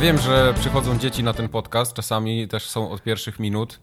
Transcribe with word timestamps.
Ja 0.00 0.06
wiem, 0.06 0.18
że 0.18 0.54
przychodzą 0.60 0.98
dzieci 0.98 1.22
na 1.22 1.32
ten 1.32 1.48
podcast, 1.48 1.92
czasami 1.92 2.48
też 2.48 2.68
są 2.68 2.90
od 2.90 3.02
pierwszych 3.02 3.38
minut, 3.38 3.80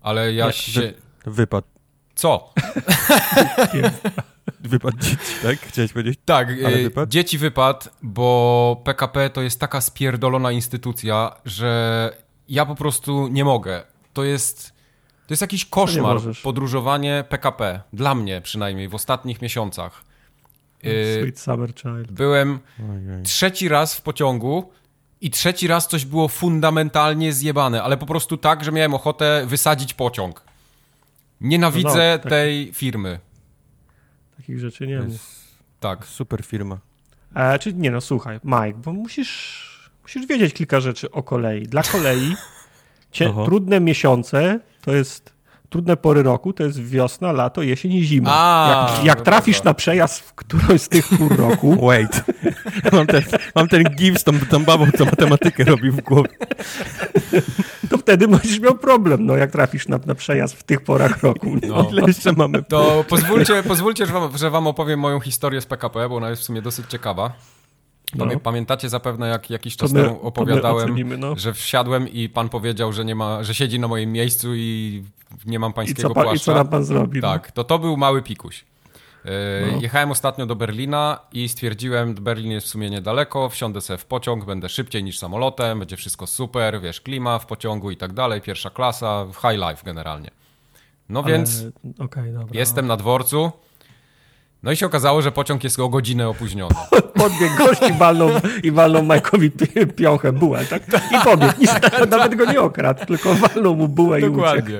ale 0.00 0.32
ja 0.32 0.46
Nie, 0.46 0.52
się... 0.52 0.80
wy- 0.80 0.94
Wypad. 1.26 1.64
Co? 2.14 2.52
Wypad 4.60 4.94
dzieci, 4.94 5.34
tak? 5.42 5.58
Chciałeś 5.58 5.92
powiedzieć? 5.92 6.20
Tak, 6.24 6.50
y, 6.50 6.82
wypad? 6.82 7.08
dzieci 7.08 7.38
wypad, 7.38 7.88
bo 8.02 8.80
PKP 8.84 9.30
to 9.30 9.42
jest 9.42 9.60
taka 9.60 9.80
spierdolona 9.80 10.52
instytucja, 10.52 11.34
że 11.44 12.12
ja 12.48 12.66
po 12.66 12.74
prostu 12.74 13.28
nie 13.28 13.44
mogę. 13.44 13.82
To 14.12 14.24
jest, 14.24 14.72
to 15.26 15.32
jest 15.32 15.40
jakiś 15.42 15.64
koszmar, 15.64 16.16
podróżowanie 16.42 17.24
PKP. 17.28 17.80
Dla 17.92 18.14
mnie 18.14 18.40
przynajmniej 18.40 18.88
w 18.88 18.94
ostatnich 18.94 19.42
miesiącach. 19.42 20.04
Y, 20.84 21.18
Sweet 21.20 21.38
Summer 21.38 21.74
Child. 21.74 22.12
Byłem 22.12 22.58
trzeci 23.24 23.68
raz 23.68 23.94
w 23.94 24.02
pociągu 24.02 24.72
i 25.20 25.30
trzeci 25.30 25.66
raz 25.66 25.88
coś 25.88 26.04
było 26.04 26.28
fundamentalnie 26.28 27.32
zjebane, 27.32 27.82
ale 27.82 27.96
po 27.96 28.06
prostu 28.06 28.36
tak, 28.36 28.64
że 28.64 28.72
miałem 28.72 28.94
ochotę 28.94 29.44
wysadzić 29.46 29.94
pociąg. 29.94 30.42
Nienawidzę 31.40 32.12
No, 32.16 32.18
tak. 32.22 32.30
tej 32.30 32.72
firmy. 32.74 33.18
Takich 34.36 34.58
rzeczy 34.58 34.86
nie 34.86 35.00
mów. 35.00 35.20
Tak. 35.80 36.06
Super 36.06 36.44
firma. 36.44 36.78
E, 37.34 37.58
czy 37.58 37.74
nie, 37.74 37.90
no 37.90 38.00
słuchaj, 38.00 38.40
Mike, 38.44 38.78
bo 38.84 38.92
musisz, 38.92 39.90
musisz 40.02 40.26
wiedzieć 40.26 40.54
kilka 40.54 40.80
rzeczy 40.80 41.10
o 41.10 41.22
kolei. 41.22 41.62
Dla 41.62 41.82
kolei 41.82 42.36
trudne 43.44 43.80
miesiące 43.80 44.60
to 44.82 44.92
jest 44.94 45.32
trudne 45.70 45.96
pory 45.96 46.22
roku, 46.22 46.52
to 46.52 46.64
jest 46.64 46.82
wiosna, 46.82 47.32
lato, 47.32 47.62
jesień 47.62 47.92
i 47.92 48.04
zima. 48.04 48.30
A, 48.32 48.90
jak 48.96 49.04
jak 49.04 49.20
trafisz 49.20 49.62
na 49.62 49.74
przejazd 49.74 50.20
w 50.20 50.34
którąś 50.34 50.82
z 50.82 50.88
tych 50.88 51.08
pór 51.08 51.36
roku, 51.36 51.76
Wait. 51.86 52.24
mam, 52.92 53.06
ten, 53.06 53.22
mam 53.54 53.68
ten 53.68 53.82
gif 53.82 54.18
z 54.18 54.24
tą, 54.24 54.32
tą 54.50 54.64
babą, 54.64 54.86
co 54.98 55.04
matematykę 55.04 55.64
robi 55.64 55.90
w 55.90 56.00
głowie. 56.00 56.30
to 57.90 57.98
wtedy 57.98 58.28
będziesz 58.28 58.60
miał 58.60 58.74
problem, 58.74 59.26
no 59.26 59.36
jak 59.36 59.50
trafisz 59.50 59.88
na, 59.88 60.00
na 60.06 60.14
przejazd 60.14 60.54
w 60.54 60.62
tych 60.62 60.80
porach 60.80 61.22
roku. 61.22 61.56
No. 61.68 61.86
Ile 61.92 62.02
jeszcze 62.06 62.32
mamy? 62.32 62.62
To 62.62 63.04
pozwólcie, 63.08 63.62
pozwólcie 63.62 64.06
że, 64.06 64.12
wam, 64.12 64.38
że 64.38 64.50
wam 64.50 64.66
opowiem 64.66 65.00
moją 65.00 65.20
historię 65.20 65.60
z 65.60 65.66
PKP, 65.66 66.08
bo 66.08 66.16
ona 66.16 66.30
jest 66.30 66.42
w 66.42 66.44
sumie 66.44 66.62
dosyć 66.62 66.86
ciekawa. 66.86 67.32
No. 68.14 68.24
Pamię- 68.26 68.40
Pamiętacie 68.40 68.88
zapewne, 68.88 69.28
jak 69.28 69.50
jakiś 69.50 69.76
czas 69.76 69.92
my- 69.92 70.02
temu 70.02 70.20
opowiadałem, 70.22 70.84
ocenimy, 70.84 71.18
no. 71.18 71.36
że 71.36 71.52
wsiadłem 71.54 72.08
i 72.08 72.28
pan 72.28 72.48
powiedział, 72.48 72.92
że, 72.92 73.04
nie 73.04 73.14
ma, 73.14 73.42
że 73.42 73.54
siedzi 73.54 73.80
na 73.80 73.88
moim 73.88 74.12
miejscu 74.12 74.54
i 74.54 75.02
nie 75.46 75.58
mam 75.58 75.70
I 75.70 75.74
pańskiego 75.74 76.08
co, 76.08 76.14
pan, 76.14 76.24
I 76.24 76.26
płaszcza. 76.26 76.44
co 76.44 76.54
nam 76.54 76.68
pan 76.68 76.84
zrobi? 76.84 77.20
no? 77.20 77.28
Tak, 77.28 77.52
to 77.52 77.64
to 77.64 77.78
był 77.78 77.96
mały 77.96 78.22
pikuś. 78.22 78.64
Yy, 79.24 79.30
No. 79.72 79.80
Jechałem 79.80 80.10
ostatnio 80.10 80.46
do 80.46 80.56
Berlina 80.56 81.18
i 81.32 81.48
stwierdziłem, 81.48 82.14
Berlin 82.14 82.50
jest 82.50 82.66
w 82.66 82.70
sumie 82.70 82.90
niedaleko, 82.90 83.48
wsiądę 83.48 83.80
sobie 83.80 83.98
w 83.98 84.04
pociąg, 84.06 84.44
będę 84.44 84.68
szybciej 84.68 85.04
niż 85.04 85.18
samolotem, 85.18 85.78
będzie 85.78 85.96
wszystko 85.96 86.26
super, 86.26 86.80
wiesz, 86.80 87.00
klima 87.00 87.38
w 87.38 87.46
pociągu 87.46 87.90
i 87.90 87.96
tak 87.96 88.12
dalej, 88.12 88.40
pierwsza 88.40 88.70
klasa, 88.70 89.26
high 89.32 89.60
life 89.68 89.82
generalnie. 89.84 90.30
No 91.08 91.22
Ale- 91.24 91.32
więc 91.32 91.64
Okej, 91.98 92.32
dobra. 92.32 92.48
jestem 92.60 92.86
na 92.86 92.96
dworcu, 92.96 93.52
no 94.62 94.72
i 94.72 94.76
się 94.76 94.86
okazało, 94.86 95.22
że 95.22 95.32
pociąg 95.32 95.64
jest 95.64 95.80
o 95.80 95.88
godzinę 95.88 96.28
opóźniony. 96.28 96.74
Podbiegł 97.14 97.56
gość 97.58 97.80
i 97.90 97.92
walnął, 97.92 98.30
i 98.62 98.70
walnął 98.70 99.02
Majkowi 99.02 99.50
pi- 99.50 99.86
piąchę, 99.86 100.32
bułę, 100.32 100.64
tak? 100.70 100.82
I 101.12 101.24
pobiegł. 101.24 101.52
Nic, 101.60 101.70
nawet 102.10 102.34
go 102.34 102.44
nie 102.44 102.60
okradł, 102.60 103.06
tylko 103.06 103.34
walnął 103.34 103.76
mu 103.76 103.88
bułę 103.88 104.20
i 104.20 104.24
uciekł. 104.24 104.36
Dokładnie, 104.36 104.78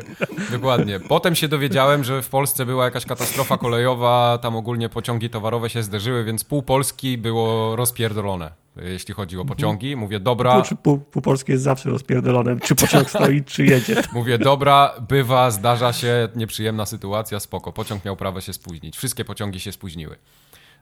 dokładnie. 0.50 1.00
Potem 1.00 1.34
się 1.34 1.48
dowiedziałem, 1.48 2.04
że 2.04 2.22
w 2.22 2.28
Polsce 2.28 2.66
była 2.66 2.84
jakaś 2.84 3.06
katastrofa 3.06 3.58
kolejowa, 3.58 4.38
tam 4.42 4.56
ogólnie 4.56 4.88
pociągi 4.88 5.30
towarowe 5.30 5.70
się 5.70 5.82
zderzyły, 5.82 6.24
więc 6.24 6.44
pół 6.44 6.62
Polski 6.62 7.18
było 7.18 7.76
rozpierdolone, 7.76 8.50
jeśli 8.84 9.14
chodzi 9.14 9.38
o 9.38 9.44
pociągi. 9.44 9.96
Mówię, 9.96 10.20
dobra, 10.20 10.52
Znaczy, 10.52 10.76
pół, 10.76 10.98
pół 10.98 11.22
polskie 11.22 11.52
jest 11.52 11.64
zawsze 11.64 11.90
rozpierdolone, 11.90 12.60
czy 12.60 12.74
pociąg 12.74 13.10
stoi, 13.10 13.44
czy 13.44 13.64
jedzie. 13.64 14.02
mówię, 14.12 14.38
dobra, 14.38 14.94
bywa, 15.08 15.50
zdarza 15.50 15.92
się, 15.92 16.28
nieprzyjemna 16.36 16.86
sytuacja, 16.86 17.40
spoko. 17.40 17.72
Pociąg 17.72 18.04
miał 18.04 18.16
prawo 18.16 18.40
się 18.40 18.52
spóźnić. 18.52 18.96
Wszystkie 18.96 19.24
pociągi 19.24 19.60
się 19.60 19.72
spóźniły. 19.72 20.16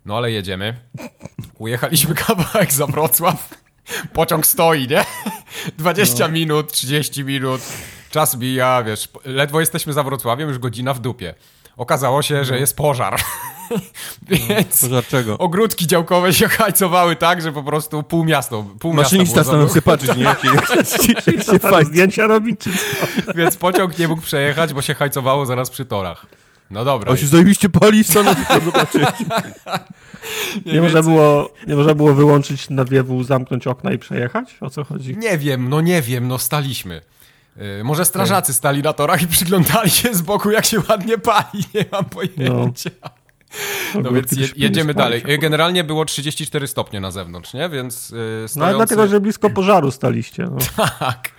No 0.04 0.16
ale 0.16 0.32
jedziemy. 0.32 0.76
Ujechaliśmy 1.58 2.14
kawałek 2.14 2.72
za 2.72 2.86
Wrocław. 2.86 3.54
Pociąg 4.12 4.46
stoi, 4.46 4.88
nie? 4.88 5.04
20 5.78 6.28
minut, 6.28 6.72
30 6.72 7.24
minut. 7.24 7.60
Czas 8.10 8.36
mija, 8.36 8.82
wiesz, 8.82 9.08
ledwo 9.24 9.60
jesteśmy 9.60 9.92
za 9.92 10.02
Wrocławiem, 10.02 10.48
już 10.48 10.58
godzina 10.58 10.94
w 10.94 11.00
dupie. 11.00 11.34
Okazało 11.76 12.22
się, 12.22 12.44
że 12.44 12.58
jest 12.58 12.76
pożar. 12.76 13.20
Więc 14.28 14.80
Pożar 14.80 15.06
czego? 15.06 15.38
ogródki 15.38 15.86
działkowe 15.86 16.32
się 16.32 16.48
hajcowały 16.48 17.16
tak, 17.16 17.42
że 17.42 17.52
po 17.52 17.62
prostu 17.62 18.02
pół 18.02 18.24
miasta, 18.24 18.56
pół 18.80 18.92
Maszynista 18.92 19.44
stanął 19.44 19.68
się 19.74 19.82
patrzeć, 19.82 20.16
nie? 20.16 20.24
Się, 20.24 21.84
zdjęcia 21.84 22.26
robić? 22.26 22.60
Więc 23.34 23.56
pociąg 23.56 23.98
nie 23.98 24.08
mógł 24.08 24.22
przejechać, 24.22 24.74
bo 24.74 24.82
się 24.82 24.94
hajcowało 24.94 25.46
zaraz 25.46 25.70
przy 25.70 25.84
torach. 25.84 26.26
No 26.70 26.84
dobra. 26.84 27.12
O, 27.12 27.16
się 27.16 27.26
zajebiście 27.26 27.68
pali, 27.68 28.04
co 28.04 28.22
na 28.22 28.34
to 28.34 28.60
zobaczyć. 28.64 29.08
Nie 30.66 30.80
można, 30.80 31.02
było, 31.02 31.50
nie 31.66 31.76
można 31.76 31.94
było 31.94 32.14
wyłączyć 32.14 32.70
nawiewu, 32.70 33.24
zamknąć 33.24 33.66
okna 33.66 33.92
i 33.92 33.98
przejechać? 33.98 34.56
O 34.60 34.70
co 34.70 34.84
chodzi? 34.84 35.16
Nie 35.16 35.38
wiem, 35.38 35.68
no 35.68 35.80
nie 35.80 36.02
wiem, 36.02 36.28
no 36.28 36.38
staliśmy. 36.38 37.00
Yy, 37.56 37.84
może 37.84 38.04
strażacy 38.04 38.54
stali 38.54 38.82
na 38.82 38.92
torach 38.92 39.22
i 39.22 39.26
przyglądali 39.26 39.90
się 39.90 40.14
z 40.14 40.22
boku, 40.22 40.50
jak 40.50 40.64
się 40.66 40.78
ładnie 40.88 41.18
pali, 41.18 41.64
nie 41.74 41.84
mam 41.92 42.04
pojęcia. 42.04 42.90
No, 43.02 43.10
więc 43.94 44.06
Ogródki 44.06 44.40
je, 44.40 44.48
jedziemy 44.56 44.94
dalej. 44.94 45.22
Generalnie 45.40 45.84
było 45.84 46.04
34 46.04 46.66
stopnie 46.66 47.00
na 47.00 47.10
zewnątrz, 47.10 47.54
nie? 47.54 47.68
Więc 47.68 48.10
yy, 48.10 48.16
No 48.18 48.24
ale 48.34 48.48
stojący... 48.48 48.76
dlatego, 48.76 49.06
że 49.06 49.20
blisko 49.20 49.50
pożaru 49.50 49.90
staliście. 49.90 50.42
No. 50.42 50.56
Tak, 50.98 51.30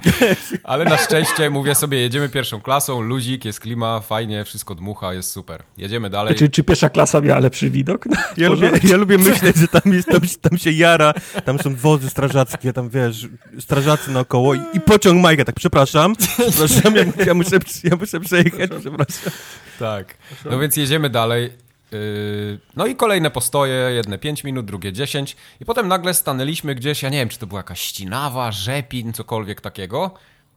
ale 0.63 0.85
na 0.85 0.97
szczęście 0.97 1.49
mówię 1.49 1.75
sobie, 1.75 1.97
jedziemy 1.99 2.29
pierwszą 2.29 2.61
klasą, 2.61 3.01
luzik, 3.01 3.45
jest 3.45 3.59
klima, 3.59 3.99
fajnie, 3.99 4.43
wszystko 4.45 4.75
dmucha, 4.75 5.13
jest 5.13 5.31
super. 5.31 5.63
Jedziemy 5.77 6.09
dalej. 6.09 6.35
Czy, 6.35 6.49
czy 6.49 6.63
pierwsza 6.63 6.89
klasa 6.89 7.21
miała 7.21 7.39
lepszy 7.39 7.69
widok? 7.69 8.05
No, 8.09 8.17
Ja 8.37 8.49
lubię, 8.49 8.71
ja 8.83 8.97
lubię 8.97 9.17
myśleć, 9.29 9.55
że 9.55 9.67
tam, 9.67 9.93
jest, 9.93 10.07
tam, 10.07 10.21
tam 10.41 10.57
się 10.57 10.71
jara, 10.71 11.13
tam 11.45 11.59
są 11.59 11.75
wozy 11.75 12.09
strażackie, 12.09 12.73
tam 12.73 12.89
wiesz, 12.89 13.27
strażacy 13.59 14.11
naokoło 14.11 14.53
i, 14.53 14.59
i 14.73 14.81
pociąg 14.81 15.21
Majka, 15.21 15.45
tak 15.45 15.55
przepraszam, 15.55 16.15
przepraszam, 16.15 16.95
ja, 16.95 17.25
ja, 17.25 17.33
muszę, 17.33 17.57
ja 17.83 17.95
muszę 17.95 18.19
przejechać, 18.19 18.69
przepraszam. 18.79 19.31
Tak. 19.79 20.17
No 20.45 20.59
więc 20.59 20.77
jedziemy 20.77 21.09
dalej. 21.09 21.66
Yy, 21.91 22.59
No 22.75 22.85
i 22.85 22.95
kolejne 22.95 23.31
postoje, 23.31 23.73
jedne 23.73 24.17
5 24.17 24.43
minut, 24.43 24.65
drugie 24.65 24.93
10 24.93 25.35
i 25.59 25.65
potem 25.65 25.87
nagle 25.87 26.13
stanęliśmy 26.13 26.75
gdzieś, 26.75 27.03
ja 27.03 27.09
nie 27.09 27.17
wiem, 27.17 27.29
czy 27.29 27.39
to 27.39 27.47
była 27.47 27.59
jakaś 27.59 27.81
ścinawa, 27.81 28.51
rzepin, 28.51 29.13
cokolwiek 29.13 29.61
takiego. 29.61 30.11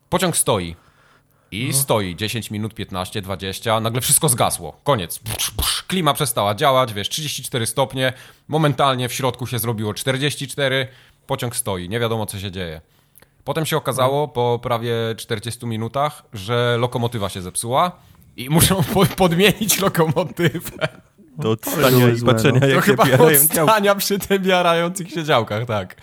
Pociąg 0.09 0.37
stoi. 0.37 0.77
I 1.53 1.73
stoi 1.73 2.17
10 2.17 2.51
minut, 2.51 2.75
15, 2.75 3.23
20, 3.23 3.81
nagle 3.81 4.01
wszystko 4.01 4.29
zgasło. 4.29 4.81
Koniec. 4.85 5.19
Psz, 5.19 5.51
psz, 5.51 5.83
klima 5.83 6.15
przestała 6.15 6.55
działać, 6.55 6.95
wiesz, 6.95 7.09
34 7.09 7.67
stopnie, 7.67 8.13
momentalnie 8.49 9.09
w 9.09 9.13
środku 9.13 9.47
się 9.47 9.59
zrobiło 9.59 9.95
44, 9.95 10.89
pociąg 11.27 11.57
stoi, 11.57 11.89
nie 11.89 12.01
wiadomo 12.01 12.27
co 12.27 12.39
się 12.39 12.51
dzieje. 12.51 12.81
Potem 13.45 13.67
się 13.67 13.77
okazało 13.77 14.29
po 14.29 14.59
prawie 14.63 14.95
40 15.17 15.67
minutach, 15.67 16.23
że 16.33 16.77
lokomotywa 16.79 17.29
się 17.29 17.43
zepsuła 17.43 17.93
i 18.37 18.51
muszą 18.51 18.83
po 18.95 19.07
podmienić 19.07 19.81
lokomotywę. 19.81 20.89
To 21.43 21.51
od 21.51 21.61
to 21.61 21.71
stania 21.71 21.91
było 21.91 22.09
i 22.09 22.23
patrzenia, 22.23 22.61
no. 22.61 22.67
To 22.67 22.67
jak 22.67 22.85
się 22.85 22.97
bierają 22.97 23.31
odstania 23.33 23.95
przy 23.95 24.19
tym 24.19 24.45
jarających 24.45 25.11
się 25.11 25.25
działkach, 25.25 25.67
tak. 25.67 25.97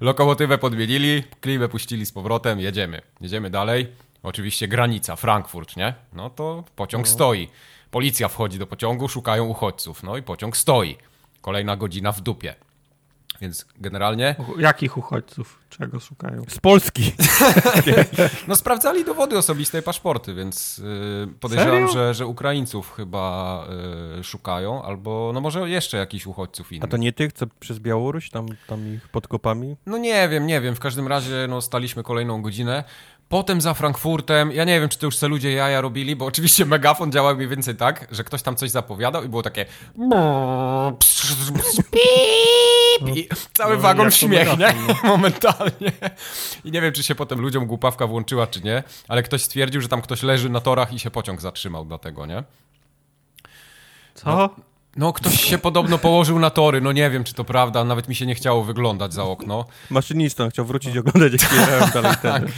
Lokomotywę 0.00 0.58
podmienili, 0.58 1.24
klimę 1.40 1.68
puścili 1.68 2.06
z 2.06 2.12
powrotem, 2.12 2.60
jedziemy. 2.60 3.02
Jedziemy 3.20 3.50
dalej. 3.50 3.88
Oczywiście 4.22 4.68
granica, 4.68 5.16
Frankfurt, 5.16 5.76
nie? 5.76 5.94
No 6.12 6.30
to 6.30 6.64
pociąg 6.76 7.08
stoi. 7.08 7.48
Policja 7.90 8.28
wchodzi 8.28 8.58
do 8.58 8.66
pociągu, 8.66 9.08
szukają 9.08 9.44
uchodźców. 9.44 10.02
No 10.02 10.16
i 10.16 10.22
pociąg 10.22 10.56
stoi. 10.56 10.96
Kolejna 11.40 11.76
godzina 11.76 12.12
w 12.12 12.20
dupie. 12.20 12.54
Więc 13.42 13.66
generalnie, 13.80 14.34
Jakich 14.58 14.96
uchodźców? 14.96 15.58
Czego 15.68 16.00
szukają? 16.00 16.42
Z 16.48 16.58
Polski. 16.58 17.12
no 18.48 18.56
sprawdzali 18.56 19.04
dowody 19.04 19.38
osobiste 19.38 19.78
i 19.78 19.82
paszporty, 19.82 20.34
więc 20.34 20.78
yy, 20.78 21.28
podejrzewam, 21.40 21.74
Serio? 21.74 21.92
że, 21.92 22.14
że 22.14 22.26
Ukraińców 22.26 22.92
chyba 22.92 23.64
yy, 24.16 24.24
szukają, 24.24 24.82
albo 24.82 25.30
no 25.34 25.40
może 25.40 25.70
jeszcze 25.70 25.96
jakichś 25.96 26.26
uchodźców 26.26 26.72
innych. 26.72 26.84
A 26.84 26.86
to 26.86 26.96
nie 26.96 27.12
tych, 27.12 27.32
co 27.32 27.46
przez 27.60 27.78
Białoruś, 27.78 28.30
tam, 28.30 28.46
tam 28.66 28.94
ich 28.94 29.08
pod 29.08 29.28
kopami? 29.28 29.76
No 29.86 29.98
nie 29.98 30.28
wiem, 30.28 30.46
nie 30.46 30.60
wiem. 30.60 30.74
W 30.74 30.80
każdym 30.80 31.08
razie 31.08 31.46
no, 31.48 31.60
staliśmy 31.60 32.02
kolejną 32.02 32.42
godzinę. 32.42 32.84
Potem 33.28 33.60
za 33.60 33.74
Frankfurtem, 33.74 34.52
ja 34.52 34.64
nie 34.64 34.80
wiem, 34.80 34.88
czy 34.88 34.98
to 34.98 35.06
już 35.06 35.16
se 35.16 35.28
ludzie 35.28 35.52
jaja 35.52 35.80
robili, 35.80 36.16
bo 36.16 36.26
oczywiście 36.26 36.66
megafon 36.66 37.12
działał 37.12 37.36
mniej 37.36 37.48
więcej 37.48 37.76
tak, 37.76 38.06
że 38.10 38.24
ktoś 38.24 38.42
tam 38.42 38.56
coś 38.56 38.70
zapowiadał 38.70 39.24
i 39.24 39.28
było 39.28 39.42
takie 39.42 39.66
i 43.14 43.28
cały 43.52 43.74
No, 43.76 43.80
wagon 43.82 44.10
śmiech, 44.10 44.58
nie? 44.58 44.74
Momentalnie. 45.08 45.92
I 46.64 46.70
nie 46.70 46.80
wiem, 46.80 46.92
czy 46.92 47.02
się 47.02 47.14
potem 47.14 47.40
ludziom 47.40 47.66
głupawka 47.66 48.06
włączyła, 48.06 48.46
czy 48.46 48.60
nie, 48.60 48.82
ale 49.08 49.22
ktoś 49.22 49.42
stwierdził, 49.42 49.80
że 49.80 49.88
tam 49.88 50.02
ktoś 50.02 50.22
leży 50.22 50.50
na 50.50 50.60
torach 50.60 50.92
i 50.92 50.98
się 50.98 51.10
pociąg 51.10 51.40
zatrzymał 51.40 51.84
dlatego, 51.84 52.26
nie? 52.26 52.44
Co? 54.14 54.50
No, 54.96 55.12
ktoś 55.12 55.44
się 55.44 55.58
podobno 55.58 55.98
położył 55.98 56.38
na 56.38 56.50
tory, 56.50 56.80
no 56.80 56.92
nie 56.92 57.10
wiem, 57.10 57.24
czy 57.24 57.34
to 57.34 57.44
prawda, 57.44 57.84
nawet 57.84 58.08
mi 58.08 58.14
się 58.14 58.26
nie 58.26 58.34
chciało 58.34 58.64
wyglądać 58.64 59.14
za 59.14 59.24
okno. 59.24 59.64
Maszynista 59.90 60.50
chciał 60.50 60.64
wrócić 60.64 60.96
oglądać, 60.96 61.32
jak 61.32 61.52
jechałem 61.52 61.90
dalej 62.02 62.16
ten. 62.22 62.48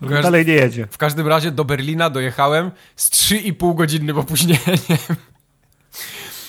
No, 0.00 0.22
dalej 0.22 0.46
nie 0.46 0.52
jedzie. 0.52 0.86
W 0.90 0.98
każdym 0.98 1.28
razie 1.28 1.50
do 1.50 1.64
Berlina 1.64 2.10
dojechałem 2.10 2.70
z 2.96 3.10
3,5 3.10 3.74
godzinnym 3.74 4.18
opóźnieniem. 4.18 4.78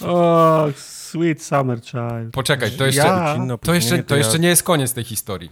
O, 0.01 0.66
sweet 1.07 1.44
summer 1.44 1.81
child. 1.81 2.33
Poczekaj, 2.33 2.71
to 2.71 2.86
jeszcze, 2.86 3.01
Ja- 3.01 3.38
to 3.62 3.74
jeszcze, 3.74 4.04
to 4.04 4.15
jeszcze 4.15 4.39
nie 4.39 4.48
jest 4.48 4.63
koniec 4.63 4.94
tej 4.94 5.04
historii. 5.04 5.51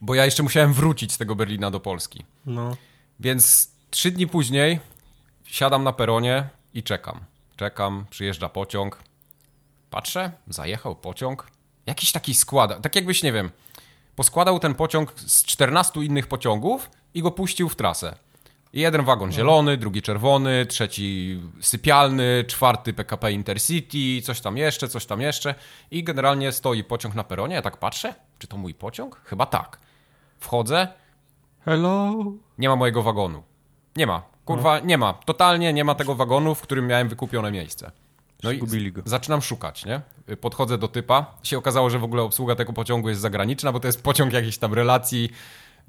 Bo 0.00 0.14
ja 0.14 0.24
jeszcze 0.24 0.42
musiałem 0.42 0.72
wrócić 0.72 1.12
z 1.12 1.18
tego 1.18 1.34
Berlina 1.36 1.70
do 1.70 1.80
Polski. 1.80 2.24
No. 2.46 2.76
Więc 3.20 3.70
trzy 3.90 4.10
dni 4.10 4.26
później 4.26 4.80
siadam 5.44 5.84
na 5.84 5.92
peronie 5.92 6.48
i 6.74 6.82
czekam. 6.82 7.20
Czekam, 7.56 8.04
przyjeżdża 8.10 8.48
pociąg. 8.48 9.02
Patrzę, 9.90 10.32
zajechał 10.48 10.96
pociąg. 10.96 11.46
Jakiś 11.86 12.12
taki 12.12 12.34
skład, 12.34 12.82
tak 12.82 12.96
jakbyś, 12.96 13.22
nie 13.22 13.32
wiem, 13.32 13.50
poskładał 14.16 14.58
ten 14.58 14.74
pociąg 14.74 15.12
z 15.20 15.44
14 15.44 16.00
innych 16.04 16.26
pociągów 16.26 16.90
i 17.14 17.22
go 17.22 17.30
puścił 17.30 17.68
w 17.68 17.76
trasę. 17.76 18.14
Jeden 18.72 19.04
wagon 19.04 19.32
zielony, 19.32 19.76
drugi 19.76 20.02
czerwony, 20.02 20.66
trzeci 20.66 21.40
sypialny, 21.60 22.44
czwarty 22.46 22.92
PKP 22.92 23.32
Intercity, 23.32 24.22
coś 24.22 24.40
tam 24.40 24.56
jeszcze, 24.56 24.88
coś 24.88 25.06
tam 25.06 25.20
jeszcze. 25.20 25.54
I 25.90 26.04
generalnie 26.04 26.52
stoi 26.52 26.84
pociąg 26.84 27.14
na 27.14 27.24
peronie. 27.24 27.54
Ja 27.54 27.62
tak 27.62 27.76
patrzę, 27.76 28.14
czy 28.38 28.46
to 28.46 28.56
mój 28.56 28.74
pociąg? 28.74 29.20
Chyba 29.24 29.46
tak. 29.46 29.80
Wchodzę, 30.38 30.88
Hello? 31.64 32.14
nie 32.58 32.68
ma 32.68 32.76
mojego 32.76 33.02
wagonu. 33.02 33.42
Nie 33.96 34.06
ma. 34.06 34.22
Kurwa, 34.44 34.78
nie 34.78 34.98
ma. 34.98 35.12
Totalnie 35.12 35.72
nie 35.72 35.84
ma 35.84 35.94
tego 35.94 36.14
wagonu, 36.14 36.54
w 36.54 36.60
którym 36.60 36.86
miałem 36.86 37.08
wykupione 37.08 37.50
miejsce. 37.50 37.90
No 38.42 38.52
i 38.52 38.92
go. 38.92 39.02
zaczynam 39.04 39.42
szukać, 39.42 39.84
nie? 39.84 40.00
Podchodzę 40.40 40.78
do 40.78 40.88
typa. 40.88 41.34
Się 41.42 41.58
okazało, 41.58 41.90
że 41.90 41.98
w 41.98 42.04
ogóle 42.04 42.22
obsługa 42.22 42.54
tego 42.54 42.72
pociągu 42.72 43.08
jest 43.08 43.20
zagraniczna, 43.20 43.72
bo 43.72 43.80
to 43.80 43.88
jest 43.88 44.02
pociąg 44.02 44.32
jakiejś 44.32 44.58
tam 44.58 44.74
relacji 44.74 45.30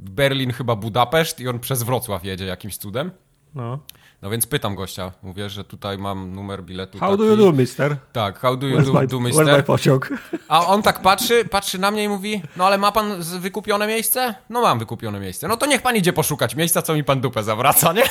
Berlin 0.01 0.51
chyba 0.51 0.75
Budapeszt 0.75 1.39
i 1.39 1.47
on 1.47 1.59
przez 1.59 1.83
Wrocław 1.83 2.25
jedzie 2.25 2.45
jakimś 2.45 2.77
cudem. 2.77 3.11
No. 3.55 3.79
No 4.21 4.29
więc 4.29 4.47
pytam 4.47 4.75
gościa, 4.75 5.11
mówię, 5.23 5.49
że 5.49 5.63
tutaj 5.63 5.97
mam 5.97 6.35
numer 6.35 6.63
biletu 6.63 6.99
How 6.99 7.09
taki. 7.11 7.17
do 7.17 7.25
you 7.25 7.37
do, 7.37 7.51
mister? 7.51 7.97
Tak, 8.13 8.39
how 8.39 8.57
do 8.57 8.67
you 8.67 8.77
Where's 8.77 8.85
do, 8.85 8.93
my, 8.93 9.07
do 9.07 9.17
where's 9.17 9.21
my 9.21 9.43
mister? 9.43 9.65
pociąg? 9.65 10.09
A 10.47 10.65
on 10.67 10.81
tak 10.81 11.01
patrzy, 11.01 11.45
patrzy 11.45 11.79
na 11.79 11.91
mnie 11.91 12.03
i 12.03 12.09
mówi, 12.09 12.41
no 12.57 12.65
ale 12.65 12.77
ma 12.77 12.91
pan 12.91 13.21
wykupione 13.39 13.87
miejsce? 13.87 14.35
No 14.49 14.61
mam 14.61 14.79
wykupione 14.79 15.19
miejsce. 15.19 15.47
No 15.47 15.57
to 15.57 15.65
niech 15.65 15.81
pan 15.81 15.95
idzie 15.95 16.13
poszukać 16.13 16.55
miejsca, 16.55 16.81
co 16.81 16.93
mi 16.93 17.03
pan 17.03 17.21
dupę 17.21 17.43
zawraca, 17.43 17.93
nie? 17.93 18.03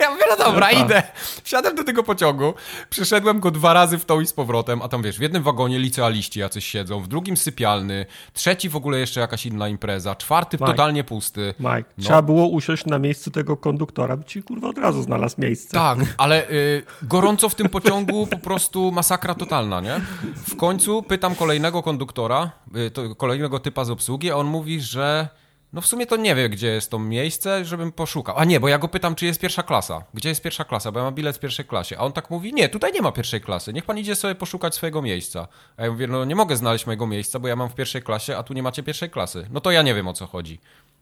Ja 0.00 0.10
mówię, 0.10 0.22
no 0.30 0.36
dobra, 0.44 0.68
No 0.72 0.76
tak. 0.78 0.86
idę. 0.86 1.02
Wsiadłem 1.42 1.74
do 1.76 1.84
tego 1.84 2.02
pociągu, 2.02 2.54
przeszedłem 2.90 3.40
go 3.40 3.50
dwa 3.50 3.72
razy 3.72 3.98
w 3.98 4.04
tą 4.04 4.20
i 4.20 4.26
z 4.26 4.32
powrotem, 4.32 4.82
a 4.82 4.88
tam 4.88 5.02
wiesz, 5.02 5.18
w 5.18 5.20
jednym 5.20 5.42
wagonie 5.42 5.78
licealiści 5.78 6.40
jacyś 6.40 6.64
siedzą, 6.64 7.00
w 7.00 7.08
drugim 7.08 7.36
sypialny, 7.36 8.06
trzeci 8.32 8.68
w 8.68 8.76
ogóle 8.76 8.98
jeszcze 8.98 9.20
jakaś 9.20 9.46
inna 9.46 9.68
impreza, 9.68 10.14
czwarty 10.16 10.56
Mike. 10.56 10.66
totalnie 10.66 11.04
pusty. 11.04 11.54
Mike, 11.60 11.84
No. 11.98 12.04
trzeba 12.04 12.22
było 12.22 12.46
usiąść 12.48 12.86
na 12.86 12.98
miejscu 12.98 13.30
tego 13.30 13.56
konduktora, 13.56 14.16
by 14.16 14.24
ci 14.24 14.42
kurwa 14.42 14.68
od 14.68 14.78
razu 14.78 15.02
znalazł 15.02 15.34
miejsce. 15.38 15.70
Tak, 15.78 15.98
ale 16.18 16.50
y, 16.50 16.82
gorąco 17.02 17.48
w 17.48 17.54
tym 17.54 17.68
pociągu 17.68 18.26
po 18.26 18.38
prostu 18.38 18.92
masakra 18.92 19.34
totalna, 19.34 19.80
nie? 19.80 20.00
W 20.48 20.56
końcu 20.56 21.02
pytam 21.02 21.34
kolejnego 21.34 21.82
konduktora, 21.82 22.50
y, 22.76 22.90
to, 22.90 23.14
kolejnego 23.14 23.58
typa 23.58 23.84
z 23.84 23.90
obsługi, 23.90 24.30
a 24.30 24.36
on 24.36 24.46
mówi, 24.46 24.80
że 24.80 25.28
no 25.72 25.80
w 25.80 25.86
sumie 25.86 26.06
to 26.06 26.16
nie 26.16 26.34
wie, 26.34 26.48
gdzie 26.48 26.66
jest 26.66 26.90
to 26.90 26.98
miejsce, 26.98 27.64
żebym 27.64 27.92
poszukał. 27.92 28.38
A 28.38 28.44
nie, 28.44 28.60
bo 28.60 28.68
ja 28.68 28.78
go 28.78 28.88
pytam, 28.88 29.14
czy 29.14 29.26
jest 29.26 29.40
pierwsza 29.40 29.62
klasa. 29.62 30.04
Gdzie 30.14 30.28
jest 30.28 30.42
pierwsza 30.42 30.64
klasa? 30.64 30.92
Bo 30.92 30.98
ja 30.98 31.04
mam 31.04 31.14
bilet 31.14 31.36
w 31.36 31.40
pierwszej 31.40 31.64
klasie. 31.64 31.98
A 31.98 32.00
on 32.00 32.12
tak 32.12 32.30
mówi, 32.30 32.52
nie, 32.54 32.68
tutaj 32.68 32.92
nie 32.92 33.02
ma 33.02 33.12
pierwszej 33.12 33.40
klasy. 33.40 33.72
Niech 33.72 33.84
pan 33.84 33.98
idzie 33.98 34.16
sobie 34.16 34.34
poszukać 34.34 34.74
swojego 34.74 35.02
miejsca. 35.02 35.48
A 35.76 35.84
ja 35.84 35.90
mówię, 35.90 36.06
no 36.06 36.24
nie 36.24 36.34
mogę 36.34 36.56
znaleźć 36.56 36.86
mojego 36.86 37.06
miejsca, 37.06 37.38
bo 37.38 37.48
ja 37.48 37.56
mam 37.56 37.68
w 37.68 37.74
pierwszej 37.74 38.02
klasie, 38.02 38.36
a 38.36 38.42
tu 38.42 38.54
nie 38.54 38.62
macie 38.62 38.82
pierwszej 38.82 39.10
klasy. 39.10 39.46
No 39.50 39.60
to 39.60 39.70
ja 39.70 39.82
nie 39.82 39.94
wiem, 39.94 40.08
o 40.08 40.12
co 40.12 40.26
chodzi. 40.26 40.60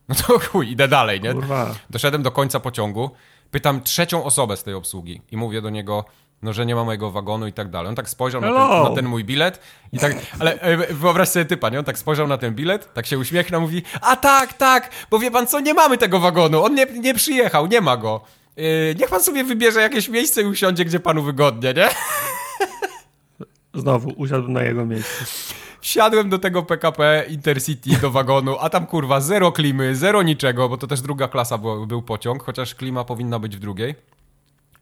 No 0.08 0.14
to 0.14 0.38
chuj, 0.48 0.70
idę 0.70 0.88
dalej, 0.88 1.20
nie? 1.20 1.32
Kurwa. 1.32 1.74
Doszedłem 1.90 2.22
do 2.22 2.30
końca 2.30 2.60
pociągu, 2.60 3.10
pytam 3.50 3.82
trzecią 3.82 4.24
osobę 4.24 4.56
z 4.56 4.62
tej 4.62 4.74
obsługi 4.74 5.22
i 5.30 5.36
mówię 5.36 5.62
do 5.62 5.70
niego, 5.70 6.04
no 6.42 6.52
że 6.52 6.66
nie 6.66 6.74
ma 6.74 6.84
mojego 6.84 7.10
wagonu 7.10 7.46
i 7.46 7.52
tak 7.52 7.70
dalej. 7.70 7.88
On 7.88 7.94
tak 7.94 8.08
spojrzał 8.08 8.40
na 8.40 8.46
ten, 8.46 8.82
na 8.84 8.90
ten 8.90 9.06
mój 9.06 9.24
bilet 9.24 9.60
i 9.92 9.98
tak, 9.98 10.16
ale 10.38 10.60
e, 10.60 10.94
wyobraź 10.94 11.28
sobie 11.28 11.44
typa, 11.44 11.68
nie? 11.68 11.78
On 11.78 11.84
tak 11.84 11.98
spojrzał 11.98 12.26
na 12.26 12.38
ten 12.38 12.54
bilet, 12.54 12.94
tak 12.94 13.06
się 13.06 13.18
uśmiechnął, 13.18 13.60
mówi, 13.60 13.82
a 14.00 14.16
tak, 14.16 14.52
tak, 14.52 14.90
bo 15.10 15.18
wie 15.18 15.30
pan 15.30 15.46
co, 15.46 15.60
nie 15.60 15.74
mamy 15.74 15.98
tego 15.98 16.20
wagonu, 16.20 16.64
on 16.64 16.74
nie, 16.74 16.86
nie 16.86 17.14
przyjechał, 17.14 17.66
nie 17.66 17.80
ma 17.80 17.96
go. 17.96 18.20
Yy, 18.56 18.94
niech 18.98 19.10
pan 19.10 19.22
sobie 19.22 19.44
wybierze 19.44 19.80
jakieś 19.80 20.08
miejsce 20.08 20.42
i 20.42 20.46
usiądzie, 20.46 20.84
gdzie 20.84 21.00
panu 21.00 21.22
wygodnie, 21.22 21.74
nie? 21.74 21.88
Znowu 23.82 24.08
usiadł 24.16 24.48
na 24.48 24.62
jego 24.62 24.86
miejscu. 24.86 25.24
Wsiadłem 25.80 26.28
do 26.28 26.38
tego 26.38 26.62
PKP 26.62 27.24
Intercity 27.28 27.90
do 28.00 28.10
wagonu, 28.10 28.56
a 28.60 28.70
tam 28.70 28.86
kurwa 28.86 29.20
zero 29.20 29.52
klimy, 29.52 29.96
zero 29.96 30.22
niczego, 30.22 30.68
bo 30.68 30.76
to 30.76 30.86
też 30.86 31.00
druga 31.00 31.28
klasa 31.28 31.58
był, 31.58 31.86
był 31.86 32.02
pociąg, 32.02 32.42
chociaż 32.42 32.74
klima 32.74 33.04
powinna 33.04 33.38
być 33.38 33.56
w 33.56 33.60
drugiej. 33.60 33.94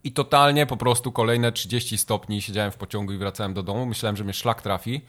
I 0.07 0.13
totalnie 0.13 0.67
po 0.67 0.77
prostu 0.77 1.13
kolejne 1.13 1.53
30 1.53 1.99
stopni 1.99 2.43
siedziałem 2.43 2.73
w 2.73 2.77
pociągu 2.77 3.13
i 3.13 3.19
wracałem 3.19 3.55
do 3.55 3.63
domu. 3.63 3.87
Myślałem, 3.87 4.17
że 4.17 4.25
mnie 4.25 4.33
szlak 4.33 4.63
trafi. 4.63 5.01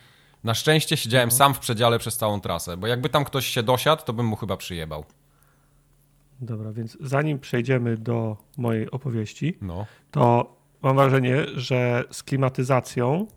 Na 0.43 0.53
szczęście 0.53 0.97
siedziałem 0.97 1.31
sam 1.31 1.53
w 1.53 1.59
przedziale 1.59 1.99
przez 1.99 2.17
całą 2.17 2.41
trasę, 2.41 2.77
bo 2.77 2.87
jakby 2.87 3.09
tam 3.09 3.25
ktoś 3.25 3.45
się 3.47 3.63
dosiadł, 3.63 4.03
to 4.05 4.13
bym 4.13 4.25
mu 4.25 4.35
chyba 4.35 4.57
przyjebał. 4.57 5.05
Dobra, 6.41 6.71
więc 6.71 6.97
zanim 7.01 7.39
przejdziemy 7.39 7.97
do 7.97 8.37
mojej 8.57 8.91
opowieści, 8.91 9.57
No. 9.61 9.85
to 10.11 10.55
mam 10.81 10.95
wrażenie, 10.95 11.45
że 11.55 12.03
z 12.11 12.23
klimatyzacją 12.23 13.27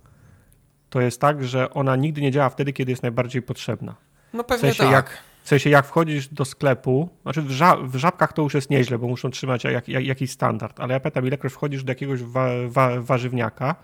to 0.90 1.00
jest 1.00 1.20
tak, 1.20 1.44
że 1.44 1.70
ona 1.74 1.96
nigdy 1.96 2.20
nie 2.20 2.30
działa 2.30 2.50
wtedy, 2.50 2.72
kiedy 2.72 2.92
jest 2.92 3.02
najbardziej 3.02 3.42
potrzebna. 3.42 3.94
No 4.32 4.42
W 4.42 4.46
pewnie 4.46 4.60
sensie, 4.60 4.82
tak. 4.82 4.92
jak, 4.92 5.10
w 5.10 5.29
sensie 5.50 5.70
jak 5.70 5.87
wchodzisz 5.87 6.29
do 6.29 6.44
sklepu, 6.44 7.08
znaczy 7.23 7.43
w, 7.43 7.50
ża- 7.50 7.88
w 7.88 7.97
żabkach 7.97 8.32
to 8.32 8.43
już 8.43 8.55
jest 8.55 8.70
nieźle, 8.70 8.99
bo 8.99 9.08
muszą 9.08 9.31
trzymać 9.31 9.64
jak, 9.64 9.88
jak, 9.88 10.05
jakiś 10.05 10.31
standard, 10.31 10.81
ale 10.81 10.94
ja 10.94 11.00
pytam, 11.00 11.26
ilekroć 11.26 11.52
wchodzisz 11.52 11.85
do 11.85 11.91
jakiegoś 11.91 12.23
wa, 12.23 12.49
wa, 12.69 13.00
warzywniaka 13.00 13.75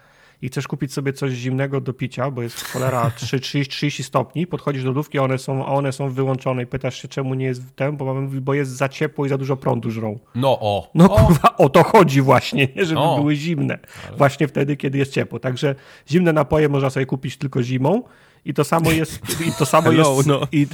i 0.43 0.49
chcesz 0.49 0.69
kupić 0.69 0.93
sobie 0.93 1.13
coś 1.13 1.33
zimnego 1.33 1.81
do 1.81 1.93
picia, 1.93 2.31
bo 2.31 2.43
jest 2.43 2.65
cholera 2.65 3.11
3, 3.17 3.41
30, 3.41 3.71
30 3.71 4.03
stopni, 4.03 4.47
podchodzisz 4.47 4.83
do 4.83 4.89
lodówki, 4.89 5.19
a 5.19 5.23
one 5.23 5.39
są, 5.39 5.67
one 5.67 5.93
są 5.93 6.11
wyłączone 6.11 6.63
i 6.63 6.67
pytasz 6.67 7.03
się, 7.03 7.09
czemu 7.09 7.35
nie 7.35 7.47
jest 7.47 7.63
w 7.63 7.71
tym, 7.73 7.97
bo 7.97 8.15
mówi, 8.15 8.41
bo 8.41 8.55
jest 8.55 8.71
za 8.71 8.89
ciepło 8.89 9.27
i 9.27 9.29
za 9.29 9.39
dużo 9.39 9.57
prądu 9.57 9.91
żrą. 9.91 10.19
No 10.35 10.59
o. 10.61 10.91
No 10.95 11.05
o. 11.15 11.27
kurwa, 11.27 11.57
o 11.57 11.69
to 11.69 11.83
chodzi 11.83 12.23
właśnie, 12.23 12.69
nie? 12.77 12.85
żeby 12.85 13.01
O. 13.01 13.17
były 13.17 13.37
zimne. 13.37 13.79
Właśnie 14.19 14.49
wtedy, 14.49 14.77
kiedy 14.77 14.99
jest 14.99 15.13
ciepło. 15.13 15.39
Także 15.39 15.75
zimne 16.11 16.33
napoje 16.33 16.69
można 16.69 16.91
sobie 16.91 17.07
kupić 17.07 17.37
tylko 17.37 17.63
zimą 17.63 18.03
i 18.47 18.55
to 18.55 18.65
samo 18.65 18.91
jest 18.91 19.41
i 19.47 19.53
to 19.59 19.67
samo 19.67 19.91
Hello, 19.91 20.15
jest 20.17 20.27
no. 20.27 20.41
i, 20.53 20.67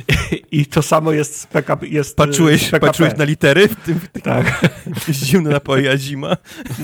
i 0.50 0.66
to 0.66 0.82
samo 0.82 1.12
jest 1.12 1.40
z 1.40 1.46
PKP. 1.46 1.86
Jest 1.86 2.16
Patrzyłeś, 2.16 2.60
z 2.62 2.64
PKP. 2.64 2.86
patrzyłeś 2.86 3.16
na 3.16 3.24
litery 3.24 3.68
w 3.68 3.76
tym 3.76 4.00
Tak, 4.22 4.60
zimne 5.10 5.50
napoje, 5.50 5.90
a 5.90 5.96
zima? 5.96 6.36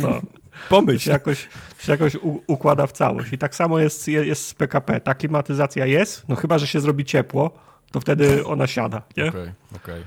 no. 0.02 0.20
Pomyśl. 0.68 1.04
się 1.04 1.10
jakoś, 1.10 1.48
się 1.80 1.92
jakoś 1.92 2.14
u, 2.14 2.42
układa 2.46 2.86
w 2.86 2.92
całość. 2.92 3.32
I 3.32 3.38
tak 3.38 3.54
samo 3.54 3.78
jest, 3.78 4.08
jest 4.08 4.46
z 4.46 4.54
PKP. 4.54 5.00
Ta 5.00 5.14
klimatyzacja 5.14 5.86
jest, 5.86 6.28
no 6.28 6.36
chyba, 6.36 6.58
że 6.58 6.66
się 6.66 6.80
zrobi 6.80 7.04
ciepło, 7.04 7.50
to 7.92 8.00
wtedy 8.00 8.46
ona 8.46 8.66
siada? 8.66 9.02
Okej, 9.12 9.52
okej. 9.76 10.04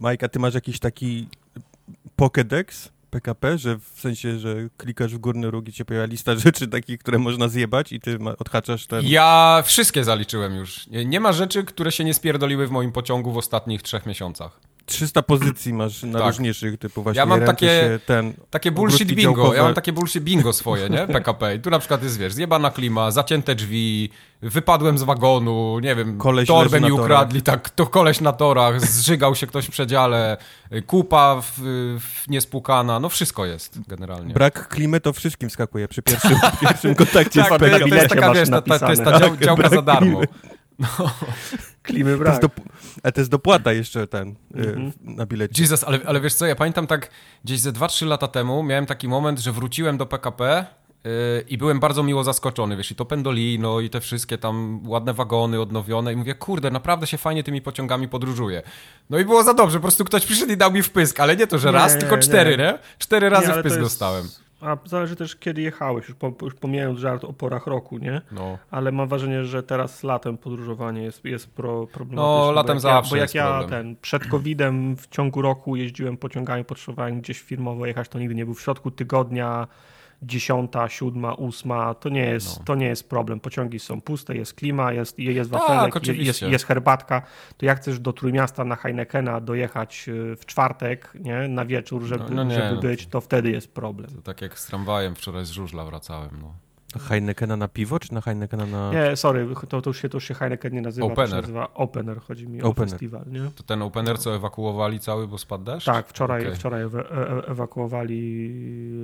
Majka, 0.00 0.28
ty 0.28 0.38
masz 0.38 0.54
jakiś 0.54 0.78
taki 0.78 1.28
Pokédex 2.18 2.88
PKP, 3.12 3.58
że 3.58 3.78
w 3.78 4.00
sensie, 4.00 4.38
że 4.38 4.54
klikasz 4.76 5.14
w 5.14 5.18
górny 5.18 5.50
róg 5.50 5.68
i 5.68 5.72
cię 5.72 5.84
pojawia 5.84 6.06
lista 6.06 6.36
rzeczy 6.44 6.68
takich, 6.68 6.98
które 6.98 7.18
można 7.18 7.48
zjebać 7.48 7.92
i 7.92 8.00
ty 8.00 8.18
odhaczasz 8.38 8.86
ten... 8.86 9.06
Ja 9.06 9.62
wszystkie 9.64 10.04
zaliczyłem 10.04 10.54
już. 10.54 10.86
Nie 10.86 11.20
ma 11.20 11.32
rzeczy, 11.32 11.64
które 11.64 11.92
się 11.92 12.04
nie 12.04 12.14
spierdoliły 12.14 12.66
w 12.66 12.70
moim 12.70 12.92
pociągu 12.92 13.32
w 13.32 13.36
ostatnich 13.36 13.82
trzech 13.82 14.06
miesiącach. 14.06 14.60
300 14.92 15.22
pozycji 15.22 15.72
masz 15.74 16.02
na 16.02 16.18
Tak. 16.18 16.26
różniejszych, 16.28 16.78
typu 16.78 17.02
właśnie 17.02 17.18
Ja 17.18 17.26
mam 17.26 17.40
takie- 17.40 17.66
się, 17.66 17.98
ten... 18.06 18.32
Takie 18.50 18.70
bullshit 18.72 19.08
bingo. 19.08 19.22
działkowe. 19.22 19.56
Ja 19.56 19.62
mam 19.62 19.74
takie 19.74 19.92
bullshit 19.92 20.24
bingo 20.24 20.52
swoje, 20.52 20.88
nie? 20.90 21.06
PKP. 21.14 21.54
I 21.54 21.60
tu 21.60 21.70
na 21.70 21.78
przykład 21.78 22.02
jest, 22.02 22.18
wiesz, 22.18 22.32
zjebana 22.32 22.70
klima, 22.70 23.10
zacięte 23.10 23.54
drzwi, 23.54 24.10
wypadłem 24.42 24.98
z 24.98 25.02
wagonu, 25.02 25.78
nie 25.78 25.94
wiem, 25.96 26.18
Koleś 26.18 26.48
torbę 26.48 26.76
mi 26.76 26.82
na 26.82 26.88
torach. 26.88 27.04
ukradli, 27.04 27.42
tak, 27.42 27.70
to 27.70 27.86
koleś 27.86 28.20
na 28.20 28.32
torach, 28.32 28.80
zżygał 28.80 29.34
się 29.34 29.46
ktoś 29.46 29.66
w 29.66 29.70
przedziale, 29.70 30.36
kupa 30.86 31.40
w, 31.42 31.52
w 32.00 32.28
niespłukana, 32.28 33.00
no 33.00 33.08
wszystko 33.08 33.46
jest 33.46 33.78
generalnie. 33.88 34.34
Brak 34.34 34.68
klimy 34.68 35.00
to 35.00 35.12
wszystkim 35.12 35.50
skakuje 35.50 35.88
przy 35.88 36.02
pierwszym, 36.02 36.38
pierwszym 36.62 36.94
kontakcie 36.94 37.40
tak, 37.40 37.46
z 37.46 37.48
to, 37.48 37.58
PKP. 37.58 37.88
to 37.88 37.94
jest 37.96 38.08
taka, 38.08 38.32
wiesz, 38.34 38.48
ta, 38.50 38.62
ta, 38.62 38.78
to 38.78 38.90
jest 38.90 39.04
ta 39.04 39.20
dział, 39.20 39.36
działka 39.36 39.68
za 39.68 39.82
darmo. 39.82 40.20
klimy. 40.20 40.26
Klimy 41.82 42.12
To 42.12 42.18
brak. 42.18 42.28
jest 42.32 42.42
dop- 42.42 42.68
a 43.02 43.12
to 43.12 43.20
jest 43.20 43.30
dopłata 43.30 43.72
jeszcze 43.72 44.06
ten 44.06 44.28
y, 44.28 44.34
Mhm. 44.58 44.92
na 45.00 45.26
bilecie. 45.26 45.62
Jesus, 45.62 45.84
ale, 45.84 45.98
ale 46.06 46.20
wiesz 46.20 46.34
co, 46.34 46.46
ja 46.46 46.54
pamiętam 46.56 46.86
tak 46.86 47.10
gdzieś 47.44 47.60
ze 47.60 47.72
2-3 47.72 48.06
lata 48.06 48.28
temu 48.28 48.62
miałem 48.62 48.86
taki 48.86 49.08
moment, 49.08 49.38
że 49.38 49.52
wróciłem 49.52 49.96
do 49.98 50.06
PKP 50.06 50.66
yy, 51.04 51.10
i 51.48 51.58
byłem 51.58 51.80
bardzo 51.80 52.02
miło 52.02 52.24
zaskoczony, 52.24 52.76
wiesz, 52.76 52.90
i 52.90 52.94
to 52.94 53.04
Pendolino 53.04 53.80
i 53.80 53.90
te 53.90 54.00
wszystkie 54.00 54.38
tam 54.38 54.80
ładne 54.88 55.14
wagony 55.14 55.60
odnowione 55.60 56.12
i 56.12 56.16
mówię, 56.16 56.34
kurde, 56.34 56.70
naprawdę 56.70 57.06
się 57.06 57.18
fajnie 57.18 57.44
tymi 57.44 57.62
pociągami 57.62 58.08
podróżuje. 58.08 58.62
No 59.10 59.18
i 59.18 59.24
było 59.24 59.42
za 59.42 59.54
dobrze, 59.54 59.78
po 59.78 59.82
prostu 59.82 60.04
ktoś 60.04 60.26
przyszedł 60.26 60.52
i 60.52 60.56
dał 60.56 60.72
mi 60.72 60.82
wpysk, 60.82 61.20
ale 61.20 61.36
nie 61.36 61.46
to, 61.46 61.58
że 61.58 61.68
Nie, 61.68 61.74
raz, 61.74 61.94
nie, 61.94 62.00
tylko 62.00 62.16
nie. 62.16 62.22
cztery, 62.22 62.56
nie? 62.56 62.78
Cztery 62.98 63.28
razy 63.28 63.46
to 63.46 63.52
wpysk 63.52 63.64
jest- 63.64 63.80
dostałem. 63.80 64.28
A 64.62 64.76
zależy 64.84 65.16
też 65.16 65.36
kiedy 65.36 65.62
jechałeś, 65.62 66.08
już, 66.08 66.16
po, 66.16 66.32
już 66.42 66.54
pomijając 66.54 66.98
żart 66.98 67.24
o 67.24 67.32
porach 67.32 67.66
roku, 67.66 67.98
nie? 67.98 68.20
No. 68.32 68.58
Ale 68.70 68.92
mam 68.92 69.08
wrażenie, 69.08 69.44
że 69.44 69.62
teraz 69.62 70.02
latem 70.02 70.38
podróżowanie 70.38 71.02
jest, 71.02 71.24
jest 71.24 71.50
pro, 71.50 71.86
problematyczne. 71.86 72.46
No, 72.46 72.52
latem 72.52 72.76
bo 72.76 72.80
zawsze 72.80 73.16
ja, 73.16 73.20
Bo 73.20 73.24
jak 73.24 73.34
ja 73.34 73.58
problem. 73.58 73.70
ten, 73.70 73.96
przed 73.96 74.26
COVID-em 74.26 74.96
w 74.96 75.08
ciągu 75.08 75.42
roku 75.42 75.76
jeździłem 75.76 76.16
pociągami, 76.16 76.64
potrzebowałem 76.64 77.20
gdzieś 77.20 77.40
firmowo 77.40 77.86
jechać, 77.86 78.08
to 78.08 78.18
nigdy 78.18 78.34
nie 78.34 78.44
był 78.44 78.54
w 78.54 78.60
środku 78.60 78.90
tygodnia, 78.90 79.66
dziesiąta, 80.22 80.88
siódma, 80.88 81.34
ósma, 81.34 81.94
to 81.94 82.08
nie 82.08 82.24
jest, 82.26 82.58
No. 82.58 82.64
to 82.64 82.74
nie 82.74 82.86
jest 82.86 83.08
problem. 83.08 83.40
Pociągi 83.40 83.78
są 83.78 84.00
puste, 84.00 84.36
jest 84.36 84.54
klima, 84.54 84.92
jest, 84.92 85.18
jest 85.18 85.50
Tak, 85.50 85.60
wafelek, 85.60 85.96
oczywiście. 85.96 86.26
jest, 86.46 86.52
jest 86.52 86.64
herbatka. 86.66 87.22
To 87.56 87.66
jak 87.66 87.78
chcesz 87.80 87.98
do 88.00 88.12
Trójmiasta 88.12 88.64
na 88.64 88.76
Heinekena 88.76 89.40
dojechać 89.40 90.04
y, 90.08 90.36
w 90.36 90.46
czwartek, 90.46 91.12
nie, 91.20 91.48
na 91.48 91.64
wieczór, 91.64 92.02
żeby, 92.02 92.24
No, 92.28 92.34
no 92.36 92.44
nie, 92.44 92.54
żeby 92.54 92.74
no. 92.74 92.80
być, 92.80 93.06
to 93.06 93.20
wtedy 93.20 93.50
jest 93.50 93.74
problem. 93.74 94.10
To 94.10 94.22
tak 94.22 94.42
jak 94.42 94.58
z 94.58 94.66
tramwajem 94.66 95.14
wczoraj 95.14 95.44
z 95.44 95.50
żużla 95.50 95.84
wracałem, 95.84 96.30
no. 96.40 96.54
Heinekena 97.00 97.56
na 97.56 97.68
piwo, 97.68 97.98
czy 97.98 98.14
na 98.14 98.20
Heinekena 98.20 98.66
na... 98.66 98.92
Nie, 98.92 99.16
sorry, 99.16 99.48
to, 99.68 99.82
to, 99.82 99.90
już 99.90 100.02
się, 100.02 100.08
to 100.08 100.16
już 100.16 100.24
się 100.24 100.34
Heineken 100.34 100.72
nie 100.74 100.80
nazywa, 100.82 101.06
to 101.06 101.14
się 101.14 101.22
Opener. 101.22 101.40
nazywa 101.42 101.74
Opener, 101.74 102.20
chodzi 102.20 102.48
mi 102.48 102.62
Opener. 102.62 102.88
o 102.88 102.90
festiwal, 102.90 103.22
nie? 103.26 103.40
To 103.56 103.62
ten 103.62 103.82
opener, 103.82 104.18
co 104.18 104.34
ewakuowali 104.34 105.00
cały, 105.00 105.28
bo 105.28 105.38
spadł 105.38 105.64
deszcz? 105.64 105.86
Tak, 105.86 106.06
wczoraj, 106.08 106.42
Okej. 106.42 106.54
wczoraj 106.56 106.82
ewa- 106.84 107.04
e- 107.10 107.46
ewakuowali, 107.46 108.50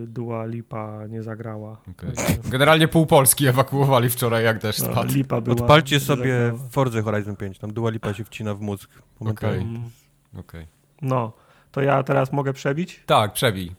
Dua 0.07 0.47
Lipa 0.47 1.07
nie 1.09 1.23
zagrała. 1.23 1.76
Okej. 1.90 2.11
Generalnie 2.45 2.88
pół 2.88 3.07
Polski 3.07 3.47
ewakuowali 3.47 4.09
wczoraj, 4.11 4.45
jak 4.45 4.59
deszcz 4.59 4.80
No, 4.80 4.92
spadł. 4.92 5.12
Lipa 5.14 5.40
była, 5.40 5.57
Odpalcie 5.57 6.00
sobie 6.00 6.38
zagrała. 6.47 6.68
Forza 6.71 7.02
Horizon 7.02 7.37
5, 7.37 7.59
tam 7.59 7.73
Dua 7.73 7.90
Lipa 7.90 8.14
się 8.14 8.25
wcina 8.25 8.54
w 8.54 8.61
mózg. 8.61 8.90
Momentalnie. 9.21 9.59
Okej. 9.61 9.68
Mm, 9.76 9.90
Okej. 10.37 10.66
No, 11.02 11.33
to 11.73 11.80
ja 11.80 12.02
teraz 12.02 12.33
mogę 12.33 12.52
przebić? 12.52 13.02
Tak, 13.07 13.33
przebij. 13.33 13.73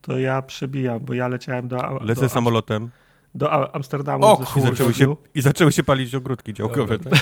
To 0.00 0.18
ja 0.18 0.42
przebijam, 0.42 1.00
bo 1.00 1.14
ja 1.14 1.28
leciałem 1.28 1.68
do, 1.68 1.98
Lecę 2.00 2.20
do, 2.20 2.28
samolotem 2.28 2.90
do 3.34 3.74
Amsterdamu. 3.74 4.26
O 4.26 4.44
i 4.56 4.60
zaczęły, 4.60 4.94
się, 4.94 5.16
i 5.34 5.42
zaczęły 5.42 5.72
się 5.72 5.82
palić 5.82 6.14
ogródki 6.14 6.54
działkowe. 6.54 6.98
Dobra, 6.98 7.18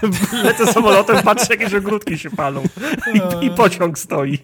tak? 0.00 0.02
Lecę 0.44 0.72
samolotem, 0.72 1.22
patrzę, 1.22 1.46
jakieś 1.50 1.74
ogródki 1.74 2.18
się 2.18 2.30
palą 2.30 2.62
i, 3.14 3.46
i 3.46 3.50
pociąg 3.50 3.98
stoi. 3.98 4.38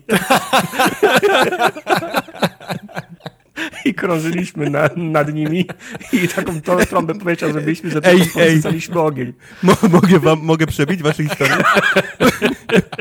I 3.85 3.95
krążyliśmy 3.95 4.71
na, 4.71 4.89
nad 4.97 5.35
nimi 5.35 5.67
i 6.13 6.29
taką 6.29 6.61
trąbę 6.89 7.15
powiedział, 7.15 7.53
że 7.53 7.61
byliśmy, 7.61 7.91
że 7.91 8.01
Ej, 8.05 8.23
ej. 8.37 8.63
ogień. 8.95 9.33
Mo- 9.63 9.77
mogę 9.91 10.19
wam, 10.19 10.39
mogę 10.43 10.67
przebić 10.67 11.03
waszą 11.03 11.23
historię? 11.23 11.57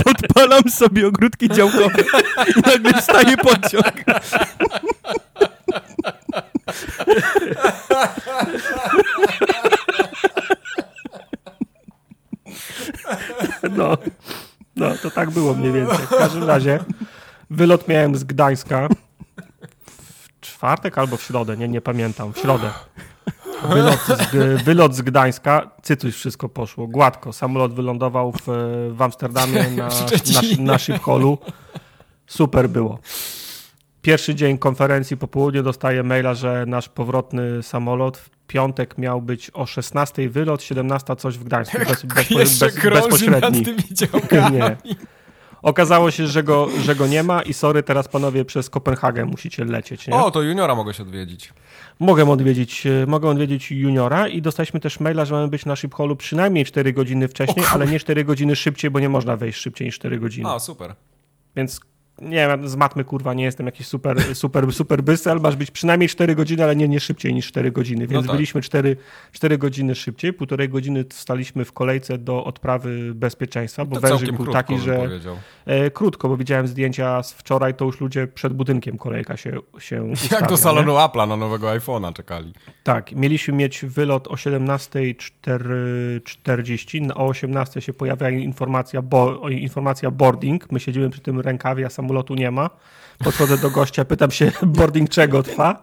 Podpalam 0.03 0.63
sobie 0.69 1.07
ogródki 1.07 1.49
działkowe 1.49 2.03
i 2.57 2.69
nagle 2.69 3.01
wstaje 3.01 3.37
pociąg. 3.37 3.93
No, 13.71 13.97
no, 14.75 14.97
to 15.01 15.11
tak 15.11 15.31
było 15.31 15.53
mniej 15.53 15.71
więcej. 15.71 15.97
W 15.97 16.09
każdym 16.09 16.43
razie 16.43 16.79
wylot 17.49 17.87
miałem 17.87 18.15
z 18.15 18.23
Gdańska 18.23 18.87
w 19.87 20.39
czwartek 20.41 20.97
albo 20.97 21.17
w 21.17 21.23
środę, 21.23 21.57
nie, 21.57 21.67
nie 21.67 21.81
pamiętam, 21.81 22.33
w 22.33 22.37
środę. 22.37 22.71
Wylot 23.69 23.99
z, 23.99 24.61
wylot 24.63 24.95
z 24.95 25.01
Gdańska, 25.01 25.71
cytuś 25.83 26.15
wszystko 26.15 26.49
poszło, 26.49 26.87
gładko. 26.87 27.33
Samolot 27.33 27.73
wylądował 27.73 28.31
w, 28.31 28.41
w 28.91 29.01
Amsterdamie 29.01 29.53
na, 29.71 29.87
na, 29.87 29.91
na. 30.59 30.77
Super 32.27 32.69
było. 32.69 32.99
Pierwszy 34.05 34.35
dzień 34.35 34.57
konferencji 34.57 35.17
po 35.17 35.27
południu 35.27 35.63
dostaję 35.63 36.03
maila, 36.03 36.33
że 36.33 36.65
nasz 36.67 36.89
powrotny 36.89 37.63
samolot 37.63 38.17
w 38.17 38.29
piątek 38.47 38.97
miał 38.97 39.21
być 39.21 39.51
o 39.53 39.65
16 39.65 40.29
wylot, 40.29 40.63
17 40.63 41.15
coś 41.15 41.37
w 41.37 41.43
Gdańsku. 41.43 41.77
Bez, 41.77 42.05
bez, 42.05 42.29
Jeszcze 42.29 42.65
bez, 42.65 42.83
nad 42.83 42.93
bezpośredni. 42.93 43.65
tymi 43.65 43.83
działkami. 43.91 44.57
Nie. 44.57 44.77
Okazało 45.61 46.11
się, 46.11 46.27
że 46.27 46.43
go, 46.43 46.67
że 46.83 46.95
go 46.95 47.07
nie 47.07 47.23
ma 47.23 47.41
i 47.41 47.53
sorry, 47.53 47.83
teraz 47.83 48.07
panowie 48.07 48.45
przez 48.45 48.69
Kopenhagę 48.69 49.25
musicie 49.25 49.65
lecieć. 49.65 50.07
Nie? 50.07 50.15
O, 50.15 50.31
to 50.31 50.41
juniora 50.41 50.75
mogę 50.75 50.93
się 50.93 51.03
odwiedzić. 51.03 51.53
Mogę 51.99 52.29
odwiedzić, 52.29 52.87
e, 52.87 53.05
mogę 53.07 53.29
odwiedzić 53.29 53.71
juniora 53.71 54.27
i 54.27 54.41
dostaliśmy 54.41 54.79
też 54.79 54.99
maila, 54.99 55.25
że 55.25 55.33
mamy 55.35 55.47
być 55.47 55.65
na 55.65 55.75
Shiphallu 55.75 56.15
przynajmniej 56.15 56.65
4 56.65 56.93
godziny 56.93 57.27
wcześniej, 57.27 57.65
ale 57.73 57.87
nie 57.87 57.99
4 57.99 58.25
godziny 58.25 58.55
szybciej, 58.55 58.91
bo 58.91 58.99
nie 58.99 59.09
można 59.09 59.37
wejść 59.37 59.59
szybciej 59.59 59.85
niż 59.87 59.95
4 59.95 60.19
godziny. 60.19 60.49
A, 60.49 60.59
super. 60.59 60.95
Więc 61.55 61.79
nie 62.21 62.47
wiem, 62.47 62.69
z 62.69 62.75
matmy 62.75 63.03
kurwa 63.03 63.33
nie 63.33 63.43
jestem 63.43 63.65
jakiś 63.65 63.87
super, 63.87 64.35
super, 64.35 64.73
super 64.73 65.03
ale 65.25 65.39
masz 65.39 65.55
być 65.55 65.71
przynajmniej 65.71 66.09
4 66.09 66.35
godziny, 66.35 66.63
ale 66.63 66.75
nie, 66.75 66.87
nie 66.87 66.99
szybciej 66.99 67.33
niż 67.33 67.47
4 67.47 67.71
godziny. 67.71 68.07
Więc 68.07 68.13
No 68.13 68.21
tak. 68.21 68.31
byliśmy 68.31 68.61
4, 68.61 68.97
4 69.31 69.57
godziny 69.57 69.95
szybciej, 69.95 70.33
półtorej 70.33 70.69
godziny 70.69 71.05
staliśmy 71.09 71.65
w 71.65 71.73
kolejce 71.73 72.17
do 72.17 72.43
odprawy 72.43 73.11
bezpieczeństwa, 73.15 73.85
bo 73.85 73.95
To 73.95 74.01
wężyk 74.01 74.27
był 74.27 74.37
krótko, 74.37 74.53
taki, 74.53 74.79
że 74.79 75.09
e, 75.65 75.91
krótko, 75.91 76.29
bo 76.29 76.37
widziałem 76.37 76.67
zdjęcia 76.67 77.23
z 77.23 77.33
wczoraj, 77.33 77.75
to 77.75 77.85
już 77.85 78.01
ludzie 78.01 78.27
przed 78.27 78.53
budynkiem 78.53 78.97
kolejka 78.97 79.37
się, 79.37 79.59
się 79.79 80.03
ustawia. 80.03 80.35
Jak 80.41 80.49
do 80.49 80.57
salonu 80.57 80.93
Apple'a 80.93 81.27
na 81.27 81.37
nowego 81.37 81.67
iPhone'a 81.67 82.13
czekali. 82.13 82.53
Tak, 82.83 83.11
mieliśmy 83.11 83.53
mieć 83.53 83.85
wylot 83.85 84.27
o 84.27 84.33
17.40, 84.33 87.11
o 87.15 87.29
18.00 87.29 87.79
się 87.79 87.93
pojawia 87.93 88.29
informacja, 88.29 89.01
bo, 89.01 89.49
informacja 89.49 90.11
boarding, 90.11 90.71
my 90.71 90.79
siedzimy 90.79 91.09
przy 91.09 91.21
tym 91.21 91.39
rękawie, 91.39 91.85
a 91.85 91.89
samolotu 92.05 92.35
nie 92.35 92.51
ma. 92.51 92.69
Podchodzę 93.23 93.57
do 93.57 93.69
gościa, 93.69 94.05
pytam 94.05 94.31
się 94.31 94.51
boarding 94.77 95.09
czego 95.09 95.43
trwa, 95.43 95.81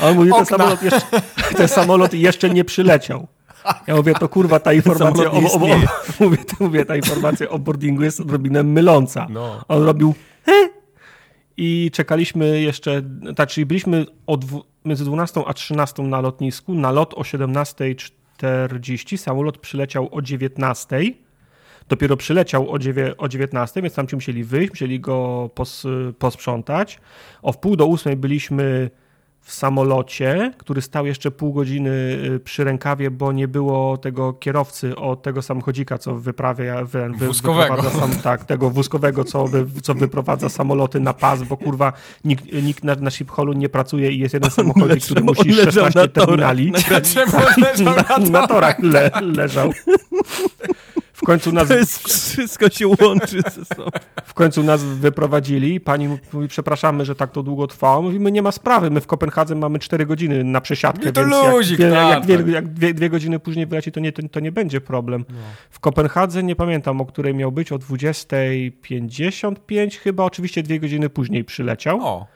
a 0.00 0.08
on 0.08 0.16
mówi, 0.16 0.30
ten 0.36 0.46
samolot, 0.46 0.82
jeszcze, 0.82 1.20
ten 1.56 1.68
samolot 1.68 2.14
jeszcze 2.14 2.50
nie 2.50 2.64
przyleciał. 2.64 3.26
Ja 3.86 3.96
mówię, 3.96 4.14
to 4.14 4.28
kurwa 4.28 4.60
ta 4.60 4.72
informacja, 4.72 5.30
o, 5.30 5.34
o, 5.34 5.52
o, 5.54 5.58
mówię, 6.20 6.38
mówię, 6.60 6.84
ta 6.84 6.96
informacja 6.96 7.48
o 7.48 7.58
boardingu 7.58 8.02
jest 8.02 8.20
odrobinę 8.20 8.62
myląca. 8.62 9.26
No. 9.30 9.64
On 9.68 9.82
robił 9.82 10.14
"He?" 10.46 10.70
i 11.56 11.90
czekaliśmy 11.92 12.60
jeszcze, 12.60 13.02
tak, 13.36 13.48
czyli 13.48 13.66
byliśmy 13.66 14.06
o 14.26 14.36
dwu, 14.36 14.64
między 14.84 15.04
12 15.04 15.42
a 15.46 15.54
13 15.54 16.02
na 16.02 16.20
lotnisku, 16.20 16.74
na 16.74 16.90
lot 16.90 17.14
o 17.14 17.20
17.40, 17.20 19.16
samolot 19.16 19.58
przyleciał 19.58 20.08
o 20.12 20.18
19.00, 20.18 21.12
dopiero 21.92 22.16
przyleciał 22.16 22.70
o, 22.70 22.78
dziewię, 22.78 23.16
o 23.16 23.28
19, 23.28 23.82
więc 23.82 23.94
tam 23.94 24.06
ci 24.06 24.16
musieli 24.16 24.44
wyjść, 24.44 24.70
musieli 24.70 25.00
go 25.00 25.50
pos, 25.54 25.84
posprzątać. 26.18 27.00
O 27.42 27.52
wpół 27.52 27.76
do 27.76 27.86
ósmej 27.86 28.16
byliśmy 28.16 28.90
w 29.40 29.52
samolocie, 29.52 30.52
który 30.58 30.82
stał 30.82 31.06
jeszcze 31.06 31.30
pół 31.30 31.52
godziny 31.52 31.90
y, 31.90 32.40
przy 32.40 32.64
rękawie, 32.64 33.10
bo 33.10 33.32
nie 33.32 33.48
było 33.48 33.96
tego 33.96 34.32
kierowcy 34.32 34.96
od 34.96 35.22
tego 35.22 35.42
samochodzika, 35.42 35.98
co 35.98 36.14
wyprawia 36.14 36.84
wy, 36.84 37.08
wy, 37.18 37.28
wyprowadza 37.32 37.90
Sam, 37.90 38.10
tak, 38.10 38.44
tego 38.44 38.70
wózkowego, 38.70 39.24
co, 39.24 39.46
wy, 39.46 39.66
co 39.82 39.94
wyprowadza 39.94 40.48
samoloty 40.48 41.00
na 41.00 41.12
pas, 41.12 41.42
bo 41.42 41.56
kurwa 41.56 41.92
nikt, 42.24 42.44
nikt 42.52 42.84
na, 42.84 42.94
na 42.94 43.10
nie 43.54 43.68
pracuje 43.68 44.12
i 44.12 44.18
jest 44.18 44.34
jeden 44.34 44.50
samochodzik, 44.50 45.04
który 45.04 45.20
Czemu 45.20 45.32
musi 45.32 45.50
on 45.50 45.56
leżał 45.56 45.84
16 45.84 46.00
na 46.00 46.08
torach? 46.08 46.26
terminali. 46.26 46.72
Na 46.72 46.98
leżał 46.98 47.94
Na, 48.30 48.40
na 48.40 48.46
torach 48.46 48.78
le, 48.78 49.10
leżał. 49.20 49.72
W 51.22 51.26
końcu 51.26 51.52
nas 51.52 51.68
To 51.68 51.74
jest 51.74 52.08
wszystko 52.08 52.68
się 52.68 52.86
łączy 52.86 53.42
ze 53.42 53.64
sobą. 53.64 53.90
W 54.24 54.34
końcu 54.34 54.62
nas 54.62 54.84
wyprowadzili. 54.84 55.80
Pani 55.80 56.08
mówi, 56.32 56.48
przepraszamy, 56.48 57.04
że 57.04 57.14
tak 57.14 57.30
to 57.30 57.42
długo 57.42 57.66
trwało. 57.66 58.02
Mówimy, 58.02 58.32
nie 58.32 58.42
ma 58.42 58.52
sprawy, 58.52 58.90
my 58.90 59.00
w 59.00 59.06
Kopenhadze 59.06 59.54
mamy 59.54 59.78
4 59.78 60.06
godziny 60.06 60.44
na 60.44 60.60
przesiadkę, 60.60 61.06
Nie, 61.06 61.12
to 61.12 61.20
więc 61.20 61.32
luzik, 61.32 61.78
jak, 61.78 61.92
tak, 61.92 62.10
jak, 62.10 62.24
dwie, 62.24 62.38
tak. 62.38 62.48
jak 62.48 62.68
dwie, 62.68 62.94
dwie 62.94 63.10
godziny 63.10 63.38
później 63.38 63.66
wyleci, 63.66 63.92
to 63.92 64.00
nie, 64.00 64.12
to, 64.12 64.28
to 64.28 64.40
nie 64.40 64.52
będzie 64.52 64.80
problem. 64.80 65.24
W 65.70 65.80
Kopenhadze 65.80 66.42
nie 66.42 66.56
pamiętam, 66.56 67.00
o 67.00 67.06
której 67.06 67.34
miał 67.34 67.52
być, 67.52 67.72
o 67.72 67.76
20.55 67.76 69.98
chyba, 69.98 70.24
oczywiście 70.24 70.62
dwie 70.62 70.80
godziny 70.80 71.08
później 71.08 71.44
przyleciał. 71.44 72.06
O, 72.06 72.26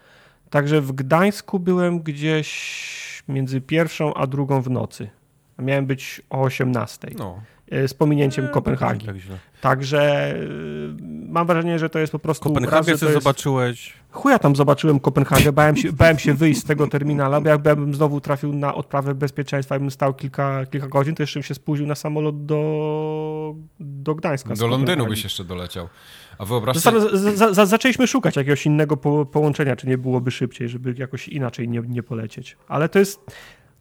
Także 0.51 0.81
w 0.81 0.93
Gdańsku 0.93 1.59
byłem 1.59 2.01
gdzieś 2.01 3.23
między 3.29 3.61
pierwszą 3.61 4.15
a 4.15 4.27
drugą 4.27 4.63
w 4.63 4.71
nocy. 4.71 5.09
A 5.57 5.63
Miałem 5.63 5.87
być 5.87 6.23
o 6.31 6.43
18 6.43 7.09
no. 7.19 7.41
Z 7.71 7.95
pominięciem 7.95 8.49
Kopenhagi. 8.49 9.07
Tak. 9.07 9.17
Także 9.61 10.35
y, 10.37 10.95
mam 11.29 11.47
wrażenie, 11.47 11.79
że 11.79 11.91
to 11.91 11.99
jest 11.99 12.13
po 12.13 12.19
prostu. 12.19 12.49
raz, 12.49 12.55
Kopenhagę 12.55 12.85
sobie 12.85 12.99
to 12.99 13.07
jest... 13.07 13.25
zobaczyłeś. 13.25 13.93
Chuja 14.11 14.39
tam 14.39 14.57
zobaczyłem 14.57 15.01
Kopenhagę, 15.01 15.53
bałem 15.53 15.77
się, 15.77 15.93
bałem 15.93 16.19
się 16.19 16.35
wyjść 16.35 16.61
z 16.61 16.65
tego 16.65 16.87
terminala, 16.87 17.41
bo 17.41 17.49
jakbym 17.49 17.95
znowu 17.95 18.21
trafił 18.21 18.53
na 18.53 18.75
odprawę 18.75 19.15
bezpieczeństwa 19.15 19.77
i 19.77 19.79
bym 19.79 19.91
stał 19.91 20.15
kilka, 20.15 20.67
kilka 20.67 20.89
godzin, 20.89 21.15
to 21.15 21.23
jeszcze 21.23 21.39
bym 21.39 21.45
się 21.45 21.55
spóźnił 21.55 21.89
na 21.89 21.95
samolot 21.95 22.47
do, 22.47 23.55
do 23.81 24.15
Gdańska. 24.15 24.55
Do 24.55 24.67
Londynu 24.67 25.07
byś 25.07 25.25
jeszcze 25.25 25.45
doleciał. 25.45 25.89
A 26.39 26.75
za, 26.75 27.55
za, 27.55 27.67
zaczęliśmy 27.67 28.07
szukać 28.07 28.37
jakiegoś 28.37 28.67
innego 28.67 28.97
po, 28.97 29.27
połączenia, 29.27 29.77
czy 29.77 29.87
nie 29.87 29.99
byłoby 29.99 30.31
szybciej, 30.31 30.69
żeby 30.69 30.95
jakoś 30.99 31.29
inaczej 31.29 31.69
nie, 31.69 31.81
nie 31.81 32.03
polecieć. 32.03 32.57
Ale 32.69 32.89
to 32.89 32.99
jest. 32.99 33.21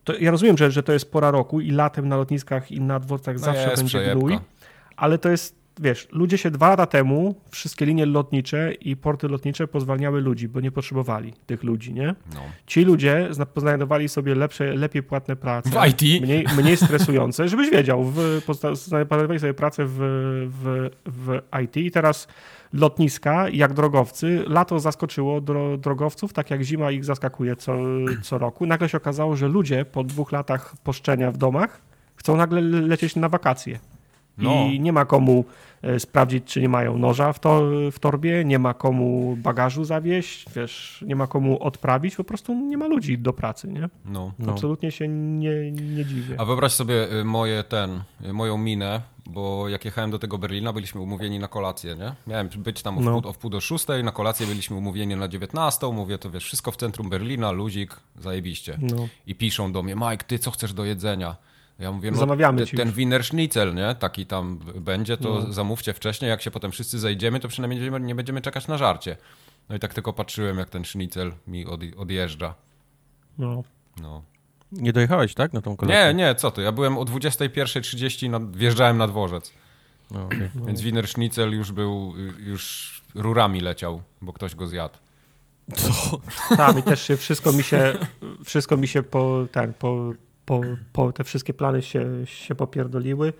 To 0.05 0.13
ja 0.17 0.31
rozumiem, 0.31 0.57
że, 0.57 0.71
że 0.71 0.83
to 0.83 0.93
jest 0.93 1.11
pora 1.11 1.31
roku 1.31 1.61
i 1.61 1.71
latem 1.71 2.07
na 2.09 2.17
lotniskach 2.17 2.71
i 2.71 2.81
na 2.81 2.99
dworcach 2.99 3.35
No 3.35 3.41
zawsze 3.41 3.73
będzie 3.77 4.15
gnój, 4.15 4.39
ale 4.95 5.17
to 5.17 5.29
jest 5.29 5.65
wiesz, 5.79 6.07
ludzie 6.11 6.37
się 6.37 6.51
dwa 6.51 6.69
lata 6.69 6.85
temu, 6.85 7.35
wszystkie 7.51 7.85
linie 7.85 8.05
lotnicze 8.05 8.73
i 8.73 8.95
porty 8.95 9.27
lotnicze 9.27 9.67
pozwalniały 9.67 10.21
ludzi, 10.21 10.47
bo 10.47 10.59
nie 10.59 10.71
potrzebowali 10.71 11.33
tych 11.45 11.63
ludzi, 11.63 11.93
nie? 11.93 12.15
No. 12.33 12.41
Ci 12.67 12.85
ludzie 12.85 13.27
zna- 13.31 13.45
poznajdowali 13.45 14.09
sobie 14.09 14.35
lepsze, 14.35 14.73
lepiej 14.73 15.03
płatne 15.03 15.35
prace. 15.35 15.69
W 15.69 15.87
IT? 15.87 16.21
Mniej, 16.23 16.45
mniej 16.57 16.77
stresujące, 16.77 17.47
żebyś 17.47 17.69
wiedział, 17.71 18.03
w, 18.03 18.41
pozna- 18.45 18.75
znajdowali 18.75 19.39
sobie 19.39 19.53
pracę 19.53 19.85
w, 19.85 19.97
w, 20.63 20.89
w 21.05 21.39
IT 21.63 21.77
i 21.77 21.91
teraz 21.91 22.27
lotniska, 22.75 23.49
jak 23.49 23.73
drogowcy, 23.73 24.43
lato 24.47 24.79
zaskoczyło 24.79 25.41
dro, 25.41 25.77
drogowców, 25.77 26.33
tak 26.33 26.49
jak 26.51 26.61
zima 26.61 26.91
ich 26.91 27.05
zaskakuje 27.05 27.55
co, 27.55 27.75
co 28.21 28.37
roku. 28.37 28.65
Nagle 28.65 28.89
się 28.89 28.97
okazało, 28.97 29.35
że 29.35 29.47
ludzie 29.47 29.85
po 29.85 30.03
dwóch 30.03 30.31
latach 30.31 30.75
poszczenia 30.83 31.31
w 31.31 31.37
domach 31.37 31.81
chcą 32.15 32.37
nagle 32.37 32.61
le- 32.61 32.81
lecieć 32.81 33.15
na 33.15 33.29
wakacje. 33.29 33.79
No. 34.37 34.51
I 34.71 34.79
nie 34.79 34.93
ma 34.93 35.05
komu 35.05 35.45
sprawdzić, 35.99 36.43
czy 36.45 36.61
nie 36.61 36.69
mają 36.69 36.97
noża 36.97 37.33
w, 37.33 37.39
to, 37.39 37.61
w 37.91 37.99
torbie, 37.99 38.45
nie 38.45 38.59
ma 38.59 38.73
komu 38.73 39.35
bagażu 39.37 39.83
zawieźć, 39.83 40.45
wiesz, 40.55 41.03
nie 41.07 41.15
ma 41.15 41.27
komu 41.27 41.63
odprawić, 41.63 42.15
po 42.15 42.23
prostu 42.23 42.53
nie 42.55 42.77
ma 42.77 42.87
ludzi 42.87 43.17
do 43.17 43.33
pracy, 43.33 43.67
nie? 43.67 43.89
No. 44.05 44.31
No. 44.39 44.51
Absolutnie 44.51 44.91
się 44.91 45.07
nie, 45.07 45.71
nie 45.71 46.05
dziwię. 46.05 46.35
A 46.39 46.45
wyobraź 46.45 46.71
sobie 46.71 47.13
y, 47.19 47.23
moje 47.23 47.63
ten, 47.63 48.01
y, 48.25 48.33
moją 48.33 48.57
minę, 48.57 49.01
bo 49.25 49.69
jak 49.69 49.85
jechałem 49.85 50.11
do 50.11 50.19
tego 50.19 50.37
Berlina, 50.37 50.73
byliśmy 50.73 51.01
umówieni 51.01 51.39
na 51.39 51.47
kolację, 51.47 51.95
nie? 51.95 52.13
Miałem 52.27 52.49
być 52.57 52.81
tam 52.81 52.97
o 52.97 53.01
No. 53.01 53.17
wpół, 53.19 53.29
o 53.29 53.33
wpół 53.33 53.49
do 53.49 53.61
szóstej, 53.61 54.03
na 54.03 54.11
kolację 54.11 54.47
byliśmy 54.47 54.75
umówieni 54.77 55.15
na 55.15 55.27
19, 55.27 55.91
mówię, 55.93 56.17
to 56.17 56.29
wiesz, 56.31 56.43
wszystko 56.45 56.71
w 56.71 56.75
centrum 56.77 57.09
Berlina, 57.09 57.51
luzik, 57.51 57.99
zajebiście. 58.19 58.77
No. 58.81 59.07
I 59.27 59.35
piszą 59.35 59.71
do 59.71 59.83
mnie, 59.83 59.95
Mike, 59.95 60.23
ty 60.27 60.39
co 60.39 60.51
chcesz 60.51 60.73
do 60.73 60.85
jedzenia? 60.85 61.35
Ja 61.79 61.91
mówię, 61.91 62.11
no 62.11 62.17
Zamawiamy 62.17 62.61
te- 62.61 62.67
ci 62.67 62.77
ten. 62.77 62.91
Wiener 62.91 63.23
Schnitzel, 63.23 63.75
nie? 63.75 63.95
Taki 63.99 64.25
tam 64.25 64.57
będzie, 64.75 65.17
to 65.17 65.29
No. 65.29 65.53
zamówcie 65.53 65.93
wcześniej, 65.93 66.29
jak 66.29 66.41
się 66.41 66.51
potem 66.51 66.71
wszyscy 66.71 66.99
zajdziemy, 66.99 67.39
to 67.39 67.47
przynajmniej 67.47 67.91
nie 68.01 68.15
będziemy, 68.15 68.41
czekać 68.41 68.67
na 68.67 68.77
żarcie. 68.77 69.17
No 69.69 69.75
i 69.75 69.79
tak 69.79 69.93
tylko 69.93 70.13
patrzyłem, 70.13 70.57
jak 70.57 70.69
ten 70.69 70.85
Schnitzel 70.85 71.31
mi 71.47 71.65
od, 71.65 71.81
odjeżdża. 71.97 72.53
No. 73.37 73.63
No. 74.01 74.23
Nie 74.71 74.93
dojechałeś, 74.93 75.33
tak, 75.33 75.53
na 75.53 75.61
tą 75.61 75.75
kolację? 75.77 76.03
Nie, 76.07 76.13
nie, 76.13 76.35
co 76.35 76.51
ty, 76.51 76.61
ja 76.61 76.71
byłem 76.71 76.97
o 76.97 77.03
21.30, 77.05 78.29
nad, 78.29 78.55
wjeżdżałem 78.57 78.97
nad 78.97 79.11
dworzec. 79.11 79.53
No, 80.11 80.25
okej. 80.25 80.49
Więc 80.67 80.81
Wiener 80.81 81.07
Schnitzel 81.07 81.51
już 81.53 81.71
był, 81.71 82.13
y, 82.39 82.41
już 82.43 82.93
rurami 83.15 83.61
leciał, 83.61 84.01
bo 84.21 84.33
ktoś 84.33 84.55
go 84.55 84.67
zjadł. 84.67 84.97
Tak, 86.57 86.77
i 86.77 86.83
też 86.83 87.01
się 87.01 87.17
wszystko 87.17 87.51
mi 87.53 87.63
się, 87.63 87.93
wszystko 88.45 88.77
mi 88.77 88.87
się 88.87 89.03
po, 89.03 89.45
ten, 89.51 89.73
po, 89.73 90.13
po, 90.45 90.61
po 90.93 91.11
te 91.11 91.23
wszystkie 91.23 91.53
plany 91.53 91.81
się, 91.81 92.05
się 92.25 92.55
popierdoliły. 92.55 93.33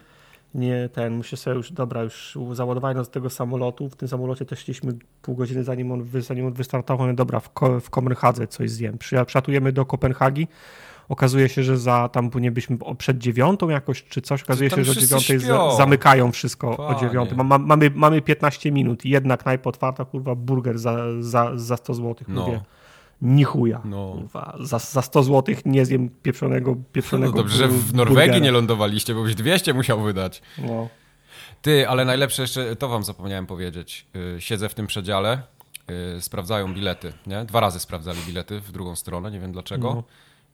Nie, 0.55 0.89
ten, 0.93 1.13
muszę 1.17 1.38
sobie 1.38 1.57
już, 1.57 1.71
dobra, 1.71 2.01
już 2.03 2.38
załadowałem 2.51 2.97
do 2.97 3.05
tego 3.05 3.29
samolotu. 3.29 3.89
W 3.89 3.95
tym 3.95 4.07
samolocie 4.07 4.45
też 4.45 4.59
szliśmy 4.59 4.93
pół 5.21 5.35
godziny 5.35 5.63
zanim 5.63 5.91
on, 5.91 6.07
zanim 6.19 6.45
on 6.45 6.53
wystartował. 6.53 7.07
Mówię, 7.07 7.15
Dobra, 7.15 7.39
w, 7.39 7.50
Ko- 7.53 7.79
w 7.79 7.89
Kopenhadze 7.89 8.47
coś 8.47 8.71
zjem. 8.71 8.97
Przatujemy 9.25 9.71
do 9.71 9.85
Kopenhagi. 9.85 10.47
Okazuje 11.09 11.50
się, 11.50 11.63
że 11.63 11.77
za 11.77 12.09
tam 12.09 12.29
nie 12.39 12.51
byliśmy 12.51 12.77
o- 12.81 12.95
przed 12.95 13.17
dziewiątą 13.17 13.69
jakoś, 13.69 14.03
czy 14.03 14.21
coś. 14.21 14.43
Okazuje 14.43 14.69
się, 14.69 14.83
że 14.83 14.91
o 14.91 14.95
dziewiątej 14.95 15.39
za, 15.39 15.71
zamykają 15.77 16.31
wszystko 16.31 16.71
o 16.71 16.77
Panie. 16.77 17.00
dziewiątej. 17.00 17.38
Ma, 17.38 17.43
ma, 17.43 17.57
mamy, 17.57 17.91
mamy 17.95 18.21
15 18.21 18.71
minut 18.71 19.05
jedna 19.05 19.38
knajpa 19.38 19.69
otwarta, 19.69 20.05
kurwa, 20.05 20.35
burger 20.35 20.77
za, 20.79 20.97
za, 21.19 21.51
za 21.55 21.77
100 21.77 21.93
zł. 21.93 22.15
No. 22.27 22.45
Mówię, 22.45 22.62
ni 23.22 23.43
chuja. 23.43 23.81
No. 23.86 24.15
Za, 24.60 24.79
za 24.79 25.01
100 25.01 25.24
zł 25.24 25.55
nie 25.65 25.86
zjem 25.86 26.10
pieprzonego, 26.24 26.72
No 26.72 26.77
pieprzonego 26.93 27.34
dobrze, 27.34 27.57
że 27.57 27.67
w 27.67 27.93
Norwegii 27.93 28.15
burgera. 28.25 28.39
nie 28.45 28.51
lądowaliście, 28.51 29.15
bo 29.15 29.24
byś 29.24 29.36
200 29.36 29.74
musiał 29.74 30.01
wydać. 30.01 30.41
No. 30.57 30.88
Ty, 31.61 31.89
ale 31.89 32.05
najlepsze 32.05 32.42
jeszcze, 32.42 32.75
to 32.75 32.87
wam 32.87 33.03
zapomniałem 33.03 33.46
powiedzieć. 33.46 34.05
Y, 34.16 34.42
Siedzę 34.42 34.70
w 34.70 34.74
tym 34.74 34.87
przedziale, 34.87 35.42
y, 36.18 36.22
sprawdzają 36.22 36.74
bilety, 36.74 37.13
nie? 37.27 37.46
Dwa 37.46 37.59
razy 37.59 37.79
sprawdzali 37.79 38.20
bilety 38.27 38.59
w 38.59 38.72
drugą 38.72 38.96
stronę, 38.96 39.31
nie 39.31 39.39
wiem 39.39 39.51
dlaczego. 39.51 39.94
No. 39.94 40.03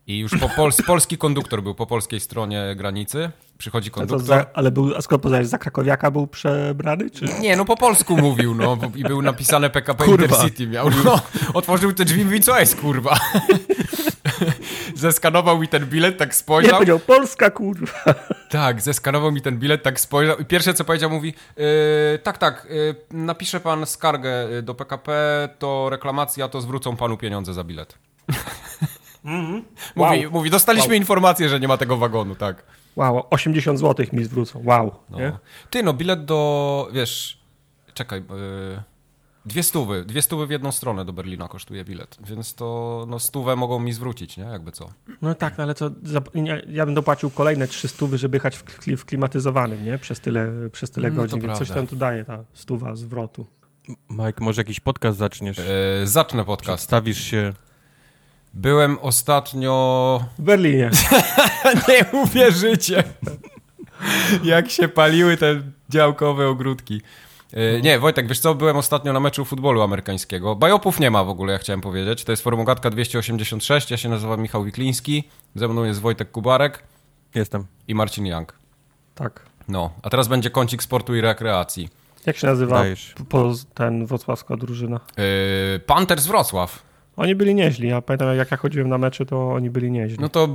I 0.07 0.19
już 0.19 0.31
po 0.39 0.47
pols- 0.47 0.83
polski 0.85 1.17
konduktor 1.17 1.63
był 1.63 1.75
po 1.75 1.85
polskiej 1.85 2.19
stronie 2.19 2.75
granicy. 2.75 3.31
Przychodzi 3.57 3.91
konduktor. 3.91 4.27
za, 4.27 4.45
ale 4.53 4.71
był, 4.71 4.95
a 4.95 5.01
skoro 5.01 5.19
poznałeś, 5.19 5.47
za 5.47 5.57
krakowiaka 5.57 6.11
był 6.11 6.27
przebrany, 6.27 7.09
czy? 7.09 7.25
Nie, 7.25 7.55
no 7.55 7.65
po 7.65 7.77
polsku 7.77 8.17
mówił, 8.17 8.55
no 8.55 8.77
i 8.95 9.03
był 9.03 9.21
napisane 9.21 9.69
PKP 9.69 10.03
Kurwa. 10.03 10.23
Intercity 10.23 10.67
miał. 10.67 10.89
No, 11.05 11.19
otworzył 11.53 11.93
te 11.93 12.05
drzwi 12.05 12.21
i 12.21 12.25
mówi, 12.25 12.39
co 12.39 12.59
jest, 12.59 12.81
kurwa? 12.81 13.19
Zeskanował 14.95 15.59
mi 15.59 15.67
ten 15.67 15.85
bilet, 15.85 16.17
tak 16.17 16.29
Nie, 16.29 16.33
spojrzał. 16.35 16.73
powiedział 16.73 16.99
Polska, 16.99 17.51
kurwa. 17.51 18.13
Tak, 18.49 18.81
zeskanował 18.81 19.31
mi 19.31 19.41
ten 19.41 19.59
bilet, 19.59 19.83
tak 19.83 19.99
spojrzał 19.99 20.37
i 20.37 20.45
pierwsze 20.45 20.73
co 20.73 20.83
powiedział 20.83 21.09
mówi, 21.09 21.33
yy, 21.57 21.63
tak, 22.23 22.37
tak, 22.37 22.67
yy, 22.69 22.95
napisze 23.11 23.59
pan 23.59 23.85
skargę 23.85 24.47
yy, 24.51 24.61
do 24.61 24.75
PKP, 24.75 25.11
to 25.59 25.89
reklamacja, 25.89 26.47
to 26.47 26.61
zwrócą 26.61 26.95
panu 26.97 27.17
pieniądze 27.17 27.53
za 27.53 27.63
bilet. 27.63 27.97
Mówi, 29.23 29.63
Wow. 29.95 30.31
mówi, 30.31 30.49
dostaliśmy 30.49 30.89
Wow. 30.93 30.97
informację, 30.97 31.49
że 31.49 31.59
nie 31.59 31.67
ma 31.67 31.77
tego 31.77 31.97
wagonu, 31.97 32.35
tak. 32.35 32.63
Wow, 32.95 33.23
80 33.29 33.79
zł 33.79 34.05
mi 34.13 34.23
zwrócą. 34.23 34.61
Wow. 34.65 34.95
No. 35.09 35.17
Ty, 35.69 35.83
no 35.83 35.93
bilet 35.93 36.25
do, 36.25 36.89
wiesz, 36.93 37.41
czekaj, 37.93 38.19
yy, 38.19 38.83
dwie 39.45 39.63
stówy, 39.63 40.05
dwie 40.05 40.21
stówy 40.21 40.47
w 40.47 40.49
jedną 40.49 40.71
stronę 40.71 41.05
do 41.05 41.13
Berlina 41.13 41.47
kosztuje 41.47 41.85
bilet, 41.85 42.17
więc 42.23 42.55
to, 42.55 43.05
no 43.09 43.19
stówę 43.19 43.55
mogą 43.55 43.79
mi 43.79 43.93
zwrócić, 43.93 44.37
nie, 44.37 44.43
jakby 44.43 44.71
co. 44.71 44.89
No 45.21 45.35
tak, 45.35 45.57
no 45.57 45.63
ale 45.63 45.73
nie, 46.35 46.61
ja 46.69 46.85
bym 46.85 46.95
dopłacił 46.95 47.29
kolejne 47.29 47.67
300, 47.67 48.05
żeby 48.13 48.37
jechać 48.37 48.57
w, 48.57 48.63
w 48.97 49.05
klimatyzowanym, 49.05 49.85
nie? 49.85 49.97
Przez 49.97 50.19
tyle, 50.19 50.69
przez 50.71 50.91
tyle 50.91 51.09
No 51.09 51.15
to 51.15 51.21
godzin, 51.21 51.41
więc 51.41 51.57
coś 51.59 51.69
tam 51.69 51.87
tu 51.87 51.95
daje 51.95 52.25
ta 52.25 52.43
stuwa 52.53 52.95
zwrotu. 52.95 53.45
Mike, 54.09 54.43
może 54.43 54.61
jakiś 54.61 54.79
podcast 54.79 55.17
zaczniesz? 55.17 55.57
Yy, 55.57 56.07
zacznę 56.07 56.45
podcast. 56.45 56.77
Przedstawisz 56.77 57.23
się. 57.23 57.53
Byłem 58.53 58.97
ostatnio 59.01 60.23
W 60.37 60.41
Berlinie. 60.41 60.89
Nie 61.89 62.19
uwierzycie. 62.19 63.03
Jak 64.43 64.69
się 64.69 64.87
paliły 64.87 65.37
te 65.37 65.61
działkowe 65.89 66.47
ogródki. 66.47 67.01
E, 67.53 67.81
Nie, 67.81 67.99
Wojtek, 67.99 68.27
wiesz 68.27 68.39
co, 68.39 68.55
byłem 68.55 68.77
ostatnio 68.77 69.13
na 69.13 69.19
meczu 69.19 69.45
futbolu 69.45 69.81
amerykańskiego. 69.81 70.55
Bajopów 70.55 70.99
nie 70.99 71.11
ma 71.11 71.23
w 71.23 71.29
ogóle, 71.29 71.53
ja 71.53 71.59
chciałem 71.59 71.81
powiedzieć. 71.81 72.23
To 72.23 72.31
jest 72.31 72.43
Formogatka 72.43 72.89
286, 72.89 73.91
ja 73.91 73.97
się 73.97 74.09
nazywam 74.09 74.41
Michał 74.41 74.63
Wikliński, 74.63 75.23
ze 75.55 75.67
mną 75.67 75.83
jest 75.83 76.01
Wojtek 76.01 76.31
Kubarek 76.31 76.83
Jestem. 77.35 77.65
i 77.87 77.95
Marcin 77.95 78.25
Young. 78.25 78.53
Tak. 79.15 79.45
No, 79.67 79.89
a 80.03 80.09
teraz 80.09 80.27
będzie 80.27 80.49
kącik 80.49 80.83
sportu 80.83 81.15
i 81.15 81.21
rekreacji. 81.21 81.89
Jak 82.25 82.37
się 82.37 82.47
nazywa 82.47 82.79
Dajesz. 82.79 83.15
po, 83.29 83.53
ten 83.73 84.05
wrocławska 84.05 84.57
drużyna? 84.57 84.99
Yy, 85.17 85.79
Panthers 85.79 86.25
Wrocław. 86.25 86.83
Oni 87.21 87.35
byli 87.35 87.55
nieźli. 87.55 87.87
Ja 87.87 88.01
pamiętam, 88.01 88.35
jak 88.35 88.51
ja 88.51 88.57
chodziłem 88.57 88.89
na 88.89 88.97
mecze, 88.97 89.25
to 89.25 89.51
oni 89.51 89.69
byli 89.69 89.91
nieźli. 89.91 90.17
No 90.19 90.29
to 90.29 90.49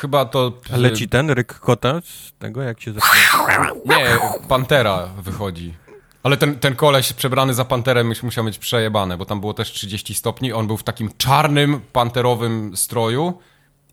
chyba 0.00 0.24
to... 0.24 0.52
Leci 0.76 1.08
ten 1.08 1.30
ryk 1.30 1.54
kota 1.54 2.00
z 2.00 2.32
tego, 2.38 2.62
jak 2.62 2.80
się 2.80 2.92
zaczyna? 2.92 3.70
Nie, 3.84 4.06
Pantera 4.48 5.08
wychodzi. 5.22 5.74
Ale 6.22 6.36
ten, 6.36 6.58
ten 6.58 6.76
koleś 6.76 7.12
przebrany 7.12 7.54
za 7.54 7.64
panterem 7.64 8.08
już 8.08 8.22
musiał 8.22 8.44
mieć 8.44 8.58
przejebane, 8.58 9.16
bo 9.18 9.24
tam 9.24 9.40
było 9.40 9.54
też 9.54 9.72
30 9.72 10.14
stopni. 10.14 10.52
On 10.52 10.66
był 10.66 10.76
w 10.76 10.82
takim 10.82 11.10
czarnym, 11.18 11.80
panterowym 11.92 12.76
stroju 12.76 13.38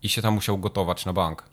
i 0.03 0.10
się 0.10 0.21
tam 0.21 0.34
musiał 0.34 0.58
gotować 0.58 1.05
na 1.05 1.13
bank. 1.13 1.43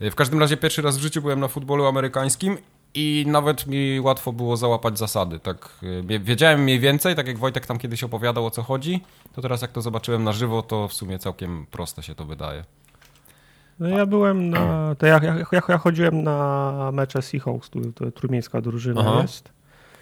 W 0.00 0.14
każdym 0.14 0.40
razie 0.40 0.56
pierwszy 0.56 0.82
raz 0.82 0.98
w 0.98 1.00
życiu 1.00 1.22
byłem 1.22 1.40
na 1.40 1.48
futbolu 1.48 1.86
amerykańskim 1.86 2.58
i 2.94 3.24
nawet 3.26 3.66
mi 3.66 4.00
łatwo 4.00 4.32
było 4.32 4.56
załapać 4.56 4.98
zasady. 4.98 5.38
Tak, 5.38 5.68
wie- 6.04 6.20
wiedziałem 6.20 6.60
mniej 6.62 6.80
więcej, 6.80 7.14
tak 7.14 7.26
jak 7.26 7.38
Wojtek 7.38 7.66
tam 7.66 7.78
kiedyś 7.78 8.04
opowiadał 8.04 8.46
o 8.46 8.50
co 8.50 8.62
chodzi, 8.62 9.00
to 9.34 9.42
teraz 9.42 9.62
jak 9.62 9.72
to 9.72 9.82
zobaczyłem 9.82 10.24
na 10.24 10.32
żywo, 10.32 10.62
to 10.62 10.88
w 10.88 10.92
sumie 10.92 11.18
całkiem 11.18 11.66
proste 11.70 12.02
się 12.02 12.14
to 12.14 12.24
wydaje. 12.24 12.64
No 13.78 13.88
ja 13.88 14.06
byłem 14.06 14.50
na. 14.50 14.60
To 14.98 15.06
ja, 15.06 15.20
ja, 15.22 15.36
ja, 15.68 15.78
chodziłem 15.78 16.22
na 16.22 16.90
mecze 16.92 17.22
Seahawks, 17.22 17.70
tu, 17.70 17.92
to 17.92 18.10
trójmiejska 18.10 18.60
drużyna 18.60 19.00
Aha. 19.00 19.22
jest. 19.22 19.52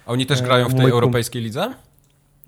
A 0.06 0.10
oni 0.12 0.26
też 0.26 0.40
E, 0.40 0.42
grają 0.42 0.66
w 0.68 0.72
tej 0.72 0.80
mój 0.80 0.90
europejskiej 0.90 1.42
lidze? 1.42 1.74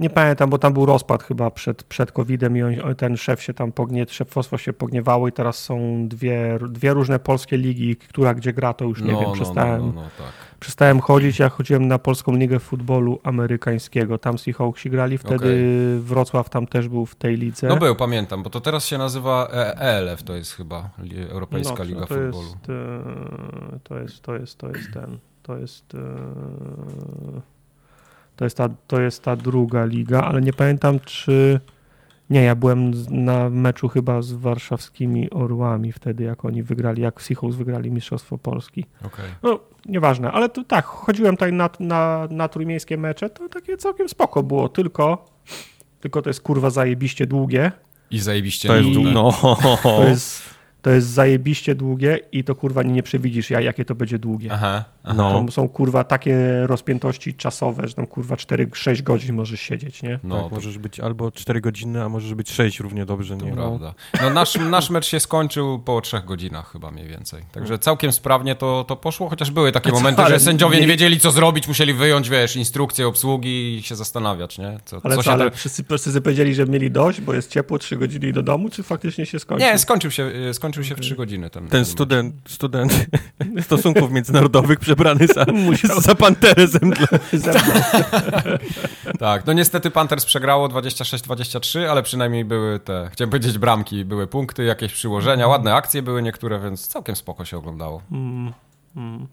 Nie 0.03 0.11
pamiętam, 0.11 0.51
bo 0.51 0.59
tam 0.59 0.73
był 0.73 0.87
rozpad 0.87 1.23
chyba 1.23 1.51
przed, 1.51 1.85
przed 1.85 2.13
COVID-em 2.13 2.57
i 2.57 2.63
on, 2.63 2.95
ten 2.97 3.17
szef 3.17 3.43
się 3.43 3.55
tam 3.55 3.73
pognie, 3.73 4.07
szefostwo 4.09 4.59
się 4.59 4.73
pogniewało 4.73 5.29
i 5.29 5.33
teraz 5.33 5.59
są 5.59 6.09
dwie, 6.09 6.59
dwie 6.71 6.95
różne 6.95 7.19
polskie 7.19 7.57
ligi, 7.57 7.97
która 7.97 8.35
gdzie 8.35 8.53
gra, 8.53 8.75
to 8.75 8.85
już 8.85 9.03
nie 9.03 9.17
wiem, 9.17 9.33
przestałem, 9.33 9.81
No, 9.81 9.87
no, 9.87 9.93
no, 9.93 10.03
tak. 10.19 10.33
przestałem 10.61 11.01
chodzić. 11.01 11.39
Ja 11.39 11.49
chodziłem 11.49 11.89
na 11.89 11.99
Polską 11.99 12.37
Ligę 12.37 12.59
Futbolu 12.59 13.21
Amerykańskiego. 13.23 14.19
Tam 14.19 14.39
Seahawksi 14.39 14.91
grali, 14.91 15.19
wtedy 15.19 15.99
Wrocław 16.01 16.51
tam 16.51 16.67
też 16.67 16.89
był 16.89 17.07
w 17.07 17.15
tej 17.15 17.37
lidze. 17.37 17.69
No 17.69 17.77
był, 17.77 17.97
pamiętam, 17.97 18.43
bo 18.43 18.51
to 18.51 18.61
teraz 18.61 18.87
się 18.87 18.99
nazywa 18.99 19.49
E- 19.53 19.77
ELF, 19.77 20.23
to 20.23 20.35
jest 20.35 20.53
chyba 20.53 20.91
Europejska 21.29 21.75
No, 21.79 21.85
Liga 21.85 22.01
to 22.01 22.07
Futbolu. 22.07 22.47
Jest, 22.47 22.71
e, 22.71 23.79
to 23.85 23.99
jest, 23.99 24.23
to 24.23 24.35
jest, 24.37 24.59
to 24.59 24.69
jest 24.69 24.93
ten, 24.93 25.19
to 25.43 25.57
jest, 25.57 25.95
e, 25.95 25.99
to 28.37 28.45
jest 28.45 28.57
ta, 28.57 28.69
to 28.87 29.01
jest 29.01 29.23
ta 29.23 29.37
druga 29.37 29.85
liga, 29.85 30.23
ale 30.23 30.43
nie 30.43 30.53
pamiętam, 30.53 31.01
czy 31.01 31.61
Nie, 32.31 32.43
ja 32.43 32.55
byłem 32.55 32.93
na 33.11 33.51
meczu 33.51 33.89
chyba 33.89 34.23
z 34.23 34.33
warszawskimi 34.33 35.31
Orłami 35.31 35.93
wtedy, 35.93 36.25
jak 36.25 36.45
oni 36.45 36.63
wygrali, 36.63 37.03
jak 37.03 37.23
Seahawks 37.23 37.57
wygrali 37.57 37.91
Mistrzostwo 37.91 38.39
Polski. 38.39 38.85
Okej. 39.05 39.25
No, 39.43 39.61
nieważne, 39.87 40.33
ale 40.33 40.49
to 40.49 40.65
tak, 40.65 40.85
chodziłem 40.85 41.37
tutaj 41.37 41.53
na, 41.53 41.71
na, 41.81 42.29
na 42.31 42.49
trójmiejskie 42.49 42.97
mecze, 42.97 43.31
to 43.31 43.49
takie 43.49 43.77
całkiem 43.77 44.09
spoko 44.09 44.43
było, 44.43 44.69
tylko, 44.69 45.27
tylko 46.01 46.23
to 46.23 46.31
jest 46.31 46.41
kurwa 46.41 46.71
zajebiście 46.71 47.27
długie. 47.27 47.73
I 48.11 48.19
zajebiście 48.19 48.69
To 48.69 48.77
jest 48.77 48.89
I- 48.89 48.95
dłu- 48.95 49.13
no. 49.13 49.33
To 49.83 50.05
jest, 50.09 50.43
to 50.83 50.91
jest 50.91 51.07
zajebiście 51.09 51.75
długie 51.75 52.19
i 52.33 52.45
to 52.45 52.55
kurwa 52.55 52.83
nie 52.83 53.03
przewidzisz, 53.03 53.51
ja- 53.51 53.61
jakie 53.61 53.85
to 53.85 53.95
będzie 53.95 54.19
długie. 54.19 54.53
Aha, 54.53 54.85
aha. 55.05 55.15
No. 55.17 55.33
Tam 55.35 55.51
są 55.53 55.69
kurwa 55.69 56.05
takie 56.05 56.37
rozpiętości 56.67 57.35
czasowe, 57.35 57.89
że 57.89 57.95
tam 57.95 58.07
kurwa 58.07 58.37
4-6 58.37 59.03
godzin 59.03 59.35
możesz 59.35 59.61
siedzieć, 59.61 60.03
nie? 60.03 60.19
No, 60.25 60.41
tak, 60.41 60.49
to, 60.49 60.55
możesz 60.55 60.79
być 60.79 61.01
albo 61.01 61.31
4 61.31 61.61
godziny, 61.61 62.03
a 62.03 62.09
możesz 62.09 62.35
być 62.35 62.51
6 62.51 62.81
równie 62.81 63.07
dobrze. 63.07 63.37
to 63.37 63.45
Nie? 63.45 63.53
prawda. 63.53 63.95
No, 64.23 64.31
nasz, 64.31 64.55
nasz 64.71 64.91
mecz 64.91 65.07
się 65.07 65.21
skończył 65.21 65.79
po 65.79 66.01
trzech 66.01 66.25
godzinach 66.25 66.73
chyba 66.73 66.91
mniej 66.91 67.09
więcej. 67.09 67.43
Także 67.53 67.79
całkiem 67.79 68.13
sprawnie 68.13 68.55
to, 68.55 68.85
to 68.89 68.97
poszło, 68.97 69.29
chociaż 69.29 69.51
były 69.51 69.73
takie 69.73 69.91
co, 69.91 69.97
momenty, 69.97 70.23
że 70.29 70.41
sędziowie 70.41 70.75
nie 70.77 70.81
mieli- 70.81 70.91
wiedzieli 70.93 71.21
co 71.21 71.31
zrobić, 71.31 71.69
musieli 71.69 71.95
wyjąć, 71.95 72.29
wiesz, 72.31 72.57
instrukcję 72.57 73.07
obsługi 73.09 73.77
i 73.79 73.83
się 73.83 73.97
zastanawiać, 73.97 74.59
nie? 74.59 74.79
Co, 74.85 75.01
Ale 75.05 75.17
co 75.17 75.23
co, 75.23 75.33
ale 75.33 75.45
tam- 75.51 75.55
wszyscy, 75.59 75.85
wszyscy 75.85 76.21
powiedzieli, 76.21 76.55
że 76.55 76.67
mieli 76.67 76.91
dość, 76.91 77.21
bo 77.21 77.35
jest 77.35 77.51
ciepło 77.51 77.79
3 77.79 77.97
godziny 77.97 78.27
i 78.29 78.33
do 78.33 78.43
domu, 78.43 78.69
czy 78.71 78.83
faktycznie 78.83 79.27
się 79.27 79.39
skończył? 79.39 79.69
Nie, 79.69 79.79
skończył 79.79 80.11
się, 80.11 80.23
y, 80.51 80.55
skończył 80.73 80.85
się 80.85 80.95
w 80.95 81.01
trzy 81.01 81.17
godziny 81.17 81.51
ten, 81.51 81.69
Ten 81.69 81.85
student, 81.85 82.35
student 82.47 83.07
stosunków 83.67 84.11
międzynarodowych 84.11 84.79
przebrany 84.79 85.27
za, 85.27 85.45
za 86.01 86.15
panterę 86.15 86.67
zemdlę. 86.67 87.07
Ze 87.33 87.51
mną. 87.51 87.61
Tak, 89.19 89.47
no 89.47 89.53
niestety 89.53 89.91
Panthers 89.91 90.25
przegrało 90.25 90.69
26-23, 90.69 91.85
ale 91.85 92.03
przynajmniej 92.03 92.45
były 92.45 92.81
te, 92.81 93.09
chciałem 93.13 93.31
powiedzieć 93.31 93.59
bramki, 93.59 94.05
były 94.05 94.27
punkty, 94.27 94.65
jakieś 94.65 94.93
przyłożenia, 94.93 95.49
ładne 95.49 95.75
akcje 95.75 96.03
były 96.03 96.23
niektóre, 96.23 96.61
więc 96.61 96.89
całkiem 96.89 97.17
spoko 97.17 97.45
się 97.45 97.59
oglądało. 97.59 98.03
Mm, 98.13 98.53
mm. 98.97 99.27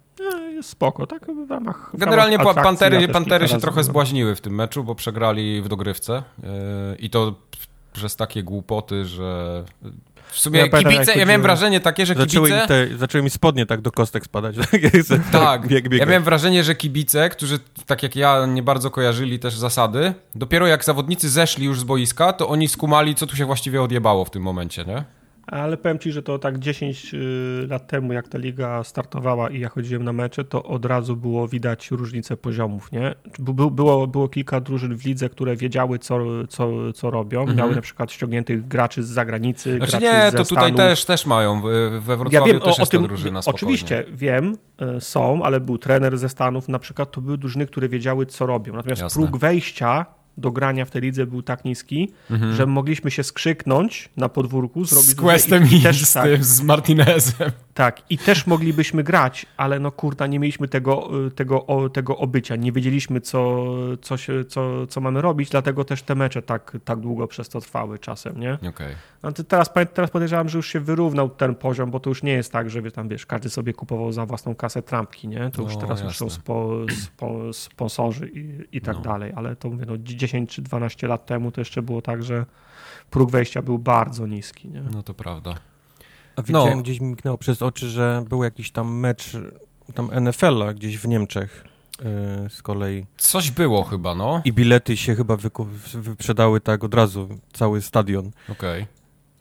Jest 0.54 0.70
spoko, 0.70 1.08
tak 1.08 1.28
w 1.48 1.52
ramach 1.52 1.90
w 1.94 1.98
Generalnie 1.98 2.38
ramach 2.38 2.64
Pantery, 2.64 3.02
ja 3.02 3.08
Pantery 3.08 3.48
się 3.48 3.60
trochę 3.60 3.84
zbłaźniły 3.84 4.36
w 4.36 4.42
tym 4.42 4.56
meczu, 4.56 4.84
bo 4.84 4.96
przegrali 4.96 5.62
w 5.62 5.68
dogrywce 5.68 6.24
yy, 6.44 6.50
i 7.00 7.10
to 7.10 7.36
przez 7.94 8.16
takie 8.16 8.44
głupoty, 8.44 9.06
że 9.06 9.64
w 10.32 10.40
sumie 10.40 10.60
Ja 10.60 10.68
pamiętam, 10.68 10.94
kibice, 10.94 11.12
jak 11.12 11.20
ja 11.20 11.26
miałem 11.26 11.42
wrażenie 11.42 11.80
takie, 11.80 12.06
że 12.06 12.14
Zaczęły 12.14 12.48
kibice... 12.48 12.62
mi, 12.62 12.90
te, 12.90 12.98
zaczęły 12.98 13.24
mi 13.24 13.30
spodnie 13.30 13.66
tak 13.66 13.82
do 13.82 13.92
kostek 13.92 14.26
spadać. 14.26 14.56
Tak, 15.32 15.68
bieg, 15.68 15.90
bieg, 15.90 16.00
ja 16.00 16.06
miałem 16.06 16.24
wrażenie, 16.24 16.64
że 16.64 16.76
kibice, 16.76 17.30
którzy 17.30 17.60
tak 17.86 18.04
jak 18.04 18.16
ja 18.16 18.46
nie 18.46 18.64
bardzo 18.64 18.92
kojarzyli 18.92 19.40
też 19.40 19.58
zasady, 19.58 20.14
dopiero 20.36 20.68
jak 20.68 20.86
zawodnicy 20.86 21.30
zeszli 21.30 21.66
już 21.66 21.80
z 21.80 21.84
boiska, 21.84 22.34
to 22.34 22.50
oni 22.50 22.68
skumali, 22.68 23.16
co 23.16 23.28
tu 23.28 23.36
się 23.36 23.46
właściwie 23.46 23.82
odjebało 23.82 24.26
w 24.26 24.32
tym 24.32 24.44
momencie, 24.44 24.86
nie? 24.86 25.04
Ale 25.52 25.78
powiem 25.78 26.00
ci, 26.00 26.12
że 26.12 26.24
to 26.24 26.40
tak 26.40 26.60
10 26.60 27.14
y, 27.14 27.68
lat 27.70 27.88
temu, 27.88 28.14
jak 28.14 28.28
ta 28.28 28.38
liga 28.38 28.84
startowała 28.84 29.50
i 29.50 29.60
ja 29.60 29.70
chodziłem 29.70 30.04
na 30.04 30.14
mecze, 30.14 30.44
to 30.44 30.64
od 30.64 30.86
razu 30.86 31.16
było 31.16 31.48
widać 31.48 31.92
różnicę 31.92 32.38
poziomów, 32.38 32.92
nie? 32.92 33.16
Bu- 33.40 33.72
Było, 33.72 34.08
było 34.08 34.28
kilka 34.30 34.60
drużyn 34.62 34.96
w 34.98 35.06
lidze, 35.06 35.30
które 35.30 35.56
wiedziały, 35.56 36.00
co, 36.00 36.20
co, 36.50 36.94
co 36.94 37.12
robią. 37.12 37.46
Miały 37.56 37.76
na 37.76 37.82
przykład 37.82 38.12
ściągniętych 38.12 38.68
graczy 38.68 39.04
z 39.04 39.08
zagranicy, 39.08 39.70
Mhm. 39.72 39.90
Znaczy 39.90 40.06
graczy 40.06 40.26
nie, 40.26 40.32
to 40.32 40.44
tutaj 40.46 40.58
Stanów. 40.64 40.78
też, 40.78 41.06
też 41.06 41.26
mają, 41.26 41.62
we 41.62 42.12
Ja 42.12 42.18
Wrocławiu 42.18 42.46
wiem, 42.46 42.60
też 42.60 42.74
o, 42.74 42.78
o 42.78 42.82
jest 42.82 42.92
tym, 42.92 43.02
ta 43.02 43.08
drużyna 43.08 43.42
spokojnie. 43.42 43.56
oczywiście 43.66 44.06
wiem, 44.14 44.58
y, 44.98 45.02
są, 45.02 45.44
ale 45.44 45.60
był 45.60 45.78
trener 45.78 46.18
ze 46.18 46.30
Stanów 46.30 46.68
na 46.70 46.80
przykład, 46.80 47.12
to 47.12 47.22
były 47.22 47.38
drużyny, 47.38 47.66
które 47.66 47.90
wiedziały, 47.90 48.26
co 48.26 48.46
robią. 48.46 48.74
Natomiast 48.74 49.02
Jasne. 49.02 49.24
próg 49.28 49.38
wejścia 49.42 50.06
do 50.40 50.52
grania 50.52 50.86
w 50.86 50.92
tej 50.92 51.02
lidze 51.02 51.26
był 51.28 51.42
tak 51.42 51.66
niski, 51.66 52.12
że 52.54 52.66
mogliśmy 52.66 53.12
się 53.12 53.24
skrzyknąć 53.24 54.10
na 54.18 54.30
podwórku, 54.30 54.86
zrobić 54.86 55.10
Mhm. 55.10 55.18
Z 55.18 55.22
Questem 55.22 55.64
i, 55.72 55.76
i 55.76 55.82
też 55.82 56.06
z 56.06 56.14
tak, 56.14 56.24
tym, 56.26 56.44
z 56.44 56.62
Martinezem. 56.62 57.52
tak, 57.74 58.02
i 58.10 58.18
też 58.18 58.48
moglibyśmy 58.48 59.04
grać, 59.04 59.46
ale 59.58 59.80
no 59.80 59.92
kurta, 59.92 60.28
nie 60.28 60.40
mieliśmy 60.40 60.68
tego, 60.68 61.10
y, 61.28 61.32
tego, 61.32 61.66
o, 61.66 61.90
tego 61.90 62.18
obycia, 62.18 62.56
nie 62.56 62.72
wiedzieliśmy, 62.72 63.22
co, 63.22 63.66
co, 64.02 64.18
się, 64.18 64.46
co, 64.46 64.88
co 64.88 65.02
mamy 65.02 65.22
robić, 65.22 65.50
dlatego 65.50 65.84
też 65.84 66.02
te 66.04 66.16
mecze 66.16 66.42
tak, 66.42 66.78
tak 66.86 67.00
długo 67.00 67.28
przez 67.28 67.50
to 67.50 67.62
trwały 67.62 68.00
czasem, 68.00 68.40
nie? 68.40 68.54
Okej. 68.70 68.96
No 69.24 69.32
teraz, 69.32 69.70
teraz 69.94 70.12
podejrzewam, 70.12 70.50
że 70.50 70.58
już 70.58 70.68
się 70.68 70.80
wyrównał 70.80 71.30
ten 71.30 71.56
poziom, 71.56 71.92
bo 71.92 72.00
to 72.00 72.10
już 72.10 72.24
nie 72.24 72.32
jest 72.32 72.52
tak, 72.52 72.70
że 72.70 72.82
wie, 72.82 72.92
tam 72.92 73.08
wiesz, 73.10 73.26
każdy 73.26 73.50
sobie 73.50 73.74
kupował 73.74 74.12
za 74.12 74.26
własną 74.26 74.56
kasę 74.56 74.82
trampki, 74.82 75.28
nie? 75.28 75.50
To 75.54 75.62
już 75.62 75.76
No, 75.76 75.82
teraz 75.82 76.00
już 76.00 76.08
jasne. 76.14 76.30
są 76.30 76.36
spo, 76.36 76.76
spo, 77.04 77.54
sponsorzy 77.54 78.28
i, 78.34 78.78
i 78.78 78.82
tak 78.82 78.96
No. 78.96 79.02
dalej, 79.02 79.32
ale 79.36 79.56
to 79.56 79.70
mówię, 79.70 79.86
no 79.88 79.98
10 79.98 80.29
czy 80.48 80.62
12 80.62 81.08
lat 81.08 81.26
temu 81.26 81.52
to 81.52 81.62
jeszcze 81.62 81.82
było 81.82 82.02
tak, 82.02 82.24
że 82.24 82.46
próg 83.10 83.32
wejścia 83.32 83.62
był 83.62 83.80
bardzo 83.80 84.28
niski, 84.28 84.70
nie? 84.70 84.82
No 84.82 85.04
to 85.04 85.14
prawda. 85.14 85.56
A 86.36 86.42
widziałem, 86.42 86.78
No. 86.78 86.84
gdzieś 86.84 87.02
mi 87.02 87.08
miknęło 87.08 87.38
przez 87.38 87.62
oczy, 87.62 87.90
że 87.90 88.24
był 88.30 88.44
jakiś 88.44 88.72
tam 88.72 88.96
mecz 88.96 89.38
tam 89.96 90.10
NFL-a 90.22 90.74
gdzieś 90.74 90.98
w 90.98 91.08
Niemczech 91.08 91.64
yy, 92.44 92.50
z 92.50 92.62
kolei. 92.62 93.06
Coś 93.18 93.52
było 93.52 93.84
chyba, 93.84 94.16
no. 94.16 94.42
I 94.46 94.54
bilety 94.54 94.98
się 94.98 95.16
chyba 95.16 95.38
wyprzedały 95.94 96.62
tak 96.62 96.84
od 96.84 96.94
razu, 96.94 97.30
cały 97.54 97.82
stadion. 97.82 98.32
Okej. 98.50 98.86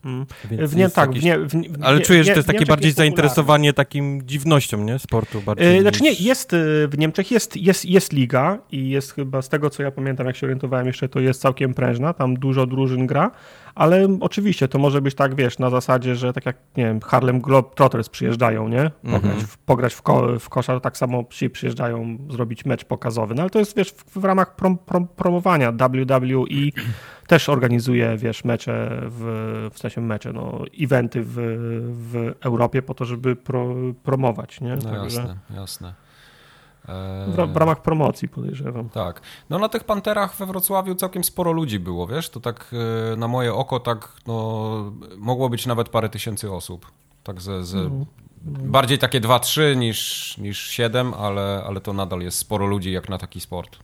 Mm. 0.04 0.26
W 0.68 0.76
nie, 0.76 0.88
tak, 0.90 1.08
jakiś- 1.08 1.22
w 1.22 1.24
nie, 1.24 1.38
w, 1.38 1.54
nie- 1.54 1.68
w 1.68 1.82
Ale 1.82 1.98
nie- 1.98 2.04
czuję, 2.04 2.24
że 2.24 2.28
nie- 2.30 2.34
to 2.34 2.38
jest 2.38 2.46
takie 2.48 2.66
bardziej 2.66 2.88
jest 2.88 2.96
zainteresowanie 2.98 3.72
takim 3.72 4.22
dziwnością, 4.26 4.84
nie? 4.84 4.98
Sportu 4.98 5.40
bardziej. 5.40 5.78
E, 5.78 5.80
Znaczy 5.82 6.02
nie, 6.02 6.12
jest 6.12 6.54
e, 6.54 6.56
w 6.88 6.98
Niemczech 6.98 7.30
jest, 7.30 7.56
jest, 7.56 7.84
jest 7.84 8.12
liga 8.12 8.58
i 8.72 8.88
jest 8.88 9.12
chyba 9.14 9.42
z 9.42 9.48
tego 9.48 9.70
co 9.70 9.82
ja 9.82 9.90
pamiętam, 9.90 10.26
jak 10.26 10.36
się 10.36 10.46
orientowałem 10.46 10.86
jeszcze, 10.86 11.08
to 11.08 11.20
jest 11.20 11.40
całkiem 11.40 11.74
prężna, 11.74 12.12
tam 12.12 12.34
dużo 12.34 12.66
drużyn 12.66 13.06
gra, 13.06 13.30
ale 13.74 14.08
oczywiście 14.20 14.68
to 14.68 14.78
może 14.78 15.02
być 15.02 15.14
tak, 15.14 15.34
wiesz, 15.34 15.58
na 15.58 15.70
zasadzie, 15.70 16.14
że 16.16 16.32
tak 16.32 16.46
jak, 16.46 16.56
nie 16.76 16.84
wiem, 16.84 17.00
Harlem 17.00 17.40
Globetrotters 17.40 18.08
przyjeżdżają, 18.08 18.68
nie? 18.68 18.90
Pograć, 19.02 19.24
Mhm. 19.24 19.40
w, 19.40 19.58
pograć 19.58 19.94
w, 19.94 20.02
ko, 20.02 20.38
w 20.40 20.48
koszar, 20.48 20.80
tak 20.80 20.96
samo 20.96 21.24
ci 21.30 21.50
przyjeżdżają 21.50 22.18
zrobić 22.30 22.64
mecz 22.64 22.84
pokazowy, 22.84 23.34
no 23.34 23.42
ale 23.42 23.50
to 23.50 23.58
jest, 23.58 23.76
wiesz, 23.76 23.90
w, 23.90 24.20
w 24.20 24.24
ramach 24.24 24.56
prom, 24.56 24.78
prom, 24.78 25.08
promowania 25.16 25.72
WWE 25.72 26.44
też 27.28 27.48
organizuje, 27.48 28.16
wiesz, 28.16 28.44
mecze, 28.44 29.02
w, 29.04 29.68
w 29.74 29.78
sensie 29.78 30.00
mecze, 30.00 30.32
no, 30.32 30.58
eventy 30.80 31.22
w, 31.22 31.34
w 31.90 32.34
Europie 32.40 32.82
po 32.82 32.94
to, 32.94 33.04
żeby 33.04 33.36
pro, 33.36 33.66
promować, 34.02 34.60
nie? 34.60 34.76
No 34.84 35.04
jasne, 35.04 35.36
jasne. 35.54 35.94
Eee, 36.88 37.32
W, 37.32 37.52
w 37.52 37.56
ramach 37.56 37.82
promocji 37.82 38.28
podejrzewam. 38.28 38.88
Tak. 38.88 39.20
No 39.50 39.58
na 39.58 39.68
tych 39.68 39.84
Panterach 39.84 40.36
we 40.36 40.46
Wrocławiu 40.46 40.94
całkiem 40.94 41.24
sporo 41.24 41.52
ludzi 41.52 41.78
było, 41.78 42.06
wiesz? 42.06 42.30
To 42.30 42.40
tak 42.40 42.70
e, 43.12 43.16
na 43.16 43.28
moje 43.28 43.54
oko 43.54 43.80
tak, 43.80 44.12
no, 44.26 44.92
mogło 45.18 45.48
być 45.48 45.66
nawet 45.66 45.88
parę 45.88 46.08
tysięcy 46.08 46.52
osób. 46.52 46.86
Tak 47.24 47.40
ze, 47.40 47.64
ze 47.64 47.78
Mhm. 48.46 48.70
bardziej 48.70 48.98
takie 48.98 49.20
2-3 49.20 49.76
niż, 49.76 50.38
niż 50.38 50.58
7, 50.66 51.14
ale, 51.14 51.62
ale 51.66 51.80
to 51.80 51.92
nadal 51.92 52.20
jest 52.20 52.38
sporo 52.38 52.66
ludzi 52.66 52.92
jak 52.92 53.08
na 53.08 53.18
taki 53.18 53.40
sport. 53.40 53.78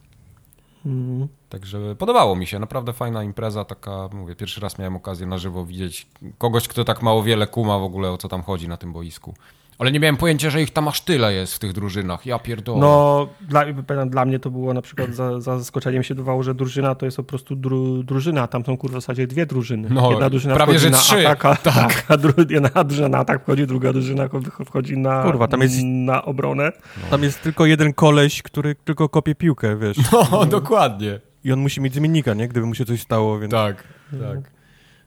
Mm. 0.86 1.28
Także 1.48 1.96
podobało 1.96 2.36
mi 2.36 2.46
się, 2.46 2.58
naprawdę 2.58 2.92
fajna 2.92 3.24
impreza, 3.24 3.64
taka, 3.64 4.08
mówię, 4.12 4.36
pierwszy 4.36 4.60
raz 4.60 4.78
miałem 4.78 4.96
okazję 4.96 5.26
na 5.26 5.38
żywo 5.38 5.66
widzieć 5.66 6.06
kogoś, 6.38 6.68
kto 6.68 6.84
tak 6.84 7.02
mało 7.02 7.22
wiele 7.22 7.46
kuma 7.46 7.78
w 7.78 7.82
ogóle, 7.82 8.10
o 8.10 8.18
co 8.18 8.28
tam 8.28 8.42
chodzi 8.42 8.68
na 8.68 8.76
tym 8.76 8.92
boisku. 8.92 9.34
Ale 9.78 9.92
nie 9.92 10.00
miałem 10.00 10.16
pojęcia, 10.16 10.50
że 10.50 10.62
ich 10.62 10.70
tam 10.70 10.88
aż 10.88 11.00
tyle 11.00 11.34
jest 11.34 11.54
w 11.54 11.58
tych 11.58 11.72
drużynach, 11.72 12.26
ja 12.26 12.38
pierdolę. 12.38 12.80
No, 12.80 13.26
dla, 13.40 13.64
dla 14.06 14.24
mnie 14.24 14.38
to 14.38 14.50
było 14.50 14.74
na 14.74 14.82
przykład 14.82 15.14
za, 15.14 15.40
za 15.40 15.58
zaskoczeniem 15.58 16.02
się 16.02 16.14
dawało, 16.14 16.42
że 16.42 16.54
drużyna 16.54 16.94
to 16.94 17.04
jest 17.06 17.16
po 17.16 17.22
prostu 17.24 17.56
dru, 17.56 18.02
drużyna, 18.02 18.42
a 18.42 18.46
tam 18.46 18.64
są 18.64 18.76
kurwa 18.76 18.98
w 18.98 19.00
zasadzie 19.00 19.26
dwie 19.26 19.46
drużyny. 19.46 19.88
No, 19.90 20.10
jedna 20.10 20.30
drużyna 20.30 20.54
prawie, 20.54 20.72
wchodzi 20.72 20.84
że 20.84 20.90
na 20.90 20.96
trzy. 20.98 21.28
atak, 21.28 21.44
a, 21.44 21.56
tak. 21.72 22.04
a 22.08 22.16
dru, 22.16 22.32
jedna 22.50 22.84
drużyna 22.84 23.08
na 23.08 23.18
atak 23.18 23.42
wchodzi, 23.42 23.66
druga 23.66 23.92
drużyna 23.92 24.26
wch- 24.28 24.64
wchodzi 24.64 24.98
na, 24.98 25.22
Kurwa, 25.22 25.48
tam 25.48 25.60
jest- 25.62 25.78
na 25.84 26.24
obronę. 26.24 26.72
Tam 27.10 27.22
jest 27.22 27.42
tylko 27.42 27.66
jeden 27.66 27.92
koleś, 27.92 28.42
który 28.42 28.74
tylko 28.74 29.08
kopie 29.08 29.34
piłkę, 29.34 29.76
wiesz. 29.76 29.96
No, 30.12 30.46
dokładnie. 30.60 31.20
I 31.44 31.52
on 31.52 31.60
musi 31.60 31.80
mieć 31.80 31.94
zmiennika, 31.94 32.34
nie? 32.34 32.48
Gdyby 32.48 32.66
mu 32.66 32.74
się 32.74 32.84
coś 32.84 33.00
stało, 33.00 33.38
więc... 33.38 33.50
Tak, 33.52 33.84
tak. 34.10 34.53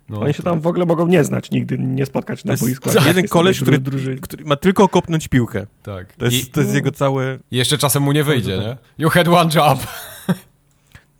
No, 0.10 0.20
Oni 0.20 0.34
się 0.34 0.44
tam 0.44 0.60
w 0.62 0.68
ogóle 0.68 0.86
mogą 0.86 1.08
nie 1.08 1.24
znać, 1.24 1.52
nigdy 1.52 1.78
nie 1.78 2.06
spotkać 2.06 2.46
na 2.46 2.54
jest 2.54 2.64
boisku. 2.64 2.90
jeden 3.06 3.18
jest 3.24 3.34
koleś, 3.34 3.62
który- 3.62 3.80
drużyny. 3.80 4.18
Który 4.18 4.46
ma 4.46 4.56
tylko 4.56 4.90
kopnąć 4.90 5.28
piłkę. 5.28 5.68
tak. 5.84 6.14
To 6.14 6.26
jest, 6.26 6.38
I 6.38 6.46
to 6.46 6.62
jest 6.62 6.74
jego 6.74 6.92
całe... 6.92 7.38
jeszcze 7.52 7.78
czasem 7.78 8.04
mu 8.04 8.12
nie 8.12 8.24
wyjdzie, 8.24 8.58
nie? 8.58 8.78
You 8.98 9.10
had 9.10 9.28
one 9.28 9.50
job. 9.56 9.80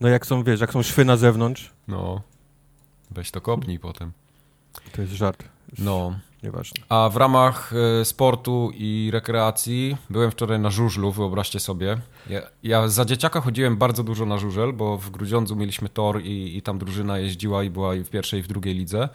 No 0.00 0.08
jak 0.08 0.26
są, 0.26 0.44
wiesz, 0.44 0.60
jak 0.60 0.72
są 0.72 0.82
szwy 0.82 1.04
na 1.04 1.16
zewnątrz, 1.16 1.70
No, 1.88 2.22
weź 3.10 3.30
to 3.30 3.40
kopnij 3.40 3.78
potem. 3.78 4.12
to 4.92 5.02
jest 5.02 5.14
żart. 5.14 5.44
No, 5.78 6.18
Nieważne. 6.42 6.82
a 6.88 7.08
w 7.08 7.16
ramach 7.16 7.72
e, 8.00 8.04
sportu 8.04 8.70
i 8.74 9.10
rekreacji 9.12 9.96
byłem 10.10 10.30
wczoraj 10.30 10.58
na 10.58 10.70
żużlu, 10.70 11.12
wyobraźcie 11.12 11.60
sobie. 11.60 11.98
Ja, 12.30 12.40
ja 12.62 12.88
za 12.88 13.04
dzieciaka 13.04 13.40
chodziłem 13.40 13.76
bardzo 13.76 14.02
dużo 14.02 14.26
na 14.26 14.38
żużel, 14.38 14.72
bo 14.72 14.98
w 14.98 15.10
Grudziądzu 15.10 15.56
mieliśmy 15.56 15.88
tor 15.88 16.22
i, 16.22 16.56
i 16.56 16.62
tam 16.62 16.78
drużyna 16.78 17.18
jeździła 17.18 17.62
i 17.64 17.70
była 17.70 17.94
i 17.94 18.04
w 18.04 18.10
pierwszej 18.10 18.40
i 18.40 18.42
w 18.42 18.48
drugiej 18.48 18.74
lidze 18.74 19.08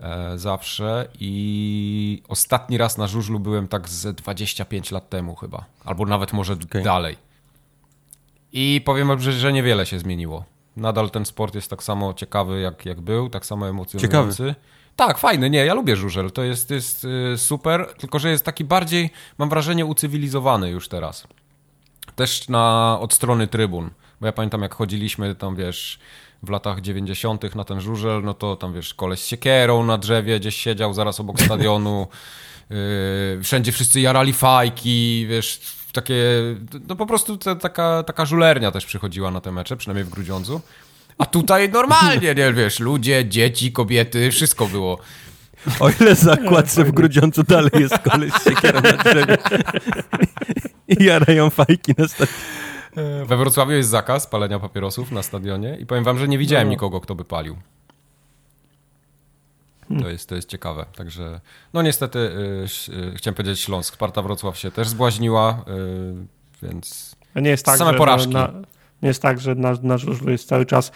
e, 0.00 0.38
zawsze. 0.38 1.08
I 1.20 2.22
ostatni 2.28 2.78
raz 2.78 2.98
na 2.98 3.06
żużlu 3.06 3.40
byłem 3.40 3.68
tak 3.68 3.88
ze 3.88 4.12
25 4.12 4.90
lat 4.90 5.08
temu 5.08 5.34
chyba, 5.34 5.64
albo 5.84 6.06
nawet 6.06 6.32
może 6.32 6.52
Okej. 6.52 6.84
dalej. 6.84 7.16
I 8.52 8.80
powiem 8.84 9.20
że, 9.20 9.32
że 9.32 9.52
niewiele 9.52 9.86
się 9.86 9.98
zmieniło. 9.98 10.44
Nadal 10.76 11.10
ten 11.10 11.24
sport 11.24 11.54
jest 11.54 11.70
tak 11.70 11.82
samo 11.82 12.14
ciekawy, 12.14 12.60
jak, 12.60 12.86
jak 12.86 13.00
był, 13.00 13.28
tak 13.28 13.46
samo 13.46 13.68
emocjonujący. 13.68 14.36
Ciekawy. 14.36 14.54
Tak, 14.96 15.18
fajny, 15.18 15.50
nie, 15.50 15.64
ja 15.64 15.74
lubię 15.74 15.96
żużel, 15.96 16.30
to 16.30 16.42
jest, 16.42 16.70
jest 16.70 17.04
y, 17.34 17.38
super, 17.38 17.94
tylko 17.98 18.18
że 18.18 18.30
jest 18.30 18.44
taki 18.44 18.64
bardziej, 18.64 19.10
mam 19.38 19.48
wrażenie, 19.48 19.86
ucywilizowany 19.86 20.70
już 20.70 20.88
teraz. 20.88 21.26
Też 22.16 22.48
na, 22.48 22.98
od 23.00 23.12
strony 23.12 23.46
trybun, 23.46 23.90
bo 24.20 24.26
ja 24.26 24.32
pamiętam 24.32 24.62
jak 24.62 24.74
chodziliśmy 24.74 25.34
tam, 25.34 25.56
wiesz, 25.56 25.98
w 26.42 26.50
latach 26.50 26.80
90. 26.80 27.54
na 27.54 27.64
ten 27.64 27.80
żużel, 27.80 28.22
no 28.24 28.34
to 28.34 28.56
tam, 28.56 28.74
wiesz, 28.74 28.94
koleś 28.94 29.20
z 29.20 29.26
siekierą 29.26 29.84
na 29.84 29.98
drzewie 29.98 30.40
gdzieś 30.40 30.56
siedział 30.56 30.94
zaraz 30.94 31.20
obok 31.20 31.40
stadionu, 31.46 32.06
yy, 32.70 32.76
wszędzie 33.42 33.72
wszyscy 33.72 34.00
jarali 34.00 34.32
fajki, 34.32 35.26
wiesz, 35.28 35.60
takie, 35.92 36.16
no 36.88 36.96
po 36.96 37.06
prostu 37.06 37.36
ta, 37.36 37.54
taka, 37.54 38.02
taka 38.02 38.26
żulernia 38.26 38.70
też 38.70 38.86
przychodziła 38.86 39.30
na 39.30 39.40
te 39.40 39.52
mecze, 39.52 39.76
przynajmniej 39.76 40.04
w 40.04 40.10
Grudziądzu. 40.10 40.60
A 41.18 41.26
tutaj 41.26 41.68
normalnie, 41.68 42.34
nie 42.34 42.52
wiesz, 42.52 42.80
ludzie, 42.80 43.28
dzieci, 43.28 43.72
kobiety, 43.72 44.30
wszystko 44.30 44.66
było. 44.66 44.98
O 45.80 45.90
ile 46.00 46.14
zakład, 46.14 46.74
że 46.74 46.84
w 46.84 46.92
Grudziądzu 46.92 47.42
dalej 47.42 47.70
jest 47.74 47.98
koleś 47.98 48.32
z 48.32 48.44
siekierą 48.44 48.80
na 48.80 48.92
drzewie 48.92 49.38
i 50.88 51.04
jarają 51.04 51.50
fajki 51.50 51.92
na 51.98 52.08
stadionie. 52.08 52.38
We 53.26 53.36
Wrocławiu 53.36 53.72
jest 53.72 53.88
zakaz 53.88 54.26
palenia 54.26 54.58
papierosów 54.58 55.10
na 55.10 55.22
stadionie 55.22 55.76
i 55.80 55.86
powiem 55.86 56.04
wam, 56.04 56.18
że 56.18 56.28
nie 56.28 56.38
widziałem 56.38 56.68
no. 56.68 56.70
nikogo, 56.70 57.00
kto 57.00 57.14
by 57.14 57.24
palił. 57.24 57.56
To 60.00 60.08
jest, 60.08 60.28
to 60.28 60.34
jest 60.34 60.48
ciekawe. 60.48 60.86
Także, 60.96 61.40
no 61.72 61.82
niestety, 61.82 62.18
yy, 62.88 62.96
yy, 62.96 63.14
chciałem 63.16 63.34
powiedzieć 63.34 63.60
Śląsk. 63.60 63.94
Sparta 63.94 64.22
Wrocław 64.22 64.58
się 64.58 64.70
też 64.70 64.88
zbłaźniła, 64.88 65.64
yy, 65.66 66.26
więc 66.62 67.16
A 67.34 67.40
nie 67.40 67.50
jest 67.50 67.64
tak, 67.64 67.78
same 67.78 67.94
porażki. 67.94 68.34
Na, 68.34 68.52
nie 69.02 69.08
jest 69.08 69.22
tak, 69.22 69.40
że 69.40 69.54
nasz, 69.54 69.78
nasz 69.82 70.06
jest 70.26 70.48
cały 70.48 70.66
czas 70.66 70.92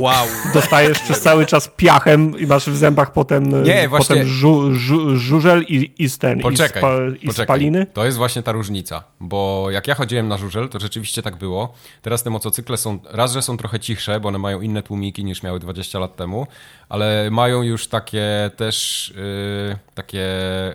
wow. 0.00 0.26
dostajesz 0.54 0.98
przez 0.98 1.20
cały 1.20 1.46
czas 1.46 1.70
piachem 1.76 2.38
i 2.38 2.46
masz 2.46 2.70
w 2.70 2.76
zębach 2.76 3.12
potem, 3.12 3.64
nie, 3.64 3.88
właśnie... 3.88 4.16
potem 4.16 4.28
żu, 4.28 4.74
żu, 4.74 5.16
żużel 5.16 5.62
i, 5.62 5.92
i 5.98 6.10
ten, 6.10 6.40
poczekaj, 6.40 6.82
i, 7.22 7.32
spa, 7.32 7.42
i 7.42 7.44
spaliny. 7.44 7.86
To 7.92 8.04
jest 8.04 8.16
właśnie 8.16 8.42
ta 8.42 8.52
różnica, 8.52 9.04
bo 9.20 9.66
jak 9.70 9.88
ja 9.88 9.94
chodziłem 9.94 10.28
na 10.28 10.38
żużel, 10.38 10.68
to 10.68 10.80
rzeczywiście 10.80 11.22
tak 11.22 11.36
było. 11.36 11.72
Teraz 12.02 12.22
te 12.22 12.30
motocykle 12.30 12.76
są, 12.76 12.98
raz, 13.10 13.32
że 13.32 13.42
są 13.42 13.56
trochę 13.56 13.80
cichsze, 13.80 14.20
bo 14.20 14.28
one 14.28 14.38
mają 14.38 14.60
inne 14.60 14.82
tłumiki 14.82 15.24
niż 15.24 15.42
miały 15.42 15.60
20 15.60 15.98
lat 15.98 16.16
temu, 16.16 16.46
ale 16.88 17.28
mają 17.30 17.62
już 17.62 17.88
takie 17.88 18.50
też 18.56 19.12
yy, 19.16 19.78
takie, 19.94 20.26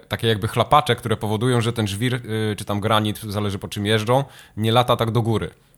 takie 0.08 0.28
jakby 0.28 0.48
chlapacze, 0.48 0.96
które 0.96 1.18
powodują, 1.18 1.62
że 1.62 1.74
ten 1.74 1.88
żwir 1.88 2.14
yy, 2.14 2.56
czy 2.56 2.66
tam 2.66 2.80
granit, 2.80 3.20
zależy 3.20 3.60
po 3.60 3.68
czym 3.68 3.86
jeżdżą, 3.86 4.24
nie 4.58 4.72
lata 4.72 4.96
tak 4.96 5.12
do 5.12 5.22
góry. 5.22 5.31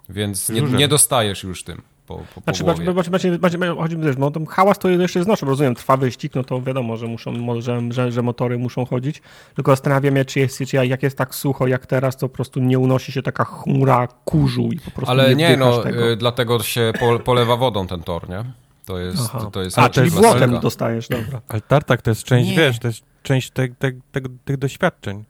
Więc 0.09 0.49
nie, 0.49 0.61
nie 0.61 0.87
dostajesz 0.87 1.43
już 1.43 1.63
tym 1.63 1.81
po, 2.07 2.15
po, 2.35 2.41
znaczy, 2.41 2.63
głowie. 2.63 2.93
Macie, 2.93 3.11
macie, 3.11 3.37
macie, 3.41 3.75
chodzi 3.75 3.97
mi 3.97 4.03
też, 4.03 4.17
no, 4.17 4.31
hałas 4.49 4.79
to 4.79 4.89
jeszcze 4.89 5.23
znoszę, 5.23 5.45
rozumiem, 5.45 5.75
trwa 5.75 5.97
wyścig, 5.97 6.35
no 6.35 6.43
to 6.43 6.61
wiadomo, 6.61 6.97
że 6.97 7.07
muszą, 7.07 7.61
że, 7.61 7.81
że, 7.89 8.11
że 8.11 8.21
motory 8.21 8.57
muszą 8.57 8.85
chodzić, 8.85 9.21
tylko 9.55 9.71
zastanawiam 9.71 10.15
się, 10.15 10.25
czy, 10.25 10.39
jest, 10.39 10.63
czy 10.67 10.77
jak 10.85 11.03
jest 11.03 11.17
tak 11.17 11.35
sucho 11.35 11.67
jak 11.67 11.85
teraz, 11.85 12.17
to 12.17 12.29
po 12.29 12.35
prostu 12.35 12.59
nie 12.59 12.79
unosi 12.79 13.11
się 13.11 13.21
taka 13.21 13.45
chmura 13.45 14.07
kurzu 14.25 14.69
i 14.71 14.79
po 14.79 14.91
prostu 14.91 15.11
Ale 15.11 15.35
nie, 15.35 15.49
nie 15.49 15.57
no, 15.57 15.77
tego. 15.77 16.11
Y, 16.11 16.15
dlatego 16.15 16.59
się 16.59 16.91
po, 16.99 17.19
polewa 17.19 17.57
wodą 17.57 17.87
ten 17.87 18.03
tor, 18.03 18.29
nie? 18.29 18.43
To 18.85 18.99
jest, 18.99 19.31
to, 19.31 19.51
to 19.51 19.61
jest 19.61 19.79
A, 19.79 19.89
czyli 19.89 20.11
błotem 20.11 20.59
dostajesz, 20.59 21.07
dobra. 21.07 21.41
Ale 21.47 21.61
tartak 21.61 22.01
to 22.01 22.11
jest 22.11 22.23
część, 22.23 22.49
nie. 22.49 22.57
wiesz, 22.57 22.79
to 22.79 22.87
jest 22.87 23.01
część 23.23 23.51
te, 23.51 23.67
te, 23.67 23.91
te, 24.11 24.21
tych 24.45 24.57
doświadczeń. 24.57 25.23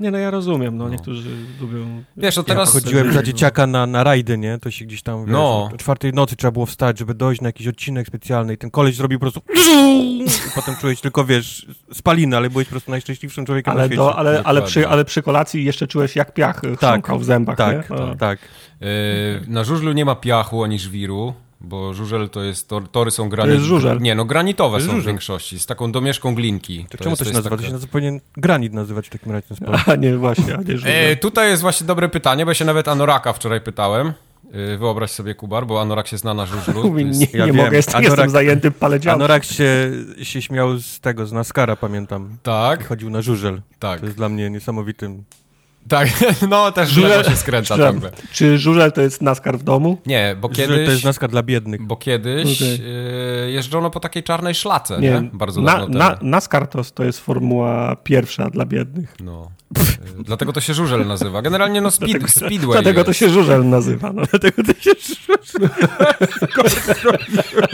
Nie, 0.00 0.10
no 0.10 0.18
ja 0.18 0.30
rozumiem, 0.30 0.76
no, 0.76 0.84
no. 0.84 0.90
niektórzy 0.90 1.30
lubią... 1.60 2.02
Wiesz, 2.16 2.36
no 2.36 2.42
teraz... 2.42 2.74
Ja 2.74 2.80
chodziłem 2.80 3.12
za 3.12 3.22
dzieciaka 3.22 3.66
na, 3.66 3.86
na 3.86 4.04
rajdy, 4.04 4.38
nie? 4.38 4.58
To 4.58 4.70
się 4.70 4.84
gdzieś 4.84 5.02
tam, 5.02 5.24
wiesz, 5.24 5.32
no. 5.32 5.70
o 5.74 5.76
czwartej 5.76 6.12
nocy 6.12 6.36
trzeba 6.36 6.50
było 6.50 6.66
wstać, 6.66 6.98
żeby 6.98 7.14
dojść 7.14 7.40
na 7.40 7.48
jakiś 7.48 7.66
odcinek 7.66 8.06
specjalny 8.06 8.54
i 8.54 8.58
ten 8.58 8.70
koleś 8.70 8.96
zrobił 8.96 9.18
po 9.18 9.22
prostu 9.22 9.40
i 9.86 10.26
potem 10.54 10.76
czułeś 10.76 11.00
tylko, 11.00 11.24
wiesz, 11.24 11.66
spaliny, 11.92 12.36
ale 12.36 12.50
byłeś 12.50 12.66
po 12.66 12.70
prostu 12.70 12.90
najszczęśliwszym 12.90 13.46
człowiekiem 13.46 13.72
ale 13.72 13.82
na 13.82 13.86
świecie. 13.86 13.96
Do, 13.96 14.16
ale, 14.16 14.42
ale, 14.44 14.62
przy, 14.62 14.88
ale 14.88 15.04
przy 15.04 15.22
kolacji 15.22 15.64
jeszcze 15.64 15.86
czułeś 15.86 16.16
jak 16.16 16.34
piach 16.34 16.62
tak, 16.80 17.18
w 17.18 17.24
zębach, 17.24 17.56
tak, 17.56 17.90
nie? 17.90 17.96
Tak, 17.96 18.18
tak. 18.18 18.38
Yy, 18.80 18.88
na 19.48 19.64
żużlu 19.64 19.92
nie 19.92 20.04
ma 20.04 20.14
piachu 20.14 20.64
ani 20.64 20.78
żwiru, 20.78 21.34
bo 21.64 21.94
żużel 21.94 22.30
to 22.30 22.42
jest, 22.42 22.68
tor, 22.68 22.88
tory 22.88 23.10
są 23.10 23.28
granitowe. 23.28 23.54
jest 23.54 23.66
żużel. 23.66 23.98
Nie, 24.00 24.14
no 24.14 24.24
granitowe 24.24 24.80
są 24.80 24.86
żużel. 24.86 25.02
w 25.02 25.06
większości, 25.06 25.58
z 25.58 25.66
taką 25.66 25.92
domieszką 25.92 26.34
glinki. 26.34 26.84
To, 26.84 26.98
to 26.98 27.04
czemu 27.04 27.10
jest, 27.10 27.18
to 27.18 27.28
się 27.28 27.32
nazywa? 27.32 27.50
Taka... 27.50 27.62
To 27.62 27.66
się 27.66 27.72
nazywa, 27.72 27.92
powinien 27.92 28.20
granit 28.36 28.72
nazywać 28.72 29.06
w 29.06 29.10
takim 29.10 29.32
razie. 29.32 29.46
A 29.92 29.96
nie, 29.96 30.16
właśnie, 30.16 30.54
a 30.54 30.62
nie 30.62 30.76
żużel. 30.76 30.92
E, 30.92 31.16
tutaj 31.16 31.48
jest 31.50 31.62
właśnie 31.62 31.86
dobre 31.86 32.08
pytanie, 32.08 32.44
bo 32.44 32.50
ja 32.50 32.54
się 32.54 32.64
nawet 32.64 32.88
Anoraka 32.88 33.32
wczoraj 33.32 33.60
pytałem. 33.60 34.12
E, 34.52 34.78
wyobraź 34.78 35.10
sobie, 35.10 35.34
Kubar, 35.34 35.66
bo 35.66 35.80
Anorak 35.80 36.08
się 36.08 36.18
zna 36.18 36.34
na 36.34 36.46
żużlu. 36.46 36.98
Jest... 36.98 37.20
Nie, 37.20 37.38
ja 37.38 37.46
nie 37.46 37.52
mogę, 37.52 37.76
jestem, 37.76 37.96
Anorak, 37.96 38.10
jestem 38.10 38.30
zajęty. 38.30 38.72
Anorak 39.10 39.44
się, 39.44 39.90
się 40.22 40.42
śmiał 40.42 40.78
z 40.78 41.00
tego, 41.00 41.26
z 41.26 41.32
Naskara, 41.32 41.76
pamiętam. 41.76 42.36
Tak. 42.42 42.80
I 42.80 42.84
chodził 42.84 43.10
na 43.10 43.22
żużel. 43.22 43.62
Tak. 43.78 44.00
To 44.00 44.06
jest 44.06 44.16
dla 44.16 44.28
mnie 44.28 44.50
niesamowitym 44.50 45.24
tak, 45.88 46.08
no 46.50 46.72
też 46.72 46.90
żużel 46.90 47.24
się 47.24 47.36
skręca 47.36 47.76
ciągle. 47.76 48.10
Czy 48.32 48.58
żużel 48.58 48.92
to 48.92 49.00
jest 49.00 49.22
naskar 49.22 49.58
w 49.58 49.62
domu? 49.62 49.98
Nie, 50.06 50.36
bo 50.40 50.48
kiedyś... 50.48 50.66
Żużel 50.66 50.86
to 50.86 50.90
jest 50.90 51.04
naskar 51.04 51.30
dla 51.30 51.42
biednych. 51.42 51.82
Bo 51.82 51.96
kiedyś 51.96 52.62
okay. 52.62 52.86
y, 53.46 53.50
jeżdżono 53.50 53.90
po 53.90 54.00
takiej 54.00 54.22
czarnej 54.22 54.54
szlace, 54.54 55.00
nie? 55.00 55.10
nie? 55.10 55.30
Bardzo 55.32 55.60
na, 55.60 55.78
dawno 55.78 55.98
na, 55.98 56.18
Naskar 56.22 56.66
to, 56.66 56.82
to 56.94 57.04
jest 57.04 57.20
formuła 57.20 57.96
pierwsza 57.96 58.50
dla 58.50 58.64
biednych. 58.64 59.14
No. 59.20 59.50
Y, 59.78 59.82
dlatego 60.24 60.52
to 60.52 60.60
się 60.60 60.74
żużel 60.74 61.06
nazywa. 61.06 61.42
Generalnie 61.42 61.80
no 61.80 61.90
speed, 61.90 62.18
dlatego, 62.18 62.46
speedway 62.46 62.72
Dlatego 62.72 62.98
jest. 62.98 63.06
to 63.06 63.12
się 63.12 63.28
żużel 63.28 63.68
nazywa. 63.68 64.12
No. 64.12 64.22
Dlatego 64.30 64.62
to 64.62 64.72
się 64.72 64.90
żużel 65.00 65.70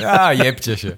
A, 0.18 0.32
jebcie 0.32 0.76
się. 0.76 0.90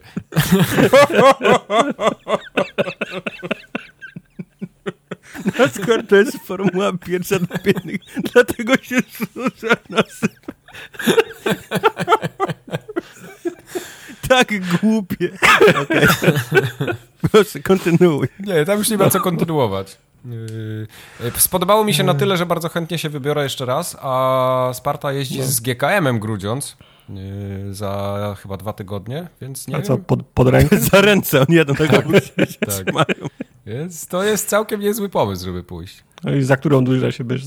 NASCAR 5.58 6.06
to 6.06 6.16
jest 6.16 6.38
formuła 6.38 6.92
pierwsza 6.92 7.38
dla 7.38 7.58
biednych, 7.58 8.00
dlatego 8.32 8.76
się 8.76 8.96
rzuca 8.96 9.76
nazywa. 9.90 10.52
tak 14.28 14.78
głupie. 14.80 15.30
Okay. 15.82 16.06
Proszę, 17.32 17.60
kontynuuj. 17.60 18.28
Nie, 18.40 18.64
tam 18.64 18.78
już 18.78 18.90
nie 18.90 18.98
ma 18.98 19.10
co 19.10 19.20
kontynuować. 19.20 19.98
Yy, 20.24 20.86
spodobało 21.36 21.84
mi 21.84 21.94
się 21.94 22.04
na 22.04 22.14
tyle, 22.14 22.36
że 22.36 22.46
bardzo 22.46 22.68
chętnie 22.68 22.98
się 22.98 23.08
wybiorę 23.08 23.42
jeszcze 23.42 23.66
raz, 23.66 23.96
a 24.00 24.70
Sparta 24.74 25.12
jeździ 25.12 25.42
z 25.42 25.60
GKM-em 25.60 26.18
Grudziąc 26.18 26.76
yy, 27.08 27.74
za 27.74 28.36
chyba 28.42 28.56
dwa 28.56 28.72
tygodnie, 28.72 29.28
więc 29.40 29.68
nie 29.68 29.74
A 29.74 29.78
wiem. 29.78 29.86
co, 29.86 29.98
pod, 29.98 30.26
pod 30.26 30.48
rękę? 30.48 30.78
za 30.92 31.00
ręce, 31.00 31.40
on 31.40 31.46
jeden 31.48 31.76
tego 31.76 31.96
tak, 31.96 32.76
tak. 32.84 32.94
mają. 32.94 33.28
Więc 33.66 34.06
to 34.06 34.24
jest 34.24 34.48
całkiem 34.48 34.80
niezły 34.80 35.08
pomysł, 35.08 35.44
żeby 35.44 35.62
pójść. 35.62 36.04
No 36.24 36.32
i 36.32 36.42
za 36.42 36.56
którą 36.56 36.84
dużą 36.84 37.10
się 37.10 37.24
byś 37.24 37.42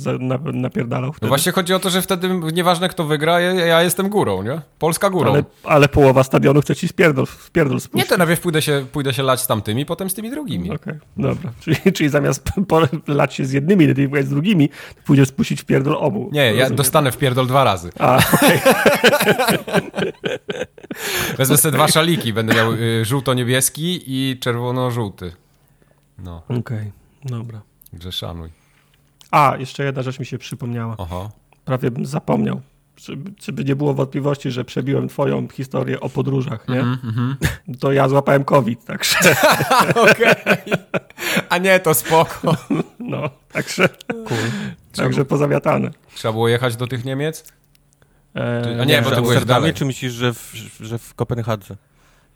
napierdalał 0.53 1.13
wtedy? 1.13 1.25
No 1.25 1.27
właśnie 1.27 1.51
chodzi 1.51 1.73
o 1.73 1.79
to, 1.79 1.89
że 1.89 2.01
wtedy 2.01 2.29
nieważne 2.53 2.89
kto 2.89 3.03
wygra, 3.03 3.39
ja, 3.39 3.53
ja 3.53 3.83
jestem 3.83 4.09
górą, 4.09 4.43
nie? 4.43 4.61
Polska 4.79 5.09
górą. 5.09 5.31
Ale, 5.31 5.43
ale 5.63 5.89
połowa 5.89 6.23
stadionu 6.23 6.61
chce 6.61 6.75
ci 6.75 6.87
spierdol, 6.87 7.25
spierdol 7.27 7.79
spuścić. 7.79 8.09
Nie, 8.09 8.09
to 8.09 8.17
najpierw 8.17 8.39
pójdę 8.39 8.61
się, 8.61 8.85
pójdę 8.91 9.13
się 9.13 9.23
lać 9.23 9.41
z 9.41 9.47
tamtymi, 9.47 9.85
potem 9.85 10.09
z 10.09 10.13
tymi 10.13 10.31
drugimi. 10.31 10.71
Okej, 10.71 10.93
okay, 10.93 10.99
dobra. 11.17 11.51
Czyli, 11.61 11.93
czyli 11.93 12.09
zamiast 12.09 12.49
lać 13.07 13.33
się 13.33 13.45
z 13.45 13.51
jednymi, 13.51 13.87
z 14.23 14.29
drugimi, 14.29 14.69
pójdziesz 15.05 15.27
spuścić 15.27 15.61
w 15.61 15.65
pierdol 15.65 15.95
obu. 15.95 16.29
Nie, 16.33 16.53
ja 16.53 16.69
dostanę 16.69 17.11
w 17.11 17.17
pierdol 17.17 17.47
dwa 17.47 17.63
razy. 17.63 17.89
A, 17.99 18.19
okej. 18.33 18.59
Okay. 18.59 20.13
Wezmę 21.37 21.57
sobie 21.57 21.71
dwa 21.71 21.87
szaliki, 21.87 22.33
będę 22.33 22.53
miał 22.53 22.73
y, 22.73 23.05
żółto-niebieski 23.05 24.03
i 24.05 24.39
czerwono-żółty. 24.39 25.44
No. 26.25 26.41
Okej, 26.45 26.59
okay, 26.59 26.91
dobra. 27.25 27.61
Także 27.91 28.11
szanuj. 28.11 28.49
A, 29.31 29.55
jeszcze 29.59 29.83
jedna 29.83 30.01
rzecz 30.01 30.19
mi 30.19 30.25
się 30.25 30.37
przypomniała. 30.37 30.95
Aha. 30.99 31.29
Prawie 31.65 31.91
bym 31.91 32.05
zapomniał. 32.05 32.61
Czy, 33.37 33.53
by 33.53 33.63
nie 33.65 33.75
było 33.75 33.93
wątpliwości, 33.93 34.51
że 34.51 34.65
przebiłem 34.65 35.07
twoją 35.07 35.47
historię 35.47 35.99
o 35.99 36.09
podróżach, 36.09 36.67
nie? 36.67 36.79
Mm 36.79 36.97
-hmm. 36.97 37.35
To 37.81 37.91
ja 37.91 38.09
złapałem 38.09 38.43
COVID, 38.43 38.85
także... 38.85 39.17
Okej. 40.11 40.73
A 41.49 41.57
nie, 41.57 41.79
to 41.79 41.93
spoko. 41.93 42.57
No, 42.99 43.29
także... 43.51 43.89
Cool. 44.07 44.39
Także 44.95 45.25
pozamiatane. 45.25 45.91
Trzeba 46.15 46.31
było 46.31 46.47
jechać 46.47 46.75
do 46.75 46.87
tych 46.87 47.05
Niemiec? 47.05 47.43
Eee, 48.35 48.81
A 48.81 48.83
nie, 48.83 48.85
nie, 48.85 49.01
bo 49.01 49.11
to 49.11 49.21
byłeś 49.21 49.45
dalej. 49.45 49.73
Czy 49.73 49.85
myślisz, 49.85 50.13
że 50.13 50.33
w, 50.33 50.53
że 50.79 50.97
w 50.97 51.13
Kopenhadze? 51.13 51.75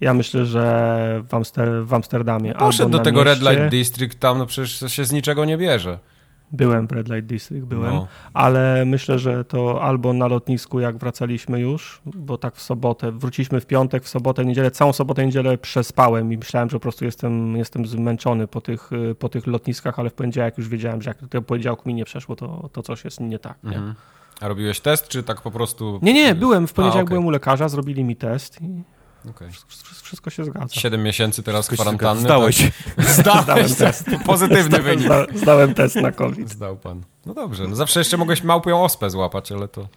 Ja 0.02 0.14
myślę, 0.14 0.46
że 0.46 1.24
w, 1.30 1.34
Amster 1.34 1.86
w 1.86 1.94
Amsterdamie. 1.94 2.54
Poszedł 2.54 2.90
do 2.90 3.00
tego 3.00 3.24
mieście. 3.24 3.46
Red 3.46 3.58
Light 3.58 3.72
District, 3.72 4.20
tam 4.20 4.38
no 4.38 4.46
przecież 4.46 4.94
się 4.94 5.06
z 5.06 5.12
niczego 5.12 5.46
nie 5.46 5.58
bierze. 5.58 6.00
Byłem 6.52 6.88
w 6.88 6.92
Red 6.92 7.10
Light 7.10 7.26
District, 7.26 7.66
byłem, 7.66 7.94
no. 7.94 8.08
ale 8.34 8.86
myślę, 8.86 9.20
że 9.20 9.46
to 9.46 9.82
albo 9.82 10.14
na 10.14 10.28
lotnisku, 10.28 10.80
jak 10.80 10.98
wracaliśmy 10.98 11.60
już, 11.60 12.02
bo 12.06 12.38
tak 12.38 12.56
w 12.56 12.62
sobotę, 12.62 13.12
wróciliśmy 13.12 13.62
w 13.62 13.66
piątek, 13.66 14.04
w 14.04 14.10
sobotę, 14.10 14.46
niedzielę, 14.46 14.72
całą 14.72 14.94
sobotę, 14.94 15.26
niedzielę 15.26 15.58
przespałem 15.58 16.34
i 16.34 16.38
myślałem, 16.38 16.70
że 16.70 16.76
po 16.76 16.80
prostu 16.80 17.06
jestem, 17.06 17.58
jestem 17.58 17.86
zmęczony 17.86 18.48
po 18.48 18.62
tych, 18.62 18.90
po 19.20 19.30
tych 19.30 19.48
lotniskach, 19.48 20.00
ale 20.00 20.10
w 20.10 20.14
poniedziałek 20.14 20.58
już 20.58 20.70
wiedziałem, 20.70 21.02
że 21.02 21.10
jak 21.10 21.26
do 21.26 21.42
poniedziałku 21.42 21.90
mi 21.90 21.96
nie 21.96 22.06
przeszło, 22.06 22.36
to, 22.36 22.70
to 22.74 22.82
coś 22.82 23.06
jest 23.06 23.20
nie 23.20 23.40
tak. 23.40 23.58
Nie? 23.64 23.76
Mhm. 23.76 23.96
A 24.42 24.48
robiłeś 24.48 24.80
test, 24.80 25.08
czy 25.08 25.24
tak 25.24 25.42
po 25.42 25.52
prostu... 25.52 26.00
Nie, 26.02 26.14
nie, 26.14 26.36
byłem, 26.36 26.68
w 26.68 26.74
poniedziałek 26.74 27.02
A, 27.02 27.04
okej. 27.04 27.10
byłem 27.10 27.26
u 27.26 27.30
lekarza, 27.30 27.70
zrobili 27.70 28.04
mi 28.04 28.16
test 28.16 28.62
i 28.62 28.84
Okej. 29.30 29.50
wszystko, 29.68 29.90
wszystko 30.04 30.30
się 30.30 30.44
zgadza. 30.46 30.68
Siedem 30.76 31.04
miesięcy 31.04 31.44
teraz 31.44 31.68
Wszystko 31.68 31.84
kwarantanny. 31.84 32.22
Zdałeś. 32.22 32.72
Tak? 32.96 33.06
Zdałeś 33.06 33.42
Zdałem 33.46 33.76
test. 33.76 34.06
Pozytywny 34.26 34.80
wynik. 34.82 35.06
Zda, 35.06 35.26
zdałem 35.36 35.74
test 35.74 35.96
na 35.96 36.12
COVID. 36.12 36.50
Zdał 36.50 36.78
pan. 36.78 37.04
No 37.26 37.34
dobrze, 37.34 37.68
no 37.68 37.76
zawsze 37.76 38.00
jeszcze 38.00 38.18
mogłeś 38.18 38.44
małpią 38.44 38.84
ospę 38.84 39.10
złapać, 39.10 39.52
ale 39.52 39.68
to... 39.68 39.88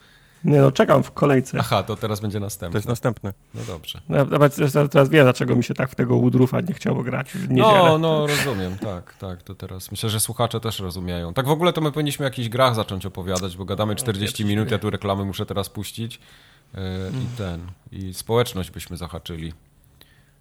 Nie 0.45 0.59
no, 0.61 0.73
czekam 0.73 1.03
w 1.03 1.11
kolejce. 1.11 1.59
Aha, 1.61 1.83
to 1.83 1.97
teraz 1.97 2.21
będzie 2.21 2.39
To 2.39 2.45
następne. 2.45 2.79
jest 2.79 2.89
następne. 2.89 3.33
No 3.55 3.61
dobrze. 3.67 4.01
Ja 4.09 4.25
Nawet 4.25 4.57
teraz, 4.57 4.73
teraz 4.91 5.09
wiem, 5.09 5.25
dlaczego 5.25 5.57
mi 5.57 5.65
się 5.65 5.75
tak 5.75 5.91
w 5.91 5.95
tego 5.95 6.19
Woodruffa 6.19 6.61
nie 6.61 6.75
chciało 6.75 7.03
grać 7.03 7.31
w 7.33 7.49
niedzielę. 7.51 7.79
No, 7.85 7.99
no, 7.99 8.27
rozumiem, 8.27 8.79
tak, 8.79 9.15
tak, 9.15 9.43
to 9.43 9.55
teraz. 9.55 9.91
Myślę, 9.91 10.11
że 10.11 10.21
słuchacze 10.21 10.61
też 10.61 10.81
rozumieją. 10.81 11.35
Tak 11.35 11.47
w 11.47 11.51
ogóle 11.51 11.73
to 11.73 11.81
my 11.81 11.93
powinniśmy 11.93 12.25
o 12.25 12.29
jakichś 12.29 12.49
grach 12.49 12.75
zacząć 12.75 13.07
opowiadać, 13.07 13.57
bo 13.57 13.65
gadamy 13.65 13.95
40 13.97 14.45
minut, 14.45 14.71
ja 14.71 14.79
tu 14.79 14.91
reklamy 14.91 15.25
muszę 15.25 15.47
teraz 15.47 15.69
puścić 15.69 16.21
i 17.23 17.37
ten, 17.39 17.67
i 17.93 18.15
społeczność 18.15 18.71
byśmy 18.71 18.97
zahaczyli. 18.97 19.53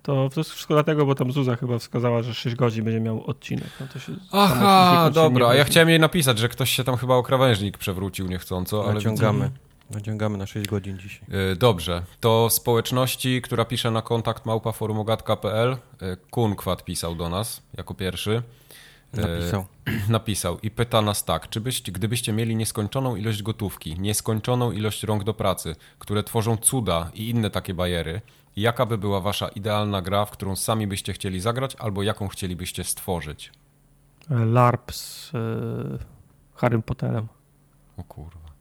To, 0.03 0.29
to 0.33 0.39
jest 0.39 0.49
wszystko 0.49 0.73
dlatego, 0.73 1.05
bo 1.05 1.15
tam 1.15 1.31
Zuza 1.31 1.55
chyba 1.55 1.79
wskazała, 1.79 2.23
że 2.23 2.33
6 2.33 2.55
godzin 2.55 2.83
będzie 2.83 2.99
miał 2.99 3.23
odcinek. 3.25 3.69
No 3.79 3.87
to 3.93 3.99
się 3.99 4.13
Aha, 4.31 5.09
dobra, 5.13 5.55
ja 5.55 5.63
chciałem 5.63 5.89
jej 5.89 5.99
napisać, 5.99 6.39
że 6.39 6.49
ktoś 6.49 6.71
się 6.71 6.83
tam 6.83 6.97
chyba 6.97 7.15
o 7.15 7.23
krawężnik 7.23 7.77
przewrócił 7.77 8.27
niechcąco, 8.27 8.83
ale... 8.85 8.93
Naciągamy. 8.93 9.51
Naciągamy 9.89 10.37
na 10.37 10.45
6 10.45 10.67
godzin 10.67 10.99
dzisiaj. 10.99 11.21
Yy, 11.27 11.55
Dobrze, 11.55 12.03
to 12.19 12.49
społeczności, 12.49 13.41
która 13.41 13.65
pisze 13.65 13.91
na 13.91 14.01
kontakt 14.01 14.45
małpaforumogat.pl, 14.45 15.77
yy, 16.01 16.17
Kunkwat 16.31 16.85
pisał 16.85 17.15
do 17.15 17.29
nas 17.29 17.61
jako 17.77 17.93
pierwszy. 17.93 18.43
Yy, 19.13 19.21
Napisał. 19.21 19.65
napisał 20.09 20.59
i 20.59 20.71
pyta 20.71 21.01
nas 21.01 21.25
tak, 21.25 21.49
czy 21.49 21.61
byście, 21.61 21.91
gdybyście 21.91 22.33
mieli 22.33 22.55
nieskończoną 22.55 23.15
ilość 23.15 23.43
gotówki, 23.43 23.99
nieskończoną 23.99 24.71
ilość 24.71 25.03
rąk 25.03 25.23
do 25.23 25.33
pracy, 25.33 25.75
które 25.99 26.23
tworzą 26.23 26.57
cuda 26.57 27.11
i 27.13 27.29
inne 27.29 27.49
takie 27.49 27.73
bajery, 27.73 28.21
jaka 28.55 28.85
by 28.85 28.97
była 28.97 29.21
wasza 29.21 29.47
idealna 29.47 30.01
gra, 30.01 30.25
w 30.25 30.31
którą 30.31 30.55
sami 30.55 30.87
byście 30.87 31.13
chcieli 31.13 31.39
zagrać, 31.39 31.75
albo 31.75 32.03
jaką 32.03 32.27
chcielibyście 32.27 32.83
stworzyć? 32.83 33.51
LARP 34.29 34.91
z 34.91 35.31
e, 35.35 35.37
Harrym 36.55 36.81
Potterem. 36.81 37.27
O 37.97 38.03
kurwa. 38.03 38.51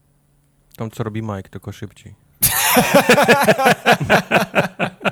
Tam 0.76 0.90
co 0.90 1.04
robi 1.04 1.22
Mike, 1.22 1.48
tylko 1.48 1.72
szybciej. 1.72 2.14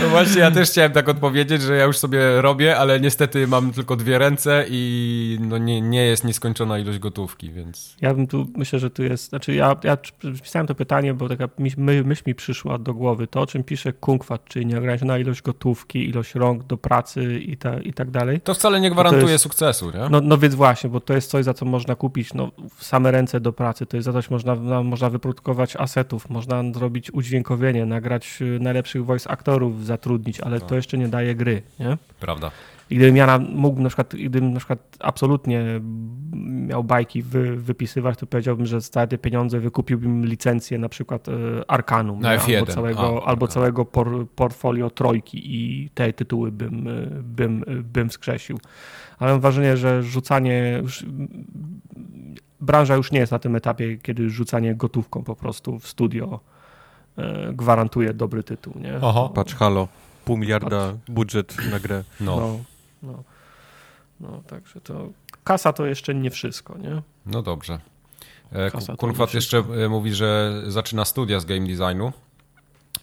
No 0.00 0.08
właśnie, 0.08 0.40
ja 0.40 0.50
też 0.50 0.70
chciałem 0.70 0.92
tak 0.92 1.08
odpowiedzieć, 1.08 1.62
że 1.62 1.76
ja 1.76 1.84
już 1.84 1.98
sobie 1.98 2.40
robię, 2.42 2.78
ale 2.78 3.00
niestety 3.00 3.46
mam 3.46 3.72
tylko 3.72 3.96
dwie 3.96 4.18
ręce 4.18 4.64
i 4.68 5.38
no 5.40 5.58
nie, 5.58 5.80
nie 5.80 6.04
jest 6.04 6.24
nieskończona 6.24 6.78
ilość 6.78 6.98
gotówki, 6.98 7.52
więc... 7.52 7.96
Ja 8.00 8.14
bym 8.14 8.26
tu, 8.26 8.46
myślę, 8.56 8.78
że 8.78 8.90
tu 8.90 9.02
jest, 9.02 9.28
znaczy 9.28 9.54
ja, 9.54 9.76
ja 9.84 9.96
pisałem 10.42 10.66
to 10.66 10.74
pytanie, 10.74 11.14
bo 11.14 11.28
taka 11.28 11.48
my, 11.76 12.04
myśl 12.04 12.22
mi 12.26 12.34
przyszła 12.34 12.78
do 12.78 12.94
głowy, 12.94 13.26
to 13.26 13.40
o 13.40 13.46
czym 13.46 13.64
pisze 13.64 13.92
Kunkwat, 13.92 14.44
czyli 14.44 14.66
nieograniczona 14.66 15.18
ilość 15.18 15.42
gotówki, 15.42 16.08
ilość 16.08 16.34
rąk 16.34 16.64
do 16.64 16.76
pracy 16.76 17.38
i, 17.38 17.56
ta, 17.56 17.80
i 17.80 17.92
tak 17.92 18.10
dalej. 18.10 18.40
To 18.40 18.54
wcale 18.54 18.80
nie 18.80 18.90
gwarantuje 18.90 19.32
jest- 19.32 19.44
sukcesu, 19.44 19.90
nie? 19.90 20.08
No, 20.10 20.20
no 20.20 20.38
więc 20.38 20.54
właśnie, 20.54 20.90
bo 20.90 21.00
to 21.00 21.14
jest 21.14 21.30
coś, 21.30 21.44
za 21.44 21.54
co 21.54 21.64
można 21.66 21.94
kupić 21.94 22.34
no, 22.34 22.50
same 22.78 23.10
ręce 23.10 23.40
do 23.40 23.52
pracy, 23.52 23.86
to 23.86 23.96
jest 23.96 24.04
za 24.04 24.12
coś 24.12 24.30
można, 24.30 24.54
na, 24.54 24.82
można 24.82 25.10
wyprodukować 25.10 25.76
asetów, 25.76 26.30
można 26.30 26.62
zrobić 26.74 27.10
udźwiękowienie, 27.14 27.86
nagrać 27.86 28.38
y, 28.42 28.58
najlepszych 28.60 29.04
voice 29.04 29.30
aktorów, 29.30 29.86
zatrudnić, 29.90 30.40
ale 30.40 30.60
to 30.60 30.74
jeszcze 30.74 30.98
nie 30.98 31.08
daje 31.08 31.34
gry, 31.34 31.62
nie? 31.80 31.98
Prawda. 32.20 32.50
I 32.90 32.96
gdybym 32.96 33.16
ja 33.16 33.26
na, 33.26 33.38
mógł 33.38 33.80
na 33.82 33.88
przykład, 33.88 34.14
gdybym 34.14 34.52
na 34.52 34.58
przykład 34.58 34.78
absolutnie 35.00 35.80
miał 36.68 36.84
bajki 36.84 37.22
wy, 37.22 37.56
wypisywać, 37.56 38.18
to 38.18 38.26
powiedziałbym, 38.26 38.66
że 38.66 38.80
za 38.80 39.06
te 39.06 39.18
pieniądze 39.18 39.60
wykupiłbym 39.60 40.26
licencję 40.26 40.78
na 40.78 40.88
przykład 40.88 41.28
e, 41.28 41.32
Arkanum 41.68 42.20
Na 42.20 42.34
nie? 42.34 42.40
F1. 42.40 42.56
albo 42.58 42.72
całego, 42.72 43.00
A, 43.00 43.04
albo 43.04 43.26
Arkanum. 43.28 43.48
całego 43.48 43.84
por, 43.84 44.28
portfolio 44.28 44.90
trójki 44.90 45.40
i 45.44 45.90
te 45.94 46.12
tytuły 46.12 46.52
bym, 46.52 46.88
e, 46.88 47.06
bym, 47.22 47.64
e, 47.66 47.74
bym 47.74 48.08
wskrzesił. 48.08 48.58
Ale 49.18 49.32
mam 49.32 49.40
wrażenie, 49.40 49.76
że 49.76 50.02
rzucanie 50.02 50.80
już, 50.82 51.06
branża 52.60 52.94
już 52.94 53.12
nie 53.12 53.20
jest 53.20 53.32
na 53.32 53.38
tym 53.38 53.56
etapie, 53.56 53.98
kiedy 53.98 54.30
rzucanie 54.30 54.74
gotówką 54.74 55.22
po 55.24 55.36
prostu 55.36 55.78
w 55.78 55.88
studio 55.88 56.40
gwarantuje 57.52 58.14
dobry 58.14 58.42
tytuł, 58.42 58.74
nie? 58.80 58.96
Oho. 59.00 59.28
Patrz, 59.28 59.54
halo. 59.54 59.88
Pół 60.24 60.36
miliarda 60.36 60.94
budżet 61.08 61.56
na 61.70 61.80
grę. 61.80 62.04
No. 62.20 62.36
No, 62.36 62.58
no, 63.02 63.22
no, 64.20 64.42
także 64.46 64.80
to 64.80 65.08
kasa 65.44 65.72
to 65.72 65.86
jeszcze 65.86 66.14
nie 66.14 66.30
wszystko, 66.30 66.78
nie? 66.78 67.02
No 67.26 67.42
dobrze. 67.42 67.78
E, 68.52 68.70
Kasa 68.70 68.92
nie 68.92 69.34
jeszcze 69.34 69.58
e, 69.84 69.88
mówi, 69.88 70.14
że 70.14 70.62
zaczyna 70.66 71.04
studia 71.04 71.40
z 71.40 71.44
game 71.44 71.66
designu 71.66 72.12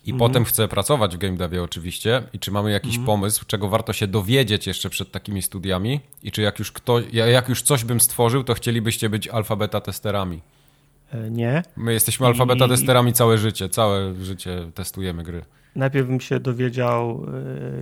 i 0.06 0.12
Mhm. 0.12 0.18
potem 0.30 0.46
chce 0.46 0.68
pracować 0.68 1.16
w 1.16 1.20
game 1.20 1.38
devie 1.38 1.64
oczywiście. 1.64 2.24
I 2.34 2.40
czy 2.40 2.52
mamy 2.52 2.72
jakiś 2.72 3.00
pomysł, 3.06 3.44
czego 3.48 3.70
warto 3.70 3.94
się 3.94 4.08
dowiedzieć 4.08 4.68
jeszcze 4.68 4.90
przed 4.90 5.12
takimi 5.12 5.42
studiami? 5.42 6.00
I 6.24 6.32
czy 6.32 6.42
jak 6.42 6.60
już, 6.60 6.72
kto, 6.72 7.00
ja- 7.14 7.26
jak 7.28 7.50
już 7.50 7.62
coś 7.62 7.84
bym 7.84 8.00
stworzył, 8.00 8.44
to 8.44 8.54
chcielibyście 8.54 9.10
być 9.10 9.28
alfabeta 9.28 9.82
testerami? 9.82 10.42
E, 11.14 11.30
Nie. 11.32 11.64
My 11.76 11.94
jesteśmy 11.94 12.28
alfabeta 12.28 12.66
I- 12.66 12.70
testerami 12.70 13.14
całe 13.14 13.38
życie. 13.38 13.70
Całe 13.70 14.16
życie 14.16 14.72
testujemy 14.74 15.24
gry. 15.24 15.42
Najpierw 15.76 16.08
bym 16.08 16.20
się 16.20 16.40
dowiedział, 16.40 17.26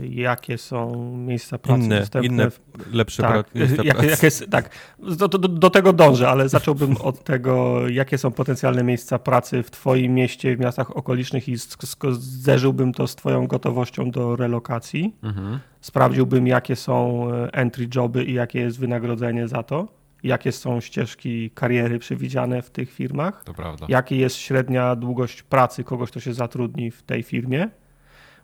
e, 0.03 0.07
jakie 0.07 0.57
są 0.57 1.11
miejsca 1.17 1.57
pracy 1.57 1.81
Inne, 1.83 1.99
dostępne. 1.99 2.27
inne 2.33 2.51
lepsze 2.93 3.23
tak, 3.23 3.47
pra- 3.47 3.55
miejsca 3.59 3.83
jak, 3.83 3.95
pracy. 3.95 4.09
jak 4.11 4.23
jest, 4.23 4.45
tak. 4.51 4.69
Do, 5.17 5.27
do, 5.27 5.37
do 5.37 5.69
tego 5.69 5.93
dążę, 5.93 6.29
ale 6.29 6.49
zacząłbym 6.49 6.97
od 7.09 7.23
tego, 7.23 7.87
jakie 7.89 8.17
są 8.17 8.31
potencjalne 8.31 8.83
miejsca 8.83 9.19
pracy 9.19 9.63
w 9.63 9.71
Twoim 9.71 10.13
mieście, 10.13 10.55
w 10.55 10.59
miastach 10.59 10.97
okolicznych 10.97 11.49
i 11.49 11.55
sk- 11.57 11.85
sk- 11.85 12.11
zderzyłbym 12.13 12.93
to 12.93 13.07
z 13.07 13.15
Twoją 13.15 13.47
gotowością 13.47 14.11
do 14.11 14.35
relokacji. 14.35 15.15
Mhm. 15.23 15.59
Sprawdziłbym, 15.81 16.47
jakie 16.47 16.75
są 16.75 17.27
e, 17.33 17.53
entry 17.53 17.87
joby 17.95 18.23
i 18.23 18.33
jakie 18.33 18.59
jest 18.59 18.79
wynagrodzenie 18.79 19.47
za 19.47 19.63
to, 19.63 19.87
jakie 20.23 20.51
są 20.51 20.81
ścieżki 20.81 21.49
kariery 21.49 21.99
przewidziane 21.99 22.61
w 22.61 22.69
tych 22.69 22.91
firmach, 22.91 23.43
To 23.43 23.53
prawda. 23.53 23.85
jaka 23.89 24.15
jest 24.15 24.35
średnia 24.35 24.95
długość 24.95 25.43
pracy 25.43 25.83
kogoś, 25.83 26.11
kto 26.11 26.19
się 26.19 26.33
zatrudni 26.33 26.91
w 26.91 27.03
tej 27.03 27.23
firmie. 27.23 27.69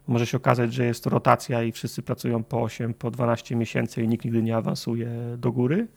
Może 0.08 0.26
się 0.26 0.38
okazać, 0.38 0.74
że 0.74 0.86
jest 0.86 1.06
rotacja 1.06 1.64
i 1.64 1.72
wszyscy 1.72 2.02
pracują 2.02 2.44
po 2.44 2.62
8, 2.62 2.94
po 2.94 3.12
12 3.12 3.56
miesięcy 3.56 4.04
i 4.04 4.08
nikt 4.08 4.26
nigdy 4.26 4.44
nie 4.44 4.58
awansuje 4.58 5.10
do 5.38 5.52
góry. 5.52 5.88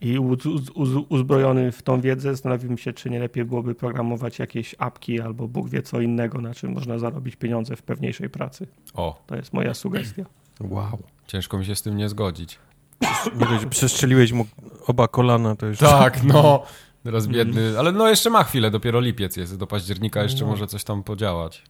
I 0.00 0.18
uz- 0.18 0.46
uz- 0.46 0.70
uz- 0.74 1.06
uzbrojony 1.08 1.72
w 1.72 1.82
tą 1.82 2.00
wiedzę 2.00 2.30
zastanowiłbym 2.30 2.78
się, 2.78 2.92
czy 2.92 3.10
nie 3.10 3.18
lepiej 3.18 3.44
byłoby 3.44 3.74
programować 3.74 4.38
jakieś 4.38 4.74
apki 4.78 5.20
albo 5.20 5.48
Bóg 5.48 5.68
wie 5.68 5.82
co 5.82 6.00
innego, 6.00 6.40
na 6.40 6.54
czym 6.54 6.72
można 6.72 6.98
zarobić 6.98 7.36
pieniądze 7.36 7.76
w 7.76 7.82
pewniejszej 7.82 8.30
pracy. 8.30 8.66
O, 8.94 9.22
To 9.26 9.36
jest 9.36 9.52
moja 9.52 9.74
sugestia. 9.74 10.24
Wow. 10.60 10.98
ciężko 11.26 11.58
mi 11.58 11.64
się 11.64 11.74
z 11.76 11.82
tym 11.82 11.96
nie 11.96 12.08
zgodzić. 12.08 12.58
Nie 13.34 13.46
dość, 13.46 13.66
przestrzeliłeś 13.66 14.32
mu 14.32 14.46
oba 14.86 15.08
kolana, 15.08 15.56
to 15.56 15.66
już... 15.66 15.78
Tak, 15.78 16.22
no. 16.22 16.62
Teraz 17.04 17.26
biedny, 17.26 17.78
ale 17.78 17.92
no 17.92 18.08
jeszcze 18.08 18.30
ma 18.30 18.44
chwilę, 18.44 18.70
dopiero 18.70 19.00
lipiec 19.00 19.36
jest, 19.36 19.56
do 19.58 19.66
października 19.66 20.22
jeszcze 20.22 20.44
No. 20.44 20.50
może 20.50 20.66
coś 20.66 20.84
tam 20.84 21.02
podziałać. 21.02 21.62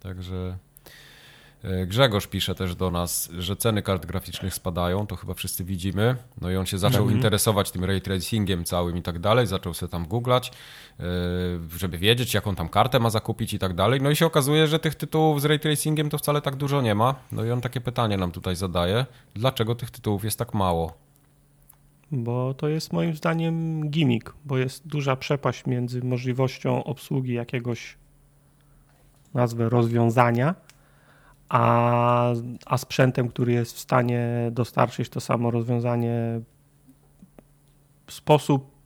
Także 0.00 0.58
Grzegorz 1.86 2.26
pisze 2.26 2.54
też 2.54 2.74
do 2.74 2.90
nas, 2.90 3.30
że 3.38 3.56
ceny 3.56 3.82
kart 3.82 4.06
graficznych 4.06 4.54
spadają, 4.54 5.06
to 5.06 5.16
chyba 5.16 5.34
wszyscy 5.34 5.64
widzimy. 5.64 6.16
No 6.40 6.50
i 6.50 6.56
on 6.56 6.66
się 6.66 6.78
zaczął 6.78 7.00
Mhm. 7.02 7.16
interesować 7.16 7.70
tym 7.70 7.84
ray 7.84 8.00
tracingiem 8.00 8.64
całym 8.64 8.96
i 8.96 9.02
tak 9.02 9.18
dalej, 9.18 9.46
zaczął 9.46 9.74
sobie 9.74 9.90
tam 9.92 10.06
googlać, 10.06 10.52
e, 11.00 11.02
żeby 11.78 11.98
wiedzieć, 11.98 12.34
jaką 12.34 12.54
tam 12.54 12.68
kartę 12.68 13.00
ma 13.00 13.10
zakupić 13.10 13.54
i 13.54 13.58
tak 13.58 13.74
dalej. 13.74 14.00
No 14.02 14.10
i 14.10 14.16
się 14.16 14.26
okazuje, 14.26 14.66
że 14.66 14.78
tych 14.78 14.94
tytułów 14.94 15.40
z 15.40 15.44
ray 15.44 15.60
tracingiem 15.60 16.10
to 16.10 16.18
wcale 16.18 16.42
tak 16.42 16.56
dużo 16.56 16.82
nie 16.82 16.94
ma. 16.94 17.14
No 17.32 17.44
i 17.44 17.50
on 17.50 17.60
takie 17.60 17.80
pytanie 17.80 18.16
nam 18.16 18.30
tutaj 18.30 18.56
zadaje, 18.56 19.06
dlaczego 19.34 19.74
tych 19.74 19.90
tytułów 19.90 20.24
jest 20.24 20.38
tak 20.38 20.54
mało? 20.54 20.92
Bo 22.12 22.54
to 22.54 22.68
jest 22.68 22.92
moim 22.92 23.16
zdaniem 23.16 23.88
gimmick, 23.90 24.34
bo 24.44 24.58
jest 24.58 24.86
duża 24.88 25.16
przepaść 25.16 25.66
między 25.66 26.04
możliwością 26.04 26.84
obsługi 26.84 27.34
jakiegoś 27.34 27.96
nazwę 29.34 29.68
rozwiązania, 29.68 30.54
a, 31.48 32.32
a 32.66 32.78
sprzętem, 32.78 33.28
który 33.28 33.52
jest 33.52 33.76
w 33.76 33.78
stanie 33.78 34.48
dostarczyć 34.52 35.08
to 35.08 35.20
samo 35.20 35.50
rozwiązanie 35.50 36.40
w 38.06 38.12
sposób 38.12 38.76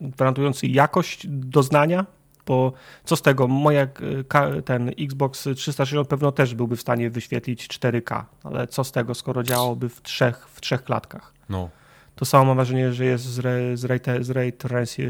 gwarantujący 0.00 0.66
jakość 0.66 1.26
doznania, 1.28 2.06
bo 2.46 2.72
co 3.04 3.16
z 3.16 3.22
tego, 3.22 3.48
moja, 3.48 3.86
ka- 4.28 4.62
ten 4.64 4.90
Xbox 4.98 5.48
360 5.56 6.08
pewno 6.08 6.32
też 6.32 6.54
byłby 6.54 6.76
w 6.76 6.80
stanie 6.80 7.10
wyświetlić 7.10 7.68
4K, 7.68 8.24
ale 8.44 8.66
co 8.66 8.84
z 8.84 8.92
tego, 8.92 9.14
skoro 9.14 9.42
działałoby 9.42 9.88
w 9.88 10.02
trzech, 10.02 10.48
w 10.48 10.60
trzech 10.60 10.84
klatkach? 10.84 11.32
No, 11.48 11.68
To 12.14 12.24
samo 12.24 12.44
mam 12.44 12.56
wrażenie, 12.56 12.92
że 12.92 13.04
jest 13.04 13.24
z, 13.24 13.38
re, 13.38 13.76
z, 13.76 13.84
ray, 13.84 14.00
z 14.20 14.30
ray 14.30 14.52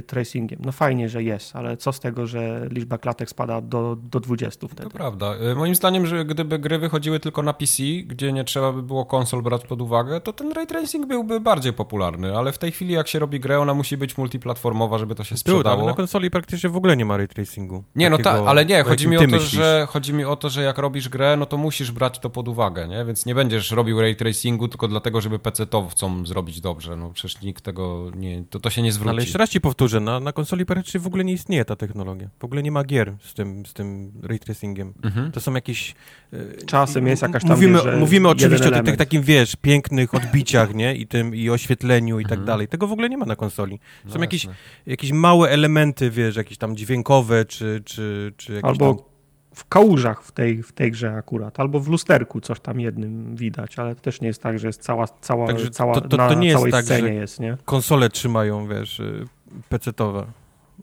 tracingiem. 0.06 0.58
No 0.64 0.72
fajnie, 0.72 1.08
że 1.08 1.22
jest, 1.22 1.56
ale 1.56 1.76
co 1.76 1.92
z 1.92 2.00
tego, 2.00 2.26
że 2.26 2.68
liczba 2.70 2.98
klatek 2.98 3.30
spada 3.30 3.60
do, 3.60 3.96
do 3.96 4.20
20 4.20 4.68
wtedy? 4.68 4.82
To 4.82 4.90
prawda. 4.90 5.34
Y, 5.52 5.54
moim 5.54 5.74
zdaniem, 5.74 6.06
że 6.06 6.24
gdyby 6.24 6.58
gry 6.58 6.78
wychodziły 6.78 7.20
tylko 7.20 7.42
na 7.42 7.52
PC, 7.52 7.82
gdzie 8.06 8.32
nie 8.32 8.44
trzeba 8.44 8.72
by 8.72 8.82
było 8.82 9.04
konsol 9.04 9.42
brać 9.42 9.66
pod 9.66 9.82
uwagę, 9.82 10.20
to 10.20 10.32
ten 10.32 10.52
ray 10.52 10.66
tracing 10.66 11.06
byłby 11.06 11.40
bardziej 11.40 11.72
popularny, 11.72 12.38
ale 12.38 12.52
w 12.52 12.58
tej 12.58 12.72
chwili 12.72 12.94
jak 12.94 13.08
się 13.08 13.18
robi 13.18 13.40
grę, 13.40 13.60
ona 13.60 13.74
musi 13.74 13.96
być 13.96 14.18
multiplatformowa, 14.18 14.98
żeby 14.98 15.14
to 15.14 15.24
się 15.24 15.36
sprzedało. 15.36 15.76
Był, 15.76 15.86
na 15.86 15.94
konsoli 15.94 16.30
praktycznie 16.30 16.70
w 16.70 16.76
ogóle 16.76 16.96
nie 16.96 17.04
ma 17.04 17.16
ray 17.16 17.28
tracingu. 17.28 17.84
Nie, 17.96 18.10
no 18.10 18.18
tak, 18.18 18.42
ale 18.46 18.64
nie, 18.64 18.82
chodzi 18.82 19.08
mi, 19.08 19.16
o 19.16 19.26
to, 19.26 19.38
że, 19.38 19.86
chodzi 19.90 20.14
mi 20.14 20.24
o 20.24 20.36
to, 20.36 20.50
że 20.50 20.62
jak 20.62 20.78
robisz 20.78 21.08
grę, 21.08 21.36
no 21.36 21.46
to 21.46 21.56
musisz 21.56 21.90
brać 21.90 22.18
to 22.18 22.30
pod 22.30 22.48
uwagę, 22.48 22.88
nie? 22.88 23.04
Więc 23.04 23.26
nie 23.26 23.34
będziesz 23.34 23.70
robił 23.70 24.00
ray 24.00 24.16
tracingu 24.16 24.68
tylko 24.68 24.88
dlatego, 24.88 25.20
żeby 25.20 25.38
PC-towcom 25.38 26.26
zrobić 26.26 26.60
dobrze. 26.60 26.91
No 26.96 27.10
przecież 27.10 27.42
nikt 27.42 27.64
tego 27.64 28.10
nie, 28.14 28.44
to, 28.50 28.60
to 28.60 28.70
się 28.70 28.82
nie 28.82 28.92
zwróci. 28.92 29.10
Ale 29.10 29.22
jeszcze 29.22 29.38
raz 29.38 29.50
ci 29.50 29.60
powtórzę, 29.60 30.00
na, 30.00 30.20
na 30.20 30.32
konsoli 30.32 30.66
praktycznie 30.66 31.00
w 31.00 31.06
ogóle 31.06 31.24
nie 31.24 31.32
istnieje 31.32 31.64
ta 31.64 31.76
technologia. 31.76 32.28
W 32.38 32.44
ogóle 32.44 32.62
nie 32.62 32.72
ma 32.72 32.84
gier 32.84 33.14
z 33.20 33.34
tym, 33.34 33.66
z 33.66 33.72
tym 33.72 34.12
ray 34.22 34.38
tracingiem. 34.38 34.94
Mhm. 35.02 35.32
To 35.32 35.40
są 35.40 35.54
jakieś... 35.54 35.94
E, 36.32 36.64
Czasem 36.66 37.06
jest 37.06 37.22
jakaś 37.22 37.42
tam, 37.42 37.50
Mówimy, 37.50 37.78
wiesz, 37.84 37.98
mówimy 37.98 38.28
oczywiście 38.28 38.68
o 38.68 38.70
tych, 38.70 38.82
tych 38.82 38.96
takim, 38.96 39.22
wiesz, 39.22 39.56
pięknych 39.56 40.14
odbiciach, 40.14 40.74
nie? 40.74 40.96
I 40.96 41.06
tym, 41.06 41.34
i 41.34 41.50
oświetleniu 41.50 42.20
i 42.20 42.24
tak 42.24 42.32
mhm. 42.32 42.46
dalej. 42.46 42.68
Tego 42.68 42.86
w 42.86 42.92
ogóle 42.92 43.08
nie 43.08 43.18
ma 43.18 43.26
na 43.26 43.36
konsoli. 43.36 43.80
Są 44.08 44.14
no 44.14 44.20
jakieś, 44.20 44.46
jakieś 44.86 45.12
małe 45.12 45.50
elementy, 45.50 46.10
wiesz, 46.10 46.36
jakieś 46.36 46.58
tam 46.58 46.76
dźwiękowe, 46.76 47.44
czy, 47.44 47.82
czy, 47.84 48.32
czy 48.36 48.52
jakieś 48.52 48.70
Albo 48.70 48.94
tam 48.94 49.11
w 49.54 49.68
kałużach 49.68 50.22
w 50.22 50.32
tej, 50.32 50.62
w 50.62 50.72
tej 50.72 50.90
grze 50.90 51.14
akurat, 51.14 51.60
albo 51.60 51.80
w 51.80 51.88
lusterku 51.88 52.40
coś 52.40 52.60
tam 52.60 52.80
jednym 52.80 53.36
widać, 53.36 53.78
ale 53.78 53.94
to 53.94 54.00
też 54.00 54.20
nie 54.20 54.28
jest 54.28 54.42
tak, 54.42 54.58
że 54.58 54.66
jest 54.66 54.82
cała, 54.82 55.06
cała, 55.20 55.46
Także 55.46 55.70
cała 55.70 55.94
to, 55.94 56.00
to, 56.00 56.16
to 56.16 56.34
nie 56.34 56.48
jest 56.48 56.64
tak, 56.70 56.84
scenie 56.84 57.14
jest, 57.14 57.40
nie? 57.40 57.56
Konsole 57.64 58.10
trzymają, 58.10 58.68
wiesz, 58.68 59.00
y, 59.00 59.26
pecetowe, 59.68 60.26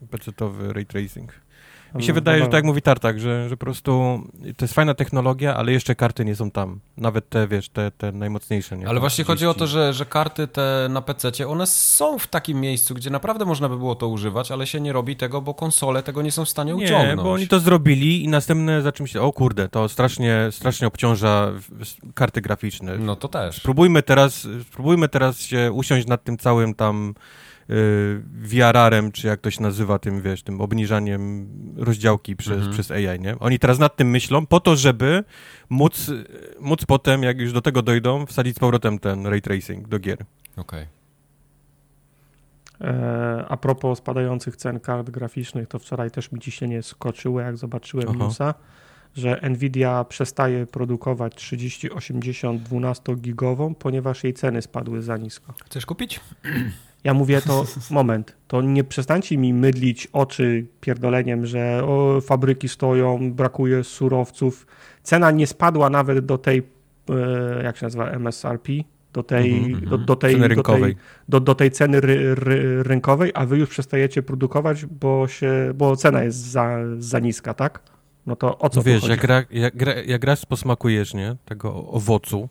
pecetowy 0.10 0.74
ray 0.74 0.86
tracing. 0.86 1.34
Mi 1.96 2.04
się 2.04 2.12
no, 2.12 2.16
wydaje, 2.16 2.40
że 2.40 2.46
tak 2.46 2.54
jak 2.54 2.64
mówi 2.64 2.82
Tartak, 2.82 3.20
że, 3.20 3.50
że 3.50 3.58
po 3.58 3.66
prostu 3.66 4.22
to 4.58 4.66
jest 4.66 4.74
fajna 4.74 4.94
technologia, 4.94 5.56
ale 5.56 5.72
jeszcze 5.72 5.96
karty 5.96 6.26
nie 6.26 6.36
są 6.36 6.52
tam. 6.52 6.80
Nawet 6.98 7.30
te, 7.30 7.48
wiesz, 7.48 7.70
te, 7.70 7.92
te 7.92 8.12
najmocniejsze. 8.12 8.78
Nie? 8.78 8.88
Ale 8.88 9.00
właśnie 9.00 9.24
30. 9.24 9.28
chodzi 9.28 9.48
o 9.48 9.60
to, 9.60 9.68
że, 9.68 9.94
że 9.94 10.06
karty 10.06 10.48
te 10.48 10.88
na 10.90 11.02
PC, 11.02 11.48
one 11.48 11.68
są 11.68 12.20
w 12.20 12.28
takim 12.28 12.62
miejscu, 12.62 12.96
gdzie 12.96 13.10
naprawdę 13.10 13.46
można 13.46 13.70
by 13.70 13.78
było 13.78 13.96
to 13.96 14.08
używać, 14.08 14.52
ale 14.52 14.68
się 14.68 14.82
nie 14.82 14.94
robi 14.94 15.16
tego, 15.16 15.42
bo 15.42 15.54
konsole 15.54 16.04
tego 16.04 16.22
nie 16.22 16.32
są 16.32 16.46
w 16.46 16.50
stanie 16.50 16.76
uciągnąć. 16.76 17.18
Nie, 17.18 17.24
bo 17.24 17.32
oni 17.32 17.48
to 17.48 17.60
zrobili 17.60 18.24
i 18.24 18.28
następne 18.28 18.82
za 18.82 18.92
czymś, 18.92 19.16
o 19.16 19.34
kurde, 19.34 19.70
to 19.70 19.90
strasznie, 19.90 20.48
strasznie 20.52 20.88
obciąża 20.88 21.52
karty 22.14 22.42
graficzne. 22.42 22.98
No 22.98 23.16
to 23.16 23.28
też. 23.28 23.56
Spróbujmy 23.56 24.04
teraz, 24.04 24.48
spróbujmy 24.64 25.10
teraz 25.10 25.42
się 25.42 25.72
usiąść 25.72 26.08
nad 26.08 26.24
tym 26.24 26.38
całym 26.38 26.74
tam 26.76 27.14
VRR-em, 28.42 29.12
czy 29.12 29.28
jak 29.28 29.42
to 29.42 29.52
się 29.52 29.62
nazywa, 29.62 30.00
tym, 30.00 30.22
wiesz, 30.22 30.44
tym 30.44 30.62
obniżaniem 30.62 31.48
rozdziałki 31.78 32.36
przez, 32.36 32.58
mhm. 32.58 32.72
przez 32.72 32.92
AI, 32.92 33.20
nie? 33.20 33.40
Oni 33.40 33.60
teraz 33.60 33.80
nad 33.80 33.96
tym 33.96 34.10
myślą 34.10 34.46
po 34.46 34.60
to, 34.60 34.76
żeby 34.76 35.24
móc, 35.70 36.12
móc 36.60 36.86
potem, 36.86 37.24
jak 37.24 37.40
już 37.40 37.54
do 37.54 37.62
tego 37.62 37.82
dojdą, 37.82 38.26
wsadzić 38.26 38.56
z 38.56 38.60
powrotem 38.60 39.00
ten 39.00 39.28
ray 39.28 39.42
tracing 39.42 39.88
do 39.88 40.00
gier. 40.00 40.18
Okej. 40.58 40.84
Okay. 40.84 40.88
E, 42.82 43.46
a 43.50 43.58
propos 43.58 43.98
spadających 43.98 44.56
cen 44.56 44.80
kart 44.80 45.10
graficznych, 45.10 45.68
to 45.68 45.80
wczoraj 45.80 46.12
też 46.12 46.32
mi 46.32 46.40
ciśnienie 46.40 46.84
skoczyło, 46.84 47.42
jak 47.42 47.58
zobaczyłem 47.58 48.08
Aha. 48.10 48.18
newsa, 48.26 48.54
że 49.16 49.42
Nvidia 49.50 50.04
przestaje 50.04 50.66
produkować 50.66 51.36
3080 51.36 52.70
12-gigową, 52.70 53.76
ponieważ 53.76 54.24
jej 54.24 54.34
ceny 54.34 54.62
spadły 54.62 55.02
za 55.02 55.18
nisko. 55.18 55.54
Chcesz 55.66 55.86
kupić? 55.86 56.20
Ja 57.04 57.14
mówię 57.14 57.42
to, 57.42 57.66
moment, 57.92 58.36
to 58.48 58.62
nie 58.62 58.84
przestańcie 58.84 59.38
mi 59.38 59.54
mydlić 59.54 60.08
oczy 60.14 60.66
pierdoleniem, 60.82 61.46
że 61.46 61.84
o, 61.84 62.22
fabryki 62.22 62.70
stoją, 62.70 63.34
brakuje 63.34 63.84
surowców. 63.84 64.68
Cena 65.04 65.32
nie 65.32 65.48
spadła 65.48 65.90
nawet 65.90 66.26
do 66.26 66.38
tej, 66.38 66.64
e, 67.10 67.64
jak 67.64 67.78
się 67.78 67.86
nazywa, 67.86 68.12
MSRP, 68.12 68.72
do 69.14 69.24
tej, 69.24 69.58
mm 69.58 69.72
-hmm. 69.72 69.90
do, 69.90 69.98
do, 69.98 70.16
tej, 70.16 70.34
ceny 70.34 70.56
do, 70.56 70.64
tej, 70.64 70.96
do, 71.30 71.40
do 71.40 71.56
tej 71.56 71.72
ceny 71.72 72.02
ry, 72.02 72.36
ry, 72.36 72.84
rynkowej, 72.84 73.32
a 73.34 73.46
wy 73.46 73.58
już 73.58 73.70
przestajecie 73.70 74.24
produkować, 74.24 74.86
bo, 74.86 75.28
się, 75.28 75.72
bo 75.76 75.96
cena 75.96 76.24
jest 76.24 76.38
za, 76.38 76.78
za 76.98 77.20
niska, 77.20 77.54
tak? 77.54 77.82
No 78.26 78.36
to 78.36 78.58
o 78.58 78.70
co 78.70 78.84
Wiesz, 78.84 79.08
jak, 79.08 79.22
gra, 79.22 79.44
jak, 79.52 79.76
gra, 79.76 79.94
jak 79.94 80.24
raz 80.24 80.46
posmakujesz, 80.46 81.14
nie, 81.14 81.36
tego 81.46 81.88
owocu, 81.88 82.50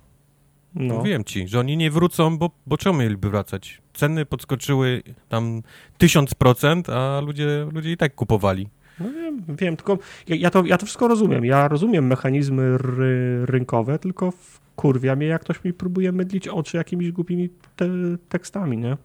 no. 0.75 0.95
Mówiłem 0.95 1.25
ci, 1.25 1.49
że 1.49 1.61
oni 1.61 1.77
nie 1.77 1.91
wrócą, 1.91 2.39
bo, 2.39 2.51
bo 2.67 2.77
czemu 2.77 2.99
mieliby 2.99 3.31
wracać? 3.31 3.83
Ceny 3.93 4.27
podskoczyły 4.27 5.03
tam 5.29 5.63
tysiąc 5.99 6.35
procent, 6.35 6.89
a 6.89 7.21
ludzie, 7.21 7.67
ludzie 7.73 7.93
i 7.93 7.97
tak 7.97 8.15
kupowali. 8.15 8.69
No 9.01 9.13
wiem, 9.13 9.43
wiem, 9.49 9.77
tylko 9.77 9.99
ja, 10.29 10.37
ja, 10.37 10.51
to, 10.51 10.65
ja 10.65 10.79
to 10.79 10.87
wszystko 10.87 11.09
rozumiem. 11.09 11.45
Ja 11.45 11.69
rozumiem 11.69 12.07
mechanizmy 12.07 12.79
ry, 12.79 13.47
rynkowe, 13.47 13.99
tylko 13.99 14.33
kurwia 14.77 15.17
mnie, 15.17 15.27
jak 15.27 15.43
ktoś 15.43 15.65
mi 15.65 15.73
próbuje 15.73 16.13
mydlić 16.13 16.49
oczy 16.49 16.77
jakimiś 16.77 17.13
głupimi 17.13 17.49
te, 17.77 17.89
tekstami, 18.29 18.79
nie? 18.79 18.97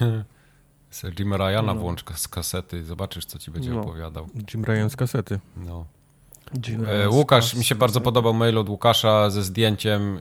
Jim 1.18 1.34
Ryana 1.34 1.74
no. 1.74 1.80
włącz 1.80 2.04
z 2.14 2.28
kasety, 2.28 2.84
zobaczysz, 2.84 3.24
co 3.24 3.38
ci 3.38 3.50
będzie 3.50 3.70
no. 3.70 3.80
opowiadał. 3.80 4.28
Jim 4.54 4.64
Ryan 4.64 4.90
z 4.90 4.96
kasety. 4.96 5.40
No. 5.56 5.86
E, 6.86 7.08
Łukasz, 7.08 7.54
mi 7.54 7.64
się 7.64 7.74
bardzo 7.74 8.00
podobał 8.00 8.34
mail 8.34 8.58
od 8.58 8.68
Łukasza 8.68 9.30
ze 9.30 9.42
zdjęciem, 9.42 10.18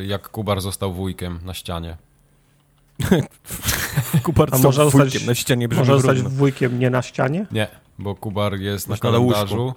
e, 0.00 0.04
jak 0.04 0.28
Kubar 0.28 0.60
został 0.60 0.92
wujkiem 0.92 1.38
na 1.44 1.54
ścianie. 1.54 1.96
Kubar 4.22 4.48
A 4.52 4.58
może 4.58 4.84
zostać, 4.84 5.26
na 5.26 5.34
ścianie 5.34 5.68
Może 5.68 5.92
zostać 5.92 6.22
wujkiem 6.22 6.78
nie 6.78 6.90
na 6.90 7.02
ścianie? 7.02 7.46
Nie, 7.52 7.68
bo 7.98 8.14
Kubar 8.14 8.54
jest 8.58 8.88
na 8.88 8.96
kalendarzu 8.96 9.66
na 9.66 9.74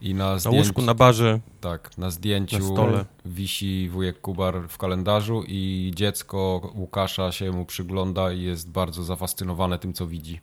i 0.00 0.14
na 0.14 0.38
zdjęciu... 0.38 0.56
Na 0.56 0.62
łóżku, 0.62 0.82
na 0.82 0.94
barze. 0.94 1.40
Tak, 1.60 1.98
na 1.98 2.10
zdjęciu 2.10 2.58
na 2.58 2.64
stole. 2.64 3.04
wisi 3.24 3.88
wujek 3.88 4.20
Kubar 4.20 4.68
w 4.68 4.78
kalendarzu 4.78 5.42
i 5.46 5.92
dziecko 5.94 6.70
Łukasza 6.74 7.32
się 7.32 7.52
mu 7.52 7.64
przygląda 7.64 8.32
i 8.32 8.42
jest 8.42 8.70
bardzo 8.70 9.04
zafascynowane 9.04 9.78
tym, 9.78 9.92
co 9.92 10.06
widzi. 10.06 10.40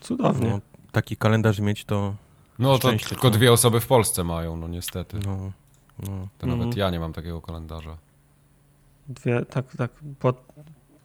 Cudownie. 0.00 0.50
No, 0.50 0.60
taki 0.92 1.16
kalendarz 1.16 1.60
mieć 1.60 1.84
to 1.84 2.14
no 2.60 2.78
to 2.78 2.92
tylko 3.08 3.30
dwie 3.30 3.52
osoby 3.52 3.80
w 3.80 3.86
Polsce 3.86 4.24
mają, 4.24 4.56
no 4.56 4.68
niestety. 4.68 5.18
No, 5.26 5.52
no. 5.98 6.28
To 6.38 6.46
nawet 6.46 6.66
mhm. 6.66 6.78
ja 6.78 6.90
nie 6.90 7.00
mam 7.00 7.12
takiego 7.12 7.40
kalendarza. 7.40 7.96
Dwie, 9.08 9.44
tak, 9.44 9.76
tak. 9.76 9.90
Po, 10.18 10.34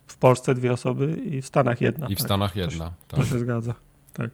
w 0.07 0.17
Polsce 0.17 0.55
dwie 0.55 0.73
osoby 0.73 1.15
i 1.15 1.41
w 1.41 1.45
Stanach 1.45 1.81
jedna. 1.81 2.07
I 2.07 2.15
w 2.15 2.17
tak. 2.17 2.27
Stanach 2.27 2.55
jedna. 2.55 2.91
To, 3.07 3.17
tak. 3.17 3.25
się 3.25 3.39
zgadza. 3.39 3.73
Tak. 4.13 4.29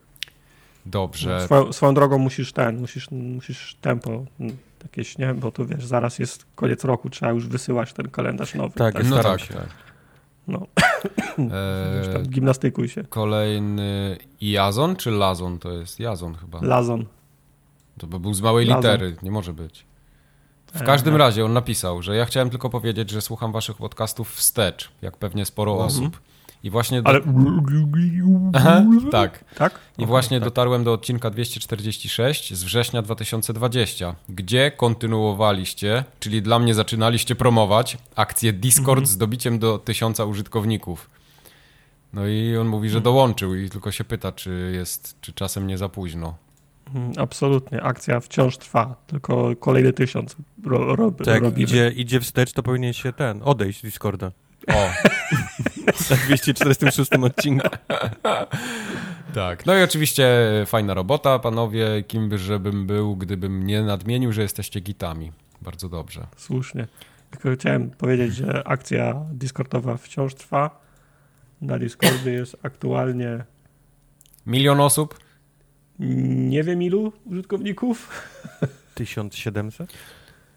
Dobrze. 0.85 1.37
No, 1.39 1.45
swoją, 1.45 1.73
swoją, 1.73 1.93
drogą 1.93 2.17
musisz 2.17 2.53
ten, 2.53 2.79
musisz, 2.79 3.11
musisz 3.11 3.75
tempo 3.81 4.25
mm, 4.39 4.57
jakieś, 4.83 5.17
nie? 5.17 5.33
Bo 5.33 5.51
tu 5.51 5.65
wiesz, 5.65 5.85
zaraz 5.85 6.19
jest 6.19 6.45
koniec 6.55 6.83
roku, 6.83 7.09
trzeba 7.09 7.31
już 7.31 7.47
wysyłać 7.47 7.93
ten 7.93 8.09
kalendarz 8.09 8.55
nowy. 8.55 8.73
Tak, 8.73 8.93
tak? 8.93 9.09
no 9.09 9.23
tak. 9.23 9.39
Się. 9.39 9.53
tak. 9.53 9.67
No. 10.47 10.67
Eee, 11.37 12.23
gimnastykuj 12.27 12.89
się. 12.89 13.03
Kolejny 13.03 14.17
Jazon 14.41 14.95
czy 14.95 15.11
Lazon 15.11 15.59
to 15.59 15.71
jest? 15.71 15.99
Jazon 15.99 16.35
chyba. 16.35 16.59
Lazon. 16.61 17.05
To 17.97 18.07
by 18.07 18.19
był 18.19 18.33
z 18.33 18.41
małej 18.41 18.65
Lazon. 18.65 18.81
litery, 18.81 19.15
nie 19.23 19.31
może 19.31 19.53
być. 19.53 19.85
W 20.73 20.83
każdym 20.83 21.13
eee. 21.13 21.19
razie 21.19 21.45
on 21.45 21.53
napisał, 21.53 22.01
że 22.01 22.15
ja 22.15 22.25
chciałem 22.25 22.49
tylko 22.49 22.69
powiedzieć, 22.69 23.09
że 23.09 23.21
słucham 23.21 23.51
waszych 23.51 23.77
podcastów 23.77 24.35
wstecz, 24.35 24.91
jak 25.01 25.17
pewnie 25.17 25.45
sporo 25.45 25.71
mhm. 25.71 25.87
osób. 25.87 26.21
I 26.63 26.69
właśnie. 26.69 27.01
Do... 27.01 27.09
Ale. 27.09 27.19
Aha, 28.53 28.83
tak. 29.11 29.43
tak. 29.55 29.79
I 29.97 30.05
właśnie 30.05 30.39
tak. 30.39 30.49
dotarłem 30.49 30.83
do 30.83 30.93
odcinka 30.93 31.29
246 31.29 32.53
z 32.53 32.63
września 32.63 33.01
2020, 33.01 34.15
gdzie 34.29 34.71
kontynuowaliście, 34.71 36.03
czyli 36.19 36.41
dla 36.41 36.59
mnie 36.59 36.73
zaczynaliście 36.73 37.35
promować 37.35 37.97
akcję 38.15 38.53
Discord 38.53 38.99
mhm. 38.99 39.05
z 39.05 39.17
dobiciem 39.17 39.59
do 39.59 39.77
tysiąca 39.77 40.25
użytkowników. 40.25 41.09
No 42.13 42.27
i 42.27 42.57
on 42.57 42.67
mówi, 42.67 42.89
że 42.89 42.97
mhm. 42.97 43.03
dołączył 43.03 43.55
i 43.55 43.69
tylko 43.69 43.91
się 43.91 44.03
pyta, 44.03 44.31
czy 44.31 44.71
jest, 44.75 45.21
czy 45.21 45.33
czasem 45.33 45.67
nie 45.67 45.77
za 45.77 45.89
późno. 45.89 46.35
Mhm, 46.87 47.13
absolutnie. 47.17 47.83
Akcja 47.83 48.19
wciąż 48.19 48.57
trwa, 48.57 48.95
tylko 49.07 49.55
kolejny 49.59 49.93
tysiąc 49.93 50.35
ro, 50.65 50.95
ro, 50.95 51.11
tak, 51.11 51.43
robimy. 51.43 51.63
Idzie, 51.63 51.91
idzie 51.95 52.19
wstecz, 52.19 52.53
to 52.53 52.63
powinien 52.63 52.93
się 52.93 53.13
ten, 53.13 53.41
odejść 53.43 53.79
z 53.79 53.81
Discorda. 53.81 54.31
O. 54.67 54.73
Na 56.09 56.17
246 56.17 57.11
odcinku. 57.11 57.67
Tak. 59.33 59.65
No 59.65 59.77
i 59.77 59.83
oczywiście 59.83 60.27
fajna 60.65 60.93
robota, 60.93 61.39
panowie. 61.39 62.03
Kim 62.07 62.29
by 62.29 62.37
żebym 62.37 62.87
był, 62.87 63.15
gdybym 63.15 63.67
nie 63.67 63.81
nadmienił, 63.81 64.31
że 64.31 64.41
jesteście 64.41 64.79
gitami. 64.79 65.31
Bardzo 65.61 65.89
dobrze. 65.89 66.27
Słusznie. 66.37 66.87
Tylko 67.31 67.51
chciałem 67.55 67.89
powiedzieć, 67.89 68.35
że 68.35 68.67
akcja 68.67 69.25
Discordowa 69.31 69.97
wciąż 69.97 70.35
trwa. 70.35 70.81
Na 71.61 71.79
Discordzie 71.79 72.31
jest 72.31 72.57
aktualnie... 72.63 73.43
Milion 74.45 74.79
osób? 74.79 75.19
Nie 75.99 76.63
wiem 76.63 76.83
ilu 76.83 77.13
użytkowników. 77.25 78.09
1700? 78.95 79.93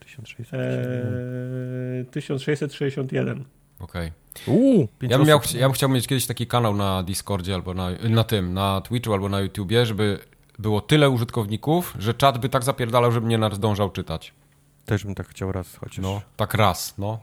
1600? 0.01 0.61
Eee, 0.61 2.05
1661. 2.11 3.45
Okej. 3.81 4.13
Uuu, 4.47 4.89
pięć 4.99 5.11
Ja, 5.11 5.19
bym 5.19 5.27
miał, 5.27 5.41
ja 5.55 5.67
bym 5.69 5.73
chciał 5.73 5.89
mieć 5.89 6.07
kiedyś 6.07 6.27
taki 6.27 6.47
kanał 6.47 6.75
na 6.77 7.03
Discordzie 7.03 7.55
albo 7.55 7.75
na, 7.75 7.89
na 8.11 8.25
tym, 8.25 8.55
na 8.55 8.81
Twitchu 8.81 9.13
albo 9.13 9.29
na 9.29 9.41
YouTubie, 9.41 9.87
żeby 9.87 10.19
było 10.59 10.81
tyle 10.81 11.11
użytkowników, 11.11 11.95
że 11.99 12.15
czat 12.15 12.39
by 12.39 12.49
tak 12.49 12.65
zapierdalał, 12.65 13.13
żeby 13.13 13.27
mnie 13.27 13.39
nadążał 13.39 13.91
czytać. 13.91 14.35
Też 14.85 15.05
bym 15.05 15.15
tak 15.15 15.29
chciał 15.29 15.53
raz 15.53 15.77
chociaż. 15.77 15.99
No, 15.99 16.21
tak 16.37 16.55
raz, 16.55 16.95
no. 16.99 17.19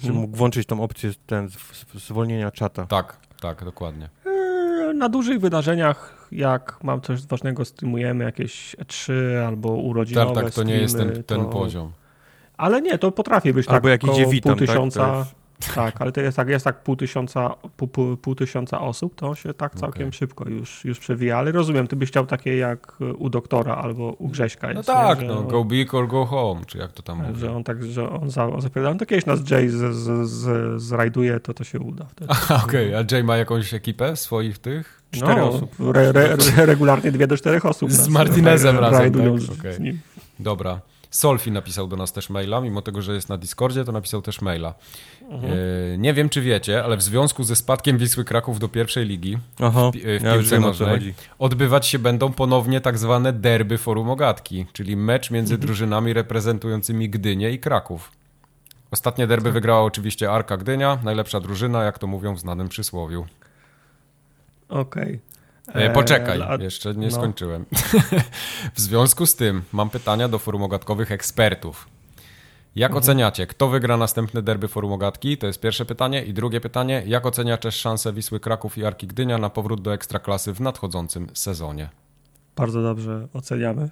Żebym 0.00 0.16
mógł 0.16 0.36
włączyć 0.36 0.66
tą 0.66 0.82
opcję 0.82 1.10
ten, 1.26 1.48
zwolnienia 1.94 2.50
czata. 2.50 2.86
Tak, 2.86 3.16
tak, 3.40 3.64
dokładnie. 3.64 4.08
Eee, 4.26 4.94
Na 4.96 5.08
dużych 5.08 5.40
wydarzeniach, 5.40 6.28
jak 6.32 6.78
mam 6.82 7.00
coś 7.00 7.26
ważnego, 7.26 7.64
streamujemy 7.64 8.24
jakieś 8.24 8.76
E3 8.76 9.12
albo 9.46 9.68
urodzinowe 9.68 10.34
Tak, 10.34 10.44
tak, 10.44 10.54
to 10.54 10.62
nie 10.62 10.74
jest 10.74 10.96
ten, 10.96 11.06
streamy, 11.08 11.24
ten 11.24 11.40
to- 11.40 11.46
poziom. 11.46 11.92
Ale 12.56 12.82
nie, 12.82 12.98
to 12.98 13.12
potrafię 13.12 13.54
być 13.54 13.68
Albo 13.68 13.88
tak 13.88 14.02
jak 14.04 14.14
idzie 14.14 14.26
witam, 14.26 14.52
pół 14.52 14.58
tak? 14.60 14.68
Tysiąca. 14.68 15.18
jest- 15.18 15.41
Tak, 15.74 16.00
ale 16.02 16.12
to 16.12 16.20
jest 16.20 16.36
tak, 16.36 16.48
jest 16.48 16.64
tak 16.64 16.82
pół 16.82 16.96
tysiąca, 16.96 17.54
pół, 17.76 17.88
pół, 17.88 18.16
pół 18.16 18.34
tysiąca 18.34 18.80
osób, 18.80 19.14
to 19.14 19.34
się 19.34 19.54
tak 19.54 19.74
całkiem 19.74 20.08
Okej. 20.08 20.18
szybko 20.18 20.48
już, 20.48 20.84
już 20.84 20.98
przewija. 20.98 21.38
Ale 21.38 21.52
rozumiem, 21.52 21.86
ty 21.86 21.96
byś 21.96 22.08
chciał 22.08 22.26
takie 22.26 22.56
jak 22.56 22.96
u 23.18 23.28
doktora 23.30 23.74
albo 23.74 24.12
u 24.18 24.28
Grześka 24.28 24.66
No 24.66 24.72
jest. 24.72 24.86
tak, 24.86 25.20
nie? 25.20 25.26
No, 25.28 25.38
on- 25.38 25.48
go 25.48 25.64
big 25.64 25.94
or 25.94 26.08
go 26.08 26.24
home, 26.26 26.60
czy 26.66 26.78
jak 26.78 26.92
to 26.92 27.02
tam 27.02 27.26
mówi. 27.26 27.40
Że 27.40 27.52
on 27.52 27.64
tak, 27.64 27.84
że 27.84 28.10
on, 28.10 28.30
za, 28.30 28.46
on 28.46 28.60
zapierdala. 28.60 28.94
No 28.94 28.98
to 28.98 29.06
kiedyś 29.06 29.26
nas 29.26 29.50
Jay 29.50 29.68
z, 29.70 29.94
z, 29.94 30.30
z, 30.30 30.82
zrajduje, 30.82 31.40
to 31.40 31.54
to 31.54 31.64
się 31.64 31.80
uda 31.80 32.04
wtedy. 32.04 32.32
Okej, 32.64 32.94
a 32.94 33.04
Jay 33.10 33.24
ma 33.24 33.36
jakąś 33.36 33.74
ekipę 33.74 34.16
swoich 34.16 34.58
tych? 34.58 35.02
Cztery 35.10 35.40
no, 35.40 35.48
osób. 35.48 35.74
Re, 35.94 36.08
re, 36.08 36.36
re, 36.56 36.66
regularnie 36.66 37.12
dwie 37.12 37.26
do 37.26 37.36
czterech 37.36 37.66
osób. 37.66 37.92
Z 37.92 38.08
Martinezem 38.08 38.78
ra- 38.78 38.90
razem, 38.90 39.12
tak? 39.62 39.80
nim. 39.80 40.00
Dobra. 40.40 40.80
Solfi 41.12 41.50
napisał 41.50 41.86
do 41.88 41.96
nas 41.96 42.12
też 42.12 42.30
maila, 42.30 42.60
mimo 42.60 42.82
tego, 42.82 43.02
że 43.02 43.14
jest 43.14 43.28
na 43.28 43.36
Discordzie, 43.38 43.84
to 43.84 43.92
napisał 43.92 44.22
też 44.22 44.40
maila. 44.40 44.74
Mhm. 45.30 45.52
E, 45.52 45.98
nie 45.98 46.14
wiem, 46.14 46.28
czy 46.28 46.40
wiecie, 46.40 46.84
ale 46.84 46.96
w 46.96 47.02
związku 47.02 47.44
ze 47.44 47.56
spadkiem 47.56 47.98
Wisły 47.98 48.24
Kraków 48.24 48.58
do 48.58 48.68
pierwszej 48.68 49.06
ligi 49.06 49.38
Aha, 49.60 49.90
pi- 49.92 50.00
w 50.00 50.22
ja 50.22 50.32
piłce 50.34 50.60
nożnej. 50.60 51.14
odbywać 51.38 51.86
się 51.86 51.98
będą 51.98 52.32
ponownie 52.32 52.80
tak 52.80 52.98
zwane 52.98 53.32
derby 53.32 53.78
Forum 53.78 54.10
Ogatki, 54.10 54.66
czyli 54.72 54.96
mecz 54.96 55.30
między 55.30 55.54
Mhm. 55.54 55.66
drużynami 55.66 56.12
reprezentującymi 56.12 57.10
Gdynię 57.10 57.50
i 57.50 57.58
Kraków. 57.58 58.12
Ostatnie 58.90 59.26
derby 59.26 59.52
wygrała 59.52 59.82
oczywiście 59.82 60.30
Arka 60.32 60.56
Gdynia, 60.56 60.98
najlepsza 61.04 61.40
drużyna, 61.40 61.82
jak 61.84 61.98
to 61.98 62.06
mówią 62.06 62.34
w 62.34 62.40
znanym 62.40 62.68
przysłowiu. 62.68 63.26
Okej. 64.68 65.14
E, 65.14 65.31
poczekaj, 65.94 66.42
a- 66.42 66.54
jeszcze 66.62 66.94
nie 66.94 67.06
no. 67.06 67.12
skończyłem. 67.12 67.64
w 68.74 68.80
związku 68.80 69.26
z 69.26 69.34
tym 69.36 69.62
mam 69.72 69.90
pytania 69.90 70.28
do 70.28 70.38
Forum 70.38 70.62
Ogatkowych 70.62 71.12
ekspertów. 71.12 71.88
Jak 72.76 72.90
Mhm. 72.90 73.02
oceniacie, 73.04 73.46
kto 73.46 73.68
wygra 73.68 73.96
następne 73.96 74.42
derby 74.42 74.68
Forum 74.68 74.92
Ogatki? 74.92 75.38
To 75.38 75.46
jest 75.46 75.60
pierwsze 75.60 75.84
pytanie. 75.84 76.24
I 76.24 76.32
drugie 76.34 76.60
pytanie, 76.60 77.02
jak 77.06 77.26
oceniacie 77.26 77.72
szanse 77.72 78.12
Wisły 78.12 78.40
Kraków 78.40 78.78
i 78.78 78.84
Arki 78.84 79.06
Gdynia 79.06 79.38
na 79.38 79.50
powrót 79.50 79.82
do 79.82 79.94
Ekstraklasy 79.94 80.52
w 80.54 80.60
nadchodzącym 80.60 81.26
sezonie? 81.34 81.88
Bardzo 82.56 82.82
dobrze 82.82 83.28
oceniamy. 83.32 83.90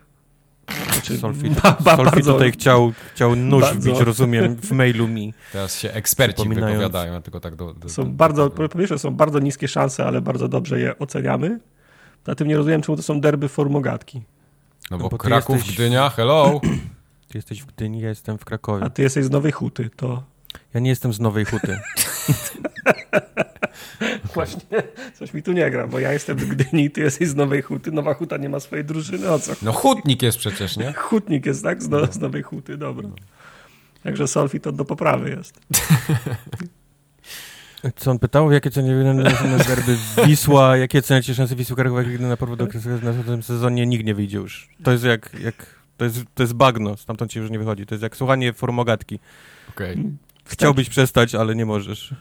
Znaczy, 0.93 1.19
Solfi, 1.19 1.51
ba- 1.63 1.77
ba- 1.81 1.97
Solfi 1.97 2.13
bardzo- 2.17 2.33
tutaj 2.33 2.53
chciał, 2.53 2.93
chciał 3.15 3.37
nóż 3.37 3.63
bardzo. 3.63 3.81
wbić, 3.91 4.01
rozumiem, 4.01 4.57
w 4.57 4.71
mailu 4.73 5.09
mi. 5.09 5.35
Teraz 5.53 5.79
się 5.79 5.93
eksperci 5.93 6.49
wypowiadają, 6.49 7.13
ja 7.13 7.21
tylko 7.21 7.41
tak 7.41 7.57
do... 7.57 7.75
do 7.75 7.89
Są 7.89 8.05
do- 8.05 8.11
bardzo, 8.11 8.49
do- 8.49 8.69
po 8.69 8.79
pierwsze 8.79 8.99
są 8.99 9.11
bardzo 9.15 9.39
niskie 9.39 9.69
szanse, 9.69 10.05
ale 10.07 10.21
bardzo 10.21 10.49
dobrze 10.49 10.81
je 10.81 10.99
oceniamy. 10.99 11.61
Poza 12.25 12.35
tym 12.35 12.49
nie 12.49 12.57
rozumiem, 12.57 12.83
czemu 12.83 12.97
to 12.97 13.03
są 13.03 13.21
derby 13.21 13.49
formogatki. 13.49 14.23
No 14.91 14.99
bo, 14.99 15.05
No 15.05 15.11
bo 15.11 15.19
Kraków, 15.19 15.57
jesteś- 15.57 15.75
Gdynia, 15.75 16.11
hello! 16.11 16.61
Ty 17.29 17.39
jesteś 17.39 17.63
w 17.63 17.67
Gdyni, 17.67 18.01
ja 18.01 18.09
jestem 18.09 18.39
w 18.39 18.45
Krakowie. 18.45 18.85
A 18.85 18.91
ty 18.91 19.03
jesteś 19.03 19.25
z 19.25 19.31
Nowej 19.31 19.53
Huty, 19.53 19.91
to 19.97 20.23
Ja 20.75 20.81
nie 20.81 20.91
jestem 20.91 21.13
z 21.13 21.21
Nowej 21.21 21.45
Huty. 21.45 21.79
właśnie 24.35 24.83
coś 25.15 25.35
mi 25.35 25.43
tu 25.43 25.53
nie 25.53 25.71
gra, 25.71 25.87
bo 25.87 25.99
ja 25.99 26.13
jestem 26.13 26.39
z 26.39 26.45
Gdyni, 26.45 26.91
ty 26.91 27.01
jesteś 27.01 27.29
z 27.29 27.35
Nowej 27.35 27.63
Huty. 27.63 27.93
Nowa 27.93 28.15
Huta 28.15 28.37
nie 28.37 28.49
ma 28.49 28.61
swojej 28.61 28.85
drużyny, 28.85 29.31
o 29.31 29.39
co? 29.39 29.53
No 29.63 29.73
Hutnik 29.73 30.23
jest 30.23 30.39
przecież, 30.39 30.77
nie? 30.77 30.93
Hutnik 31.09 31.47
jest, 31.47 31.63
tak? 31.63 31.83
Z, 31.83 31.89
no, 31.89 32.07
z 32.13 32.19
Nowej 32.19 32.43
Huty, 32.43 32.77
dobra. 32.77 33.09
Także 34.03 34.29
Solfi 34.29 34.61
to 34.61 34.73
do 34.73 34.85
poprawy 34.85 35.31
jest. 35.31 35.61
Co 37.97 38.11
on 38.11 38.19
pytał? 38.19 38.53
Jakie 38.53 38.71
na 38.83 39.59
derby 39.59 39.97
Wisła? 40.27 40.77
Jakie 40.77 41.03
ceniacie 41.03 41.35
szanse 41.35 41.57
Wisły 41.57 41.77
Kraków, 41.77 41.99
jak 41.99 42.21
na 42.21 42.37
powrót 42.37 42.59
do 42.59 42.67
w 42.67 43.03
następnym 43.03 43.43
sezonie 43.43 43.87
nikt 43.87 44.05
nie 44.05 44.15
wyjdzie 44.15 44.39
już. 44.39 44.69
To 44.83 44.93
jest 44.93 45.05
jak, 45.05 45.41
jak 45.41 45.81
to, 45.97 46.05
jest, 46.05 46.23
to 46.35 46.43
jest 46.43 46.53
bagno, 46.53 46.97
stamtąd 46.97 47.31
ci 47.31 47.39
już 47.39 47.51
nie 47.51 47.59
wychodzi. 47.59 47.87
To 47.87 47.95
jest 47.95 48.03
jak 48.03 48.17
słuchanie 48.17 48.53
formogatki. 48.53 49.19
Okej. 49.69 49.97
Chciałbyś 50.45 50.89
przestać, 50.89 51.35
ale 51.35 51.55
nie 51.55 51.67
możesz. 51.67 52.15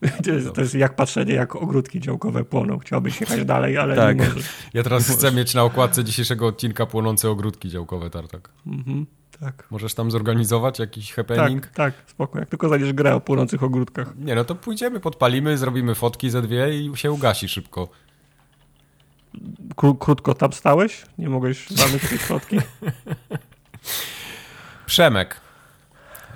To 0.24 0.30
jest, 0.30 0.52
to 0.52 0.60
jest 0.60 0.74
jak 0.74 0.96
patrzenie, 0.96 1.34
jak 1.34 1.56
ogródki 1.56 2.00
działkowe 2.00 2.44
płoną. 2.44 2.78
Chciałbyś 2.78 3.20
jechać 3.20 3.44
dalej, 3.44 3.78
ale 3.78 3.96
Tak. 3.96 4.18
nie 4.20 4.26
możesz. 4.28 4.44
Ja 4.74 4.82
teraz 4.82 5.08
chcę 5.08 5.32
mieć 5.32 5.54
na 5.54 5.62
okładce 5.64 6.04
dzisiejszego 6.04 6.46
odcinka 6.46 6.86
płonące 6.86 7.30
ogródki 7.30 7.68
działkowe, 7.68 8.10
Tartak. 8.10 8.48
Mhm, 8.66 9.06
tak. 9.40 9.66
Możesz 9.70 9.94
tam 9.94 10.10
zorganizować 10.10 10.78
jakiś 10.78 11.06
Tak, 11.14 11.16
happening? 11.16 11.66
tak, 11.66 11.94
spoko. 12.06 12.38
Jak 12.38 12.48
tylko 12.48 12.68
znajdziesz 12.68 12.92
grę 12.92 13.14
o 13.14 13.20
płonących 13.20 13.62
ogródkach. 13.62 14.16
Nie, 14.18 14.34
no 14.34 14.44
to 14.44 14.54
pójdziemy, 14.54 15.00
podpalimy, 15.00 15.58
zrobimy 15.58 15.94
fotki 15.94 16.30
ze 16.30 16.42
dwie 16.42 16.78
i 16.80 16.96
się 16.96 17.12
ugasi 17.12 17.48
szybko. 17.48 17.88
Kró- 19.76 19.98
krótko 19.98 20.34
tam 20.34 20.52
stałeś? 20.52 21.02
Nie 21.18 21.28
mogłeś 21.28 21.70
zamyć 21.70 22.02
tej 22.08 22.18
fotki? 22.30 22.58
Przemek. 24.86 25.40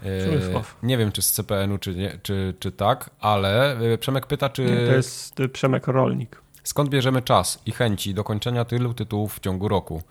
E, 0.04 0.20
Przemysław. 0.28 0.76
nie 0.82 0.98
wiem, 0.98 1.12
czy 1.12 1.22
z 1.22 1.32
CPN-u, 1.32 1.78
czy, 1.78 1.94
nie, 1.94 2.18
czy, 2.22 2.54
czy 2.60 2.72
tak, 2.72 3.10
ale 3.20 3.78
e, 3.78 3.98
Przemek 3.98 4.26
pyta, 4.26 4.48
czy 4.48 4.64
Nie, 4.64 4.76
to 4.86 4.92
jest 4.92 5.40
y, 5.40 5.48
Przemek 5.48 5.86
Rolnik. 5.86 6.42
skąd 6.64 6.90
bierzemy 6.90 7.22
czas 7.22 7.58
i 7.66 7.72
chęci 7.72 8.14
do 8.14 8.24
kończenia 8.24 8.64
tylu 8.64 8.94
tytułów 8.94 9.34
w 9.34 9.40
ciągu 9.40 9.68
roku. 9.68 10.02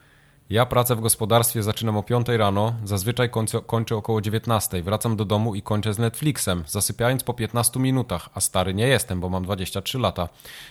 Ja 0.50 0.66
pracę 0.66 0.96
w 0.96 1.02
gospodarstwie 1.02 1.64
zaczynam 1.64 1.98
o 1.98 2.04
5 2.04 2.28
rano, 2.28 2.74
zazwyczaj 2.84 3.30
kończę, 3.30 3.62
kończę 3.66 3.96
około 3.96 4.22
19. 4.22 4.84
Wracam 4.84 5.16
do 5.16 5.26
domu 5.26 5.56
i 5.56 5.62
kończę 5.62 5.94
z 5.94 6.00
Netflixem, 6.00 6.64
zasypiając 6.68 7.24
po 7.24 7.34
15 7.34 7.80
minutach, 7.80 8.30
a 8.34 8.42
stary 8.42 8.74
nie 8.74 8.88
jestem, 8.88 9.20
bo 9.20 9.30
mam 9.30 9.44
23 9.44 10.00
lata. 10.00 10.30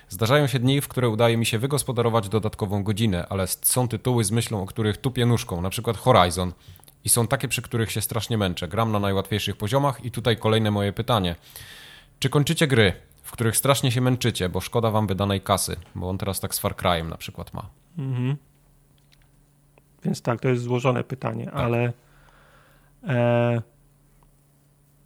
Zdarzają 0.09 0.47
się 0.47 0.59
dni, 0.59 0.81
w 0.81 0.89
które 0.89 1.09
udaje 1.09 1.37
mi 1.37 1.47
się 1.47 1.59
wygospodarować 1.59 2.29
dodatkową 2.29 2.83
godzinę, 2.83 3.27
ale 3.29 3.47
są 3.47 3.89
tytuły 3.89 4.25
z 4.25 4.31
myślą, 4.31 4.63
o 4.63 4.67
których 4.67 4.97
tupię 4.97 5.27
nóżką, 5.27 5.61
na 5.61 5.71
przykład 5.71 5.97
Horizon. 5.97 6.53
I 7.05 7.09
są 7.09 7.27
takie, 7.27 7.49
przy 7.49 7.63
których 7.63 7.91
się 7.91 8.01
strasznie 8.01 8.39
męczę. 8.39 8.69
Gram 8.69 8.93
na 8.93 8.99
najłatwiejszych 8.99 9.57
poziomach 9.57 10.05
i 10.05 10.11
tutaj 10.11 10.37
kolejne 10.37 10.71
moje 10.71 10.93
pytanie. 10.93 11.37
Czy 12.19 12.29
kończycie 12.29 12.67
gry, 12.67 12.93
w 13.23 13.33
których 13.33 13.57
strasznie 13.57 13.93
się 13.93 14.01
męczycie, 14.01 14.49
bo 14.49 14.61
szkoda 14.61 14.91
wam 14.91 15.07
wydanej 15.07 15.41
kasy? 15.41 15.77
Bo 15.95 16.09
on 16.09 16.19
teraz 16.19 16.41
tak 16.41 16.55
z 16.55 16.59
Far 16.59 16.75
Cry'em 16.75 17.09
na 17.09 17.17
przykład 17.17 17.55
ma. 17.55 17.67
Mhm. 17.99 18.37
Więc 20.05 20.23
tak, 20.23 20.41
to 20.41 20.49
jest 20.49 20.63
złożone 20.63 21.05
pytanie, 21.05 21.51
ale 21.51 21.93
e, 23.09 23.63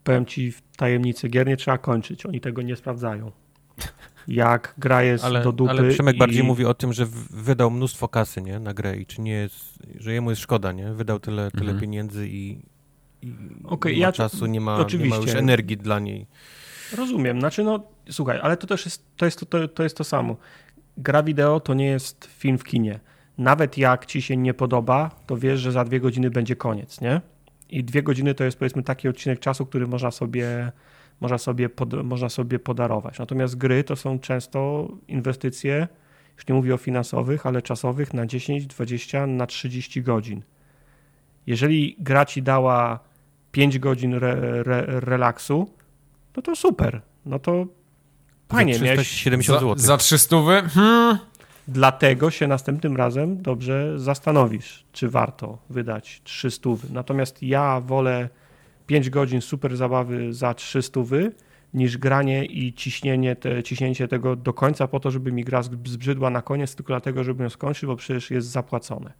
powiem 0.05 0.27
ci 0.27 0.53
w 0.53 0.63
tajemnicy, 0.77 1.29
gier 1.29 1.47
nie 1.47 1.57
trzeba 1.57 1.79
kończyć, 1.79 2.27
oni 2.27 2.41
tego 2.41 2.63
nie 2.63 2.77
sprawdzają. 2.77 3.33
Jak 4.29 4.75
gra 4.79 5.03
jest 5.03 5.25
Ale, 5.25 5.43
do 5.43 5.53
dupy 5.53 5.71
ale 5.71 5.91
Przemek 5.91 6.17
i... 6.17 6.19
bardziej 6.19 6.43
mówi 6.43 6.65
o 6.65 6.75
tym, 6.75 6.93
że 6.93 7.07
wydał 7.31 7.71
mnóstwo 7.71 8.09
kasy 8.09 8.43
nie, 8.43 8.59
na 8.59 8.75
grę 8.75 8.97
i 8.97 9.07
czy 9.07 9.21
nie 9.21 9.33
jest, 9.33 9.79
że 9.99 10.13
jemu 10.13 10.31
jest 10.31 10.43
szkoda, 10.43 10.73
nie? 10.73 10.93
Wydał 10.93 11.19
tyle, 11.21 11.51
tyle 11.51 11.63
Mhm. 11.63 11.81
pieniędzy 11.81 12.29
i, 12.29 12.59
i 13.23 13.33
Okej, 13.65 13.93
nie 13.95 14.01
ma 14.01 14.07
ja- 14.07 14.13
czasu, 14.13 14.47
nie 14.47 14.61
ma, 14.61 14.73
nie 14.73 14.79
ma 14.79 14.85
oczywiście. 14.85 15.21
już 15.21 15.35
energii 15.35 15.77
dla 15.77 15.99
niej. 15.99 16.27
Rozumiem, 16.97 17.41
znaczy 17.41 17.65
no, 17.65 17.81
słuchaj, 18.11 18.39
ale 18.43 18.57
to 18.57 18.67
też 18.67 18.85
jest 18.85 19.05
to, 19.17 19.25
jest 19.25 19.41
to, 19.41 19.47
to, 19.47 19.69
to, 19.69 19.83
jest 19.83 19.97
to 19.97 20.05
samo. 20.05 20.37
Gra 20.97 21.23
wideo 21.23 21.61
to 21.61 21.75
nie 21.75 21.87
jest 21.87 22.25
film 22.39 22.59
w 22.59 22.65
kinie. 22.65 23.01
Nawet 23.39 23.79
jak 23.79 24.07
ci 24.07 24.23
się 24.23 24.37
nie 24.37 24.55
podoba, 24.55 25.11
to 25.27 25.37
wiesz, 25.37 25.61
że 25.61 25.73
za 25.73 25.85
dwie 25.85 26.01
godziny 26.01 26.31
będzie 26.31 26.57
koniec, 26.57 27.01
nie? 27.01 27.21
I 27.71 27.85
dwie 27.85 28.03
godziny 28.03 28.35
to 28.35 28.45
jest 28.45 28.59
powiedzmy 28.59 28.83
taki 28.83 29.09
odcinek 29.09 29.41
czasu, 29.41 29.67
który 29.67 29.87
można 29.87 30.11
sobie, 30.11 30.73
można 31.21 31.39
sobie, 31.39 31.69
pod, 31.69 32.05
można 32.05 32.29
sobie 32.29 32.59
podarować. 32.59 33.19
Natomiast 33.19 33.57
gry 33.57 33.85
to 33.85 33.97
są 33.97 34.19
często 34.19 34.89
inwestycje, 35.09 35.89
już 36.37 36.47
nie 36.49 36.55
mówię 36.55 36.75
o 36.75 36.77
finansowych, 36.77 37.47
ale 37.47 37.63
czasowych 37.63 38.15
na 38.15 38.27
10, 38.27 38.67
20, 38.67 39.27
na 39.27 39.47
30 39.47 40.03
godzin. 40.03 40.43
Jeżeli 41.47 41.97
gra 41.99 42.25
ci 42.25 42.43
dała 42.43 42.99
5 43.53 43.79
godzin 43.79 44.15
re, 44.15 44.63
re, 44.63 44.85
relaksu, 44.87 45.71
no 46.37 46.43
to 46.43 46.57
super. 46.57 47.01
No 47.27 47.39
to 47.39 47.67
fajnie, 48.49 48.75
Za 48.79 48.85
miałeś, 48.85 49.09
370 49.09 49.61
Za, 49.61 49.67
zł. 49.67 49.75
za 49.79 49.97
300 49.97 50.41
wy? 50.41 50.63
Hmm. 50.63 51.19
dlatego 51.69 52.31
się 52.31 52.47
następnym 52.47 52.97
razem 52.97 53.43
dobrze 53.43 53.99
zastanowisz, 53.99 54.85
czy 54.93 55.09
warto 55.09 55.59
wydać 55.71 56.21
300. 56.25 56.71
Natomiast 56.91 57.43
ja 57.43 57.81
wolę 57.81 58.29
5 58.87 59.11
godzin 59.11 59.41
super 59.41 59.77
zabawy 59.77 60.33
za 60.33 60.55
300 60.55 61.01
niż 61.75 61.99
granie 61.99 62.45
i 62.45 62.73
ciśnienie 62.73 63.37
te, 63.37 63.63
ciśnięcie 63.63 64.09
tego 64.09 64.37
do 64.37 64.53
końca 64.53 64.89
po 64.89 65.01
to, 65.01 65.11
żeby 65.11 65.33
mi 65.33 65.45
gra 65.45 65.63
zbrzydła 65.63 66.31
na 66.31 66.43
koniec, 66.43 66.75
tylko 66.75 66.93
dlatego, 66.93 67.25
żeby 67.25 67.43
ją 67.43 67.51
skończyć, 67.51 67.87
bo 67.87 67.97
przecież 67.97 68.31
jest 68.31 68.49
zapłacone. 68.49 69.13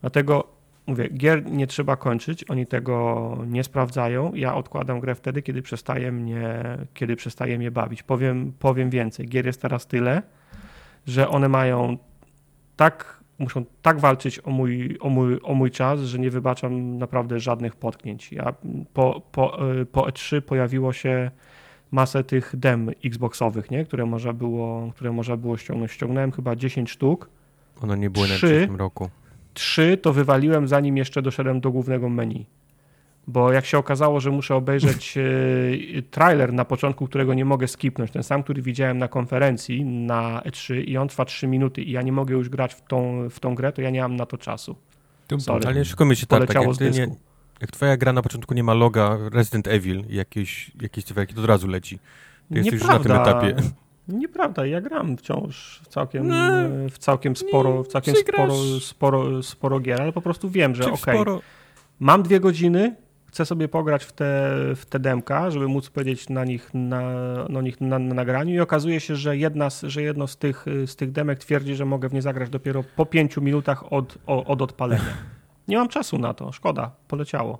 Dlatego 0.00 0.48
mówię, 0.86 1.08
gier 1.08 1.50
nie 1.50 1.66
trzeba 1.66 1.96
kończyć, 1.96 2.44
oni 2.44 2.66
tego 2.66 3.38
nie 3.46 3.64
sprawdzają. 3.64 4.34
Ja 4.34 4.54
odkładam 4.54 5.00
grę 5.00 5.14
wtedy, 5.14 5.42
kiedy 5.42 5.62
przestaje 5.62 6.12
mnie, 6.12 6.62
kiedy 6.94 7.16
przestaje 7.16 7.58
mnie 7.58 7.70
bawić. 7.70 8.02
Powiem, 8.02 8.52
powiem 8.58 8.90
więcej. 8.90 9.28
Gier 9.28 9.46
jest 9.46 9.62
teraz 9.62 9.86
tyle, 9.86 10.22
że 11.06 11.28
one 11.28 11.48
mają 11.48 11.98
tak, 12.76 13.15
muszą 13.38 13.64
tak 13.82 14.00
walczyć 14.00 14.40
o 14.44 14.50
mój, 14.50 14.96
o 15.00 15.08
mój, 15.08 15.38
o 15.42 15.54
mój 15.54 15.70
czas, 15.70 16.00
że 16.00 16.18
nie 16.18 16.30
wybaczam 16.30 16.98
naprawdę 16.98 17.40
żadnych 17.40 17.76
potknięć. 17.76 18.32
Ja 18.32 18.54
po, 18.92 19.22
po, 19.32 19.72
y, 19.72 19.86
po 19.86 20.02
E3 20.02 20.40
pojawiło 20.40 20.92
się 20.92 21.30
masę 21.90 22.24
tych 22.24 22.56
dem 22.56 22.90
Xboxowych, 23.04 23.70
nie? 23.70 23.84
Które, 23.84 24.06
można 24.06 24.32
było, 24.32 24.92
które 24.94 25.12
można 25.12 25.36
było 25.36 25.56
ściągnąć. 25.56 25.92
Ściągnąłem 25.92 26.32
chyba 26.32 26.56
10 26.56 26.90
sztuk. 26.90 27.30
One 27.82 27.98
nie 27.98 28.10
były 28.10 28.26
Trzy. 28.26 28.60
na 28.60 28.66
tym 28.66 28.76
roku. 28.76 29.10
Trzy 29.54 29.96
to 30.02 30.12
wywaliłem 30.12 30.68
zanim 30.68 30.96
jeszcze 30.96 31.22
doszedłem 31.22 31.60
do 31.60 31.70
głównego 31.70 32.08
menu. 32.08 32.46
Bo 33.28 33.52
jak 33.52 33.66
się 33.66 33.78
okazało, 33.78 34.20
że 34.20 34.30
muszę 34.30 34.54
obejrzeć 34.54 35.14
e, 35.18 36.02
trailer 36.02 36.52
na 36.52 36.64
początku, 36.64 37.06
którego 37.06 37.34
nie 37.34 37.44
mogę 37.44 37.68
skipnąć, 37.68 38.10
ten 38.10 38.22
sam, 38.22 38.42
który 38.42 38.62
widziałem 38.62 38.98
na 38.98 39.08
konferencji 39.08 39.84
na 39.84 40.40
E3 40.46 40.74
i 40.88 40.96
on 40.96 41.08
trwa 41.08 41.24
3 41.24 41.46
minuty 41.46 41.82
i 41.82 41.90
ja 41.92 42.02
nie 42.02 42.12
mogę 42.12 42.34
już 42.34 42.48
grać 42.48 42.74
w 42.74 42.80
tą, 42.88 43.28
w 43.30 43.40
tą 43.40 43.54
grę, 43.54 43.72
to 43.72 43.82
ja 43.82 43.90
nie 43.90 44.02
mam 44.02 44.16
na 44.16 44.26
to 44.26 44.38
czasu. 44.38 44.76
Sorry. 45.38 45.66
Ale 45.68 45.84
szukamy 45.84 46.16
się 46.16 46.26
tak, 46.26 46.46
tak 46.46 46.62
jak, 46.62 46.76
ty 46.76 46.90
nie, 46.90 47.06
jak 47.60 47.70
twoja 47.70 47.96
gra 47.96 48.12
na 48.12 48.22
początku 48.22 48.54
nie 48.54 48.62
ma 48.62 48.74
loga 48.74 49.18
Resident 49.32 49.68
Evil 49.68 50.04
i 50.08 50.14
jakieś, 50.16 50.70
jakieś 50.80 51.04
cyferki, 51.04 51.34
to 51.34 51.40
od 51.40 51.46
razu 51.46 51.68
leci. 51.68 51.98
Ty 52.48 52.54
jesteś 52.58 52.72
już 52.72 52.82
na 52.88 52.98
tym 52.98 53.12
etapie. 53.12 53.54
Nieprawda, 54.08 54.66
ja 54.66 54.80
gram 54.80 55.16
wciąż 55.16 55.80
w 55.84 55.88
całkiem, 55.88 56.28
No, 56.28 56.36
w 56.90 56.98
całkiem 56.98 57.36
sporo, 57.36 57.82
w 57.82 57.88
całkiem 57.88 58.14
przygrasz. 58.14 58.52
sporo, 58.52 58.80
sporo, 58.80 59.42
sporo 59.42 59.80
gier, 59.80 60.02
ale 60.02 60.12
po 60.12 60.20
prostu 60.20 60.50
wiem, 60.50 60.74
że 60.74 60.92
okej, 60.92 61.18
sporo- 61.18 61.40
mam 62.00 62.22
dwie 62.22 62.40
godziny, 62.40 62.94
chcę 63.36 63.46
sobie 63.46 63.68
pograć 63.68 64.04
w 64.04 64.12
te, 64.12 64.24
w 64.76 64.86
te 64.88 64.98
demka, 64.98 65.50
żeby 65.50 65.68
móc 65.68 65.90
powiedzieć 65.90 66.28
na 66.28 66.44
nich 66.44 66.70
na, 66.74 67.02
na, 67.48 67.60
nich 67.60 67.80
na, 67.80 67.98
na 67.98 68.14
nagraniu 68.14 68.54
i 68.54 68.60
okazuje 68.60 69.00
się, 69.00 69.16
że, 69.16 69.36
jedna 69.36 69.70
z, 69.70 69.82
że 69.82 70.02
jedno 70.02 70.26
z 70.26 70.36
tych, 70.36 70.66
z 70.86 70.96
tych 70.96 71.12
demek 71.12 71.38
twierdzi, 71.38 71.74
że 71.74 71.84
mogę 71.84 72.08
w 72.08 72.12
nie 72.12 72.22
zagrać 72.22 72.50
dopiero 72.50 72.84
po 72.96 73.06
pięciu 73.06 73.42
minutach 73.42 73.92
od, 73.92 74.18
od 74.26 74.62
odpalenia. 74.62 75.04
Nie 75.68 75.76
mam 75.76 75.88
czasu 75.88 76.18
na 76.18 76.34
to, 76.34 76.52
szkoda, 76.52 76.90
poleciało. 77.08 77.58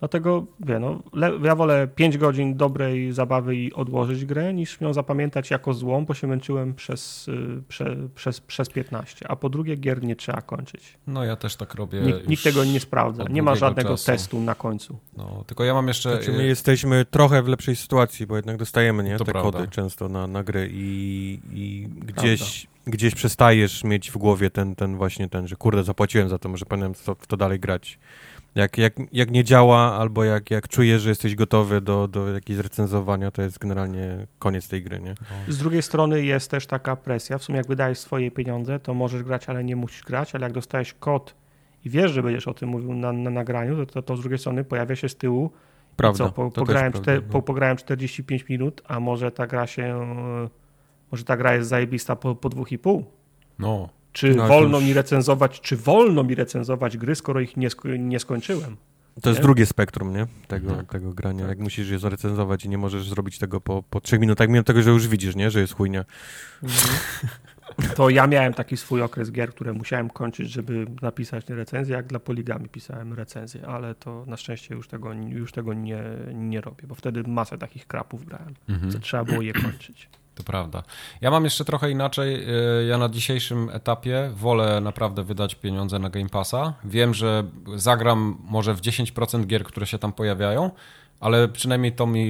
Dlatego, 0.00 0.46
wie, 0.60 0.78
no, 0.78 1.02
le, 1.12 1.30
ja 1.42 1.54
wolę 1.54 1.88
5 1.94 2.18
godzin 2.18 2.56
dobrej 2.56 3.12
zabawy 3.12 3.56
i 3.56 3.72
odłożyć 3.72 4.24
grę, 4.24 4.54
niż 4.54 4.80
ją 4.80 4.92
zapamiętać 4.92 5.50
jako 5.50 5.74
złą, 5.74 6.04
bo 6.04 6.14
się 6.14 6.26
męczyłem 6.26 6.74
przez, 6.74 7.28
y, 7.28 7.62
prze, 7.68 7.96
przez, 8.14 8.40
przez 8.40 8.68
15. 8.68 9.28
A 9.28 9.36
po 9.36 9.48
drugie, 9.48 9.76
gier 9.76 10.02
nie 10.02 10.16
trzeba 10.16 10.42
kończyć. 10.42 10.98
No 11.06 11.24
ja 11.24 11.36
też 11.36 11.56
tak 11.56 11.74
robię. 11.74 12.00
Nikt, 12.00 12.28
nikt 12.28 12.44
tego 12.44 12.64
nie 12.64 12.80
sprawdza. 12.80 13.24
Nie 13.30 13.42
ma 13.42 13.54
żadnego 13.54 13.88
czasu. 13.88 14.06
testu 14.06 14.40
na 14.40 14.54
końcu. 14.54 14.98
No, 15.16 15.44
tylko 15.46 15.64
ja 15.64 15.74
mam 15.74 15.88
jeszcze... 15.88 16.10
Znaczy 16.10 16.32
my 16.32 16.46
jesteśmy 16.46 17.04
trochę 17.04 17.42
w 17.42 17.48
lepszej 17.48 17.76
sytuacji, 17.76 18.26
bo 18.26 18.36
jednak 18.36 18.56
dostajemy 18.56 19.02
nie, 19.02 19.16
To 19.16 19.24
te 19.24 19.32
prawda. 19.32 19.58
kody 19.58 19.68
często 19.68 20.08
na, 20.08 20.26
na 20.26 20.44
gry 20.44 20.70
i, 20.72 21.40
i 21.52 21.88
gdzieś, 21.88 22.66
gdzieś 22.86 23.14
przestajesz 23.14 23.84
mieć 23.84 24.10
w 24.10 24.16
głowie 24.16 24.50
ten, 24.50 24.74
ten 24.74 24.96
właśnie 24.96 25.28
ten, 25.28 25.48
że 25.48 25.56
kurde, 25.56 25.84
zapłaciłem 25.84 26.28
za 26.28 26.38
to, 26.38 26.48
może 26.48 26.66
powinienem 26.66 26.94
w 26.94 27.04
to, 27.04 27.14
w 27.14 27.26
to 27.26 27.36
dalej 27.36 27.60
grać. 27.60 27.98
Jak, 28.54 28.78
jak, 28.78 28.94
jak 29.12 29.30
nie 29.30 29.44
działa, 29.44 29.78
albo 29.78 30.24
jak, 30.24 30.50
jak 30.50 30.68
czujesz, 30.68 31.02
że 31.02 31.08
jesteś 31.08 31.34
gotowy 31.34 31.80
do, 31.80 32.08
do 32.08 32.28
jakiegoś 32.28 32.62
recenzowania, 32.62 33.30
to 33.30 33.42
jest 33.42 33.58
generalnie 33.58 34.26
koniec 34.38 34.68
tej 34.68 34.82
gry, 34.82 35.00
nie? 35.00 35.14
Z 35.48 35.58
drugiej 35.58 35.82
strony 35.82 36.24
jest 36.24 36.50
też 36.50 36.66
taka 36.66 36.96
presja. 36.96 37.38
W 37.38 37.44
sumie 37.44 37.58
jak 37.58 37.66
wydajesz 37.66 37.98
swoje 37.98 38.30
pieniądze, 38.30 38.80
to 38.80 38.94
możesz 38.94 39.22
grać, 39.22 39.48
ale 39.48 39.64
nie 39.64 39.76
musisz 39.76 40.02
grać, 40.02 40.34
ale 40.34 40.44
jak 40.44 40.52
dostajesz 40.52 40.94
kod 40.94 41.34
i 41.84 41.90
wiesz, 41.90 42.10
że 42.12 42.22
będziesz 42.22 42.48
o 42.48 42.54
tym 42.54 42.68
mówił 42.68 42.94
na, 42.94 43.12
na 43.12 43.30
nagraniu, 43.30 43.76
to, 43.76 43.86
to, 43.86 44.02
to 44.02 44.16
z 44.16 44.20
drugiej 44.20 44.38
strony 44.38 44.64
pojawia 44.64 44.96
się 44.96 45.08
z 45.08 45.16
tyłu 45.16 45.50
Prawda. 45.96 46.24
Co, 46.24 46.32
po, 46.32 46.50
pograłem, 46.50 46.92
prawda, 46.92 47.12
czte, 47.12 47.26
no. 47.26 47.32
po, 47.32 47.42
pograłem 47.42 47.76
45 47.76 48.48
minut, 48.48 48.82
a 48.86 49.00
może 49.00 49.30
ta 49.30 49.46
gra 49.46 49.66
się. 49.66 49.82
e, 49.82 50.48
Może 51.12 51.24
ta 51.24 51.36
gra 51.36 51.54
jest 51.54 51.68
zajebista 51.68 52.16
po, 52.16 52.34
po 52.34 52.48
dwóch 52.48 52.72
i 52.72 52.78
pół. 52.78 53.04
No, 53.58 53.88
Czy 54.12 54.34
No, 54.34 54.48
wolno 54.48 54.78
już- 54.78 54.86
mi 54.86 54.92
recenzować, 54.94 55.60
czy 55.60 55.76
wolno 55.76 56.24
mi 56.24 56.34
recenzować 56.34 56.96
gry, 56.96 57.14
skoro 57.14 57.40
ich 57.40 57.56
nie, 57.56 57.68
sko- 57.70 57.98
nie 57.98 58.20
skończyłem? 58.20 58.76
To 59.22 59.28
jest 59.28 59.40
nie? 59.40 59.42
drugie 59.42 59.66
spektrum, 59.66 60.12
nie? 60.12 60.26
Tego, 60.48 60.76
Tak. 60.76 60.92
tego 60.92 61.12
grania. 61.12 61.46
Jak 61.46 61.58
musisz 61.58 61.90
je 61.90 61.98
zarecenzować 61.98 62.64
i 62.64 62.68
nie 62.68 62.78
możesz 62.78 63.08
zrobić 63.08 63.38
tego 63.38 63.60
po, 63.60 63.82
po 63.90 64.00
trzech 64.00 64.20
minutach, 64.20 64.48
mimo 64.48 64.62
tego, 64.62 64.82
że 64.82 64.90
już 64.90 65.08
widzisz, 65.08 65.36
nie? 65.36 65.50
Że 65.50 65.60
jest 65.60 65.74
chujnia. 65.74 66.04
To 67.96 68.10
ja 68.10 68.26
miałem 68.26 68.54
taki 68.54 68.76
swój 68.76 69.02
okres 69.02 69.32
gier, 69.32 69.50
które 69.50 69.72
musiałem 69.72 70.10
kończyć, 70.10 70.50
żeby 70.50 70.86
napisać 71.02 71.48
recenzję, 71.48 71.96
jak 71.96 72.06
dla 72.06 72.18
poligami 72.18 72.68
pisałem 72.68 73.12
recenzję, 73.12 73.66
ale 73.66 73.94
to 73.94 74.24
na 74.26 74.36
szczęście 74.36 74.74
już 74.74 74.88
tego, 74.88 75.12
już 75.12 75.52
tego 75.52 75.74
nie, 75.74 76.02
nie 76.34 76.60
robię, 76.60 76.86
bo 76.86 76.94
wtedy 76.94 77.22
masę 77.22 77.58
takich 77.58 77.86
krapów 77.86 78.24
grałem, 78.24 78.54
mhm. 78.68 78.92
co 78.92 78.98
trzeba 78.98 79.24
było 79.24 79.42
je 79.42 79.52
kończyć. 79.52 80.08
To 80.40 80.44
prawda. 80.52 80.82
Ja 81.20 81.30
mam 81.30 81.44
jeszcze 81.44 81.64
trochę 81.64 81.90
inaczej. 81.90 82.48
y, 82.82 82.86
Ja 82.86 82.98
na 82.98 83.08
dzisiejszym 83.08 83.70
etapie 83.72 84.30
wolę 84.34 84.80
naprawdę 84.80 85.24
wydać 85.24 85.54
pieniądze 85.54 85.98
na 85.98 86.10
Game 86.10 86.28
Passa. 86.28 86.74
Wiem, 86.84 87.14
że 87.14 87.44
zagram 87.76 88.38
może 88.44 88.74
w 88.74 88.80
10% 88.80 89.46
gier, 89.46 89.64
które 89.64 89.86
się 89.86 89.98
tam 89.98 90.12
pojawiają, 90.12 90.70
ale 91.20 91.48
przynajmniej 91.48 91.92
to 91.92 92.06
mi 92.06 92.24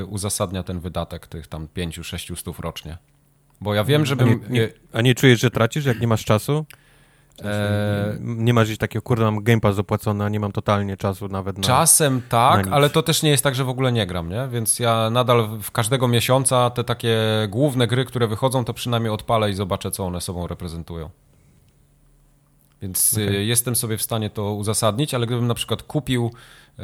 y, 0.00 0.06
uzasadnia 0.06 0.62
ten 0.62 0.80
wydatek 0.80 1.26
tych 1.26 1.46
tam 1.46 1.68
5-6 1.76 2.36
stów 2.36 2.60
rocznie. 2.60 2.98
Bo 3.60 3.74
ja 3.74 3.84
wiem, 3.84 4.02
A 4.02 4.04
żebym... 4.04 4.28
nie, 4.28 4.60
nie, 4.60 4.68
a 4.92 5.00
nie 5.00 5.14
czujesz, 5.14 5.40
że 5.40 5.50
tracisz, 5.50 5.84
jak 5.84 6.00
nie 6.00 6.06
masz 6.06 6.24
czasu? 6.24 6.66
E, 7.44 8.16
Nie 8.20 8.54
masz 8.54 8.66
gdzieś 8.66 8.78
takiego, 8.78 9.02
kurde, 9.02 9.24
mam 9.24 9.42
Game 9.42 9.60
Pass 9.60 9.78
opłacony, 9.78 10.24
a 10.24 10.28
nie 10.28 10.40
mam 10.40 10.52
totalnie 10.52 10.96
czasu 10.96 11.28
nawet 11.28 11.58
na... 11.58 11.64
Czasem 11.64 12.14
na 12.14 12.22
tak, 12.28 12.66
nic. 12.66 12.74
ale 12.74 12.90
to 12.90 13.02
też 13.02 13.22
nie 13.22 13.30
jest 13.30 13.44
tak, 13.44 13.54
że 13.54 13.64
w 13.64 13.68
ogóle 13.68 13.92
nie 13.92 14.06
gram, 14.06 14.28
nie? 14.28 14.48
Więc 14.48 14.78
ja 14.78 15.10
nadal 15.10 15.48
w 15.62 15.70
każdego 15.70 16.08
miesiąca 16.08 16.70
te 16.70 16.84
takie 16.84 17.18
główne 17.48 17.86
gry, 17.86 18.04
które 18.04 18.26
wychodzą, 18.26 18.64
to 18.64 18.74
przynajmniej 18.74 19.12
odpalę 19.12 19.50
i 19.50 19.54
zobaczę, 19.54 19.90
co 19.90 20.06
one 20.06 20.20
sobą 20.20 20.46
reprezentują. 20.46 21.10
Więc 22.82 23.18
y, 23.18 23.24
Okej. 23.24 23.48
jestem 23.48 23.76
sobie 23.76 23.96
w 23.96 24.02
stanie 24.02 24.30
to 24.30 24.54
uzasadnić, 24.54 25.14
ale 25.14 25.26
gdybym 25.26 25.46
na 25.46 25.54
przykład 25.54 25.82
kupił, 25.82 26.30
e, 26.78 26.82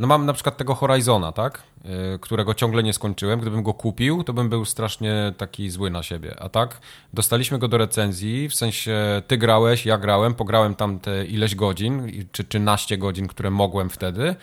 no 0.00 0.06
mam 0.06 0.26
na 0.26 0.32
przykład 0.32 0.56
tego 0.56 0.74
Horizona, 0.74 1.32
tak? 1.32 1.62
E, 1.84 2.18
którego 2.18 2.54
ciągle 2.54 2.82
nie 2.82 2.92
skończyłem. 2.92 3.40
Gdybym 3.40 3.62
go 3.62 3.74
kupił, 3.74 4.24
to 4.24 4.32
bym 4.32 4.48
był 4.48 4.64
strasznie 4.64 5.32
taki 5.36 5.70
zły 5.70 5.90
na 5.90 6.02
siebie. 6.02 6.36
A 6.38 6.48
tak, 6.48 6.80
dostaliśmy 7.12 7.58
go 7.58 7.68
do 7.68 7.78
recenzji, 7.78 8.48
w 8.48 8.54
sensie 8.54 9.22
ty 9.26 9.36
grałeś, 9.36 9.86
ja 9.86 9.98
grałem, 9.98 10.34
pograłem 10.34 10.74
tam 10.74 10.98
te 10.98 11.24
ileś 11.24 11.54
godzin, 11.54 12.26
czy 12.32 12.44
13 12.44 12.98
godzin, 12.98 13.26
które 13.26 13.50
mogłem 13.50 13.90
wtedy. 13.90 14.36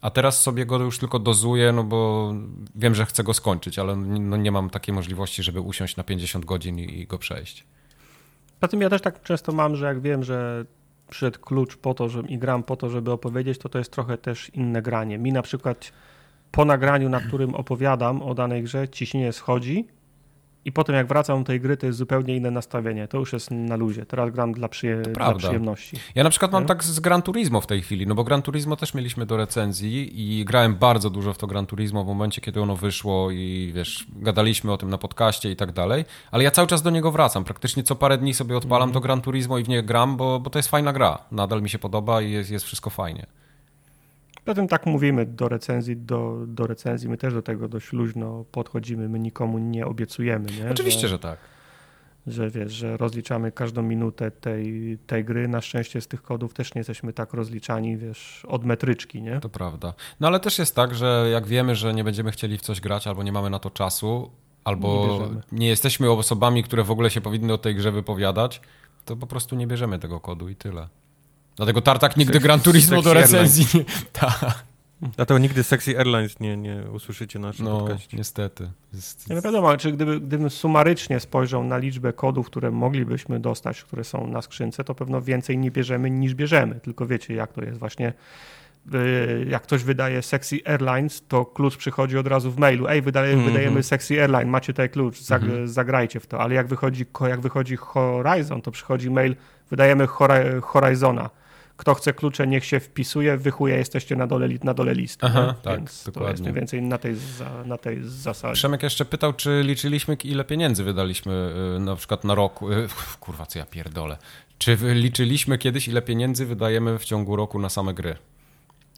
A 0.00 0.10
teraz 0.10 0.42
sobie 0.42 0.66
go 0.66 0.78
już 0.78 0.98
tylko 0.98 1.18
dozuję, 1.18 1.72
no 1.72 1.84
bo 1.84 2.32
wiem, 2.74 2.94
że 2.94 3.06
chcę 3.06 3.24
go 3.24 3.34
skończyć, 3.34 3.78
ale 3.78 3.96
no 3.96 4.36
nie 4.36 4.52
mam 4.52 4.70
takiej 4.70 4.94
możliwości, 4.94 5.42
żeby 5.42 5.60
usiąść 5.60 5.96
na 5.96 6.04
50 6.04 6.44
godzin 6.44 6.78
i 6.78 7.06
go 7.06 7.18
przejść. 7.18 7.64
Poza 8.60 8.70
tym 8.70 8.80
ja 8.80 8.90
też 8.90 9.02
tak 9.02 9.22
często 9.22 9.52
mam, 9.52 9.76
że 9.76 9.86
jak 9.86 10.00
wiem, 10.00 10.24
że 10.24 10.64
przyszedł 11.10 11.40
klucz 11.40 11.76
po 11.76 11.94
to, 11.94 12.08
że 12.08 12.20
i 12.20 12.38
gram 12.38 12.62
po 12.62 12.76
to, 12.76 12.90
żeby 12.90 13.12
opowiedzieć, 13.12 13.58
to 13.58 13.68
to 13.68 13.78
jest 13.78 13.92
trochę 13.92 14.18
też 14.18 14.50
inne 14.54 14.82
granie. 14.82 15.18
Mi 15.18 15.32
na 15.32 15.42
przykład 15.42 15.92
po 16.50 16.64
nagraniu, 16.64 17.08
na 17.08 17.20
którym 17.20 17.54
opowiadam 17.54 18.22
o 18.22 18.34
danej 18.34 18.62
grze, 18.62 18.88
ciśnienie 18.88 19.32
schodzi 19.32 19.88
i 20.64 20.72
potem 20.72 20.94
jak 20.94 21.06
wracam 21.06 21.38
do 21.38 21.44
tej 21.44 21.60
gry, 21.60 21.76
to 21.76 21.86
jest 21.86 21.98
zupełnie 21.98 22.36
inne 22.36 22.50
nastawienie. 22.50 23.08
To 23.08 23.18
już 23.18 23.32
jest 23.32 23.50
na 23.50 23.76
luzie. 23.76 24.06
Teraz 24.06 24.30
gram 24.30 24.52
dla, 24.52 24.68
przyje- 24.68 25.02
dla 25.02 25.34
przyjemności. 25.34 25.96
Ja 26.14 26.24
na 26.24 26.30
przykład 26.30 26.52
mam 26.52 26.66
tak 26.66 26.84
z 26.84 27.00
Gran 27.00 27.22
Turismo 27.22 27.60
w 27.60 27.66
tej 27.66 27.82
chwili, 27.82 28.06
no 28.06 28.14
bo 28.14 28.24
Gran 28.24 28.42
Turismo 28.42 28.76
też 28.76 28.94
mieliśmy 28.94 29.26
do 29.26 29.36
recenzji 29.36 30.20
i 30.40 30.44
grałem 30.44 30.74
bardzo 30.76 31.10
dużo 31.10 31.32
w 31.32 31.38
to 31.38 31.46
Gran 31.46 31.66
Turismo 31.66 32.04
w 32.04 32.06
momencie, 32.06 32.40
kiedy 32.40 32.60
ono 32.60 32.76
wyszło 32.76 33.30
i 33.30 33.72
wiesz, 33.74 34.06
gadaliśmy 34.16 34.72
o 34.72 34.76
tym 34.76 34.90
na 34.90 34.98
podcaście 34.98 35.50
i 35.50 35.56
tak 35.56 35.72
dalej, 35.72 36.04
ale 36.30 36.44
ja 36.44 36.50
cały 36.50 36.68
czas 36.68 36.82
do 36.82 36.90
niego 36.90 37.12
wracam. 37.12 37.44
Praktycznie 37.44 37.82
co 37.82 37.96
parę 37.96 38.18
dni 38.18 38.34
sobie 38.34 38.56
odpalam 38.56 38.92
to 38.92 39.00
Gran 39.00 39.20
Turismo 39.20 39.58
i 39.58 39.64
w 39.64 39.68
nie 39.68 39.82
gram, 39.82 40.16
bo, 40.16 40.40
bo 40.40 40.50
to 40.50 40.58
jest 40.58 40.68
fajna 40.68 40.92
gra. 40.92 41.18
Nadal 41.32 41.62
mi 41.62 41.68
się 41.70 41.78
podoba 41.78 42.22
i 42.22 42.30
jest, 42.30 42.50
jest 42.50 42.64
wszystko 42.64 42.90
fajnie. 42.90 43.26
Potem 44.48 44.68
tak 44.68 44.86
mówimy 44.86 45.26
do 45.26 45.48
recenzji, 45.48 45.96
do, 45.96 46.44
do 46.46 46.66
recenzji. 46.66 47.08
My 47.08 47.16
też 47.16 47.34
do 47.34 47.42
tego 47.42 47.68
dość 47.68 47.92
luźno 47.92 48.44
podchodzimy. 48.52 49.08
My 49.08 49.18
nikomu 49.18 49.58
nie 49.58 49.86
obiecujemy. 49.86 50.50
Nie? 50.52 50.70
Oczywiście, 50.70 51.08
że 51.08 51.18
tak. 51.18 51.38
że 52.26 52.50
wiesz, 52.50 52.72
że 52.72 52.96
rozliczamy 52.96 53.52
każdą 53.52 53.82
minutę 53.82 54.30
tej, 54.30 54.98
tej 55.06 55.24
gry. 55.24 55.48
Na 55.48 55.60
szczęście 55.60 56.00
z 56.00 56.08
tych 56.08 56.22
kodów 56.22 56.54
też 56.54 56.74
nie 56.74 56.78
jesteśmy 56.78 57.12
tak 57.12 57.34
rozliczani, 57.34 57.96
wiesz, 57.96 58.44
od 58.48 58.64
metryczki, 58.64 59.22
nie? 59.22 59.40
To 59.40 59.48
prawda. 59.48 59.94
No 60.20 60.26
ale 60.26 60.40
też 60.40 60.58
jest 60.58 60.74
tak, 60.74 60.94
że 60.94 61.28
jak 61.32 61.46
wiemy, 61.46 61.76
że 61.76 61.94
nie 61.94 62.04
będziemy 62.04 62.30
chcieli 62.30 62.58
w 62.58 62.62
coś 62.62 62.80
grać 62.80 63.06
albo 63.06 63.22
nie 63.22 63.32
mamy 63.32 63.50
na 63.50 63.58
to 63.58 63.70
czasu, 63.70 64.30
Nie 64.30 64.30
albo 64.64 65.18
bierzemy. 65.18 65.40
nie, 65.52 65.68
jesteśmy 65.68 66.10
osobami, 66.10 66.62
które 66.62 66.84
w 66.84 66.90
ogóle 66.90 67.10
się 67.10 67.20
powinny 67.20 67.52
o 67.52 67.58
tej 67.58 67.74
grze 67.74 67.92
wypowiadać, 67.92 68.60
to 69.04 69.16
po 69.16 69.26
prostu 69.26 69.56
nie 69.56 69.66
bierzemy 69.66 69.98
tego 69.98 70.20
kodu 70.20 70.48
i 70.48 70.56
tyle. 70.56 70.88
Dlatego 71.58 71.80
Tartak 71.82 72.16
nigdy 72.16 72.38
Sex- 72.38 72.42
Gran 72.42 72.60
Turismo 72.60 73.02
do 73.02 73.14
recenzji. 73.14 73.66
Tak. 74.12 74.64
Dlatego 75.16 75.38
nigdy 75.38 75.62
Sexy 75.64 75.98
Airlines 75.98 76.40
nie, 76.40 76.56
nie 76.56 76.82
usłyszycie 76.92 77.38
na 77.38 77.46
naszym 77.46 77.64
No, 77.64 77.80
podcaście. 77.80 78.16
niestety. 78.16 78.70
Jest... 78.94 79.28
Nie 79.30 79.36
no 79.36 79.42
wiadomo, 79.42 79.76
czy 79.76 79.92
gdyby, 79.92 80.20
gdybym 80.20 80.50
sumarycznie 80.50 81.20
spojrzał 81.20 81.64
na 81.64 81.78
liczbę 81.78 82.12
kodów, 82.12 82.46
które 82.46 82.70
moglibyśmy 82.70 83.40
dostać, 83.40 83.82
które 83.82 84.04
są 84.04 84.26
na 84.26 84.42
skrzynce, 84.42 84.84
to 84.84 84.94
pewno 84.94 85.22
więcej 85.22 85.58
nie 85.58 85.70
bierzemy 85.70 86.10
niż 86.10 86.34
bierzemy. 86.34 86.74
Tylko 86.74 87.06
wiecie, 87.06 87.34
jak 87.34 87.52
to 87.52 87.62
jest 87.64 87.78
właśnie. 87.78 88.12
y, 88.94 89.46
Jak 89.48 89.62
ktoś 89.62 89.82
wydaje 89.84 90.22
Sexy 90.22 90.58
Airlines, 90.64 91.22
to 91.28 91.44
klucz 91.44 91.76
przychodzi 91.76 92.18
od 92.18 92.26
razu 92.26 92.50
w 92.52 92.58
mailu. 92.58 92.88
Ej, 92.88 93.02
wydaje, 93.02 93.32
Mhm. 93.32 93.48
wydajemy 93.52 93.82
Sexy 93.82 94.22
Airline, 94.22 94.46
macie 94.50 94.72
tutaj 94.72 94.90
klucz, 94.90 95.20
zag, 95.20 95.42
Mhm. 95.42 95.68
zagrajcie 95.68 96.20
w 96.20 96.26
to. 96.26 96.40
Ale 96.40 96.54
jak 96.54 96.66
wychodzi, 96.66 97.06
jak 97.28 97.40
wychodzi 97.40 97.76
Horizon, 97.76 98.62
to 98.62 98.70
przychodzi 98.70 99.10
mail, 99.10 99.36
wydajemy 99.70 100.06
Hori- 100.06 100.60
Horizona. 100.62 101.30
Kto 101.78 101.94
chce 101.94 102.12
klucze, 102.12 102.46
niech 102.46 102.64
się 102.64 102.80
wpisuje, 102.80 103.36
wychuje, 103.36 103.76
jesteście 103.76 104.16
na 104.16 104.26
dole, 104.26 104.48
na 104.64 104.74
dole 104.74 104.94
listy. 104.94 105.26
Aha, 105.26 105.46
nie? 105.46 105.62
tak, 105.62 105.76
Więc 105.76 106.02
to 106.04 106.10
dokładnie. 106.12 106.30
jest 106.32 106.42
mniej 106.42 106.54
więcej 106.54 106.82
na 106.82 106.98
tej, 106.98 107.14
za, 107.16 107.64
na 107.64 107.78
tej 107.78 107.98
zasadzie. 108.02 108.54
Przemek 108.54 108.82
jeszcze 108.82 109.04
pytał, 109.04 109.32
czy 109.32 109.62
liczyliśmy, 109.64 110.16
ile 110.24 110.44
pieniędzy 110.44 110.84
wydaliśmy 110.84 111.52
y, 111.76 111.80
na 111.80 111.96
przykład 111.96 112.24
na 112.24 112.34
roku. 112.34 112.72
y, 112.72 112.88
Kurwa, 113.20 113.46
co 113.46 113.58
ja 113.58 113.66
pierdolę. 113.66 114.16
Czy 114.58 114.76
liczyliśmy 114.94 115.58
kiedyś, 115.58 115.88
ile 115.88 116.02
pieniędzy 116.02 116.46
wydajemy 116.46 116.98
w 116.98 117.04
ciągu 117.04 117.36
roku 117.36 117.58
na 117.58 117.68
same 117.68 117.94
gry? 117.94 118.16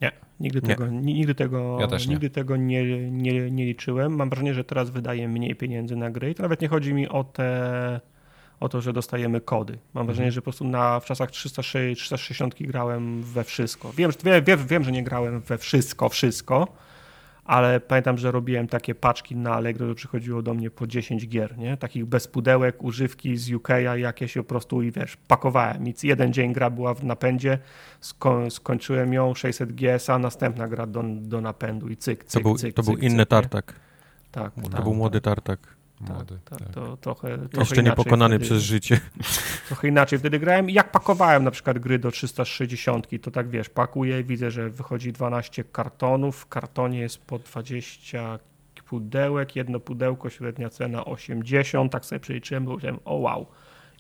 Nie, 0.02 0.12
nigdy 0.40 0.60
Nie. 0.62 0.68
tego, 0.68 0.86
ni- 0.86 1.14
nigdy 1.14 1.34
tego, 1.34 1.78
Ja 1.80 1.86
nie. 1.98 2.06
nigdy 2.06 2.30
tego 2.30 2.56
nie, 2.56 3.10
nie, 3.10 3.50
nie 3.50 3.64
liczyłem. 3.66 4.16
Mam 4.16 4.30
wrażenie, 4.30 4.54
że 4.54 4.64
teraz 4.64 4.90
wydaję 4.90 5.28
mniej 5.28 5.56
pieniędzy 5.56 5.96
na 5.96 6.10
gry 6.10 6.30
i 6.30 6.34
to 6.34 6.42
nawet 6.42 6.60
nie 6.60 6.68
chodzi 6.68 6.94
mi 6.94 7.08
o 7.08 7.24
te 7.24 8.00
o 8.60 8.68
to, 8.68 8.80
że 8.80 8.92
dostajemy 8.92 9.40
kody. 9.40 9.78
Mam 9.94 10.06
wrażenie, 10.06 10.24
Mhm. 10.26 10.32
że 10.34 10.40
po 10.40 10.44
prostu 10.44 10.64
na, 10.64 11.00
w 11.00 11.04
czasach 11.04 11.30
306, 11.30 12.00
360 12.00 12.54
grałem 12.60 13.22
we 13.22 13.44
wszystko. 13.44 13.92
Wiem, 13.92 14.10
że- 14.12 14.42
wiem, 14.42 14.66
wiem, 14.66 14.84
że 14.84 14.92
nie 14.92 15.02
grałem 15.04 15.40
we 15.40 15.58
wszystko, 15.58 16.08
wszystko, 16.08 16.66
ale 17.44 17.80
pamiętam, 17.80 18.18
że 18.18 18.30
robiłem 18.30 18.68
takie 18.68 18.94
paczki 18.94 19.36
na 19.36 19.54
Allegro, 19.54 19.86
że 19.88 19.94
przychodziło 19.94 20.42
do 20.42 20.54
mnie 20.54 20.70
po 20.70 20.86
10 20.86 21.28
gier, 21.28 21.58
nie? 21.58 21.76
Takich 21.76 22.06
bez 22.06 22.28
pudełek, 22.28 22.82
używki 22.82 23.36
z 23.36 23.52
UK, 23.52 23.68
jakieś 23.96 24.34
po 24.34 24.44
prostu 24.44 24.82
i 24.82 24.90
wiesz, 24.92 25.16
pakowałem. 25.28 25.88
I 25.88 25.94
jeden 26.02 26.32
dzień 26.32 26.52
gra 26.52 26.70
była 26.70 26.94
w 26.94 27.04
napędzie, 27.04 27.58
sko 28.00 28.50
skończyłem 28.50 29.12
ją, 29.12 29.34
600 29.34 29.72
GS, 29.72 30.10
a 30.10 30.18
następna 30.18 30.68
gra 30.68 30.86
do, 30.86 31.02
do 31.06 31.40
napędu 31.40 31.88
i 31.88 31.96
cyk, 31.96 32.24
cyk, 32.24 32.32
To 32.42 32.48
był, 32.48 32.56
cyk, 32.58 32.74
to 32.74 32.82
był 32.82 32.94
cyk, 32.94 33.02
inny 33.02 33.10
cyk, 33.10 33.18
nie? 33.18 33.26
tartak. 33.26 33.74
Tak, 34.32 34.52
To 34.62 34.68
tak, 34.68 34.82
był 34.82 34.94
młody 34.94 35.20
tartak. 35.20 35.79
Młody. 36.00 36.38
tak, 36.44 36.58
tak. 36.58 36.68
to 36.68 36.96
trochę, 36.96 37.28
trochę 37.38 37.58
Jeszcze 37.58 37.76
nie 37.76 37.82
inaczej 37.82 38.04
pokonany 38.04 38.34
wtedy- 38.34 38.44
przez 38.44 38.62
życie. 38.62 39.00
trochę 39.68 39.88
inaczej 39.88 40.18
wtedy 40.18 40.38
grałem. 40.38 40.70
I 40.70 40.72
Jak 40.72 40.92
pakowałem 40.92 41.44
na 41.44 41.50
przykład 41.50 41.78
gry 41.78 41.98
do 41.98 42.10
360, 42.10 43.06
to 43.22 43.30
tak 43.30 43.48
wiesz, 43.48 43.68
pakuję, 43.68 44.24
widzę, 44.24 44.50
że 44.50 44.70
wychodzi 44.70 45.12
12 45.12 45.64
kartonów, 45.64 46.36
w 46.36 46.46
kartonie 46.48 46.98
jest 46.98 47.18
po 47.18 47.38
20 47.38 48.38
pudełek, 48.86 49.56
jedno 49.56 49.80
pudełko, 49.80 50.30
średnia 50.30 50.70
cena 50.70 51.04
80, 51.04 51.92
tak 51.92 52.04
sobie 52.04 52.20
przeliczyłem, 52.20 52.64
bo 52.64 52.70
powiedziałem, 52.70 53.00
o 53.04 53.14
wow, 53.14 53.46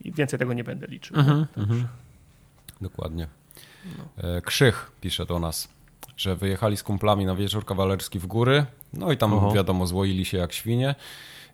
i 0.04 0.12
więcej 0.12 0.38
tego 0.38 0.52
nie 0.52 0.64
będę 0.64 0.86
liczył. 0.86 1.16
Mhm, 1.18 1.46
mhm. 1.56 1.86
Dokładnie. 2.80 3.26
E, 4.18 4.40
Krzych 4.40 4.92
pisze 5.00 5.26
do 5.26 5.38
nas, 5.38 5.68
że 6.16 6.36
wyjechali 6.36 6.76
z 6.76 6.82
kumplami 6.82 7.26
na 7.26 7.34
wieczór 7.34 7.64
kawalerski 7.64 8.18
w 8.18 8.26
góry, 8.26 8.66
no 8.92 9.12
i 9.12 9.16
tam 9.16 9.32
Oho. 9.34 9.52
wiadomo, 9.52 9.86
złoili 9.86 10.24
się 10.24 10.38
jak 10.38 10.52
świnie. 10.52 10.94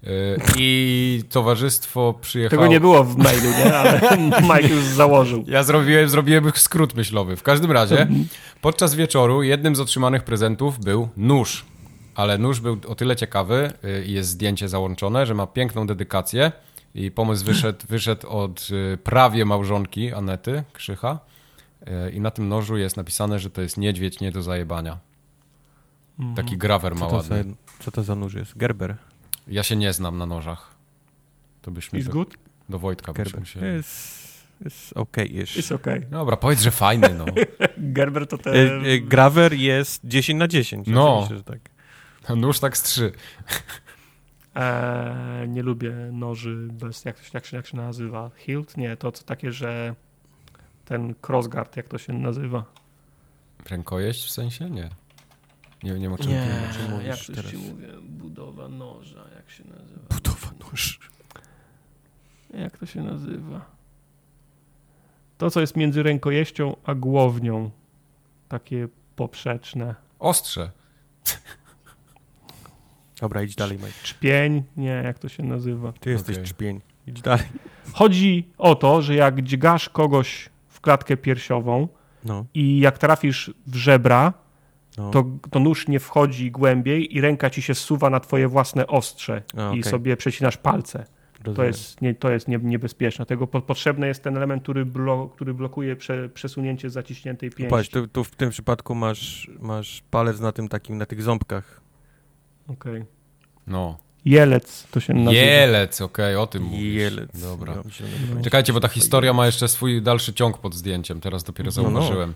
E, 0.05 0.09
I 0.57 1.22
towarzystwo 1.30 2.14
przyjechało... 2.20 2.62
Tego 2.62 2.72
nie 2.72 2.80
było 2.80 3.05
w 3.05 3.16
mailu, 3.16 3.51
nie? 3.64 3.76
Ale 3.76 4.01
Mike 4.55 4.68
już 4.74 4.84
założył. 4.84 5.44
Ja 5.47 5.62
zrobiłem, 5.62 6.09
zrobiłem 6.09 6.53
skrót 6.55 6.94
myślowy. 6.94 7.36
W 7.36 7.42
każdym 7.42 7.72
razie, 7.72 8.09
podczas 8.61 8.94
wieczoru 8.94 9.42
jednym 9.42 9.76
z 9.76 9.80
otrzymanych 9.80 10.24
prezentów 10.24 10.78
był 10.78 11.09
nóż. 11.16 11.64
Ale 12.14 12.38
nóż 12.38 12.61
był 12.61 12.78
o 12.88 12.94
tyle 12.94 13.16
ciekawy 13.16 13.72
y, 13.84 14.05
i 14.05 14.12
jest 14.12 14.28
zdjęcie 14.28 14.68
załączone, 14.68 15.26
że 15.26 15.34
ma 15.34 15.47
piękną 15.47 15.86
dedykację 15.86 16.53
i 16.94 17.11
pomysł 17.11 17.44
wyszedł, 17.44 17.86
wyszedł 17.88 18.28
od 18.28 18.68
y, 18.94 18.99
prawie 18.99 19.44
małżonki 19.44 20.12
Anety 20.12 20.64
Krzycha 20.72 21.18
i 22.12 22.20
na 22.20 22.30
tym 22.30 22.49
nożu 22.49 22.76
jest 22.76 22.97
napisane, 22.97 23.38
że 23.38 23.51
to 23.51 23.62
jest 23.62 23.76
niedźwiedź 23.76 24.20
nie 24.20 24.32
do 24.32 24.42
zajebania. 24.42 24.99
Taki 26.36 26.59
grawer 26.59 26.94
ma 26.94 27.07
Co 27.07 27.11
to, 27.11 27.22
za, 27.22 27.34
co 27.80 27.90
to 27.90 28.03
za 28.03 28.14
nóż 28.14 28.34
jest? 28.34 28.59
Gerber. 28.59 28.97
Ja 29.47 29.62
się 29.62 29.76
nie 29.76 29.92
znam 29.92 30.18
na 30.18 30.26
nożach. 30.26 30.74
To 31.62 31.70
byśmy 31.70 31.99
Is 31.99 32.07
do, 32.07 32.12
good? 32.12 32.34
do 32.68 32.78
Wojtka 32.78 33.12
byśmy 33.12 33.24
Gerber. 33.32 33.49
się... 33.49 33.66
Jest, 33.66 34.47
jest 34.64 34.92
okej-ish. 34.97 35.57
It's 35.57 35.74
okay. 35.74 36.01
Dobra, 36.11 36.36
powiedz, 36.36 36.61
że 36.61 36.70
fajny, 36.70 37.14
no. 37.14 37.24
Gerber 37.78 38.26
to 38.26 38.38
te... 38.38 38.51
E, 38.51 38.80
e, 38.80 38.99
Graver 39.01 39.53
jest 39.53 40.01
10 40.05 40.38
na 40.40 40.49
10. 40.49 40.86
No. 40.90 41.20
Myślę, 41.20 41.36
że 41.36 41.44
tak. 41.44 41.59
Nóż 42.36 42.61
tak 42.61 42.76
z 42.76 42.82
trzy. 42.82 43.12
Eee, 44.55 45.49
nie 45.49 45.62
lubię 45.62 45.92
noży 46.12 46.68
bez, 46.72 47.05
jak, 47.05 47.16
to 47.16 47.22
się- 47.22 47.30
jak, 47.34 47.47
się, 47.47 47.57
jak 47.57 47.66
się 47.66 47.76
nazywa? 47.76 48.30
Hilt? 48.36 48.76
Nie, 48.76 48.97
to 48.97 49.12
co 49.12 49.24
takie, 49.24 49.53
że 49.53 49.94
ten 50.84 51.14
crossguard, 51.28 51.76
jak 51.76 51.88
to 51.88 51.99
się 51.99 52.12
nazywa? 52.12 52.64
Rękojeść 53.70 54.24
w 54.26 54.30
sensie? 54.30 54.70
Nie. 54.70 54.90
Nie, 55.83 55.93
nie 55.99 56.09
ma 56.11 56.18
czym 56.18 56.29
Nie. 56.29 56.35
nie. 56.35 56.74
czym 56.74 56.91
mówisz 56.91 57.07
jak 57.07 57.18
to 57.18 57.33
teraz? 57.33 57.51
się 57.53 57.59
mówi? 57.59 57.85
Budowa 58.03 58.68
noża, 58.68 59.24
jak 59.37 59.51
się 59.51 59.64
nazywa? 59.64 60.01
Budowa 60.11 60.51
nóż. 60.61 61.01
Jak 62.55 62.79
to 62.79 62.87
się 62.87 63.03
nazywa? 63.03 63.66
To, 65.39 65.51
co 65.51 65.61
jest 65.61 65.77
między 65.77 66.03
rękojeścią 66.03 66.77
a 66.85 66.95
głownią. 66.95 67.70
Takie 68.49 68.89
poprzeczne. 69.16 69.95
Ostrze. 70.18 70.70
Dobra, 73.20 73.43
idź 73.43 73.55
dalej, 73.55 73.77
Mike. 73.79 73.93
Czpień? 74.03 74.62
Nie, 74.77 74.89
jak 75.05 75.18
to 75.18 75.29
się 75.29 75.43
nazywa? 75.43 75.93
Ty 75.93 76.11
jesteś 76.11 76.37
Okej. 76.37 76.47
czpień. 76.49 76.81
Idź 77.07 77.20
dalej. 77.22 77.45
Chodzi 77.93 78.49
o 78.59 78.74
to, 78.74 79.03
że 79.03 79.14
jak 79.14 79.43
dźgasz 79.43 79.89
kogoś 79.89 80.49
w 80.68 80.81
klatkę 80.81 81.16
piersiową 81.16 81.89
No, 82.24 82.45
i 82.55 82.79
jak 82.81 82.99
trafisz 82.99 83.51
w 83.66 83.77
żebra, 83.77 84.33
no. 84.97 85.11
to, 85.11 85.24
to 85.51 85.61
nóż 85.61 85.88
nie 85.88 86.01
wchodzi 86.01 86.51
głębiej 86.51 87.16
i 87.16 87.20
ręka 87.20 87.51
ci 87.51 87.62
się 87.62 87.74
zsuwa 87.74 88.11
na 88.11 88.20
twoje 88.20 88.49
własne 88.49 88.86
ostrze 88.86 89.42
A, 89.57 89.61
i 89.61 89.66
okej. 89.66 89.82
sobie 89.82 90.16
przecinasz 90.16 90.57
palce. 90.57 91.05
To 91.42 91.51
Rozumiem. 91.51 91.66
jest, 91.66 92.03
nie, 92.03 92.14
to 92.14 92.30
jest 92.30 92.49
nie, 92.49 92.59
niebezpieczne. 92.62 93.26
Tego 93.26 93.47
po, 93.47 93.61
potrzebny 93.61 94.07
jest 94.07 94.22
ten 94.22 94.36
element, 94.36 94.62
który, 94.62 94.86
blo, 94.86 95.28
który 95.28 95.55
blokuje 95.55 95.97
prze, 95.97 96.28
przesunięcie 96.28 96.90
zaciśniętej 96.90 97.51
pięści. 97.51 97.70
Patrz, 97.70 97.88
tu, 97.88 98.09
tu 98.09 98.24
w 98.24 98.30
tym 98.30 98.51
przypadku 98.51 98.94
masz, 98.94 99.51
masz 99.61 100.03
palec 100.11 100.40
na 100.40 100.53
tym 100.53 100.68
takim, 100.68 100.99
na 100.99 101.07
tych 101.07 101.22
ząbkach. 101.22 101.80
Okej. 102.68 103.05
No. 103.66 103.99
Jelec 104.27 104.87
to 104.91 105.01
się 105.01 105.14
nazywa. 105.14 105.33
Jelec, 105.45 106.01
okej, 106.01 106.37
o 106.37 106.47
tym 106.47 106.62
mówisz. 106.62 106.95
Jelec. 106.95 107.41
Dobra. 107.41 107.74
No, 107.74 107.83
No. 108.01 108.09
będzie 108.29 108.45
Czekajcie, 108.45 108.72
bo 108.72 108.81
ta 108.81 108.89
historia 108.89 109.33
ma 109.33 109.47
jeszcze 109.47 109.68
swój 109.68 110.03
dalszy 110.03 110.35
ciąg 110.35 110.59
pod 110.59 110.74
zdjęciem, 110.74 111.20
teraz 111.20 111.45
dopiero 111.45 111.70
No, 111.77 111.83
no. 111.83 111.91
zauważyłem. 111.91 112.35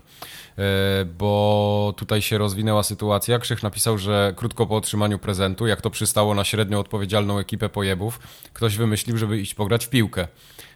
E, 0.57 0.61
bo 1.05 1.93
tutaj 1.97 2.21
się 2.21 2.37
rozwinęła 2.37 2.83
sytuacja. 2.83 3.39
Krzych 3.39 3.63
napisał, 3.63 3.97
że 3.97 4.33
krótko 4.35 4.65
po 4.67 4.75
otrzymaniu 4.75 5.19
prezentu, 5.19 5.67
jak 5.67 5.81
to 5.81 5.89
przystało 5.89 6.35
na 6.35 6.43
średnio 6.43 6.79
odpowiedzialną 6.79 7.39
ekipę 7.39 7.69
pojebów, 7.69 8.19
ktoś 8.53 8.77
wymyślił, 8.77 9.17
żeby 9.17 9.39
iść 9.39 9.53
pograć 9.53 9.85
w 9.85 9.89
piłkę. 9.89 10.27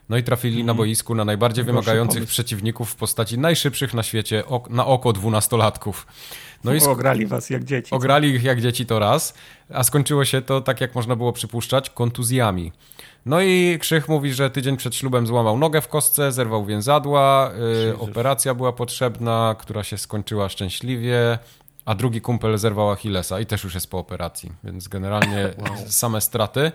No 0.09 0.17
i 0.17 0.23
trafili 0.23 0.63
na 0.63 0.73
boisku 0.73 1.15
na 1.15 1.25
najbardziej 1.25 1.65
wymagających 1.65 2.25
przeciwników 2.25 2.89
w 2.89 2.95
postaci 2.95 3.37
najszybszych 3.37 3.93
na 3.93 4.03
świecie 4.03 4.43
ok- 4.47 4.69
na 4.69 4.85
oko 4.85 5.13
dwunastolatków. 5.13 6.07
No 6.63 6.73
i 6.73 6.81
Ograli 6.81 7.25
was 7.25 7.49
jak 7.49 7.63
dzieci. 7.63 7.95
Ograli 7.95 8.29
ich 8.29 8.43
jak 8.43 8.61
dzieci 8.61 8.85
to 8.85 8.99
raz, 8.99 9.33
a 9.73 9.83
skończyło 9.83 10.25
się 10.25 10.41
to, 10.41 10.61
tak 10.61 10.81
jak 10.81 10.95
można 10.95 11.15
było 11.15 11.33
przypuszczać, 11.33 11.89
kontuzjami. 11.89 12.71
No 13.25 13.41
i 13.41 13.77
Krzych 13.81 14.09
mówi, 14.09 14.33
że 14.33 14.49
tydzień 14.49 14.77
przed 14.77 14.95
ślubem 14.95 15.27
złamał 15.27 15.57
nogę 15.57 15.81
w 15.81 15.87
kostce, 15.87 16.31
zerwał 16.31 16.65
więzadła, 16.65 17.51
y, 17.51 17.85
Jezus. 17.85 18.01
operacja 18.01 18.53
była 18.53 18.73
potrzebna, 18.73 19.55
która 19.59 19.83
się 19.83 19.97
skończyła 19.97 20.49
szczęśliwie, 20.49 21.39
a 21.85 21.95
drugi 21.95 22.21
kumpel 22.21 22.57
zerwał 22.57 22.91
Achillesa 22.91 23.39
i 23.39 23.45
też 23.45 23.63
już 23.63 23.73
jest 23.73 23.89
po 23.91 23.99
operacji, 23.99 24.51
więc 24.63 24.87
generalnie 24.87 25.53
same 25.87 26.21
straty. 26.21 26.71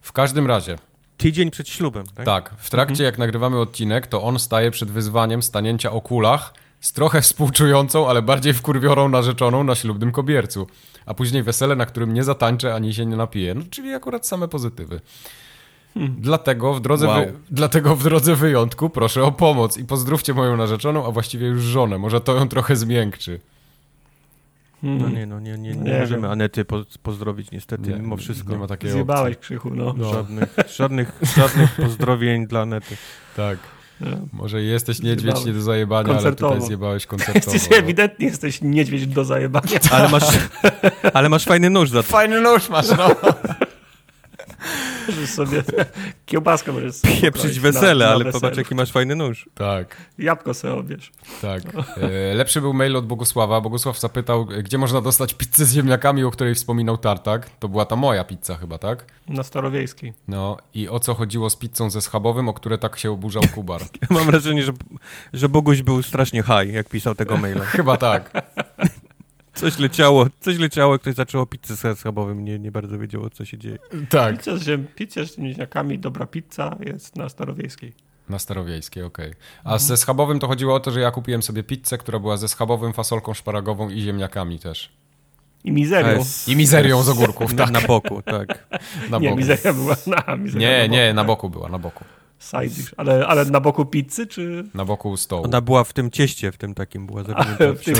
W 0.00 0.12
każdym 0.12 0.46
razie, 0.46 0.78
Tydzień 1.16 1.50
przed 1.50 1.68
ślubem, 1.68 2.06
tak? 2.14 2.26
tak, 2.26 2.54
w 2.58 2.70
trakcie 2.70 3.04
jak 3.04 3.18
nagrywamy 3.18 3.60
odcinek, 3.60 4.06
to 4.06 4.22
on 4.22 4.38
staje 4.38 4.70
przed 4.70 4.90
wyzwaniem 4.90 5.42
stanięcia 5.42 5.92
o 5.92 6.00
kulach 6.00 6.54
z 6.80 6.92
trochę 6.92 7.20
współczującą, 7.22 8.08
ale 8.08 8.22
bardziej 8.22 8.54
wkurwiorą 8.54 9.08
narzeczoną 9.08 9.64
na 9.64 9.74
ślubnym 9.74 10.12
kobiercu. 10.12 10.66
A 11.06 11.14
później 11.14 11.42
wesele, 11.42 11.76
na 11.76 11.86
którym 11.86 12.14
nie 12.14 12.24
zatańczę 12.24 12.74
ani 12.74 12.94
się 12.94 13.06
nie 13.06 13.16
napiję. 13.16 13.54
No, 13.54 13.62
czyli 13.70 13.94
akurat 13.94 14.26
same 14.26 14.48
pozytywy. 14.48 15.00
Dlatego, 15.96 16.74
w 16.74 16.80
drodze 16.80 17.06
Wow. 17.06 17.26
wy... 17.26 17.32
Dlatego 17.50 17.96
w 17.96 18.02
drodze 18.02 18.36
wyjątku 18.36 18.90
proszę 18.90 19.22
o 19.22 19.32
pomoc 19.32 19.76
i 19.78 19.84
pozdrówcie 19.84 20.34
moją 20.34 20.56
narzeczoną, 20.56 21.06
a 21.06 21.10
właściwie 21.10 21.46
już 21.46 21.62
żonę. 21.62 21.98
Może 21.98 22.20
to 22.20 22.34
ją 22.34 22.48
trochę 22.48 22.76
zmiękczy. 22.76 23.40
Hmm. 24.84 24.98
No 25.02 25.08
nie, 25.08 25.26
no 25.26 25.40
nie, 25.40 25.58
nie, 25.58 25.74
nie, 25.74 25.90
Nie 25.92 25.98
możemy 26.00 26.22
wiem. 26.22 26.30
Anety 26.30 26.64
po, 26.64 26.82
pozdrowić 27.02 27.50
niestety, 27.50 27.90
Nie, 27.90 27.96
mimo 27.96 28.16
wszystko. 28.16 28.52
Nie 28.52 28.58
ma 28.58 28.66
takiej 28.66 28.90
Zjebałeś 28.90 29.34
opcji. 29.36 29.40
krzychu, 29.42 29.70
no. 29.74 29.94
No. 29.96 30.12
Żadnych, 30.12 30.56
żadnych, 30.76 31.12
żadnych 31.36 31.72
pozdrowień 31.86 32.46
dla 32.46 32.60
Anety. 32.60 32.96
Tak. 33.36 33.58
Może 34.32 34.62
jesteś 34.62 34.98
niedźwiedź 35.02 35.20
Zjebałeś. 35.22 35.46
nie 35.46 35.52
do 35.52 35.62
zajebania, 35.62 36.04
ale 36.08 36.14
Koncertowo. 36.14 36.54
tutaj 36.54 36.66
zjebałeś 36.68 37.06
koncertowo. 37.16 37.52
Jesteś, 37.52 37.70
no. 37.70 37.76
ewidentnie 37.76 38.26
jesteś 38.26 38.62
niedźwiedź 38.62 39.06
do 39.06 39.24
zajebania. 39.24 39.78
Ale 39.90 40.08
masz, 40.08 40.38
ale 41.14 41.28
masz 41.28 41.44
fajny 41.44 41.70
nóż 41.70 41.90
za 41.90 42.02
to. 42.02 42.08
Fajny 42.08 42.40
nóż 42.40 42.68
masz, 42.68 42.88
no. 42.98 43.06
Możesz 45.06 45.30
sobie 45.30 45.62
kiełbaskę 46.26 46.72
możesz 46.72 46.94
sobie 46.94 47.16
Pieprzyć 47.20 47.60
wesele, 47.60 48.04
na- 48.04 48.10
na 48.10 48.14
ale 48.14 48.24
weselu. 48.24 48.40
popatrz 48.40 48.58
jaki 48.58 48.74
masz 48.74 48.92
fajny 48.92 49.16
nóż. 49.16 49.48
Tak. 49.54 49.96
Jabłko 50.18 50.54
sobie 50.54 50.74
obierz. 50.74 51.12
Tak. 51.42 51.62
E, 51.96 52.34
Lepszy 52.34 52.60
był 52.60 52.72
mail 52.74 52.96
od 52.96 53.06
Bogusława. 53.06 53.60
Bogusław 53.60 54.00
zapytał, 54.00 54.44
gdzie 54.46 54.78
można 54.78 55.00
dostać 55.00 55.34
pizzę 55.34 55.64
z 55.64 55.72
ziemniakami, 55.72 56.24
o 56.24 56.30
której 56.30 56.54
wspominał 56.54 56.96
Tartak. 56.98 57.50
To 57.58 57.68
była 57.68 57.84
ta 57.84 57.96
moja 57.96 58.24
pizza 58.24 58.56
chyba, 58.56 58.78
tak? 58.78 59.04
Na 59.28 59.42
Starowiejskiej. 59.42 60.12
No 60.28 60.56
i 60.74 60.88
o 60.88 61.00
co 61.00 61.14
chodziło 61.14 61.50
z 61.50 61.56
pizzą 61.56 61.90
ze 61.90 62.00
schabowym, 62.00 62.48
o 62.48 62.52
które 62.54 62.78
tak 62.78 62.98
się 62.98 63.10
oburzał 63.10 63.42
Kubar. 63.54 63.80
Mam 64.10 64.24
wrażenie, 64.26 64.62
że, 64.62 64.72
że 65.32 65.48
Boguś 65.48 65.82
był 65.82 66.02
strasznie 66.02 66.42
high, 66.42 66.72
jak 66.74 66.88
pisał 66.88 67.14
tego 67.14 67.36
maila. 67.36 67.64
Chyba 67.76 67.96
tak. 67.96 68.30
Coś 69.54 69.78
leciało, 69.78 70.26
coś 70.40 70.58
leciało, 70.58 70.98
ktoś 70.98 71.14
zaczął 71.14 71.46
pizzę 71.46 71.76
z 71.94 71.98
schabowym, 71.98 72.44
nie, 72.44 72.58
nie 72.58 72.72
bardzo 72.72 72.98
wiedział, 72.98 73.30
co 73.30 73.44
się 73.44 73.58
dzieje. 73.58 73.78
Tak. 74.08 74.36
Pizza 74.38 74.56
z, 74.56 74.62
ziem, 74.62 74.86
pizza 74.94 75.24
z 75.26 75.36
ziemniakami, 75.36 75.98
dobra 75.98 76.26
pizza 76.26 76.76
jest 76.80 77.16
na 77.16 77.28
Starowiejskiej. 77.28 77.92
Na 78.28 78.38
Starowiejskiej, 78.38 79.02
okej. 79.02 79.32
A 79.64 79.78
ze 79.78 79.96
schabowym 79.96 80.38
to 80.38 80.48
chodziło 80.48 80.74
o 80.74 80.80
to, 80.80 80.90
że 80.90 81.00
ja 81.00 81.10
kupiłem 81.10 81.42
sobie 81.42 81.62
pizzę, 81.62 81.98
która 81.98 82.18
była 82.18 82.36
ze 82.36 82.48
schabowym, 82.48 82.92
fasolką 82.92 83.34
szparagową 83.34 83.88
i 83.90 84.00
ziemniakami 84.00 84.58
też. 84.58 84.92
I 85.64 85.72
mizerią. 85.72 86.08
S- 86.20 86.48
I 86.48 86.56
mizerią 86.56 87.02
z 87.02 87.08
ogórków, 87.08 87.52
Na, 87.54 87.64
tak. 87.64 87.72
na 87.72 87.80
boku, 87.80 88.22
tak. 88.22 88.66
Na 89.10 89.18
nie, 89.18 89.28
boku. 89.28 89.38
mizeria 89.38 89.72
była 89.72 89.96
na 90.06 90.36
mizeria 90.36 90.68
Nie, 90.68 90.78
na 90.78 90.84
boku, 90.88 90.92
nie, 90.96 91.12
na 91.14 91.20
tak. 91.22 91.26
boku 91.26 91.50
była, 91.50 91.68
na 91.68 91.78
boku. 91.78 92.04
Side 92.50 92.68
dish. 92.74 92.94
Ale, 92.96 93.26
ale 93.26 93.44
na 93.44 93.60
boku 93.60 93.84
pizzy, 93.84 94.26
czy 94.26 94.64
Na 94.74 94.84
boku 94.84 95.16
stołu. 95.16 95.44
Ona 95.44 95.60
była 95.60 95.84
w 95.84 95.92
tym 95.92 96.10
cieście, 96.10 96.52
w 96.52 96.56
tym 96.56 96.74
takim, 96.74 97.06
była 97.06 97.22
zawinięta 97.28 97.72
w 97.72 97.78
w 97.78 97.84
tym, 97.84 97.94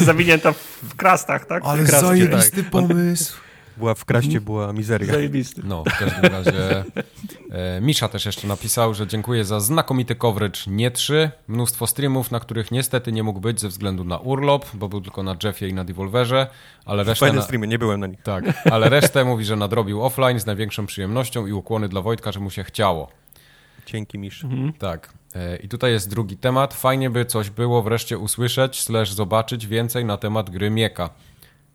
zawinięta 0.10 0.52
w 0.82 0.96
krastach, 0.96 1.46
tak? 1.46 1.62
Ale 1.66 1.86
zajebisty 1.86 2.62
tak. 2.62 2.70
pomysł. 2.70 3.36
Była 3.76 3.94
w 3.94 4.04
kraście, 4.04 4.40
była 4.40 4.72
mizeria. 4.72 5.12
Zajebisty. 5.12 5.62
No, 5.64 5.84
w 5.84 5.98
każdym 5.98 6.32
razie 6.32 6.84
e, 7.50 7.80
Misza 7.80 8.08
też 8.08 8.26
jeszcze 8.26 8.48
napisał, 8.48 8.94
że 8.94 9.06
dziękuję 9.06 9.44
za 9.44 9.60
znakomity 9.60 10.14
coverage 10.14 10.60
nie 10.66 10.90
3, 10.90 11.30
mnóstwo 11.48 11.86
streamów, 11.86 12.30
na 12.30 12.40
których 12.40 12.70
niestety 12.70 13.12
nie 13.12 13.22
mógł 13.22 13.40
być 13.40 13.60
ze 13.60 13.68
względu 13.68 14.04
na 14.04 14.18
urlop, 14.18 14.66
bo 14.74 14.88
był 14.88 15.00
tylko 15.00 15.22
na 15.22 15.36
Jeffie 15.44 15.68
i 15.68 15.74
na 15.74 15.84
Devolverze, 15.84 16.46
ale 16.84 17.04
resztę, 17.04 17.26
Fajne 17.26 17.38
na, 17.38 17.42
streamy, 17.44 17.66
nie 17.66 17.78
byłem 17.78 18.00
na 18.00 18.06
nich. 18.06 18.22
tak, 18.22 18.44
ale 18.70 18.88
resztę 18.88 19.24
mówi, 19.24 19.44
że 19.44 19.56
nadrobił 19.56 20.02
offline 20.04 20.40
z 20.40 20.46
największą 20.46 20.86
przyjemnością 20.86 21.46
i 21.46 21.52
ukłony 21.52 21.88
dla 21.88 22.00
Wojtka, 22.00 22.32
że 22.32 22.40
mu 22.40 22.50
się 22.50 22.64
chciało. 22.64 23.08
Dzięki, 23.92 24.18
Misz. 24.18 24.44
Tak. 24.78 25.12
E, 25.34 25.56
I 25.56 25.68
tutaj 25.68 25.92
jest 25.92 26.10
drugi 26.10 26.36
temat. 26.36 26.74
Fajnie 26.74 27.10
by 27.10 27.24
coś 27.24 27.50
było 27.50 27.82
wreszcie 27.82 28.18
usłyszeć, 28.18 28.80
slash 28.80 29.12
zobaczyć 29.12 29.66
więcej 29.66 30.04
na 30.04 30.16
temat 30.16 30.50
gry 30.50 30.70
Mieka. 30.70 31.10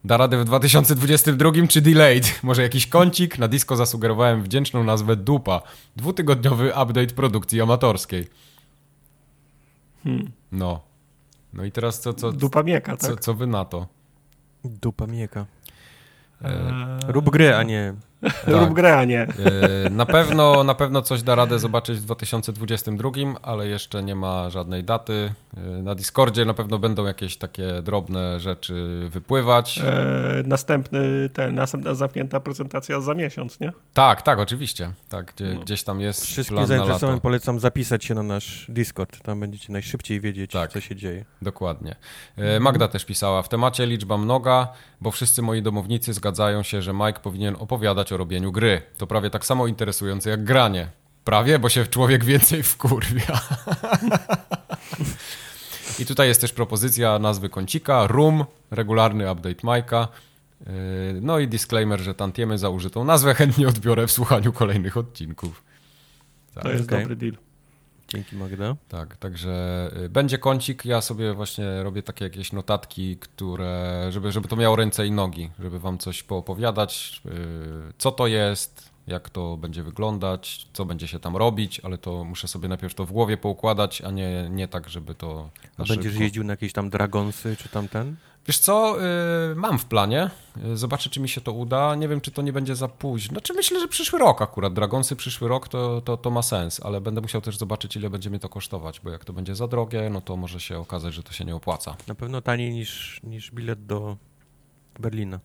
Da 0.03 0.17
radę 0.17 0.37
w 0.37 0.45
2022 0.45 1.51
czy 1.69 1.81
delayed? 1.81 2.39
Może 2.43 2.61
jakiś 2.61 2.87
kącik? 2.87 3.39
Na 3.39 3.47
disco 3.47 3.75
zasugerowałem 3.75 4.43
wdzięczną 4.43 4.83
nazwę 4.83 5.15
Dupa. 5.15 5.61
Dwutygodniowy 5.95 6.69
update 6.69 7.07
produkcji 7.07 7.61
amatorskiej. 7.61 8.27
No. 10.51 10.81
No 11.53 11.63
i 11.63 11.71
teraz 11.71 11.99
co, 11.99 12.13
co, 12.13 12.31
Dupa 12.31 12.63
mieka, 12.63 12.97
co, 12.97 13.07
tak? 13.07 13.19
co 13.19 13.33
wy 13.33 13.47
na 13.47 13.65
to? 13.65 13.87
Dupa 14.65 15.07
mieka. 15.07 15.45
Eee, 16.41 16.53
Rób 17.07 17.29
grę, 17.29 17.57
a 17.57 17.63
nie... 17.63 17.93
Rób 18.21 18.59
tak. 18.61 18.73
grę, 18.73 18.97
a 18.97 19.05
nie. 19.05 19.21
E, 19.21 19.89
Na 19.89 20.05
pewno, 20.05 20.63
na 20.63 20.75
pewno 20.75 21.01
coś 21.01 21.23
da 21.23 21.35
radę 21.35 21.59
zobaczyć 21.59 21.97
w 21.99 22.01
2022, 22.01 23.09
ale 23.41 23.67
jeszcze 23.67 24.03
nie 24.03 24.15
ma 24.15 24.49
żadnej 24.49 24.83
daty. 24.83 25.33
E, 25.57 25.61
Na 25.61 25.95
Discordzie 25.95 26.45
na 26.45 26.53
pewno 26.53 26.79
będą 26.79 27.05
jakieś 27.05 27.37
takie 27.37 27.81
drobne 27.81 28.39
rzeczy 28.39 29.07
wypływać. 29.09 29.77
Eee, 29.79 30.47
następny, 30.47 31.29
ten, 31.33 31.55
następna 31.55 31.93
zamknięta 31.93 32.39
prezentacja 32.39 33.01
za 33.01 33.13
miesiąc, 33.13 33.59
nie? 33.59 33.71
Tak, 33.93 34.21
tak, 34.21 34.39
oczywiście. 34.39 34.91
Tak, 35.09 35.33
gdzie, 35.35 35.55
gdzieś 35.55 35.83
tam 35.83 36.01
jest 36.01 36.25
Wszystkim 36.25 36.65
zainteresowanym 36.67 37.19
polecam 37.21 37.59
zapisać 37.59 38.05
się 38.05 38.13
na 38.15 38.23
nasz 38.23 38.65
Discord. 38.69 39.21
Tam 39.23 39.39
będziecie 39.39 39.73
najszybciej 39.73 40.21
wiedzieć, 40.21 40.51
Tak. 40.51 40.71
co 40.71 40.81
się 40.81 40.95
dzieje. 40.95 41.25
Dokładnie. 41.41 41.95
E, 42.37 42.59
Magda 42.59 42.87
też 42.87 43.05
pisała, 43.05 43.41
w 43.41 43.49
temacie 43.49 43.85
liczba 43.85 44.17
mnoga, 44.17 44.67
bo 45.01 45.11
wszyscy 45.11 45.41
moi 45.41 45.61
domownicy 45.61 46.13
zgadzają 46.13 46.63
się, 46.63 46.81
że 46.81 46.93
Mike 46.93 47.19
powinien 47.19 47.55
opowiadać 47.59 48.04
o 48.11 48.17
robieniu 48.17 48.51
gry. 48.51 48.81
To 48.97 49.07
prawie 49.07 49.29
tak 49.29 49.45
samo 49.45 49.67
interesujące 49.67 50.29
jak 50.29 50.43
granie. 50.43 50.87
Prawie, 51.23 51.59
bo 51.59 51.69
się 51.69 51.85
człowiek 51.87 52.25
więcej 52.25 52.63
wkurwia. 52.63 53.41
I 55.99 56.05
tutaj 56.05 56.27
jest 56.27 56.41
też 56.41 56.53
propozycja 56.53 57.19
nazwy 57.19 57.49
kącika, 57.49 58.07
Room, 58.07 58.45
regularny 58.71 59.31
update 59.31 59.59
Majka. 59.63 60.07
Yy, 60.59 60.67
No 61.21 61.39
i 61.39 61.47
disclaimer, 61.47 61.99
że 61.99 62.15
tantiemy 62.15 62.57
za 62.57 62.69
użytą 62.69 63.03
nazwę 63.03 63.33
chętnie 63.33 63.67
odbiorę 63.67 64.07
w 64.07 64.11
słuchaniu 64.11 64.53
kolejnych 64.53 64.97
odcinków. 64.97 65.63
Tak. 66.53 66.63
To 66.63 66.71
jest 66.71 66.85
okej. 66.85 66.99
dobry 66.99 67.15
deal. 67.15 67.33
Dzięki, 68.09 68.35
Magda. 68.35 68.75
Tak, 68.89 69.17
także 69.17 69.89
y, 70.05 70.09
będzie 70.09 70.37
kącik. 70.37 70.85
Ja 70.85 71.01
sobie 71.01 71.33
właśnie 71.33 71.83
robię 71.83 72.03
takie 72.03 72.25
jakieś 72.25 72.51
notatki, 72.53 73.17
które, 73.17 74.07
żeby, 74.09 74.31
żeby 74.31 74.47
to 74.47 74.55
miało 74.55 74.75
ręce 74.75 75.07
i 75.07 75.11
nogi, 75.11 75.49
żeby 75.59 75.79
wam 75.79 75.97
coś 75.97 76.23
poopowiadać, 76.23 77.21
y, 77.25 77.29
co 77.97 78.11
to 78.11 78.27
jest, 78.27 78.89
jak 79.07 79.29
to 79.29 79.57
będzie 79.57 79.83
wyglądać, 79.83 80.67
co 80.73 80.85
będzie 80.85 81.07
się 81.07 81.19
tam 81.19 81.35
robić, 81.37 81.79
ale 81.79 81.97
to 81.97 82.23
muszę 82.23 82.47
sobie 82.47 82.69
najpierw 82.69 82.93
to 82.95 83.05
w 83.05 83.11
głowie 83.11 83.37
poukładać, 83.37 84.01
a 84.01 84.11
nie, 84.11 84.47
nie 84.49 84.67
tak, 84.67 84.89
żeby 84.89 85.15
to 85.15 85.49
A 85.77 85.83
będziesz 85.83 86.05
szybko. 86.11 86.23
jeździł 86.23 86.43
na 86.43 86.53
jakieś 86.53 86.73
tam 86.73 86.89
Dragonsy, 86.89 87.55
czy 87.55 87.69
tam 87.69 87.87
ten? 87.87 88.15
Wiesz 88.47 88.57
co, 88.59 88.97
y, 89.51 89.55
mam 89.55 89.79
w 89.79 89.85
planie. 89.85 90.29
Y, 90.73 90.77
Zobaczę, 90.77 91.09
czy 91.09 91.19
mi 91.19 91.29
się 91.29 91.41
to 91.41 91.51
uda. 91.51 91.95
Nie 91.95 92.07
wiem, 92.07 92.21
czy 92.21 92.31
to 92.31 92.41
nie 92.41 92.53
będzie 92.53 92.75
za 92.75 92.87
późno. 92.87 93.31
Znaczy 93.33 93.53
myślę, 93.53 93.79
że 93.79 93.87
przyszły 93.87 94.19
rok 94.19 94.41
akurat. 94.41 94.73
Dragonsy 94.73 95.15
przyszły 95.15 95.47
rok 95.47 95.67
to, 95.67 96.01
to, 96.01 96.17
to 96.17 96.29
ma 96.31 96.41
sens, 96.41 96.79
ale 96.83 97.01
będę 97.01 97.21
musiał 97.21 97.41
też 97.41 97.57
zobaczyć, 97.57 97.95
ile 97.95 98.09
będzie 98.09 98.29
mnie 98.29 98.39
to 98.39 98.49
kosztować, 98.49 98.99
bo 98.99 99.09
jak 99.09 99.25
to 99.25 99.33
będzie 99.33 99.55
za 99.55 99.67
drogie, 99.67 100.09
no 100.09 100.21
to 100.21 100.35
może 100.37 100.59
się 100.59 100.77
okazać, 100.79 101.13
że 101.13 101.23
to 101.23 101.33
się 101.33 101.45
nie 101.45 101.55
opłaca. 101.55 101.95
Na 102.07 102.15
pewno 102.15 102.41
taniej 102.41 102.73
niż, 102.73 103.19
niż 103.23 103.51
bilet 103.51 103.85
do 103.85 104.17
Berlina 104.99 105.39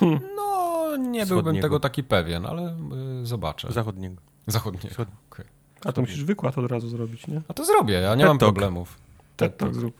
No, 0.00 0.96
nie 0.96 1.24
Wschodniego. 1.24 1.26
byłbym 1.42 1.62
tego 1.62 1.80
taki 1.80 2.04
pewien, 2.04 2.46
ale 2.46 2.76
y, 3.22 3.26
zobaczę. 3.26 3.72
zachodniego. 3.72 4.22
Zachodnie. 4.46 4.90
Wschod- 4.90 5.06
Okej. 5.30 5.44
A 5.84 5.92
to 5.92 6.00
musisz 6.00 6.24
wykład 6.24 6.58
od 6.58 6.70
razu 6.70 6.88
zrobić, 6.88 7.26
nie? 7.26 7.40
A 7.48 7.54
to 7.54 7.64
zrobię, 7.64 7.94
ja 7.94 8.14
nie 8.14 8.20
TED 8.24 8.28
mam 8.28 8.38
Talk. 8.38 8.54
problemów. 8.54 8.98
Tak, 9.36 9.56
tak 9.56 9.74
zrób. 9.74 9.94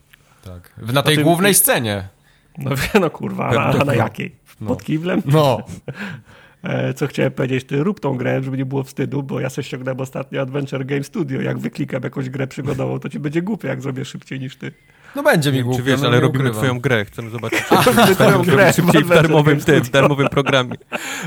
Tak. 0.44 0.74
Na 0.92 1.02
tej 1.02 1.18
głównej 1.18 1.54
scenie. 1.54 2.08
No, 2.58 2.70
no 3.00 3.10
kurwa, 3.10 3.48
a 3.48 3.72
na, 3.78 3.84
na 3.84 3.94
jakiej? 3.94 4.34
No. 4.60 4.68
Pod 4.68 4.84
kiblem? 4.84 5.22
No. 5.26 5.58
E, 6.62 6.94
co 6.94 7.06
chciałem 7.06 7.32
powiedzieć, 7.32 7.64
ty 7.64 7.84
rób 7.84 8.00
tą 8.00 8.16
grę, 8.16 8.42
żeby 8.42 8.56
nie 8.56 8.66
było 8.66 8.82
wstydu, 8.82 9.22
bo 9.22 9.40
ja 9.40 9.50
sobie 9.50 9.64
ściągnąłem 9.64 10.00
ostatnio 10.00 10.40
Adventure 10.42 10.86
Game 10.86 11.04
Studio. 11.04 11.40
Jak 11.40 11.58
wyklikam 11.58 12.02
jakąś 12.02 12.30
grę 12.30 12.46
przygodową, 12.46 12.98
to 12.98 13.08
ci 13.08 13.18
będzie 13.18 13.42
głupie, 13.42 13.68
jak 13.68 13.82
zrobię 13.82 14.04
szybciej 14.04 14.40
niż 14.40 14.56
ty. 14.56 14.72
No 15.16 15.22
będzie 15.22 15.52
mi 15.52 15.62
głupio, 15.62 15.78
czy 15.78 15.82
wiesz, 15.82 16.00
no, 16.00 16.06
ale 16.08 16.20
robimy 16.20 16.44
ukrywam. 16.44 16.62
twoją 16.62 16.80
grę. 16.80 17.04
Chcemy 17.04 17.30
zobaczyć, 17.30 17.60
Twoją 18.14 18.42
grę 18.42 18.72
szybciej 18.72 19.04
w 19.04 19.08
darmowym, 19.08 19.60
tym, 19.60 19.84
w 19.84 19.90
darmowym 19.90 20.28
programie. 20.28 20.74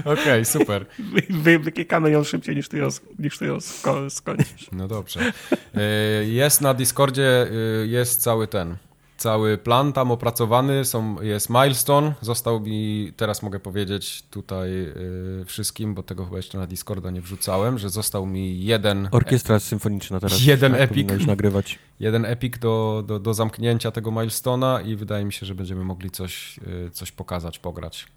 Okej, 0.05 0.45
super. 0.45 0.85
Wy, 0.99 1.21
wy, 1.29 1.59
wyklikamy 1.59 2.11
ją 2.11 2.23
szybciej 2.23 2.55
niż 2.55 2.69
ty 2.69 2.77
ją, 2.77 2.87
niż 3.19 3.37
ty 3.37 3.45
ją 3.45 3.59
sko 3.59 4.09
skończysz. 4.09 4.69
No 4.71 4.87
dobrze. 4.87 5.19
Y, 5.21 6.25
Jest 6.25 6.61
na 6.61 6.73
Discordzie, 6.73 7.47
y, 7.83 7.87
jest 7.87 8.21
cały 8.21 8.47
ten, 8.47 8.75
cały 9.19 9.57
plan 9.57 9.93
tam 9.93 10.11
opracowany, 10.11 10.85
są, 10.85 11.21
jest 11.21 11.49
milestone, 11.49 12.13
został 12.21 12.59
mi, 12.59 13.13
teraz 13.17 13.43
mogę 13.43 13.59
powiedzieć 13.59 14.23
tutaj 14.31 14.69
y, 14.71 15.45
wszystkim, 15.45 15.93
bo 15.93 16.03
tego 16.03 16.25
chyba 16.25 16.37
jeszcze 16.37 16.57
na 16.57 16.67
Discorda 16.67 17.11
nie 17.11 17.21
wrzucałem, 17.21 17.77
że 17.77 17.89
został 17.89 18.25
mi 18.25 18.65
jeden, 18.65 19.09
Orkiestra 19.11 19.59
symfoniczna 19.59 20.19
teraz. 20.19 20.41
Jeden 20.45 20.75
tak, 20.75 21.11
już 21.11 21.25
nagrywać. 21.25 21.79
jeden 21.99 22.25
epic 22.25 22.59
do, 22.59 23.03
do, 23.07 23.19
do 23.19 23.33
zamknięcia 23.33 23.91
tego 23.91 24.11
milestona 24.11 24.81
i 24.81 24.95
wydaje 24.95 25.25
mi 25.25 25.33
się, 25.33 25.45
że 25.45 25.55
będziemy 25.55 25.83
mogli 25.83 26.11
coś, 26.11 26.59
y, 26.87 26.91
coś 26.91 27.11
pokazać, 27.11 27.59
pograć. 27.59 28.07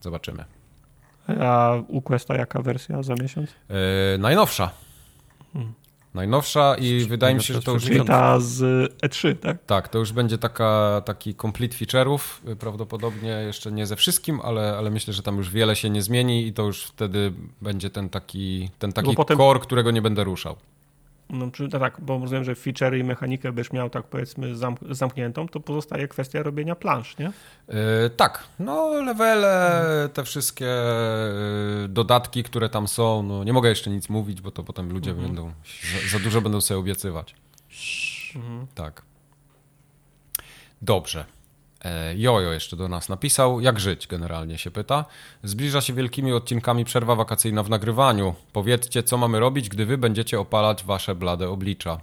Zobaczymy. 0.00 0.44
A 1.40 1.74
u 1.88 2.02
Questa 2.02 2.36
jaka 2.36 2.62
wersja 2.62 3.02
za 3.02 3.14
miesiąc? 3.14 3.50
Y, 3.50 4.18
najnowsza. 4.18 4.70
Najnowsza 6.18 6.76
i 6.78 7.04
wydaje 7.04 7.34
mi 7.34 7.42
się, 7.42 7.54
że 7.54 7.62
to 7.62 7.72
już 7.72 7.84
Czyli 7.84 8.04
ta 8.04 8.40
z 8.40 8.60
E3, 9.02 9.36
tak? 9.36 9.64
Tak, 9.66 9.88
to 9.88 9.98
już 9.98 10.12
będzie 10.12 10.38
taka, 10.38 11.02
taki 11.04 11.34
complete 11.34 11.76
feature'ów, 11.76 12.18
y, 12.48 12.56
prawdopodobnie 12.56 13.28
jeszcze 13.28 13.72
nie 13.72 13.86
ze 13.86 13.96
wszystkim, 13.96 14.40
ale, 14.40 14.76
ale 14.78 14.90
myślę, 14.90 15.14
że 15.14 15.22
tam 15.22 15.36
już 15.36 15.50
wiele 15.50 15.76
się 15.76 15.90
nie 15.90 16.02
zmieni 16.02 16.46
i 16.46 16.52
to 16.52 16.62
już 16.62 16.82
wtedy 16.82 17.32
będzie 17.62 17.90
ten 17.90 18.08
taki, 18.08 18.70
ten 18.78 18.92
taki 18.92 19.16
core, 19.36 19.60
którego 19.60 19.90
nie 19.90 20.02
będę 20.02 20.24
ruszał. 20.24 20.56
No, 21.30 21.50
czy, 21.50 21.68
tak, 21.68 22.00
bo 22.00 22.18
rozumiem, 22.18 22.44
że 22.44 22.54
feature 22.54 22.98
i 22.98 23.04
mechanikę 23.04 23.52
byś 23.52 23.72
miał 23.72 23.90
tak 23.90 24.06
powiedzmy 24.06 24.54
zamk- 24.54 24.94
zamkniętą, 24.94 25.48
to 25.48 25.60
pozostaje 25.60 26.08
kwestia 26.08 26.42
robienia 26.42 26.74
plansz, 26.76 27.18
nie? 27.18 27.32
Yy, 27.68 27.74
tak, 28.16 28.44
no 28.58 28.88
levele, 29.02 30.08
te 30.12 30.24
wszystkie 30.24 30.64
yy, 31.82 31.88
dodatki, 31.88 32.42
które 32.42 32.68
tam 32.68 32.88
są, 32.88 33.22
no 33.22 33.44
nie 33.44 33.52
mogę 33.52 33.68
jeszcze 33.68 33.90
nic 33.90 34.08
mówić, 34.08 34.40
bo 34.40 34.50
to 34.50 34.62
potem 34.64 34.92
ludzie 34.92 35.10
Mhm. 35.10 35.26
będą, 35.28 35.52
za, 36.12 36.18
za 36.18 36.24
dużo 36.24 36.40
będą 36.40 36.60
sobie 36.60 36.80
obiecywać. 36.80 37.34
Mhm. 38.36 38.66
Tak. 38.74 39.02
Dobrze. 40.82 41.24
E, 41.84 42.16
Jojo 42.16 42.52
jeszcze 42.52 42.76
do 42.76 42.88
nas 42.88 43.08
napisał, 43.08 43.60
jak 43.60 43.80
żyć 43.80 44.06
generalnie 44.06 44.58
się 44.58 44.70
pyta. 44.70 45.04
Zbliża 45.42 45.80
się 45.80 45.92
wielkimi 45.94 46.32
odcinkami 46.32 46.84
przerwa 46.84 47.14
wakacyjna 47.14 47.62
w 47.62 47.70
nagrywaniu. 47.70 48.34
Powiedzcie, 48.52 49.02
co 49.02 49.16
mamy 49.18 49.40
robić, 49.40 49.68
gdy 49.68 49.86
wy 49.86 49.98
będziecie 49.98 50.40
opalać 50.40 50.84
wasze 50.84 51.14
blade 51.14 51.48
oblicza. 51.50 52.00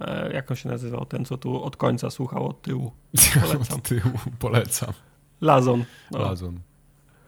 E, 0.00 0.32
jak 0.32 0.50
on 0.50 0.56
się 0.56 0.68
nazywał? 0.68 1.06
Ten, 1.06 1.24
co 1.24 1.38
tu 1.38 1.62
od 1.62 1.76
końca 1.76 2.10
słuchał 2.10 2.48
od 2.48 2.62
tyłu. 2.62 2.92
Polecam. 3.40 3.76
Od 3.78 3.82
tyłu, 3.82 4.18
polecam. 4.38 4.92
Lazon. 5.40 5.84
No. 6.10 6.18
Lazon. 6.18 6.60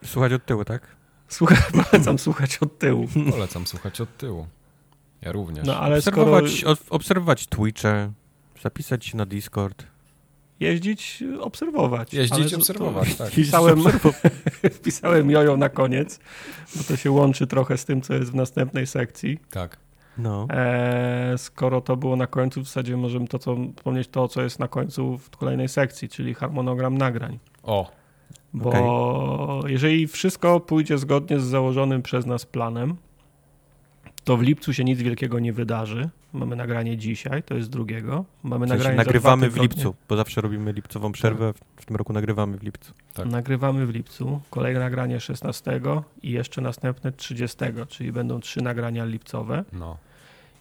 Słuchać 0.04 0.32
od 0.32 0.46
tyłu, 0.46 0.64
tak? 0.64 0.96
Słuchaj, 1.28 1.58
polecam 1.90 2.18
słuchać 2.18 2.58
od 2.58 2.78
tyłu. 2.78 3.08
Polecam 3.30 3.66
słuchać 3.66 4.00
od 4.00 4.16
tyłu. 4.16 4.46
Ja 5.22 5.32
również. 5.32 5.66
No 5.66 5.76
ale 5.76 6.02
skoro 6.02 6.22
Obserwować, 6.22 6.64
od- 6.64 6.82
obserwować 6.90 7.46
Twitche, 7.46 8.12
zapisać 8.62 9.06
się 9.06 9.16
na 9.16 9.26
Discord. 9.26 9.86
Jeździć, 10.60 11.24
obserwować. 11.40 12.14
Jeździć, 12.14 12.54
obserwować, 12.54 13.14
tak. 13.14 13.28
Wpisałem, 13.28 13.82
wpisałem 14.72 15.30
jojo 15.34 15.56
na 15.56 15.68
koniec, 15.68 16.20
bo 16.76 16.84
to 16.84 16.96
się 16.96 17.10
łączy 17.10 17.46
trochę 17.46 17.78
z 17.78 17.84
tym, 17.84 18.02
co 18.02 18.14
jest 18.14 18.30
w 18.30 18.34
następnej 18.34 18.86
sekcji. 18.86 19.38
Tak. 19.50 19.76
No. 20.18 20.46
E, 20.50 21.34
skoro 21.38 21.80
to 21.80 21.96
było 21.96 22.16
na 22.16 22.26
końcu, 22.26 22.60
w 22.60 22.64
zasadzie 22.64 22.96
możemy 22.96 23.28
to, 23.28 23.38
co, 23.38 23.56
wspomnieć 23.76 24.08
to, 24.08 24.28
co 24.28 24.42
jest 24.42 24.58
na 24.58 24.68
końcu 24.68 25.18
w 25.18 25.30
kolejnej 25.30 25.68
sekcji, 25.68 26.08
czyli 26.08 26.34
harmonogram 26.34 26.98
nagrań. 26.98 27.38
O, 27.62 27.90
Bo 28.52 29.60
jeżeli 29.66 30.06
wszystko 30.06 30.60
pójdzie 30.60 30.98
zgodnie 30.98 31.40
z 31.40 31.44
założonym 31.44 32.02
przez 32.02 32.26
nas 32.26 32.46
planem, 32.46 32.96
to 34.24 34.36
w 34.36 34.42
lipcu 34.42 34.72
się 34.72 34.84
nic 34.84 35.02
wielkiego 35.02 35.38
nie 35.38 35.52
wydarzy. 35.52 36.08
Mamy 36.32 36.56
nagranie 36.56 36.96
dzisiaj, 36.96 37.42
to 37.42 37.54
jest 37.54 37.70
drugiego. 37.70 38.24
Mamy 38.42 38.66
W 38.66 38.68
sensie 38.68 38.78
nagranie 38.78 38.96
nagrywamy 38.96 39.50
w 39.50 39.56
lipcu, 39.56 39.94
bo 40.08 40.16
zawsze 40.16 40.40
robimy 40.40 40.72
lipcową 40.72 41.12
przerwę, 41.12 41.52
w, 41.52 41.58
w 41.76 41.86
tym 41.86 41.96
roku 41.96 42.12
nagrywamy 42.12 42.58
w 42.58 42.62
lipcu. 42.62 42.92
Tak. 43.14 43.26
Nagrywamy 43.26 43.86
w 43.86 43.90
lipcu. 43.90 44.40
Kolejne 44.50 44.80
nagranie 44.80 45.20
16 45.20 45.80
i 46.22 46.30
jeszcze 46.30 46.60
następne 46.60 47.12
30, 47.12 47.56
czyli 47.88 48.12
będą 48.12 48.40
trzy 48.40 48.62
nagrania 48.62 49.04
lipcowe. 49.04 49.64
no. 49.72 49.96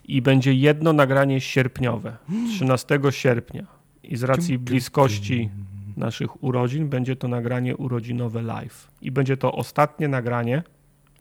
I 0.05 0.21
będzie 0.21 0.53
jedno 0.53 0.93
nagranie 0.93 1.41
sierpniowe, 1.41 2.17
13 2.49 2.99
sierpnia. 3.09 3.63
I 4.03 4.15
z 4.17 4.23
racji 4.23 4.57
bliskości 4.59 5.49
naszych 5.97 6.43
urodzin 6.43 6.89
będzie 6.89 7.15
to 7.15 7.27
nagranie 7.27 7.77
urodzinowe 7.77 8.41
live. 8.41 8.87
I 9.01 9.11
będzie 9.11 9.37
to 9.37 9.51
ostatnie 9.51 10.07
nagranie 10.07 10.63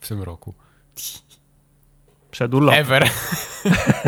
W 0.01 0.09
tym 0.09 0.23
roku. 0.23 0.55
Przed 2.31 2.55
urlopem. 2.55 2.81
Ever. 2.81 3.11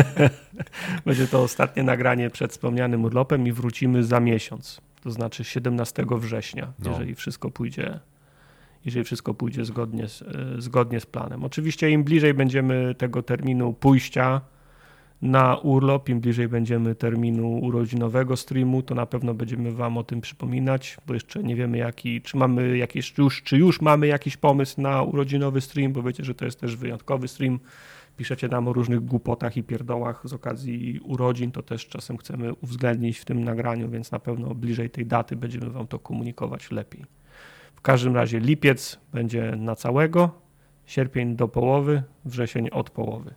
Będzie 1.05 1.27
to 1.27 1.41
ostatnie 1.41 1.83
nagranie 1.83 2.29
przed 2.29 2.51
wspomnianym 2.51 3.05
urlopem 3.05 3.47
i 3.47 3.51
wrócimy 3.51 4.03
za 4.03 4.19
miesiąc. 4.19 4.81
To 5.03 5.11
znaczy 5.11 5.43
17 5.43 6.05
września, 6.11 6.73
No. 6.79 6.91
jeżeli 6.91 7.15
wszystko 7.15 7.51
pójdzie. 7.51 7.99
Jeżeli 8.85 9.05
wszystko 9.05 9.33
pójdzie 9.33 9.65
zgodnie 9.65 10.07
z, 10.07 10.21
e, 10.21 10.25
zgodnie 10.57 10.99
z 10.99 11.05
planem. 11.05 11.43
Oczywiście 11.43 11.89
im 11.89 12.03
bliżej 12.03 12.33
będziemy 12.33 12.95
tego 12.95 13.23
terminu 13.23 13.73
pójścia 13.73 14.41
na 15.21 15.57
urlop, 15.57 16.09
im 16.09 16.19
bliżej 16.19 16.47
będziemy 16.47 16.95
terminu 16.95 17.49
urodzinowego 17.49 18.37
streamu, 18.37 18.81
to 18.81 18.95
na 18.95 19.05
pewno 19.05 19.33
będziemy 19.33 19.71
Wam 19.71 19.97
o 19.97 20.03
tym 20.03 20.21
przypominać, 20.21 20.97
bo 21.07 21.13
jeszcze 21.13 21.43
nie 21.43 21.55
wiemy, 21.55 21.77
jaki, 21.77 22.21
czy 22.21 22.37
mamy 22.37 22.77
jakiś, 22.77 23.13
czy 23.13 23.21
już, 23.21 23.43
czy 23.43 23.57
już 23.57 23.81
mamy 23.81 24.07
jakiś 24.07 24.37
pomysł 24.37 24.81
na 24.81 25.01
urodzinowy 25.01 25.61
stream, 25.61 25.93
bo 25.93 26.03
wiecie, 26.03 26.23
że 26.23 26.35
to 26.35 26.45
jest 26.45 26.59
też 26.59 26.75
wyjątkowy 26.75 27.27
stream. 27.27 27.59
Piszecie 28.21 28.47
nam 28.47 28.67
o 28.67 28.73
różnych 28.73 28.99
głupotach 29.05 29.57
i 29.57 29.63
pierdołach 29.63 30.21
z 30.23 30.33
okazji 30.33 30.99
urodzin, 31.03 31.51
to 31.51 31.63
też 31.63 31.87
czasem 31.87 32.17
chcemy 32.17 32.53
uwzględnić 32.53 33.17
w 33.19 33.25
tym 33.25 33.43
nagraniu, 33.43 33.89
więc 33.89 34.11
na 34.11 34.19
pewno 34.19 34.55
bliżej 34.55 34.89
tej 34.89 35.05
daty 35.05 35.35
będziemy 35.35 35.69
Wam 35.69 35.87
to 35.87 35.99
komunikować 35.99 36.71
lepiej. 36.71 37.05
W 37.75 37.81
każdym 37.81 38.15
razie 38.15 38.39
lipiec 38.39 38.99
będzie 39.13 39.53
na 39.57 39.75
całego, 39.75 40.29
sierpień 40.85 41.35
do 41.35 41.47
połowy, 41.47 42.03
wrzesień 42.25 42.69
od 42.69 42.89
połowy. 42.89 43.33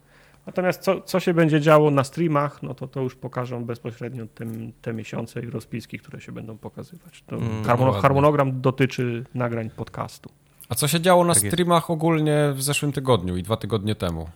Natomiast 0.46 0.80
co, 0.82 1.00
co 1.00 1.20
się 1.20 1.34
będzie 1.34 1.60
działo 1.60 1.90
na 1.90 2.04
streamach, 2.04 2.62
no 2.62 2.74
to 2.74 2.88
to 2.88 3.00
już 3.00 3.14
pokażą 3.16 3.64
bezpośrednio 3.64 4.26
tym, 4.26 4.72
te 4.82 4.92
miesiące 4.92 5.40
i 5.42 5.46
rozpiski, 5.50 5.98
które 5.98 6.20
się 6.20 6.32
będą 6.32 6.58
pokazywać. 6.58 7.22
To 7.26 7.36
Mm, 7.36 7.64
harmono- 7.64 7.86
ładnie. 7.86 8.02
harmonogram 8.02 8.60
dotyczy 8.60 9.24
nagrań 9.34 9.70
podcastu. 9.70 10.30
A 10.68 10.74
co 10.74 10.88
się 10.88 11.00
działo 11.00 11.24
na 11.24 11.34
Tak 11.34 11.42
jest. 11.42 11.54
streamach 11.54 11.90
ogólnie 11.90 12.52
w 12.54 12.62
zeszłym 12.62 12.92
tygodniu 12.92 13.36
i 13.36 13.42
dwa 13.42 13.56
tygodnie 13.56 13.94
temu? 13.94 14.28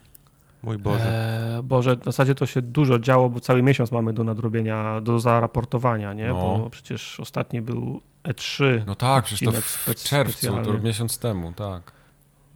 Mój 0.63 0.79
Boże. 0.79 1.55
Eee, 1.57 1.63
Boże, 1.63 1.97
w 1.97 2.05
zasadzie 2.05 2.35
to 2.35 2.47
się 2.47 2.63
dużo 2.63 2.99
działo, 2.99 3.29
bo 3.31 3.41
cały 3.41 3.63
miesiąc 3.63 3.93
mamy 3.93 4.13
do 4.13 4.25
nadrobienia, 4.25 5.01
do 5.01 5.21
zaraportowania, 5.21 6.13
nie? 6.13 6.29
No. 6.29 6.35
Bo 6.35 6.71
przecież 6.71 7.21
ostatni 7.21 7.63
był 7.63 8.01
E 8.25 8.33
E3. 8.33 8.83
No 8.87 8.95
tak, 8.95 9.25
przecież 9.25 9.55
to 9.55 9.61
w 9.61 9.65
spec- 9.65 10.09
czerwcu, 10.09 10.47
to 10.65 10.79
miesiąc 10.79 11.19
temu, 11.19 11.53
tak. 11.53 11.93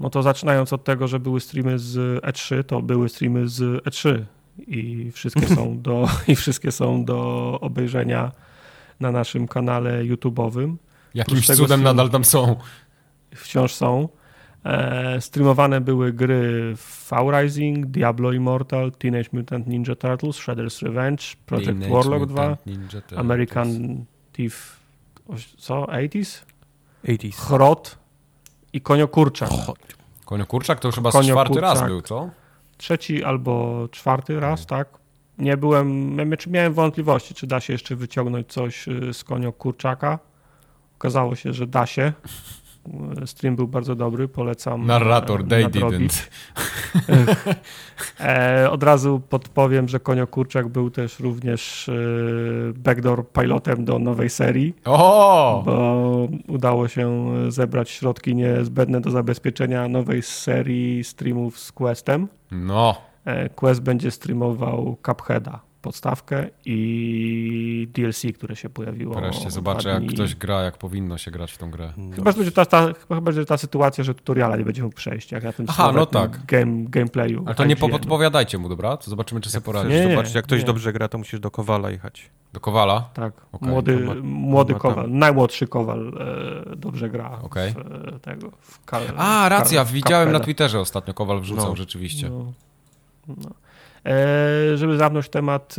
No 0.00 0.11
to 0.11 0.22
zaczynając 0.22 0.72
od 0.72 0.84
tego, 0.84 1.09
że 1.09 1.20
były 1.20 1.40
streamy 1.40 1.78
z 1.78 2.22
E3, 2.24 2.64
to 2.64 2.82
były 2.82 3.09
streamy 3.09 3.48
z 3.48 3.84
E3 3.84 4.22
i 4.59 5.11
wszystkie 5.12 5.46
są 5.46 5.78
do, 5.82 6.09
i 6.28 6.36
wszystkie 6.36 6.72
są 6.72 7.05
do 7.05 7.59
obejrzenia 7.61 8.32
na 9.00 9.11
naszym 9.11 9.48
kanale 9.48 10.05
YouTube'owym. 10.05 10.76
Jakimś 11.14 11.46
cudem 11.46 11.82
nadal 11.82 12.11
tam 12.11 12.24
są. 12.24 12.57
Wciąż 13.34 13.74
są. 13.74 14.09
E, 14.64 15.20
streamowane 15.20 15.80
były 15.80 16.12
gry 16.12 16.74
V-Rising, 17.10 17.86
Diablo 17.86 18.32
Immortal, 18.32 18.92
Teenage 18.92 19.28
Mutant 19.32 19.66
Ninja 19.66 19.94
Turtles, 19.94 20.36
Shredder's 20.36 20.82
Revenge, 20.82 21.22
Project 21.46 21.66
Teenage 21.66 21.94
Warlock 21.94 22.26
2, 22.26 22.42
Mutant 22.42 22.66
Ninja 22.66 22.88
Turtles. 22.88 23.20
American 23.20 24.04
Thief, 24.32 24.80
co? 25.58 25.82
80s? 25.82 26.44
80s. 27.04 27.36
Chrot 27.36 27.98
i 28.72 28.80
Konio 28.80 29.08
Kurczak. 29.08 29.50
Konio 30.24 30.46
Kurczak 30.46 30.80
to 30.80 30.88
już 30.88 30.94
chyba 30.94 31.10
Konio 31.10 31.32
czwarty 31.34 31.60
raz 31.60 31.72
Kurczak. 31.72 31.88
był, 31.88 32.02
co? 32.02 32.30
Trzeci 32.76 33.24
albo 33.24 33.88
czwarty 33.90 34.40
raz, 34.40 34.66
tak? 34.66 34.88
Nie 35.38 35.56
byłem, 35.56 36.16
miałem 36.46 36.72
wątpliwości, 36.72 37.34
czy 37.34 37.46
da 37.46 37.60
się 37.60 37.72
jeszcze 37.72 37.96
wyciągnąć 37.96 38.52
coś 38.52 38.88
y, 38.88 39.14
z 39.14 39.24
Konio 39.24 39.52
Kurczaka. 39.52 40.18
Okazało 40.98 41.34
się, 41.34 41.52
że 41.52 41.66
da 41.66 41.86
się. 41.86 42.12
Y, 43.22 43.26
Stream 43.26 43.57
był 43.57 43.68
bardzo 43.68 43.95
dobry, 43.95 44.28
polecam. 44.28 44.87
Narrator, 44.87 45.41
e, 45.41 45.45
they 45.45 45.62
nadrobić. 45.62 46.12
didn't. 46.12 46.28
E, 48.20 48.70
od 48.70 48.83
razu 48.83 49.20
podpowiem, 49.28 49.89
że 49.89 50.01
Konio 50.01 50.26
Kurczak 50.26 50.68
był 50.68 50.91
też 50.91 51.20
również 51.20 51.89
e, 51.89 51.93
backdoor 52.76 53.33
pilotem 53.33 53.85
do 53.85 53.99
nowej 53.99 54.30
serii, 54.30 54.74
O! 54.85 55.62
bo 55.66 56.28
udało 56.49 56.89
się 56.89 57.33
zebrać 57.49 57.91
środki 57.91 58.35
niezbędne 58.35 59.01
do 59.01 59.11
zabezpieczenia 59.11 59.89
nowej 59.89 60.22
serii 60.22 61.05
streamów 61.05 61.59
z 61.59 61.72
Questem. 61.72 62.28
No, 62.51 62.97
E, 63.24 63.49
Quest 63.49 63.80
będzie 63.83 64.11
streamował 64.11 64.97
Cupheada, 65.07 65.61
podstawkę 65.83 66.49
i 66.64 67.89
DLC, 67.95 68.22
które 68.35 68.57
się 68.57 68.68
pojawiło. 68.68 69.14
wreszcie 69.14 69.51
zobaczę 69.51 69.89
jak 69.89 70.07
ktoś 70.07 70.35
gra, 70.35 70.62
jak 70.62 70.78
powinno 70.78 71.18
się 71.18 71.30
grać 71.30 71.53
w 71.53 71.59
tą 71.59 71.70
grę. 71.70 71.93
No. 71.97 72.16
Chyba, 72.16 72.33
że 72.33 72.37
będzie 72.39 72.53
ta, 72.53 72.66
ta, 72.66 72.93
chyba 73.09 73.20
będzie 73.20 73.45
ta 73.45 73.59
sytuacja, 73.59 74.05
że 74.05 74.14
tutoriala 74.14 74.57
nie 74.57 74.64
będzie 74.64 74.83
mógł 74.83 74.97
przejść, 74.97 75.33
jak 75.33 75.45
na 75.45 75.53
tym 75.53 75.66
Aha, 75.68 75.93
no 75.95 76.07
tak. 76.07 76.47
Game, 76.47 76.85
gameplayu. 76.85 77.43
Ale 77.47 77.55
to 77.55 77.64
nie 77.64 77.76
podpowiadajcie 77.76 78.59
mu, 78.59 78.68
dobra? 78.68 78.97
To 78.97 79.11
zobaczymy, 79.11 79.41
czy 79.41 79.51
sobie 79.51 79.64
poradzi. 79.64 79.91
Nie. 79.91 80.11
Zobaczyć, 80.11 80.35
jak 80.35 80.45
ktoś 80.45 80.61
nie. 80.61 80.66
dobrze 80.66 80.93
gra, 80.93 81.09
to 81.09 81.18
musisz 81.18 81.41
do 81.41 81.51
Kowala 81.51 81.91
jechać. 81.91 82.30
Do 82.53 82.61
Kowala? 82.61 83.11
Tak, 83.14 83.33
Okej, 83.53 83.68
młody, 83.68 83.97
ma- 83.99 84.14
młody 84.22 84.74
Kowal, 84.74 85.11
najmłodszy 85.11 85.66
Kowal 85.66 86.12
e, 86.72 86.76
dobrze 86.76 87.11
gra 87.11 87.39
Okej. 87.43 87.72
w, 87.72 87.78
e, 87.78 88.18
tego. 88.18 88.51
W 88.61 88.85
ka, 88.85 89.01
A, 89.16 89.49
racja, 89.49 89.85
w 89.85 89.93
widziałem 89.93 90.33
na. 90.33 90.41
Twitterze 90.41 90.80
ostatnio, 90.80 91.14
Kowal 91.14 91.41
wrzucał, 91.41 91.68
No. 91.68 91.76
rzeczywiście. 91.76 92.30
No, 92.30 92.53
no. 93.28 93.51
E, 94.07 94.76
żeby 94.76 94.96
zamknąć 94.98 95.28
temat 95.28 95.76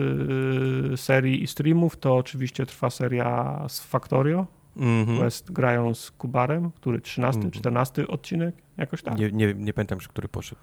e, 0.93 0.97
serii 0.97 1.43
i 1.43 1.47
streamów, 1.47 1.97
to 1.97 2.15
oczywiście 2.15 2.65
trwa 2.65 2.89
seria 2.89 3.59
z 3.67 3.79
Factorio. 3.79 4.45
Mhm. 4.77 5.17
Quest 5.17 5.51
grają 5.51 5.93
z 5.93 6.11
Kubarem, 6.11 6.71
który 6.71 7.01
13, 7.01 7.37
Mhm. 7.39 7.51
14 7.51 8.07
odcinek, 8.07 8.55
jakoś 8.77 9.01
tak. 9.03 9.17
Nie, 9.17 9.31
nie, 9.31 9.53
nie 9.53 9.73
pamiętam 9.73 9.95
już, 9.97 10.07
który 10.07 10.27
poszedł. 10.27 10.61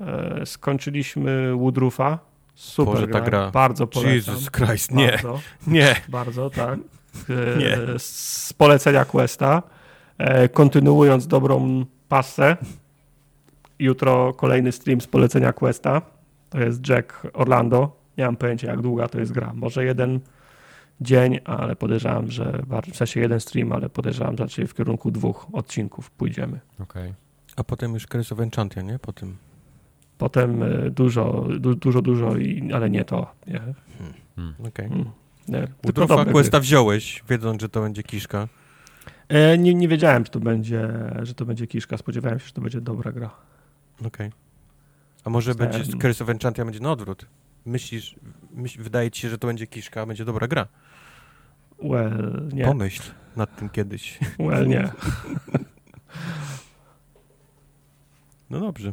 E, 0.00 0.46
skończyliśmy 0.46 1.56
Woodroofa. 1.56 2.18
Super 2.54 2.94
Boże, 2.94 3.06
ta 3.08 3.20
gra, 3.20 3.30
gra. 3.30 3.50
bardzo 3.50 3.86
polecam. 3.86 4.12
Jesus 4.14 4.50
Christ, 4.50 4.90
nie, 4.92 5.10
Bardzo. 5.10 5.40
nie. 5.66 5.96
Bardzo, 6.08 6.50
tak. 6.50 6.78
Nie. 7.58 7.78
Z 7.98 8.52
polecenia 8.52 9.04
Questa. 9.04 9.62
Kontynuując 10.52 11.26
dobrą 11.26 11.84
passę. 12.08 12.56
Jutro 13.78 14.32
kolejny 14.34 14.72
stream 14.72 15.00
z 15.00 15.06
polecenia 15.06 15.52
Questa. 15.52 16.02
To 16.54 16.60
jest 16.60 16.88
Jack 16.88 17.26
Orlando. 17.32 17.96
Nie 18.18 18.24
mam 18.24 18.36
pojęcia, 18.36 18.70
jak 18.70 18.80
długa 18.80 19.08
to 19.08 19.20
jest 19.20 19.32
gra. 19.32 19.52
Może 19.54 19.84
jeden 19.84 20.20
dzień, 21.00 21.38
ale 21.44 21.76
podejrzewam, 21.76 22.30
że 22.30 22.62
w 22.92 22.96
sensie 22.96 23.20
jeden 23.20 23.40
stream, 23.40 23.72
ale 23.72 23.88
podejrzewam, 23.88 24.36
że 24.36 24.44
raczej 24.44 24.66
w 24.66 24.74
kierunku 24.74 25.10
dwóch 25.10 25.46
odcinków 25.52 26.10
pójdziemy. 26.10 26.60
Okej. 26.74 27.02
Okay. 27.02 27.14
A 27.56 27.64
potem 27.64 27.94
już 27.94 28.06
Curse 28.06 28.34
of 28.34 28.40
Enchantia, 28.40 28.82
nie? 28.82 28.98
Potem. 28.98 29.36
Potem 30.18 30.62
e, 30.62 30.90
dużo, 30.90 31.46
du, 31.60 31.74
dużo, 31.74 32.02
dużo, 32.02 32.36
i, 32.36 32.72
ale 32.72 32.90
nie 32.90 33.04
to. 33.04 33.34
Nie. 33.46 33.60
Hmm. 34.36 34.54
Okej. 34.68 34.86
Okay. 34.86 35.04
Hmm. 35.48 36.32
Questa 36.32 36.60
wziąłeś, 36.60 37.24
wiedząc, 37.28 37.62
że 37.62 37.68
to 37.68 37.80
będzie 37.80 38.02
kiszka. 38.02 38.48
E, 39.28 39.58
nie, 39.58 39.74
nie 39.74 39.88
wiedziałem, 39.88 40.24
że 40.24 40.30
to, 40.30 40.40
będzie, 40.40 40.88
że 41.22 41.34
to 41.34 41.44
będzie 41.44 41.66
kiszka. 41.66 41.96
Spodziewałem 41.96 42.38
się, 42.38 42.46
że 42.46 42.52
to 42.52 42.60
będzie 42.60 42.80
dobra 42.80 43.12
gra. 43.12 43.30
Okej. 44.00 44.06
Okay. 44.06 44.43
A 45.24 45.30
może 45.30 45.54
będzie 45.54 45.92
Curse 45.92 46.24
of 46.24 46.30
Enchantia 46.30 46.64
będzie 46.64 46.80
na 46.80 46.92
odwrót? 46.92 47.26
Myślisz, 47.66 48.16
myśl, 48.50 48.82
wydaje 48.82 49.10
ci 49.10 49.22
się, 49.22 49.28
że 49.28 49.38
to 49.38 49.46
będzie 49.46 49.66
kiszka, 49.66 50.02
a 50.02 50.06
będzie 50.06 50.24
dobra 50.24 50.48
gra? 50.48 50.66
Well, 51.82 52.48
nie. 52.52 52.64
Pomyśl 52.64 53.02
nad 53.36 53.56
tym 53.56 53.68
kiedyś. 53.68 54.18
Well, 54.38 54.68
nie. 54.68 54.90
No 58.50 58.60
dobrze. 58.60 58.92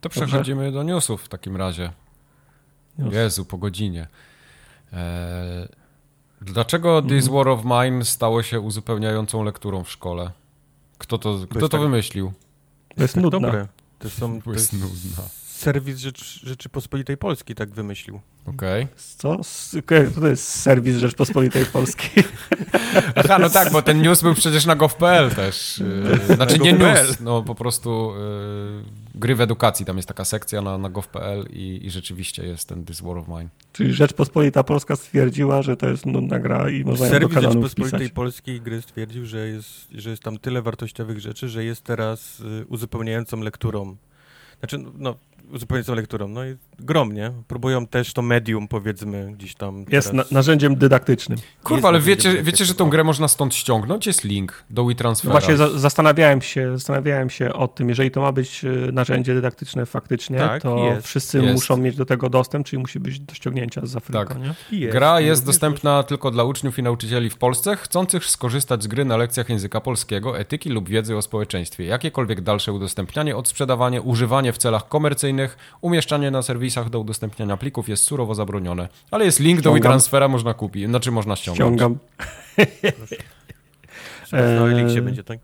To 0.00 0.08
przechodzimy 0.08 0.72
do 0.72 0.82
newsów 0.82 1.22
w 1.22 1.28
takim 1.28 1.56
razie. 1.56 1.92
News. 2.98 3.14
Jezu, 3.14 3.44
po 3.44 3.58
godzinie. 3.58 4.08
Eee, 4.92 5.68
dlaczego 6.40 6.98
mm. 6.98 7.10
This 7.10 7.28
War 7.28 7.48
of 7.48 7.60
Mine 7.64 8.04
stało 8.04 8.42
się 8.42 8.60
uzupełniającą 8.60 9.42
lekturą 9.42 9.84
w 9.84 9.90
szkole? 9.90 10.30
Kto 10.98 11.18
to, 11.18 11.46
kto 11.50 11.60
to 11.60 11.68
tak... 11.68 11.80
wymyślił? 11.80 12.32
To 12.96 13.02
jest 13.02 13.16
nudne. 13.16 13.40
Dobre. 13.40 13.68
To, 13.98 14.10
są, 14.10 14.42
to 14.42 14.52
jest 14.52 14.72
nudna 14.72 15.24
serwis 15.54 15.98
Rzecz, 15.98 16.40
Rzeczypospolitej 16.46 17.16
Polskiej 17.16 17.56
tak 17.56 17.70
wymyślił. 17.70 18.20
Okej. 18.46 18.84
Okay. 18.84 18.96
Co? 19.16 19.40
To 20.20 20.28
jest 20.28 20.48
serwis 20.48 20.96
Rzeczypospolitej 20.96 21.66
Polskiej. 21.66 22.24
Aha, 23.14 23.38
no 23.38 23.50
tak, 23.50 23.72
bo 23.72 23.82
ten 23.82 24.02
news 24.02 24.22
był 24.22 24.34
przecież 24.34 24.66
na 24.66 24.76
gov.pl 24.76 25.30
też. 25.30 25.82
Yy, 26.28 26.36
znaczy 26.36 26.58
nie 26.58 26.72
news, 26.72 27.20
no 27.20 27.42
po 27.42 27.54
prostu 27.54 28.12
yy, 28.18 28.82
gry 29.14 29.34
w 29.34 29.40
edukacji, 29.40 29.86
tam 29.86 29.96
jest 29.96 30.08
taka 30.08 30.24
sekcja 30.24 30.62
na, 30.62 30.78
na 30.78 30.90
gov.pl 30.90 31.46
i, 31.50 31.80
i 31.82 31.90
rzeczywiście 31.90 32.46
jest 32.46 32.68
ten 32.68 32.84
This 32.84 33.00
War 33.00 33.18
of 33.18 33.28
Mine. 33.28 33.48
Czyli 33.72 33.92
Rzeczpospolita 33.92 34.64
Polska 34.64 34.96
stwierdziła, 34.96 35.62
że 35.62 35.76
to 35.76 35.88
jest 35.88 36.06
nudna 36.06 36.38
gra 36.38 36.70
i 36.70 36.84
można 36.84 37.08
Serwis 37.08 37.38
Rzeczpospolitej 37.38 37.98
wpisać. 38.00 38.12
Polskiej 38.12 38.60
gry 38.60 38.82
stwierdził, 38.82 39.26
że 39.26 39.48
jest, 39.48 39.88
że 39.92 40.10
jest 40.10 40.22
tam 40.22 40.38
tyle 40.38 40.62
wartościowych 40.62 41.20
rzeczy, 41.20 41.48
że 41.48 41.64
jest 41.64 41.82
teraz 41.82 42.40
y, 42.40 42.66
uzupełniającą 42.68 43.40
lekturą. 43.40 43.96
Znaczy, 44.58 44.78
no, 44.98 45.14
uzupełniającą 45.52 45.94
lekturą. 45.94 46.28
No 46.28 46.46
i 46.46 46.56
gromnie. 46.78 47.32
Próbują 47.48 47.86
też 47.86 48.12
to 48.12 48.22
medium, 48.22 48.68
powiedzmy, 48.68 49.32
gdzieś 49.32 49.54
tam. 49.54 49.84
Jest 49.88 50.12
na, 50.12 50.24
narzędziem 50.30 50.76
dydaktycznym. 50.76 51.38
Kurwa, 51.62 51.88
ale 51.88 52.00
wiecie, 52.00 52.42
wiecie, 52.42 52.64
że 52.64 52.74
tą 52.74 52.90
grę 52.90 53.04
można 53.04 53.28
stąd 53.28 53.54
ściągnąć? 53.54 54.06
Jest 54.06 54.24
link 54.24 54.64
do 54.70 54.84
WeTransfera. 54.84 55.34
No 55.34 55.40
właśnie 55.40 55.56
za, 55.56 55.78
zastanawiałem 55.78 56.42
się, 56.42 56.72
zastanawiałem 56.72 57.30
się 57.30 57.52
o 57.52 57.68
tym, 57.68 57.88
jeżeli 57.88 58.10
to 58.10 58.20
ma 58.20 58.32
być 58.32 58.64
e, 58.64 58.68
narzędzie 58.92 59.34
dydaktyczne 59.34 59.86
faktycznie, 59.86 60.38
tak, 60.38 60.62
to 60.62 60.78
jest, 60.78 61.06
wszyscy 61.06 61.38
jest. 61.38 61.54
muszą 61.54 61.76
mieć 61.76 61.96
do 61.96 62.06
tego 62.06 62.30
dostęp, 62.30 62.66
czyli 62.66 62.82
musi 62.82 63.00
być 63.00 63.20
do 63.20 63.34
ściągnięcia 63.34 63.86
z 63.86 63.96
Afryki. 63.96 64.18
Tak. 64.28 64.38
Jest, 64.72 64.92
Gra 64.92 65.20
jest 65.20 65.46
dostępna 65.46 66.02
tylko 66.02 66.30
dla 66.30 66.44
uczniów 66.44 66.78
i 66.78 66.82
nauczycieli 66.82 67.30
w 67.30 67.36
Polsce, 67.36 67.76
chcących 67.76 68.26
skorzystać 68.26 68.82
z 68.82 68.86
gry 68.86 69.04
na 69.04 69.16
lekcjach 69.16 69.48
języka 69.48 69.80
polskiego, 69.80 70.38
etyki 70.38 70.70
lub 70.70 70.88
wiedzy 70.88 71.16
o 71.16 71.22
społeczeństwie. 71.22 71.84
Jakiekolwiek 71.84 72.40
dalsze 72.40 72.72
udostępnianie, 72.72 73.36
odsprzedawanie, 73.36 74.02
używanie 74.02 74.52
w 74.52 74.58
celach 74.58 74.88
komercyjnych, 74.88 75.56
umieszczanie 75.80 76.30
na 76.30 76.42
serwisach 76.70 76.90
do 76.90 77.00
udostępniania 77.00 77.56
plików 77.56 77.88
jest 77.88 78.04
surowo 78.04 78.34
zabronione. 78.34 78.88
Ale 79.10 79.24
jest 79.24 79.40
link 79.40 79.60
Ściągam. 79.60 79.80
do 79.80 79.84
WeTransfera, 79.84 80.28
można 80.28 80.54
kupić, 80.54 80.86
znaczy 80.86 81.10
można 81.10 81.36
ściągnąć. 81.36 81.76
Ściągam. 81.76 81.98
Na 84.32 84.66
Elixie 84.66 85.02
będzie, 85.02 85.24
tak? 85.24 85.38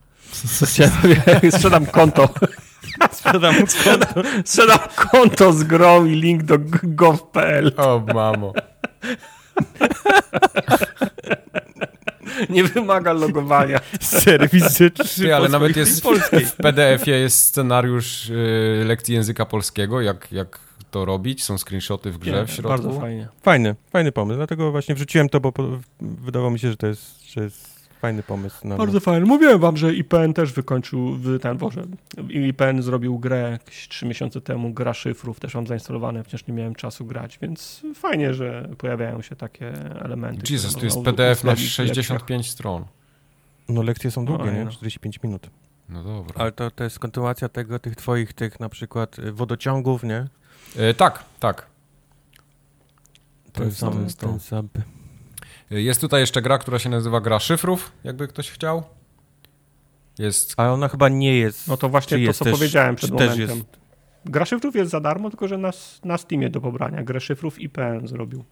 Sprzedam 1.51 1.87
konto. 1.87 2.29
Sprzedam 3.13 3.55
konto. 3.55 4.23
Sprzedam 4.45 4.79
konto 5.11 5.53
z 5.53 5.65
grą 5.65 6.05
i 6.05 6.15
link 6.15 6.43
do 6.43 6.55
gov.pl. 6.83 7.73
O, 7.77 8.03
mamo. 8.15 8.53
Nie 12.51 12.65
wymaga 12.65 13.13
logowania. 13.13 13.81
Serwis 14.01 14.79
rzeczy 14.79 15.35
Ale 15.35 15.49
nawet 15.49 15.77
jest 15.77 16.05
w 16.31 16.57
PDF-ie 16.57 17.17
jest 17.17 17.45
scenariusz 17.45 18.31
y, 18.31 18.85
lekcji 18.87 19.15
języka 19.15 19.47
polskiego, 19.47 20.01
jak, 20.01 20.33
jak 20.33 20.70
to 20.91 21.05
robić. 21.05 21.45
Są 21.45 21.59
screenshoty 21.59 22.13
w 22.13 22.19
grze 22.19 22.33
Nie, 22.33 22.47
w 22.47 22.51
środku. 22.51 22.69
Bardzo 22.69 23.01
fajnie. 23.01 23.29
Fajny, 23.43 23.75
fajny 23.91 24.13
pomysł. 24.13 24.37
Dlatego 24.37 24.71
właśnie 24.71 24.95
wrzuciłem 24.95 25.29
to, 25.29 25.41
bo 25.41 25.53
wydawało 26.01 26.51
mi 26.51 26.59
się, 26.59 26.71
że 26.71 26.77
to 26.77 26.87
jest, 26.87 27.33
że 27.33 27.43
jest 27.43 27.81
fajny 28.01 28.23
pomysł. 28.23 28.69
Na 28.69 28.77
Bardzo 28.77 29.01
fajny. 29.01 29.27
Mówiłem 29.27 29.59
wam, 29.59 29.77
że 29.77 29.95
IPN 29.95 30.35
też 30.35 30.53
wykończył 30.53 31.13
w 31.13 31.39
ten, 31.39 31.59
Boże, 31.59 31.83
IPN 32.29 32.83
zrobił 32.83 33.19
grę 33.19 33.51
jakieś 33.51 33.89
trzy 33.89 34.07
miesiące 34.07 34.41
temu, 34.41 34.73
gra 34.73 34.95
szyfrów, 34.95 35.41
też 35.41 35.55
mam 35.55 35.67
zainstalowane, 35.67 36.25
wciąż 36.25 36.47
nie 36.47 36.55
miałem 36.55 36.75
czasu 36.75 37.07
grać, 37.07 37.39
więc 37.43 37.83
fajnie, 37.95 38.35
że 38.35 38.69
pojawiają 38.79 39.23
się 39.23 39.37
takie 39.37 39.73
elementy. 40.03 40.53
Jesus, 40.53 40.75
tu 40.75 40.85
jest 40.85 41.03
PDF 41.05 41.45
na 41.45 41.57
65 41.57 42.51
stron. 42.51 42.85
No 43.69 43.83
lekcje 43.83 44.11
są 44.11 44.25
długie, 44.25 44.45
no, 44.45 44.65
nie? 44.65 44.71
45 44.71 45.17
no. 45.23 45.29
minut. 45.29 45.51
No 45.89 46.05
dobra. 46.05 46.35
Ale 46.39 46.53
to, 46.53 46.71
to 46.71 46.85
jest 46.85 46.99
kontynuacja 46.99 47.49
tego, 47.49 47.79
tych 47.79 47.97
twoich, 47.97 48.33
tych 48.33 48.61
na 48.61 48.69
przykład 48.69 49.19
y, 49.19 49.33
wodociągów, 49.33 50.03
nie? 50.03 50.27
E, 50.77 50.95
tak, 50.95 51.25
tak. 51.41 51.67
To, 53.53 53.65
jest, 53.65 53.81
to 53.81 54.01
jest 54.01 54.19
ten 54.19 54.41
sub. 54.41 54.67
Jest 55.71 56.01
tutaj 56.01 56.21
jeszcze 56.21 56.43
gra, 56.43 56.59
która 56.59 56.79
się 56.79 56.89
nazywa 56.89 57.21
Gra 57.21 57.41
Szyfrów, 57.41 57.93
jakby 58.05 58.29
ktoś 58.29 58.51
chciał. 58.51 58.83
Jest... 60.19 60.55
A 60.57 60.73
ona 60.73 60.89
chyba 60.89 61.09
nie 61.09 61.39
jest. 61.39 61.69
No 61.69 61.77
to 61.77 61.89
właśnie 61.89 62.27
to, 62.27 62.33
co 62.33 62.45
też, 62.45 62.55
powiedziałem 62.55 62.97
przed 62.97 63.11
momentem. 63.11 63.41
Jest... 63.41 63.81
Gra 64.25 64.45
Szyfrów 64.45 64.77
jest 64.77 64.91
za 64.91 65.01
darmo, 65.01 65.31
tylko 65.31 65.49
że 65.49 65.59
na, 65.59 65.71
na 66.05 66.19
Steamie 66.19 66.51
do 66.51 66.61
pobrania. 66.61 67.03
Grę 67.03 67.21
Szyfrów 67.21 67.61
IPN 67.61 68.07
zrobił. 68.07 68.45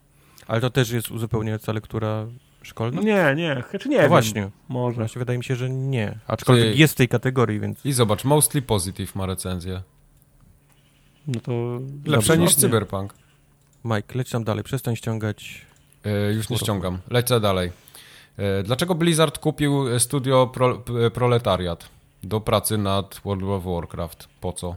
Ale 0.47 0.61
to 0.61 0.71
też 0.71 0.91
jest 0.91 1.11
uzupełniająca 1.11 1.73
lektura 1.73 2.27
szkolna? 2.63 3.01
Nie, 3.01 3.35
nie, 3.37 3.65
czy 3.81 3.89
nie 3.89 3.97
no 3.97 4.03
wiem. 4.03 4.09
właśnie. 4.09 4.51
Może. 4.69 4.97
Właśnie 4.97 5.19
wydaje 5.19 5.39
mi 5.39 5.45
się, 5.45 5.57
że 5.57 5.71
nie. 5.71 6.19
Aczkolwiek 6.27 6.79
jest 6.79 6.95
w 6.95 6.97
tej 6.97 7.09
kategorii, 7.09 7.61
więc... 7.61 7.87
I 7.87 7.93
zobacz, 7.93 8.25
Mostly 8.25 8.63
Positive 8.63 9.15
ma 9.15 9.27
recenzję. 9.27 9.83
No 11.29 11.41
to... 11.41 11.53
Lepsze 12.07 12.39
niż 12.39 12.55
Cyberpunk. 12.55 13.15
Mike, 13.85 14.19
leć 14.19 14.31
tam 14.31 14.45
dalej, 14.45 14.65
przestań 14.65 14.97
ściągać 14.97 15.67
E, 16.05 16.33
już 16.33 16.49
nie 16.49 16.59
ściągam. 16.59 16.99
Lecę 17.11 17.41
dalej. 17.41 17.73
E, 18.37 18.63
dlaczego 18.63 18.95
Blizzard 18.95 19.39
kupił 19.39 19.99
studio 19.99 20.47
Pro, 20.47 20.83
Proletariat 21.15 21.89
do 22.23 22.41
pracy 22.41 22.79
nad 22.79 23.21
World 23.25 23.45
of 23.45 23.65
Warcraft? 23.65 24.29
Po 24.41 24.53
co? 24.53 24.77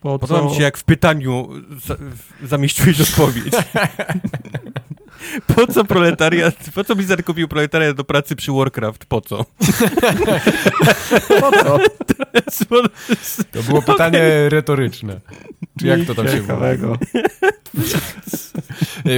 Po 0.00 0.18
Podoba 0.18 0.42
mi 0.42 0.54
się, 0.54 0.62
jak 0.62 0.78
w 0.78 0.84
pytaniu 0.84 1.48
za, 1.86 1.96
zamieściłeś 2.42 3.00
odpowiedź. 3.10 3.54
po 5.54 5.66
co 5.66 5.84
proletariat, 5.84 6.54
po 6.74 6.84
co 6.84 6.96
Blizzard 6.96 7.26
kupił 7.26 7.48
proletariat 7.48 7.96
do 7.96 8.04
pracy 8.04 8.36
przy 8.36 8.52
Warcraft? 8.52 9.04
Po 9.04 9.20
co? 9.20 9.44
po 11.40 11.52
co? 11.52 11.78
To 13.52 13.62
było 13.62 13.82
pytanie 13.82 14.18
okay. 14.18 14.48
retoryczne. 14.48 15.20
Czy 15.80 15.86
jak 15.86 16.04
to 16.04 16.14
tam 16.14 16.28
się 16.28 16.42
mówi? 16.42 16.54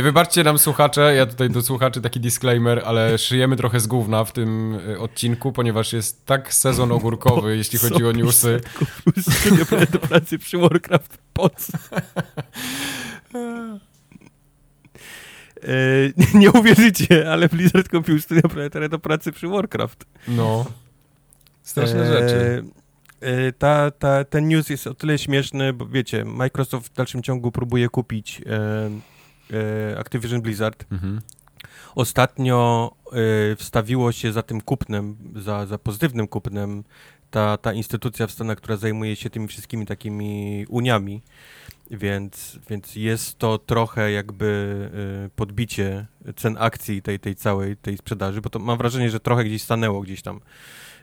Wybaczcie 0.02 0.44
nam 0.44 0.58
słuchacze, 0.58 1.14
ja 1.14 1.26
tutaj 1.26 1.50
do 1.50 1.62
słuchaczy 1.62 2.00
taki 2.00 2.20
disclaimer, 2.20 2.82
ale 2.84 3.18
szyjemy 3.18 3.56
trochę 3.56 3.80
z 3.80 3.86
gówna 3.86 4.24
w 4.24 4.32
tym 4.32 4.74
y, 4.74 4.98
odcinku, 5.00 5.52
ponieważ 5.52 5.92
jest 5.92 6.26
tak 6.26 6.54
sezon 6.54 6.92
ogórkowy, 6.92 7.56
jeśli 7.56 7.78
chodzi 7.78 8.04
o 8.04 8.12
newsy. 8.12 8.60
Studio 9.20 9.64
do 9.92 9.98
pracy 9.98 10.38
przy 10.38 10.58
Warcraft, 10.58 11.18
po 11.32 11.48
co? 11.48 11.72
E, 15.62 16.38
nie 16.38 16.52
uwierzycie, 16.52 17.32
ale 17.32 17.48
Blizzard 17.48 17.88
kupił 17.88 18.20
studio 18.20 18.42
proletariat 18.42 18.90
do 18.90 18.98
pracy 18.98 19.32
przy 19.32 19.48
Warcraft. 19.48 20.04
No. 20.28 20.66
Straszne 21.62 22.02
e, 22.02 22.06
rzeczy. 22.06 22.64
E, 23.20 23.52
ta, 23.52 23.90
ta, 23.90 24.24
ten 24.24 24.48
news 24.48 24.68
jest 24.68 24.86
o 24.86 24.94
tyle 24.94 25.18
śmieszny, 25.18 25.72
bo 25.72 25.86
wiecie, 25.86 26.24
Microsoft 26.24 26.92
w 26.92 26.94
dalszym 26.94 27.22
ciągu 27.22 27.52
próbuje 27.52 27.88
kupić 27.88 28.42
e, 29.52 29.98
Activision 29.98 30.42
Blizzard. 30.42 30.84
Mhm. 30.92 31.20
Ostatnio 31.94 32.90
wstawiło 33.56 34.12
się 34.12 34.32
za 34.32 34.42
tym 34.42 34.60
kupnem, 34.60 35.16
za, 35.36 35.66
za 35.66 35.78
pozytywnym 35.78 36.28
kupnem 36.28 36.84
ta, 37.30 37.56
ta 37.56 37.72
instytucja 37.72 38.26
w 38.26 38.30
Stanach, 38.32 38.58
która 38.58 38.76
zajmuje 38.76 39.16
się 39.16 39.30
tymi 39.30 39.48
wszystkimi 39.48 39.86
takimi 39.86 40.64
uniami, 40.68 41.22
więc, 41.90 42.58
więc 42.70 42.96
jest 42.96 43.38
to 43.38 43.58
trochę 43.58 44.12
jakby 44.12 44.90
e, 45.26 45.30
podbicie 45.36 46.06
cen 46.36 46.56
akcji 46.60 47.02
tej, 47.02 47.20
tej 47.20 47.34
całej 47.34 47.76
tej 47.76 47.96
sprzedaży, 47.96 48.40
bo 48.40 48.50
to 48.50 48.58
mam 48.58 48.78
wrażenie, 48.78 49.10
że 49.10 49.20
trochę 49.20 49.44
gdzieś 49.44 49.62
stanęło 49.62 50.00
gdzieś 50.00 50.22
tam 50.22 50.40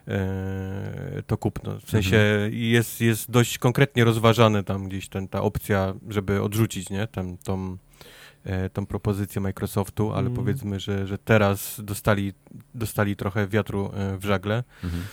E, 0.08 1.24
to 1.28 1.38
kupno. 1.38 1.80
W 1.80 1.90
sensie 1.90 2.18
mhm. 2.18 2.54
jest, 2.54 3.02
jest 3.02 3.32
dość 3.32 3.58
konkretnie 3.58 4.04
rozważane 4.04 4.64
tam 4.64 4.90
gdzieś 4.90 5.10
ten, 5.10 5.28
ta 5.28 5.42
opcja, 5.42 5.94
żeby 6.10 6.42
odrzucić, 6.42 6.90
nie? 6.90 7.08
Tam, 7.08 7.38
tą, 7.38 7.78
e, 8.44 8.70
tą 8.70 8.86
propozycję 8.86 9.42
Microsoftu, 9.42 10.12
ale 10.12 10.28
mhm. 10.28 10.36
powiedzmy, 10.36 10.80
że, 10.80 11.08
że 11.08 11.18
teraz 11.18 11.82
dostali, 11.84 12.34
dostali 12.76 13.16
trochę 13.16 13.48
wiatru 13.48 13.92
e, 13.94 14.18
w 14.18 14.26
żagle. 14.26 14.64
Mhm. 14.84 15.04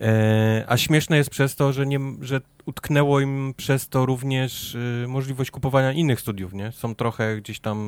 E, 0.00 0.64
a 0.68 0.76
śmieszne 0.76 1.16
jest 1.16 1.30
przez 1.30 1.56
to, 1.56 1.72
że, 1.72 1.86
nie, 1.86 2.00
że 2.20 2.40
utknęło 2.66 3.20
im 3.20 3.54
przez 3.56 3.88
to 3.88 4.06
również 4.06 4.74
y, 4.74 5.04
możliwość 5.08 5.50
kupowania 5.50 5.92
innych 5.92 6.20
studiów, 6.20 6.52
nie? 6.52 6.72
Są 6.72 6.94
trochę 6.94 7.36
gdzieś 7.36 7.60
tam 7.60 7.78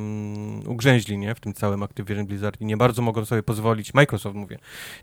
ugrzęźli, 0.66 1.18
nie? 1.18 1.34
W 1.34 1.40
tym 1.40 1.54
całym 1.54 1.82
Activision 1.82 2.26
Blizzard 2.26 2.60
i 2.60 2.64
nie 2.64 2.76
bardzo 2.76 3.02
mogą 3.02 3.24
sobie 3.24 3.42
pozwolić, 3.42 3.94
Microsoft 3.94 4.36
mówię, 4.36 4.58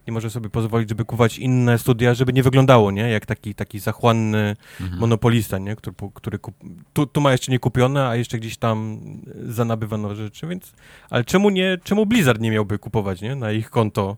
nie 0.07 0.13
może 0.13 0.29
sobie 0.29 0.49
pozwolić, 0.49 0.89
żeby 0.89 1.05
kupować 1.05 1.37
inne 1.37 1.77
studia, 1.77 2.13
żeby 2.13 2.33
nie 2.33 2.43
wyglądało, 2.43 2.91
nie? 2.91 3.09
Jak 3.09 3.25
taki, 3.25 3.55
taki 3.55 3.79
zachłanny 3.79 4.55
mhm. 4.81 4.99
monopolista, 4.99 5.57
nie? 5.57 5.75
Który, 5.75 5.95
który 6.13 6.39
kup... 6.39 6.55
tu, 6.93 7.05
tu 7.05 7.21
ma 7.21 7.31
jeszcze 7.31 7.51
nie 7.51 7.59
kupione, 7.59 8.07
a 8.07 8.15
jeszcze 8.15 8.37
gdzieś 8.37 8.57
tam 8.57 8.99
zanabywa 9.45 9.97
nowe 9.97 10.15
rzeczy, 10.15 10.47
więc... 10.47 10.73
Ale 11.09 11.23
czemu 11.23 11.49
nie, 11.49 11.77
czemu 11.83 12.05
Blizzard 12.05 12.41
nie 12.41 12.51
miałby 12.51 12.79
kupować, 12.79 13.21
nie? 13.21 13.35
Na 13.35 13.51
ich 13.51 13.69
konto 13.69 14.17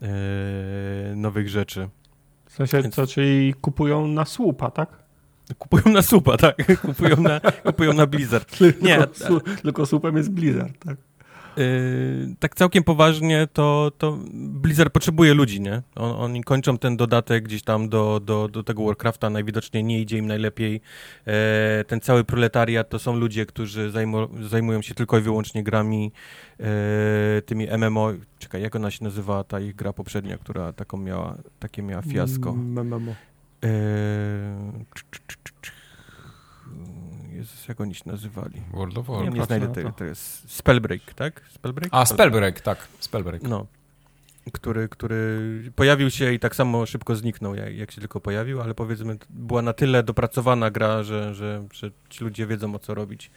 yy, 0.00 0.08
nowych 1.16 1.48
rzeczy? 1.48 1.88
W 2.52 2.54
sensie, 2.54 2.90
co, 2.90 3.06
czyli 3.06 3.54
kupują 3.54 4.06
na 4.06 4.24
słupa, 4.24 4.70
tak? 4.70 4.88
Kupują 5.58 5.94
na 5.94 6.02
słupa, 6.02 6.36
tak. 6.36 6.56
Kupują 6.86 7.16
na, 7.16 7.40
kupują 7.40 7.92
na 7.92 8.06
Blizzard. 8.06 8.60
Nie, 8.82 9.06
tylko, 9.06 9.40
tylko 9.62 9.86
słupem 9.86 10.16
jest 10.16 10.30
Blizzard, 10.30 10.84
tak. 10.84 10.96
Yy, 11.56 12.34
tak 12.38 12.54
całkiem 12.54 12.84
poważnie, 12.84 13.48
to, 13.52 13.92
to 13.98 14.18
Blizzard 14.34 14.92
potrzebuje 14.92 15.34
ludzi, 15.34 15.60
nie? 15.60 15.82
On, 15.94 16.10
oni 16.10 16.44
kończą 16.44 16.78
ten 16.78 16.96
dodatek 16.96 17.44
gdzieś 17.44 17.62
tam 17.62 17.88
do, 17.88 18.20
do, 18.20 18.48
do 18.48 18.62
tego 18.62 18.84
Warcrafta, 18.84 19.30
najwidoczniej 19.30 19.84
nie 19.84 20.00
idzie 20.00 20.18
im 20.18 20.26
najlepiej. 20.26 20.80
Yy, 21.26 21.32
ten 21.86 22.00
cały 22.00 22.24
proletariat 22.24 22.88
to 22.88 22.98
są 22.98 23.16
ludzie, 23.16 23.46
którzy 23.46 23.90
zajmu, 23.90 24.28
zajmują 24.42 24.82
się 24.82 24.94
tylko 24.94 25.18
i 25.18 25.20
wyłącznie 25.20 25.62
grami, 25.62 26.12
yy, 26.58 26.66
tymi 27.46 27.68
MMO. 27.78 28.12
Czekaj, 28.38 28.62
jak 28.62 28.76
ona 28.76 28.90
się 28.90 29.04
nazywa, 29.04 29.44
ta 29.44 29.60
ich 29.60 29.74
gra 29.74 29.92
poprzednia, 29.92 30.38
która 30.38 30.72
taką 30.72 30.96
miała, 30.96 31.38
takie 31.58 31.82
miała 31.82 32.02
fiasko? 32.02 32.52
MMO. 32.52 33.14
Jezus, 37.42 37.68
jak 37.68 37.80
oni 37.80 37.94
się 37.94 38.02
nazywali? 38.06 38.62
World 38.72 38.98
of 38.98 39.06
Warcraft. 39.06 39.32
Nie, 39.32 39.40
nie 39.40 39.46
znajdę 39.46 39.68
tego, 39.68 39.92
to 39.92 40.04
jest 40.04 40.50
Spellbreak, 40.50 41.14
tak? 41.14 41.42
Spellbreak? 41.54 41.88
A, 41.92 42.06
Spellbreak, 42.06 42.60
tak, 42.60 42.88
Spellbreak. 42.98 43.42
No. 43.42 43.66
Który, 44.52 44.88
który 44.88 45.72
pojawił 45.76 46.10
się 46.10 46.32
i 46.32 46.38
tak 46.38 46.56
samo 46.56 46.86
szybko 46.86 47.16
zniknął, 47.16 47.54
jak, 47.54 47.76
jak 47.76 47.90
się 47.90 48.00
tylko 48.00 48.20
pojawił, 48.20 48.60
ale 48.60 48.74
powiedzmy, 48.74 49.18
była 49.30 49.62
na 49.62 49.72
tyle 49.72 50.02
dopracowana 50.02 50.70
gra, 50.70 51.02
że, 51.02 51.34
że, 51.34 51.64
że 51.72 51.90
ci 52.08 52.24
ludzie 52.24 52.46
wiedzą 52.46 52.74
o 52.74 52.78
co 52.78 52.94
robić. 52.94 53.30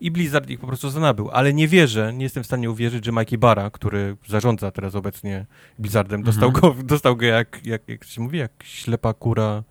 I 0.00 0.10
Blizzard 0.10 0.50
ich 0.50 0.60
po 0.60 0.66
prostu 0.66 0.90
zanabył, 0.90 1.30
ale 1.30 1.54
nie 1.54 1.68
wierzę, 1.68 2.12
nie 2.12 2.22
jestem 2.22 2.42
w 2.42 2.46
stanie 2.46 2.70
uwierzyć, 2.70 3.04
że 3.04 3.12
Mikey 3.12 3.38
Barra, 3.38 3.70
który 3.70 4.16
zarządza 4.26 4.70
teraz 4.70 4.94
obecnie 4.94 5.46
Blizzardem, 5.78 6.22
dostał, 6.22 6.48
mhm. 6.48 6.76
go, 6.76 6.82
dostał 6.82 7.16
go 7.16 7.26
jak, 7.26 7.60
jak, 7.66 7.88
jak 7.88 8.04
się 8.04 8.20
mówi, 8.20 8.38
jak 8.38 8.52
ślepa 8.64 9.14
kura 9.14 9.62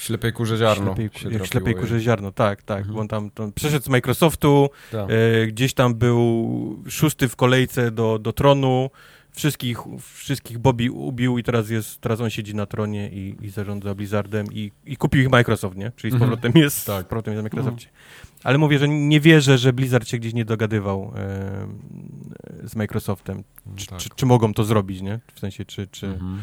Ślepej 0.00 0.32
kurze 0.32 0.56
ziarno. 0.56 0.94
Ślepej, 0.94 1.32
jak 1.32 1.46
ślepej 1.46 1.74
kurze 1.74 2.00
ziarno, 2.00 2.32
tak, 2.32 2.62
tak. 2.62 2.78
Mhm. 2.78 2.94
Bo 2.94 3.00
on 3.00 3.08
tam, 3.08 3.30
tam 3.30 3.52
przeszedł 3.52 3.84
z 3.84 3.88
Microsoftu, 3.88 4.70
tak. 4.92 5.10
e, 5.10 5.46
gdzieś 5.46 5.74
tam 5.74 5.94
był 5.94 6.82
szósty 6.88 7.28
w 7.28 7.36
kolejce 7.36 7.90
do, 7.90 8.18
do 8.18 8.32
tronu, 8.32 8.90
wszystkich, 9.32 9.78
wszystkich 10.14 10.58
Bobby 10.58 10.90
ubił 10.90 11.38
i 11.38 11.42
teraz 11.42 11.70
jest, 11.70 12.00
teraz 12.00 12.20
on 12.20 12.30
siedzi 12.30 12.54
na 12.54 12.66
tronie 12.66 13.08
i, 13.08 13.36
i 13.42 13.50
zarządza 13.50 13.94
Blizzardem 13.94 14.46
i, 14.52 14.72
i 14.86 14.96
kupił 14.96 15.20
ich 15.20 15.30
Microsoft, 15.30 15.76
nie? 15.76 15.92
Czyli 15.96 16.10
z 16.10 16.14
mhm. 16.14 16.30
powrotem 16.30 16.48
mhm. 16.48 16.64
jest, 16.64 16.86
tak. 16.86 17.06
z 17.06 17.08
powrotem 17.08 17.34
jest 17.34 17.38
na 17.38 17.42
Microsoftie. 17.42 17.86
Mhm. 17.86 18.30
Ale 18.44 18.58
mówię, 18.58 18.78
że 18.78 18.88
nie 18.88 19.20
wierzę, 19.20 19.58
że 19.58 19.72
Blizzard 19.72 20.08
się 20.08 20.18
gdzieś 20.18 20.34
nie 20.34 20.44
dogadywał 20.44 21.12
e, 21.16 22.68
z 22.68 22.76
Microsoftem. 22.76 23.44
Czy, 23.76 23.86
tak. 23.86 23.98
czy, 23.98 24.08
czy, 24.16 24.26
mogą 24.26 24.54
to 24.54 24.64
zrobić, 24.64 25.00
nie? 25.00 25.20
W 25.34 25.40
sensie, 25.40 25.64
czy... 25.64 25.86
czy 25.86 26.06
mhm. 26.06 26.42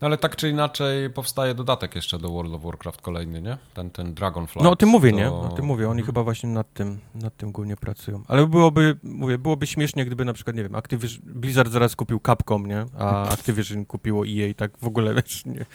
No 0.00 0.06
ale 0.06 0.16
tak 0.16 0.36
czy 0.36 0.48
inaczej 0.48 1.10
powstaje 1.10 1.54
dodatek 1.54 1.94
jeszcze 1.94 2.18
do 2.18 2.30
World 2.30 2.54
of 2.54 2.62
Warcraft 2.62 3.00
kolejny, 3.00 3.42
nie? 3.42 3.58
Ten, 3.74 3.90
ten 3.90 4.14
Dragonfly. 4.14 4.62
No 4.62 4.70
o 4.70 4.76
tym 4.76 4.88
mówię, 4.88 5.10
do... 5.10 5.16
nie? 5.16 5.30
O 5.30 5.48
tym 5.48 5.64
mówię. 5.64 5.84
Oni 5.84 6.00
mhm. 6.00 6.06
chyba 6.06 6.22
właśnie 6.22 6.48
nad 6.48 6.72
tym, 6.72 6.98
nad 7.14 7.36
tym 7.36 7.52
głównie 7.52 7.76
pracują. 7.76 8.22
Ale 8.28 8.46
byłoby, 8.46 8.98
mówię, 9.02 9.38
byłoby 9.38 9.66
śmiesznie, 9.66 10.04
gdyby 10.04 10.24
na 10.24 10.32
przykład, 10.32 10.56
nie 10.56 10.62
wiem, 10.62 10.74
Activision, 10.74 11.22
Blizzard 11.24 11.72
zaraz 11.72 11.96
kupił 11.96 12.20
Capcom, 12.26 12.66
nie? 12.66 12.86
A 12.98 13.28
Activision 13.34 13.84
kupiło 13.84 14.24
EA 14.26 14.46
i 14.46 14.54
tak 14.54 14.78
w 14.78 14.86
ogóle, 14.86 15.14
wiesz, 15.14 15.46
nie... 15.46 15.66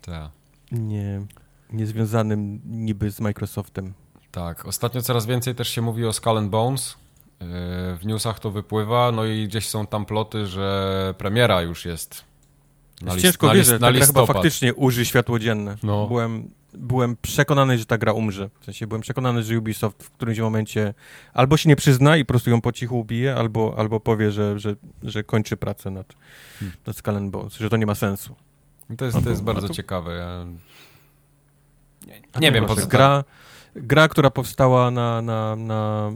Tak. 0.00 0.30
Nie, 0.72 1.26
niezwiązanym 1.72 2.60
niby 2.64 3.10
z 3.10 3.20
Microsoftem. 3.20 3.94
Tak. 4.30 4.66
Ostatnio 4.66 5.02
coraz 5.02 5.26
więcej 5.26 5.54
też 5.54 5.68
się 5.68 5.82
mówi 5.82 6.06
o 6.06 6.12
Skull 6.12 6.38
and 6.38 6.50
Bones. 6.50 6.96
Yy, 7.40 7.46
w 7.96 8.00
newsach 8.04 8.40
to 8.40 8.50
wypływa, 8.50 9.12
no 9.12 9.24
i 9.24 9.48
gdzieś 9.48 9.68
są 9.68 9.86
tam 9.86 10.06
ploty, 10.06 10.46
że 10.46 11.14
premiera 11.18 11.62
już 11.62 11.84
jest 11.84 12.33
na 13.04 13.14
list, 13.14 13.26
Ciężko 13.26 13.46
na 13.46 13.54
wierzyć, 13.54 13.80
ta 13.80 13.92
gra 13.92 14.06
chyba 14.06 14.26
faktycznie 14.26 14.74
uży 14.74 15.04
światło 15.04 15.38
dzienne. 15.38 15.76
No. 15.82 16.06
Byłem, 16.06 16.50
byłem 16.72 17.16
przekonany, 17.22 17.78
że 17.78 17.86
ta 17.86 17.98
gra 17.98 18.12
umrze. 18.12 18.50
W 18.60 18.64
sensie 18.64 18.86
byłem 18.86 19.02
przekonany, 19.02 19.42
że 19.42 19.58
Ubisoft 19.58 20.02
w 20.02 20.10
którymś 20.10 20.38
momencie 20.38 20.94
albo 21.34 21.56
się 21.56 21.68
nie 21.68 21.76
przyzna 21.76 22.16
i 22.16 22.24
po 22.24 22.32
prostu 22.32 22.50
ją 22.50 22.60
po 22.60 22.72
cichu 22.72 22.98
ubije, 22.98 23.34
albo, 23.34 23.74
albo 23.76 24.00
powie, 24.00 24.30
że, 24.30 24.58
że, 24.58 24.76
że 25.02 25.24
kończy 25.24 25.56
pracę 25.56 25.90
nad, 25.90 26.14
hmm. 26.58 26.76
nad 26.86 26.96
Skull 26.96 27.30
Bones, 27.30 27.54
że 27.54 27.70
to 27.70 27.76
nie 27.76 27.86
ma 27.86 27.94
sensu. 27.94 28.34
To 28.98 29.04
jest, 29.04 29.24
to 29.24 29.30
jest 29.30 29.42
bardzo 29.42 29.68
to... 29.68 29.74
ciekawe. 29.74 30.14
Ja... 30.14 30.46
Nie, 32.06 32.20
nie 32.40 32.52
wiem, 32.52 32.66
po 32.66 32.76
co 32.76 32.86
gra, 32.86 33.24
gra, 33.76 34.08
która 34.08 34.30
powstała 34.30 34.90
na, 34.90 35.22
na, 35.22 35.56
na 35.56 36.12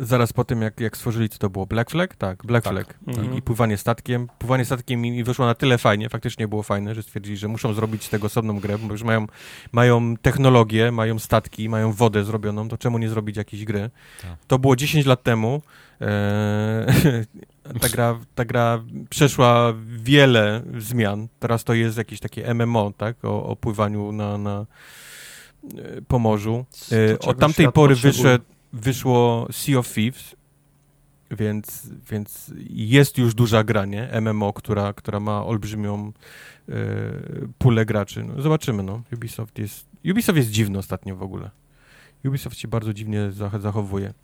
zaraz 0.00 0.32
po 0.32 0.44
tym, 0.44 0.62
jak, 0.62 0.80
jak 0.80 0.96
stworzyli, 0.96 1.28
co 1.28 1.38
to 1.38 1.50
było? 1.50 1.66
Black 1.66 1.90
Flag? 1.90 2.16
Tak, 2.16 2.46
Black 2.46 2.64
tak. 2.64 2.72
Flag. 2.72 2.94
Mhm. 3.06 3.34
I, 3.34 3.38
I, 3.38 3.42
pływanie 3.42 3.76
statkiem. 3.76 4.28
Pływanie 4.38 4.64
statkiem 4.64 5.00
mi 5.00 5.24
wyszło 5.24 5.46
na 5.46 5.54
tyle 5.54 5.78
fajnie, 5.78 6.08
faktycznie 6.08 6.48
było 6.48 6.62
fajne, 6.62 6.94
że 6.94 7.02
stwierdzili, 7.02 7.36
że 7.36 7.48
muszą 7.48 7.74
zrobić 7.74 8.04
z 8.04 8.10
tego 8.10 8.26
osobną 8.26 8.60
grę, 8.60 8.78
bo 8.78 8.92
już 8.92 9.02
mają, 9.02 9.26
mają 9.72 10.16
technologię, 10.16 10.92
mają 10.92 11.18
statki, 11.18 11.68
mają 11.68 11.92
wodę 11.92 12.24
zrobioną, 12.24 12.68
to 12.68 12.78
czemu 12.78 12.98
nie 12.98 13.08
zrobić 13.08 13.36
jakiejś 13.36 13.64
gry? 13.64 13.90
Tak. 14.22 14.36
To 14.46 14.58
było 14.58 14.76
10 14.76 15.06
lat 15.06 15.22
temu. 15.22 15.62
Eee, 16.00 17.24
ta, 17.80 17.88
gra, 17.88 18.18
ta 18.34 18.44
gra 18.44 18.82
przeszła 19.10 19.74
wiele 20.02 20.62
zmian. 20.78 21.28
Teraz 21.40 21.64
to 21.64 21.74
jest 21.74 21.98
jakieś 21.98 22.20
takie 22.20 22.54
MMO, 22.54 22.92
tak? 22.96 23.24
O, 23.24 23.46
o 23.46 23.56
pływaniu 23.56 24.12
na, 24.12 24.38
na 24.38 24.66
e, 25.78 26.02
po 26.08 26.18
morzu. 26.18 26.64
E, 26.92 27.18
od 27.18 27.38
tamtej 27.38 27.72
pory 27.72 27.94
wyszedł 27.94 28.44
wyszło 28.76 29.48
Sea 29.52 29.78
of 29.78 29.94
Thieves, 29.94 30.36
więc, 31.30 31.90
więc 32.10 32.52
jest 32.68 33.18
już 33.18 33.34
duża 33.34 33.64
granie 33.64 34.08
MMO, 34.20 34.52
która, 34.52 34.92
która 34.92 35.20
ma 35.20 35.44
olbrzymią 35.44 36.12
e, 36.68 36.72
pulę 37.58 37.86
graczy. 37.86 38.24
No, 38.24 38.42
zobaczymy, 38.42 38.82
no. 38.82 39.02
Ubisoft 39.12 39.58
jest, 39.58 39.86
Ubisoft 40.10 40.36
jest 40.36 40.50
dziwny 40.50 40.78
ostatnio 40.78 41.16
w 41.16 41.22
ogóle. 41.22 41.50
Ubisoft 42.24 42.58
się 42.58 42.68
bardzo 42.68 42.94
dziwnie 42.94 43.30
zachowuje. 43.60 44.14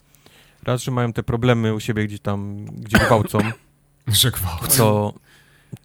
Raz, 0.63 0.83
że 0.83 0.91
mają 0.91 1.13
te 1.13 1.23
problemy 1.23 1.73
u 1.73 1.79
siebie 1.79 2.07
gdzieś 2.07 2.19
tam, 2.19 2.65
gdzie 2.65 2.97
gwałcą. 2.97 3.39
że 4.07 4.31
gwałcą. 4.31 4.77
To, 4.77 5.13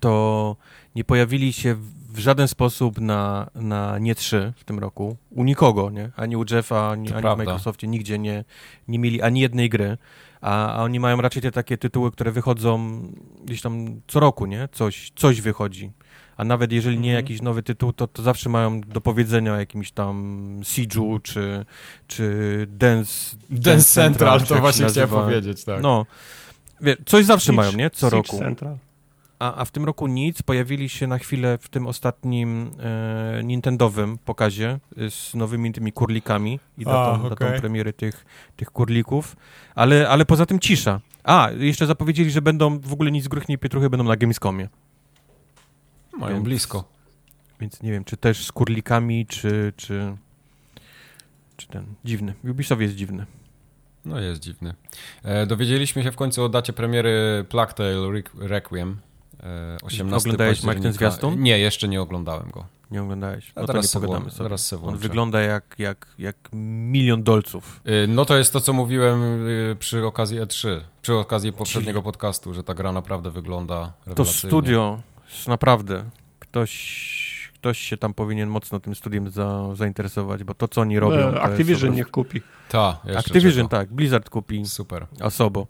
to 0.01 0.57
nie 0.95 1.05
pojawili 1.05 1.53
się 1.53 1.77
w 2.19 2.21
żaden 2.21 2.49
sposób 2.49 3.01
na, 3.01 3.51
na 3.55 3.99
nie 3.99 4.15
3 4.15 4.53
w 4.57 4.65
tym 4.65 4.79
roku. 4.79 5.17
U 5.31 5.45
nikogo, 5.45 5.91
nie? 5.91 6.11
Ani 6.17 6.37
u 6.37 6.45
Jeffa, 6.51 6.91
ani, 6.91 7.13
ani 7.13 7.35
w 7.35 7.39
Microsoftie, 7.39 7.89
nigdzie 7.89 8.19
nie, 8.19 8.45
nie 8.89 8.99
mieli 8.99 9.23
ani 9.23 9.41
jednej 9.41 9.69
gry. 9.69 9.99
A, 10.41 10.73
a 10.73 10.83
oni 10.83 11.01
mają 11.01 11.21
raczej 11.21 11.43
te 11.43 11.51
takie 11.51 11.79
tytuły, 11.79 12.13
które 12.13 12.33
wychodzą 12.33 13.03
gdzieś 13.45 13.63
tam 13.63 14.01
co 14.09 14.21
roku, 14.21 14.47
nie? 14.47 14.69
Coś, 14.73 15.13
coś 15.17 15.41
wychodzi. 15.41 15.93
A 16.37 16.45
nawet 16.45 16.73
jeżeli 16.73 16.99
nie 16.99 17.11
mhm. 17.11 17.25
jakiś 17.25 17.43
nowy 17.43 17.63
tytuł, 17.63 17.93
to, 17.93 18.07
to 18.07 18.23
zawsze 18.23 18.49
mają 18.49 18.81
do 18.81 19.01
powiedzenia 19.01 19.53
o 19.53 19.57
jakimś 19.57 19.93
tam 19.93 20.61
Siege'u, 20.63 21.23
czy, 21.23 21.65
czy 22.07 22.67
Dance... 22.71 23.37
Dance 23.51 23.85
Central, 23.85 24.39
Central 24.39 24.59
to 24.59 24.63
właśnie 24.63 24.87
chciałem 24.87 25.11
powiedzieć, 25.11 25.65
tak. 25.65 25.83
No, 25.83 26.07
wie, 26.81 26.97
coś 27.07 27.25
zawsze 27.25 27.47
Siege, 27.47 27.57
mają, 27.57 27.73
nie? 27.73 27.91
Co 27.91 28.07
Siege 28.07 28.17
roku. 28.17 28.39
Central 28.39 28.79
a, 29.39 29.55
a 29.55 29.65
w 29.65 29.71
tym 29.71 29.85
roku 29.85 30.07
nic. 30.07 30.43
Pojawili 30.43 30.89
się 30.89 31.07
na 31.07 31.19
chwilę 31.19 31.59
w 31.59 31.69
tym 31.69 31.87
ostatnim 31.87 32.71
e, 32.79 33.45
Nintendowym 33.45 34.19
pokazie 34.19 34.79
e, 34.97 35.11
z 35.11 35.35
nowymi 35.35 35.73
tymi 35.73 35.93
kurlikami 35.93 36.61
i 36.79 36.85
datą, 36.85 36.99
a, 36.99 37.13
okay. 37.13 37.29
datą 37.31 37.61
premiery 37.61 37.93
tych, 37.93 38.25
tych 38.57 38.71
kurlików, 38.71 39.37
ale, 39.75 40.09
ale 40.09 40.27
poza 40.27 40.47
tym 40.47 40.59
cisza. 40.59 41.01
A, 41.25 41.51
jeszcze 41.59 41.87
zapowiedzieli, 41.87 42.31
że 42.31 42.43
będą 42.43 42.79
w 42.79 42.93
ogóle 42.93 43.11
nic 43.11 43.29
gruchnie 43.29 43.55
i 43.55 43.59
pietruchy 43.59 43.91
będą 43.91 44.05
na 44.05 44.17
Gamescomie. 44.17 44.69
Mają 46.19 46.35
więc, 46.35 46.45
blisko. 46.45 46.85
Więc 47.61 47.83
nie 47.83 47.93
wiem, 47.93 48.05
czy 48.05 48.17
też 48.17 48.45
z 48.45 48.53
kurlikami, 48.53 49.27
czy, 49.27 49.73
czy, 49.77 50.17
czy 51.57 51.69
ten 51.69 51.85
dziwny. 52.05 52.35
Ubisoft 52.45 52.83
jest 52.83 52.95
dziwny. 52.95 53.27
No 54.05 54.21
jest 54.21 54.41
dziwny. 54.41 54.75
E, 55.23 55.47
dowiedzieliśmy 55.47 56.03
się 56.03 56.13
w 56.13 56.17
końcu 56.17 56.45
o 56.45 56.49
dacie 56.49 56.73
premiery 56.73 57.45
Plague 57.49 57.73
Tale 57.73 58.23
Requiem 58.39 59.01
18 59.83 60.17
Oglądałeś 60.17 60.63
Mike 60.63 60.81
ten 60.81 60.93
zwiastun? 60.93 61.43
Nie, 61.43 61.59
jeszcze 61.59 61.89
nie 61.89 62.01
oglądałem 62.01 62.51
go. 62.51 62.65
Nie 62.91 63.03
oglądałeś? 63.03 63.53
A 63.55 63.61
No 63.61 63.67
to 63.67 63.73
teraz 63.73 63.85
nie 63.85 63.89
se 63.89 64.01
pogadamy 64.01 64.31
sobie. 64.31 64.43
teraz 64.43 64.67
se 64.67 64.83
On 64.83 64.97
wygląda 64.97 65.41
jak, 65.41 65.75
jak, 65.79 66.07
jak 66.19 66.37
milion 66.53 67.23
dolców. 67.23 67.81
Y, 68.05 68.07
No 68.09 68.25
to 68.25 68.37
jest 68.39 68.53
to, 68.53 68.61
co 68.61 68.73
mówiłem 68.73 69.47
y, 69.49 69.77
przy 69.79 70.07
okazji 70.07 70.41
E3, 70.41 70.81
przy 71.03 71.15
okazji 71.15 71.53
poprzedniego 71.53 72.03
podcastu, 72.03 72.55
że 72.55 72.65
ta 72.65 72.75
gra 72.75 72.93
naprawdę 72.93 73.31
wygląda 73.31 73.93
To 74.15 74.25
studio, 74.25 75.01
naprawdę, 75.49 76.05
ktoś, 76.39 77.53
ktoś 77.55 77.79
się 77.79 77.97
tam 77.97 78.15
powinien 78.15 78.49
mocno 78.49 78.81
tym 78.81 78.95
studiem 78.95 79.31
za, 79.31 79.75
zainteresować, 79.75 80.45
bo 80.45 80.55
to, 80.55 80.69
co 80.69 80.81
oni 80.81 80.99
robią... 80.99 81.17
to 81.17 81.29
E, 81.29 81.33
jest 81.33 81.45
Activision 81.45 81.95
niech 81.95 82.11
kupi. 82.11 82.43
Ta, 82.69 83.01
Activision, 83.17 83.69
czego. 83.69 83.69
tak, 83.69 83.93
Blizzard 83.93 84.31
kupi 84.31 84.67
Super. 84.67 85.07
Asobo. 85.21 85.67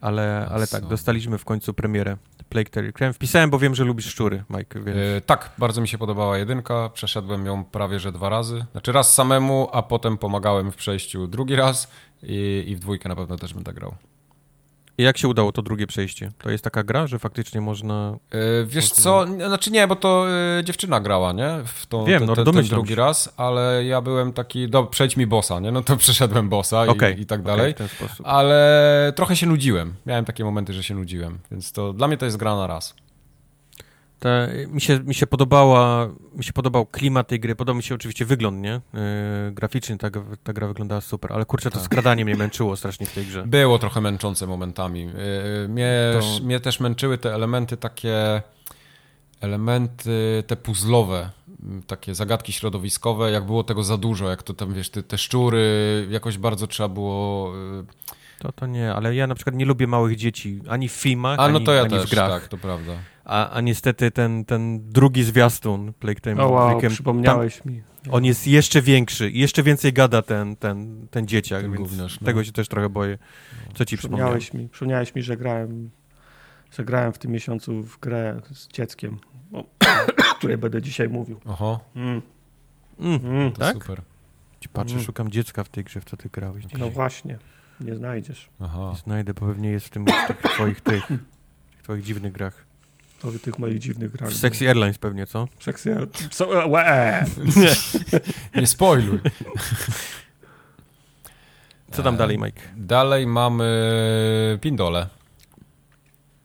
Ale, 0.00 0.48
ale 0.50 0.66
tak, 0.66 0.86
dostaliśmy 0.86 1.38
w 1.38 1.44
końcu 1.44 1.74
premierę 1.74 2.16
Plague 2.48 2.70
Tale 2.70 2.86
Requiem. 2.86 3.12
Wpisałem, 3.12 3.50
bo 3.50 3.58
wiem, 3.58 3.74
że 3.74 3.84
lubisz 3.84 4.06
szczury, 4.06 4.44
Mike, 4.50 4.80
więc... 4.80 4.98
Y, 4.98 5.22
tak, 5.26 5.50
bardzo 5.58 5.80
mi 5.80 5.88
się 5.88 5.98
podobała 5.98 6.38
jedynka, 6.38 6.90
przeszedłem 6.94 7.46
ją 7.46 7.64
prawie 7.64 8.00
że 8.00 8.12
dwa 8.12 8.28
razy. 8.28 8.64
Znaczy 8.72 8.92
raz 8.92 9.14
samemu, 9.14 9.68
a 9.72 9.82
potem 9.82 10.18
pomagałem 10.18 10.72
w 10.72 10.76
przejściu 10.76 11.26
drugi 11.26 11.56
raz 11.56 11.90
i, 12.22 12.64
i 12.66 12.76
w 12.76 12.78
dwójkę 12.78 13.08
na 13.08 13.16
pewno 13.16 13.36
też 13.36 13.54
bym 13.54 13.64
tak 13.64 13.74
grał. 13.74 13.94
I 14.98 15.02
jak 15.02 15.18
się 15.18 15.28
udało 15.28 15.52
to 15.52 15.62
drugie 15.62 15.86
przejście? 15.86 16.32
To 16.38 16.50
jest 16.50 16.64
taka 16.64 16.84
gra, 16.84 17.06
że 17.06 17.18
faktycznie 17.18 17.60
można... 17.60 18.16
Y, 18.34 18.66
Wiesz 18.66 18.90
co, 18.90 19.26
znaczy 19.26 19.70
nie, 19.70 19.86
bo 19.88 19.96
to 19.96 20.26
y, 20.60 20.64
dziewczyna 20.64 21.00
grała, 21.00 21.32
nie? 21.32 21.48
W 21.64 21.86
to, 21.86 22.04
Wiem, 22.04 22.18
ten, 22.18 22.26
no, 22.28 22.34
ten, 22.36 22.44
ten 22.44 22.64
drugi 22.64 22.88
się. 22.88 22.94
raz, 22.94 23.34
ale 23.36 23.84
ja 23.84 24.00
byłem 24.00 24.32
taki, 24.32 24.68
do, 24.68 24.84
przejdź 24.84 25.16
mi 25.16 25.26
bossa, 25.26 25.60
nie? 25.60 25.72
No 25.72 25.82
to 25.82 25.96
przeszedłem 26.06 26.48
bossa 26.48 26.86
i, 26.86 26.88
Okej, 26.88 27.20
i 27.20 27.26
tak 27.26 27.42
dalej. 27.42 27.74
sposób. 27.96 28.26
Ale 28.26 29.12
trochę 29.16 29.36
się 29.36 29.46
nudziłem. 29.46 29.94
Miałem 30.06 30.24
takie 30.24 30.44
momenty, 30.44 30.72
że 30.72 30.82
się 30.82 30.94
nudziłem, 30.94 31.38
więc 31.50 31.72
to 31.72 31.92
dla 31.92 32.08
mnie 32.08 32.16
to 32.16 32.24
jest 32.24 32.36
gra 32.36 32.56
na 32.56 32.66
raz. 32.66 32.94
Te, 34.18 34.48
mi, 34.68 34.80
się, 34.80 35.00
mi 35.00 35.14
się 35.14 35.26
podobała, 35.26 36.08
mi 36.34 36.44
się 36.44 36.52
podobał 36.52 36.86
klimat 36.86 37.28
tej 37.28 37.40
gry, 37.40 37.54
podobał 37.56 37.76
mi 37.76 37.82
się 37.82 37.94
oczywiście 37.94 38.24
wygląd, 38.24 38.58
nie? 38.62 38.80
Yy, 38.94 39.00
graficznie 39.52 39.98
ta, 39.98 40.08
ta 40.42 40.52
gra 40.52 40.66
wyglądała 40.66 41.00
super, 41.00 41.32
ale 41.32 41.44
kurczę, 41.44 41.70
to 41.70 41.76
Tak. 41.78 41.84
skradanie 41.84 42.24
mnie 42.24 42.36
męczyło 42.36 42.76
strasznie 42.76 43.06
w 43.06 43.12
tej 43.14 43.26
grze. 43.26 43.42
Było 43.46 43.78
trochę 43.78 44.00
męczące 44.00 44.46
momentami. 44.46 45.04
Yy, 45.04 45.68
Mnie, 45.68 46.10
To- 46.20 46.44
mnie 46.44 46.60
też 46.60 46.80
męczyły 46.80 47.18
te 47.18 47.34
elementy 47.34 47.76
takie, 47.76 48.42
elementy 49.40 50.44
te 50.46 50.56
puzzlowe, 50.56 51.30
m, 51.62 51.82
takie 51.86 52.14
zagadki 52.14 52.52
środowiskowe, 52.52 53.30
jak 53.30 53.46
było 53.46 53.64
tego 53.64 53.82
za 53.84 53.96
dużo, 53.96 54.30
jak 54.30 54.42
to 54.42 54.54
tam, 54.54 54.74
wiesz, 54.74 54.90
te, 54.90 55.02
te 55.02 55.18
szczury, 55.18 56.06
jakoś 56.10 56.38
bardzo 56.38 56.66
trzeba 56.66 56.88
było... 56.88 57.52
yy, 57.56 57.84
To, 58.38 58.52
to 58.52 58.66
nie, 58.66 58.94
ale 58.94 59.14
ja 59.14 59.26
na 59.26 59.34
przykład 59.34 59.56
nie 59.56 59.64
lubię 59.64 59.86
małych 59.86 60.16
dzieci, 60.16 60.60
ani 60.68 60.88
w 60.88 60.92
filmach, 60.92 61.38
A 61.38 61.48
no 61.48 61.56
ani, 61.56 61.66
to 61.66 61.72
ja 61.72 61.80
ani 61.80 61.90
też, 61.90 62.06
w 62.06 62.10
grach. 62.10 62.30
tak, 62.40 62.48
to 62.48 62.58
prawda. 62.58 62.92
A, 63.26 63.50
a 63.50 63.60
niestety 63.60 64.10
ten, 64.10 64.44
ten 64.44 64.90
drugi 64.92 65.24
zwiastun 65.24 65.92
Plague 65.92 66.20
Tale 66.20 66.36
O 66.44 66.48
wow, 66.50 66.80
przypomniałeś 66.88 67.64
mi. 67.64 67.82
tam 68.04 68.14
on 68.14 68.24
jest 68.24 68.46
jeszcze 68.46 68.82
większy 68.82 69.30
i 69.30 69.38
jeszcze 69.38 69.62
więcej 69.62 69.92
gada 69.92 70.22
ten, 70.22 70.56
ten, 70.56 71.06
ten 71.10 71.26
dzieciak, 71.26 71.62
Ten 71.62 71.72
więc 71.72 71.88
gówniarz, 71.88 72.20
no. 72.20 72.24
tego 72.26 72.44
się 72.44 72.52
też 72.52 72.68
trochę 72.68 72.88
boję. 72.88 73.18
Co 73.74 73.84
ci 73.84 73.96
przypomniałeś? 73.96 74.52
Mi, 74.54 74.68
przypomniałeś 74.68 75.14
mi, 75.14 75.22
że 75.22 75.36
grałem, 75.36 75.90
że 76.70 76.84
grałem 76.84 77.12
w 77.12 77.18
tym 77.18 77.30
miesiącu 77.30 77.82
w 77.82 77.98
grę 78.00 78.40
z 78.52 78.68
dzieckiem, 78.68 79.18
o 79.52 79.64
której 80.38 80.58
będę 80.58 80.82
dzisiaj 80.82 81.08
mówił. 81.08 81.40
Oho, 81.44 81.80
Mm, 81.96 82.22
Mm, 83.00 83.20
mm. 83.26 83.52
to 83.52 83.58
tak? 83.60 83.72
super. 83.74 84.02
Ci 84.60 84.68
Patrzę, 84.68 84.94
Mm. 84.94 85.04
szukam 85.06 85.30
dziecka 85.30 85.64
w 85.64 85.68
tej 85.68 85.84
grze, 85.84 86.00
w 86.00 86.04
co 86.04 86.16
ty 86.16 86.28
grałeś. 86.32 86.64
No 86.78 86.90
właśnie, 86.90 87.38
nie 87.80 87.94
znajdziesz. 87.94 88.48
Aha. 88.60 88.94
Znajdę, 89.04 89.34
bo 89.34 89.46
pewnie 89.46 89.70
jest 89.70 89.86
w 89.86 89.90
tym 89.90 90.04
w 90.04 90.26
tych 90.26 90.42
twoich 90.52 90.80
tych, 90.80 91.06
tych 91.06 91.18
twoich 91.82 92.04
dziwnych 92.04 92.32
grach. 92.32 92.65
W 93.30 93.40
tych 93.40 93.58
moich 93.58 93.78
dziwnych 93.78 94.12
grach. 94.12 94.30
W 94.30 94.36
Sexy 94.36 94.68
Airlines 94.68 94.98
pewnie, 94.98 95.26
co? 95.26 95.48
Sexy... 95.60 95.96
Co? 96.30 96.62
e, 96.62 96.66
łe. 96.66 97.24
Nie 98.56 98.66
spoiluj. 98.66 99.18
Co 101.92 102.02
tam 102.02 102.14
E, 102.14 102.18
dalej, 102.18 102.38
Mike? 102.38 102.60
Dalej 102.76 103.26
mamy 103.26 104.58
Pindole. 104.60 105.06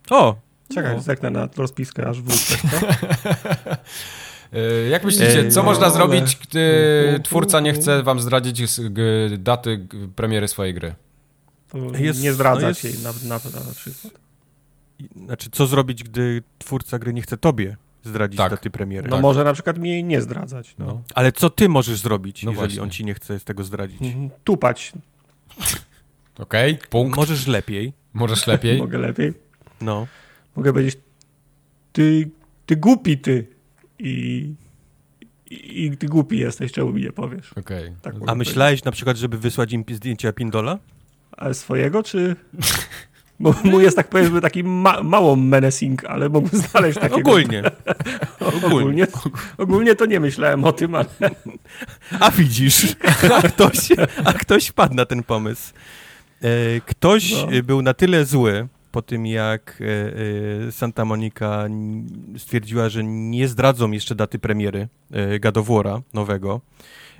O! 0.09 0.35
Czekaj, 0.75 0.95
No. 0.95 1.01
zerknę 1.01 1.29
na 1.29 1.49
rozpiskę 1.57 2.07
aż 2.09 2.21
wrócę. 2.21 2.55
E, 4.53 4.89
Jak 4.89 5.03
myślicie, 5.03 5.39
Ej, 5.39 5.51
co 5.51 5.59
no, 5.59 5.65
można 5.69 5.85
ale- 5.85 5.93
zrobić, 5.95 6.35
gdy 6.35 7.19
twórca 7.23 7.59
nie 7.59 7.73
chce 7.73 8.03
wam 8.03 8.19
zdradzić 8.19 8.63
daty 9.37 9.87
premiery 10.15 10.47
swojej 10.47 10.73
gry? 10.73 10.95
To 11.69 11.77
Jest- 11.97 12.23
nie 12.23 12.33
zdradzać 12.33 12.61
no 12.63 12.67
jest- 12.69 12.83
jej 12.83 12.93
na, 13.03 13.11
na, 13.35 13.35
na 13.67 13.73
przykład. 13.75 14.13
Znaczy, 15.25 15.49
co 15.51 15.67
zrobić, 15.67 16.03
gdy 16.03 16.43
twórca 16.59 16.99
gry 16.99 17.13
nie 17.13 17.21
chce 17.21 17.37
tobie 17.37 17.77
zdradzić 18.03 18.37
Tak. 18.37 18.51
daty 18.51 18.69
premiery? 18.69 19.09
No 19.09 19.19
może 19.21 19.43
na 19.43 19.53
przykład 19.53 19.77
mi 19.77 19.89
jej 19.89 20.03
nie 20.03 20.21
zdradzać. 20.21 20.75
No. 20.79 20.85
No. 20.85 21.01
Ale 21.15 21.31
co 21.31 21.49
ty 21.49 21.69
możesz 21.69 21.99
zrobić, 21.99 22.43
No 22.43 22.51
jeżeli 22.51 22.67
właśnie. 22.67 22.83
on 22.83 22.89
ci 22.89 23.05
nie 23.05 23.13
chce 23.13 23.39
z 23.39 23.43
tego 23.43 23.63
zdradzić? 23.63 24.01
Mhm. 24.01 24.29
Tupać 24.43 24.93
Okej, 26.39 26.77
punkt. 26.89 27.17
Możesz 27.17 27.47
lepiej. 27.47 27.93
Możesz 28.13 28.47
lepiej. 28.47 28.77
mogę 28.87 28.97
lepiej. 28.97 29.33
No. 29.81 30.07
Mogę 30.55 30.73
powiedzieć 30.73 30.97
ty, 31.93 32.29
ty 32.65 32.75
głupi 32.75 33.17
ty 33.17 33.47
i, 33.99 34.53
i, 35.51 35.85
i 35.85 35.97
ty 35.97 36.07
głupi 36.07 36.37
jesteś, 36.37 36.71
czemu 36.71 36.93
mi 36.93 37.01
nie 37.01 37.11
powiesz? 37.11 37.53
Okej. 37.53 37.93
Tak 38.01 38.13
mogę 38.13 38.25
A 38.31 38.33
powiedzieć. 38.33 38.47
myślałeś 38.47 38.83
na 38.83 38.91
przykład, 38.91 39.17
żeby 39.17 39.37
wysłać 39.37 39.73
im 39.73 39.83
zdjęcia 39.91 40.33
Pindola? 40.33 40.79
Ale 41.31 41.53
swojego, 41.53 42.03
czy... 42.03 42.35
Bo 43.41 43.55
mu 43.63 43.79
jest 43.79 43.95
tak 43.97 44.07
powiedzmy 44.07 44.41
taki 44.41 44.63
ma, 44.63 45.03
mało 45.03 45.35
menacing, 45.35 46.05
ale 46.05 46.29
mógłbym 46.29 46.61
znaleźć 46.61 46.99
takiego. 46.99 47.31
Ogólnie. 47.31 47.63
ogólnie. 48.39 49.07
Ogólnie 49.57 49.95
to 49.95 50.05
nie 50.05 50.19
myślałem 50.19 50.63
o 50.63 50.71
tym, 50.73 50.95
ale 50.95 51.05
A 52.19 52.31
widzisz, 52.31 52.95
a 53.35 53.41
ktoś, 53.47 53.89
a 54.25 54.33
ktoś 54.33 54.67
wpadł 54.67 54.93
na 54.95 55.05
ten 55.05 55.23
pomysł. 55.23 55.73
E, 56.41 56.47
Ktoś 56.85 57.31
No. 57.31 57.47
był 57.63 57.81
na 57.81 57.93
tyle 57.93 58.25
zły 58.25 58.67
po 58.91 59.01
tym, 59.01 59.25
jak 59.25 59.81
e, 59.81 60.67
e, 60.67 60.71
Santa 60.71 61.05
Monica 61.05 61.65
stwierdziła, 62.37 62.89
że 62.89 63.03
nie 63.03 63.47
zdradzą 63.47 63.91
jeszcze 63.91 64.15
daty 64.15 64.39
premiery 64.39 64.87
War'a 65.39 66.01
nowego, 66.13 66.61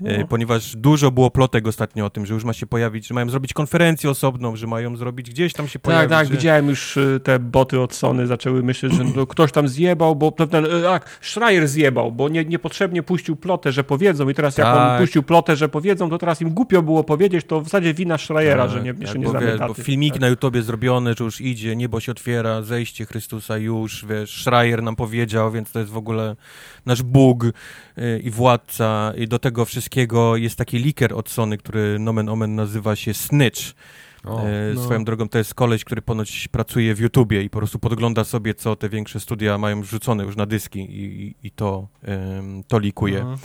No. 0.02 0.28
ponieważ 0.28 0.76
dużo 0.76 1.12
było 1.12 1.32
plotek 1.32 1.68
ostatnio 1.68 2.06
o 2.06 2.10
tym, 2.10 2.26
że 2.26 2.34
już 2.34 2.44
ma 2.44 2.54
się 2.54 2.68
pojawić, 2.68 3.08
że 3.08 3.14
mają 3.14 3.30
zrobić 3.30 3.54
konferencję 3.54 4.10
osobną, 4.10 4.56
że 4.56 4.68
mają 4.68 4.96
zrobić 4.96 5.30
gdzieś 5.30 5.54
tam 5.54 5.68
się 5.68 5.80
Tak, 5.80 5.82
pojawić. 5.82 6.10
tak, 6.10 6.28
że... 6.28 6.34
widziałem 6.34 6.68
już 6.70 6.98
y, 6.98 7.20
te 7.24 7.40
boty 7.40 7.80
od 7.80 7.94
Sony 7.94 8.28
zaczęły 8.28 8.64
myśleć, 8.64 8.94
że 8.94 9.04
no, 9.04 9.28
ktoś 9.28 9.52
tam 9.52 9.68
zjebał, 9.68 10.16
bo 10.16 10.32
ten, 10.32 10.66
y, 10.66 10.70
tak, 10.84 11.18
Schreier 11.22 11.68
zjebał, 11.68 12.12
bo 12.12 12.30
nie, 12.30 12.46
niepotrzebnie 12.46 13.04
puścił 13.04 13.36
plotę, 13.36 13.72
że 13.72 13.84
powiedzą 13.84 14.30
i 14.30 14.34
teraz 14.34 14.58
jak 14.58 14.68
on 14.68 14.74
Tak. 14.74 15.02
puścił 15.02 15.24
plotę, 15.24 15.56
że 15.56 15.70
powiedzą, 15.70 16.10
to 16.10 16.18
teraz 16.18 16.42
im 16.42 16.50
głupio 16.50 16.82
było 16.82 17.04
powiedzieć, 17.04 17.46
to 17.46 17.62
w 17.62 17.64
zasadzie 17.64 17.94
wina 17.94 18.18
Schreiera, 18.18 18.64
Tak, 18.64 18.72
że 18.72 18.82
nie, 18.84 18.94
tak, 18.94 19.02
jeszcze 19.02 19.20
nie 19.20 19.26
bo, 19.26 19.40
wiesz, 19.40 19.60
bo 19.68 19.74
filmiki 19.74 20.12
tak. 20.12 20.22
na 20.22 20.28
YouTubie 20.28 20.62
zrobione, 20.62 21.14
że 21.18 21.24
już 21.24 21.42
idzie, 21.42 21.76
niebo 21.76 22.00
się 22.00 22.12
otwiera, 22.12 22.62
zejście 22.62 23.06
Chrystusa 23.06 23.58
już, 23.58 24.06
wiesz, 24.06 24.42
Schreier 24.44 24.84
nam 24.84 24.96
powiedział, 24.96 25.52
więc 25.52 25.72
to 25.72 25.80
jest 25.80 25.92
w 25.92 25.98
ogóle 25.98 26.36
nasz 26.86 27.04
Bóg 27.04 27.44
y, 27.44 27.52
i 28.24 28.30
władca 28.30 29.14
i 29.18 29.28
do 29.28 29.40
tego 29.40 29.66
wszystkiego 29.66 29.91
jest 30.36 30.56
taki 30.56 30.78
liker 30.78 31.14
od 31.14 31.30
Sony, 31.30 31.58
który 31.58 32.00
nomen 32.00 32.30
omen 32.30 32.56
nazywa 32.56 32.96
się 32.96 33.14
Snitch. 33.14 33.62
O, 34.26 34.40
E, 34.42 34.74
no. 34.76 34.84
Swoją 34.84 35.04
drogą 35.06 35.30
to 35.30 35.38
jest 35.38 35.54
koleś, 35.54 35.84
który 35.84 36.02
ponoć 36.02 36.48
pracuje 36.48 36.96
w 36.96 37.00
YouTubie 37.00 37.44
i 37.44 37.50
po 37.50 37.58
prostu 37.58 37.80
podgląda 37.80 38.24
sobie, 38.24 38.54
co 38.54 38.76
te 38.76 38.90
większe 38.90 39.20
studia 39.20 39.58
mają 39.58 39.82
wrzucone 39.82 40.24
już 40.24 40.36
na 40.36 40.46
dyski 40.46 40.80
i, 40.80 41.36
i, 41.44 41.52
to, 41.52 41.88
em, 42.04 42.64
to 42.68 42.80
likuje. 42.80 43.18
Mhm. 43.20 43.38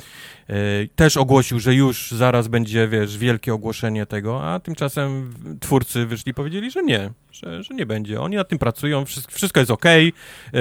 E, 0.48 0.54
Też 0.96 1.16
ogłosił, 1.16 1.60
że 1.60 1.74
już 1.74 2.10
zaraz 2.10 2.48
będzie, 2.48 2.88
wiesz, 2.88 3.18
wielkie 3.18 3.54
ogłoszenie 3.54 4.06
tego, 4.06 4.44
a 4.44 4.60
tymczasem 4.60 5.34
twórcy 5.60 6.06
wyszli 6.06 6.30
i 6.30 6.34
powiedzieli, 6.34 6.70
że 6.70 6.82
nie, 6.82 7.10
że, 7.32 7.62
że 7.62 7.74
nie 7.74 7.86
będzie. 7.86 8.20
Oni 8.20 8.36
nad 8.36 8.48
tym 8.48 8.58
pracują, 8.58 9.04
wszystko, 9.30 9.60
jest 9.60 9.70
okej, 9.72 10.12
e, 10.54 10.60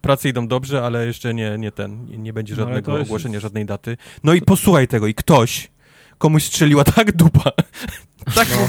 prace 0.00 0.28
idą 0.28 0.48
dobrze, 0.48 0.82
ale 0.84 1.06
jeszcze 1.06 1.34
nie, 1.34 1.56
nie 1.58 1.72
ten, 1.72 2.06
nie, 2.22 2.32
będzie 2.32 2.54
No, 2.54 2.56
żadnego 2.64 2.92
to 2.92 2.98
jest- 2.98 3.08
ogłoszenia, 3.10 3.40
żadnej 3.40 3.66
daty. 3.66 3.96
No 4.24 4.34
i 4.34 4.40
posłuchaj 4.42 4.88
tego 4.88 5.06
i 5.06 5.14
ktoś 5.14 5.71
komuś 6.22 6.44
strzeliła 6.44 6.84
tak 6.84 7.12
dupa, 7.16 7.52
tak, 8.34 8.48
mu, 8.48 8.68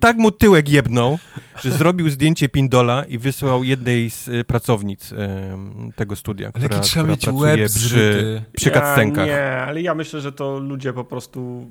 tak 0.00 0.16
mu 0.16 0.30
tyłek 0.30 0.68
jebnął, 0.68 1.18
że 1.62 1.70
zrobił 1.70 2.10
zdjęcie 2.10 2.48
Pindola 2.48 3.04
i 3.04 3.18
wysłał 3.18 3.64
jednej 3.64 4.10
z 4.10 4.28
e, 4.28 4.44
pracownic 4.44 5.12
em, 5.12 5.92
tego 5.96 6.16
studia, 6.16 6.46
Ale 6.46 6.64
która, 6.64 6.76
jaki 6.76 6.88
trzeba 6.88 7.02
która 7.02 7.12
mieć 7.14 7.24
pracuje 7.24 7.52
łeb 7.52 7.70
przy, 7.70 8.42
przy. 8.52 8.70
Ja, 8.70 9.26
nie, 9.26 9.62
ale 9.62 9.82
ja 9.82 9.94
myślę, 9.94 10.20
że 10.20 10.32
to 10.32 10.58
ludzie 10.58 10.92
po 10.92 11.04
prostu... 11.04 11.70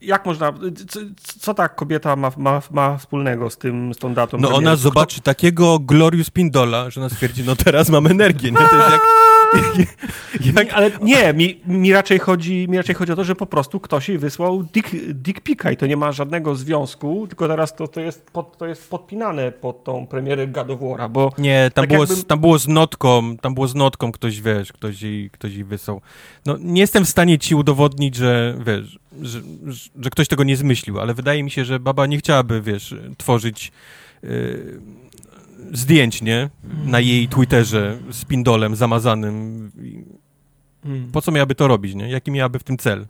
Jak 0.00 0.26
można... 0.26 0.52
Co, 0.88 1.00
co 1.40 1.54
ta 1.54 1.68
kobieta 1.68 2.16
ma, 2.16 2.32
ma, 2.36 2.62
ma 2.70 2.96
wspólnego 2.98 3.50
z 3.50 3.58
tym, 3.58 3.94
z 3.94 3.98
tą 3.98 4.14
datą? 4.14 4.38
No 4.38 4.48
premiery? 4.48 4.66
ona 4.66 4.76
zobaczy 4.76 5.20
takiego 5.20 5.78
Glorious 5.78 6.30
Pindola, 6.30 6.90
że 6.90 7.00
ona 7.00 7.10
stwierdzi, 7.10 7.44
no 7.44 7.56
teraz 7.56 7.88
mam 7.88 8.06
energię, 8.06 8.50
nie? 8.50 8.58
To 8.58 8.76
jest 8.76 8.90
jak, 8.90 9.00
Jak... 10.56 10.72
Ale 10.72 10.90
nie, 11.02 11.32
mi, 11.32 11.60
mi, 11.66 11.92
raczej 11.92 12.18
chodzi, 12.18 12.66
mi 12.68 12.76
raczej 12.76 12.94
chodzi 12.94 13.12
o 13.12 13.16
to, 13.16 13.24
że 13.24 13.34
po 13.34 13.46
prostu 13.46 13.80
ktoś 13.80 14.08
jej 14.08 14.18
wysłał 14.18 14.62
dick, 14.62 14.90
dick 15.08 15.40
pika 15.40 15.70
i 15.70 15.76
to 15.76 15.86
nie 15.86 15.96
ma 15.96 16.12
żadnego 16.12 16.54
związku, 16.54 17.26
tylko 17.26 17.48
teraz 17.48 17.76
to, 17.76 17.88
to, 17.88 18.00
jest, 18.00 18.30
pod, 18.30 18.58
to 18.58 18.66
jest 18.66 18.90
podpinane 18.90 19.52
pod 19.52 19.84
tą 19.84 20.06
premierę 20.06 20.48
War'a, 20.48 21.10
bo... 21.10 21.32
Nie, 21.38 21.70
tam, 21.74 21.82
tak 21.82 21.90
było, 21.90 22.04
jakbym... 22.04 22.22
tam 22.22 22.40
było 22.40 22.58
z 22.58 22.68
notką, 22.68 23.36
tam 23.36 23.54
było 23.54 23.68
z 23.68 23.74
notką 23.74 24.12
ktoś, 24.12 24.40
wiesz, 24.40 24.72
ktoś 24.72 25.02
jej, 25.02 25.30
ktoś 25.30 25.54
jej 25.54 25.64
wysłał. 25.64 26.00
No, 26.46 26.56
nie 26.60 26.80
jestem 26.80 27.04
w 27.04 27.08
stanie 27.08 27.38
ci 27.38 27.54
udowodnić, 27.54 28.16
że, 28.16 28.58
wiesz, 28.66 28.98
że, 29.22 29.40
że, 29.66 30.10
ktoś 30.10 30.28
tego 30.28 30.44
nie 30.44 30.56
zmyślił, 30.56 31.00
ale 31.00 31.14
wydaje 31.14 31.42
mi 31.42 31.50
się, 31.50 31.64
że 31.64 31.80
baba 31.80 32.06
nie 32.06 32.18
chciałaby, 32.18 32.62
wiesz, 32.62 32.94
tworzyć... 33.18 33.72
Yy, 34.22 34.80
zdjęć, 35.72 36.22
nie? 36.22 36.50
Na 36.84 37.00
jej 37.00 37.28
Twitterze 37.28 37.98
z 38.10 38.24
pindolem 38.24 38.76
zamazanym. 38.76 39.70
Hmm. 40.82 41.12
Po 41.12 41.22
co 41.22 41.32
miałaby 41.32 41.54
to 41.54 41.68
robić, 41.68 41.94
nie? 41.94 42.10
Jaki 42.10 42.30
miałaby 42.30 42.58
w 42.58 42.64
tym 42.64 42.78
cel? 42.78 43.06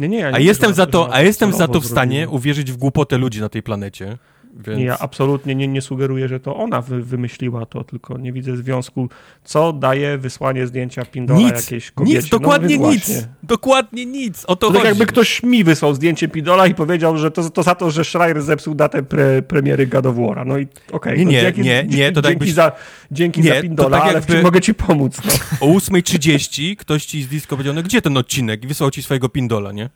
Nie, 0.00 0.08
nie, 0.08 0.18
ja 0.18 0.30
nie 0.30 0.36
a 0.36 0.38
jestem 0.38 0.74
za 0.74 0.86
to, 0.86 1.14
a 1.14 1.20
jestem 1.20 1.52
za 1.52 1.68
to 1.68 1.80
w 1.80 1.86
stanie 1.86 2.28
uwierzyć 2.28 2.72
w 2.72 2.76
głupotę 2.76 3.18
ludzi 3.18 3.40
na 3.40 3.48
tej 3.48 3.62
planecie. 3.62 4.18
Więc... 4.56 4.78
Nie, 4.78 4.84
ja 4.84 4.98
absolutnie 4.98 5.54
nie, 5.54 5.68
nie 5.68 5.82
sugeruję, 5.82 6.28
że 6.28 6.40
to 6.40 6.56
ona 6.56 6.80
wy, 6.80 7.02
wymyśliła 7.02 7.66
to, 7.66 7.84
tylko 7.84 8.18
nie 8.18 8.32
widzę 8.32 8.56
związku, 8.56 9.08
co 9.44 9.72
daje 9.72 10.18
wysłanie 10.18 10.66
zdjęcia 10.66 11.04
Pindola 11.04 11.40
nic, 11.40 11.50
jakiejś 11.50 11.90
kobiecie. 11.90 12.18
Nic, 12.18 12.28
dokładnie 12.28 12.78
no, 12.78 12.90
nic. 12.90 13.28
Dokładnie 13.42 14.06
nic. 14.06 14.44
O 14.44 14.56
to, 14.56 14.66
to 14.66 14.72
tak 14.72 14.84
jakby 14.84 15.06
ktoś 15.06 15.42
mi 15.42 15.64
wysłał 15.64 15.94
zdjęcie 15.94 16.28
Pindola 16.28 16.66
i 16.66 16.74
powiedział, 16.74 17.18
że 17.18 17.30
to, 17.30 17.50
to 17.50 17.62
za 17.62 17.74
to, 17.74 17.90
że 17.90 18.04
Schreier 18.04 18.42
zepsuł 18.42 18.74
datę 18.74 19.02
pre, 19.02 19.42
premiery 19.42 19.86
God 19.86 20.06
of. 20.06 20.16
No 20.46 20.58
i 20.58 20.66
okej. 20.92 21.12
Okay, 21.12 21.24
nie, 21.24 21.52
nie, 21.56 21.62
nie, 21.62 21.84
nie, 21.84 22.12
to 22.12 22.22
tak 22.22 22.32
dzięki, 22.32 22.52
za, 22.52 22.72
dzięki 23.10 23.40
nie, 23.40 23.54
za 23.54 23.62
Pindola, 23.62 24.00
tak 24.00 24.14
jakby... 24.14 24.32
ale 24.32 24.42
mogę 24.42 24.60
ci 24.60 24.74
pomóc. 24.74 25.16
No. 25.24 25.32
O 25.60 25.66
8.30 25.66 26.76
ktoś 26.76 27.06
ci 27.06 27.22
z 27.22 27.28
disco 27.28 27.56
powiedział, 27.56 27.74
no 27.74 27.82
gdzie 27.82 28.02
ten 28.02 28.16
odcinek? 28.16 28.64
I 28.64 28.66
wysłał 28.66 28.90
ci 28.90 29.02
swojego 29.02 29.28
Pindola, 29.28 29.72
nie? 29.72 29.90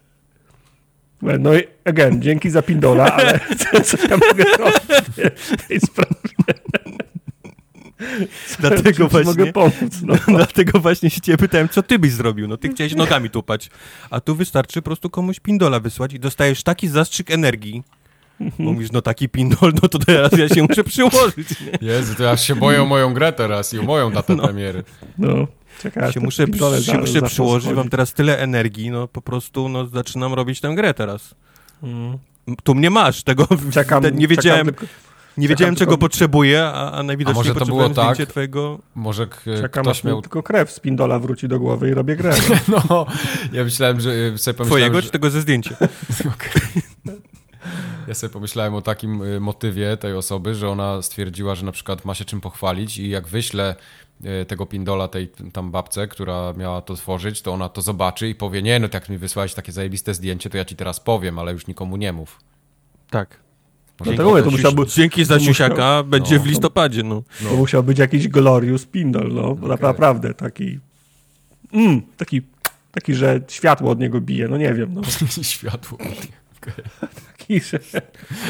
No 1.22 1.55
i 1.55 1.62
again, 1.84 2.22
dzięki 2.22 2.51
za 2.51 2.62
Pindola, 2.62 3.12
ale 3.12 3.40
co, 3.59 3.80
co 3.97 4.09
ja 4.09 4.16
mogę 4.16 4.44
robić 4.59 4.82
w 5.36 5.66
tej 5.68 5.80
sprawie? 5.80 6.16
Dlatego 8.59 9.09
właśnie, 9.09 9.30
mogę 9.30 9.52
pomóc. 9.52 10.02
No. 10.02 10.14
Dlatego 10.36 10.80
właśnie 10.80 11.10
się 11.10 11.20
ciebie 11.20 11.38
pytałem, 11.38 11.68
co 11.68 11.82
ty 11.82 11.98
byś 11.98 12.12
zrobił. 12.12 12.48
No 12.48 12.56
ty 12.56 12.68
chciałeś 12.68 12.94
nogami 12.94 13.30
tupać, 13.30 13.70
a 14.10 14.20
tu 14.20 14.34
wystarczy 14.34 14.82
po 14.82 14.84
prostu 14.84 15.10
komuś 15.10 15.40
pindola 15.40 15.80
wysłać 15.80 16.12
i 16.12 16.20
dostajesz 16.20 16.62
taki 16.62 16.88
zastrzyk 16.88 17.30
energii, 17.30 17.82
Mówisz, 18.59 18.93
no 18.93 19.02
taki 19.02 19.28
pindol, 19.28 19.72
no 19.82 19.88
to 19.88 19.98
teraz 19.98 20.32
ja 20.32 20.48
się 20.48 20.62
muszę 20.62 20.84
przyłożyć. 20.84 21.48
Nie? 21.60 21.88
Jezu, 21.88 22.14
to 22.14 22.22
ja 22.22 22.36
się 22.36 22.55
boję 22.55 22.82
o 22.82 22.86
moją 22.86 23.14
grę 23.14 23.32
teraz 23.32 23.74
i 23.74 23.78
o 23.78 23.82
moją 23.82 24.10
datę 24.10 24.36
no. 24.36 24.43
premiery. 24.43 24.84
No. 25.18 25.47
Czekaj, 25.82 26.12
się 26.12 26.20
muszę, 26.20 26.47
się 26.82 26.98
muszę 26.98 27.23
przyłożyć, 27.23 27.73
mam 27.73 27.89
teraz 27.89 28.12
tyle 28.12 28.39
energii, 28.39 28.90
no 28.90 29.09
po 29.09 29.23
prostu 29.23 29.69
no, 29.69 29.86
zaczynam 29.86 30.35
robić 30.35 30.61
tę 30.61 30.74
grę 30.74 30.94
teraz. 30.94 31.35
Mm. 31.82 32.19
Tu 32.62 32.74
mnie 32.74 32.90
masz, 32.90 33.23
tego 33.23 33.48
czekam, 33.73 34.03
nie 34.12 34.28
wiedziałem. 34.28 34.66
Czekam, 34.66 34.89
nie 35.36 35.48
wiedziałem, 35.48 35.74
czego 35.74 35.93
tylko... 35.93 36.09
potrzebuję, 36.09 36.65
a, 36.65 36.93
a 36.93 37.03
najwidoczniej 37.03 37.40
a 37.40 37.55
może 37.55 37.61
to 37.61 37.66
było 37.66 37.89
tak, 37.89 38.19
twojego... 38.19 38.78
Może 38.94 39.27
Czekam, 39.61 39.85
ktoś 39.85 40.05
miał... 40.05 40.23
tylko 40.23 40.43
krew 40.43 40.70
z 40.70 40.81
pindola 40.81 41.19
wróci 41.19 41.48
do 41.48 41.59
głowy 41.59 41.90
i 41.90 41.94
robię 41.94 42.16
grę. 42.16 42.35
no, 42.69 43.07
ja 43.53 43.65
myślałem, 43.65 44.01
że 44.01 44.11
y, 44.11 44.39
sobie 44.39 44.55
pomyślałem, 44.55 44.66
Twojego 44.69 44.97
że... 44.97 45.03
czy 45.03 45.11
tego 45.11 45.31
ze 45.31 45.40
zdjęcia? 45.40 45.77
Ja 48.09 48.15
sobie 48.15 48.32
pomyślałem 48.32 48.74
o 48.74 48.82
takim 48.82 49.23
y, 49.23 49.40
motywie 49.40 49.97
tej 49.97 50.15
osoby, 50.15 50.55
że 50.55 50.69
ona 50.69 51.03
stwierdziła, 51.03 51.55
że 51.55 51.65
na 51.65 51.73
przykład 51.73 52.05
ma 52.05 52.15
się 52.15 52.24
czym 52.24 52.40
pochwalić 52.40 52.98
i 52.98 53.09
jak 53.09 53.28
wyślę 53.28 53.74
tego 54.48 54.66
pindola 54.66 55.09
tej 55.09 55.28
tam 55.52 55.70
babce, 55.70 56.09
która 56.09 56.52
miała 56.52 56.82
to 56.82 56.94
tworzyć, 56.94 57.43
to 57.43 57.52
ona 57.52 57.68
to 57.68 57.82
zobaczy 57.82 58.28
i 58.28 58.34
powie, 58.34 58.62
nie 58.62 58.78
no, 58.78 58.88
jak 58.94 59.09
mi 59.09 59.18
wysłałeś 59.18 59.55
takie 59.55 59.72
zajebiste 59.72 60.14
zdjęcie, 60.14 60.51
to 60.51 60.56
ja 60.56 60.64
ci 60.64 60.76
teraz 60.76 61.01
powiem, 61.01 61.38
ale 61.38 61.52
już 61.52 61.66
nikomu 61.66 61.97
nie 61.97 62.12
mów. 62.12 62.38
Tak. 63.10 63.47
Dzięki, 64.05 64.22
no 64.22 64.43
to 64.43 64.51
musiał 64.51 64.72
być, 64.72 64.94
dzięki 64.94 65.24
za 65.24 65.40
siusiaka 65.40 66.02
będzie 66.02 66.36
no, 66.36 66.43
w 66.43 66.47
listopadzie. 66.47 67.02
No. 67.02 67.22
no. 67.43 67.51
To 67.51 67.56
musiał 67.56 67.82
być 67.82 67.98
jakiś 67.98 68.28
Glorious 68.28 68.86
Pindol, 68.86 69.32
no. 69.34 69.48
Okay. 69.48 69.78
Naprawdę 69.80 70.34
taki... 70.34 70.78
Mm, 71.72 72.02
taki, 72.16 72.43
taki, 72.93 73.14
że 73.14 73.40
światło 73.48 73.90
od 73.90 74.01
niego 74.01 74.20
bije, 74.20 74.48
no 74.48 74.56
nie 74.56 74.74
wiem. 74.74 74.94
No. 74.94 75.02
światło. 75.43 75.98
Okay. 76.56 76.74
Taki, 77.38 77.60
że... 77.60 77.78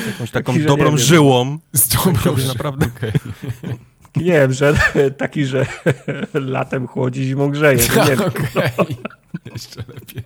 Jakąś 0.07 0.31
taką 0.31 0.53
taki, 0.53 0.65
dobrą 0.65 0.89
wiem, 0.89 0.99
żyłą. 0.99 1.59
Z 1.73 1.89
dobrą 1.89 2.37
żyłą. 2.37 2.49
Naprawdę. 2.49 2.87
Okay. 2.97 3.13
Nie 4.17 4.33
wiem, 4.33 4.53
że 4.53 4.75
taki, 5.19 5.45
że 5.45 5.67
latem 6.35 6.87
chłodzi, 6.87 7.25
zimą 7.25 7.51
grzeje. 7.51 7.79
No 7.97 8.05
nie 8.05 8.17
wiem. 8.17 8.31
Jeszcze 9.53 9.81
lepiej. 9.95 10.23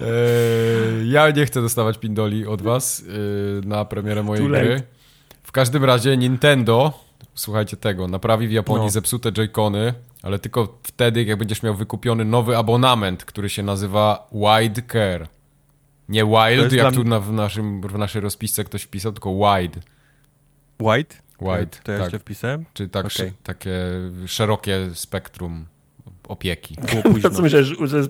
Eee, 0.00 1.10
ja 1.10 1.30
nie 1.30 1.46
chcę 1.46 1.62
dostawać 1.62 1.98
pindoli 1.98 2.46
od 2.46 2.62
was 2.62 3.00
eee, 3.08 3.68
na 3.68 3.84
premierę 3.84 4.22
mojej 4.22 4.48
gry. 4.48 4.82
W 5.42 5.52
każdym 5.52 5.84
razie 5.84 6.16
Nintendo, 6.16 6.92
słuchajcie 7.34 7.76
tego, 7.76 8.08
naprawi 8.08 8.48
w 8.48 8.52
Japonii 8.52 8.84
no. 8.84 8.90
zepsute 8.90 9.32
Joy-Cony, 9.32 9.92
ale 10.22 10.38
tylko 10.38 10.78
wtedy, 10.82 11.24
jak 11.24 11.38
będziesz 11.38 11.62
miał 11.62 11.74
wykupiony 11.74 12.24
nowy 12.24 12.56
abonament, 12.56 13.24
który 13.24 13.48
się 13.48 13.62
nazywa 13.62 14.28
Wide 14.32 14.82
Care. 14.92 15.28
Nie 16.08 16.24
Wild, 16.24 16.72
jak 16.72 16.94
tu 16.94 17.04
na, 17.04 17.20
w, 17.20 17.32
naszym, 17.32 17.80
w 17.80 17.98
naszej 17.98 18.20
rozpisce 18.20 18.64
ktoś 18.64 18.82
wpisał, 18.82 19.12
tylko 19.12 19.34
Wide. 19.34 19.80
Wide? 20.80 21.14
Wide, 21.40 21.76
To 21.82 21.92
ja 21.92 22.10
tak. 22.10 22.20
wpisałem? 22.20 22.64
Czy 22.74 22.88
tak, 22.88 23.06
okay. 23.06 23.32
takie 23.42 23.72
szerokie 24.26 24.90
spektrum 24.94 25.66
opieki. 26.30 26.76
To 27.22 27.30
co 27.36 27.42
myślisz, 27.42 27.76
że 27.84 28.02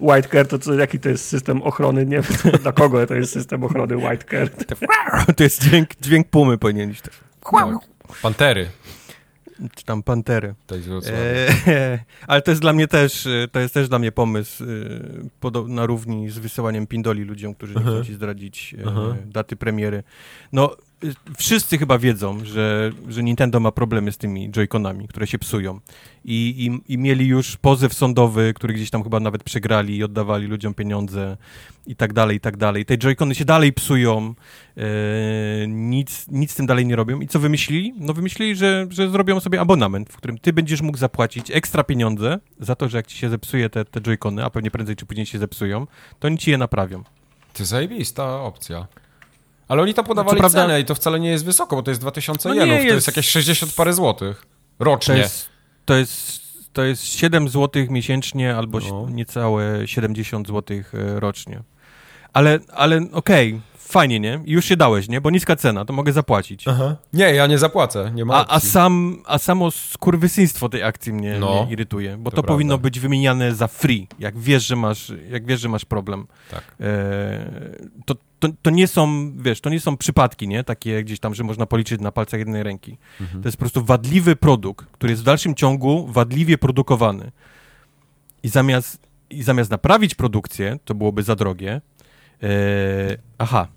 White 0.00 0.28
Care, 0.28 0.48
to 0.48 0.58
co, 0.58 0.74
jaki 0.74 1.00
to 1.00 1.08
jest 1.08 1.28
system 1.28 1.62
ochrony? 1.62 2.06
Nie 2.06 2.20
dla 2.62 2.72
kogo 2.72 3.06
to 3.06 3.14
jest 3.14 3.32
system 3.32 3.64
ochrony 3.64 3.96
White 3.96 4.24
Care? 4.30 4.50
To 5.36 5.42
jest 5.42 5.62
dźwięk, 5.62 5.88
dźwięk 6.00 6.28
pumy 6.28 6.58
powinien 6.58 6.88
być. 6.88 7.02
No, 7.52 7.80
pantery. 8.22 8.68
Czy 9.74 9.84
tam 9.84 10.02
pantery. 10.02 10.54
To 10.66 10.74
jest 10.76 10.88
e, 11.66 11.98
ale 12.26 12.42
to 12.42 12.50
jest 12.50 12.60
dla 12.60 12.72
mnie 12.72 12.88
też, 12.88 13.28
to 13.52 13.60
jest 13.60 13.74
też 13.74 13.88
dla 13.88 13.98
mnie 13.98 14.12
pomysł 14.12 14.64
e, 15.44 15.68
na 15.68 15.86
równi 15.86 16.30
z 16.30 16.38
wysyłaniem 16.38 16.86
pindoli 16.86 17.22
ludziom, 17.22 17.54
którzy 17.54 17.74
nie 17.74 17.80
chcą 17.80 18.04
ci 18.04 18.14
zdradzić 18.14 18.74
e, 18.86 19.16
daty 19.26 19.56
premiery. 19.56 20.02
No, 20.52 20.76
wszyscy 21.36 21.78
chyba 21.78 21.98
wiedzą, 21.98 22.44
że, 22.44 22.92
że 23.08 23.22
Nintendo 23.22 23.60
ma 23.60 23.72
problemy 23.72 24.12
z 24.12 24.18
tymi 24.18 24.50
Joy-Conami, 24.50 25.06
które 25.06 25.26
się 25.26 25.38
psują. 25.38 25.80
I, 26.24 26.70
i, 26.88 26.92
I 26.92 26.98
mieli 26.98 27.26
już 27.26 27.56
pozew 27.56 27.94
sądowy, 27.94 28.52
który 28.54 28.74
gdzieś 28.74 28.90
tam 28.90 29.02
chyba 29.02 29.20
nawet 29.20 29.44
przegrali 29.44 29.96
i 29.96 30.04
oddawali 30.04 30.46
ludziom 30.46 30.74
pieniądze 30.74 31.36
i 31.86 31.96
tak 31.96 32.12
dalej, 32.12 32.36
i 32.36 32.40
tak 32.40 32.56
dalej. 32.56 32.84
Te 32.84 32.96
Joy-Cony 32.96 33.34
się 33.34 33.44
dalej 33.44 33.72
psują, 33.72 34.34
e, 34.76 34.82
nic, 35.68 36.26
nic 36.28 36.50
z 36.50 36.54
tym 36.54 36.66
dalej 36.66 36.86
nie 36.86 36.96
robią. 36.96 37.20
I 37.20 37.28
co 37.28 37.38
wymyślili? 37.38 37.94
No 37.98 38.12
wymyślili, 38.12 38.56
że, 38.56 38.86
że 38.90 39.10
zrobią 39.10 39.40
sobie 39.40 39.60
abonament, 39.60 40.10
w 40.10 40.16
którym 40.16 40.38
ty 40.38 40.52
będziesz 40.52 40.80
mógł 40.80 40.98
zapłacić 40.98 41.50
ekstra 41.50 41.84
pieniądze 41.84 42.38
za 42.60 42.74
to, 42.74 42.88
że 42.88 42.96
jak 42.96 43.06
ci 43.06 43.18
się 43.18 43.30
zepsuje 43.30 43.70
te, 43.70 43.84
te 43.84 44.00
Joy-Cony, 44.00 44.44
a 44.44 44.50
pewnie 44.50 44.70
prędzej 44.70 44.96
czy 44.96 45.06
później 45.06 45.26
się 45.26 45.38
zepsują, 45.38 45.86
to 46.18 46.28
oni 46.28 46.38
ci 46.38 46.50
je 46.50 46.58
naprawią. 46.58 47.02
To 47.52 47.64
zajebista 47.64 48.40
opcja. 48.40 48.86
Ale 49.68 49.82
oni 49.82 49.94
to 49.94 50.04
podawali 50.04 50.40
no, 50.40 50.50
cenę 50.50 50.80
i 50.80 50.84
to 50.84 50.94
wcale 50.94 51.20
nie 51.20 51.30
jest 51.30 51.44
wysoko, 51.44 51.76
bo 51.76 51.82
to 51.82 51.90
jest 51.90 52.00
2000 52.00 52.48
no 52.48 52.54
jenów, 52.54 52.74
jest... 52.74 52.88
to 52.88 52.94
jest 52.94 53.06
jakieś 53.06 53.28
60 53.28 53.74
parę 53.74 53.92
złotych 53.92 54.46
rocznie. 54.78 55.14
To 55.14 55.20
jest, 55.20 55.48
to 55.84 55.94
jest, 55.94 56.42
to 56.72 56.84
jest 56.84 57.04
7 57.04 57.48
złotych 57.48 57.90
miesięcznie 57.90 58.56
albo 58.56 58.78
no. 58.80 59.06
niecałe 59.10 59.88
70 59.88 60.46
złotych 60.46 60.94
e, 60.94 61.20
rocznie. 61.20 61.62
Ale, 62.32 62.58
ale 62.72 62.96
okej, 63.12 63.48
okay, 63.48 63.60
fajnie, 63.78 64.20
nie? 64.20 64.40
już 64.44 64.64
się 64.64 64.76
dałeś, 64.76 65.08
nie? 65.08 65.20
Bo 65.20 65.30
niska 65.30 65.56
cena, 65.56 65.84
to 65.84 65.92
mogę 65.92 66.12
zapłacić. 66.12 66.68
Aha. 66.68 66.96
Nie, 67.12 67.34
ja 67.34 67.46
nie 67.46 67.58
zapłacę, 67.58 68.12
nie 68.14 68.24
ma 68.24 68.34
a, 68.34 68.54
a, 68.54 68.60
sam, 68.60 69.22
a 69.26 69.38
samo 69.38 69.70
skurwysyństwo 69.70 70.68
tej 70.68 70.82
akcji 70.82 71.12
mnie, 71.12 71.36
no, 71.38 71.62
mnie 71.62 71.72
irytuje, 71.72 72.16
bo 72.16 72.30
to, 72.30 72.36
to 72.36 72.42
powinno 72.42 72.78
być 72.78 73.00
wymieniane 73.00 73.54
za 73.54 73.68
free, 73.68 74.08
jak 74.18 74.38
wiesz, 74.38 74.66
że 74.66 74.76
masz, 74.76 75.12
jak 75.30 75.46
wiesz, 75.46 75.60
że 75.60 75.68
masz 75.68 75.84
problem. 75.84 76.26
Tak. 76.50 76.62
E, 76.80 77.84
to, 78.06 78.14
to, 78.48 78.56
to 78.62 78.70
nie 78.70 78.88
są, 78.88 79.32
wiesz, 79.36 79.60
to 79.60 79.70
nie 79.70 79.80
są 79.80 79.96
przypadki, 79.96 80.48
nie? 80.48 80.64
Takie 80.64 81.04
gdzieś 81.04 81.20
tam, 81.20 81.34
że 81.34 81.44
można 81.44 81.66
policzyć 81.66 82.00
na 82.00 82.12
palcach 82.12 82.40
jednej 82.40 82.62
ręki. 82.62 82.98
Mhm. 83.20 83.42
To 83.42 83.48
jest 83.48 83.56
po 83.56 83.60
prostu 83.60 83.84
wadliwy 83.84 84.36
produkt, 84.36 84.86
który 84.92 85.12
jest 85.12 85.22
w 85.22 85.26
dalszym 85.26 85.54
ciągu 85.54 86.06
wadliwie 86.06 86.58
produkowany. 86.58 87.32
I 88.42 88.48
zamiast, 88.48 88.98
i 89.30 89.42
zamiast 89.42 89.70
naprawić 89.70 90.14
produkcję, 90.14 90.78
to 90.84 90.94
byłoby 90.94 91.22
za 91.22 91.36
drogie, 91.36 91.80
e, 92.42 92.48
aha, 93.38 93.68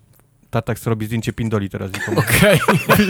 Tartak 0.50 0.78
robi 0.84 1.06
zdjęcie 1.06 1.32
pindoli 1.32 1.70
teraz 1.70 1.90
Okej. 2.16 2.60
Okay. 2.62 3.08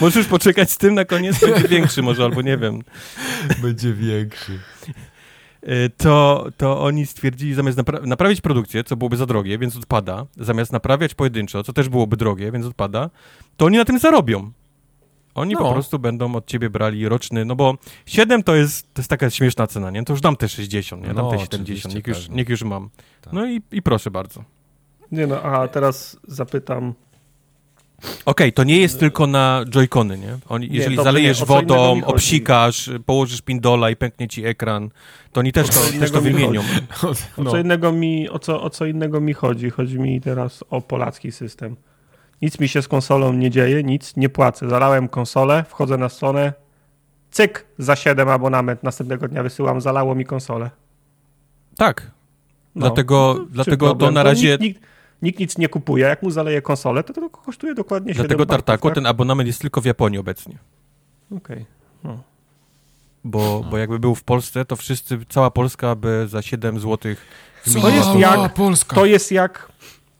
Możesz 0.00 0.26
poczekać 0.26 0.70
z 0.70 0.78
tym 0.78 0.94
na 0.94 1.04
koniec, 1.04 1.40
będzie 1.40 1.68
większy 1.68 2.02
może, 2.02 2.24
albo 2.24 2.42
nie 2.42 2.58
wiem. 2.58 2.82
Będzie 3.62 3.94
większy. 3.94 4.58
E, 5.62 5.88
to, 5.88 6.46
to 6.56 6.80
oni 6.82 7.06
stwierdzili, 7.06 7.54
zamiast 7.54 7.76
napra 7.78 8.00
naprawić 8.00 8.40
produkcję, 8.40 8.84
co 8.84 8.96
byłoby 8.96 9.16
za 9.16 9.26
drogie, 9.26 9.58
więc 9.58 9.76
odpada, 9.76 10.26
zamiast 10.36 10.72
naprawiać 10.72 11.14
pojedynczo, 11.14 11.62
co 11.62 11.72
też 11.72 11.88
byłoby 11.88 12.16
drogie, 12.16 12.52
więc 12.52 12.66
odpada, 12.66 13.10
to 13.56 13.64
oni 13.66 13.76
na 13.76 13.84
tym 13.84 13.98
zarobią. 13.98 14.50
Oni 15.34 15.54
No. 15.54 15.60
po 15.60 15.72
prostu 15.72 15.98
będą 15.98 16.34
od 16.34 16.46
ciebie 16.46 16.70
brali 16.70 17.08
roczny, 17.08 17.44
no 17.44 17.56
bo 17.56 17.74
7 18.06 18.42
to 18.42 18.54
jest, 18.54 18.94
to 18.94 19.00
jest 19.00 19.10
taka 19.10 19.30
śmieszna 19.30 19.66
cena, 19.66 19.90
nie? 19.90 20.04
To 20.04 20.12
już 20.12 20.20
dam 20.20 20.36
te 20.36 20.48
60, 20.48 21.02
nie? 21.02 21.14
Dam 21.14 21.16
No, 21.24 21.30
te 21.30 21.38
70, 21.38 21.94
niech 21.94 22.06
już, 22.06 22.28
niech 22.28 22.48
już 22.48 22.62
mam. 22.62 22.90
Tak. 23.20 23.32
No 23.32 23.46
i, 23.46 23.62
i 23.72 23.82
proszę 23.82 24.10
bardzo. 24.10 24.44
Nie 25.12 25.26
no, 25.26 25.42
a 25.42 25.68
teraz 25.68 26.20
zapytam, 26.28 26.94
Okej, 28.26 28.52
to 28.52 28.64
nie 28.64 28.78
jest 28.80 29.00
tylko 29.00 29.26
na 29.26 29.64
joycony, 29.70 30.18
nie? 30.18 30.38
Oni, 30.48 30.68
jeżeli 30.70 30.96
dobrze, 30.96 31.04
zalejesz 31.10 31.40
nie, 31.40 31.46
wodą, 31.46 32.00
obsikasz, 32.04 32.90
położysz 33.06 33.42
pindola 33.42 33.90
i 33.90 33.96
pęknie 33.96 34.28
ci 34.28 34.44
ekran, 34.44 34.90
to 35.32 35.40
oni 35.40 35.52
też 35.52 35.66
O 35.66 35.68
to, 35.72 35.74
co 35.74 35.80
też 35.86 35.94
innego 35.94 36.12
to 36.12 36.20
mi 36.20 36.32
wymienią. 36.32 36.60
o, 37.36 37.42
No. 37.42 37.50
co 37.50 37.58
innego 37.58 37.92
mi, 37.92 38.28
o, 38.28 38.38
co, 38.38 38.62
o 38.62 38.70
co 38.70 38.86
innego 38.86 39.20
mi 39.20 39.32
chodzi. 39.34 39.70
Chodzi 39.70 39.98
mi 39.98 40.20
teraz 40.20 40.64
o 40.70 40.80
polacki 40.80 41.32
system. 41.32 41.76
Nic 42.42 42.60
mi 42.60 42.68
się 42.68 42.82
z 42.82 42.88
konsolą 42.88 43.32
nie 43.32 43.50
dzieje, 43.50 43.82
nic, 43.82 44.16
nie 44.16 44.28
płacę. 44.28 44.68
Zalałem 44.68 45.08
konsolę, 45.08 45.64
wchodzę 45.68 45.96
na 45.96 46.08
stronę, 46.08 46.52
cyk, 47.30 47.66
za 47.78 47.96
7 47.96 48.28
abonament, 48.28 48.82
następnego 48.82 49.28
dnia 49.28 49.42
wysyłam, 49.42 49.80
zalało 49.80 50.14
mi 50.14 50.24
konsolę. 50.24 50.70
Tak, 51.76 52.10
No. 52.74 52.80
dlatego, 52.86 53.34
Czym 53.36 53.48
dlatego 53.52 53.94
to 53.94 54.10
na 54.10 54.20
Bo 54.22 54.28
razie, 54.28 54.48
Nikt, 54.50 54.60
nikt, 54.62 54.82
nikt 55.22 55.38
nic 55.40 55.58
nie 55.58 55.68
kupuje, 55.68 56.04
jak 56.06 56.22
mu 56.22 56.30
zaleje 56.30 56.62
konsolę, 56.62 57.04
to 57.04 57.12
to 57.12 57.30
kosztuje 57.30 57.74
dokładnie 57.74 58.12
7 58.14 58.26
dlatego 58.26 58.46
Tartaku, 58.46 58.88
tak? 58.88 58.94
ten 58.94 59.06
abonament 59.06 59.46
jest 59.46 59.60
tylko 59.60 59.80
w 59.80 59.84
Japonii 59.84 60.18
obecnie. 60.18 60.58
Okej. 61.36 61.64
Bo, 63.24 63.64
bo 63.70 63.78
jakby 63.78 63.98
był 63.98 64.14
w 64.14 64.24
Polsce, 64.24 64.64
to 64.64 64.76
wszyscy, 64.76 65.18
cała 65.28 65.50
Polska 65.50 65.94
by 65.94 66.28
za 66.28 66.42
7 66.42 66.80
zł 66.80 67.14
To 67.82 67.88
jest 67.88 68.14
jak- 68.14 68.54
Polska. 68.54 68.94
To 68.96 69.06
jest 69.06 69.32
jak 69.32 69.68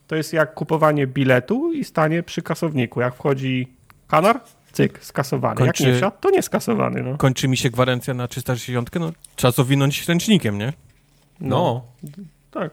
to 0.07 0.17
jest 0.17 0.33
jak 0.33 0.55
kupowanie 0.55 1.07
biletu 1.07 1.73
i 1.73 1.85
stanie 1.85 2.23
przy 2.23 2.43
kasowniku. 2.43 3.01
Jak 3.01 3.15
wchodzi 3.15 3.69
kanar, 4.09 4.41
cyk, 4.73 5.05
skasowany. 5.05 5.57
Kończy- 5.57 5.83
Jak 5.85 5.93
nie 5.93 5.99
wsiadł, 5.99 6.17
to 6.21 6.31
nie 6.31 6.43
skasowany. 6.43 7.03
No. 7.03 7.17
kończy 7.17 7.49
mi 7.49 7.57
się 7.57 7.71
gwarancja 7.71 8.15
na 8.15 8.29
360, 8.29 8.91
no 9.01 9.13
trzeba 9.37 9.53
zawinąć 9.53 10.09
ręcznikiem, 10.09 10.59
nie? 10.59 10.73
No, 11.41 11.85
Tak. 12.51 12.71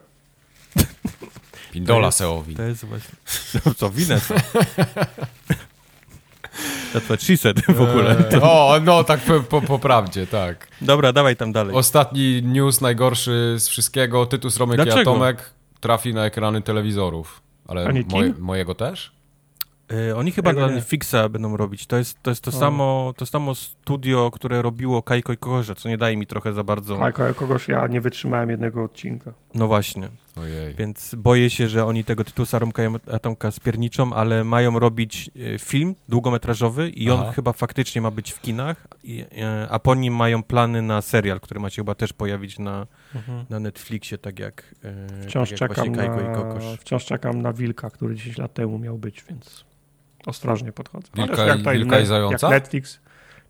Pindola 1.75 2.11
seowi. 2.11 2.55
To 2.55 2.63
jest 2.63 2.85
właśnie... 2.85 3.15
No 3.65 3.73
co, 3.73 3.89
winę 3.89 4.21
co? 4.27 4.33
That's 6.93 7.05
what 7.05 7.21
she 7.21 7.37
said 7.37 7.61
w 7.65 7.81
ogóle. 7.81 8.29
Eee, 8.31 8.41
o, 8.41 8.79
no 8.83 9.03
tak 9.03 9.19
po, 9.19 9.39
po, 9.39 9.61
po 9.61 9.79
prawdzie, 9.79 10.27
tak. 10.27 10.67
Dobra, 10.81 11.13
dawaj 11.13 11.35
tam 11.35 11.51
dalej. 11.51 11.75
Ostatni 11.75 12.43
news 12.43 12.81
najgorszy 12.81 13.55
z 13.59 13.67
wszystkiego. 13.67 14.25
Tytus 14.25 14.57
Romek 14.57 14.79
i 14.79 14.83
Dlaczego? 14.83 15.11
Atomek 15.11 15.49
trafi 15.79 16.13
na 16.13 16.25
ekrany 16.25 16.61
telewizorów. 16.61 17.41
Ale 17.67 17.93
moje, 18.09 18.33
mojego 18.39 18.75
też? 18.75 19.15
Y, 19.91 20.15
oni 20.15 20.31
chyba 20.31 20.53
dla. 20.53 20.67
Netflixa 20.67 21.29
będą 21.29 21.57
robić. 21.57 21.87
To 21.87 21.97
jest 21.97 22.23
to, 22.23 22.31
jest 22.31 22.43
to, 22.43 22.49
O. 22.49 22.53
samo, 22.53 23.13
to 23.17 23.25
samo 23.25 23.55
studio, 23.55 24.31
które 24.31 24.61
robiło 24.61 25.03
Kajko 25.03 25.33
i 25.33 25.37
Kokorze, 25.37 25.75
co 25.75 25.89
nie 25.89 25.97
daje 25.97 26.17
mi 26.17 26.27
trochę 26.27 26.53
za 26.53 26.63
bardzo. 26.63 26.97
Tak, 26.97 27.19
ale 27.19 27.33
kogoś 27.33 27.67
ja 27.67 27.87
nie 27.87 28.01
wytrzymałem 28.01 28.49
jednego 28.49 28.83
odcinka. 28.83 29.33
No 29.53 29.67
właśnie. 29.67 30.09
Ojej. 30.41 30.75
Więc 30.75 31.15
boję 31.15 31.49
się, 31.49 31.67
że 31.67 31.85
oni 31.85 32.03
tego 32.03 32.23
Tytusa 32.23 32.59
Romka 32.59 32.83
i 32.83 32.87
Atomka 33.13 33.51
spierniczą, 33.51 34.13
ale 34.13 34.43
mają 34.43 34.79
robić 34.79 35.31
e, 35.55 35.59
film 35.59 35.95
długometrażowy 36.09 36.89
i 36.89 37.11
on 37.11 37.19
Aha. 37.21 37.31
chyba 37.31 37.53
faktycznie 37.53 38.01
ma 38.01 38.11
być 38.11 38.31
w 38.31 38.41
kinach, 38.41 38.87
e, 39.37 39.67
a 39.69 39.79
po 39.79 39.95
nim 39.95 40.15
mają 40.15 40.43
plany 40.43 40.81
na 40.81 41.01
serial, 41.01 41.39
który 41.39 41.59
ma 41.59 41.69
się 41.69 41.75
chyba 41.75 41.95
też 41.95 42.13
pojawić 42.13 42.59
na, 42.59 42.87
na 43.49 43.59
Netflixie, 43.59 44.17
tak 44.17 44.39
jak, 44.39 44.75
e, 44.83 45.21
Wciąż 45.27 45.49
tak 45.49 45.61
jak 45.61 45.69
czekam, 45.69 45.93
właśnie 45.93 46.07
Kajko 46.07 46.21
i 46.21 46.29
na, 46.29 46.35
Kokosz. 46.35 46.63
wciąż 46.79 47.05
czekam 47.05 47.41
na 47.41 47.53
Wilka, 47.53 47.89
który 47.89 48.15
10 48.15 48.37
lat 48.37 48.53
temu 48.53 48.79
miał 48.79 48.97
być, 48.97 49.23
więc 49.29 49.65
ostrożnie 50.25 50.71
podchodzę. 50.71 51.07
Ale 51.17 51.27
Wilka 51.27 51.45
jak 51.45 51.55
i- 51.55 51.59
tutaj 51.59 51.77
Wilka 51.77 51.99
i 51.99 52.05
Zająca? 52.05 52.47
Jak 52.47 52.61
Netflix. 52.61 52.99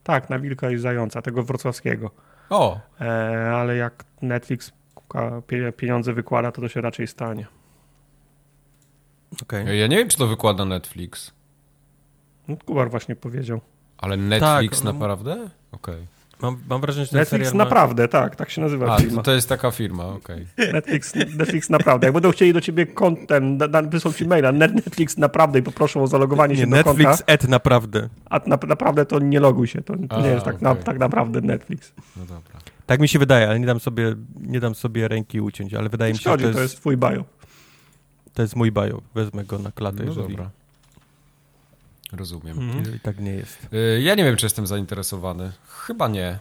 Tak, 0.03 0.29
na 0.29 0.39
Wilka 0.39 0.71
i 0.71 0.77
Zająca, 0.77 1.21
tego 1.21 1.43
wrocławskiego. 1.43 2.11
O, 2.49 2.79
E, 3.01 3.05
ale 3.55 3.75
jak 3.75 4.03
Netflix 4.21 4.71
pieniądze 5.77 6.13
wykłada, 6.13 6.51
to 6.51 6.61
to 6.61 6.67
się 6.67 6.81
raczej 6.81 7.07
stanie. 7.07 7.47
Okej. 9.41 9.79
ja 9.79 9.87
nie 9.87 9.97
wiem, 9.97 10.07
czy 10.07 10.17
to 10.17 10.27
wykłada 10.27 10.65
Netflix. 10.65 11.31
No, 12.47 12.57
Kubar 12.65 12.89
właśnie 12.89 13.15
powiedział. 13.15 13.61
Ale 13.97 14.17
Netflix 14.17 14.83
no- 14.83 14.93
naprawdę? 14.93 15.49
Okej. 15.71 16.07
Mam, 16.41 16.57
mam 16.69 16.81
wrażenie, 16.81 17.05
że 17.05 17.11
ten 17.11 17.19
Netflix 17.19 17.43
serial 17.43 17.57
ma... 17.57 17.63
naprawdę, 17.63 18.07
tak, 18.07 18.35
tak 18.35 18.49
się 18.49 18.61
nazywa 18.61 18.93
A, 18.95 18.99
firma. 18.99 19.15
to, 19.15 19.23
to 19.23 19.31
jest 19.31 19.49
taka 19.49 19.71
firma, 19.71 20.05
okej. 20.05 20.47
Netflix, 20.73 21.15
Netflix 21.15 21.69
naprawdę. 21.69 22.07
Jak 22.07 22.13
będą 22.13 22.31
chcieli 22.31 22.53
do 22.53 22.61
ciebie 22.61 22.87
da, 23.69 23.81
wysłą 23.81 24.13
ci 24.13 24.27
maila, 24.27 24.49
Net- 24.51 24.75
Netflix 24.75 25.17
naprawdę 25.17 25.59
i 25.59 25.63
poproszą 25.63 26.03
o 26.03 26.07
zalogowanie 26.07 26.53
Nie, 26.55 26.61
się 26.61 26.67
do 26.67 26.75
Netflix 26.75 27.09
konta, 27.09 27.23
Ed 27.27 27.47
naprawdę. 27.47 28.09
a 28.29 28.39
na, 28.47 28.57
naprawdę 28.67 29.05
to 29.05 29.19
nie 29.19 29.39
loguj 29.39 29.67
się, 29.67 29.81
to, 29.81 29.93
to 30.09 30.15
A, 30.15 30.21
nie 30.21 30.27
jest 30.27 30.45
tak, 30.45 30.61
na, 30.61 30.75
tak 30.75 30.99
naprawdę 30.99 31.41
Netflix. 31.41 31.93
No 32.17 32.25
dobra. 32.25 32.59
Tak 32.85 32.99
mi 32.99 33.07
się 33.07 33.19
wydaje, 33.19 33.49
ale 33.49 33.59
nie 33.59 33.65
dam 33.65 33.79
sobie, 33.79 34.15
nie 34.41 34.59
dam 34.59 34.75
sobie 34.75 35.07
ręki 35.07 35.41
uciąć, 35.41 35.73
ale 35.73 35.89
wydaje 35.89 36.13
mi 36.13 36.19
się, 36.19 36.23
że 36.31 36.37
to 36.37 36.41
to 36.41 36.47
jest, 36.47 36.59
jest 36.59 36.75
twój 36.77 36.97
bio. 36.97 37.25
to 38.33 38.41
jest 38.41 38.55
mój 38.55 38.71
bio. 38.71 39.01
Wezmę 39.15 39.43
go 39.43 39.59
na 39.59 39.71
klatę, 39.71 39.97
No 39.97 40.03
jeżeli, 40.03 40.27
dobra. 40.35 40.49
Rozumiem. 42.13 42.59
Mhm. 42.59 42.79
jeżeli 42.79 42.99
tak 42.99 43.19
nie 43.19 43.31
jest. 43.31 43.67
Y, 43.73 44.01
Ja 44.01 44.15
nie 44.15 44.23
wiem, 44.23 44.35
czy 44.35 44.45
jestem 44.45 44.67
zainteresowany. 44.67 45.51
Chyba 45.67 46.07
nie. 46.07 46.39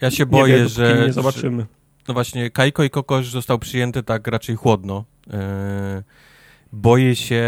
Ja 0.00 0.10
się 0.10 0.22
Nie 0.22 0.26
boję, 0.26 0.56
wiem, 0.56 0.68
że... 0.68 0.96
że... 0.96 1.06
nie 1.06 1.12
zobaczymy. 1.12 1.66
No 2.08 2.14
właśnie, 2.14 2.50
Kajko 2.50 2.84
i 2.84 2.90
Kokosz 2.90 3.30
został 3.30 3.58
przyjęty 3.58 4.02
tak 4.02 4.26
raczej 4.26 4.56
chłodno. 4.56 5.04
Yy, 5.26 5.34
boję 6.72 7.16
się... 7.16 7.44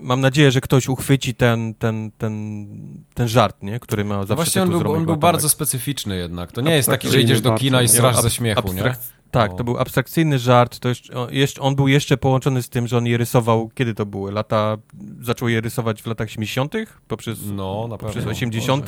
Mam 0.00 0.20
nadzieję, 0.20 0.50
że 0.50 0.60
ktoś 0.60 0.88
uchwyci 0.88 1.34
ten, 1.34 1.74
ten, 1.74 2.10
ten, 2.18 2.66
ten 3.14 3.28
żart, 3.28 3.62
nie? 3.62 3.80
który 3.80 4.04
ma 4.04 4.18
zawsze 4.18 4.34
Właśnie 4.34 4.62
on 4.62 4.70
był, 4.70 4.92
on 4.92 5.06
był 5.06 5.16
bardzo 5.16 5.48
specyficzny 5.48 6.16
jednak. 6.16 6.52
To 6.52 6.60
nie 6.60 6.76
jest 6.76 6.88
taki, 6.88 7.08
że 7.08 7.20
idziesz 7.20 7.40
do 7.40 7.54
kina 7.54 7.82
i 7.82 7.88
strasz 7.88 8.20
ze 8.20 8.30
śmiechu, 8.30 8.72
nie? 8.72 8.94
Tak, 9.30 9.56
to 9.56 9.64
był 9.64 9.78
abstrakcyjny 9.78 10.38
żart. 10.38 10.78
To 10.78 10.88
jeszcze, 11.30 11.62
on, 11.62 11.74
był 11.74 11.88
jeszcze 11.88 12.16
połączony 12.16 12.62
z 12.62 12.68
tym, 12.68 12.86
że 12.86 12.98
on 12.98 13.06
je 13.06 13.16
rysował, 13.16 13.70
kiedy 13.74 13.94
to 13.94 14.06
były? 14.06 14.32
Lata, 14.32 14.76
zaczął 15.20 15.48
je 15.48 15.60
rysować 15.60 16.02
w 16.02 16.06
latach 16.06 16.30
70., 16.30 16.74
poprzez, 17.08 17.38
No, 17.44 17.88
poprzez 17.90 18.14
pewno. 18.14 18.30
80., 18.30 18.86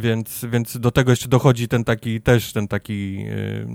więc, 0.00 0.44
więc 0.52 0.78
do 0.78 0.90
tego 0.90 1.10
jeszcze 1.12 1.28
dochodzi 1.28 1.68
ten 1.68 1.84
taki, 1.84 2.20
też 2.20 2.52
ten 2.52 2.68
taki 2.68 3.14
yy, 3.14 3.66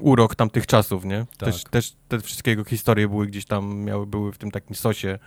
urok 0.00 0.34
tamtych 0.34 0.66
czasów, 0.66 1.04
nie? 1.04 1.26
Tak. 1.38 1.48
Też, 1.48 1.64
też 1.64 1.92
te 2.08 2.20
wszystkie 2.20 2.50
jego 2.50 2.64
historie 2.64 3.08
były 3.08 3.26
gdzieś 3.26 3.44
tam, 3.44 3.76
miały, 3.76 4.06
były 4.06 4.32
w 4.32 4.38
tym 4.38 4.50
takim 4.50 4.76
sosie 4.76 5.18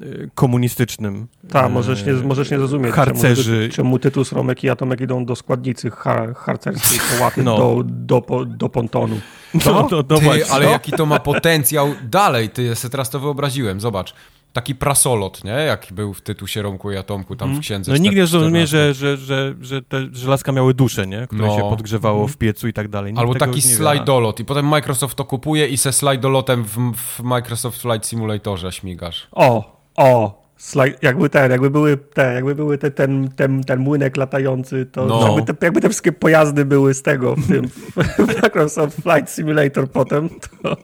yy, 0.00 0.30
komunistycznym. 0.34 1.26
Tak, 1.48 1.72
możesz 1.72 2.06
nie, 2.06 2.12
możesz 2.12 2.50
nie 2.50 2.58
zrozumieć, 2.58 2.92
harcerzy. 2.94 3.60
czemu, 3.62 3.74
czemu 3.74 3.98
Tytus, 3.98 4.32
Romek 4.32 4.64
i 4.64 4.70
Atomek 4.70 5.00
idą 5.00 5.24
do 5.24 5.36
składnicy 5.36 5.90
har, 5.90 6.34
harcerskiej 6.34 7.00
połaty 7.18 7.42
No. 7.42 7.56
do, 7.56 7.82
do, 7.86 8.44
do 8.44 8.68
pontonu. 8.68 9.20
No, 9.54 9.60
no, 9.90 10.02
no 10.08 10.18
Ty, 10.18 10.24
właśnie. 10.24 10.46
ale 10.52 10.64
no. 10.64 10.70
jaki 10.70 10.92
to 10.92 11.06
ma 11.06 11.20
potencjał 11.20 11.94
dalej, 12.10 12.50
ty, 12.50 12.62
ja 12.62 12.74
sobie 12.74 12.92
teraz 12.92 13.10
to 13.10 13.20
wyobraziłem, 13.20 13.80
zobacz. 13.80 14.14
Taki 14.52 14.74
prasolot, 14.74 15.44
nie? 15.44 15.50
Jak 15.50 15.86
był 15.92 16.14
w 16.14 16.20
tytusie 16.20 16.62
Romku 16.62 16.90
i 16.92 16.96
Atomku, 16.96 17.36
tam 17.36 17.54
w 17.56 17.60
księdze 17.60 17.92
No 17.92 17.96
nikt 17.98 18.16
nie 18.16 18.26
14. 18.26 18.30
zrozumie, 18.30 18.66
że, 18.66 18.94
że, 18.94 19.16
że, 19.16 19.54
że 19.60 19.82
te 19.82 20.06
żelazka 20.12 20.52
miały 20.52 20.74
dusze, 20.74 21.06
nie? 21.06 21.26
Które 21.26 21.46
No. 21.46 21.56
się 21.56 21.60
podgrzewało 21.62 22.28
w 22.28 22.36
piecu 22.36 22.68
i 22.68 22.72
tak 22.72 22.88
dalej. 22.88 23.12
Nikt 23.12 23.20
Albo 23.20 23.34
taki 23.34 23.62
slajdolot 23.62 24.40
i 24.40 24.44
potem 24.44 24.66
Microsoft 24.68 25.16
to 25.16 25.24
kupuje 25.24 25.68
i 25.68 25.76
se 25.76 25.92
slajdolotem 25.92 26.64
w, 26.64 26.92
w 26.96 27.22
Microsoft 27.22 27.82
Flight 27.82 28.06
Simulatorze 28.06 28.72
śmigasz. 28.72 29.28
O, 29.32 29.76
o, 29.96 30.41
slaj, 30.62 30.94
jakby 31.02 31.28
ten, 31.30 31.50
jakby 31.50 31.70
były 31.70 31.96
te, 31.96 32.34
jakby 32.34 32.54
były 32.54 32.78
te, 32.78 32.90
ten, 32.90 33.28
ten, 33.36 33.64
ten 33.64 33.80
młynek 33.80 34.16
latający, 34.16 34.86
to 34.86 35.06
No. 35.06 35.28
jakby, 35.36 35.54
te, 35.54 35.66
jakby 35.66 35.80
te 35.80 35.88
wszystkie 35.88 36.12
pojazdy 36.12 36.64
były 36.64 36.94
z 36.94 37.02
tego, 37.02 37.36
w 37.36 37.48
tym 37.48 37.68
w 37.68 38.42
Microsoft 38.42 38.96
Flight 39.02 39.30
Simulator 39.30 39.90
potem, 39.90 40.28
to 40.62 40.76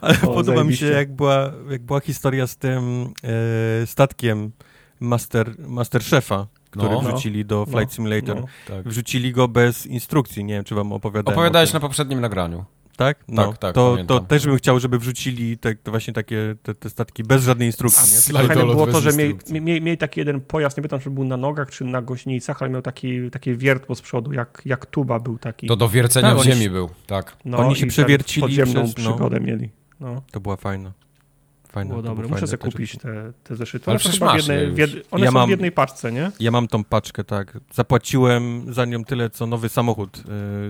Ale 0.00 0.14
O, 0.22 0.26
podoba 0.34 0.64
mi 0.64 0.76
się, 0.76 0.78
zajebiście. 0.86 0.86
jak 0.92 1.12
była, 1.16 1.52
jak 1.70 1.82
była 1.82 2.00
historia 2.00 2.46
z 2.46 2.56
tym 2.56 3.04
e, 3.82 3.86
statkiem 3.86 4.50
Master, 5.00 5.54
Master 5.58 6.02
Chefa, 6.02 6.46
który 6.70 6.90
No. 6.90 7.00
wrzucili 7.00 7.44
do 7.44 7.66
Flight 7.66 7.92
Simulator. 7.94 8.36
no. 8.40 8.46
Tak. 8.68 8.88
Wrzucili 8.88 9.32
go 9.32 9.48
bez 9.48 9.86
instrukcji, 9.86 10.44
nie 10.44 10.54
wiem, 10.54 10.64
czy 10.64 10.74
wam 10.74 10.92
opowiadałem. 10.92 11.38
Opowiadałeś 11.38 11.72
na 11.72 11.80
poprzednim 11.80 12.20
nagraniu. 12.20 12.64
Tak? 12.98 13.24
No, 13.28 13.46
Tak, 13.48 13.58
tak, 13.58 13.74
to, 13.74 13.90
pamiętam. 13.92 14.18
to 14.20 14.24
też 14.24 14.46
bym 14.46 14.56
chciał, 14.56 14.80
żeby 14.80 14.98
wrzucili 14.98 15.58
te, 15.58 15.74
te 15.74 15.90
właśnie 15.90 16.12
takie 16.14 16.54
te, 16.62 16.74
te 16.74 16.90
statki 16.90 17.22
bez 17.24 17.44
żadnej 17.44 17.68
instrukcji, 17.68 18.32
nie? 18.34 18.38
Fajne 18.46 18.62
było 18.66 18.86
to, 18.86 19.00
że 19.00 19.12
mieli, 19.12 19.34
mieli, 19.50 19.80
mieli 19.82 19.98
taki 19.98 20.20
jeden 20.20 20.40
pojazd, 20.40 20.76
nie 20.76 20.82
pamiętam, 20.82 21.00
czy 21.00 21.10
był 21.10 21.24
na 21.24 21.36
nogach, 21.36 21.70
czy 21.70 21.84
na 21.84 22.02
gośnicach, 22.02 22.62
ale 22.62 22.70
miał 22.70 22.82
taki, 22.82 23.30
taki 23.30 23.56
wiertło 23.56 23.94
z 23.94 24.00
przodu, 24.00 24.32
jak, 24.32 24.62
jak 24.64 24.86
tuba 24.86 25.20
był 25.20 25.38
taki. 25.38 25.66
To 25.66 25.76
do 25.76 25.88
wiercenia 25.88 26.30
Tak, 26.30 26.38
w 26.38 26.44
ziemi 26.44 26.62
się- 26.62 26.70
był, 26.70 26.90
tak. 27.06 27.36
no, 27.44 27.58
oni 27.58 27.76
się 27.76 27.86
przewiercili 27.86 28.42
Podziemną 28.42 28.84
przez- 28.84 29.04
no. 29.04 29.10
przygodę 29.12 29.40
mieli. 29.40 29.70
No, 30.00 30.22
To 30.32 30.40
była 30.40 30.56
fajna. 30.56 30.92
Fajna, 31.72 31.90
było 31.90 32.02
dobre. 32.02 32.22
Muszę 32.22 32.34
fajne 32.34 32.46
sobie 32.46 32.72
kupić 32.72 32.96
te, 32.98 33.32
te 33.44 33.56
zeszyty. 33.56 33.90
Ale 33.90 33.98
One 34.04 34.14
są 34.14 34.36
jednej, 34.36 34.74
jed, 34.76 34.90
one 35.10 35.24
Ja 35.24 35.30
są 35.30 35.34
mam- 35.38 35.46
w 35.46 35.50
jednej 35.50 35.72
paczce, 35.72 36.12
nie? 36.12 36.30
Ja 36.40 36.50
mam 36.50 36.68
tą 36.68 36.84
paczkę, 36.84 37.24
tak. 37.24 37.58
Zapłaciłem 37.72 38.74
za 38.74 38.84
nią 38.84 39.04
tyle, 39.04 39.30
co 39.30 39.46
nowy 39.46 39.68
samochód 39.68 40.16
y, 40.18 40.22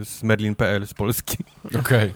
z 0.05 0.23
Merlin.pl 0.23 0.87
z 0.87 0.95
Polski. 0.95 1.37
Okej. 1.81 2.15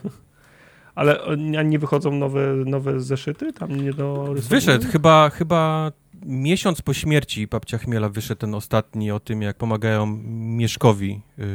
Ale 0.95 1.23
oni- 1.25 1.65
nie 1.65 1.79
wychodzą 1.79 2.11
nowe, 2.15 2.55
nowe 2.67 3.01
zeszyty? 3.01 3.53
Tam 3.53 3.77
nie 3.85 3.93
do 3.93 4.35
Wyszedł, 4.49 4.87
chyba, 4.93 5.31
chyba 5.31 5.93
miesiąc 6.27 6.83
po 6.83 6.95
śmierci 6.95 7.47
babcia 7.47 7.79
Chmiela 7.79 8.09
wyszedł 8.09 8.41
ten 8.41 8.55
ostatni 8.55 9.11
o 9.11 9.21
tym, 9.21 9.43
jak 9.43 9.57
pomagają 9.57 10.07
Mieszkowi 10.33 11.21
yy, 11.39 11.47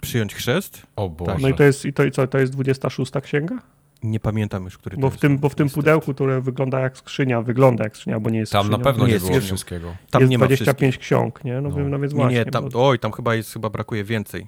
przyjąć 0.00 0.34
chrzest. 0.34 0.82
O 0.96 1.08
Boże. 1.08 1.36
No 1.40 1.48
i 1.48 1.54
to 1.54 1.62
jest, 1.62 1.84
i 1.84 1.92
to, 1.92 2.04
i 2.04 2.10
co, 2.10 2.26
to 2.26 2.38
jest 2.38 2.52
26 2.52 3.12
księga? 3.22 3.58
Nie 4.02 4.20
pamiętam 4.20 4.64
już, 4.64 4.78
który 4.78 4.96
to 4.96 5.02
Bo 5.02 5.10
w 5.10 5.12
jest. 5.12 5.20
tym, 5.22 5.38
bo 5.38 5.48
w 5.48 5.54
tym 5.54 5.70
pudełku, 5.70 6.14
które 6.14 6.40
wygląda 6.40 6.80
jak 6.80 6.98
skrzynia, 6.98 7.42
wygląda 7.42 7.84
jak 7.84 7.96
skrzynia, 7.96 8.20
bo 8.20 8.30
nie 8.30 8.38
jest 8.38 8.52
Tam 8.52 8.62
skrzynią. 8.62 8.78
na 8.78 8.84
pewno 8.84 9.04
Nie 9.04 9.08
nie, 9.08 9.12
jest, 9.14 9.24
było 9.24 9.34
jest. 9.36 9.46
wszystkiego. 9.46 9.96
Tam 10.10 10.20
jest 10.22 10.30
nie 10.30 10.38
ma 10.38 10.46
25 10.46 10.98
ksiąg, 10.98 11.44
nie? 11.44 11.60
No, 11.60 11.68
No. 11.68 11.76
no. 11.78 11.88
no 11.88 11.98
więc 11.98 12.12
Nie, 12.12 12.16
właśnie. 12.16 12.38
nie, 12.38 12.44
tam, 12.44 12.68
bo- 12.68 12.88
oj, 12.88 12.98
tam 12.98 13.12
chyba 13.12 13.34
jest, 13.34 13.52
chyba 13.52 13.70
brakuje 13.70 14.04
więcej 14.04 14.46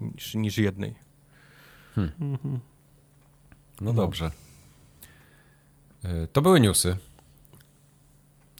niż, 0.00 0.34
niż 0.34 0.58
jednej. 0.58 0.94
Mhm. 1.96 2.60
No 3.80 3.92
dobrze. 3.92 4.30
Y, 6.04 6.28
To 6.32 6.42
były 6.42 6.60
newsy. 6.60 6.96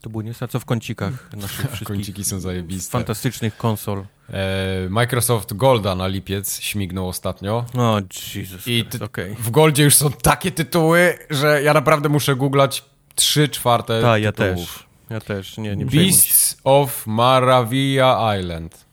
To 0.01 0.09
było 0.09 0.21
niestety 0.23 0.51
co 0.51 0.59
w 0.59 0.65
kącikach 0.65 1.29
naszych 1.33 1.59
wszystkich 1.59 1.87
Kąciki 1.87 2.23
są 2.23 2.39
zajebiste. 2.39 2.91
fantastycznych 2.91 3.57
konsol. 3.57 4.05
E, 4.29 4.89
Microsoft 4.89 5.53
Golda 5.53 5.95
na 5.95 6.07
lipiec 6.07 6.59
śmignął 6.59 7.07
ostatnio. 7.07 7.65
O, 7.77 8.01
Jesus 8.35 8.67
I 8.67 8.85
Christ, 8.85 9.01
okej. 9.01 9.35
W 9.35 9.51
Goldzie 9.51 9.83
już 9.83 9.95
są 9.95 10.11
takie 10.11 10.51
tytuły, 10.51 11.17
że 11.29 11.63
ja 11.63 11.73
naprawdę 11.73 12.09
muszę 12.09 12.35
googlać 12.35 12.83
3 13.15 13.49
czwarte 13.49 14.01
Tak, 14.01 14.21
ja 14.21 14.31
też. 14.31 14.85
Ja 15.09 15.21
też, 15.21 15.57
nie, 15.57 15.75
nie. 15.75 15.85
Beasts 15.85 16.57
of 16.63 17.07
Maravilla 17.07 18.37
Island. 18.39 18.85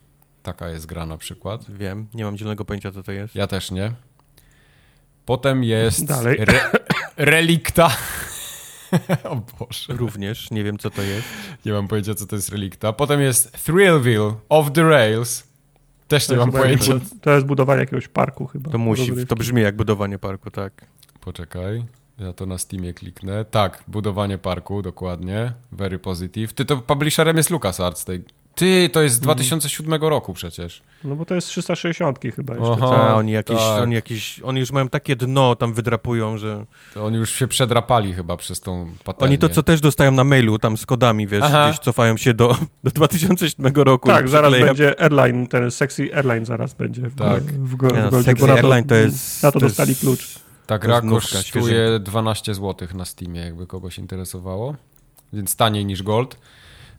Taka 0.42 0.68
jest 0.68 0.86
gra 0.86 1.06
na 1.06 1.18
przykład. 1.18 1.70
Wiem, 1.70 2.06
nie 2.14 2.24
mam 2.24 2.38
zielonego 2.38 2.64
pojęcia, 2.64 2.92
co 2.92 3.02
to 3.02 3.12
jest. 3.12 3.34
Ja 3.34 3.46
też 3.46 3.70
nie. 3.70 3.92
Potem 5.26 5.64
jest 5.64 6.04
Dalej. 6.04 6.38
Re 6.40 6.70
Relikta. 7.16 7.90
o 9.24 9.36
Boże. 9.58 9.92
Również, 9.92 10.50
nie 10.50 10.64
wiem, 10.64 10.78
co 10.78 10.90
to 10.90 11.02
jest. 11.02 11.28
Nie 11.66 11.72
mam 11.72 11.88
pojęcia, 11.88 12.14
co 12.14 12.26
to 12.26 12.36
jest 12.36 12.48
Relikta. 12.48 12.92
Potem 12.92 13.20
jest 13.20 13.52
Thrillville 13.64 14.34
of 14.48 14.72
the 14.72 14.82
Rails. 14.82 15.44
Też 16.08 16.26
To 16.26 16.32
nie 16.32 16.38
mam 16.38 16.52
pojęcia. 16.52 16.94
jakieś- 16.94 17.08
To 17.20 17.30
jest 17.30 17.46
budowanie 17.46 17.80
jakiegoś 17.80 18.08
parku 18.08 18.46
chyba. 18.46 18.70
To 18.70 18.78
musi, 18.78 19.26
to 19.26 19.36
brzmi 19.36 19.62
jak 19.62 19.76
budowanie 19.76 20.18
parku, 20.18 20.50
tak. 20.50 20.84
Poczekaj, 21.20 21.84
ja 22.18 22.32
to 22.32 22.46
na 22.46 22.58
Steamie 22.58 22.94
kliknę. 22.94 23.44
Tak, 23.44 23.84
budowanie 23.88 24.38
parku, 24.38 24.82
dokładnie. 24.82 25.52
Very 25.72 25.98
positive. 25.98 26.52
Ty 26.52 26.64
to 26.64 26.76
publisherem 26.76 27.36
jest 27.36 27.50
LucasArts 27.50 28.04
tej. 28.04 28.22
Ty, 28.58 28.88
to 28.92 29.02
jest 29.02 29.14
z 29.14 29.20
2007 29.20 30.02
roku 30.02 30.34
przecież. 30.34 30.82
No 31.04 31.16
bo 31.16 31.24
to 31.24 31.34
jest 31.34 31.48
360 31.48 32.18
chyba 32.36 32.54
jeszcze. 32.54 32.72
Aha. 32.72 32.80
co? 32.80 32.90
Ta, 32.90 33.14
oni, 33.16 33.32
jakieś, 33.32 33.56
tak. 33.56 33.82
oni, 33.82 33.94
jakieś, 33.94 34.40
oni 34.40 34.60
już 34.60 34.72
mają 34.72 34.88
takie 34.88 35.16
dno, 35.16 35.56
tam 35.56 35.74
wydrapują, 35.74 36.38
że... 36.38 36.64
To 36.94 37.04
oni 37.04 37.16
już 37.16 37.30
się 37.30 37.48
przedrapali 37.48 38.14
chyba 38.14 38.36
przez 38.36 38.60
tą 38.60 38.90
patelnię. 39.04 39.30
Oni 39.30 39.38
to, 39.38 39.48
co 39.48 39.62
też 39.62 39.80
dostają 39.80 40.10
na 40.12 40.24
mailu, 40.24 40.58
tam 40.58 40.76
z 40.76 40.86
kodami, 40.86 41.26
wiesz, 41.26 41.42
Aha. 41.44 41.68
gdzieś 41.68 41.80
cofają 41.80 42.16
się 42.16 42.34
do, 42.34 42.56
do 42.84 42.90
2007 42.90 43.72
roku. 43.74 44.08
Tak, 44.08 44.28
zaraz 44.28 44.52
przykleja- 44.52 44.66
będzie 44.66 45.00
Airline, 45.00 45.46
ten 45.46 45.70
Sexy 45.70 46.14
Airline 46.14 46.44
zaraz 46.44 46.74
będzie 46.74 47.02
w, 47.02 47.14
Tak. 47.14 47.42
w, 47.42 47.76
go, 47.76 47.88
w 47.88 47.92
no, 47.92 48.10
Goldzie, 48.10 48.24
Sexy 48.24 48.46
na 48.46 48.52
to, 48.52 48.58
Airline 48.58 48.84
to 48.84 48.94
jest... 48.94 49.42
na 49.42 49.52
to 49.52 49.58
jest- 49.58 49.66
dostali 49.66 49.96
klucz. 49.96 50.38
Ta 50.66 50.78
To 50.78 50.86
gra 50.86 50.94
jest 50.94 51.08
kosztuje 51.08 51.42
świeżynka. 51.42 51.98
12 51.98 52.54
zł 52.54 52.88
na 52.94 53.04
Steamie, 53.04 53.40
jakby 53.40 53.66
kogoś 53.66 53.98
interesowało. 53.98 54.74
Więc 55.32 55.56
taniej 55.56 55.86
niż 55.86 56.02
Gold. 56.02 56.36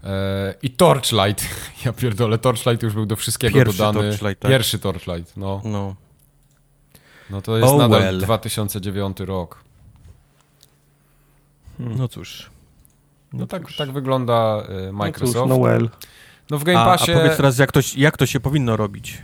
E, 0.04 0.54
I 0.62 0.70
Torchlight. 0.70 1.46
Ja 1.86 1.94
pierdolę, 1.94 2.38
Torchlight 2.38 2.84
już 2.84 2.94
był 2.94 3.06
do 3.06 3.16
wszystkiego 3.16 3.54
Pierwszy 3.56 3.78
dodany. 3.78 4.10
Torchlight, 4.10 4.42
tak. 4.42 4.52
Pierwszy 4.52 4.80
Torchlight, 4.80 5.38
no. 5.38 5.62
No, 5.66 5.96
No 7.30 7.42
to 7.42 7.58
jest 7.58 7.70
Oh 7.70 7.78
nadal 7.78 8.02
well. 8.02 8.20
2009 8.20 9.20
rok. 9.20 9.64
no 11.80 12.08
cóż. 12.08 12.50
No 13.34 13.48
tak, 13.48 13.64
tak 13.78 13.92
wygląda 13.92 14.64
e, 14.70 14.86
No 14.86 14.94
Microsoft. 14.94 15.40
cóż, 15.40 15.50
Noel. 15.60 15.90
No 16.50 16.58
w 16.60 16.64
Game 16.64 16.80
A, 16.80 16.84
a 16.84 16.86
Passie... 16.86 17.14
powiedz 17.14 17.38
teraz, 17.38 17.58
jak 17.58 17.72
to, 17.72 17.80
jak 17.98 18.18
to 18.18 18.26
się 18.26 18.40
powinno 18.40 18.78
robić? 18.78 19.22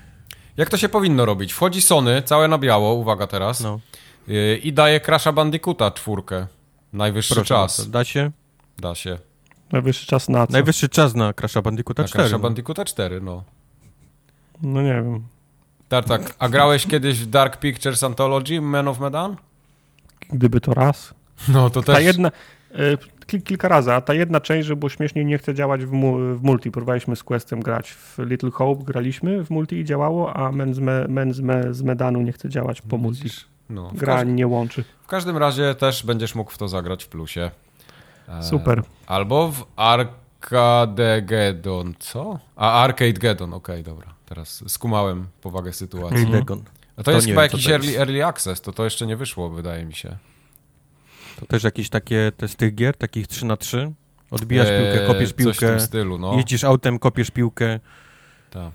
Jak 0.57 0.69
to 0.69 0.77
się 0.77 0.89
powinno 0.89 1.25
robić? 1.25 1.53
Wchodzi 1.53 1.81
Sony, 1.81 2.21
całe 2.21 2.47
na 2.47 2.57
biało, 2.57 2.93
uwaga 2.93 3.27
teraz, 3.27 3.61
No, 3.61 3.79
y, 4.29 4.59
i 4.63 4.73
daje 4.73 4.99
Crasha 4.99 5.31
Bandicoota 5.31 5.91
czwórkę. 5.91 6.47
Najwyższy 6.93 7.33
proszę 7.33 7.47
czas. 7.47 7.89
Da 7.89 8.03
się? 8.03 8.31
Da 8.77 8.95
się. 8.95 9.17
Najwyższy 9.71 10.05
czas 10.07 10.29
na 10.29 10.47
co? 10.47 10.53
Najwyższy 10.53 10.89
czas 10.89 11.15
na 11.15 11.33
Crasha 11.33 11.61
Bandicoota 11.61 12.01
Na 12.03 12.07
4. 12.07 12.23
Crasha 12.23 12.37
no. 12.37 12.43
Bandicoota 12.43 12.85
4, 12.85 13.21
no. 13.21 13.43
No 14.61 14.81
nie 14.81 14.93
wiem. 14.93 15.23
Tartak, 15.89 16.35
a 16.39 16.49
grałeś 16.49 16.87
kiedyś 16.87 17.19
w 17.19 17.29
Dark 17.29 17.57
Pictures 17.57 18.03
Anthology 18.03 18.61
Man 18.61 18.87
of 18.87 18.99
Medan? 18.99 19.35
Gdyby 20.29 20.61
to 20.61 20.73
raz. 20.73 21.13
No 21.47 21.69
to 21.69 21.81
też... 21.81 21.95
Ta 21.95 22.01
jedna, 22.01 22.27
y, 22.71 22.97
kil, 23.27 23.41
kilka 23.41 23.67
razy, 23.67 23.93
a 23.93 24.01
ta 24.01 24.13
jedna 24.13 24.41
część, 24.41 24.67
że 24.67 24.75
było 24.75 24.89
śmiesznie, 24.89 25.25
nie 25.25 25.37
chce 25.37 25.53
działać 25.53 25.85
w, 25.85 25.91
mu, 25.91 26.17
w 26.35 26.43
multi. 26.43 26.71
Próbowaliśmy 26.71 27.15
z 27.15 27.23
Questem 27.23 27.59
grać 27.59 27.91
w 27.91 28.17
Little 28.19 28.51
Hope, 28.51 28.83
graliśmy 28.83 29.45
w 29.45 29.49
multi 29.49 29.75
i 29.75 29.85
działało, 29.85 30.33
a 30.35 30.51
Men 30.51 30.73
z, 30.73 30.79
me, 30.79 31.05
men 31.07 31.33
z, 31.33 31.39
me, 31.39 31.73
z 31.73 31.81
Medanu 31.81 32.21
nie 32.21 32.31
chce 32.31 32.49
działać 32.49 32.81
po 32.81 32.97
multi. 32.97 33.29
No, 33.69 33.91
Gra 33.93 34.23
nie 34.23 34.47
łączy. 34.47 34.83
w 35.03 35.07
każdym 35.07 35.37
razie 35.37 35.75
też 35.75 36.05
będziesz 36.05 36.35
mógł 36.35 36.51
w 36.51 36.57
to 36.57 36.67
zagrać 36.67 37.03
w 37.03 37.07
plusie. 37.07 37.51
E, 38.27 38.43
Super. 38.43 38.83
Albo 39.07 39.51
w 39.51 39.65
Arcadegeddon, 39.75 41.93
co? 41.99 42.39
A, 42.55 42.83
Arcade 42.83 43.13
Geddon, 43.13 43.53
okej, 43.53 43.83
dobra. 43.83 44.13
Teraz 44.25 44.63
skumałem 44.67 45.27
powagę 45.41 45.73
sytuacji. 45.73 46.17
Arcade 46.17 46.37
Dagon. 46.39 46.63
A 46.97 46.97
to, 46.97 47.03
To 47.03 47.11
jest 47.11 47.27
chyba 47.27 47.41
wiem, 47.41 47.51
jakiś 47.51 47.69
early, 47.69 47.99
early 47.99 48.25
access, 48.25 48.61
to 48.61 48.71
to 48.71 48.83
jeszcze 48.83 49.07
nie 49.07 49.15
wyszło, 49.15 49.49
wydaje 49.49 49.85
mi 49.85 49.93
się. 49.93 50.17
To 51.39 51.45
też 51.45 51.63
jakieś 51.63 51.89
takie 51.89 52.31
te 52.37 52.47
z 52.47 52.55
tych 52.55 52.75
gier, 52.75 52.97
takich 52.97 53.27
3 53.27 53.45
na 53.45 53.57
3 53.57 53.91
Odbijasz 54.31 54.67
piłkę, 54.67 55.01
Eee, 55.01 55.07
kopiesz 55.07 55.23
Coś 55.29 55.33
w 55.33 55.35
piłkę, 55.35 55.69
tym 55.69 55.79
stylu, 55.79 56.17
no. 56.17 56.35
jeździsz 56.35 56.63
autem, 56.63 56.99
kopiesz 56.99 57.31
piłkę. 57.31 57.79
Tak. 58.51 58.71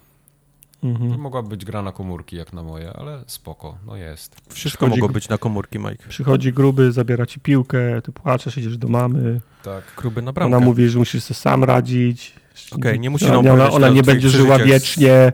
Mhm. 0.82 1.20
Mogła 1.20 1.42
być 1.42 1.64
gra 1.64 1.82
na 1.82 1.92
komórki 1.92 2.36
jak 2.36 2.52
na 2.52 2.62
moje, 2.62 2.92
ale 2.92 3.24
spoko, 3.26 3.78
no 3.86 3.96
jest. 3.96 4.36
Wszystko 4.48 4.86
mogło 4.86 5.08
być 5.08 5.28
na 5.28 5.38
komórki, 5.38 5.78
Mike. 5.78 6.08
Przychodzi 6.08 6.52
gruby, 6.52 6.92
zabiera 6.92 7.26
ci 7.26 7.40
piłkę, 7.40 8.02
ty 8.02 8.12
płaczesz, 8.12 8.58
idziesz 8.58 8.78
do 8.78 8.88
mamy. 8.88 9.40
Tak. 9.62 9.84
Gruby 9.96 10.22
na 10.22 10.32
bramkę. 10.32 10.56
Ona 10.56 10.66
mówi, 10.66 10.88
że 10.88 10.98
musisz 10.98 11.22
sobie 11.22 11.38
sam 11.38 11.64
radzić. 11.64 12.34
Okej, 12.72 13.00
nie 13.00 13.10
musi 13.10 13.24
ona, 13.26 13.42
nam 13.42 13.54
ona, 13.54 13.70
ona 13.70 13.78
teraz 13.78 13.94
nie 13.94 14.02
będzie 14.02 14.28
żyła 14.28 14.58
wiecznie. 14.58 15.32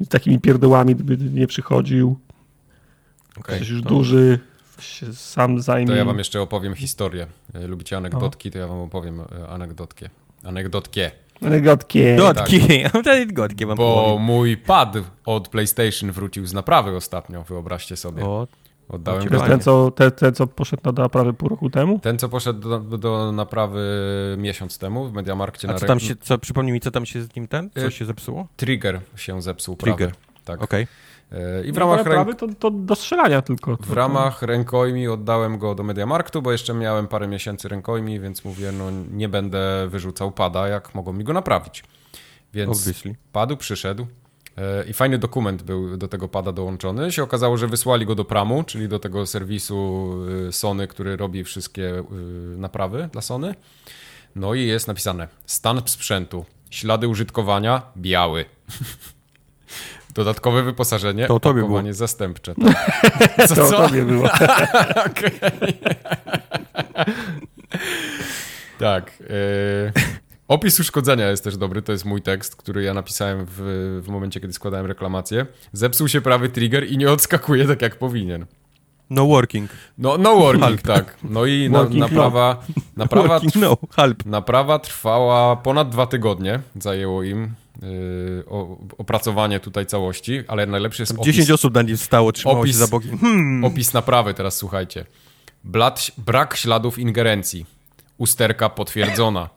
Z 0.00 0.08
takimi 0.08 0.40
pierdołami 0.40 0.94
by 0.94 1.16
nie 1.16 1.46
przychodził. 1.46 2.18
Okej, 3.38 3.52
Jesteś 3.52 3.68
już 3.68 3.82
to- 3.82 3.88
duży, 3.88 4.38
się 4.80 5.14
sam 5.14 5.60
zajmij. 5.60 5.86
To 5.86 5.94
ja 5.94 6.04
wam 6.04 6.18
jeszcze 6.18 6.40
opowiem 6.40 6.74
historię. 6.74 7.26
E, 7.54 7.66
Lubicie 7.66 7.96
anegdotki, 7.96 8.50
to 8.50 8.58
ja 8.58 8.66
wam 8.66 8.78
opowiem 8.78 9.20
e, 9.20 9.48
anegdotkę. 9.48 11.10
Anegdotkie. 11.46 12.14
Anegdotkie. 12.14 12.82
Gotki, 12.82 13.02
tak. 13.04 13.32
gotki 13.40 13.66
wam 13.66 13.76
Bo 13.76 14.04
powiem. 14.04 14.22
mój 14.22 14.56
pad 14.56 14.94
od 15.26 15.48
PlayStation 15.48 16.12
wrócił 16.12 16.46
z 16.46 16.52
naprawy 16.52 16.96
ostatnio, 16.96 17.42
wyobraźcie 17.42 17.96
sobie. 17.96 18.24
O, 18.24 18.46
Oddałem 18.88 19.24
go. 19.28 19.34
jest 19.34 19.46
ten 19.46 19.60
co, 19.60 19.90
ten, 19.90 20.10
ten, 20.10 20.34
co 20.34 20.46
poszedł 20.46 20.82
na 20.84 20.92
naprawę 21.02 21.32
pół 21.32 21.48
roku 21.48 21.70
temu? 21.70 21.98
Ten, 21.98 22.18
co 22.18 22.28
poszedł 22.28 22.68
do, 22.80 22.98
do 22.98 23.32
naprawy 23.32 23.80
miesiąc 24.38 24.78
temu 24.78 25.08
w 25.08 25.12
Mediamarkcie 25.12 25.68
a 25.68 25.72
na 25.72 25.78
co 25.78 25.86
tam 25.86 26.00
się, 26.00 26.16
co, 26.16 26.38
przypomnij 26.38 26.72
mi, 26.72 26.80
co 26.80 26.90
tam 26.90 27.06
się 27.06 27.22
z 27.22 27.36
nim 27.36 27.48
ten, 27.48 27.70
co 27.74 27.86
Y, 27.86 27.92
się 27.92 28.04
zepsuło? 28.04 28.46
Trigger 28.56 29.00
się 29.16 29.42
zepsuł. 29.42 29.76
Trigger. 29.76 30.10
Prawy. 30.10 30.24
Tak. 30.44 30.62
Okej. 30.62 30.82
E, 30.82 30.86
I 31.66 31.72
w 31.72 31.74
No, 31.74 31.80
ramach, 31.80 31.96
ręk... 31.96 32.08
naprawy 32.08 32.34
to, 32.34 32.48
to 32.58 32.70
do 32.70 32.94
strzelania 32.94 33.42
tylko. 33.42 33.76
w 33.76 33.92
ramach 33.92 34.42
rękojmi 34.42 35.08
oddałem 35.08 35.58
go 35.58 35.74
do 35.74 35.82
Mediamarktu, 35.82 36.42
bo 36.42 36.52
jeszcze 36.52 36.74
miałem 36.74 37.08
parę 37.08 37.28
miesięcy 37.28 37.68
rękojmi, 37.68 38.20
więc 38.20 38.44
mówię, 38.44 38.72
no 38.72 38.84
nie 39.12 39.28
będę 39.28 39.88
wyrzucał 39.88 40.32
pada, 40.32 40.68
jak 40.68 40.94
mogą 40.94 41.12
mi 41.12 41.24
go 41.24 41.32
naprawić. 41.32 41.84
Więc 42.54 42.78
Obviously. 42.78 43.14
padu 43.32 43.56
przyszedł 43.56 44.06
e, 44.58 44.84
i 44.84 44.92
fajny 44.92 45.18
dokument 45.18 45.62
był 45.62 45.96
do 45.96 46.08
tego 46.08 46.28
pada 46.28 46.52
dołączony. 46.52 47.12
Się 47.12 47.22
okazało, 47.22 47.56
że 47.56 47.66
wysłali 47.68 48.06
go 48.06 48.14
do 48.14 48.24
Pramu, 48.24 48.62
czyli 48.64 48.88
do 48.88 48.98
tego 48.98 49.26
serwisu 49.26 50.10
y, 50.48 50.52
Sony, 50.52 50.86
który 50.88 51.16
robi 51.16 51.44
wszystkie 51.44 52.04
naprawy 52.56 53.08
dla 53.12 53.22
Sony. 53.22 53.54
No 54.36 54.54
i 54.54 54.66
jest 54.66 54.88
napisane 54.88 55.28
stan 55.46 55.82
sprzętu, 55.86 56.44
ślady 56.70 57.08
użytkowania 57.08 57.82
biały. 57.96 58.44
Dodatkowe 60.14 60.62
wyposażenie, 60.62 61.26
To 61.26 61.40
tobie 61.40 61.60
opakowanie 61.60 61.94
zastępcze. 61.94 62.54
Tak. 62.54 63.00
Co, 63.48 63.54
To 63.54 63.68
co? 63.68 63.88
tobie 63.88 64.02
było. 64.04 64.28
Tak. 68.78 69.12
e, 69.30 69.92
opis 70.48 70.80
uszkodzenia 70.80 71.28
jest 71.30 71.44
też 71.44 71.56
dobry. 71.56 71.82
To 71.82 71.92
jest 71.92 72.04
mój 72.04 72.22
tekst, 72.22 72.56
który 72.56 72.82
ja 72.82 72.94
napisałem 72.94 73.46
w, 73.48 74.00
w 74.04 74.08
momencie, 74.08 74.40
kiedy 74.40 74.52
składałem 74.52 74.86
reklamację. 74.86 75.46
Zepsuł 75.72 76.08
się 76.08 76.20
prawy 76.20 76.48
trigger 76.48 76.86
i 76.88 76.98
nie 76.98 77.10
odskakuje 77.10 77.66
tak, 77.66 77.82
jak 77.82 77.96
powinien. 77.98 78.46
No 79.10 79.26
working. 79.26 79.70
No, 79.98 80.18
no 80.18 80.36
working, 80.36 80.82
tak. 80.82 81.16
No 81.22 81.46
i 81.46 81.70
na, 81.70 81.84
naprawa, 81.84 82.62
naprawa, 82.96 83.28
working, 83.28 83.56
no, 83.56 83.76
halp. 83.90 84.26
naprawa 84.26 84.78
trwała 84.78 85.56
ponad 85.56 85.88
dwa 85.90 86.06
tygodnie. 86.06 86.60
Zajęło 86.76 87.22
im. 87.22 87.54
O, 88.48 88.78
opracowanie 88.98 89.60
tutaj 89.60 89.86
całości, 89.86 90.42
ale 90.48 90.66
najlepszy 90.66 91.02
jest 91.02 91.12
opis, 91.12 91.24
10 91.24 91.50
osób 91.50 91.74
na 91.74 91.82
nim 91.82 91.96
stało, 91.96 92.32
trzymało 92.32 92.64
opis- 92.64 92.66
się 92.66 92.72
za 92.72 92.86
boki. 92.86 93.08
Hmm. 93.20 93.64
opis 93.64 93.92
naprawy, 93.92 94.34
teraz 94.34 94.56
słuchajcie. 94.56 95.04
Blat, 95.64 96.10
brak 96.18 96.56
śladów 96.56 96.98
ingerencji. 96.98 97.66
Usterka 98.18 98.68
potwierdzona. 98.68 99.48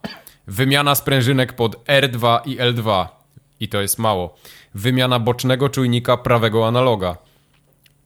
Wymiana 0.46 0.94
sprężynek 0.94 1.52
pod 1.52 1.84
R2 1.84 2.40
i 2.44 2.56
L2. 2.58 3.06
I 3.60 3.68
to 3.68 3.80
jest 3.80 3.98
mało. 3.98 4.36
Wymiana 4.74 5.18
bocznego 5.18 5.68
czujnika 5.68 6.16
prawego 6.16 6.68
analoga. 6.68 7.16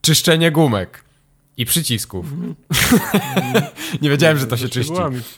Czyszczenie 0.01 0.51
gumek. 0.51 1.05
I 1.57 1.65
przycisków. 1.65 2.27
Nie 4.03 4.11
wiedziałem, 4.11 4.39
że 4.39 4.47
to 4.47 4.57
się 4.57 4.69
czyści. 4.69 4.93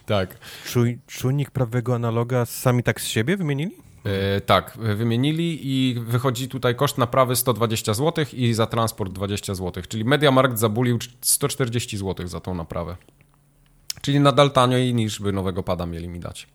Tak. 0.07 0.37
Czuj, 0.67 0.99
czujnik 1.07 1.51
prawego 1.51 1.95
analoga 1.95 2.47
sami 2.47 2.83
tak 2.83 3.01
z 3.01 3.07
siebie 3.07 3.37
wymienili? 3.37 3.77
E, 4.05 4.41
tak, 4.41 4.79
wymienili 4.97 5.59
i 5.63 5.95
wychodzi 6.01 6.49
tutaj 6.49 6.75
koszt 6.75 6.99
naprawy 6.99 7.37
120 7.37 7.95
zł 7.95 8.25
i 8.33 8.55
za 8.55 8.67
transport 8.67 9.13
20 9.13 9.55
zł. 9.55 9.83
Czyli 9.89 10.05
Mediamarkt 10.05 10.59
zabulił 10.59 10.99
140 11.21 11.99
zł 11.99 12.29
za 12.29 12.41
tą 12.41 12.55
naprawę. 12.55 12.97
Czyli 14.01 14.21
nadal 14.21 14.51
taniej 14.51 14.95
niż 14.95 15.21
by 15.21 15.33
nowego 15.33 15.63
pada 15.63 15.87
mieli 15.87 16.09
mi 16.09 16.21
dać. 16.21 16.47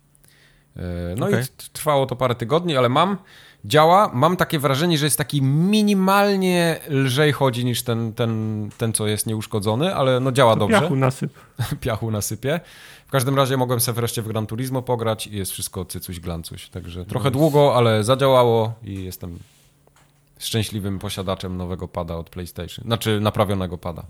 E, 0.77 1.15
No 1.18 1.26
Okej. 1.27 1.43
i 1.43 1.69
trwało 1.73 2.06
to 2.06 2.15
parę 2.15 2.35
tygodni, 2.35 2.77
ale 2.77 2.89
mam, 2.89 3.18
działa. 3.65 4.11
Mam 4.14 4.38
takie 4.38 4.60
wrażenie, 4.60 4.97
że 4.97 5.06
jest 5.06 5.18
taki 5.18 5.41
minimalnie 5.41 6.80
lżej 6.89 7.31
chodzi 7.31 7.65
niż 7.65 7.84
ten, 7.84 8.14
ten, 8.14 8.69
ten 8.77 8.93
co 8.93 9.07
jest 9.07 9.27
nieuszkodzony, 9.27 9.95
ale 9.95 10.19
no 10.19 10.31
działa 10.31 10.56
dobrze 10.56 10.81
Piachu 10.81 10.95
nasyp. 10.95 11.34
piachu 11.81 12.11
nasypie. 12.11 12.60
W 13.07 13.11
każdym 13.11 13.35
razie 13.35 13.57
mogłem 13.57 13.80
sobie 13.80 13.95
wreszcie 13.95 14.22
w 14.22 14.27
Gran 14.27 14.47
Turismo 14.47 14.81
pograć 14.81 15.27
i 15.27 15.35
jest 15.38 15.52
wszystko 15.52 15.85
cycuś 15.85 16.19
glancuś. 16.19 16.69
Także 16.69 17.06
trochę 17.06 17.31
długo, 17.31 17.76
ale 17.76 18.03
zadziałało 18.03 18.73
i 18.84 19.03
jestem 19.03 19.39
szczęśliwym 20.39 20.99
posiadaczem 20.99 21.57
nowego 21.57 21.88
pada 21.88 22.15
od 22.15 22.30
PlayStation. 22.30 22.85
Znaczy 22.85 23.19
naprawionego 23.22 23.77
pada. 23.77 24.03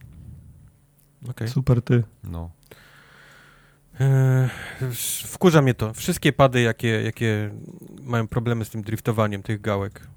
Okej. 1.30 1.48
Super 1.48 1.82
ty. 1.82 2.04
No. 2.24 2.50
Eee, 4.00 4.50
Wkurza 5.26 5.62
mnie 5.62 5.74
to. 5.74 5.94
Wszystkie 5.94 6.34
pady, 6.34 6.62
jakie, 6.62 6.88
jakie 6.88 7.52
mają 8.02 8.28
problemy 8.28 8.66
z 8.66 8.70
tym 8.70 8.82
driftowaniem 8.82 9.44
tych 9.44 9.62
gałek. 9.62 10.08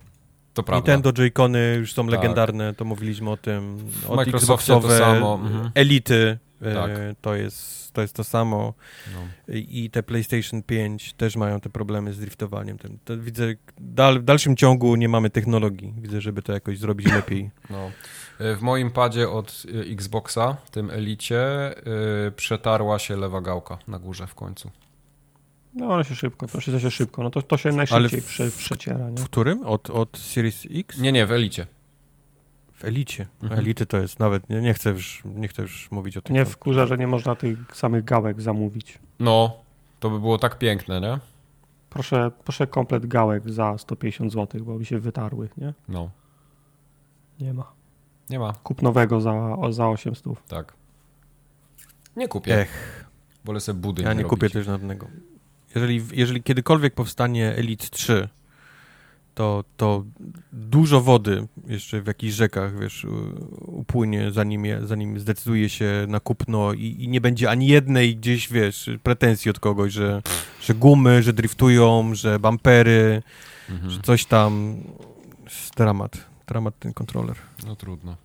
To 0.54 0.62
prawda. 0.62 0.92
Nintendo 0.92 1.10
Joy-Cony 1.12 1.76
już 1.78 1.92
są 1.92 2.06
Tak. 2.06 2.12
legendarne, 2.12 2.74
to 2.74 2.84
mówiliśmy 2.84 3.30
o 3.30 3.36
tym. 3.36 3.78
Od 4.08 4.16
Microsoftie 4.16 4.80
to 4.80 4.98
samo, 4.98 5.40
mhm. 5.42 5.70
Elity, 5.74 6.38
e, 6.62 6.74
Tak. 6.74 6.90
to, 7.20 7.34
jest, 7.34 7.92
to 7.92 8.02
jest 8.02 8.14
to 8.14 8.24
samo. 8.24 8.74
No. 9.14 9.20
I 9.54 9.90
te 9.90 10.02
PlayStation 10.02 10.62
5 10.62 11.12
też 11.12 11.36
mają 11.36 11.60
te 11.60 11.70
problemy 11.70 12.12
z 12.12 12.18
driftowaniem. 12.20 12.78
Ten, 12.78 12.98
to 13.04 13.18
widzę, 13.18 13.54
dal, 13.80 14.20
w 14.20 14.24
dalszym 14.24 14.56
ciągu 14.56 14.96
nie 14.96 15.08
mamy 15.08 15.30
technologii. 15.30 15.94
Widzę, 15.98 16.20
żeby 16.20 16.42
to 16.42 16.52
jakoś 16.52 16.78
zrobić 16.78 17.12
lepiej. 17.18 17.50
No. 17.70 17.90
Y, 18.40 18.56
W 18.56 18.62
moim 18.62 18.90
padzie 18.90 19.30
od 19.30 19.62
y, 19.74 19.80
Xboxa, 19.92 20.56
tym 20.70 20.90
Elicie, 20.90 21.74
y, 22.28 22.32
przetarła 22.32 22.98
się 22.98 23.16
lewa 23.16 23.40
gałka 23.40 23.78
na 23.88 23.98
górze 23.98 24.26
w 24.26 24.34
końcu. 24.34 24.70
No 25.74 25.94
ale 25.94 26.04
się 26.04 26.14
szybko, 26.14 26.46
to 26.48 26.60
się, 26.60 26.80
się 26.80 26.90
szybko. 26.90 27.22
No 27.22 27.30
to, 27.30 27.42
to 27.42 27.56
się 27.56 27.72
najszybciej 27.72 28.20
w- 28.20 28.26
prze, 28.26 28.50
przeciera, 28.50 29.10
nie? 29.10 29.16
W 29.16 29.24
którym? 29.24 29.66
Od, 29.66 29.90
od 29.90 30.18
Series 30.18 30.66
X? 30.70 30.98
Nie, 30.98 31.12
nie, 31.12 31.26
w 31.26 31.32
Elicie. 31.32 31.66
W 32.72 32.84
Elicie. 32.84 33.26
Mhm. 33.42 33.60
Elity 33.60 33.86
to 33.86 33.96
jest 33.96 34.18
nawet, 34.18 34.50
nie, 34.50 34.60
nie, 34.60 34.74
chcę 34.74 34.90
już, 34.90 35.22
nie 35.24 35.48
chcę 35.48 35.62
już 35.62 35.90
mówić 35.90 36.16
o 36.16 36.22
tym. 36.22 36.34
Nie 36.36 36.44
wkurza, 36.44 36.86
że 36.86 36.98
nie 36.98 37.06
można 37.06 37.34
tych 37.36 37.58
samych 37.76 38.04
gałek 38.04 38.40
zamówić. 38.42 38.98
No, 39.20 39.56
to 40.00 40.10
by 40.10 40.20
było 40.20 40.38
tak 40.38 40.58
piękne, 40.58 41.00
nie? 41.00 41.18
Proszę, 41.90 42.30
proszę 42.44 42.66
komplet 42.66 43.06
gałek 43.06 43.50
za 43.50 43.78
150 43.78 44.32
zł, 44.32 44.64
bo 44.64 44.78
mi 44.78 44.86
się 44.86 44.98
wytarły, 44.98 45.48
nie? 45.56 45.74
No. 45.88 46.10
Nie 47.40 47.54
ma. 47.54 47.72
Nie 48.30 48.38
ma. 48.38 48.52
Kup 48.52 48.82
nowego 48.82 49.20
za, 49.20 49.56
za 49.70 49.88
800. 49.88 50.46
Tak. 50.48 50.72
Nie 52.16 52.28
kupię. 52.28 52.60
Ech, 52.60 53.04
Wolę 53.44 53.60
sobie 53.60 53.80
budyń 53.80 54.04
ja 54.04 54.12
nie 54.12 54.22
robić. 54.22 54.30
kupię 54.30 54.50
też 54.50 54.66
żadnego. 54.66 55.06
Jeżeli, 55.74 56.02
jeżeli 56.12 56.42
kiedykolwiek 56.42 56.94
powstanie 56.94 57.54
Elite 57.56 57.86
3, 57.90 58.28
to, 59.34 59.64
to 59.76 60.04
dużo 60.52 61.00
wody 61.00 61.46
jeszcze 61.66 62.02
w 62.02 62.06
jakichś 62.06 62.34
rzekach, 62.34 62.78
wiesz, 62.80 63.06
upłynie, 63.66 64.30
zanim, 64.32 64.64
je, 64.64 64.86
zanim 64.86 65.20
zdecyduje 65.20 65.68
się 65.68 66.04
na 66.08 66.20
kupno 66.20 66.72
i, 66.72 66.96
i 66.98 67.08
nie 67.08 67.20
będzie 67.20 67.50
ani 67.50 67.66
jednej 67.66 68.16
gdzieś, 68.16 68.48
wiesz, 68.52 68.90
pretensji 69.02 69.50
od 69.50 69.60
kogoś, 69.60 69.92
że, 69.92 70.22
że 70.62 70.74
gumy, 70.74 71.22
że 71.22 71.32
driftują, 71.32 72.14
że 72.14 72.38
bumpery, 72.38 73.22
Mhm. 73.70 73.90
że 73.90 74.00
coś 74.02 74.24
tam. 74.24 74.76
Dramat. 75.76 76.28
Dramat 76.48 76.78
ten 76.78 76.92
kontroler. 76.94 77.36
No 77.66 77.76
trudno. 77.76 78.16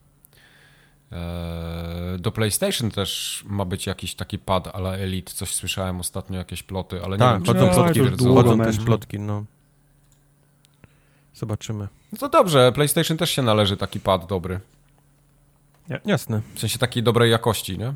Eee, 1.11 2.19
do 2.19 2.31
PlayStation 2.31 2.91
też 2.91 3.43
ma 3.47 3.65
być 3.65 3.85
jakiś 3.87 4.15
taki 4.15 4.39
pad 4.39 4.67
a 4.67 4.77
la 4.77 4.93
Elite. 4.93 5.33
Coś 5.33 5.53
słyszałem 5.55 5.99
ostatnio, 5.99 6.37
jakieś 6.37 6.63
ploty, 6.63 7.01
ale 7.03 7.11
nie 7.11 7.19
Tak, 7.19 7.33
wiem, 7.35 7.43
czy 7.43 7.53
chodzą 7.53 7.73
plotki, 7.73 7.99
już 7.99 8.11
długo 8.15 8.43
chodzą 8.43 8.57
też 8.63 8.77
plotki, 8.77 9.19
no. 9.19 9.43
Zobaczymy. 11.35 11.87
No 12.11 12.17
to 12.17 12.29
dobrze, 12.29 12.71
PlayStation 12.71 13.17
też 13.17 13.29
się 13.29 13.41
należy 13.41 13.77
taki 13.77 13.99
pad 13.99 14.25
dobry. 14.27 14.59
Jasne. 16.05 16.41
W 16.55 16.59
sensie 16.59 16.79
takiej 16.79 17.03
dobrej 17.03 17.31
jakości, 17.31 17.77
nie? 17.77 17.93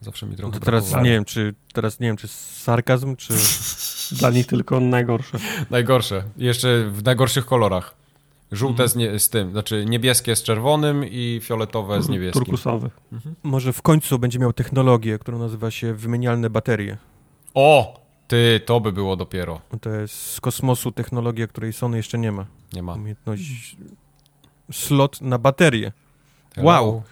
Zawsze 0.00 0.26
mi 0.26 0.36
trochę 0.36 0.54
No 0.58 0.60
teraz 0.64 0.82
brakowało. 0.84 1.04
nie 1.04 1.10
wiem, 1.10 1.24
czy 1.24 1.54
teraz 1.72 2.00
nie 2.00 2.06
wiem, 2.08 2.16
czy 2.16 2.28
sarkazm, 2.28 3.16
czy. 3.16 3.34
Dla 4.18 4.30
nich 4.30 4.46
tylko 4.46 4.80
najgorsze. 4.80 5.38
Najgorsze. 5.70 6.24
Jeszcze 6.36 6.84
w 6.90 7.04
najgorszych 7.04 7.46
kolorach. 7.46 7.94
Żółte 8.52 8.88
z, 8.88 8.96
nie, 8.96 9.18
z 9.18 9.28
tym, 9.28 9.50
znaczy 9.50 9.84
niebieskie 9.88 10.36
z 10.36 10.42
czerwonym 10.42 11.04
i 11.04 11.40
fioletowe 11.42 12.02
z 12.02 12.08
niebieskim. 12.08 12.44
Turkusowy. 12.44 12.90
Może 13.42 13.72
w 13.72 13.82
końcu 13.82 14.18
będzie 14.18 14.38
miał 14.38 14.52
technologię, 14.52 15.18
która 15.18 15.38
nazywa 15.38 15.70
się 15.70 15.94
wymienialne 15.94 16.50
baterie. 16.50 16.96
O! 17.54 18.00
Ty, 18.28 18.60
to 18.66 18.80
by 18.80 18.92
było 18.92 19.16
dopiero. 19.16 19.60
To 19.80 19.90
jest 19.90 20.14
z 20.14 20.40
kosmosu 20.40 20.92
technologia, 20.92 21.46
której 21.46 21.72
Sony 21.72 21.96
jeszcze 21.96 22.18
nie 22.18 22.32
ma. 22.32 22.46
Nie 22.72 22.82
ma. 22.82 22.94
Umiejętność 22.94 23.76
slot 24.72 25.20
na 25.20 25.38
baterię. 25.38 25.92
Hello. 26.54 26.66
Wow. 26.68 27.02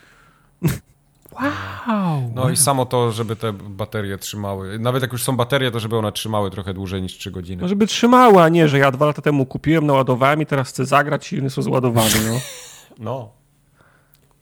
Wow! 1.35 2.31
No 2.35 2.51
i 2.51 2.57
samo 2.57 2.87
to, 2.87 3.13
żeby 3.13 3.37
te 3.37 3.53
baterie 3.53 4.19
trzymały. 4.19 4.79
Nawet 4.79 5.03
jak 5.03 5.13
już 5.13 5.23
są 5.23 5.37
baterie, 5.37 5.71
to 5.71 5.81
żeby 5.81 5.97
one 5.97 6.13
trzymały 6.13 6.51
trochę 6.51 6.75
dłużej 6.75 7.03
niż 7.03 7.19
3 7.19 7.31
godziny. 7.31 7.63
No 7.63 7.69
żeby 7.69 7.87
trzymała, 7.87 8.45
a 8.45 8.49
nie, 8.49 8.69
że 8.69 8.79
ja 8.79 8.91
dwa 8.91 9.07
lata 9.07 9.23
temu 9.23 9.47
kupiłem, 9.47 9.87
naładowałem 9.87 10.43
i 10.43 10.47
teraz 10.47 10.69
chcę 10.69 10.87
zagrać 10.87 11.33
i 11.33 11.41
one 11.41 11.51
są 11.51 11.63
zładowane, 11.63 12.15
no. 12.33 12.41
No. 12.99 13.44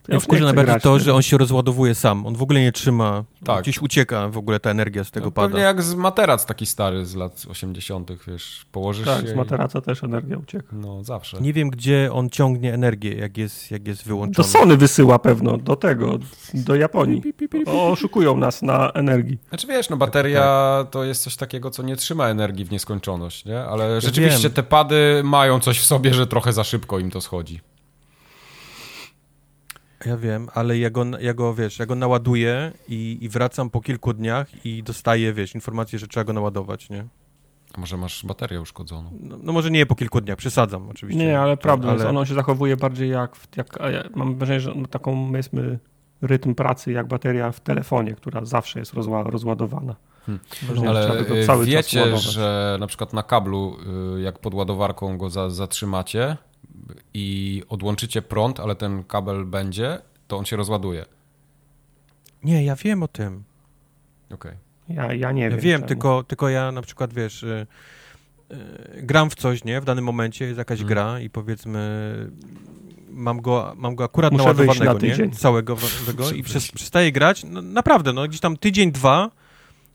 Ja 0.07 0.19
chcę 0.19 0.39
najbardziej 0.39 0.65
grać, 0.65 0.83
to, 0.83 0.99
że 0.99 1.13
on 1.13 1.21
się 1.21 1.37
rozładowuje 1.37 1.95
sam. 1.95 2.25
On 2.25 2.35
w 2.35 2.41
ogóle 2.41 2.61
nie 2.61 2.71
trzyma. 2.71 3.23
Tak. 3.45 3.61
Gdzieś 3.61 3.81
ucieka 3.81 4.29
w 4.29 4.37
ogóle 4.37 4.59
ta 4.59 4.69
energia 4.69 5.03
z 5.03 5.11
tego 5.11 5.25
No, 5.25 5.31
pada. 5.31 5.47
pewnie 5.47 5.61
jak 5.63 5.81
z 5.83 5.95
materac 5.95 6.45
taki 6.45 6.65
stary 6.65 7.05
z 7.05 7.15
lat 7.15 7.45
80., 7.49 8.11
wiesz, 8.27 8.65
położysz 8.71 9.05
Tak, 9.05 9.21
się. 9.21 9.27
z 9.27 9.31
i- 9.31 9.35
materaca 9.35 9.81
też 9.81 10.03
energia 10.03 10.37
ucieka. 10.37 10.67
No, 10.71 11.03
zawsze. 11.03 11.41
Nie 11.41 11.53
wiem, 11.53 11.69
gdzie 11.69 12.09
on 12.13 12.29
ciągnie 12.29 12.73
energię, 12.73 13.13
jak 13.15 13.37
jest, 13.37 13.71
jak 13.71 13.87
jest 13.87 14.01
Do 14.03 14.07
wyłączony. 14.07 14.47
Sony 14.47 14.77
wysyła 14.77 15.19
pewno, 15.19 15.57
do 15.57 15.75
tego, 15.75 16.19
do 16.53 16.75
Japonii. 16.75 17.21
O, 17.65 17.91
oszukują 17.91 18.37
nas 18.37 18.61
na 18.61 18.91
energii. 18.91 19.37
Znaczy 19.49 19.67
wiesz, 19.67 19.89
no 19.89 19.97
bateria 19.97 20.85
to 20.91 21.03
jest 21.03 21.23
coś 21.23 21.35
takiego, 21.35 21.71
co 21.71 21.83
nie 21.83 21.95
trzyma 21.95 22.27
energii 22.27 22.65
w 22.65 22.71
nieskończoność, 22.71 23.45
nie? 23.45 23.59
Ale 23.59 24.01
rzeczywiście 24.01 24.43
wiem. 24.49 24.51
te 24.53 24.63
pady 24.63 25.21
mają 25.23 25.59
coś 25.59 25.79
w 25.79 25.85
sobie, 25.85 26.13
że 26.13 26.27
trochę 26.27 26.53
za 26.53 26.63
szybko 26.63 26.99
im 26.99 27.11
to 27.11 27.21
schodzi. 27.21 27.59
Ja 30.05 30.17
wiem, 30.17 30.47
ale 30.53 30.77
ja 30.77 30.89
go, 30.89 31.05
ja 31.19 31.33
go 31.33 31.53
wiesz, 31.53 31.79
ja 31.79 31.85
go 31.85 31.95
naładuję 31.95 32.71
i, 32.87 33.17
i 33.21 33.29
wracam 33.29 33.69
po 33.69 33.81
kilku 33.81 34.13
dniach 34.13 34.65
i 34.65 34.83
dostaję, 34.83 35.33
wiesz, 35.33 35.55
informację, 35.55 35.99
że 35.99 36.07
trzeba 36.07 36.23
go 36.23 36.33
naładować, 36.33 36.89
nie? 36.89 37.05
A 37.73 37.79
może 37.79 37.97
masz 37.97 38.25
baterię 38.25 38.61
uszkodzoną? 38.61 39.09
No, 39.19 39.37
no 39.43 39.53
może 39.53 39.71
nie 39.71 39.85
po 39.85 39.95
kilku 39.95 40.21
dniach, 40.21 40.37
przesadzam 40.37 40.89
oczywiście. 40.89 41.25
Nie, 41.25 41.39
ale 41.39 41.57
prawda 41.57 41.89
ale... 41.89 42.09
ono 42.09 42.25
się 42.25 42.33
zachowuje 42.33 42.77
bardziej 42.77 43.09
jak, 43.09 43.35
jak 43.57 43.77
ja 43.93 44.03
mam 44.15 44.37
wrażenie, 44.37 44.59
że 44.59 44.73
taką, 44.89 45.27
powiedzmy, 45.27 45.79
rytm 46.21 46.55
pracy 46.55 46.91
jak 46.91 47.07
bateria 47.07 47.51
w 47.51 47.59
telefonie, 47.59 48.13
która 48.13 48.45
zawsze 48.45 48.79
jest 48.79 48.93
rozła, 48.93 49.23
rozładowana. 49.23 49.95
Hmm. 50.25 50.39
Ale 50.87 51.25
wiecie, 51.65 52.17
że 52.17 52.77
na 52.79 52.87
przykład 52.87 53.13
na 53.13 53.23
kablu, 53.23 53.77
y, 54.17 54.21
jak 54.21 54.39
pod 54.39 54.53
ładowarką 54.53 55.17
go 55.17 55.29
za, 55.29 55.49
zatrzymacie 55.49 56.37
i 57.13 57.61
odłączycie 57.69 58.21
prąd, 58.21 58.59
ale 58.59 58.75
ten 58.75 59.03
kabel 59.03 59.45
będzie, 59.45 59.99
to 60.27 60.37
on 60.37 60.45
się 60.45 60.55
rozładuje. 60.55 61.05
Nie, 62.43 62.63
ja 62.65 62.75
wiem 62.75 63.03
o 63.03 63.07
tym. 63.07 63.43
Okej. 64.33 64.51
Ja, 64.89 65.13
ja 65.13 65.31
nie 65.31 65.43
Ja 65.43 65.49
wiem. 65.49 65.59
wiem, 65.59 65.79
czemu. 65.79 65.87
tylko, 65.87 66.23
tylko 66.23 66.49
ja 66.49 66.71
na 66.71 66.81
przykład, 66.81 67.13
wiesz, 67.13 67.43
y, 67.43 67.67
y, 68.51 68.57
gram 69.03 69.29
w 69.29 69.35
coś, 69.35 69.63
nie? 69.63 69.81
W 69.81 69.85
danym 69.85 70.05
momencie 70.05 70.45
jest 70.45 70.57
jakaś 70.57 70.79
Mm. 70.79 70.87
gra 70.87 71.19
i 71.19 71.29
powiedzmy 71.29 72.13
mam 73.09 73.41
go, 73.41 73.73
mam 73.77 73.95
go 73.95 74.03
akurat 74.03 74.31
Muszę 74.31 74.43
naładowanego, 74.43 74.93
na 74.93 74.99
tydzień. 74.99 75.29
nie? 75.29 75.35
Całego 75.35 75.77
tego 76.05 76.31
i 76.31 76.43
przez, 76.43 76.71
przestaję 76.71 77.11
grać, 77.11 77.43
no, 77.43 77.61
naprawdę, 77.61 78.13
no 78.13 78.27
gdzieś 78.27 78.39
tam 78.39 78.57
tydzień, 78.57 78.91
dwa 78.91 79.31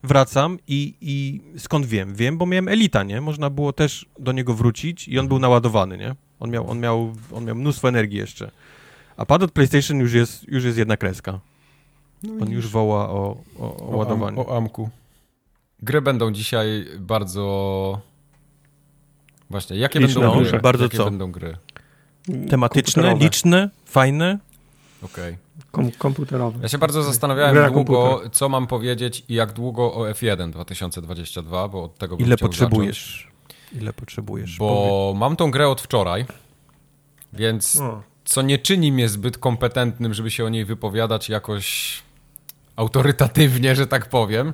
wracam 0.03 0.59
i, 0.69 0.95
i 1.01 1.41
skąd 1.59 1.87
wiem? 1.87 2.15
Wiem, 2.15 2.39
bo 2.39 2.47
miałem 2.47 2.69
Elita, 2.69 3.03
nie? 3.03 3.21
Można 3.21 3.51
było 3.51 3.73
też 3.73 4.07
do 4.19 4.33
niego 4.33 4.55
wrócić 4.55 5.09
i 5.09 5.19
on 5.19 5.29
był 5.29 5.39
naładowany, 5.39 5.99
nie? 5.99 6.15
On 6.41 6.51
miał, 6.51 6.71
on 6.71 6.81
miał, 6.81 7.15
on 7.33 7.45
miał 7.45 7.55
mnóstwo 7.55 7.89
energii 7.89 8.19
jeszcze. 8.19 8.51
A 9.17 9.27
pad 9.27 9.43
od 9.43 9.53
PlayStation 9.53 9.99
już 9.99 10.13
jest, 10.13 10.49
już 10.49 10.65
jest 10.65 10.79
jedna 10.79 10.97
kreska. 10.97 11.41
On 12.41 12.51
już 12.51 12.69
woła 12.69 13.09
o, 13.09 13.37
o, 13.59 13.77
o 13.77 13.97
ładowaniu. 13.97 14.41
O, 14.41 14.57
amku. 14.57 14.91
Gry 15.83 16.03
będą 16.03 16.33
dzisiaj 16.33 16.87
bardzo... 16.99 18.01
Właśnie, 19.51 19.77
jakie 19.77 19.99
Liczne, 19.99 20.21
będą 20.21 20.41
no, 20.41 20.51
gry? 20.51 20.61
bardzo 20.61 20.85
jakie 20.85 20.97
co? 20.97 21.05
będą 21.05 21.33
gry? 21.33 21.57
Tematyczne, 22.51 23.17
liczne, 23.17 23.71
fajne. 23.85 24.39
Okej. 25.03 25.37
Kom 25.71 25.91
komputerowe. 25.93 26.59
Ja 26.63 26.69
się 26.69 26.79
bardzo 26.79 27.03
zastanawiałem 27.03 27.55
Gra 27.55 27.71
długo, 27.71 28.09
komputer. 28.09 28.33
co 28.33 28.49
mam 28.49 28.67
powiedzieć 28.67 29.25
i 29.29 29.35
jak 29.35 29.53
długo 29.53 29.95
o 29.95 30.11
F1 30.11 30.51
2022, 30.51 31.69
bo 31.69 31.83
od 31.83 31.99
tego 31.99 32.17
Ile 32.17 32.37
potrzebujesz? 32.37 33.28
Ile 33.73 33.93
potrzebujesz? 33.93 34.57
Bo 34.59 35.15
mam 35.17 35.37
tą 35.37 35.51
grę 35.51 35.69
od 35.69 35.81
wczoraj, 35.81 36.27
więc 37.33 37.77
O, 37.77 38.03
co 38.25 38.43
nie 38.43 38.59
czyni 38.59 38.93
mnie 38.93 39.09
zbyt 39.09 39.39
kompetentnym, 39.39 40.15
żeby 40.15 40.31
się 40.31 40.45
o 40.45 40.49
niej 40.49 40.65
wypowiadać 40.65 41.29
jakoś 41.29 41.99
autorytatywnie, 42.77 43.77
że 43.77 43.87
tak 43.87 44.09
powiem. 44.09 44.53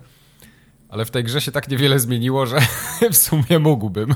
Ale 0.88 1.04
w 1.04 1.10
tej 1.10 1.24
grze 1.24 1.40
się 1.40 1.52
tak 1.52 1.68
niewiele 1.68 1.98
zmieniło, 2.00 2.46
że 2.46 2.58
w 3.12 3.16
sumie 3.16 3.58
mógłbym. 3.58 4.14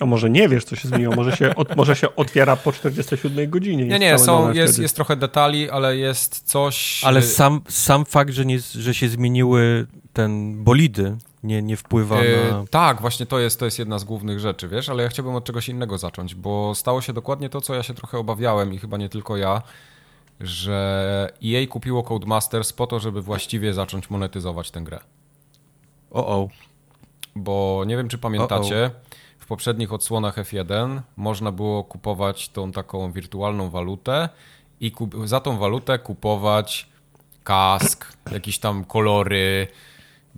a 0.00 0.06
może 0.06 0.30
nie 0.30 0.48
wiesz, 0.48 0.64
co 0.64 0.76
się 0.76 0.88
zmieniło? 0.88 1.14
Może 1.14 1.36
się, 1.36 1.54
od, 1.54 1.76
może 1.76 1.96
się 1.96 2.16
otwiera 2.16 2.56
po 2.56 2.72
47 2.72 3.50
godzinie. 3.50 3.84
Nie, 3.84 3.98
nie, 3.98 4.18
są, 4.18 4.52
jest, 4.52 4.78
jest 4.78 4.96
trochę 4.96 5.16
detali, 5.16 5.70
ale 5.70 5.96
jest 5.96 6.42
coś... 6.44 7.04
Ale 7.04 7.20
y, 7.20 7.22
sam, 7.22 7.60
sam 7.68 8.04
fakt, 8.04 8.32
że, 8.32 8.46
nie, 8.46 8.58
że 8.58 8.94
się 8.94 9.08
zmieniły 9.08 9.86
ten 10.12 10.64
bolidy, 10.64 11.16
nie, 11.46 11.62
nie 11.62 11.76
wpływa 11.76 12.22
y, 12.22 12.50
na... 12.50 12.64
Tak, 12.70 13.00
właśnie 13.00 13.26
to 13.26 13.38
jest, 13.38 13.58
to 13.58 13.64
jest 13.64 13.78
jedna 13.78 13.98
z 13.98 14.04
głównych 14.04 14.40
rzeczy, 14.40 14.68
wiesz, 14.68 14.88
ale 14.88 15.02
ja 15.02 15.08
chciałbym 15.08 15.34
od 15.34 15.44
czegoś 15.44 15.68
innego 15.68 15.98
zacząć, 15.98 16.34
bo 16.34 16.74
stało 16.74 17.00
się 17.00 17.12
dokładnie 17.12 17.48
to, 17.48 17.60
co 17.60 17.74
ja 17.74 17.82
się 17.82 17.94
trochę 17.94 18.18
obawiałem 18.18 18.74
i 18.74 18.78
chyba 18.78 18.96
nie 18.96 19.08
tylko 19.08 19.36
ja, 19.36 19.62
że 20.40 21.32
EA 21.44 21.66
kupiło 21.66 22.02
Codemasters 22.02 22.72
po 22.72 22.86
to, 22.86 23.00
żeby 23.00 23.22
właściwie 23.22 23.74
zacząć 23.74 24.10
monetyzować 24.10 24.70
tę 24.70 24.80
grę. 24.80 25.00
O, 26.10 26.26
o. 26.26 26.48
Bo 27.36 27.82
nie 27.86 27.96
wiem, 27.96 28.08
czy 28.08 28.18
pamiętacie, 28.18 28.90
w 29.38 29.46
poprzednich 29.46 29.92
odsłonach 29.92 30.36
F1 30.36 31.00
można 31.16 31.52
było 31.52 31.84
kupować 31.84 32.48
tą 32.48 32.72
taką 32.72 33.12
wirtualną 33.12 33.70
walutę 33.70 34.28
i 34.80 34.92
za 35.24 35.40
tą 35.40 35.58
walutę 35.58 35.98
kupować 35.98 36.88
kask, 37.44 38.12
jakieś 38.32 38.58
tam 38.58 38.84
kolory, 38.84 39.68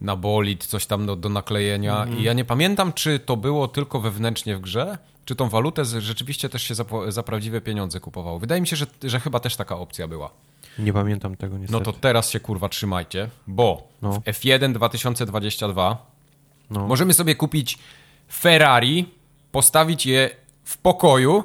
na 0.01 0.17
bolid, 0.17 0.67
coś 0.67 0.87
tam 0.87 1.07
do, 1.07 1.17
do 1.17 1.29
naklejenia. 1.29 2.07
I 2.19 2.23
ja 2.23 2.33
nie 2.33 2.45
pamiętam, 2.45 2.93
czy 2.93 3.19
to 3.19 3.37
było 3.37 3.69
tylko 3.69 4.01
wewnętrznie 4.01 4.57
w 4.57 4.61
grze, 4.61 4.99
czy 5.25 5.37
tą 5.37 5.49
walutę 5.49 5.85
rzeczywiście 5.85 6.49
też 6.49 6.63
się 6.63 6.75
za, 6.75 6.85
za 7.09 7.23
prawdziwe 7.23 7.61
pieniądze 7.61 8.01
kupowało. 8.01 8.39
Wydaje 8.39 8.61
mi 8.61 8.67
się, 8.67 8.77
że, 8.77 8.87
że 9.03 9.21
chyba 9.21 9.41
też 9.41 9.57
taka 9.57 9.77
opcja 9.77 10.09
była. 10.09 10.31
Nie 10.79 10.93
pamiętam 10.93 11.37
tego 11.37 11.59
niestety. 11.59 11.73
No 11.85 11.93
to 11.93 11.99
teraz 12.01 12.31
się 12.31 12.41
kurwa 12.41 12.69
trzymajcie, 12.69 13.31
bo 13.47 13.89
No. 14.03 14.13
w 14.13 14.21
F1 14.25 14.73
2022 14.73 16.07
No. 16.71 16.87
możemy 16.87 17.15
sobie 17.15 17.35
kupić 17.35 17.79
Ferrari, 18.33 19.07
postawić 19.53 20.07
je 20.07 20.31
w 20.65 20.79
pokoju, 20.79 21.45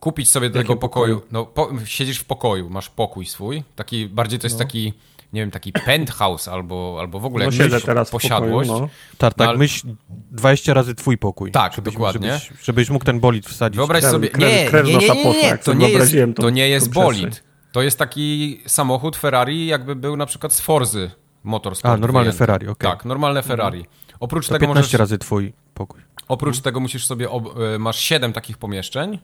kupić 0.00 0.30
sobie 0.30 0.50
do 0.50 0.58
tego 0.58 0.76
pokoju? 0.76 1.16
pokoju. 1.20 1.28
No, 1.32 1.46
po, 1.46 1.70
siedzisz 1.84 2.18
w 2.18 2.24
pokoju, 2.24 2.70
masz 2.70 2.90
pokój 2.90 3.26
swój, 3.26 3.62
taki 3.76 4.06
bardziej 4.08 4.38
to 4.38 4.46
jest 4.46 4.58
taki, 4.58 4.92
nie 5.32 5.40
wiem, 5.40 5.50
taki 5.50 5.72
penthouse 5.72 6.48
albo, 6.48 6.96
albo 7.00 7.20
w 7.20 7.24
ogóle 7.24 7.44
No 7.44 7.50
siedzę 7.52 7.80
teraz 7.80 8.10
posiadłość. 8.10 8.68
pokoju, 8.68 8.86
no. 8.86 8.88
Tak, 9.18 9.34
tak, 9.34 9.48
ale- 9.48 9.58
myśl 9.58 9.86
20 10.30 10.74
razy 10.74 10.94
twój 10.94 11.18
pokój. 11.18 11.50
Tak, 11.52 11.74
żebyś, 11.74 11.94
dokładnie. 11.94 12.28
Żebyś, 12.38 12.64
żebyś 12.64 12.90
mógł 12.90 13.04
ten 13.04 13.20
bolid 13.20 13.46
wsadzić. 13.46 13.76
Wyobraź 13.76 14.02
Krew- 14.04 14.10
sobie, 14.10 14.28
krew- 14.28 14.38
nie, 14.50 14.66
krew 14.70 14.86
nie, 14.86 14.92
nie, 14.96 15.08
nie, 15.14 15.24
nie, 15.32 15.40
jak 15.46 15.64
to 15.64 15.72
nie 15.74 15.80
jest, 15.80 15.90
wyobraziłem 15.92 16.34
tą- 16.34 16.42
to 16.42 16.50
nie 16.50 16.68
jest 16.68 16.92
bolid. 16.92 17.44
To 17.72 17.82
jest 17.82 17.98
taki 17.98 18.60
samochód 18.66 19.16
Ferrari, 19.16 19.66
jakby 19.66 19.96
był 19.96 20.16
na 20.16 20.26
przykład 20.26 20.52
z 20.52 20.60
Forzy 20.60 21.10
Motorsport. 21.44 21.94
A, 21.94 21.96
normalne 21.96 22.24
wyjęty. 22.24 22.38
Ferrari, 22.38 22.68
okej. 22.68 22.90
Tak, 22.90 23.04
normalne 23.04 23.42
Ferrari. 23.42 23.84
Oprócz 24.20 24.46
To 24.46 24.52
tego 24.52 24.60
15 24.66 24.80
możesz, 24.88 24.98
razy 25.00 25.18
twój 25.18 25.52
pokój. 25.74 26.00
oprócz 26.28 26.60
tego 26.60 26.80
musisz 26.80 27.06
sobie, 27.06 27.30
ob, 27.30 27.58
e, 27.74 27.78
masz 27.78 27.98
7 28.00 28.32
takich 28.32 28.58
pomieszczeń 28.58 29.18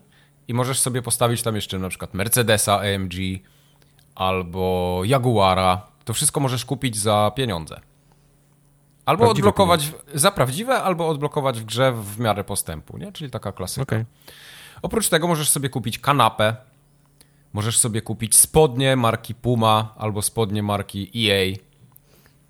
i 0.47 0.53
możesz 0.53 0.79
sobie 0.79 1.01
postawić 1.01 1.41
tam 1.41 1.55
jeszcze 1.55 1.79
na 1.79 1.89
przykład 1.89 2.13
Mercedesa 2.13 2.79
AMG 2.79 3.13
albo 4.15 5.01
Jaguara. 5.05 5.81
To 6.09 6.13
wszystko 6.13 6.39
możesz 6.39 6.65
kupić 6.65 6.97
za 6.97 7.31
pieniądze. 7.35 7.79
Albo 9.05 9.23
Prawdziwe 9.23 9.47
odblokować 9.49 9.87
w- 9.87 10.19
za 10.19 10.31
prawdziwe, 10.31 10.81
albo 10.83 11.07
odblokować 11.09 11.59
w 11.59 11.63
grze 11.65 11.91
w 11.93 12.19
miarę 12.19 12.43
postępu, 12.43 12.97
nie? 12.97 13.11
Czyli 13.11 13.31
taka 13.31 13.51
klasyka. 13.51 13.81
Okej. 13.83 14.05
Oprócz 14.81 15.09
tego 15.09 15.27
możesz 15.27 15.49
sobie 15.49 15.69
kupić 15.69 15.99
kanapę, 15.99 16.55
możesz 17.53 17.77
sobie 17.77 18.01
kupić 18.01 18.37
spodnie 18.37 18.95
marki 18.95 19.35
Puma, 19.35 19.93
albo 19.97 20.21
spodnie 20.21 20.63
marki 20.63 21.11
EA, 21.29 21.55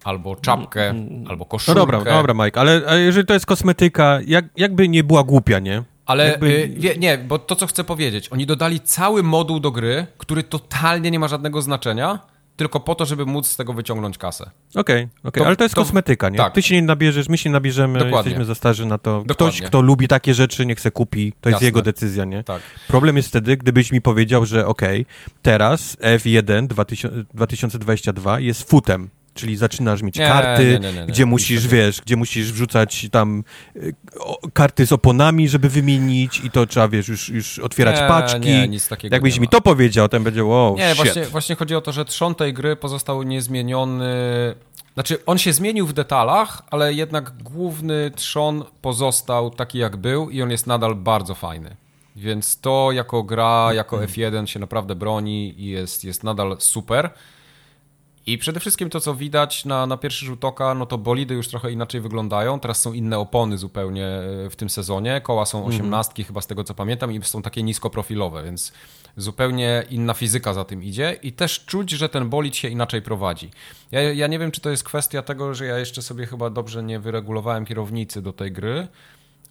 albo 0.04 0.36
czapkę, 0.36 0.90
albo 1.30 1.44
No 1.44 1.46
koszulkę. 1.46 1.80
dobra, 1.80 2.00
dobra, 2.04 2.34
Mike, 2.46 2.60
ale, 2.60 2.82
ale 2.88 3.00
jeżeli 3.00 3.28
to 3.28 3.34
jest 3.34 3.46
kosmetyka, 3.46 4.20
jak, 4.28 4.46
jakby 4.58 4.90
nie 4.90 5.04
była 5.04 5.24
głupia, 5.24 5.60
nie? 5.60 5.84
Ale 6.06 6.28
Jakby- 6.30 6.48
y, 6.94 6.98
nie, 7.00 7.18
bo 7.18 7.40
to 7.40 7.56
co 7.56 7.68
chcę 7.68 7.84
powiedzieć, 7.84 8.30
oni 8.30 8.46
dodali 8.46 8.80
cały 8.80 9.24
moduł 9.24 9.60
do 9.60 9.72
gry, 9.72 10.06
który 10.18 10.44
totalnie 10.44 11.12
nie 11.12 11.20
ma 11.20 11.28
żadnego 11.28 11.62
znaczenia, 11.62 12.20
tylko 12.60 12.80
po 12.80 12.96
to, 12.96 13.06
żeby 13.06 13.26
móc 13.26 13.48
z 13.48 13.56
tego 13.56 13.74
wyciągnąć 13.74 14.18
kasę. 14.18 14.50
Okej, 14.76 15.08
okej, 15.24 15.42
To- 15.42 15.48
ale 15.48 15.56
to 15.56 15.64
jest 15.64 15.76
to- 15.76 15.82
kosmetyka, 15.82 16.30
nie? 16.30 16.38
tak. 16.38 16.54
Ty 16.54 16.62
się 16.62 16.76
nie 16.76 16.82
nabierzesz, 16.82 17.30
my 17.30 17.38
się 17.38 17.50
nabierzemy, 17.50 18.00
Dokładnie. 18.00 18.18
jesteśmy 18.18 18.46
za 18.46 18.56
starzy 18.56 18.86
na 18.86 18.98
to. 18.98 19.22
Ktoś, 19.24 19.38
Dokładnie. 19.38 19.68
kto 19.68 19.82
lubi 19.82 20.08
takie 20.08 20.34
rzeczy, 20.34 20.66
niech 20.66 20.80
se 20.82 20.92
kupi, 20.92 21.34
to 21.42 21.50
jest 21.50 21.56
Jasne. 21.56 21.66
jego 21.68 21.82
decyzja, 21.82 22.26
nie? 22.26 22.44
Tak. 22.44 22.62
Problem 22.88 23.18
jest 23.18 23.30
wtedy, 23.30 23.58
gdybyś 23.58 23.92
mi 23.92 24.02
powiedział, 24.02 24.46
że 24.46 24.68
okej, 24.68 25.06
teraz 25.42 25.98
F1 26.02 26.68
2000, 26.68 27.26
2022 27.34 28.40
jest 28.40 28.70
futem, 28.70 29.10
czyli 29.40 29.58
zaczynasz 29.58 30.02
mieć 30.02 30.18
Nie, 30.18 30.28
karty, 30.28 30.80
nie, 30.82 30.94
nie, 30.94 31.06
gdzie 31.06 31.26
musisz, 31.26 31.68
wiesz, 31.68 32.02
gdzie 32.02 32.16
musisz 32.16 32.52
wrzucać 32.52 33.08
tam 33.12 33.44
y, 33.76 33.94
o, 34.20 34.40
karty 34.54 34.86
z 34.86 34.92
oponami, 34.92 35.50
żeby 35.50 35.70
wymienić 35.70 36.40
i 36.40 36.52
to 36.52 36.66
trzeba, 36.66 36.88
wiesz, 36.88 37.08
już, 37.08 37.30
już 37.30 37.60
otwierać 37.60 38.00
paczki. 38.00 38.40
nie, 38.40 38.68
nic 38.68 38.88
takiego 38.88 39.16
Jakbyś 39.16 39.40
mi 39.40 39.48
to 39.48 39.62
powiedział, 39.62 40.10
to 40.10 40.20
będzie, 40.20 40.44
wow, 40.44 40.76
Nie, 40.78 40.88
shit. 40.88 41.04
właśnie, 41.04 41.26
właśnie 41.26 41.56
chodzi 41.56 41.76
o 41.76 41.82
to, 41.82 41.92
że 41.92 42.06
trzon 42.06 42.36
tej 42.36 42.54
gry 42.54 42.76
pozostał 42.76 43.24
niezmieniony. 43.24 44.06
Znaczy, 44.94 45.26
on 45.26 45.38
się 45.38 45.54
zmienił 45.54 45.88
w 45.88 45.94
detalach, 45.94 46.62
ale 46.72 46.94
jednak 46.94 47.44
główny 47.44 48.12
trzon 48.16 48.64
pozostał 48.82 49.50
taki 49.52 49.78
jak 49.78 49.98
był 49.98 50.30
i 50.30 50.42
on 50.42 50.52
jest 50.52 50.68
nadal 50.68 50.96
bardzo 50.96 51.36
fajny. 51.36 51.76
Więc 52.16 52.60
to 52.60 52.92
jako 52.92 53.24
gra, 53.24 53.70
jako 53.74 53.98
F1 53.98 54.46
się 54.46 54.60
naprawdę 54.60 54.96
broni 54.96 55.62
i 55.62 55.66
jest, 55.66 56.04
jest 56.04 56.24
nadal 56.24 56.56
super. 56.60 57.10
I 58.28 58.38
przede 58.38 58.60
wszystkim 58.60 58.90
to, 58.90 59.00
co 59.00 59.16
widać 59.16 59.66
na, 59.66 59.86
na 59.86 59.98
pierwszy 59.98 60.26
rzut 60.26 60.46
oka, 60.46 60.74
no 60.74 60.86
to 60.86 60.98
bolidy 60.98 61.34
już 61.34 61.48
trochę 61.48 61.72
inaczej 61.72 62.02
wyglądają. 62.02 62.60
Teraz 62.60 62.82
są 62.82 62.94
inne 62.94 63.20
opony 63.20 63.58
zupełnie 63.58 64.06
e, 64.06 64.50
w 64.50 64.56
tym 64.56 64.70
sezonie. 64.70 65.22
Koła 65.22 65.46
są 65.46 65.66
osiemnastki 65.66 66.24
chyba 66.24 66.42
z 66.42 66.48
tego, 66.48 66.64
co 66.64 66.74
pamiętam 66.74 67.12
i 67.12 67.24
są 67.24 67.42
takie 67.42 67.64
niskoprofilowe, 67.64 68.44
więc 68.44 68.74
zupełnie 69.18 69.84
inna 69.90 70.14
fizyka 70.14 70.54
za 70.54 70.66
tym 70.66 70.84
idzie 70.84 71.20
i 71.24 71.34
też 71.34 71.66
czuć, 71.66 71.92
że 71.92 72.10
ten 72.10 72.30
bolid 72.30 72.56
się 72.56 72.68
inaczej 72.68 73.02
prowadzi. 73.02 73.52
Ja, 73.92 74.02
ja 74.02 74.28
nie 74.28 74.40
wiem, 74.40 74.52
czy 74.52 74.62
to 74.62 74.70
jest 74.70 74.84
kwestia 74.84 75.22
tego, 75.22 75.54
że 75.54 75.66
ja 75.66 75.78
jeszcze 75.78 76.02
sobie 76.02 76.26
chyba 76.26 76.50
dobrze 76.50 76.84
nie 76.84 77.00
wyregulowałem 77.00 77.66
kierownicy 77.66 78.22
do 78.22 78.34
tej 78.34 78.52
gry, 78.52 78.88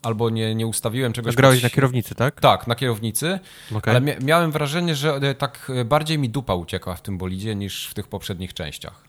albo 0.02 0.30
nie, 0.30 0.54
nie 0.54 0.66
ustawiłem 0.66 1.12
czegoś... 1.12 1.34
Grałeś 1.36 1.56
pod- 1.58 1.62
na 1.62 1.70
kierownicy, 1.70 2.14
tak? 2.14 2.40
tak, 2.40 2.66
na 2.66 2.74
kierownicy, 2.74 3.38
Okej. 3.74 3.96
ale 3.96 4.00
mia- 4.06 4.24
miałem 4.24 4.52
wrażenie, 4.52 4.94
że 4.94 5.14
e, 5.14 5.34
tak 5.34 5.72
e, 5.74 5.84
bardziej 5.84 6.18
mi 6.18 6.28
dupa 6.28 6.54
uciekła 6.54 6.94
w 6.94 7.02
tym 7.02 7.18
bolidzie 7.18 7.54
niż 7.54 7.86
w 7.86 7.94
tych 7.94 8.08
poprzednich 8.08 8.54
częściach. 8.54 9.04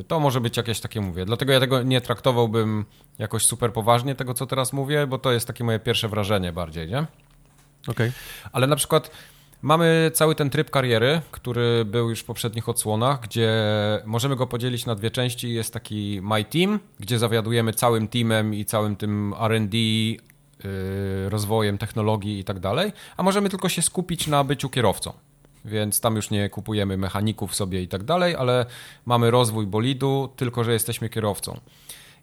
E, 0.00 0.04
To 0.04 0.20
może 0.20 0.40
być 0.40 0.56
jakieś 0.56 0.80
takie, 0.80 1.00
mówię. 1.00 1.24
Dlatego 1.24 1.52
ja 1.52 1.60
tego 1.60 1.82
nie 1.82 2.00
traktowałbym 2.00 2.84
jakoś 3.18 3.44
super 3.44 3.72
poważnie, 3.72 4.14
tego 4.14 4.34
co 4.34 4.46
teraz 4.46 4.72
mówię, 4.72 5.06
bo 5.06 5.18
to 5.18 5.32
jest 5.32 5.46
takie 5.46 5.64
moje 5.64 5.78
pierwsze 5.78 6.08
wrażenie 6.08 6.52
bardziej, 6.52 6.88
nie? 6.88 7.06
Okej. 7.88 8.12
Ale 8.52 8.66
na 8.66 8.76
przykład 8.76 9.10
mamy 9.66 10.10
cały 10.14 10.34
ten 10.34 10.50
tryb 10.50 10.70
kariery, 10.70 11.20
który 11.30 11.84
był 11.84 12.10
już 12.10 12.20
w 12.20 12.24
poprzednich 12.24 12.68
odsłonach, 12.68 13.20
gdzie 13.20 13.52
możemy 14.04 14.36
go 14.36 14.46
podzielić 14.46 14.86
na 14.86 14.94
dwie 14.94 15.10
części. 15.10 15.54
Jest 15.54 15.72
taki 15.72 16.20
My 16.22 16.44
Team, 16.44 16.80
gdzie 17.00 17.18
zawiadujemy 17.18 17.72
całym 17.72 18.08
teamem 18.08 18.54
i 18.54 18.64
całym 18.64 18.96
tym 18.96 19.34
R&D, 19.40 19.78
yy, 19.78 20.18
rozwojem 21.28 21.78
technologii 21.78 22.38
i 22.38 22.44
tak 22.44 22.60
dalej, 22.60 22.92
a 23.16 23.22
możemy 23.22 23.48
tylko 23.48 23.68
się 23.68 23.82
skupić 23.82 24.26
na 24.26 24.44
byciu 24.44 24.68
kierowcą. 24.68 25.12
Więc 25.64 26.00
tam 26.00 26.16
już 26.16 26.30
nie 26.30 26.48
kupujemy 26.48 26.96
mechaników 26.96 27.54
sobie 27.54 27.82
i 27.82 27.88
tak 27.88 28.04
dalej, 28.04 28.36
ale 28.36 28.66
mamy 29.06 29.30
rozwój 29.30 29.66
bolidu, 29.66 30.32
tylko 30.36 30.64
że 30.64 30.72
jesteśmy 30.72 31.08
kierowcą. 31.08 31.60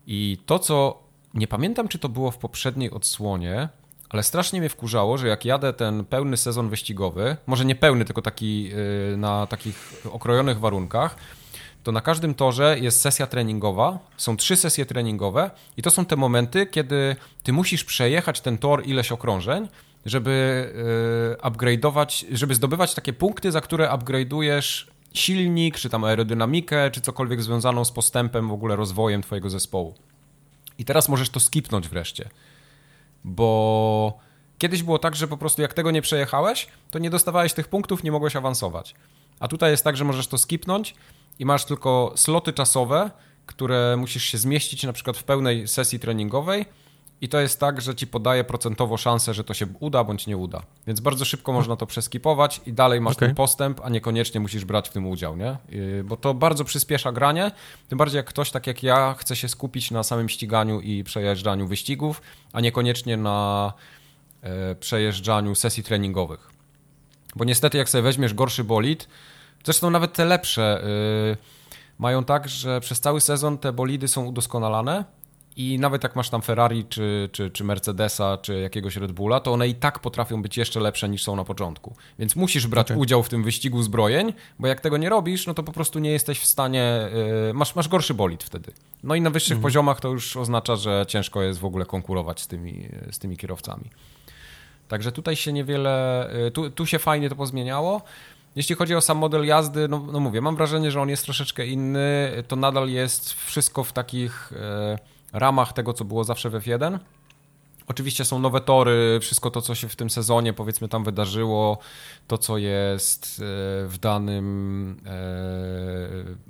I 0.08 0.38
to, 0.46 0.60
co 0.60 1.04
nie 1.34 1.48
pamiętam, 1.48 1.88
czy 1.88 2.00
to 2.00 2.10
było 2.10 2.32
w 2.32 2.38
poprzedniej 2.38 2.92
odsłonie, 2.92 3.70
ale 4.14 4.24
strasznie 4.24 4.60
mnie 4.60 4.70
wkurzało, 4.70 5.18
że 5.18 5.28
jak 5.28 5.46
jadę 5.46 5.74
ten 5.74 6.06
pełny 6.06 6.38
sezon 6.38 6.70
wyścigowy, 6.70 7.38
może 7.48 7.66
nie 7.66 7.76
pełny, 7.76 8.06
tylko 8.06 8.22
taki 8.22 8.64
yy, 8.64 9.18
na 9.18 9.48
takich 9.48 9.94
okrojonych 10.12 10.60
warunkach, 10.60 11.16
to 11.84 11.92
na 11.92 12.02
każdym 12.02 12.34
torze 12.34 12.80
jest 12.80 13.02
sesja 13.02 13.28
treningowa, 13.28 14.00
są 14.18 14.38
trzy 14.38 14.56
sesje 14.56 14.86
treningowe 14.86 15.52
i 15.78 15.82
to 15.82 15.92
są 15.92 16.06
te 16.06 16.16
momenty, 16.16 16.66
kiedy 16.66 17.16
ty 17.44 17.54
musisz 17.54 17.84
przejechać 17.84 18.42
ten 18.42 18.58
tor 18.58 18.88
ileś 18.88 19.12
okrążeń, 19.12 19.68
żeby 20.06 20.68
yy, 21.42 21.50
upgrade'ować, 21.50 22.26
żeby 22.32 22.56
zdobywać 22.56 22.96
takie 22.96 23.14
punkty, 23.14 23.52
za 23.52 23.62
które 23.62 23.90
upgrade'ujesz 23.90 24.86
silnik, 25.14 25.78
czy 25.78 25.90
tam 25.90 26.04
aerodynamikę, 26.04 26.92
czy 26.92 27.02
cokolwiek 27.02 27.42
związaną 27.42 27.86
z 27.86 27.92
postępem, 27.92 28.50
w 28.50 28.54
ogóle 28.54 28.76
rozwojem 28.76 29.24
twojego 29.24 29.50
zespołu. 29.50 29.96
I 30.80 30.86
teraz 30.86 31.10
możesz 31.10 31.30
to 31.30 31.40
skipnąć 31.40 31.88
wreszcie, 31.88 32.30
bo 33.24 34.18
kiedyś 34.58 34.84
było 34.84 35.00
tak, 35.00 35.16
że 35.16 35.28
po 35.28 35.38
prostu 35.38 35.62
jak 35.62 35.74
tego 35.74 35.92
nie 35.92 36.02
przejechałeś, 36.02 36.68
to 36.92 37.00
nie 37.00 37.10
dostawałeś 37.10 37.54
tych 37.54 37.68
punktów, 37.68 38.04
nie 38.04 38.12
mogłeś 38.12 38.36
awansować. 38.36 38.96
A 39.40 39.48
tutaj 39.48 39.72
jest 39.72 39.84
tak, 39.84 39.98
że 39.98 40.06
możesz 40.06 40.28
to 40.28 40.38
skipnąć 40.38 40.96
i 41.40 41.46
masz 41.46 41.66
tylko 41.66 42.14
sloty 42.16 42.54
czasowe, 42.54 43.12
które 43.46 43.98
musisz 43.98 44.24
się 44.24 44.38
zmieścić 44.38 44.84
na 44.84 44.94
przykład 44.94 45.18
w 45.18 45.24
pełnej 45.24 45.68
sesji 45.68 46.00
treningowej 46.00 46.66
i 47.24 47.30
to 47.30 47.40
jest 47.40 47.60
tak, 47.60 47.82
że 47.82 47.96
ci 47.96 48.08
podaje 48.08 48.44
procentowo 48.44 48.98
szansę, 48.98 49.34
że 49.34 49.44
to 49.44 49.54
się 49.54 49.66
uda 49.80 50.04
bądź 50.04 50.28
nie 50.28 50.38
uda. 50.38 50.62
Więc 50.88 51.00
bardzo 51.00 51.26
szybko 51.26 51.54
można 51.54 51.76
to 51.76 51.86
przeskipować 51.86 52.62
i 52.66 52.74
dalej 52.74 53.02
masz 53.02 53.16
okay. 53.16 53.28
ten 53.28 53.36
postęp, 53.36 53.82
a 53.84 53.90
niekoniecznie 53.90 54.40
musisz 54.40 54.66
brać 54.66 54.90
w 54.90 54.92
tym 54.92 55.08
udział, 55.08 55.38
nie? 55.38 55.58
Bo 56.04 56.18
to 56.18 56.34
bardzo 56.34 56.64
przyspiesza 56.64 57.12
granie, 57.12 57.52
tym 57.90 57.98
bardziej 57.98 58.18
jak 58.18 58.26
ktoś 58.26 58.52
tak 58.52 58.68
jak 58.68 58.84
ja 58.84 59.16
chce 59.18 59.36
się 59.36 59.50
skupić 59.50 59.92
na 59.92 60.04
samym 60.04 60.30
ściganiu 60.30 60.80
i 60.80 61.04
przejeżdżaniu 61.04 61.68
wyścigów, 61.68 62.22
a 62.54 62.62
niekoniecznie 62.62 63.18
na 63.18 63.74
e, 64.42 64.76
przejeżdżaniu 64.76 65.56
sesji 65.56 65.84
treningowych. 65.84 66.50
Bo 67.36 67.46
niestety 67.46 67.78
jak 67.78 67.90
sobie 67.90 68.02
weźmiesz 68.02 68.34
gorszy 68.34 68.64
bolid, 68.64 69.08
zresztą 69.64 69.90
nawet 69.90 70.14
te 70.14 70.26
lepsze 70.26 70.84
yy, 71.30 71.38
mają 72.00 72.24
tak, 72.24 72.50
że 72.50 72.82
przez 72.82 73.00
cały 73.00 73.22
sezon 73.22 73.58
te 73.58 73.74
bolidy 73.74 74.08
są 74.08 74.26
udoskonalane, 74.26 75.06
i 75.58 75.80
nawet 75.80 76.04
jak 76.04 76.16
masz 76.16 76.30
tam 76.30 76.42
Ferrari, 76.42 76.86
czy, 76.86 77.30
czy, 77.32 77.50
czy 77.50 77.64
Mercedesa, 77.64 78.38
czy 78.38 78.60
jakiegoś 78.60 78.96
Red 78.96 79.12
Bulla, 79.12 79.40
to 79.40 79.54
one 79.54 79.68
i 79.68 79.76
tak 79.76 80.00
potrafią 80.00 80.42
być 80.42 80.58
jeszcze 80.58 80.80
lepsze 80.80 81.10
niż 81.10 81.24
są 81.24 81.36
na 81.36 81.44
początku. 81.44 81.96
Więc 82.20 82.36
musisz 82.36 82.68
brać 82.68 82.88
okay. 82.88 82.98
udział 82.98 83.24
w 83.24 83.30
tym 83.30 83.44
wyścigu 83.44 83.84
zbrojeń, 83.84 84.34
bo 84.60 84.68
jak 84.68 84.82
tego 84.82 84.98
nie 84.98 85.10
robisz, 85.10 85.48
no 85.48 85.54
to 85.54 85.64
po 85.64 85.72
prostu 85.72 86.00
nie 86.00 86.12
jesteś 86.12 86.40
w 86.40 86.46
stanie. 86.46 87.10
Yy, 87.48 87.54
masz, 87.54 87.76
masz 87.76 87.88
gorszy 87.88 88.14
bolid 88.14 88.44
wtedy. 88.44 88.72
No 89.04 89.16
i 89.16 89.22
na 89.22 89.30
wyższych 89.30 89.52
mhm. 89.52 89.62
poziomach 89.62 90.00
to 90.00 90.08
już 90.08 90.38
oznacza, 90.38 90.76
że 90.76 91.06
ciężko 91.08 91.42
jest 91.42 91.60
w 91.60 91.66
ogóle 91.66 91.86
konkurować 91.86 92.42
z 92.42 92.48
tymi, 92.48 92.90
z 93.12 93.20
tymi 93.20 93.38
kierowcami. 93.38 93.90
Także 94.88 95.12
tutaj 95.12 95.36
się 95.36 95.54
niewiele. 95.54 96.30
Yy, 96.44 96.52
tu, 96.52 96.70
tu 96.70 96.86
się 96.86 97.00
fajnie 97.00 97.30
to 97.30 97.36
pozmieniało. 97.36 98.02
Jeśli 98.56 98.76
chodzi 98.76 98.96
o 98.96 99.02
sam 99.02 99.18
model 99.18 99.46
jazdy, 99.46 99.88
no, 99.88 100.08
no 100.12 100.20
mówię, 100.20 100.42
mam 100.42 100.56
wrażenie, 100.56 100.92
że 100.92 101.02
on 101.02 101.10
jest 101.10 101.24
troszeczkę 101.24 101.68
inny. 101.68 102.32
To 102.48 102.56
nadal 102.56 102.90
jest 102.90 103.34
wszystko 103.34 103.84
w 103.84 103.94
takich. 103.94 104.54
Yy, 104.92 105.13
ramach 105.34 105.74
tego, 105.74 105.94
co 105.94 106.06
było 106.06 106.24
zawsze 106.24 106.50
w 106.50 106.54
F1. 106.54 107.00
Oczywiście 107.88 108.26
są 108.26 108.40
nowe 108.40 108.62
tory, 108.62 109.20
wszystko 109.22 109.52
to, 109.52 109.62
co 109.62 109.76
się 109.76 109.88
w 109.88 109.96
tym 109.96 110.10
sezonie 110.10 110.54
powiedzmy 110.54 110.88
tam 110.88 111.04
wydarzyło, 111.04 111.78
to, 112.28 112.38
co 112.38 112.58
jest 112.58 113.26
e, 113.26 113.42
w 113.88 113.98
danym, 114.02 114.98
e, 115.06 115.12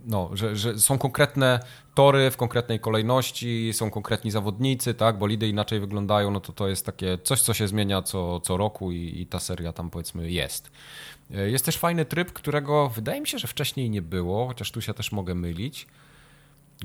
no, 0.06 0.30
że, 0.34 0.56
że 0.56 0.80
są 0.80 0.98
konkretne 0.98 1.60
tory 1.96 2.32
w 2.32 2.38
konkretnej 2.38 2.80
kolejności, 2.80 3.74
są 3.74 3.92
konkretni 3.92 4.32
zawodnicy, 4.32 4.94
tak, 4.94 5.18
bo 5.18 5.28
lidy 5.28 5.48
inaczej 5.48 5.80
wyglądają, 5.80 6.32
no 6.32 6.40
to 6.40 6.54
to 6.54 6.68
jest 6.68 6.86
takie 6.86 7.18
coś, 7.24 7.42
co 7.42 7.54
się 7.54 7.68
zmienia 7.68 8.02
co, 8.02 8.40
co 8.40 8.58
roku 8.58 8.92
i, 8.92 9.22
i 9.22 9.26
ta 9.26 9.40
seria 9.40 9.74
tam 9.74 9.90
powiedzmy 9.90 10.32
jest. 10.32 10.72
E, 11.34 11.50
jest 11.50 11.66
też 11.66 11.78
fajny 11.78 12.06
tryb, 12.06 12.34
którego 12.34 12.90
wydaje 12.90 13.22
mi 13.22 13.28
się, 13.28 13.38
że 13.38 13.48
wcześniej 13.48 13.90
nie 13.90 14.02
było, 14.02 14.48
chociaż 14.48 14.72
tu 14.72 14.82
się 14.82 14.94
też 14.94 15.12
mogę 15.12 15.36
mylić 15.36 15.88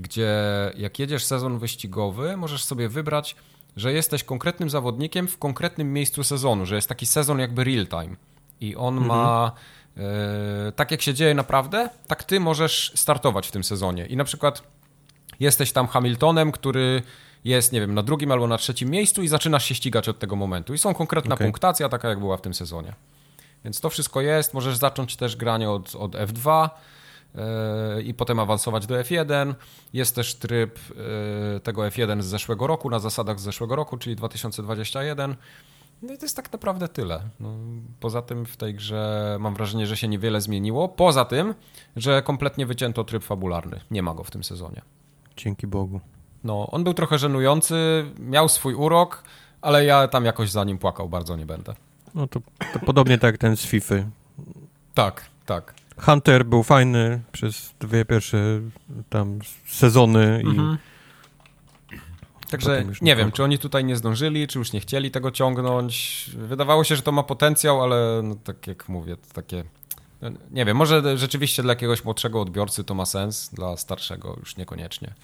gdzie 0.01 0.33
jak 0.77 0.99
jedziesz 0.99 1.25
sezon 1.25 1.59
wyścigowy, 1.59 2.37
możesz 2.37 2.65
sobie 2.65 2.89
wybrać, 2.89 3.37
że 3.77 3.93
jesteś 3.93 4.25
konkretnym 4.25 4.71
zawodnikiem 4.71 5.29
w 5.29 5.39
konkretnym 5.39 5.93
miejscu 5.93 6.25
sezonu, 6.25 6.67
że 6.67 6.77
jest 6.77 6.89
taki 6.89 7.07
sezon 7.07 7.39
jakby 7.39 7.65
real 7.65 7.87
time. 7.87 8.17
I 8.61 8.77
on 8.77 8.99
mhm. 8.99 9.19
ma 9.19 9.53
e, 9.97 10.73
tak 10.73 10.91
jak 10.91 11.03
się 11.03 11.15
dzieje 11.15 11.35
naprawdę, 11.35 11.91
tak 12.07 12.25
ty 12.25 12.41
możesz 12.41 12.93
startować 12.95 13.49
w 13.49 13.51
tym 13.51 13.65
sezonie. 13.65 14.07
I 14.07 14.17
na 14.17 14.25
przykład 14.25 14.63
jesteś 15.41 15.73
tam 15.73 15.87
Hamiltonem, 15.87 16.53
który 16.53 17.03
jest, 17.45 17.73
nie 17.73 17.81
wiem, 17.81 17.95
na 17.95 18.03
drugim 18.03 18.33
albo 18.33 18.47
na 18.47 18.59
trzecim 18.59 18.91
miejscu 18.91 19.23
i 19.23 19.29
zaczynasz 19.29 19.65
się 19.65 19.75
ścigać 19.75 20.09
od 20.09 20.19
tego 20.19 20.37
momentu. 20.37 20.75
I 20.75 20.79
są 20.79 20.95
konkretna 20.95 21.35
okay. 21.35 21.47
punktacja, 21.47 21.89
taka 21.89 22.09
jak 22.09 22.19
była 22.19 22.37
w 22.37 22.41
tym 22.41 22.55
sezonie. 22.55 22.95
Więc 23.65 23.81
to 23.81 23.91
wszystko 23.91 24.21
jest. 24.21 24.55
Możesz 24.55 24.77
zacząć 24.77 25.17
też 25.17 25.37
granie 25.37 25.71
od, 25.71 25.95
od 25.95 26.13
F2 26.13 26.69
i 28.05 28.15
potem 28.15 28.39
awansować 28.39 28.87
do 28.87 28.95
F1. 28.95 29.55
Jest 29.93 30.15
też 30.15 30.35
tryb 30.35 30.79
e, 31.57 31.61
tego 31.61 31.83
F1 31.83 32.23
z 32.23 32.27
zeszłego 32.27 32.67
roku, 32.67 32.91
na 32.91 32.99
zasadach 32.99 33.41
z 33.41 33.43
zeszłego 33.43 33.77
roku, 33.77 33.97
czyli 33.97 34.17
2021. 34.17 35.37
No 36.03 36.13
i 36.13 36.19
to 36.19 36.25
jest 36.25 36.37
tak 36.37 36.53
naprawdę 36.53 36.89
tyle. 36.89 37.21
No, 37.41 37.51
poza 38.01 38.23
tym 38.23 38.47
w 38.47 38.57
tej 38.57 38.75
grze 38.75 39.37
mam 39.41 39.55
wrażenie, 39.55 39.87
że 39.87 39.97
się 39.97 40.09
niewiele 40.09 40.41
zmieniło. 40.41 40.89
Poza 40.89 41.25
tym, 41.25 41.55
że 41.97 42.23
kompletnie 42.23 42.67
wycięto 42.67 43.05
tryb 43.05 43.25
fabularny. 43.25 43.81
Nie 43.91 44.03
ma 44.03 44.15
go 44.15 44.25
w 44.25 44.31
tym 44.31 44.45
sezonie. 44.45 44.83
Dzięki 45.37 45.67
Bogu. 45.67 46.01
No, 46.45 46.69
on 46.71 46.85
był 46.85 46.95
trochę 46.95 47.19
żenujący, 47.19 48.05
miał 48.19 48.49
swój 48.49 48.75
urok, 48.75 49.23
ale 49.61 49.85
ja 49.85 50.09
tam 50.09 50.25
jakoś 50.25 50.51
za 50.51 50.65
nim 50.65 50.79
płakał 50.79 51.09
bardzo 51.09 51.37
nie 51.37 51.47
będę. 51.47 51.75
No 52.15 52.27
to, 52.27 52.41
to 52.73 52.79
podobnie 52.79 53.19
tak 53.19 53.35
jak 53.35 53.41
ten 53.41 53.57
z 53.57 53.67
FIFA. 53.67 53.95
Tak, 54.95 55.25
tak. 55.47 55.75
Hunter 56.01 56.47
był 56.47 56.63
fajny 56.63 57.21
przez 57.33 57.75
dwie 57.81 58.05
pierwsze 58.05 58.61
tam 59.09 59.39
sezony 59.67 60.43
i 60.45 60.49
mhm. 60.49 60.79
Także 62.51 62.85
nie 63.03 63.17
wiem, 63.17 63.33
czy 63.33 63.45
oni 63.45 63.59
tutaj 63.59 63.85
nie 63.85 63.97
zdążyli, 63.97 64.49
czy 64.49 64.59
już 64.59 64.73
nie 64.73 64.81
chcieli 64.81 65.11
tego 65.11 65.31
ciągnąć. 65.31 66.25
Wydawało 66.37 66.85
się, 66.85 66.97
że 66.97 67.03
to 67.03 67.13
ma 67.13 67.23
potencjał, 67.23 67.83
ale 67.83 68.21
no, 68.25 68.37
tak 68.45 68.67
jak 68.67 68.89
mówię, 68.89 69.17
to 69.17 69.35
takie. 69.35 69.65
No, 70.23 70.31
nie 70.51 70.65
wiem, 70.65 70.77
może 70.77 71.19
rzeczywiście 71.19 71.63
dla 71.63 71.73
jakiegoś 71.73 72.05
młodszego 72.05 72.41
odbiorcy 72.41 72.85
to 72.85 72.95
ma 72.95 73.07
sens, 73.07 73.51
dla 73.55 73.77
starszego 73.77 74.37
już 74.41 74.57
niekoniecznie. 74.57 75.15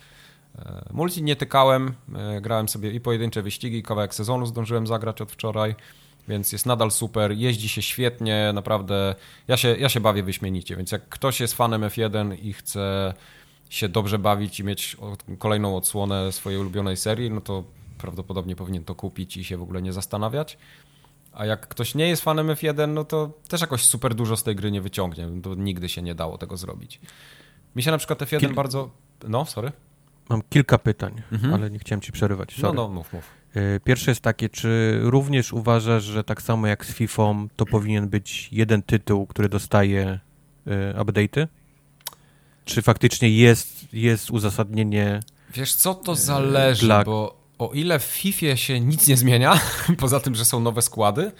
E, 0.58 0.88
multi 0.92 1.22
nie 1.22 1.36
tykałem, 1.36 1.94
e, 2.14 2.40
grałem 2.40 2.68
sobie 2.68 2.90
i 2.90 3.00
pojedyncze 3.00 3.42
wyścigi, 3.42 3.82
kawałek 3.82 4.14
sezonu 4.14 4.46
zdążyłem 4.46 4.86
zagrać 4.86 5.20
od 5.20 5.32
wczoraj 5.32 5.74
więc 6.28 6.52
jest 6.52 6.66
nadal 6.66 6.90
super, 6.90 7.32
jeździ 7.32 7.68
się 7.68 7.82
świetnie, 7.82 8.50
naprawdę 8.54 9.14
ja 9.48 9.56
się, 9.56 9.76
ja 9.76 9.88
się 9.88 10.00
bawię 10.00 10.22
wyśmienicie, 10.22 10.76
więc 10.76 10.92
jak 10.92 11.08
ktoś 11.08 11.40
jest 11.40 11.54
fanem 11.54 11.82
F1 11.82 12.36
i 12.42 12.52
chce 12.52 13.14
się 13.68 13.88
dobrze 13.88 14.18
bawić 14.18 14.60
i 14.60 14.64
mieć 14.64 14.96
kolejną 15.38 15.76
odsłonę 15.76 16.32
swojej 16.32 16.60
ulubionej 16.60 16.96
serii, 16.96 17.30
no 17.30 17.40
to 17.40 17.64
prawdopodobnie 17.98 18.56
powinien 18.56 18.84
to 18.84 18.94
kupić 18.94 19.36
i 19.36 19.44
się 19.44 19.56
w 19.56 19.62
ogóle 19.62 19.82
nie 19.82 19.92
zastanawiać. 19.92 20.58
A 21.32 21.46
jak 21.46 21.68
ktoś 21.68 21.94
nie 21.94 22.08
jest 22.08 22.22
fanem 22.22 22.46
F1, 22.46 22.88
no 22.88 23.04
to 23.04 23.30
też 23.48 23.60
jakoś 23.60 23.84
super 23.84 24.14
dużo 24.14 24.36
z 24.36 24.42
tej 24.42 24.56
gry 24.56 24.70
nie 24.70 24.80
wyciągnie, 24.80 25.28
to 25.42 25.54
nigdy 25.54 25.88
się 25.88 26.02
nie 26.02 26.14
dało 26.14 26.38
tego 26.38 26.56
zrobić. 26.56 27.00
Mi 27.76 27.82
się 27.82 27.90
na 27.90 27.98
przykład 27.98 28.18
F1 28.18 28.40
Kil... 28.40 28.54
bardzo... 28.54 28.90
No, 29.28 29.44
sorry. 29.44 29.72
Mam 30.28 30.42
kilka 30.42 30.78
pytań, 30.78 31.22
mhm. 31.32 31.54
ale 31.54 31.70
nie 31.70 31.78
chciałem 31.78 32.00
ci 32.00 32.12
przerywać. 32.12 32.52
Sorry. 32.52 32.62
No, 32.62 32.72
no, 32.72 32.88
mów, 32.88 33.12
mów. 33.12 33.30
E, 33.54 33.80
pierwsze 33.80 34.10
jest 34.10 34.20
takie, 34.20 34.48
czy 34.48 34.98
również 35.02 35.52
uważasz, 35.52 36.04
że 36.04 36.24
tak 36.24 36.42
samo 36.42 36.66
jak 36.66 36.86
z 36.86 36.92
FIFA 36.94 37.34
to 37.56 37.66
powinien 37.66 38.08
być 38.08 38.48
jeden 38.52 38.82
tytuł, 38.82 39.26
który 39.26 39.48
dostaje 39.48 40.20
y, 40.66 40.70
update'y? 40.98 41.46
Czy 42.64 42.82
faktycznie 42.82 43.30
jest, 43.30 43.92
jest 43.92 44.30
uzasadnienie? 44.30 45.20
Wiesz 45.54 45.74
co, 45.74 45.94
to 45.94 46.14
zależy, 46.14 46.86
dla... 46.86 47.04
bo 47.04 47.44
o 47.58 47.70
ile 47.72 47.98
w 47.98 48.02
FIFA 48.02 48.56
się 48.56 48.80
nic 48.80 49.06
nie 49.06 49.16
zmienia, 49.16 49.60
poza 49.98 50.20
tym, 50.20 50.34
że 50.34 50.44
są 50.44 50.60
nowe 50.60 50.82
składy, 50.82 51.32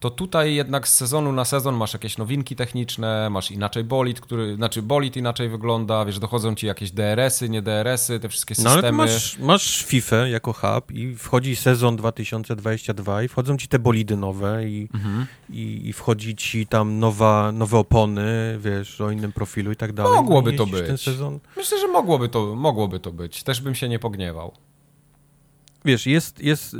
to 0.00 0.10
tutaj 0.10 0.54
jednak 0.54 0.88
z 0.88 0.94
sezonu 0.94 1.32
na 1.32 1.44
sezon 1.44 1.74
masz 1.74 1.92
jakieś 1.92 2.18
nowinki 2.18 2.56
techniczne, 2.56 3.30
masz 3.30 3.50
inaczej 3.50 3.84
bolid, 3.84 4.20
który, 4.20 4.56
znaczy 4.56 4.82
bolid 4.82 5.16
inaczej 5.16 5.48
wygląda, 5.48 6.04
wiesz, 6.04 6.18
dochodzą 6.18 6.54
ci 6.54 6.66
jakieś 6.66 6.90
DRS-y, 6.90 7.48
nie 7.48 7.62
DRS-y, 7.62 8.20
te 8.20 8.28
wszystkie 8.28 8.54
systemy. 8.54 8.74
No 8.76 8.82
ale 8.82 8.92
masz, 8.92 9.38
masz 9.38 9.84
FIFA 9.84 10.16
jako 10.16 10.52
hub 10.52 10.92
i 10.92 11.16
wchodzi 11.16 11.56
sezon 11.56 11.96
2022 11.96 13.22
i 13.22 13.28
wchodzą 13.28 13.56
ci 13.56 13.68
te 13.68 13.78
bolidy 13.78 14.16
nowe 14.16 14.68
i, 14.68 14.88
mhm. 14.94 15.26
i, 15.50 15.88
i, 15.88 15.92
wchodzi 15.92 16.36
ci 16.36 16.66
tam 16.66 16.98
nowa, 16.98 17.52
nowe 17.52 17.78
opony, 17.78 18.58
wiesz, 18.60 19.00
o 19.00 19.10
innym 19.10 19.32
profilu 19.32 19.72
i 19.72 19.76
tak 19.76 19.92
dalej. 19.92 20.12
Mogłoby 20.12 20.52
to 20.52 20.66
być. 20.66 21.02
Sezon. 21.02 21.38
Myślę, 21.56 21.80
że 21.80 21.88
mogłoby 21.88 22.28
to, 22.28 22.54
mogłoby 22.56 23.00
to 23.00 23.12
być. 23.12 23.42
Też 23.42 23.60
bym 23.60 23.74
się 23.74 23.88
nie 23.88 23.98
pogniewał. 23.98 24.52
Wiesz, 25.84 26.06
jest, 26.06 26.40
jest 26.40 26.76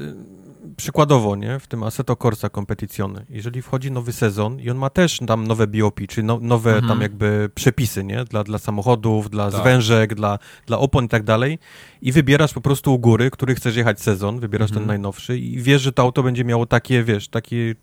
przykładowo, 0.76 1.36
nie, 1.36 1.58
w 1.58 1.66
tym 1.66 1.82
Assetto 1.82 2.16
Corsa 2.16 2.48
Competizione, 2.48 3.24
jeżeli 3.30 3.62
wchodzi 3.62 3.90
nowy 3.90 4.12
sezon 4.12 4.60
i 4.60 4.70
on 4.70 4.76
ma 4.76 4.90
też 4.90 5.20
tam 5.26 5.46
nowe 5.46 5.66
BOP, 5.66 6.00
czyli 6.08 6.26
no, 6.26 6.38
nowe 6.42 6.70
mhm. 6.70 6.88
tam 6.88 7.00
jakby 7.00 7.50
przepisy, 7.54 8.04
nie, 8.04 8.24
dla, 8.24 8.44
dla 8.44 8.58
samochodów, 8.58 9.30
dla 9.30 9.50
tak. 9.50 9.60
zwężek, 9.60 10.14
dla, 10.14 10.38
dla 10.66 10.78
opon 10.78 11.04
i 11.04 11.08
tak 11.08 11.22
dalej 11.22 11.58
i 12.02 12.12
wybierasz 12.12 12.52
po 12.52 12.60
prostu 12.60 12.94
u 12.94 12.98
góry, 12.98 13.30
który 13.30 13.54
chcesz 13.54 13.76
jechać 13.76 14.00
sezon, 14.00 14.40
wybierasz 14.40 14.70
mhm. 14.70 14.80
ten 14.80 14.88
najnowszy 14.88 15.38
i 15.38 15.62
wiesz, 15.62 15.82
że 15.82 15.92
to 15.92 16.02
auto 16.02 16.22
będzie 16.22 16.44
miało 16.44 16.66
takie, 16.66 17.04
wiesz, 17.04 17.28
takie 17.28 17.74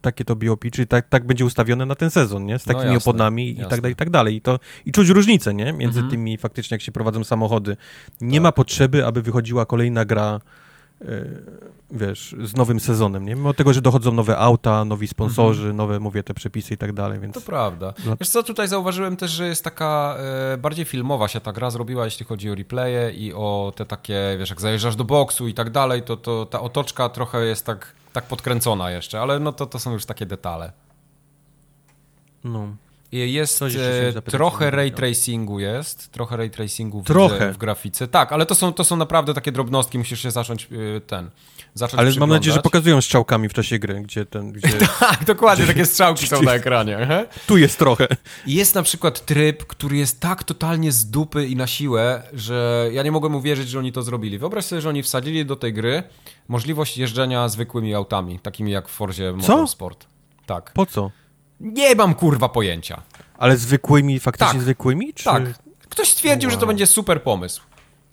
takie 0.00 0.24
to 0.24 0.36
BOP, 0.36 0.64
czyli 0.72 0.86
tak, 0.86 1.08
tak 1.08 1.26
będzie 1.26 1.44
ustawione 1.44 1.86
na 1.86 1.94
ten 1.94 2.10
sezon, 2.10 2.46
nie? 2.46 2.58
Z 2.58 2.66
No 2.66 2.74
takimi 2.74 2.94
jasne, 2.94 3.10
oponami 3.10 3.50
i 3.50 3.54
jasne. 3.54 3.70
tak 3.70 3.80
dalej, 3.80 3.92
i 3.92 3.96
tak 3.96 4.10
dalej. 4.10 4.36
I, 4.36 4.40
to, 4.40 4.58
I 4.86 4.92
czuć 4.92 5.08
różnicę, 5.08 5.54
nie? 5.54 5.72
Między 5.72 5.98
Mhm. 5.98 6.10
tymi 6.10 6.38
faktycznie, 6.38 6.74
jak 6.74 6.82
się 6.82 6.92
prowadzą 6.92 7.24
samochody. 7.24 7.76
Nie 8.20 8.38
Tak. 8.38 8.42
ma 8.42 8.52
potrzeby, 8.52 9.06
aby 9.06 9.22
wychodziła 9.22 9.66
kolejna 9.66 10.04
gra 10.04 10.40
wiesz, 11.90 12.34
z 12.44 12.56
nowym 12.56 12.80
sezonem, 12.80 13.24
nie? 13.26 13.34
Mimo 13.34 13.54
tego, 13.54 13.72
że 13.72 13.82
dochodzą 13.82 14.12
nowe 14.12 14.38
auta, 14.38 14.84
nowi 14.84 15.08
sponsorzy, 15.08 15.60
Mhm. 15.60 15.76
nowe, 15.76 16.00
mówię, 16.00 16.22
te 16.22 16.34
przepisy 16.34 16.74
i 16.74 16.76
tak 16.76 16.92
dalej, 16.92 17.20
więc... 17.20 17.34
To 17.34 17.40
prawda. 17.40 17.92
Dla- 17.98 18.16
Wiesz 18.20 18.28
co, 18.28 18.42
tutaj 18.42 18.68
zauważyłem 18.68 19.16
też, 19.16 19.30
że 19.30 19.46
jest 19.46 19.64
taka 19.64 20.16
e, 20.54 20.58
bardziej 20.58 20.84
filmowa 20.84 21.28
się 21.28 21.40
ta 21.40 21.52
gra 21.52 21.70
zrobiła, 21.70 22.04
jeśli 22.04 22.26
chodzi 22.26 22.50
o 22.50 22.54
replaye 22.54 23.10
i 23.12 23.32
o 23.34 23.72
te 23.76 23.86
takie, 23.86 24.36
wiesz, 24.38 24.50
jak 24.50 24.60
zajeżdżasz 24.60 24.96
do 24.96 25.04
boksu 25.04 25.48
i 25.48 25.54
tak 25.54 25.70
dalej, 25.70 26.02
to, 26.02 26.16
to 26.16 26.46
ta 26.46 26.60
otoczka 26.60 27.08
trochę 27.08 27.44
jest 27.46 27.66
tak, 27.66 27.92
tak 28.12 28.24
podkręcona 28.24 28.90
jeszcze, 28.90 29.20
ale 29.20 29.38
no 29.40 29.52
to, 29.52 29.66
to 29.66 29.78
są 29.78 29.92
już 29.92 30.04
takie 30.06 30.26
detale. 30.26 30.72
No. 32.44 32.68
I 33.12 33.32
Jest 33.32 33.58
Coś 33.58 33.76
e, 33.76 34.22
trochę 34.22 34.70
ray 34.70 34.92
tracingu 34.92 35.60
jest, 35.60 36.12
trochę 36.12 36.36
ray 36.36 36.50
tracingu 36.50 37.02
Trochę. 37.02 37.34
widzę 37.34 37.52
w 37.52 37.58
grafice. 37.58 38.08
Tak, 38.08 38.32
ale 38.32 38.46
to 38.46 38.54
są, 38.54 38.72
to 38.72 38.84
są 38.84 38.96
naprawdę 38.96 39.34
takie 39.34 39.52
drobnostki, 39.52 39.98
musisz 39.98 40.22
się 40.22 40.30
zacząć 40.30 40.68
e, 40.96 41.00
ten, 41.00 41.30
zacząć 41.74 42.00
Ale 42.00 42.10
mam 42.18 42.30
nadzieję, 42.30 42.54
że 42.54 42.62
pokazują 42.62 43.00
strzałkami 43.00 43.48
w 43.48 43.52
czasie 43.52 43.78
gry, 43.78 44.00
gdzie 44.00 44.26
ten, 44.26 44.52
gdzie... 44.52 44.68
Tak, 45.00 45.24
dokładnie, 45.24 45.66
takie 45.66 45.86
strzałki 45.86 46.26
są 46.26 46.42
na 46.42 46.54
ekranie. 46.54 47.26
tu 47.46 47.56
jest 47.56 47.78
trochę. 47.78 48.08
Jest 48.46 48.74
na 48.74 48.82
przykład 48.82 49.26
tryb, 49.26 49.64
który 49.64 49.96
jest 49.96 50.20
tak 50.20 50.44
totalnie 50.44 50.92
z 50.92 51.10
dupy 51.10 51.46
i 51.46 51.56
na 51.56 51.66
siłę, 51.66 52.22
że 52.32 52.88
ja 52.92 53.02
nie 53.02 53.12
mogłem 53.12 53.34
uwierzyć, 53.34 53.68
że 53.68 53.78
oni 53.78 53.92
to 53.92 54.02
zrobili. 54.02 54.38
Wyobraź 54.38 54.64
sobie, 54.64 54.80
że 54.82 54.88
oni 54.88 55.02
wsadzili 55.02 55.46
do 55.46 55.56
tej 55.56 55.72
gry 55.72 56.02
możliwość 56.48 56.98
jeżdżenia 56.98 57.48
zwykłymi 57.48 57.94
autami, 57.94 58.38
takimi 58.38 58.70
jak 58.70 58.88
w 58.88 58.92
Forzie 58.92 59.32
Motorsport. 59.32 60.06
Tak. 60.46 60.72
Po 60.72 60.86
co? 60.86 61.10
Nie 61.60 61.94
mam 61.94 62.14
kurwa 62.14 62.48
pojęcia. 62.48 63.02
Ale 63.38 63.56
zwykłymi, 63.56 64.20
faktycznie 64.20 64.52
Tak. 64.52 64.62
zwykłymi? 64.62 65.14
Czy... 65.14 65.24
Tak. 65.24 65.42
Ktoś 65.88 66.08
stwierdził, 66.08 66.50
że 66.50 66.56
to 66.56 66.60
Wow. 66.62 66.68
będzie 66.68 66.86
super 66.86 67.22
pomysł. 67.22 67.62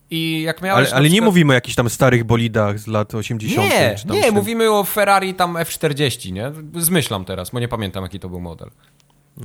I 0.09 0.41
jak 0.41 0.61
miałeś 0.61 0.87
Ale, 0.87 0.95
ale 0.95 1.03
nie 1.03 1.09
przykład- 1.09 1.25
mówimy 1.25 1.51
o 1.51 1.53
jakichś 1.53 1.75
tam 1.75 1.89
starych 1.89 2.23
bolidach 2.23 2.79
z 2.79 2.87
lat 2.87 3.15
80. 3.15 3.71
Nie, 4.05 4.21
nie, 4.21 4.31
mówimy 4.31 4.71
o 4.71 4.83
Ferrari 4.83 5.33
tam 5.33 5.53
F40, 5.53 6.31
nie? 6.31 6.51
Zmyślam 6.81 7.25
teraz, 7.25 7.49
bo 7.49 7.59
nie 7.59 7.67
pamiętam 7.67 8.03
jaki 8.03 8.19
to 8.19 8.29
był 8.29 8.39
model. 8.41 8.69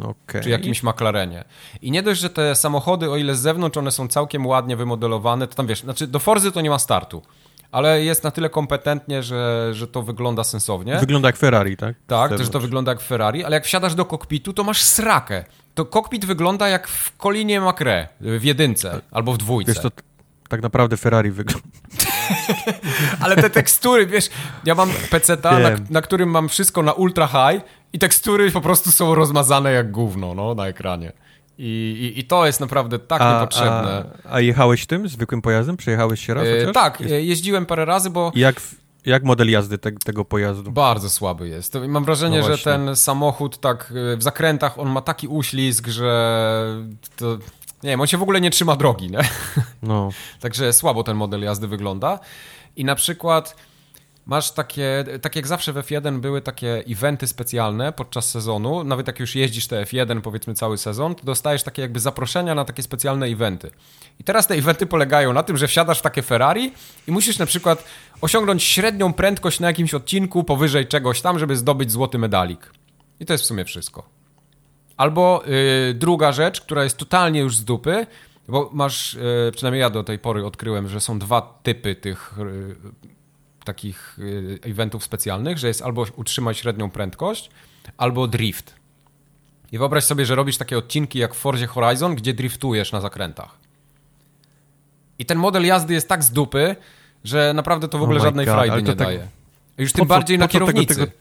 Okej. 0.03 0.43
czy 0.43 0.51
jakimś 0.51 0.83
McLarenie. 0.83 1.45
I 1.83 1.91
nie 1.91 2.03
dość, 2.03 2.20
że 2.20 2.31
te 2.31 2.55
samochody, 2.55 3.11
o 3.11 3.16
ile 3.16 3.35
z 3.35 3.41
zewnątrz 3.41 3.77
one 3.79 3.91
są 3.91 4.09
całkiem 4.09 4.47
ładnie 4.47 4.77
wymodelowane, 4.77 5.47
to 5.47 5.55
tam 5.55 5.66
wiesz, 5.66 5.81
znaczy 5.81 6.07
do 6.07 6.19
Forzy 6.19 6.53
to 6.53 6.61
nie 6.61 6.70
ma 6.70 6.79
startu, 6.79 7.23
ale 7.73 8.05
jest 8.05 8.24
na 8.24 8.31
tyle 8.31 8.51
kompetentnie, 8.51 9.23
że, 9.23 9.70
że 9.73 9.89
to 9.89 10.03
wygląda 10.03 10.44
sensownie. 10.44 10.99
Wygląda 10.99 11.28
jak 11.28 11.36
Ferrari, 11.36 11.77
tak? 11.77 11.97
tak, 12.07 12.36
też 12.36 12.49
to 12.49 12.61
wygląda 12.61 12.93
jak 12.93 13.01
Ferrari, 13.01 13.44
ale 13.44 13.57
jak 13.57 13.65
wsiadasz 13.65 13.94
do 13.94 14.05
kokpitu, 14.05 14.53
to 14.53 14.65
masz 14.65 14.82
srakę. 14.82 15.44
To 15.74 15.85
kokpit 15.85 16.24
wygląda 16.24 16.69
jak 16.69 16.89
w 16.89 17.16
Kolinie 17.16 17.61
Macre 17.61 18.09
w 18.20 18.44
jedynce 18.44 19.01
albo 19.11 19.32
w 19.32 19.39
dwójce. 19.39 19.73
Wiesz, 19.73 19.82
to 19.82 19.90
tak 20.49 20.62
naprawdę 20.62 20.97
Ferrari 20.97 21.31
wygląda. 21.31 21.69
Ale 23.20 23.36
te 23.36 23.51
tekstury, 23.51 24.07
wiesz, 24.07 24.31
ja 24.65 24.74
mam 24.74 24.90
PC-ta, 25.11 25.59
na, 25.59 25.70
na 25.90 26.03
którym 26.03 26.31
mam 26.31 26.49
wszystko 26.49 26.82
na 26.82 26.93
ultra 26.93 27.27
high 27.27 27.62
i 27.93 27.99
tekstury 27.99 28.51
po 28.51 28.61
prostu 28.61 28.90
są 28.90 29.15
rozmazane 29.15 29.73
jak 29.73 29.90
gówno 29.90 30.35
no, 30.35 30.55
na 30.55 30.66
ekranie. 30.66 31.12
I, 31.59 32.12
i, 32.16 32.20
I 32.20 32.24
to 32.24 32.47
jest 32.47 32.61
naprawdę 32.61 32.99
tak 32.99 33.20
niepotrzebne. 33.20 34.05
A, 34.24 34.35
a 34.35 34.41
jechałeś 34.41 34.87
tym 34.87 35.09
zwykłym 35.09 35.43
pojazdem? 35.43 35.77
Przejechałeś 35.77 36.27
się 36.27 36.35
raz? 36.35 36.47
E, 36.69 36.73
tak, 36.73 37.01
Jest- 37.01 37.12
e, 37.12 37.23
jeździłem 37.23 37.66
parę 37.66 37.85
razy, 37.85 38.11
bo 38.11 38.33
Jak, 38.35 38.61
jak 39.07 39.24
model 39.24 39.51
jazdy 39.51 39.79
te, 39.79 39.93
tego 39.93 40.24
pojazdu? 40.24 40.73
bardzo 40.73 41.11
słaby 41.11 41.49
jest. 41.49 41.74
Mam 41.89 42.05
wrażenie, 42.05 42.41
No 42.41 42.47
że 42.47 42.59
ten 42.59 42.97
samochód 42.97 43.61
tak 43.61 43.93
e, 44.12 44.16
w 44.16 44.23
zakrętach, 44.23 44.79
on 44.79 44.89
ma 44.91 45.01
taki 45.01 45.29
uślizg, 45.29 45.89
że 45.89 46.65
to, 47.16 47.39
nie 47.83 47.91
wiem, 47.91 48.01
on 48.01 48.07
się 48.07 48.19
w 48.19 48.23
ogóle 48.23 48.41
nie 48.41 48.51
trzyma 48.51 48.77
drogi, 48.77 49.11
nie? 49.11 49.20
No. 49.83 50.09
Także 50.41 50.73
słabo 50.73 51.05
ten 51.05 51.16
model 51.16 51.43
jazdy 51.43 51.69
wygląda. 51.69 52.19
I 52.77 52.85
na 52.85 52.95
przykład 52.95 53.57
masz 54.27 54.53
takie, 54.53 55.05
tak 55.23 55.36
jak 55.36 55.47
zawsze 55.47 55.73
w 55.73 55.77
F1 55.77 56.20
były 56.20 56.40
takie 56.40 56.85
eventy 56.89 57.27
specjalne 57.27 57.93
podczas 57.93 58.31
sezonu, 58.31 58.85
nawet 58.85 59.07
jak 59.07 59.20
już 59.20 59.35
jeździsz 59.35 59.66
te 59.66 59.85
F1 59.85 60.20
powiedzmy 60.20 60.55
cały 60.55 60.78
sezon, 60.78 61.15
to 61.15 61.24
dostajesz 61.24 61.62
takie 61.62 61.82
jakby 61.82 62.01
zaproszenia 62.01 62.55
na 62.55 62.65
takie 62.65 62.82
specjalne 62.82 63.27
eventy. 63.27 63.70
I 64.20 64.24
teraz 64.24 64.47
te 64.47 64.55
eventy 64.55 64.86
polegają 64.86 65.32
na 65.32 65.43
tym, 65.43 65.57
że 65.57 65.69
wsiadasz 65.69 65.99
w 65.99 66.03
takie 66.03 66.23
Ferrari 66.23 66.73
i 67.09 67.12
musisz 67.12 67.39
na 67.39 67.47
przykład 67.47 67.85
osiągnąć 68.20 68.62
średnią 68.62 69.12
prędkość 69.12 69.61
na 69.61 69.66
jakimś 69.66 69.94
odcinku 69.94 70.44
powyżej 70.44 70.86
czegoś 70.86 71.20
tam, 71.20 71.39
żeby 71.39 71.57
zdobyć 71.57 71.93
złoty 71.93 72.19
medalik. 72.19 72.73
I 73.20 73.27
to 73.27 73.32
jest 73.35 73.44
w 73.44 73.47
sumie 73.47 73.65
wszystko. 73.65 74.09
Albo 74.97 75.43
y, 75.90 75.94
druga 75.94 76.32
rzecz, 76.32 76.61
która 76.61 76.85
jest 76.85 76.97
totalnie 76.97 77.40
już 77.40 77.57
z 77.57 77.65
dupy, 77.65 78.07
bo 78.49 78.70
masz, 78.73 79.15
y, 79.15 79.53
przynajmniej 79.55 79.81
ja 79.81 79.90
do 79.90 80.05
tej 80.05 80.19
pory 80.19 80.47
odkryłem, 80.47 80.89
że 80.89 81.01
są 81.01 81.19
dwa 81.19 81.59
typy 81.62 81.94
tych 81.94 82.39
y, 82.39 82.77
takich 83.64 84.18
y, 84.18 84.59
eventów 84.62 85.05
specjalnych, 85.05 85.59
że 85.59 85.68
jest 85.68 85.82
albo 85.82 86.06
utrzymaj 86.16 86.55
średnią 86.55 86.90
prędkość, 86.90 87.51
albo 87.97 88.26
drift. 88.28 88.74
I 89.72 89.78
wyobraź 89.78 90.05
sobie, 90.05 90.26
że 90.26 90.34
robisz 90.34 90.56
takie 90.56 90.78
odcinki 90.78 91.18
jak 91.18 91.34
w 91.34 91.39
Forzie 91.39 91.66
Horizon, 91.66 92.14
gdzie 92.14 92.34
driftujesz 92.34 92.93
na 92.93 93.01
zakrętach. 93.01 93.59
I 95.18 95.26
ten 95.26 95.39
model 95.39 95.64
jazdy 95.66 95.94
jest 95.94 96.09
tak 96.09 96.24
z 96.24 96.30
dupy, 96.30 96.76
że 97.24 97.52
naprawdę 97.55 97.89
to 97.89 97.98
w 97.98 98.02
ogóle 98.02 98.16
Oh 98.18 98.26
żadnej 98.26 98.47
God, 98.47 98.55
frajdy 98.55 98.76
nie 98.82 98.86
tak- 98.86 98.97
daje. 98.97 99.28
Już 99.78 99.93
po 99.93 99.98
tym 99.98 100.05
co- 100.05 100.09
bardziej 100.09 100.39
na 100.39 100.48
co 100.48 100.52
tego- 100.52 100.66
kierownicy. 100.66 100.94
tego- 100.94 101.12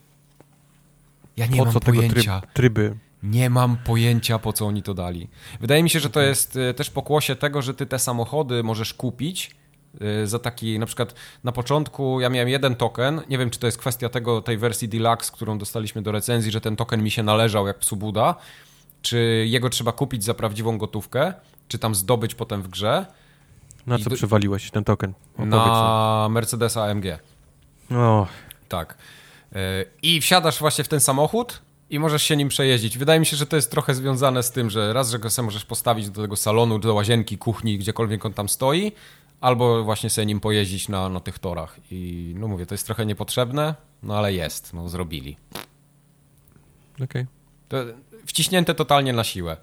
Ja 1.38 1.46
nie 1.46 1.58
po 1.58 1.66
mam 1.66 1.74
pojęcia. 1.80 2.40
tryb, 2.42 2.54
tryby? 2.54 2.96
Nie 3.24 3.50
mam 3.50 3.78
pojęcia, 3.78 4.40
po 4.40 4.54
co 4.54 4.68
oni 4.68 4.84
to 4.84 4.94
dali. 4.94 5.28
Wydaje 5.60 5.84
mi 5.84 5.90
się, 5.90 6.00
że 6.00 6.10
to 6.10 6.22
jest 6.22 6.56
e, 6.58 6.74
też 6.74 6.90
pokłosie 6.90 7.36
tego, 7.36 7.62
że 7.62 7.74
ty 7.74 7.86
te 7.86 8.00
samochody 8.00 8.64
możesz 8.64 8.94
kupić 8.94 9.52
za 10.26 10.40
taki, 10.40 10.80
na 10.80 10.86
przykład 10.86 11.16
na 11.44 11.52
początku 11.52 12.22
ja 12.22 12.30
miałem 12.30 12.50
jeden 12.50 12.76
token, 12.76 13.22
nie 13.30 13.38
wiem, 13.38 13.50
czy 13.50 13.60
to 13.60 13.66
jest 13.68 13.78
kwestia 13.78 14.10
tego, 14.10 14.42
tej 14.42 14.58
wersji 14.58 14.90
Deluxe, 14.90 15.32
którą 15.32 15.58
dostaliśmy 15.58 16.02
do 16.02 16.12
recenzji, 16.12 16.52
że 16.52 16.62
ten 16.62 16.76
token 16.76 17.04
mi 17.04 17.12
się 17.12 17.24
należał 17.24 17.68
jak 17.68 17.80
psu 17.80 17.96
Buda, 17.96 18.36
czy 19.02 19.46
jego 19.50 19.70
trzeba 19.70 19.92
kupić 19.92 20.24
za 20.24 20.34
prawdziwą 20.34 20.78
gotówkę, 20.78 21.34
czy 21.68 21.80
tam 21.80 21.96
zdobyć 21.96 22.36
potem 22.36 22.62
w 22.62 22.68
grze, 22.68 23.06
Na 23.88 23.98
co 24.00 24.10
do- 24.10 24.16
przewaliłeś 24.16 24.72
ten 24.72 24.84
token? 24.84 25.14
Opowiedz 25.34 25.52
na 25.52 26.28
Mercedesa 26.32 26.84
AMG. 26.84 27.06
mi. 27.06 27.98
O, 27.98 28.28
Tak. 28.70 28.98
E, 29.56 29.86
I 30.02 30.22
wsiadasz 30.22 30.60
właśnie 30.60 30.84
w 30.84 30.88
ten 30.88 31.00
samochód 31.00 31.62
i 31.90 32.00
możesz 32.00 32.24
się 32.24 32.38
nim 32.38 32.50
przejeździć. 32.50 32.98
Wydaje 32.98 33.20
mi 33.20 33.26
się, 33.26 33.38
że 33.38 33.46
to 33.46 33.56
jest 33.56 33.72
trochę 33.72 33.96
związane 33.96 34.44
z 34.44 34.52
tym, 34.52 34.70
że 34.70 34.94
raz, 34.94 35.10
że 35.10 35.20
go 35.20 35.30
sobie 35.30 35.46
możesz 35.46 35.66
postawić 35.66 36.10
do 36.10 36.22
tego 36.22 36.36
salonu, 36.36 36.80
do 36.80 36.94
łazienki, 36.94 37.38
kuchni, 37.38 37.78
gdziekolwiek 37.78 38.26
on 38.26 38.34
tam 38.34 38.50
stoi, 38.50 38.92
albo 39.42 39.84
właśnie 39.84 40.10
sobie 40.10 40.26
nim 40.26 40.40
pojeździć 40.40 40.90
na, 40.90 41.10
na 41.10 41.20
tych 41.20 41.40
torach. 41.40 41.80
I 41.92 42.34
no 42.38 42.48
mówię, 42.48 42.66
to 42.66 42.74
jest 42.74 42.86
trochę 42.86 43.06
niepotrzebne, 43.06 43.76
no 44.04 44.18
ale 44.18 44.34
jest, 44.34 44.74
no 44.74 44.90
zrobili. 44.90 45.38
okej. 47.04 47.26
To 47.70 47.78
wciśnięte 48.26 48.76
totalnie 48.76 49.14
na 49.14 49.24
siłę. 49.24 49.58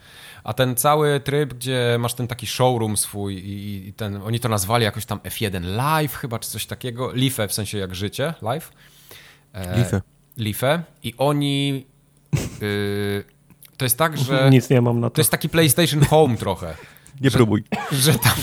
A 0.45 0.53
ten 0.55 0.77
cały 0.77 1.21
tryb, 1.21 1.55
gdzie 1.55 1.97
masz 1.99 2.15
ten 2.15 2.29
taki 2.29 2.47
showroom 2.47 2.97
swój 2.97 3.35
i, 3.35 3.89
i 3.89 3.93
ten, 3.93 4.23
oni 4.23 4.41
to 4.41 4.49
nazwali 4.49 4.85
jakoś 4.85 5.07
tam 5.07 5.19
F1 5.19 5.65
Live 5.65 6.15
chyba, 6.15 6.39
czy 6.39 6.51
coś 6.51 6.67
takiego. 6.67 7.13
Life 7.13 7.49
w 7.49 7.53
sensie 7.53 7.79
jak 7.79 7.95
życie, 7.95 8.35
live. 8.43 8.73
E, 9.53 9.79
Lifę. 9.79 10.03
Lifę 10.37 10.83
i 11.03 11.15
oni. 11.19 11.87
y, 12.63 13.25
to 13.77 13.85
jest 13.85 13.99
tak, 13.99 14.19
że. 14.19 14.49
Nic 14.51 14.71
nie 14.71 14.81
mam 14.81 15.01
na 15.01 15.11
to. 15.11 15.15
To 15.15 15.21
jest 15.21 15.31
taki 15.31 15.49
PlayStation 15.49 16.05
Home 16.05 16.37
trochę. 16.37 16.75
Nie 17.21 17.31
próbuj. 17.31 17.65
Że 17.93 18.13
tam. 18.13 18.37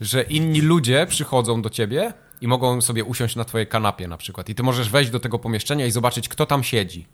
Że 0.00 0.22
inni 0.22 0.60
ludzie 0.60 1.06
przychodzą 1.08 1.62
do 1.62 1.70
ciebie 1.70 2.12
i 2.40 2.48
mogą 2.48 2.80
sobie 2.80 3.04
usiąść 3.04 3.36
na 3.36 3.44
twojej 3.44 3.66
kanapie 3.66 4.08
na 4.08 4.16
przykład. 4.16 4.48
I 4.48 4.54
ty 4.54 4.62
możesz 4.62 4.90
wejść 4.90 5.10
do 5.10 5.20
tego 5.20 5.38
pomieszczenia 5.38 5.86
i 5.86 5.90
zobaczyć, 5.90 6.28
kto 6.28 6.46
tam 6.46 6.64
siedzi. 6.64 7.06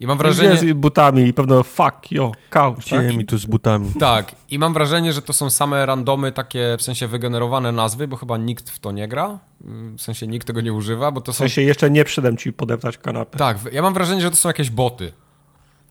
I 0.00 0.06
mam 0.06 0.18
wrażenie. 0.18 0.56
Z 0.56 0.76
butami 0.76 1.22
i 1.22 1.32
pewno 1.32 1.62
fuck 1.62 2.10
yo, 2.10 2.32
couch, 2.50 2.84
tak? 2.90 3.16
Mi 3.16 3.26
tu 3.26 3.38
z 3.38 3.46
butami. 3.46 3.92
Tak, 4.00 4.34
i 4.50 4.58
mam 4.58 4.74
wrażenie, 4.74 5.12
że 5.12 5.22
to 5.22 5.32
są 5.32 5.50
same 5.50 5.86
randomy, 5.86 6.32
takie 6.32 6.76
w 6.78 6.82
sensie 6.82 7.08
wygenerowane 7.08 7.72
nazwy, 7.72 8.08
bo 8.08 8.16
chyba 8.16 8.36
nikt 8.36 8.70
w 8.70 8.78
to 8.78 8.92
nie 8.92 9.08
gra. 9.08 9.38
W 9.96 10.00
sensie 10.00 10.26
nikt 10.26 10.46
tego 10.46 10.60
nie 10.60 10.72
używa, 10.72 11.10
bo 11.10 11.20
to 11.20 11.32
W 11.32 11.36
są 11.36 11.38
sensie 11.38 11.62
jeszcze 11.62 11.90
nie 11.90 12.04
przydam 12.04 12.36
ci 12.36 12.52
podeptać 12.52 12.98
kanapę. 12.98 13.38
Tak, 13.38 13.58
ja 13.72 13.82
mam 13.82 13.94
wrażenie, 13.94 14.20
że 14.20 14.30
to 14.30 14.36
są 14.36 14.48
jakieś 14.48 14.70
boty. 14.70 15.12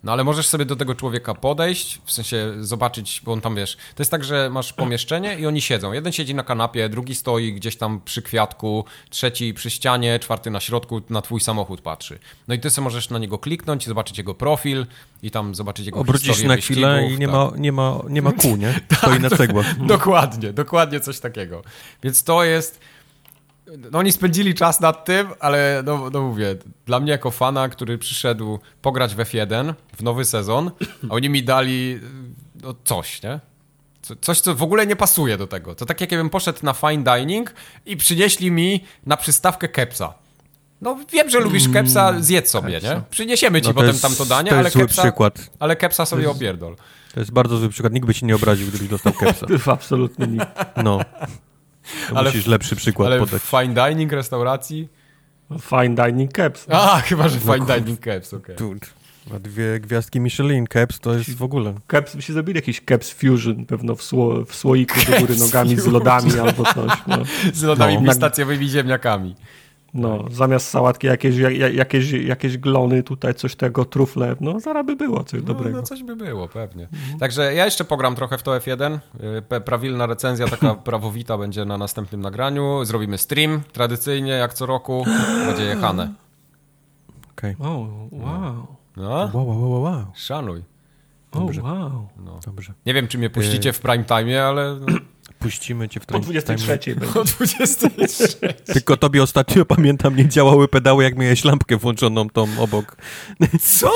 No 0.03 0.11
ale 0.11 0.23
możesz 0.23 0.47
sobie 0.47 0.65
do 0.65 0.75
tego 0.75 0.95
człowieka 0.95 1.33
podejść, 1.33 2.01
w 2.05 2.11
sensie 2.11 2.53
zobaczyć, 2.59 3.21
bo 3.25 3.33
on 3.33 3.41
tam 3.41 3.55
wiesz. 3.55 3.75
To 3.75 4.01
jest 4.01 4.11
tak, 4.11 4.23
że 4.23 4.49
masz 4.49 4.73
pomieszczenie 4.73 5.39
i 5.39 5.45
oni 5.45 5.61
siedzą. 5.61 5.93
Jeden 5.93 6.13
siedzi 6.13 6.35
na 6.35 6.43
kanapie, 6.43 6.89
drugi 6.89 7.15
stoi 7.15 7.53
gdzieś 7.53 7.75
tam 7.75 8.01
przy 8.05 8.21
kwiatku, 8.21 8.85
trzeci 9.09 9.53
przy 9.53 9.69
ścianie, 9.69 10.19
czwarty 10.19 10.51
na 10.51 10.59
środku, 10.59 11.01
na 11.09 11.21
twój 11.21 11.39
samochód 11.39 11.81
patrzy. 11.81 12.19
No 12.47 12.55
i 12.55 12.59
ty 12.59 12.69
sobie 12.69 12.83
możesz 12.83 13.09
na 13.09 13.19
niego 13.19 13.37
kliknąć, 13.37 13.85
zobaczyć 13.85 14.17
jego 14.17 14.33
profil 14.33 14.85
i 15.23 15.31
tam 15.31 15.55
zobaczyć 15.55 15.85
jego 15.85 15.99
Obrócisz 15.99 16.27
historię 16.27 16.47
na 16.47 16.57
chwilę 16.57 17.07
i 17.11 17.17
nie, 17.19 17.25
tak. 17.25 17.35
ma, 17.35 17.51
nie, 17.57 17.71
ma, 17.71 17.99
nie 18.09 18.21
ma 18.21 18.31
kół, 18.31 18.55
nie? 18.55 18.79
Stoi 18.97 19.19
na 19.19 19.29
cegłach. 19.29 19.85
Dokładnie, 19.85 20.53
dokładnie 20.53 20.99
coś 20.99 21.19
takiego. 21.19 21.61
Więc 22.03 22.23
to 22.23 22.43
jest. 22.43 22.79
No 23.77 23.99
oni 23.99 24.11
spędzili 24.11 24.55
czas 24.55 24.79
nad 24.79 25.05
tym, 25.05 25.27
ale 25.39 25.83
no, 25.85 26.09
no 26.09 26.21
mówię, 26.21 26.55
dla 26.85 26.99
mnie 26.99 27.11
jako 27.11 27.31
fana, 27.31 27.69
który 27.69 27.97
przyszedł 27.97 28.59
pograć 28.81 29.15
w 29.15 29.17
F1 29.17 29.73
w 29.97 30.03
nowy 30.03 30.25
sezon, 30.25 30.71
oni 31.09 31.29
mi 31.29 31.43
dali 31.43 31.99
no, 32.63 32.75
coś, 32.83 33.21
nie? 33.23 33.39
Coś, 34.21 34.41
co 34.41 34.55
w 34.55 34.63
ogóle 34.63 34.87
nie 34.87 34.95
pasuje 34.95 35.37
do 35.37 35.47
tego. 35.47 35.75
To 35.75 35.85
tak 35.85 36.01
jakbym 36.01 36.29
poszedł 36.29 36.59
na 36.63 36.73
fine 36.73 37.03
dining 37.03 37.53
i 37.85 37.97
przynieśli 37.97 38.51
mi 38.51 38.83
na 39.05 39.17
przystawkę 39.17 39.67
kepsa. 39.67 40.13
No 40.81 40.97
wiem, 41.11 41.29
że 41.29 41.39
lubisz 41.39 41.69
kepsa, 41.69 42.13
zjedz 42.19 42.49
sobie, 42.49 42.79
nie? 42.83 43.01
Przyniesiemy 43.09 43.61
ci 43.61 43.67
No 43.67 43.73
potem 43.73 43.89
jest- 43.89 44.01
tam 44.01 44.15
to 44.15 44.25
danie, 44.25 44.49
to 44.49 44.55
jest 44.55 44.75
ale 44.75 44.85
kepsa, 44.85 45.01
przykład. 45.01 45.49
ale 45.59 45.75
kepsa 45.75 46.05
sobie 46.05 46.29
opierdol. 46.29 46.75
To 47.13 47.19
jest 47.19 47.31
bardzo 47.31 47.57
zły 47.57 47.69
przykład. 47.69 47.93
Nikt 47.93 48.07
by 48.07 48.13
się 48.13 48.25
nie 48.25 48.35
obraził, 48.35 48.67
gdybyś 48.67 48.87
dostał 48.87 49.13
kepsa. 49.13 49.47
Absolutnie 49.71 50.27
nikt. 50.27 50.47
No. 50.83 50.99
To 52.09 52.17
Ale- 52.17 52.29
musisz 52.29 52.47
lepszy 52.47 52.75
przykład 52.75 53.07
Ale 53.07 53.19
podać. 53.19 53.41
fine 53.41 53.73
dining 53.87 54.11
restauracji? 54.11 54.89
Fine 55.61 55.95
dining 55.95 56.33
caps. 56.33 56.65
A, 56.69 57.01
chyba, 57.01 57.29
że 57.29 57.39
fine 57.39 57.65
dining 57.65 57.99
keps, 57.99 58.33
okej. 58.33 58.55
Tu, 58.55 58.75
a 59.35 59.39
dwie 59.39 59.79
gwiazdki 59.79 60.19
Michelin, 60.19 60.67
keps 60.67 60.99
to 60.99 61.13
jest 61.13 61.35
w 61.37 61.43
ogóle... 61.43 61.73
Caps, 61.87 62.15
by 62.15 62.21
się 62.21 62.33
zrobili 62.33 62.55
jakiś 62.57 62.81
caps 62.89 63.11
fusion 63.11 63.65
pewno 63.65 63.95
w, 63.95 64.03
sło, 64.03 64.45
w 64.45 64.55
słoiku 64.55 64.95
do 65.11 65.19
góry 65.19 65.35
nogami 65.35 65.75
z 65.75 65.85
lodami 65.85 66.39
albo 66.39 66.63
coś. 66.73 66.91
No. 67.07 67.17
Z 67.53 67.63
lodami 67.63 67.97
No. 68.01 68.09
pistacjowymi 68.11 68.69
ziemniakami. 68.69 69.35
No, 69.93 70.25
zamiast 70.31 70.67
sałatki 70.69 71.07
jakieś, 71.07 71.37
ja- 71.37 71.49
ja- 71.49 71.69
jakieś, 71.69 72.11
jakieś 72.11 72.57
glony, 72.57 73.03
tutaj 73.03 73.35
coś 73.35 73.55
tego, 73.55 73.85
trufle, 73.85 74.35
no 74.41 74.59
zaraz 74.59 74.85
by 74.85 74.95
było 74.95 75.23
coś 75.23 75.39
No, 75.41 75.47
dobrego. 75.47 75.77
no 75.77 75.83
coś 75.83 76.03
by 76.03 76.15
było, 76.15 76.47
pewnie. 76.47 76.87
Także 77.19 77.53
ja 77.53 77.65
jeszcze 77.65 77.85
pogram 77.85 78.15
trochę 78.15 78.37
w 78.37 78.43
to 78.43 78.51
F1. 78.51 78.99
Y, 79.57 79.61
Prawilna 79.61 80.05
recenzja, 80.05 80.47
taka 80.47 80.75
prawowita 80.89 81.37
będzie 81.37 81.65
na 81.65 81.77
następnym 81.77 82.21
nagraniu. 82.21 82.85
Zrobimy 82.85 83.17
stream, 83.17 83.61
tradycyjnie, 83.73 84.31
jak 84.31 84.53
co 84.53 84.65
roku. 84.65 85.05
Będzie 85.47 85.63
jechane. 85.63 86.13
Okej. 87.31 87.55
O, 87.59 87.87
wow, 88.11 88.67
No, 88.97 89.09
Wow, 89.33 89.47
wow, 89.47 89.71
wow, 89.71 89.81
wow. 89.81 90.05
szanuj. 90.13 90.63
o, 91.31 91.39
Dobrze. 91.39 91.61
wow. 91.61 92.07
Dobrze. 92.45 92.73
Nie 92.85 92.93
wiem, 92.93 93.07
czy 93.07 93.17
mnie 93.17 93.29
puścicie 93.29 93.73
w 93.73 93.79
prime 93.79 94.03
time, 94.03 94.43
ale 94.43 94.75
no, 94.79 94.97
Puścimy 95.41 95.89
cię 95.89 95.99
w 95.99 96.05
Po 96.05 96.13
time- 96.13 96.23
23 96.23 96.95
będzie. 96.95 97.19
o 97.19 97.23
23. 97.23 98.27
Tylko 98.73 98.97
tobie 98.97 99.23
ostatnio, 99.23 99.65
pamiętam, 99.75 100.15
nie 100.15 100.27
działały 100.29 100.67
pedały, 100.67 101.03
jak 101.03 101.17
miałeś 101.17 101.45
lampkę 101.45 101.77
włączoną 101.77 102.29
tą 102.29 102.47
obok. 102.59 102.97
Co? 103.61 103.91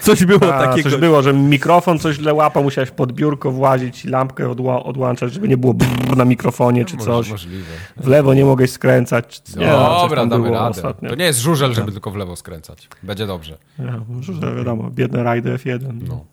Coś 0.00 0.24
było 0.24 0.54
A, 0.54 0.64
takiego. 0.66 0.90
coś 0.90 1.00
było, 1.00 1.22
że 1.22 1.32
mikrofon 1.32 1.98
coś 1.98 2.16
źle 2.16 2.34
łapał, 2.34 2.62
musiałeś 2.62 2.90
pod 2.90 3.12
biurko 3.12 3.50
włazić 3.50 4.04
i 4.04 4.08
lampkę 4.08 4.50
odła 4.50 4.84
odłączać, 4.84 5.32
żeby 5.32 5.48
nie 5.48 5.56
było 5.56 5.74
brrr 5.74 6.16
na 6.16 6.24
mikrofonie 6.24 6.84
czy 6.84 6.96
coś. 6.96 7.30
Możliwe. 7.30 7.64
W 7.96 8.06
lewo 8.06 8.34
nie 8.34 8.44
mogłeś 8.44 8.70
skręcać. 8.70 9.42
czy- 9.42 9.58
Nie, 9.58 9.66
no, 9.66 9.98
Dobra, 10.02 10.26
damy 10.26 10.42
było 10.44 10.54
radę. 10.54 10.68
ostatnio. 10.70 11.08
To 11.10 11.14
nie 11.16 11.24
jest 11.24 11.38
żużel, 11.40 11.74
żeby 11.74 11.92
tylko 11.92 12.10
w 12.10 12.16
lewo 12.16 12.36
skręcać. 12.36 12.88
Będzie 13.02 13.26
dobrze. 13.26 13.58
Ja, 13.78 14.00
może, 14.08 14.32
że 14.32 14.54
wiadomo, 14.56 14.90
biedne 14.90 15.22
rajdy 15.22 15.54
F1. 15.56 16.00
No. 16.08 16.24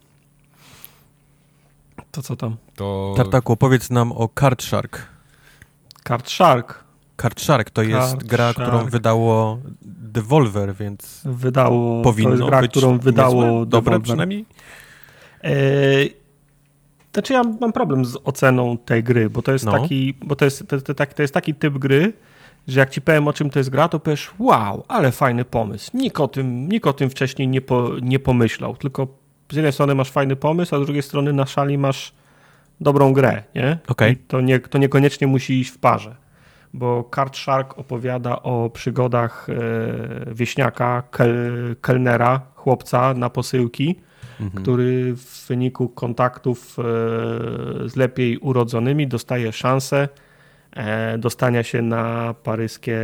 To 2.15 2.21
co 2.21 2.35
tam? 2.35 2.55
To... 2.75 3.13
Tartaku, 3.17 3.53
opowiedz 3.53 3.89
nam 3.89 4.11
o 4.11 4.29
Card 4.39 4.63
Shark. 4.63 5.07
Card 6.07 6.29
Shark 6.31 6.83
Card 7.21 7.41
Shark 7.41 7.69
to 7.69 7.81
jest 7.83 8.09
Card 8.09 8.23
gra, 8.23 8.53
Shark. 8.53 8.67
którą 8.69 8.85
wydało 8.85 9.59
Devolver, 9.85 10.75
więc 10.75 11.21
wydało, 11.25 12.01
powinno 12.01 12.29
to 12.31 12.35
jest 12.37 12.47
gra, 12.49 12.61
być 12.61 12.71
którą 12.71 12.97
wydało 12.99 13.43
niezłe, 13.43 13.65
dobre 13.65 13.81
Devolver. 13.91 14.01
przynajmniej. 14.01 14.45
Eee, 15.43 16.13
Znaczy 17.13 17.33
ja 17.33 17.41
mam 17.61 17.73
problem 17.73 18.05
z 18.05 18.17
oceną 18.23 18.77
tej 18.77 19.03
gry, 19.03 19.29
bo 19.29 19.41
to 19.41 19.51
jest 19.51 19.65
No. 19.65 19.71
taki, 19.71 20.13
bo 20.25 20.35
to 20.35 20.45
jest, 20.45 20.67
to, 20.67 20.81
to, 20.81 20.93
tak- 20.93 21.13
to 21.13 21.21
jest 21.21 21.33
taki 21.33 21.53
typ 21.55 21.77
gry, 21.77 22.13
że 22.67 22.79
jak 22.79 22.89
ci 22.89 23.01
powiem 23.01 23.27
o 23.27 23.33
czym 23.33 23.49
to 23.49 23.59
jest 23.59 23.69
gra, 23.69 23.87
to 23.89 23.99
powiesz 23.99 24.31
wow, 24.39 24.83
ale 24.87 25.11
fajny 25.11 25.45
pomysł. 25.45 25.91
Nikt 25.93 26.19
o 26.19 26.27
tym, 26.27 26.69
nikt 26.69 26.87
o 26.87 26.93
tym 26.93 27.09
wcześniej 27.09 27.47
nie, 27.47 27.61
po, 27.61 27.89
nie 28.01 28.19
pomyślał, 28.19 28.75
tylko 28.77 29.07
z 29.51 29.55
jednej 29.55 29.73
strony 29.73 29.95
masz 29.95 30.11
fajny 30.11 30.35
pomysł, 30.35 30.75
a 30.75 30.79
z 30.79 30.85
drugiej 30.85 31.03
strony 31.03 31.33
na 31.33 31.45
szali 31.45 31.77
masz 31.77 32.13
dobrą 32.81 33.13
grę, 33.13 33.43
nie? 33.55 33.77
I 34.11 34.17
to, 34.17 34.41
nie, 34.41 34.59
to 34.59 34.77
niekoniecznie 34.77 35.27
musi 35.27 35.59
iść 35.59 35.71
w 35.71 35.77
parze, 35.77 36.15
bo 36.73 37.09
Card 37.15 37.37
Shark 37.37 37.77
opowiada 37.77 38.41
o 38.41 38.69
przygodach 38.69 39.47
e, 39.49 40.33
wieśniaka, 40.33 41.03
kel, 41.11 41.75
kelnera, 41.81 42.41
chłopca 42.55 43.13
na 43.13 43.29
posyłki, 43.29 43.95
który 44.55 45.15
w 45.15 45.47
wyniku 45.47 45.89
kontaktów 45.89 46.77
e, 46.79 46.83
z 47.89 47.95
lepiej 47.95 48.37
urodzonymi 48.37 49.07
dostaje 49.07 49.51
szansę 49.51 50.09
e, 50.71 51.17
dostania 51.17 51.63
się 51.63 51.81
na 51.81 52.35
paryskie, 52.43 52.99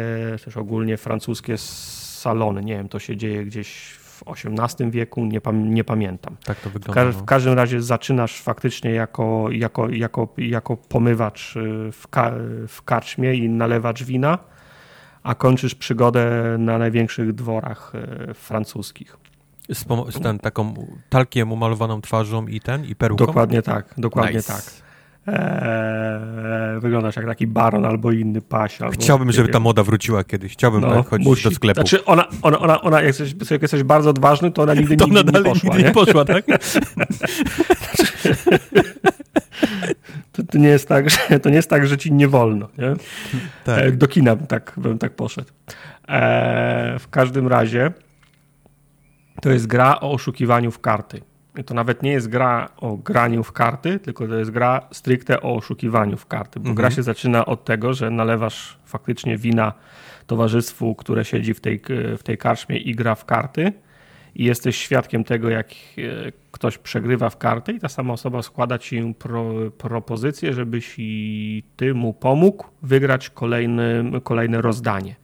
też 0.45 0.57
ogólnie 0.57 0.97
francuskie 0.97 1.57
salony. 1.57 2.63
Nie 2.63 2.77
wiem, 2.77 2.89
to 2.89 2.99
się 2.99 3.17
dzieje 3.17 3.45
gdzieś 3.45 4.00
w 4.25 4.29
XVIII 4.59 4.91
wieku, 4.91 5.25
nie, 5.25 5.41
pam- 5.41 5.69
nie 5.73 5.83
pamiętam. 5.83 6.37
Tak 6.45 6.59
to 6.59 6.69
W, 6.69 6.73
wygląda. 6.73 7.01
ka- 7.01 7.05
no. 7.05 7.11
w 7.13 7.25
każdym 7.25 7.53
razie 7.53 7.81
zaczynasz 7.81 8.41
faktycznie 8.41 8.91
jako, 8.91 9.47
jako, 9.51 9.89
jako, 9.89 10.27
jako 10.37 10.77
pomywacz 10.77 11.55
y, 11.55 11.91
w, 11.91 12.07
ka- 12.07 12.33
w 12.67 12.81
karczmie 12.81 13.33
i 13.35 13.49
nalewacz 13.49 14.03
wina, 14.03 14.37
a 15.23 15.35
kończysz 15.35 15.75
przygodę 15.75 16.55
na 16.59 16.77
największych 16.77 17.33
dworach 17.33 17.91
y, 18.29 18.33
francuskich. 18.33 19.17
Z 19.69 20.19
ten, 20.23 20.39
taką 20.39 20.73
talkiem 21.09 21.51
umalowaną 21.51 22.01
twarzą 22.01 22.47
i 22.47 22.59
ten, 22.59 22.85
i 22.85 22.95
peruką. 22.95 23.25
Dokładnie 23.25 23.61
tak, 23.61 23.93
dokładnie 23.97 24.35
Nice. 24.37 24.53
tak. 24.53 24.63
Eee, 25.27 26.79
wyglądasz 26.79 27.15
jak 27.15 27.25
taki 27.25 27.47
baron 27.47 27.85
albo 27.85 28.11
inny. 28.11 28.41
Albo, 28.79 28.91
Chciałbym, 28.93 29.31
żeby 29.31 29.47
wiem. 29.47 29.53
ta 29.53 29.59
moda 29.59 29.83
wróciła 29.83 30.23
kiedyś. 30.23 30.53
Chciałbym 30.53 30.81
tak 30.81 31.07
chodzić 31.07 31.27
musi. 31.27 31.43
do 31.49 31.55
sklepu. 31.55 31.75
Znaczy 31.81 32.05
ona, 32.05 32.27
ona, 32.41 32.59
ona, 32.59 32.81
ona 32.81 32.97
jak, 33.01 33.07
jesteś, 33.19 33.51
jak 33.51 33.61
jesteś 33.61 33.83
bardzo 33.83 34.09
odważny, 34.09 34.51
to 34.51 34.61
ona 34.61 34.73
nigdy, 34.81 34.97
to 34.97 35.05
nigdy 35.05 35.19
ona 35.19 35.39
nie 35.39 35.45
poszła. 35.45 35.69
nigdy 35.69 35.83
Nie? 35.83 35.91
poszła, 35.93 36.25
tak? 36.25 36.45
To, 40.31 40.43
to, 40.43 40.57
nie 40.57 40.67
jest 40.67 40.87
tak, 40.87 41.09
że, 41.09 41.39
to 41.39 41.49
nie 41.49 41.55
jest 41.55 41.69
tak, 41.69 41.87
że 41.87 41.97
ci 41.97 42.11
nie 42.13 42.27
wolno. 42.27 42.67
Nie? 42.77 42.93
tak. 43.63 43.79
E, 43.83 43.91
Do 43.91 44.07
kina 44.07 44.35
bym 44.35 44.47
tak, 44.47 44.73
bym 44.77 44.97
tak 44.97 45.15
poszedł. 45.15 45.51
E, 46.07 46.99
w 46.99 47.09
każdym 47.09 47.47
razie 47.47 47.91
to 49.41 49.49
jest 49.49 49.67
gra 49.67 49.99
o 49.99 50.11
oszukiwaniu 50.11 50.71
w 50.71 50.79
karty. 50.79 51.21
I 51.57 51.63
to 51.63 51.73
nawet 51.73 52.03
nie 52.03 52.11
jest 52.11 52.27
gra 52.27 52.69
o 52.77 52.97
graniu 52.97 53.43
w 53.43 53.51
karty, 53.51 53.99
tylko 53.99 54.27
to 54.27 54.35
jest 54.35 54.51
gra 54.51 54.87
stricte 54.91 55.41
o 55.41 55.55
oszukiwaniu 55.55 56.17
w 56.17 56.25
karty. 56.25 56.59
Bo 56.59 56.73
gra 56.73 56.91
się 56.91 57.03
zaczyna 57.03 57.45
od 57.45 57.65
tego, 57.65 57.93
że 57.93 58.09
nalewasz 58.09 58.77
faktycznie 58.85 59.37
wina 59.37 59.73
towarzystwu, 60.27 60.95
które 60.95 61.25
siedzi 61.25 61.53
w 61.53 61.61
tej, 61.61 61.81
w 62.17 62.23
tej 62.23 62.37
karczmie 62.37 62.77
i 62.77 62.95
gra 62.95 63.15
w 63.15 63.25
karty. 63.25 63.73
I 64.35 64.43
jesteś 64.43 64.77
świadkiem 64.77 65.23
tego, 65.23 65.49
jak 65.49 65.67
e, 65.67 65.71
ktoś 66.51 66.77
przegrywa 66.77 67.29
w 67.29 67.37
karty, 67.37 67.71
i 67.71 67.79
ta 67.79 67.89
sama 67.89 68.13
osoba 68.13 68.41
składa 68.41 68.77
ci 68.77 69.13
pro, 69.19 69.53
propozycję, 69.77 70.53
żebyś 70.53 70.95
i 70.97 71.63
ty 71.75 71.93
mu 71.93 72.13
pomógł 72.13 72.65
wygrać 72.81 73.29
kolejny, 73.29 74.11
kolejne 74.23 74.61
rozdanie. 74.61 75.15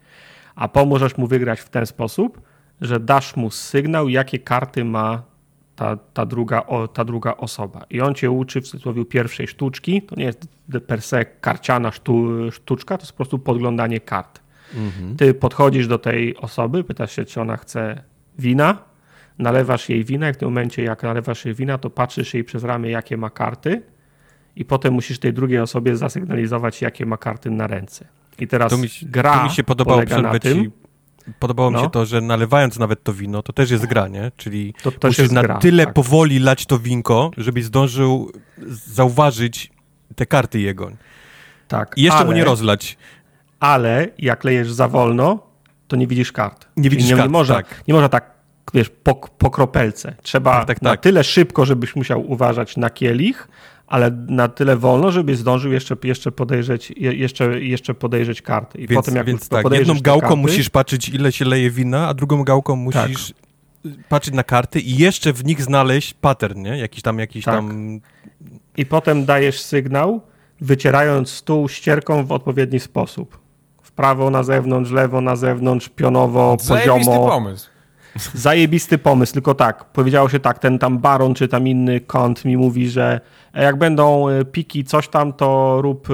A 0.55 0.67
pomożesz 0.67 1.17
mu 1.17 1.27
wygrać 1.27 1.59
w 1.59 1.69
ten 1.69 1.85
sposób, 1.85 2.41
że 2.81 2.99
dasz 2.99 3.35
mu 3.35 3.51
sygnał, 3.51 4.09
jakie 4.09 4.39
karty 4.39 4.85
ma 4.85 5.23
ta, 5.77 5.97
ta, 6.13 6.25
druga, 6.25 6.65
o, 6.65 6.87
ta 6.87 7.05
druga 7.05 7.37
osoba. 7.37 7.85
I 7.89 8.01
on 8.01 8.15
cię 8.15 8.31
uczy 8.31 8.61
w 8.61 8.67
cudzysłowie 8.67 9.05
pierwszej 9.05 9.47
sztuczki. 9.47 10.01
To 10.01 10.15
nie 10.15 10.23
jest 10.23 10.47
per 10.87 11.01
se 11.01 11.25
karciana 11.25 11.91
sztu, 11.91 12.27
sztuczka, 12.51 12.97
to 12.97 13.01
jest 13.01 13.11
po 13.11 13.15
prostu 13.15 13.39
podglądanie 13.39 13.99
kart. 13.99 14.39
Ty 15.17 15.33
podchodzisz 15.33 15.87
do 15.87 15.99
tej 15.99 16.37
osoby, 16.37 16.83
pytasz 16.83 17.15
się, 17.15 17.25
czy 17.25 17.41
ona 17.41 17.57
chce 17.57 18.03
wina, 18.39 18.77
nalewasz 19.39 19.89
jej 19.89 20.03
wina 20.03 20.29
i 20.29 20.33
w 20.33 20.37
tym 20.37 20.47
momencie, 20.49 20.83
jak 20.83 21.03
nalewasz 21.03 21.45
jej 21.45 21.53
wina, 21.55 21.77
to 21.77 21.89
patrzysz 21.89 22.33
jej 22.33 22.43
przez 22.43 22.63
ramię, 22.63 22.89
jakie 22.89 23.17
ma 23.17 23.29
karty 23.29 23.81
i 24.55 24.65
potem 24.65 24.93
musisz 24.93 25.19
tej 25.19 25.33
drugiej 25.33 25.59
osobie 25.59 25.97
zasygnalizować, 25.97 26.81
jakie 26.81 27.05
ma 27.05 27.17
karty 27.17 27.51
na 27.51 27.67
ręce. 27.67 28.05
I 28.39 28.47
teraz 28.47 28.71
To 28.71 28.77
mi, 28.77 28.87
gra 29.01 29.37
to 29.37 29.43
mi 29.43 29.49
się 29.49 29.63
polega 29.63 30.21
na 30.21 30.39
tym, 30.39 30.71
podobało 31.39 31.69
mi 31.71 31.75
No. 31.77 31.83
się 31.83 31.89
to, 31.89 32.05
że 32.05 32.21
nalewając 32.21 32.79
nawet 32.79 33.03
to 33.03 33.13
wino, 33.13 33.43
to 33.43 33.53
też 33.53 33.71
jest 33.71 33.85
gra, 33.85 34.07
nie? 34.07 34.31
Czyli 34.37 34.73
To 34.83 34.91
też 34.91 35.17
musisz 35.17 35.31
na 35.31 35.41
gra, 35.41 35.57
tyle 35.57 35.85
tak. 35.85 35.93
powoli 35.93 36.39
lać 36.39 36.65
to 36.65 36.79
winko, 36.79 37.31
żebyś 37.37 37.63
zdążył 37.65 38.31
zauważyć 38.85 39.71
te 40.15 40.25
karty 40.25 40.59
jego. 40.59 40.91
tak, 41.67 41.93
I 41.97 42.01
jeszcze 42.01 42.17
ale, 42.19 42.25
mu 42.27 42.31
nie 42.33 42.43
rozlać. 42.43 42.97
Ale 43.59 44.07
jak 44.17 44.43
lejesz 44.43 44.71
za 44.71 44.87
wolno, 44.87 45.39
to 45.87 45.95
nie 45.95 46.07
widzisz 46.07 46.31
kart. 46.31 46.67
Nie 46.77 46.83
Czyli 46.83 46.95
widzisz 46.97 47.09
nie, 47.11 47.17
kart, 47.17 47.27
nie, 47.29 47.31
można, 47.31 47.55
tak. 47.55 47.83
nie 47.87 47.93
można 47.93 48.09
tak, 48.09 48.31
wiesz, 48.73 48.89
po, 49.03 49.15
po 49.15 49.49
kropelce. 49.51 50.15
Trzeba 50.21 50.51
Tak, 50.59 50.67
tak, 50.67 50.81
na 50.81 50.89
tak. 50.89 51.01
tyle 51.01 51.23
szybko, 51.23 51.65
żebyś 51.65 51.95
musiał 51.95 52.31
uważać 52.31 52.77
na 52.77 52.89
kielich, 52.89 53.47
ale 53.87 54.11
na 54.27 54.47
tyle 54.47 54.77
wolno, 54.77 55.11
żebyś 55.11 55.37
zdążył 55.37 55.71
jeszcze, 55.71 55.95
jeszcze, 56.03 56.31
podejrzeć, 56.31 56.93
je- 56.97 57.13
jeszcze, 57.13 57.61
jeszcze 57.61 57.93
podejrzeć 57.93 58.41
karty. 58.41 58.77
I 58.77 58.87
Więc, 58.87 58.95
potem 59.05 59.15
jak 59.15 59.25
więc 59.27 59.49
tak, 59.49 59.65
jedną 59.71 59.93
gałką 60.01 60.21
karty, 60.27 60.35
musisz 60.41 60.69
patrzeć, 60.69 61.09
ile 61.09 61.31
się 61.31 61.45
leje 61.45 61.71
wina, 61.71 62.07
a 62.07 62.13
drugą 62.13 62.43
gałką 62.43 62.75
musisz 62.75 63.33
patrzeć 64.09 64.33
na 64.33 64.43
karty 64.43 64.79
i 64.79 64.97
jeszcze 64.97 65.33
w 65.33 65.45
nich 65.45 65.61
znaleźć 65.61 66.13
pattern, 66.13 66.61
nie? 66.61 66.77
Jakiś 66.77 67.01
tam, 67.01 67.19
jakiś 67.19 67.45
Tak. 67.45 67.55
tam... 67.55 67.99
I 68.77 68.85
potem 68.85 69.25
dajesz 69.25 69.61
sygnał, 69.61 70.21
wycierając 70.61 71.29
stół 71.29 71.69
ścierką 71.69 72.25
w 72.25 72.31
odpowiedni 72.31 72.79
sposób. 72.79 73.39
W 73.81 73.91
Prawo 73.91 74.29
na 74.29 74.43
zewnątrz, 74.43 74.91
lewo 74.91 75.21
na 75.21 75.35
zewnątrz, 75.35 75.89
pionowo, 75.89 76.57
Zajebisty 76.61 77.05
poziomo. 77.05 77.27
pomysł. 77.29 77.69
Zajebisty 78.33 78.97
pomysł, 78.97 79.33
tylko 79.33 79.53
tak, 79.53 79.85
powiedziało 79.85 80.29
się 80.29 80.39
tak, 80.39 80.59
ten 80.59 80.79
tam 80.79 80.99
baron 80.99 81.33
czy 81.33 81.47
tam 81.47 81.67
inny 81.67 81.99
kąt 81.99 82.45
mi 82.45 82.57
mówi, 82.57 82.89
że 82.89 83.19
jak 83.53 83.77
będą 83.77 84.29
y, 84.29 84.45
piki 84.45 84.83
coś 84.83 85.07
tam, 85.07 85.33
to 85.33 85.77
rób, 85.81 86.07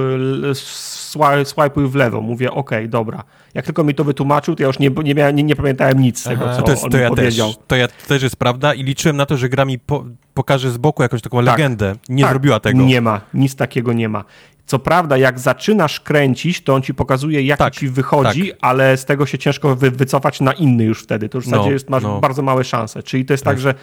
swi- 0.52 1.44
swajpuj 1.44 1.88
w 1.88 1.94
lewo. 1.94 2.20
Mówię, 2.20 2.50
okej, 2.52 2.88
dobra. 2.88 3.24
Jak 3.54 3.64
tylko 3.64 3.84
mi 3.84 3.94
to 3.94 4.04
wytłumaczył, 4.04 4.54
to 4.56 4.62
ja 4.62 4.66
już 4.66 4.78
nie, 4.78 4.90
nie, 5.04 5.14
miałem, 5.14 5.36
nie, 5.36 5.42
nie 5.42 5.56
pamiętałem 5.56 6.00
nic 6.00 6.20
z 6.20 6.22
tego, 6.24 6.44
Aha. 6.44 6.56
co 6.56 6.62
To, 6.62 6.70
jest, 6.70 6.84
on 6.84 6.90
to 6.90 6.96
ja 6.98 7.08
też. 7.10 7.16
powiedział. 7.16 7.52
To, 7.66 7.76
ja, 7.76 7.88
to 7.88 7.94
też 8.08 8.22
jest 8.22 8.36
prawda 8.36 8.74
i 8.74 8.82
liczyłem 8.82 9.16
na 9.16 9.26
to, 9.26 9.36
że 9.36 9.48
gra 9.48 9.64
mi 9.64 9.78
po, 9.78 10.04
pokaże 10.34 10.70
z 10.70 10.76
boku 10.76 11.02
jakąś 11.02 11.22
taką 11.22 11.36
Tak. 11.36 11.46
legendę. 11.46 11.94
Nie 12.08 12.22
Tak, 12.22 12.32
zrobiła 12.32 12.60
tego. 12.60 12.82
Nie 12.82 13.00
ma, 13.00 13.20
nic 13.34 13.56
takiego 13.56 13.92
nie 13.92 14.08
ma. 14.08 14.24
Co 14.66 14.78
prawda, 14.78 15.16
jak 15.16 15.38
zaczynasz 15.38 16.00
kręcić, 16.00 16.60
to 16.62 16.74
on 16.74 16.82
ci 16.82 16.94
pokazuje, 16.94 17.42
jak 17.42 17.58
Tak, 17.58 17.74
ci 17.74 17.88
wychodzi, 17.88 18.52
ale 18.60 18.96
z 18.96 19.04
tego 19.04 19.26
się 19.26 19.38
ciężko 19.38 19.76
wy, 19.76 19.90
wycofać 19.90 20.40
na 20.40 20.52
inny 20.52 20.84
już 20.84 21.02
wtedy. 21.02 21.28
To 21.28 21.38
już 21.38 21.44
w 21.44 21.48
No, 21.48 21.56
zasadzie 21.56 21.72
jest, 21.72 21.90
masz 21.90 22.02
no. 22.02 22.20
bardzo 22.20 22.42
małe 22.42 22.64
szanse. 22.64 23.02
Czyli 23.02 23.24
to 23.24 23.34
jest 23.34 23.44
tak, 23.44 23.60
że 23.60 23.74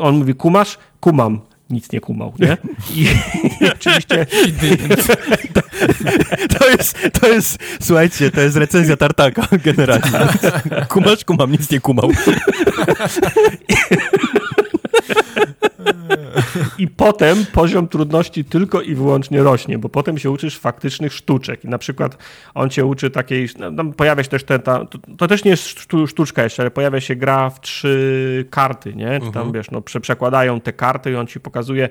on 0.00 0.16
mówi, 0.16 0.34
kumasz? 0.34 0.78
Kumam. 1.00 1.40
Nic 1.70 1.92
nie 1.92 2.00
kumał, 2.00 2.32
nie? 2.38 2.56
I, 2.96 3.02
i 3.64 3.70
oczywiście 3.74 4.26
To 6.58 6.70
jest, 6.70 6.98
to 7.20 7.28
jest, 7.28 7.58
słuchajcie, 7.80 8.30
to 8.30 8.40
jest 8.40 8.56
recenzja 8.56 8.96
Tartaka 8.96 9.42
generalnie. 9.64 10.10
Kumasz, 10.88 11.24
kumam, 11.24 11.52
nic 11.52 11.70
nie 11.70 11.80
kumał. 11.80 12.10
I 16.78 16.88
potem 16.88 17.46
poziom 17.52 17.88
trudności 17.88 18.44
tylko 18.44 18.82
i 18.82 18.94
wyłącznie 18.94 19.42
rośnie, 19.42 19.78
bo 19.78 19.88
potem 19.88 20.18
się 20.18 20.30
uczysz 20.30 20.58
faktycznych 20.58 21.12
sztuczek. 21.12 21.64
I 21.64 21.68
na 21.68 21.78
przykład 21.78 22.18
on 22.54 22.70
cię 22.70 22.84
uczy 22.84 23.10
takiej, 23.10 23.48
no, 23.58 23.70
no, 23.70 23.84
pojawia 23.84 24.22
się 24.22 24.28
też 24.28 24.44
ten, 24.44 24.60
ta, 24.60 24.84
to, 24.84 24.98
to 25.18 25.28
też 25.28 25.44
nie 25.44 25.50
jest 25.50 25.66
sztu, 25.68 26.06
sztuczka 26.06 26.42
jeszcze, 26.42 26.62
ale 26.62 26.70
pojawia 26.70 27.00
się 27.00 27.16
gra 27.16 27.50
w 27.50 27.60
trzy 27.60 28.46
karty, 28.50 28.94
nie? 28.94 29.20
Czy 29.20 29.32
tam, 29.32 29.52
wiesz, 29.52 29.70
no, 29.70 29.80
prze, 29.80 30.00
przekładają 30.00 30.60
te 30.60 30.72
karty 30.72 31.10
i 31.10 31.16
on 31.16 31.26
ci 31.26 31.40
pokazuje, 31.40 31.88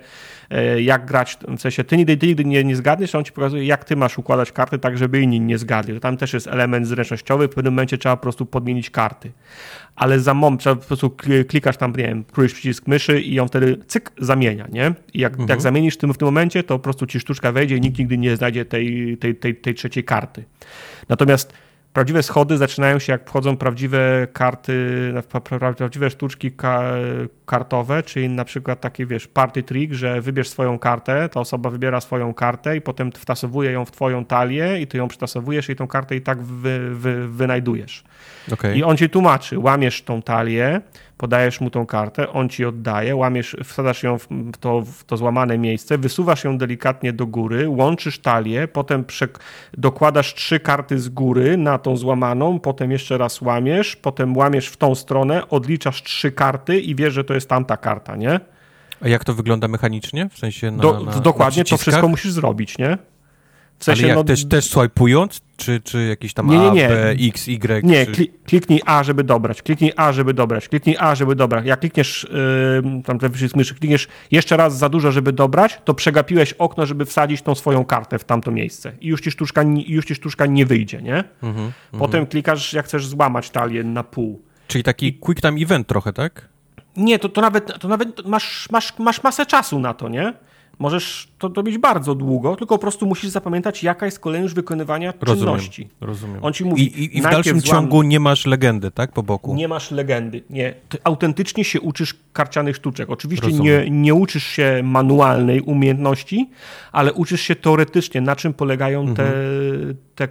e, 0.50 0.82
jak 0.82 1.06
grać, 1.06 1.38
w 1.48 1.62
sensie 1.62 1.84
ty 1.84 1.98
nigdy, 1.98 2.18
ty 2.18 2.28
nigdy 2.28 2.46
nie, 2.46 2.64
nie 2.64 2.76
zgadniesz, 2.76 3.16
a 3.16 3.18
on 3.18 3.24
ci 3.24 3.32
pokazuje, 3.32 3.66
jak 3.66 3.86
ty 3.86 3.96
masz 3.96 4.18
układać 4.18 4.52
karty 4.52 4.80
tak, 4.80 4.98
żeby 4.98 5.22
inni 5.22 5.40
nie 5.40 5.58
zgadli. 5.58 5.94
To 5.94 6.00
tam 6.00 6.18
też 6.18 6.34
jest 6.34 6.48
element 6.48 6.88
zręcznościowy, 6.88 7.48
w 7.48 7.50
pewnym 7.52 7.74
momencie 7.74 7.98
trzeba 7.98 8.16
po 8.16 8.22
prostu 8.22 8.46
podmienić 8.46 8.90
karty. 8.90 9.32
Ale 9.96 10.20
za 10.20 10.34
moment 10.34 10.62
trzeba 10.62 10.76
po 10.76 10.86
prostu 10.86 11.08
kli- 11.08 11.46
klikasz 11.46 11.78
tam, 11.78 11.92
nie 11.92 12.08
wiem, 12.08 12.24
któryś 12.24 12.54
przycisk 12.54 12.88
myszy 12.88 13.22
i 13.22 13.40
on 13.40 13.48
wtedy 13.48 13.79
cyk, 13.88 14.12
zamienia, 14.18 14.68
nie? 14.72 14.94
I 15.14 15.20
jak, 15.20 15.34
jak 15.50 15.62
zamienisz 15.62 15.94
w 15.94 15.98
tym, 15.98 16.14
w 16.14 16.18
tym 16.18 16.26
momencie, 16.26 16.64
to 16.64 16.76
po 16.76 16.84
prostu 16.84 17.06
ci 17.06 17.20
sztuczka 17.20 17.52
wejdzie 17.52 17.78
i 17.78 17.82
nikt 17.82 18.00
nigdy 18.00 18.18
nie 18.18 18.36
znajdzie 18.36 18.66
tej, 18.66 19.18
tej, 19.18 19.36
tej, 19.36 19.56
tej 19.56 19.74
trzeciej 19.76 20.04
karty. 20.04 20.44
Natomiast 21.10 21.54
prawdziwe 21.94 22.24
schody 22.24 22.58
zaczynają 22.58 23.00
się, 23.00 23.12
jak 23.12 23.30
wchodzą 23.30 23.58
prawdziwe 23.58 24.28
karty, 24.34 24.74
pra- 25.30 25.40
pra- 25.40 25.74
prawdziwe 25.74 26.10
sztuczki 26.10 26.52
ka 26.52 26.84
kartowe, 27.46 28.04
czyli 28.04 28.30
na 28.30 28.46
przykład 28.46 28.82
takie, 28.82 29.06
wiesz, 29.06 29.28
party 29.28 29.64
trick, 29.64 29.94
że 29.94 30.22
wybierz 30.22 30.50
swoją 30.50 30.80
kartę, 30.80 31.30
ta 31.30 31.40
osoba 31.40 31.70
wybiera 31.70 32.02
swoją 32.02 32.34
kartę 32.34 32.78
i 32.78 32.82
potem 32.82 33.12
wtasowuje 33.12 33.72
ją 33.72 33.86
w 33.86 33.92
twoją 33.92 34.26
talię 34.26 34.82
i 34.82 34.88
ty 34.88 34.98
ją 34.98 35.08
przytasowujesz 35.08 35.70
i 35.70 35.76
tą 35.76 35.88
kartę 35.88 36.16
i 36.16 36.22
tak 36.22 36.42
wy, 36.42 36.96
wy, 36.96 37.28
wynajdujesz. 37.28 38.04
Okej. 38.54 38.78
I 38.78 38.84
on 38.84 38.98
ci 38.98 39.10
tłumaczy, 39.10 39.60
łamiesz 39.60 40.02
tą 40.02 40.22
talię, 40.22 40.82
podajesz 41.20 41.62
mu 41.62 41.70
tą 41.70 41.86
kartę, 41.86 42.30
on 42.30 42.50
ci 42.50 42.66
oddaje, 42.66 43.16
łamiesz, 43.16 43.56
wsadzasz 43.64 44.04
ją 44.04 44.18
w 44.20 44.28
to, 44.60 44.82
w 44.82 45.04
to 45.04 45.18
złamane 45.18 45.58
miejsce, 45.58 45.98
wysuwasz 45.98 46.44
ją 46.44 46.58
delikatnie 46.58 47.14
do 47.14 47.28
góry, 47.28 47.70
łączysz 47.70 48.20
talię, 48.20 48.68
potem 48.68 49.04
przek- 49.04 49.40
dokładasz 49.78 50.34
trzy 50.34 50.60
karty 50.60 51.00
z 51.00 51.10
góry 51.10 51.58
na 51.58 51.78
tą 51.78 51.98
złamaną, 51.98 52.60
potem 52.60 52.92
jeszcze 52.92 53.18
raz 53.18 53.42
łamiesz, 53.42 53.96
potem 53.96 54.38
łamiesz 54.38 54.68
w 54.68 54.78
tą 54.78 54.96
stronę, 54.96 55.50
odliczasz 55.50 56.04
trzy 56.04 56.32
karty 56.32 56.80
i 56.80 56.96
wiesz, 56.96 57.14
że 57.14 57.24
to 57.24 57.34
jest 57.34 57.50
tamta 57.50 57.78
karta, 57.78 58.16
nie? 58.16 58.40
A 59.02 59.08
jak 59.08 59.24
to 59.24 59.34
wygląda 59.34 59.68
mechanicznie? 59.68 60.30
W 60.30 60.38
sensie 60.38 60.72
na, 60.72 60.82
Do, 60.84 61.00
na, 61.00 61.12
dokładnie 61.12 61.64
na 61.64 61.70
to 61.70 61.78
wszystko 61.78 62.08
musisz 62.08 62.32
zrobić, 62.32 62.78
nie? 62.78 62.98
W 63.80 63.90
Ale 63.90 63.96
sensie, 63.96 64.08
jak, 64.08 64.18
no, 64.18 64.24
też, 64.24 64.46
też 64.46 64.66
swajpując? 64.66 65.42
Czy, 65.58 65.82
czy 65.82 66.06
jakiś 66.06 66.34
tam 66.34 66.48
Nie, 66.48 66.58
nie, 66.58 66.70
A, 66.70 66.74
nie. 66.74 66.88
B, 66.88 67.16
X, 67.20 67.48
Y? 67.48 67.84
Nie, 67.86 68.06
czy... 68.06 68.12
kli, 68.12 68.32
kliknij 68.46 68.82
A, 68.86 69.04
żeby 69.04 69.24
dobrać, 69.24 69.62
kliknij 69.62 69.94
A, 69.96 70.12
żeby 70.12 70.34
dobrać, 70.34 70.70
kliknij 70.70 70.96
A, 71.00 71.16
żeby 71.16 71.36
dobrać. 71.36 71.66
Jak 71.66 71.80
klikniesz, 71.80 72.28
yy, 72.84 73.02
tam 73.04 73.20
ten 73.20 73.32
przycisk 73.32 73.56
myszy, 73.56 73.76
klikniesz 73.76 74.08
jeszcze 74.32 74.58
raz 74.58 74.78
za 74.78 74.90
dużo, 74.90 75.12
żeby 75.12 75.32
dobrać, 75.34 75.82
to 75.86 75.94
przegapiłeś 75.94 76.54
okno, 76.54 76.86
żeby 76.86 77.06
wsadzić 77.06 77.42
tą 77.42 77.56
swoją 77.56 77.86
kartę 77.86 78.20
w 78.20 78.24
tamto 78.24 78.52
miejsce. 78.52 78.92
I 79.02 79.08
już 79.08 79.22
ci 79.22 79.32
sztuczka, 79.32 79.64
już 79.88 80.06
ci 80.06 80.16
sztuczka 80.16 80.46
nie 80.46 80.66
wyjdzie, 80.66 81.02
nie? 81.02 81.24
Mhm, 81.44 81.72
Potem 82.00 82.26
klikasz, 82.26 82.74
jak 82.74 82.86
chcesz 82.86 83.08
złamać 83.08 83.50
talię 83.50 83.84
na 83.84 84.04
pół. 84.04 84.42
Czyli 84.68 84.84
taki 84.84 85.14
quick 85.14 85.42
time 85.42 85.62
event 85.62 85.88
trochę, 85.88 86.14
tak? 86.14 86.50
Nie, 86.98 87.20
to, 87.20 87.30
to 87.30 87.42
nawet, 87.42 87.80
to 87.80 87.88
nawet 87.88 88.28
masz, 88.28 88.68
masz, 88.72 89.00
masz 89.00 89.24
masę 89.24 89.46
czasu 89.46 89.80
na 89.80 89.94
to, 89.94 90.10
nie? 90.10 90.34
Możesz 90.80 91.28
to 91.38 91.48
robić 91.56 91.78
bardzo 91.78 92.16
długo, 92.16 92.56
tylko 92.56 92.76
po 92.76 92.82
prostu 92.82 93.06
musisz 93.06 93.30
zapamiętać, 93.30 93.84
jaka 93.84 94.06
jest 94.06 94.20
kolejność 94.20 94.54
wykonywania 94.54 95.14
Rozumiem. 95.22 95.40
czynności. 95.56 95.90
Rozumiem. 96.02 96.40
On 96.46 96.54
ci 96.54 96.66
mówi, 96.66 96.84
I, 96.84 97.04
i, 97.04 97.18
I 97.18 97.22
w 97.22 97.24
dalszym 97.24 97.60
złam- 97.60 97.64
ciągu 97.64 98.02
nie 98.04 98.20
masz 98.20 98.46
legendy, 98.46 98.92
tak? 98.92 99.12
Po 99.12 99.24
boku. 99.24 99.56
Nie 99.56 99.68
masz 99.68 99.92
legendy. 99.92 100.44
Nie. 100.50 100.74
Ty 100.90 100.98
autentycznie 101.04 101.64
się 101.64 101.82
uczysz 101.82 102.16
karcianych 102.34 102.76
sztuczek. 102.76 103.10
Oczywiście 103.10 103.48
nie, 103.48 103.52
Rozumiem. 103.78 104.02
nie 104.02 104.14
uczysz 104.14 104.44
się 104.44 104.82
manualnej 104.84 105.62
umiejętności, 105.62 106.50
ale 106.92 107.14
uczysz 107.14 107.42
się 107.42 107.56
teoretycznie, 107.56 108.22
na 108.22 108.36
czym 108.36 108.54
polegają 108.54 109.14
te, 109.16 109.24
Mhm. 109.24 109.96
te, 110.16 110.28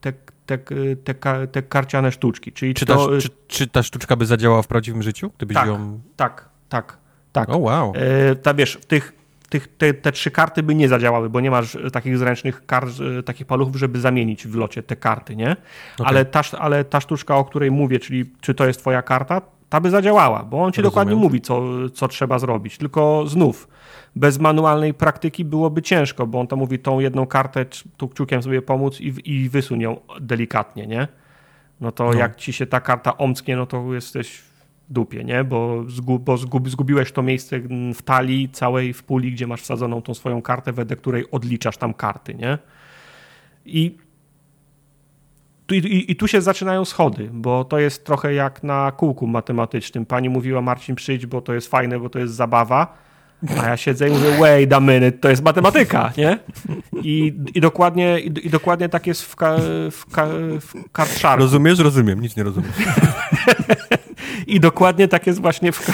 te, 0.00 0.12
te, 0.46 0.58
te, 0.96 1.14
te, 1.14 1.46
te 1.46 1.62
karciane 1.62 2.12
sztuczki. 2.12 2.52
Czyli 2.52 2.74
Czy 2.74 2.86
ta, 2.86 2.94
to, 2.94 3.18
czy, 3.20 3.28
czy 3.48 3.66
ta 3.66 3.82
sztuczka 3.82 4.16
by 4.16 4.26
zadziałała 4.26 4.62
w 4.62 4.66
prawdziwym 4.66 5.02
życiu? 5.02 5.30
Gdybyś 5.36 5.54
tak, 5.54 5.66
ją... 5.66 6.00
tak, 6.16 6.48
tak, 6.68 6.98
tak. 7.32 7.48
O, 7.48 7.58
wow. 7.58 7.92
E, 7.96 8.34
ta 8.36 8.54
wiesz, 8.54 8.72
w 8.80 8.86
tych, 8.86 9.12
tych, 9.48 9.68
te, 9.76 9.94
te 9.94 10.12
trzy 10.12 10.30
karty 10.30 10.62
by 10.62 10.74
nie 10.74 10.88
zadziałały, 10.88 11.30
bo 11.30 11.40
nie 11.40 11.50
masz 11.50 11.74
e, 11.76 11.90
takich 11.90 12.18
zręcznych 12.18 12.66
kart, 12.66 12.90
e, 13.18 13.22
takich 13.22 13.46
paluchów, 13.46 13.76
żeby 13.76 14.00
zamienić 14.00 14.46
w 14.46 14.54
locie 14.54 14.82
te 14.82 14.96
karty, 14.96 15.36
nie? 15.36 15.56
Ale, 16.04 16.24
ta, 16.24 16.40
ale 16.58 16.84
ta 16.84 17.00
sztuczka, 17.00 17.36
o 17.36 17.44
której 17.44 17.70
mówię, 17.70 17.98
czyli 17.98 18.24
czy 18.40 18.54
to 18.54 18.66
jest 18.66 18.80
twoja 18.80 19.02
karta, 19.02 19.40
ta 19.68 19.80
by 19.80 19.90
zadziałała, 19.90 20.42
bo 20.42 20.62
on 20.62 20.72
ci 20.72 20.80
Rozumiem. 20.80 20.90
dokładnie 20.90 21.14
mówi, 21.14 21.40
co, 21.40 21.62
co 21.94 22.08
trzeba 22.08 22.38
zrobić. 22.38 22.78
Tylko 22.78 23.24
znów, 23.26 23.68
bez 24.16 24.38
manualnej 24.38 24.94
praktyki 24.94 25.44
byłoby 25.44 25.82
ciężko, 25.82 26.26
bo 26.26 26.40
on 26.40 26.46
tam 26.46 26.58
mówi 26.58 26.78
tą 26.78 27.00
jedną 27.00 27.26
kartę, 27.26 27.66
tu 27.96 28.08
kciukiem 28.08 28.42
sobie 28.42 28.62
pomóc 28.62 29.00
i, 29.00 29.14
i 29.24 29.48
wysuń 29.48 29.80
ją 29.80 30.00
delikatnie, 30.20 30.86
nie? 30.86 31.08
No 31.80 31.92
to 31.92 32.04
No. 32.04 32.12
jak 32.14 32.36
ci 32.36 32.52
się 32.52 32.66
ta 32.66 32.80
karta 32.80 33.16
omsknie, 33.16 33.56
no 33.56 33.66
to 33.66 33.94
jesteś 33.94 34.42
dupie, 34.90 35.24
nie? 35.24 35.44
Bo, 35.44 35.84
zgub, 35.88 36.22
bo 36.22 36.36
zgub, 36.36 36.68
zgubiłeś 36.68 37.12
to 37.12 37.22
miejsce 37.22 37.60
w 37.94 38.02
talii 38.02 38.48
całej, 38.48 38.92
w 38.92 39.02
puli, 39.02 39.32
gdzie 39.32 39.46
masz 39.46 39.62
wsadzoną 39.62 40.02
tą 40.02 40.14
swoją 40.14 40.42
kartę, 40.42 40.72
wedle 40.72 40.96
której 40.96 41.30
odliczasz 41.30 41.76
tam 41.76 41.94
karty, 41.94 42.34
nie? 42.34 42.58
I 43.66 43.96
tu, 45.66 45.74
i, 45.74 46.12
I 46.12 46.16
tu 46.16 46.28
się 46.28 46.40
zaczynają 46.40 46.84
schody, 46.84 47.30
bo 47.32 47.64
to 47.64 47.78
jest 47.78 48.04
trochę 48.04 48.34
jak 48.34 48.62
na 48.62 48.92
kółku 48.96 49.26
matematycznym. 49.26 50.06
Pani 50.06 50.28
mówiła, 50.28 50.60
Marcin, 50.60 50.94
przyjdź, 50.94 51.26
bo 51.26 51.40
to 51.40 51.54
jest 51.54 51.68
fajne, 51.68 51.98
bo 51.98 52.08
to 52.08 52.18
jest 52.18 52.34
zabawa. 52.34 53.08
A 53.62 53.68
ja 53.68 53.76
siedzę 53.76 54.08
i 54.08 54.12
mówię, 54.12 54.30
wait 54.38 54.72
a 54.72 54.80
minute, 54.80 55.12
to 55.12 55.30
jest 55.30 55.42
matematyka, 55.42 56.12
nie? 56.16 56.38
I, 57.02 57.34
i, 57.54 57.60
dokładnie, 57.60 58.20
i, 58.20 58.46
i 58.46 58.50
dokładnie 58.50 58.88
tak 58.88 59.06
jest 59.06 59.22
w, 59.22 59.36
ka, 59.36 59.56
w, 59.90 60.04
ka, 60.92 61.04
w. 61.04 61.24
Rozumiesz? 61.38 61.78
Rozumiem. 61.78 62.20
Nic 62.20 62.36
nie 62.36 62.42
rozumiem. 62.42 62.72
I 64.46 64.60
dokładnie 64.60 65.08
tak 65.08 65.26
jest 65.26 65.40
właśnie 65.40 65.72
w, 65.72 65.90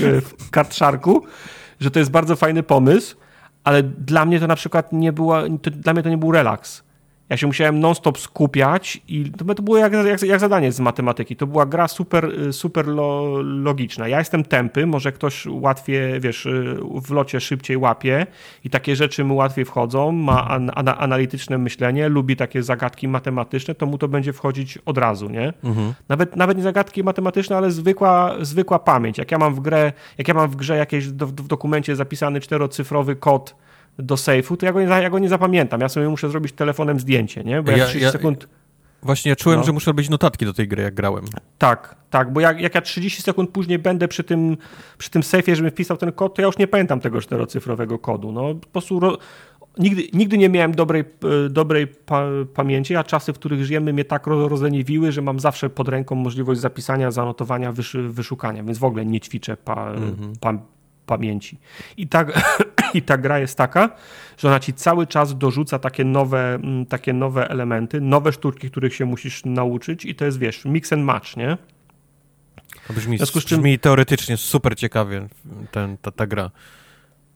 w, 0.00 0.50
że 1.80 1.90
to 1.90 1.98
jest 1.98 2.10
bardzo 2.10 2.36
fajny 2.36 2.62
pomysł, 2.62 3.16
ale 3.64 3.82
dla 3.82 4.24
mnie 4.24 4.40
to 4.40 4.46
na 4.46 4.56
przykład 4.56 4.92
nie 4.92 5.12
była, 5.12 5.42
to, 5.62 5.70
dla 5.70 5.92
mnie 5.92 6.02
to 6.02 6.08
nie 6.08 6.18
był 6.18 6.32
relaks. 6.32 6.82
Ja 7.28 7.36
się 7.36 7.46
musiałem 7.46 7.80
non-stop 7.80 8.18
skupiać 8.18 9.02
i 9.08 9.30
to, 9.30 9.54
to 9.54 9.62
było 9.62 9.78
jak, 9.78 9.92
jak, 9.92 10.22
jak 10.22 10.40
zadanie 10.40 10.72
z 10.72 10.80
matematyki. 10.80 11.36
To 11.36 11.46
była 11.46 11.66
gra 11.66 11.88
super, 11.88 12.24
y, 12.24 12.52
super 12.52 12.86
lo, 12.86 13.42
logiczna. 13.42 14.08
Ja 14.08 14.18
jestem 14.18 14.44
tępy, 14.44 14.86
może 14.86 15.12
ktoś 15.12 15.46
łatwiej, 15.46 16.20
wiesz, 16.20 16.46
y, 16.46 16.76
w 17.02 17.10
locie 17.10 17.40
szybciej 17.40 17.76
łapie 17.76 18.26
i 18.64 18.70
takie 18.70 18.96
rzeczy 18.96 19.24
mu 19.24 19.36
łatwiej 19.36 19.64
wchodzą, 19.64 20.12
ma 20.12 20.48
an, 20.48 20.70
ana, 20.74 20.98
analityczne 20.98 21.58
myślenie, 21.58 22.08
lubi 22.08 22.36
takie 22.36 22.62
zagadki 22.62 23.08
matematyczne, 23.08 23.74
to 23.74 23.86
mu 23.86 23.98
to 23.98 24.08
będzie 24.08 24.32
wchodzić 24.32 24.78
od 24.86 24.98
razu, 24.98 25.28
nie? 25.28 25.52
Nawet, 26.08 26.36
nawet 26.36 26.56
nie 26.56 26.62
zagadki 26.62 27.04
matematyczne, 27.04 27.56
ale 27.56 27.70
zwykła, 27.70 28.34
zwykła 28.40 28.78
pamięć. 28.78 29.18
Jak 29.18 29.30
ja 29.30 29.38
mam 29.38 29.54
w 29.54 29.60
grę, 29.60 29.92
jak 30.18 30.28
ja 30.28 30.34
mam 30.34 30.50
w 30.50 30.56
grze 30.56 30.76
jakieś 30.76 31.08
do, 31.08 31.26
w 31.26 31.32
dokumencie 31.32 31.96
zapisany 31.96 32.40
czterocyfrowy 32.40 33.16
kod 33.16 33.61
do 33.98 34.16
sejfu, 34.16 34.56
to 34.56 34.66
ja 34.66 34.72
go, 34.72 34.80
nie, 34.80 34.86
ja 34.86 35.10
go 35.10 35.18
nie 35.18 35.28
zapamiętam. 35.28 35.80
Ja 35.80 35.88
sobie 35.88 36.08
muszę 36.08 36.28
zrobić 36.28 36.52
telefonem 36.52 37.00
zdjęcie, 37.00 37.44
nie? 37.44 37.62
Bo 37.62 37.70
jak 37.70 37.80
Ja- 37.80 37.86
30 37.86 38.04
ja- 38.04 38.12
sekund... 38.12 38.48
Właśnie 39.02 39.28
ja 39.28 39.36
czułem, 39.36 39.58
No. 39.58 39.64
że 39.66 39.72
muszę 39.72 39.90
robić 39.90 40.10
notatki 40.10 40.44
do 40.44 40.52
tej 40.52 40.68
gry, 40.68 40.82
jak 40.82 40.94
grałem. 40.94 41.24
Tak, 41.58 41.96
tak, 42.10 42.32
bo 42.32 42.40
jak, 42.40 42.60
jak 42.60 42.74
ja 42.74 42.80
30 42.80 43.22
sekund 43.22 43.50
później 43.50 43.78
będę 43.78 44.08
przy 44.08 44.24
tym, 44.24 44.56
przy 44.98 45.10
tym 45.10 45.22
sejfie, 45.22 45.56
żebym 45.56 45.70
wpisał 45.70 45.96
ten 45.96 46.12
kod, 46.12 46.34
to 46.34 46.42
ja 46.42 46.46
już 46.46 46.58
nie 46.58 46.66
pamiętam 46.66 47.00
tego 47.00 47.20
czterocyfrowego 47.20 47.98
kodu. 47.98 48.32
No, 48.32 48.54
po 48.54 48.66
prostu 48.66 49.00
ro, 49.00 49.18
nigdy, 49.78 50.02
nigdy 50.12 50.38
nie 50.38 50.48
miałem 50.48 50.72
dobrej, 50.72 51.04
e, 51.46 51.48
dobrej 51.48 51.86
pa, 51.86 52.24
pamięci, 52.54 52.96
a 52.96 53.04
czasy, 53.04 53.32
w 53.32 53.38
których 53.38 53.64
żyjemy, 53.64 53.92
mnie 53.92 54.04
tak 54.04 54.26
rozleniwiły, 54.26 55.12
że 55.12 55.22
mam 55.22 55.40
zawsze 55.40 55.70
pod 55.70 55.88
ręką 55.88 56.14
możliwość 56.14 56.60
zapisania, 56.60 57.10
zanotowania, 57.10 57.72
wysz, 57.72 57.96
wyszukania, 58.08 58.62
więc 58.62 58.78
w 58.78 58.84
ogóle 58.84 59.06
nie 59.06 59.20
ćwiczę 59.20 59.56
pa, 59.56 59.90
mhm. 59.90 60.32
pa, 60.40 60.52
pamięci. 61.06 61.58
I 61.96 62.08
tak, 62.08 62.40
I 62.94 63.02
ta 63.02 63.18
gra 63.18 63.38
jest 63.38 63.58
taka, 63.58 63.90
że 64.38 64.48
ona 64.48 64.60
ci 64.60 64.74
cały 64.74 65.06
czas 65.06 65.38
dorzuca 65.38 65.78
takie 65.78 66.04
nowe, 66.04 66.54
mm, 66.54 66.86
takie 66.86 67.12
nowe 67.12 67.48
elementy, 67.48 68.00
nowe 68.00 68.32
sztuczki, 68.32 68.70
których 68.70 68.94
się 68.94 69.04
musisz 69.04 69.44
nauczyć 69.44 70.04
i 70.04 70.14
to 70.14 70.24
jest, 70.24 70.38
wiesz, 70.38 70.64
mix 70.64 70.92
and 70.92 71.04
match, 71.04 71.36
nie? 71.36 71.58
To 72.86 72.92
brzmi, 72.92 73.18
brzmi 73.46 73.78
teoretycznie 73.78 74.36
super 74.36 74.76
ciekawie 74.76 75.28
ten, 75.70 75.96
ta, 75.98 76.10
ta 76.10 76.26
gra 76.26 76.50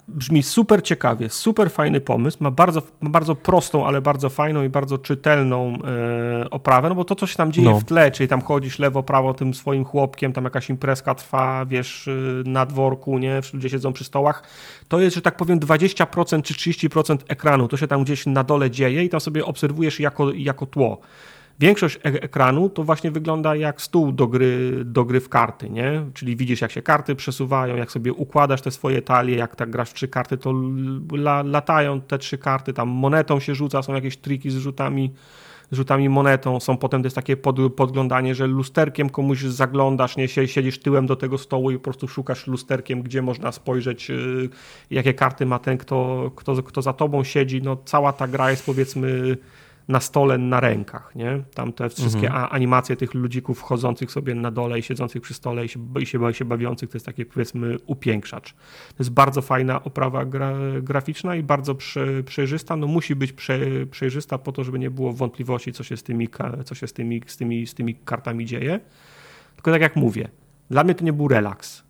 brzmi 0.09 0.43
super 0.43 0.83
ciekawie, 0.83 1.29
super 1.29 1.71
fajny 1.71 2.01
pomysł, 2.01 2.39
ma 2.41 2.51
bardzo, 2.51 2.83
ma 3.01 3.11
bardzo 3.11 3.35
prostą, 3.35 3.87
ale 3.87 4.01
bardzo 4.03 4.29
fajną 4.29 4.63
i 4.63 4.69
bardzo 4.69 4.99
czytelną 4.99 5.79
e, 6.43 6.51
oprawę, 6.51 6.89
no 6.89 6.95
bo 6.95 7.05
to, 7.05 7.15
co 7.15 7.27
się 7.27 7.37
tam 7.37 7.53
dzieje 7.53 7.71
no. 7.71 7.81
w 7.81 7.85
tle, 7.85 8.11
czyli 8.11 8.29
tam 8.29 8.41
chodzisz 8.41 8.79
lewo, 8.79 9.03
prawo 9.03 9.35
tym 9.35 9.55
swoim 9.55 9.85
chłopkiem, 9.85 10.33
tam 10.33 10.45
jakaś 10.45 10.71
imprezka 10.71 11.15
trwa, 11.15 11.67
wiesz, 11.67 12.09
y, 12.09 12.43
na 12.47 12.67
dworku, 12.67 13.19
nie, 13.19 13.41
ludzie 13.55 13.71
siedzą 13.71 13.93
przy 13.93 14.05
stołach, 14.05 14.43
to 14.89 15.01
jest, 15.01 15.15
że 15.15 15.23
tak 15.23 15.37
powiem, 15.37 15.61
20% 15.61 16.43
czy 16.43 16.55
30% 16.55 17.17
ekranu, 17.29 17.69
to 17.69 17.77
się 17.77 17.87
tam 17.87 18.05
gdzieś 18.05 18.27
na 18.27 18.45
dole 18.45 18.71
dzieje 18.71 19.05
i 19.05 19.09
tam 19.09 19.21
sobie 19.21 19.45
obserwujesz 19.45 20.01
jako, 20.01 20.33
jako 20.33 20.67
tło 20.67 21.01
większość 21.59 21.99
ekranu 22.03 22.69
to 22.69 22.85
właśnie 22.85 23.11
wygląda 23.11 23.57
jak 23.57 23.83
stół 23.83 24.13
do 24.13 24.27
gry, 24.27 24.85
do 24.85 25.05
gry 25.05 25.21
w 25.21 25.29
karty, 25.29 25.71
nie? 25.71 26.05
Czyli 26.15 26.37
widzisz, 26.37 26.61
jak 26.61 26.73
się 26.73 26.83
karty 26.83 27.15
przesuwają, 27.15 27.77
jak 27.77 27.91
sobie 27.91 28.13
układasz 28.13 28.63
te 28.63 28.71
swoje 28.71 29.03
talie, 29.03 29.37
jak 29.37 29.57
tak 29.57 29.71
grasz 29.71 29.91
w 29.91 29.95
trzy 29.95 30.09
karty, 30.09 30.39
to 30.39 30.55
la, 31.13 31.43
latają 31.43 32.01
te 32.01 32.19
trzy 32.19 32.39
karty, 32.39 32.73
tam 32.73 32.89
monetą 32.89 33.41
się 33.41 33.55
rzuca, 33.55 33.83
są 33.83 33.95
jakieś 33.95 34.17
triki 34.17 34.51
z 34.51 34.57
rzutami, 34.57 35.13
rzutami 35.73 36.09
monetą, 36.09 36.61
są 36.61 36.77
potem 36.77 37.05
jest 37.05 37.17
takie 37.17 37.37
pod, 37.37 37.75
podglądanie, 37.75 38.35
że 38.35 38.47
lusterkiem 38.47 39.11
komuś 39.11 39.43
zaglądasz, 39.43 40.17
nie 40.17 40.29
siedzisz 40.29 40.79
tyłem 40.79 41.07
do 41.07 41.17
tego 41.17 41.39
stołu 41.39 41.71
i 41.71 41.75
po 41.77 41.85
prostu 41.85 42.09
szukasz 42.09 42.47
lusterkiem, 42.47 43.03
gdzie 43.03 43.23
można 43.23 43.53
spojrzeć, 43.53 44.09
yy, 44.09 44.49
jakie 44.91 45.15
karty 45.15 45.47
ma 45.47 45.59
ten, 45.59 45.79
kto, 45.79 46.31
kto, 46.37 46.63
kto 46.63 46.83
za 46.83 46.93
tobą 46.93 47.25
siedzi. 47.25 47.63
No 47.63 47.77
cała 47.85 48.13
ta 48.13 48.29
gra 48.29 48.51
jest 48.51 48.67
powiedzmy 48.67 49.37
na 49.89 50.01
stole, 50.01 50.39
na 50.39 50.61
rękach, 50.61 51.15
nie? 51.15 51.43
Tam 51.55 51.73
te 51.73 51.89
wszystkie 51.89 52.27
mhm. 52.27 52.49
animacje 52.51 52.97
tych 52.97 53.15
ludzików 53.15 53.59
wchodzących 53.59 54.11
sobie 54.11 54.35
na 54.35 54.51
dole 54.51 54.79
i 54.79 54.83
siedzących 54.83 55.23
przy 55.23 55.35
stole 55.35 55.65
i 55.65 55.69
się, 55.69 55.81
i 56.01 56.07
się, 56.07 56.35
się 56.35 56.45
bawiących, 56.45 56.91
to 56.91 56.97
jest 56.97 57.07
taki 57.07 57.25
powiedzmy 57.25 57.77
upiększacz. 57.87 58.53
To 58.89 58.97
jest 58.99 59.11
bardzo 59.11 59.43
fajna 59.43 59.85
oprawa 59.85 60.25
gra, 60.25 60.55
graficzna 60.83 61.37
i 61.37 61.43
bardzo 61.43 61.75
prze, 61.75 62.23
przejrzysta. 62.23 62.77
No 62.77 62.87
musi 62.87 63.17
być 63.17 63.33
prze, 63.33 63.59
przejrzysta 63.91 64.39
po 64.39 64.53
to, 64.53 64.65
żeby 64.65 64.79
nie 64.79 64.91
było 64.91 65.13
wątpliwości, 65.13 65.73
co 65.73 65.85
się 65.85 65.97
z 65.97 66.03
tymi, 66.03 66.29
co 66.65 66.75
się 66.75 66.87
z 66.87 66.93
tymi, 66.93 67.23
z 67.27 67.37
tymi, 67.37 67.67
z 67.67 67.75
tymi 67.75 67.95
kartami 67.95 68.47
dzieje. 68.47 68.81
Tylko 69.55 69.71
tak 69.71 69.81
jak 69.81 69.97
mówię, 69.97 70.29
dla 70.71 70.85
mnie 70.85 70.95
to 70.95 71.05
nie 71.05 71.13
był 71.13 71.29
relaks. 71.29 71.87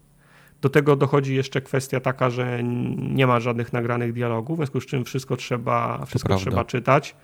Do 0.60 0.68
tego 0.68 0.96
dochodzi 0.96 1.34
jeszcze 1.34 1.60
kwestia 1.60 2.00
taka, 2.00 2.30
że 2.30 2.62
nie 3.12 3.26
ma 3.26 3.40
żadnych 3.40 3.72
nagranych 3.72 4.12
dialogów, 4.12 4.56
w 4.56 4.58
związku 4.58 4.80
z 4.80 4.86
czym 4.86 5.04
wszystko 5.04 5.36
trzeba, 5.36 6.04
wszystko 6.06 6.36
trzeba 6.36 6.64
czytać 6.64 7.16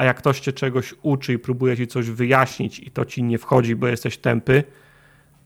a 0.00 0.04
jak 0.04 0.16
ktoś 0.16 0.40
cię 0.40 0.52
czegoś 0.52 0.94
uczy 1.02 1.32
i 1.32 1.38
próbuje 1.38 1.76
ci 1.76 1.86
coś 1.86 2.10
wyjaśnić 2.10 2.78
i 2.78 2.90
to 2.90 3.04
ci 3.04 3.22
nie 3.22 3.38
wchodzi, 3.38 3.76
bo 3.76 3.86
jesteś 3.86 4.18
tępy, 4.18 4.64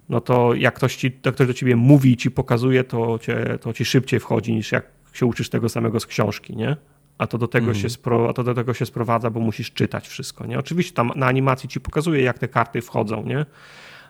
no 0.08 0.20
to 0.20 0.54
jak 0.54 0.74
ktoś, 0.74 0.96
ci, 0.96 1.20
jak 1.24 1.34
ktoś 1.34 1.46
do 1.46 1.54
ciebie 1.54 1.76
mówi 1.76 2.12
i 2.12 2.16
ci 2.16 2.30
pokazuje, 2.30 2.84
to, 2.84 3.18
cię, 3.18 3.58
to 3.60 3.72
ci 3.72 3.84
szybciej 3.84 4.20
wchodzi 4.20 4.54
niż 4.54 4.72
jak 4.72 4.86
się 5.12 5.26
uczysz 5.26 5.48
tego 5.48 5.68
samego 5.68 6.00
z 6.00 6.06
książki, 6.06 6.56
nie? 6.56 6.76
A 7.18 7.26
to, 7.26 7.38
do 7.38 7.48
tego 7.48 7.66
mhm. 7.66 7.82
się 7.82 7.90
spro, 7.90 8.28
a 8.30 8.32
to 8.32 8.44
do 8.44 8.54
tego 8.54 8.74
się 8.74 8.86
sprowadza, 8.86 9.30
bo 9.30 9.40
musisz 9.40 9.72
czytać 9.72 10.08
wszystko, 10.08 10.46
nie? 10.46 10.58
Oczywiście 10.58 10.94
tam 10.94 11.12
na 11.16 11.26
animacji 11.26 11.68
ci 11.68 11.80
pokazuje, 11.80 12.22
jak 12.22 12.38
te 12.38 12.48
karty 12.48 12.80
wchodzą, 12.80 13.24
nie? 13.26 13.46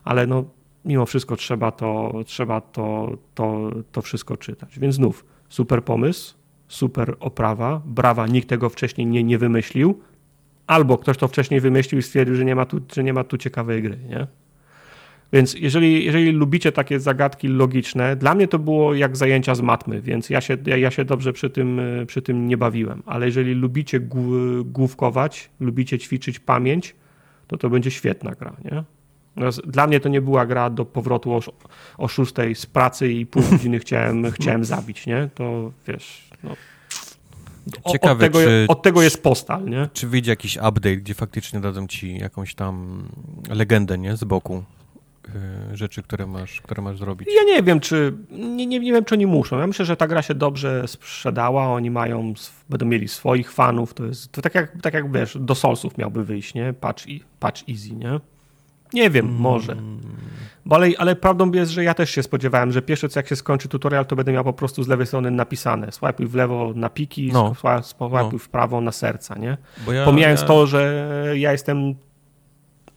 Ale 0.05 0.27
no, 0.27 0.45
mimo 0.85 1.07
wszystko 1.07 1.37
trzeba 1.37 1.71
to, 1.71 2.13
trzeba 2.27 2.61
to, 2.61 3.17
to, 3.35 3.71
to 3.93 4.03
wszystko 4.03 4.37
czytać. 4.37 4.79
Więc 4.79 4.95
znów, 4.95 5.25
super 5.49 5.85
pomysł, 5.85 6.35
super 6.69 7.17
oprawa, 7.21 7.83
brawa, 7.85 8.27
nikt 8.27 8.49
tego 8.49 8.69
wcześniej 8.69 9.07
nie, 9.07 9.25
nie 9.25 9.39
wymyślił, 9.39 10.01
albo 10.67 10.99
ktoś 10.99 11.17
to 11.19 11.29
wcześniej 11.29 11.61
wymyślił 11.61 11.99
i 11.99 12.03
stwierdził, 12.03 12.37
że 12.37 12.45
nie 12.45 12.55
ma 12.55 12.67
tu, 12.67 12.81
że 12.95 13.05
nie 13.05 13.13
ma 13.13 13.25
tu 13.25 13.39
ciekawej 13.39 13.83
gry, 13.83 13.99
nie? 14.09 14.27
Więc 15.33 15.55
jeżeli, 15.55 16.05
jeżeli 16.05 16.33
lubicie 16.33 16.73
takie 16.73 17.01
zagadki 17.01 17.49
logiczne, 17.49 18.17
dla 18.17 18.35
mnie 18.35 18.49
to 18.49 18.59
było 18.59 18.95
jak 18.95 19.17
zajęcia 19.17 19.55
z 19.55 19.61
matmy, 19.61 20.01
więc 20.01 20.31
ja 20.31 20.41
się, 20.41 20.57
ja, 20.67 20.77
ja 20.77 20.91
się 20.91 21.05
dobrze 21.05 21.33
przy 21.33 21.51
tym, 21.51 21.81
przy 22.07 22.23
tym 22.23 22.49
nie 22.49 22.57
bawiłem. 22.57 23.03
Ale 23.07 23.27
jeżeli 23.27 23.55
lubicie 23.55 24.01
główkować, 24.65 25.51
lubicie 25.61 25.99
ćwiczyć 25.99 26.39
pamięć, 26.39 26.95
to 27.47 27.57
to 27.57 27.71
będzie 27.71 27.91
świetna 27.91 28.31
gra, 28.31 28.57
nie? 28.65 28.85
Dla 29.67 29.87
mnie 29.87 30.01
to 30.01 30.09
nie 30.09 30.21
była 30.21 30.47
gra 30.47 30.71
do 30.71 30.85
powrotu 30.85 31.33
o, 31.33 31.41
o 31.99 32.09
szóstej 32.09 32.55
z 32.55 32.67
pracy 32.67 33.13
i 33.13 33.27
pół 33.27 33.43
godziny 33.51 33.79
chciałem, 33.79 34.31
chciałem 34.31 34.65
zabić, 34.65 35.07
nie? 35.07 35.29
To 35.35 35.73
wiesz, 35.87 36.29
no, 36.45 36.51
Ciekawe, 37.93 38.13
od, 38.13 38.33
tego, 38.33 38.39
czy, 38.39 38.67
od 38.69 38.83
tego 38.83 39.03
jest 39.03 39.23
postal, 39.23 39.65
nie? 39.65 39.89
Czy 39.93 40.09
wyjdzie 40.09 40.33
jakiś 40.33 40.57
update, 40.57 40.97
gdzie 40.97 41.15
faktycznie 41.15 41.61
dadzą 41.61 41.87
ci 41.87 42.19
jakąś 42.19 42.55
tam 42.55 43.05
legendę, 43.49 43.99
nie? 43.99 44.17
Z 44.17 44.25
boku 44.25 44.65
yy, 45.71 45.77
rzeczy, 45.77 46.03
które 46.03 46.27
masz, 46.27 46.61
które 46.61 46.83
masz 46.83 46.99
zrobić. 46.99 47.29
Ja 47.37 47.55
nie 47.55 47.63
wiem, 47.63 47.81
czy 47.81 48.15
nie, 48.31 48.67
nie, 48.67 48.81
nie 48.81 48.93
wiem, 48.93 49.05
czy 49.05 49.15
oni 49.15 49.27
muszą. 49.27 49.59
Ja 49.59 49.67
myślę, 49.67 49.85
że 49.85 49.97
ta 49.97 50.07
gra 50.07 50.23
się 50.23 50.35
dobrze 50.35 50.89
sprzedała, 50.89 51.67
oni 51.67 51.91
mają, 51.91 52.35
będą 52.69 52.87
mieli 52.87 53.09
swoich 53.09 53.53
fanów, 53.53 53.95
to 53.95 54.05
jest 54.05 54.33
to 54.33 54.43
tak 54.43 54.55
jak, 54.55 54.83
tak 54.83 54.95
jak 54.95 55.13
wiesz, 55.13 55.39
do 55.41 55.55
Soulsów 55.55 55.99
miałby 55.99 56.25
wyjść, 56.25 56.55
nie? 56.55 56.73
Patch, 56.73 57.05
patch 57.41 57.69
Easy, 57.69 57.95
nie? 57.95 58.21
Nie 58.93 59.11
wiem, 59.11 59.27
mm. 59.27 59.41
może. 59.41 59.77
Ale, 60.71 60.89
ale 60.99 61.17
prawdą 61.17 61.53
jest, 61.53 61.73
że 61.73 61.85
ja 61.85 61.95
też 61.95 62.11
się 62.11 62.23
spodziewałem, 62.23 62.73
że 62.73 62.83
pierwsze 62.83 63.09
co 63.09 63.19
jak 63.19 63.29
się 63.29 63.37
skończy 63.37 63.69
tutorial, 63.69 64.07
to 64.07 64.17
będę 64.17 64.33
miał 64.33 64.45
po 64.45 64.53
prostu 64.53 64.83
z 64.83 64.89
lewej 64.89 65.07
strony 65.07 65.31
napisane. 65.31 65.93
Swipe 65.93 66.27
w 66.27 66.35
lewo 66.35 66.73
na 66.75 66.91
piki, 66.91 67.31
no. 67.33 67.55
swipe 67.55 68.09
no. 68.11 68.31
w 68.39 68.49
prawo 68.49 68.81
na 68.81 68.93
serca, 68.93 69.39
nie? 69.39 69.57
Ja, 69.93 70.05
Pomijając 70.05 70.41
ja... 70.41 70.47
to, 70.47 70.67
że 70.67 71.05
ja 71.35 71.53
jestem 71.53 71.95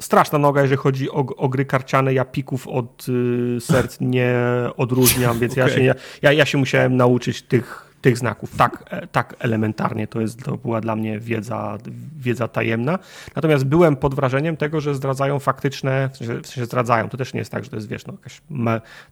straszna 0.02 0.40
noga, 0.40 0.62
jeżeli 0.62 0.78
chodzi 0.78 1.12
o, 1.12 1.26
o 1.38 1.50
gry 1.50 1.66
karciane. 1.66 2.14
Ja 2.14 2.26
pików 2.26 2.68
od 2.68 3.06
y, 3.10 3.58
serc 3.62 3.98
nie 4.02 4.36
odróżniam, 4.78 5.40
więc 5.40 5.54
okay. 5.54 5.70
ja, 5.70 5.74
się, 5.76 5.96
ja, 6.22 6.32
ja 6.32 6.46
się 6.46 6.58
musiałem 6.58 6.98
nauczyć 6.98 7.42
tych 7.42 7.87
tych 8.08 8.18
znaków. 8.18 8.58
Tak, 8.58 8.84
e, 8.90 9.08
tak 9.08 9.36
elementarnie 9.40 10.08
to, 10.08 10.22
jest, 10.22 10.44
to 10.44 10.58
była 10.58 10.82
dla 10.82 10.96
mnie 10.96 11.20
wiedza, 11.20 11.78
wiedza 12.20 12.48
tajemna. 12.48 13.00
Natomiast 13.36 13.66
byłem 13.66 13.96
pod 13.96 14.16
wrażeniem 14.16 14.58
tego, 14.58 14.82
że 14.82 14.96
zdradzają 14.96 15.40
faktyczne, 15.40 16.10
w 16.14 16.18
sensie, 16.18 16.66
zdradzają, 16.66 17.10
to 17.10 17.18
też 17.18 17.34
nie 17.34 17.40
jest 17.40 17.52
tak, 17.52 17.64
że 17.64 17.70
to 17.70 17.76
jest 17.76 17.88
wiesz, 17.88 18.06
no, 18.06 18.14
jakaś 18.14 18.42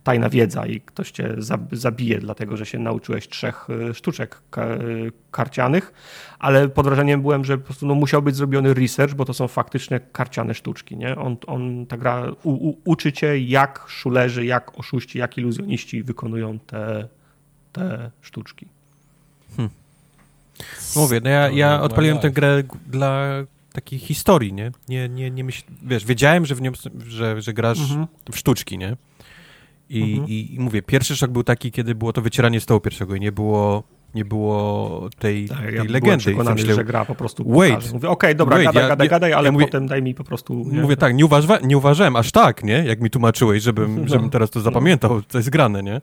tajna 0.04 0.30
wiedza 0.30 0.66
i 0.66 0.82
ktoś 0.82 1.12
cię 1.12 1.36
zabije, 1.72 2.20
dlatego 2.20 2.58
że 2.58 2.66
się 2.66 2.80
nauczyłeś 2.80 3.30
trzech 3.30 3.68
e, 3.90 3.94
sztuczek 3.94 4.42
karcianych, 5.32 5.94
ale 6.40 6.70
pod 6.70 6.86
wrażeniem 6.86 7.22
byłem, 7.22 7.46
że 7.46 7.58
po 7.58 7.64
prostu 7.64 7.88
no, 7.88 7.96
musiał 7.96 8.22
być 8.22 8.36
zrobiony 8.36 8.74
research, 8.74 9.14
bo 9.14 9.26
to 9.26 9.34
są 9.34 9.48
faktyczne 9.48 10.00
karciane 10.00 10.54
sztuczki. 10.54 10.98
Nie? 10.98 11.16
On, 11.16 11.38
on 11.48 11.86
ta 11.86 11.98
gra 11.98 12.32
u, 12.44 12.70
u, 12.70 12.78
uczy 12.86 13.12
cię, 13.12 13.40
jak 13.40 13.86
szulerzy, 13.88 14.46
jak 14.46 14.80
oszuści, 14.80 15.20
jak 15.20 15.38
iluzjoniści 15.38 16.04
wykonują 16.04 16.60
te, 16.60 17.08
te 17.72 18.12
sztuczki. 18.22 18.75
Hmm. 19.56 19.70
Mówię, 20.96 21.22
no 21.24 21.30
ja, 21.30 21.50
ja 21.50 21.82
odpaliłem 21.82 22.20
tę 22.20 22.32
grę 22.32 22.64
dla 22.88 23.28
takiej 23.74 24.00
historii, 24.00 24.54
nie? 24.54 24.72
Nie, 24.90 25.10
nie, 25.10 25.32
nie 25.32 25.44
myśl... 25.44 25.64
Wiesz, 25.84 26.06
wiedziałem, 26.06 26.46
że, 26.46 26.56
w 26.56 26.62
nią, 26.62 26.72
że, 27.08 27.42
że 27.42 27.54
grasz 27.54 27.80
mhm. 27.80 28.08
w 28.32 28.38
sztuczki, 28.38 28.78
nie? 28.78 28.98
I, 29.90 30.02
mhm. 30.04 30.30
i, 30.30 30.54
I, 30.54 30.60
mówię, 30.60 30.82
pierwszy 30.82 31.16
szok 31.16 31.32
był 31.32 31.44
taki, 31.44 31.72
kiedy 31.72 31.96
było 31.96 32.14
to 32.14 32.22
wycieranie 32.22 32.62
stołu 32.62 32.80
pierwszego 32.80 33.16
i 33.16 33.20
nie 33.20 33.32
było, 33.32 33.84
nie 34.16 34.26
było 34.26 35.10
tej, 35.20 35.50
tak, 35.50 35.58
tej 35.58 35.76
ja 35.76 35.84
legendy. 35.84 36.18
przekonany, 36.18 36.56
myślę, 36.56 36.76
że 36.76 36.84
gra 36.84 37.06
po 37.06 37.16
prostu 37.16 37.50
wait, 37.50 37.94
Mówię, 37.94 38.10
okej, 38.10 38.10
okay, 38.10 38.36
dobra, 38.36 38.56
wait, 38.56 38.66
gadaj, 38.66 38.84
ja, 38.84 38.90
gadaj, 38.90 39.10
gadaj, 39.10 39.34
ale 39.34 39.46
ja 39.46 39.52
mówię, 39.52 39.66
potem 39.66 39.88
daj 39.88 40.04
mi 40.04 40.16
po 40.16 40.24
prostu... 40.24 40.54
Nie? 40.72 40.82
Mówię 40.82 40.98
tak, 40.98 41.16
nie, 41.16 41.26
uważa, 41.26 41.60
nie 41.64 41.78
uważałem 41.78 42.16
aż 42.16 42.32
tak, 42.32 42.64
nie? 42.64 42.86
Jak 42.86 43.02
mi 43.02 43.10
tłumaczyłeś, 43.10 43.64
żebym, 43.64 43.96
no. 44.02 44.08
żebym 44.08 44.30
teraz 44.30 44.50
to 44.50 44.62
zapamiętał, 44.62 45.22
co 45.28 45.38
jest 45.38 45.50
grane, 45.50 45.84
nie? 45.84 46.02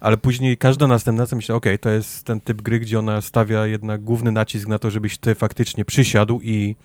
Ale 0.00 0.16
później 0.16 0.56
każda 0.56 0.86
następna 0.86 1.26
myślę, 1.32 1.54
okej, 1.54 1.74
okay, 1.74 1.78
to 1.78 1.90
jest 1.90 2.24
ten 2.24 2.40
typ 2.40 2.62
gry, 2.62 2.80
gdzie 2.80 2.98
ona 2.98 3.20
stawia 3.20 3.66
jednak 3.66 4.00
główny 4.00 4.32
nacisk 4.32 4.68
na 4.68 4.78
to, 4.78 4.90
żebyś 4.90 5.18
ty 5.18 5.34
faktycznie 5.34 5.84
przysiadł 5.84 6.40
i, 6.42 6.76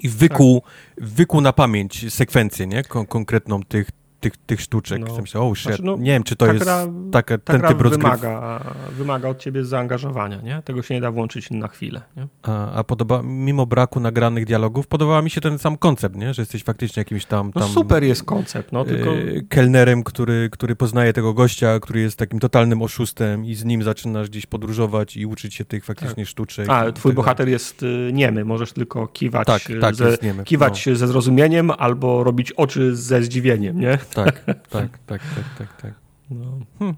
i 0.00 0.08
wykuł, 0.08 0.60
tak. 0.60 1.08
wykuł 1.08 1.40
na 1.40 1.52
pamięć 1.52 2.14
sekwencję, 2.14 2.66
nie? 2.66 2.82
Kon 2.82 3.06
konkretną 3.06 3.62
tych, 3.62 3.90
tych, 4.20 4.36
tych 4.36 4.60
sztuczek. 4.60 5.00
No. 5.00 5.06
No. 5.06 5.20
Myślę, 5.20 5.40
oh 5.40 5.54
shit, 5.54 5.66
Znaczy, 5.66 5.82
no, 5.84 5.96
nie 5.96 6.10
wiem, 6.12 6.22
czy 6.22 6.36
to 6.36 6.46
ta 6.46 6.52
jest 6.52 6.64
gra- 6.64 7.10
taka, 7.12 7.38
Ta 7.38 7.52
ten 7.52 7.60
gra 7.60 7.68
typ 7.68 7.80
rozgrywki. 7.80 8.20
wymaga, 8.20 8.64
wymaga 8.90 9.28
od 9.28 9.38
ciebie 9.38 9.64
zaangażowania, 9.64 10.40
nie? 10.40 10.62
Tego 10.64 10.82
się 10.82 10.94
nie 10.94 11.00
da 11.00 11.10
włączyć 11.10 11.50
na 11.50 11.68
chwilę, 11.68 12.00
nie? 12.16 12.26
A, 12.42 12.72
a 12.72 12.84
podoba, 12.84 13.22
mimo 13.24 13.66
braku 13.66 14.00
nagranych 14.00 14.46
dialogów, 14.46 14.86
podobała 14.86 15.22
mi 15.22 15.30
się 15.30 15.40
ten 15.40 15.58
sam 15.58 15.76
koncept, 15.76 16.16
nie? 16.16 16.34
Że 16.34 16.42
jesteś 16.42 16.64
faktycznie 16.64 17.00
jakimś 17.00 17.24
tam... 17.24 17.52
No 17.54 17.60
tam 17.60 17.70
super 17.70 18.04
jest 18.04 18.24
koncept, 18.24 18.72
no 18.72 18.84
tylko... 18.84 19.10
e, 19.10 19.40
kelnerem, 19.48 20.02
który, 20.02 20.48
który 20.52 20.76
poznaje 20.76 21.12
tego 21.12 21.34
gościa, 21.34 21.80
który 21.80 22.00
jest 22.00 22.16
takim 22.18 22.38
totalnym 22.38 22.82
oszustem 22.82 23.44
i 23.44 23.54
z 23.54 23.64
nim 23.64 23.82
zaczynasz 23.82 24.28
gdzieś 24.28 24.46
podróżować 24.46 25.16
i 25.16 25.26
uczyć 25.26 25.54
się 25.54 25.64
tych 25.64 25.84
faktycznie 25.84 26.26
sztuczek. 26.26 26.68
A, 26.68 26.92
twój 26.92 27.10
tak 27.12 27.16
bohater 27.16 27.48
jest 27.48 27.82
y, 27.82 28.10
niemy, 28.12 28.44
możesz 28.44 28.72
tylko 28.72 29.06
kiwać, 29.06 29.46
Tak, 29.46 29.62
tak, 29.80 29.94
ze, 29.94 30.18
kiwać 30.44 30.88
ze 30.92 31.06
zrozumieniem 31.06 31.70
albo 31.70 32.24
robić 32.24 32.52
oczy 32.52 32.96
ze 32.96 33.22
zdziwieniem, 33.22 33.80
nie? 33.80 33.98
Tak, 34.14 34.44
tak, 34.44 34.68
tak, 34.68 34.98
tak, 35.06 35.44
tak, 35.58 35.82
tak. 35.82 35.94
No. 36.30 36.58
Hmm. 36.78 36.96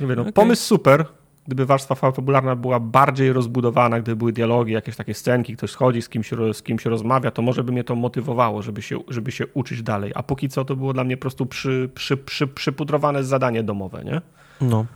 Mówię, 0.00 0.16
no, 0.16 0.22
Okej. 0.22 0.32
Pomysł 0.32 0.62
super. 0.62 1.04
Gdyby 1.46 1.66
warstwa 1.66 1.94
fabularna 1.94 2.56
była 2.56 2.80
bardziej 2.80 3.32
rozbudowana, 3.32 4.00
gdyby 4.00 4.16
były 4.16 4.32
dialogi, 4.32 4.72
jakieś 4.72 4.96
takie 4.96 5.14
scenki, 5.14 5.56
ktoś 5.56 5.70
schodzi, 5.70 6.02
z 6.02 6.08
kimś, 6.08 6.30
z 6.52 6.62
kimś 6.62 6.84
rozmawia, 6.84 7.30
to 7.30 7.42
może 7.42 7.64
by 7.64 7.72
mnie 7.72 7.84
to 7.84 7.94
motywowało, 7.94 8.62
żeby 8.62 8.82
się, 8.82 8.98
żeby 9.08 9.32
się 9.32 9.46
uczyć 9.46 9.82
dalej. 9.82 10.12
A 10.14 10.22
póki 10.22 10.48
co 10.48 10.64
to 10.64 10.76
było 10.76 10.92
dla 10.92 11.04
mnie 11.04 11.16
po 11.16 11.20
prostu 11.20 11.46
przy, 11.46 11.90
przy, 11.94 12.16
przy, 12.16 12.46
przypudrowane 12.46 13.24
zadanie 13.24 13.62
domowe, 13.62 14.04
nie? 14.04 14.20
No. 14.60 14.86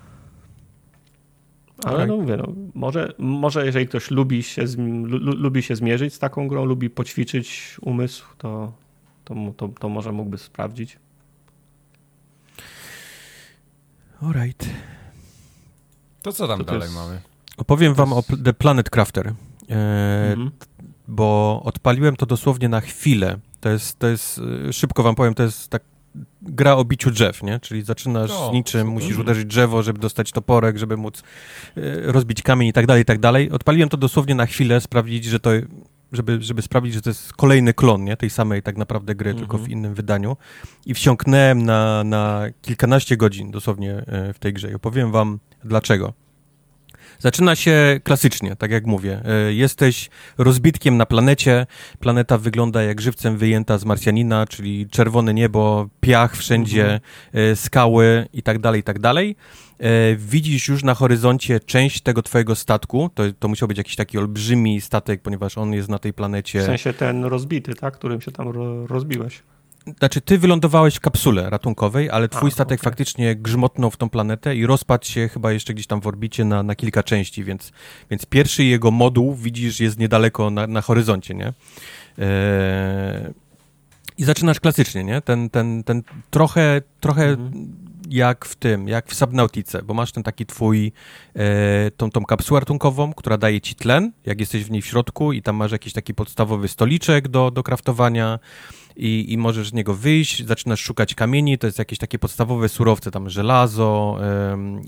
Ale 1.85 1.99
Tak. 1.99 2.09
no 2.09 2.17
mówię, 2.17 2.37
no, 2.37 2.53
może, 2.75 3.13
może 3.19 3.67
jeżeli 3.67 3.87
ktoś 3.87 4.11
lubi 4.11 4.43
się, 4.43 4.65
lubi 5.19 5.63
się 5.63 5.77
zmierzyć 5.77 6.15
z 6.15 6.19
taką 6.19 6.49
grą, 6.49 6.65
lubi 6.65 6.91
poćwiczyć 6.91 7.77
umysł, 7.81 8.27
to, 8.39 8.73
to, 9.25 9.35
to, 9.57 9.69
to 9.69 9.89
może 9.89 10.13
mógłby 10.13 10.39
sprawdzić. 10.39 10.99
Alright. 14.23 14.71
To 16.23 16.33
co 16.33 16.49
tam 16.49 16.59
To 16.59 16.65
dalej 16.65 16.81
jest- 16.83 16.95
mamy? 16.95 17.21
Opowiem 17.57 17.95
wam 17.95 18.13
o 18.13 18.23
pl- 18.23 18.43
The 18.43 18.53
Planet 18.53 18.91
Crafter, 18.91 19.27
e, 19.29 19.33
Mhm. 20.33 20.51
bo 21.09 21.61
odpaliłem 21.65 22.17
to 22.17 22.27
dosłownie 22.27 22.69
na 22.69 22.81
chwilę. 22.81 23.39
To 23.61 23.69
jest, 23.69 23.99
to 23.99 24.07
jest, 24.07 24.41
e, 24.69 24.73
szybko 24.73 25.03
wam 25.03 25.15
powiem, 25.15 25.35
to 25.35 25.43
jest 25.43 25.69
tak 25.69 25.83
gra 26.43 26.75
o 26.77 26.85
biciu 26.85 27.11
drzew, 27.11 27.43
nie? 27.43 27.61
Czyli 27.61 27.83
zaczynasz 27.83 28.31
O, 28.31 28.51
z 28.51 28.53
niczym, 28.53 28.81
super. 28.81 28.93
musisz 28.95 29.19
uderzyć 29.19 29.45
drzewo, 29.45 29.83
żeby 29.83 29.99
dostać 29.99 30.33
toporek, 30.33 30.79
żeby 30.79 30.97
móc 30.97 31.23
e, 31.77 31.83
rozbić 32.13 32.43
kamień 32.43 32.69
i 32.69 32.73
tak 32.73 32.87
dalej, 32.87 33.03
i 33.03 33.05
tak 33.05 33.19
dalej. 33.21 33.51
Odpaliłem 33.51 33.89
to 33.89 33.97
dosłownie 33.97 34.35
na 34.35 34.47
chwilę, 34.47 34.81
sprawdzić, 34.81 35.25
że 35.25 35.41
to, 35.41 35.51
żeby, 36.13 36.39
żeby 36.43 36.63
sprawdzić, 36.63 36.95
że 36.95 37.03
to 37.03 37.11
jest 37.11 37.33
kolejny 37.33 37.75
klon, 37.75 38.05
nie? 38.05 38.17
Tej 38.17 38.31
samej 38.31 38.63
tak 38.63 38.77
naprawdę 38.77 39.15
gry, 39.15 39.35
tylko 39.35 39.57
w 39.59 39.61
Mhm. 39.61 39.79
innym 39.79 39.95
wydaniu. 39.95 40.37
I 40.87 40.95
wsiąknąłem 40.95 41.63
na, 41.63 42.05
na 42.05 42.43
kilkanaście 42.63 43.17
godzin 43.17 43.51
dosłownie 43.51 43.93
e, 44.07 44.33
w 44.33 44.39
tej 44.39 44.53
grze 44.53 44.71
i 44.71 44.75
opowiem 44.75 45.13
wam 45.13 45.39
dlaczego. 45.65 46.13
Zaczyna 47.23 47.57
się 47.57 48.01
klasycznie, 48.05 48.57
tak 48.57 48.71
jak 48.71 48.87
mówię. 48.87 49.21
E, 49.25 49.53
Jesteś 49.53 50.11
rozbitkiem 50.39 50.97
na 50.97 51.07
planecie. 51.07 51.67
Planeta 52.01 52.39
wygląda 52.39 52.83
jak 52.83 53.01
żywcem 53.01 53.37
wyjęta 53.37 53.79
z 53.79 53.85
Marsjanina, 53.85 54.47
czyli 54.47 54.89
czerwone 54.91 55.35
niebo, 55.35 55.89
piach 56.01 56.37
wszędzie, 56.37 57.01
e, 57.33 57.57
skały 57.57 58.27
i 58.33 58.43
tak 58.43 58.59
dalej, 58.59 58.81
i 58.81 58.83
tak 58.83 58.99
dalej. 58.99 59.37
E, 59.79 60.17
Widzisz 60.17 60.69
już 60.69 60.85
na 60.85 60.95
horyzoncie 60.95 61.61
część 61.61 62.01
tego 62.01 62.23
twojego 62.23 62.55
statku. 62.55 63.11
To, 63.15 63.23
to 63.39 63.49
musiał 63.49 63.69
być 63.69 63.79
jakiś 63.79 63.97
taki 63.97 64.19
olbrzymi 64.19 64.81
statek, 64.81 65.23
ponieważ 65.23 65.59
on 65.59 65.73
jest 65.73 65.89
na 65.89 65.99
tej 65.99 66.13
planecie. 66.13 66.61
W 66.61 66.65
sensie 66.65 66.93
ten 66.93 67.25
rozbity, 67.25 67.75
tak, 67.75 67.95
którym 67.95 68.21
się 68.21 68.33
tam 68.33 68.49
ro, 68.49 68.87
rozbiłeś. 68.87 69.43
Znaczy, 69.99 70.21
ty 70.21 70.39
wylądowałeś 70.39 70.95
w 70.95 71.01
kapsule 71.01 71.51
ratunkowej, 71.51 72.11
ale 72.11 72.29
twój 72.29 72.49
A, 72.49 72.53
statek 72.53 72.81
okej. 72.81 72.91
faktycznie 72.91 73.37
grzmotnął 73.37 73.91
w 73.91 73.97
tą 73.97 74.11
planetę 74.11 74.57
i 74.57 74.67
rozpadł 74.67 75.05
się 75.05 75.29
chyba 75.29 75.53
jeszcze 75.53 75.75
gdzieś 75.75 75.87
tam 75.87 76.01
w 76.01 76.07
orbicie 76.07 76.45
na, 76.45 76.63
na 76.63 76.75
kilka 76.75 77.03
części, 77.03 77.45
więc, 77.45 77.73
więc 78.11 78.27
pierwszy 78.27 78.65
jego 78.65 78.91
moduł 78.91 79.35
widzisz 79.35 79.81
jest 79.81 79.99
niedaleko 79.99 80.51
na, 80.51 80.67
na 80.67 80.81
horyzoncie, 80.81 81.35
nie? 81.35 81.47
Eee, 81.47 81.55
I 84.19 84.25
zaczynasz 84.25 84.61
klasycznie, 84.61 85.05
nie? 85.05 85.21
Ten, 85.21 85.51
ten, 85.51 85.85
ten 85.85 86.03
trochę, 86.31 86.83
trochę 87.01 87.25
Mhm. 87.25 87.82
Jak 88.13 88.45
w 88.45 88.55
tym, 88.55 88.89
jak 88.89 89.09
w 89.09 89.15
Subnautice, 89.15 89.83
bo 89.83 89.95
masz 89.95 90.13
ten 90.13 90.23
taki 90.23 90.47
twój, 90.47 90.93
e, 91.35 91.91
tą, 91.91 92.11
tą 92.11 92.25
kapsułę 92.25 92.61
ratunkową, 92.61 93.15
która 93.15 93.39
daje 93.39 93.61
ci 93.61 93.75
tlen, 93.75 94.13
jak 94.27 94.41
jesteś 94.41 94.65
w 94.65 94.71
niej 94.71 94.83
w 94.83 94.87
środku 94.87 95.33
i 95.33 95.43
tam 95.43 95.57
masz 95.57 95.73
jakiś 95.73 95.93
taki 95.93 96.15
podstawowy 96.15 96.69
stoliczek 96.69 97.29
do, 97.29 97.51
do 97.51 97.63
kraftowania 97.63 98.39
i, 98.97 99.33
i 99.33 99.39
możesz 99.39 99.69
z 99.69 99.73
niego 99.73 99.95
wyjść, 99.95 100.47
zaczynasz 100.47 100.81
szukać 100.81 101.15
kamieni, 101.15 101.59
to 101.59 101.67
jest 101.67 101.79
jakieś 101.79 101.99
takie 101.99 102.19
podstawowe 102.19 102.69
surowce, 102.69 103.11
tam 103.11 103.31
żelazo, 103.31 104.19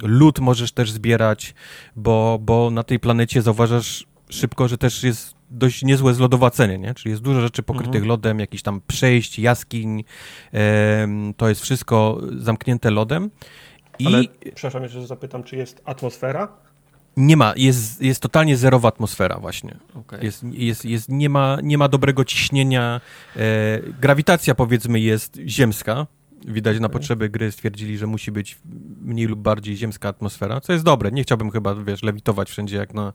lód 0.03 0.39
możesz 0.39 0.73
też 0.73 0.91
zbierać, 0.91 1.55
bo, 1.97 2.39
bo 2.43 2.71
na 2.71 2.83
tej 2.83 3.01
planecie 3.01 3.43
zauważasz 3.43 4.07
szybko, 4.29 4.69
że 4.69 4.79
też 4.79 5.03
jest 5.03 5.34
dość 5.55 5.83
niezłe 5.83 6.15
zlodowacenie, 6.15 6.79
nie? 6.79 6.95
Czyli 6.95 7.11
jest 7.11 7.23
dużo 7.23 7.41
rzeczy 7.41 7.63
pokrytych 7.63 7.95
Mhm. 7.95 8.09
lodem, 8.09 8.41
jakichś 8.41 8.63
tam 8.63 8.81
przejść, 8.87 9.39
jaskiń, 9.39 10.05
to 11.37 11.49
jest 11.49 11.61
wszystko 11.61 12.21
zamknięte 12.39 12.91
lodem 12.91 13.31
i 13.99 14.07
Ale 14.07 14.25
przepraszam, 14.55 14.83
jeszcze 14.83 15.07
zapytam, 15.07 15.45
czy 15.45 15.57
jest 15.57 15.83
atmosfera? 15.85 16.49
nie 17.17 17.37
ma, 17.37 17.55
jest, 17.57 18.03
jest 18.03 18.21
totalnie 18.21 18.57
zerowa 18.57 18.89
atmosfera 18.89 19.39
właśnie. 19.39 19.77
Okay. 19.95 20.25
Jest, 20.25 20.45
jest, 20.53 20.85
jest, 20.85 21.09
nie, 21.09 21.29
ma, 21.29 21.59
nie 21.63 21.79
ma 21.79 21.89
dobrego 21.89 22.25
ciśnienia. 22.25 23.01
E, 23.37 23.41
grawitacja 24.01 24.55
powiedzmy 24.55 25.01
jest 25.01 25.41
ziemska. 25.47 26.07
Widać 26.47 26.81
na 26.81 26.89
potrzeby 26.89 27.29
gry 27.29 27.53
stwierdzili, 27.53 27.99
że 27.99 28.07
musi 28.07 28.33
być 28.33 28.59
mniej 29.03 29.27
lub 29.27 29.41
bardziej 29.41 29.77
ziemska 29.77 30.09
atmosfera, 30.09 30.61
co 30.61 30.73
jest 30.73 30.85
dobre. 30.85 31.13
Nie 31.13 31.23
chciałbym 31.23 31.51
chyba, 31.51 31.75
wiesz, 31.75 32.03
lewitować 32.03 32.51
wszędzie 32.51 32.77
jak 32.77 32.95
na, 32.95 33.13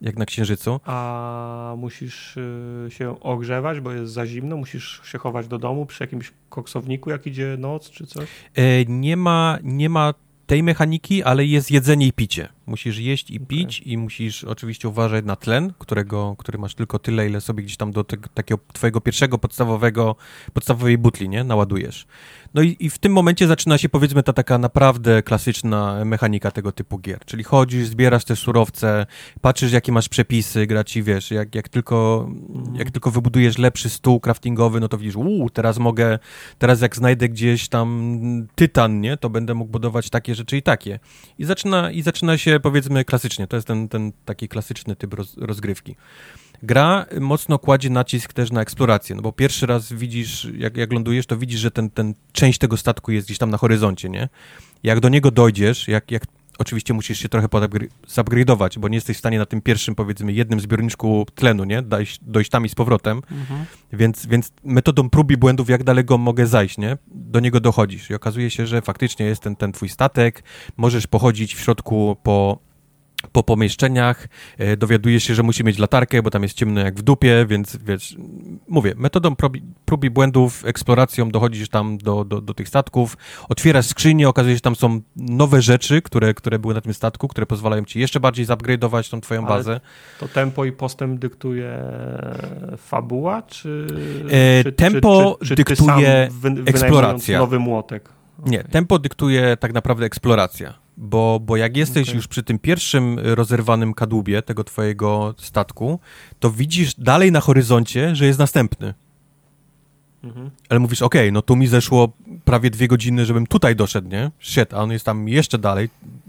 jak 0.00 0.18
na 0.18 0.26
Księżycu. 0.26 0.80
A 0.84 1.74
musisz 1.78 2.36
y, 2.36 2.86
się 2.88 3.20
ogrzewać, 3.20 3.80
bo 3.80 3.92
jest 3.92 4.12
za 4.12 4.26
zimno, 4.26 4.56
musisz 4.56 5.00
się 5.04 5.18
chować 5.18 5.48
do 5.48 5.58
domu 5.58 5.86
przy 5.86 6.04
jakimś 6.04 6.32
koksowniku, 6.48 7.10
jak 7.10 7.26
idzie 7.26 7.56
noc 7.58 7.90
czy 7.90 8.06
coś? 8.06 8.28
E, 8.54 8.84
nie, 8.84 9.16
ma, 9.16 9.58
nie 9.62 9.88
ma 9.88 10.14
tej 10.46 10.62
mechaniki, 10.62 11.22
ale 11.22 11.44
jest 11.44 11.70
jedzenie 11.70 12.06
i 12.06 12.12
picie. 12.12 12.48
Musisz 12.70 12.98
jeść 12.98 13.30
i 13.30 13.40
pić 13.40 13.82
i 13.86 13.98
musisz 13.98 14.44
oczywiście 14.44 14.88
uważać 14.88 15.24
na 15.24 15.36
tlen, 15.36 15.72
którego, 15.78 16.36
który 16.38 16.58
masz 16.58 16.74
tylko 16.74 16.98
tyle, 16.98 17.26
ile 17.26 17.40
sobie 17.40 17.62
gdzieś 17.62 17.76
tam 17.76 17.92
do 17.92 18.04
tego, 18.04 18.28
takiego 18.34 18.60
twojego 18.72 19.00
pierwszego 19.00 19.38
podstawowego, 19.38 20.16
podstawowej 20.52 20.98
butli, 20.98 21.28
nie, 21.28 21.44
naładujesz. 21.44 22.06
No 22.54 22.62
i, 22.62 22.76
i 22.80 22.90
w 22.90 22.98
tym 22.98 23.12
momencie 23.12 23.46
zaczyna 23.46 23.78
się 23.78 23.88
powiedzmy 23.88 24.22
ta 24.22 24.32
taka 24.32 24.58
naprawdę 24.58 25.22
klasyczna 25.22 26.04
mechanika 26.04 26.50
tego 26.50 26.72
typu 26.72 26.98
gier, 26.98 27.24
czyli 27.24 27.44
chodzisz, 27.44 27.86
zbierasz 27.86 28.24
te 28.24 28.36
surowce, 28.36 29.06
patrzysz 29.40 29.72
jakie 29.72 29.92
masz 29.92 30.08
przepisy, 30.08 30.66
gra 30.66 30.84
ci, 30.84 31.02
wiesz, 31.02 31.30
jak, 31.30 31.54
jak, 31.54 31.68
tylko, 31.68 32.28
jak 32.74 32.90
tylko 32.90 33.10
wybudujesz 33.10 33.58
lepszy 33.58 33.90
stół 33.90 34.20
craftingowy, 34.20 34.80
no 34.80 34.88
to 34.88 34.98
widzisz, 34.98 35.16
uuu, 35.16 35.50
teraz 35.50 35.78
mogę, 35.78 36.18
teraz 36.58 36.80
jak 36.80 36.96
znajdę 36.96 37.28
gdzieś 37.28 37.68
tam 37.68 38.46
tytan, 38.54 39.00
nie, 39.00 39.16
to 39.16 39.30
będę 39.30 39.54
mógł 39.54 39.70
budować 39.70 40.10
takie 40.10 40.34
rzeczy 40.34 40.56
i 40.56 40.62
takie. 40.62 40.98
I 41.38 41.44
zaczyna, 41.44 41.90
i 41.90 42.02
zaczyna 42.02 42.38
się 42.38 42.59
powiedzmy 42.60 43.04
klasycznie, 43.04 43.46
to 43.46 43.56
jest 43.56 43.68
ten, 43.68 43.88
ten 43.88 44.12
taki 44.24 44.48
klasyczny 44.48 44.96
typ 44.96 45.14
roz, 45.14 45.36
rozgrywki. 45.36 45.96
Gra 46.62 47.06
mocno 47.20 47.58
kładzie 47.58 47.90
nacisk 47.90 48.32
też 48.32 48.50
na 48.50 48.62
eksplorację, 48.62 49.16
no 49.16 49.22
bo 49.22 49.32
pierwszy 49.32 49.66
raz 49.66 49.92
widzisz, 49.92 50.48
jak, 50.56 50.76
jak 50.76 50.92
lądujesz, 50.92 51.26
to 51.26 51.36
widzisz, 51.36 51.60
że 51.60 51.70
ten, 51.70 51.90
ten 51.90 52.14
część 52.32 52.58
tego 52.58 52.76
statku 52.76 53.12
jest 53.12 53.26
gdzieś 53.26 53.38
tam 53.38 53.50
na 53.50 53.56
horyzoncie, 53.56 54.08
nie? 54.08 54.28
Jak 54.82 55.00
do 55.00 55.08
niego 55.08 55.30
dojdziesz, 55.30 55.88
jak, 55.88 56.10
jak 56.10 56.22
oczywiście 56.60 56.94
musisz 56.94 57.18
się 57.18 57.28
trochę 57.28 57.48
zupgrade'ować, 58.08 58.78
bo 58.78 58.88
nie 58.88 58.96
jesteś 58.96 59.16
w 59.16 59.18
stanie 59.18 59.38
na 59.38 59.46
tym 59.46 59.60
pierwszym, 59.60 59.94
powiedzmy, 59.94 60.32
jednym 60.32 60.60
zbiorniczku 60.60 61.26
tlenu, 61.34 61.64
nie? 61.64 61.82
Dojść, 61.82 62.20
dojść 62.22 62.50
tam 62.50 62.66
i 62.66 62.68
z 62.68 62.74
powrotem, 62.74 63.22
więc, 63.92 64.26
więc 64.26 64.52
metodą 64.64 65.10
prób 65.10 65.30
i 65.30 65.36
błędów, 65.36 65.68
jak 65.68 65.84
daleko 65.84 66.18
mogę 66.18 66.46
zajść, 66.46 66.78
nie? 66.78 66.98
Do 67.06 67.40
niego 67.40 67.60
dochodzisz 67.60 68.10
i 68.10 68.14
okazuje 68.14 68.50
się, 68.50 68.66
że 68.66 68.82
faktycznie 68.82 69.26
jest 69.26 69.42
ten, 69.42 69.56
ten 69.56 69.72
twój 69.72 69.88
statek, 69.88 70.44
możesz 70.76 71.06
pochodzić 71.06 71.54
w 71.54 71.60
środku 71.60 72.16
po, 72.22 72.58
po 73.32 73.42
pomieszczeniach, 73.42 74.28
e, 74.58 74.76
dowiadujesz 74.76 75.24
się, 75.24 75.34
że 75.34 75.42
musi 75.42 75.64
mieć 75.64 75.78
latarkę, 75.78 76.22
bo 76.22 76.30
tam 76.30 76.42
jest 76.42 76.54
ciemno 76.54 76.80
jak 76.80 76.94
w 76.94 77.02
dupie, 77.02 77.46
więc 77.48 77.76
wiesz, 77.76 78.16
mówię, 78.68 78.94
metodą 78.96 79.36
prób, 79.36 79.56
prób 79.84 80.04
i 80.04 80.10
błędów, 80.10 80.64
eksploracją 80.64 81.30
dochodzisz 81.30 81.68
tam 81.68 81.98
do, 81.98 82.24
do, 82.24 82.40
do 82.40 82.54
tych 82.54 82.68
statków, 82.68 83.16
otwierasz 83.48 83.86
skrzynię, 83.86 84.28
okazuje 84.28 84.54
się, 84.54 84.56
że 84.56 84.60
tam 84.60 84.76
są 84.76 85.00
nowe 85.16 85.62
rzeczy, 85.62 86.02
które, 86.02 86.34
które 86.34 86.58
były 86.58 86.74
na 86.74 86.80
tym 86.80 86.94
statku, 86.94 87.28
które 87.28 87.46
pozwalają 87.46 87.84
ci 87.84 88.00
jeszcze 88.00 88.20
bardziej 88.20 88.46
zupgrade'ować 88.46 89.10
tą 89.10 89.20
twoją 89.20 89.40
Ale 89.40 89.48
bazę. 89.48 89.80
To 90.20 90.28
tempo 90.28 90.64
i 90.64 90.72
postęp 90.72 91.20
dyktuje 91.20 91.84
fabuła, 92.76 93.42
czy... 93.42 93.86
E, 94.30 94.64
czy 94.64 94.72
tempo 94.72 95.38
czy, 95.40 95.48
czy, 95.48 95.54
dyktuje 95.54 96.28
wy, 96.30 96.54
eksploracja. 96.66 97.38
nowy 97.38 97.58
młotek? 97.58 98.08
Nie, 98.46 98.64
tempo 98.64 98.98
dyktuje 98.98 99.56
tak 99.56 99.72
naprawdę 99.72 100.06
eksploracja, 100.06 100.74
bo, 101.00 101.40
bo 101.40 101.56
jak 101.56 101.76
jesteś 101.76 102.08
Okej. 102.08 102.16
już 102.16 102.28
przy 102.28 102.42
tym 102.42 102.58
pierwszym 102.58 103.18
rozerwanym 103.18 103.94
kadłubie 103.94 104.42
tego 104.42 104.64
twojego 104.64 105.34
statku, 105.38 105.98
to 106.40 106.50
widzisz 106.50 106.94
dalej 106.94 107.32
na 107.32 107.40
horyzoncie, 107.40 108.16
że 108.16 108.26
jest 108.26 108.38
następny. 108.38 108.94
Mhm. 110.24 110.50
Ale 110.68 110.80
mówisz, 110.80 111.02
okej, 111.02 111.32
no 111.32 111.42
tu 111.42 111.56
mi 111.56 111.66
zeszło 111.66 112.08
prawie 112.44 112.70
dwie 112.70 112.88
godziny, 112.88 113.24
żebym 113.24 113.46
tutaj 113.46 113.76
doszedł, 113.76 114.08
nie? 114.08 114.30
Shit, 114.40 114.74
a 114.74 114.76
on 114.76 114.92
jest 114.92 115.04
tam 115.04 115.28
jeszcze 115.28 115.58
dalej. 115.58 115.88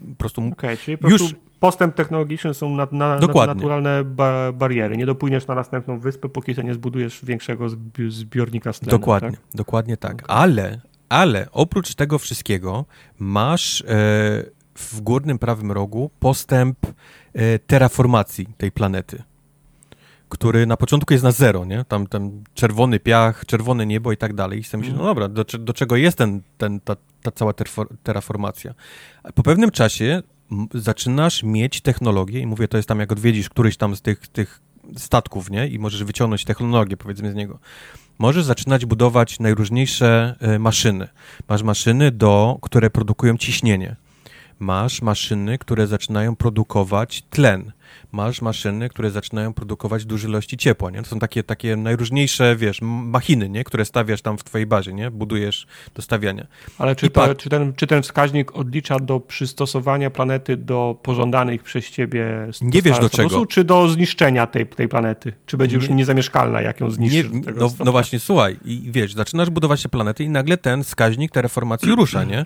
Po 0.10 0.15
prostu 0.18 0.41
Okej, 0.41 0.52
okay, 0.53 0.77
czyli 0.77 0.98
po 0.98 1.10
już... 1.10 1.22
prostu 1.22 1.38
postęp 1.60 1.95
technologiczny 1.95 2.53
są 2.53 2.76
na, 2.76 2.88
na, 2.91 3.19
naturalne 3.19 4.03
ba 4.03 4.52
bariery. 4.52 4.98
Nie 4.98 5.06
dopłyniesz 5.06 5.48
na 5.48 5.56
następną 5.56 5.99
wyspę, 5.99 6.30
póki 6.30 6.64
nie 6.64 6.73
zbudujesz 6.73 7.26
większego 7.26 7.69
zbi 7.69 8.11
zbiornika 8.11 8.73
z 8.73 8.80
Dokładnie, 8.80 9.31
tak? 9.31 9.39
dokładnie 9.53 9.98
tak. 9.98 10.23
Okay. 10.23 10.38
Ale, 10.38 10.81
ale 11.10 11.48
oprócz 11.52 11.95
tego 11.95 12.19
wszystkiego 12.19 12.85
masz 13.19 13.81
e, 13.81 14.60
w 14.81 15.01
górnym 15.01 15.39
prawym 15.39 15.71
rogu 15.71 16.11
postęp 16.19 16.77
e, 17.33 17.59
terraformacji 17.59 18.47
tej 18.57 18.71
planety 18.71 19.23
który 20.31 20.65
na 20.65 20.77
początku 20.77 21.13
jest 21.13 21.23
na 21.23 21.31
zero, 21.31 21.65
nie? 21.65 21.85
Tam, 21.85 22.07
tam 22.07 22.43
czerwony 22.53 22.99
piach, 22.99 23.45
czerwone 23.45 23.85
niebo 23.85 24.11
i 24.11 24.17
tak 24.17 24.33
dalej. 24.33 24.59
I 24.59 24.63
sobie 24.63 24.83
myślę, 24.83 24.97
no 24.97 25.03
dobra, 25.03 25.27
do, 25.27 25.45
do 25.59 25.73
czego 25.73 25.95
jest 25.95 26.17
ten, 26.17 26.41
ten, 26.57 26.79
ta, 26.79 26.95
ta 27.21 27.31
cała 27.31 27.53
terraformacja? 28.03 28.73
Po 29.35 29.43
pewnym 29.43 29.71
czasie 29.71 30.23
zaczynasz 30.73 31.43
mieć 31.43 31.81
technologię 31.81 32.39
i 32.39 32.47
mówię, 32.47 32.67
to 32.67 32.77
jest 32.77 32.89
tam 32.89 32.99
jak 32.99 33.11
odwiedzisz 33.11 33.49
któryś 33.49 33.77
tam 33.77 33.95
z 33.95 34.01
tych, 34.01 34.27
tych 34.27 34.61
statków, 34.97 35.49
nie? 35.49 35.67
I 35.67 35.79
możesz 35.79 36.03
wyciągnąć 36.03 36.45
technologię, 36.45 36.97
powiedzmy, 36.97 37.31
z 37.31 37.35
niego. 37.35 37.59
Możesz 38.19 38.43
zaczynać 38.43 38.85
budować 38.85 39.39
najróżniejsze 39.39 40.35
e, 40.39 40.59
maszyny. 40.59 41.07
Masz 41.49 41.63
maszyny, 41.63 42.11
do, 42.11 42.57
które 42.61 42.89
produkują 42.89 43.37
ciśnienie. 43.37 43.95
Masz 44.61 45.01
maszyny, 45.01 45.57
które 45.57 45.88
zaczynają 45.88 46.35
produkować 46.35 47.21
tlen 47.29 47.71
masz 48.11 48.41
maszyny, 48.41 48.89
które 48.89 49.11
zaczynają 49.11 49.53
produkować 49.53 50.05
duże 50.05 50.27
ilości 50.27 50.57
ciepła, 50.57 50.91
nie? 50.91 51.01
To 51.01 51.09
są 51.09 51.19
takie, 51.19 51.43
takie 51.43 51.75
najróżniejsze, 51.75 52.55
wiesz, 52.55 52.79
machiny, 52.81 53.49
nie? 53.49 53.63
Które 53.63 53.85
stawiasz 53.85 54.21
tam 54.21 54.38
w 54.38 54.43
twojej 54.43 54.67
bazie, 54.67 54.93
nie? 54.93 55.11
Budujesz 55.11 55.67
do 55.95 56.01
stawiania. 56.01 56.47
Ale 56.77 56.95
czy, 56.95 57.09
czy, 57.38 57.49
ten, 57.49 57.73
czy 57.73 57.88
ten 57.88 58.03
wskaźnik 58.03 58.55
odlicza 58.55 58.99
do 58.99 59.19
przystosowania 59.19 60.09
planety 60.09 60.57
do 60.57 60.99
pożądanych 61.03 61.63
przez 61.63 61.89
ciebie 61.89 62.47
Nie 62.61 62.81
wiesz 62.81 62.99
do 62.99 63.09
czego. 63.09 63.45
Czy 63.45 63.63
do 63.63 63.88
zniszczenia 63.88 64.47
tej, 64.47 64.67
tej 64.67 64.88
planety? 64.88 65.33
Czy 65.45 65.57
będzie 65.57 65.75
już 65.75 65.89
niezamieszkalna, 65.89 66.61
jak 66.61 66.79
ją 66.79 66.89
zniszczysz? 66.89 67.31
Nie, 67.31 67.41
no, 67.55 67.69
no, 67.85 67.91
właśnie, 67.91 68.19
słuchaj, 68.19 68.57
i 68.65 68.91
wiesz, 68.91 69.13
zaczynasz 69.13 69.49
budować 69.49 69.83
te 69.83 69.89
planety 69.89 70.23
i 70.23 70.29
nagle 70.29 70.57
ten 70.57 70.83
wskaźnik 70.83 71.31
tej 71.31 71.41
reformacji 71.43 71.95
rusza, 71.95 72.23
nie? 72.23 72.45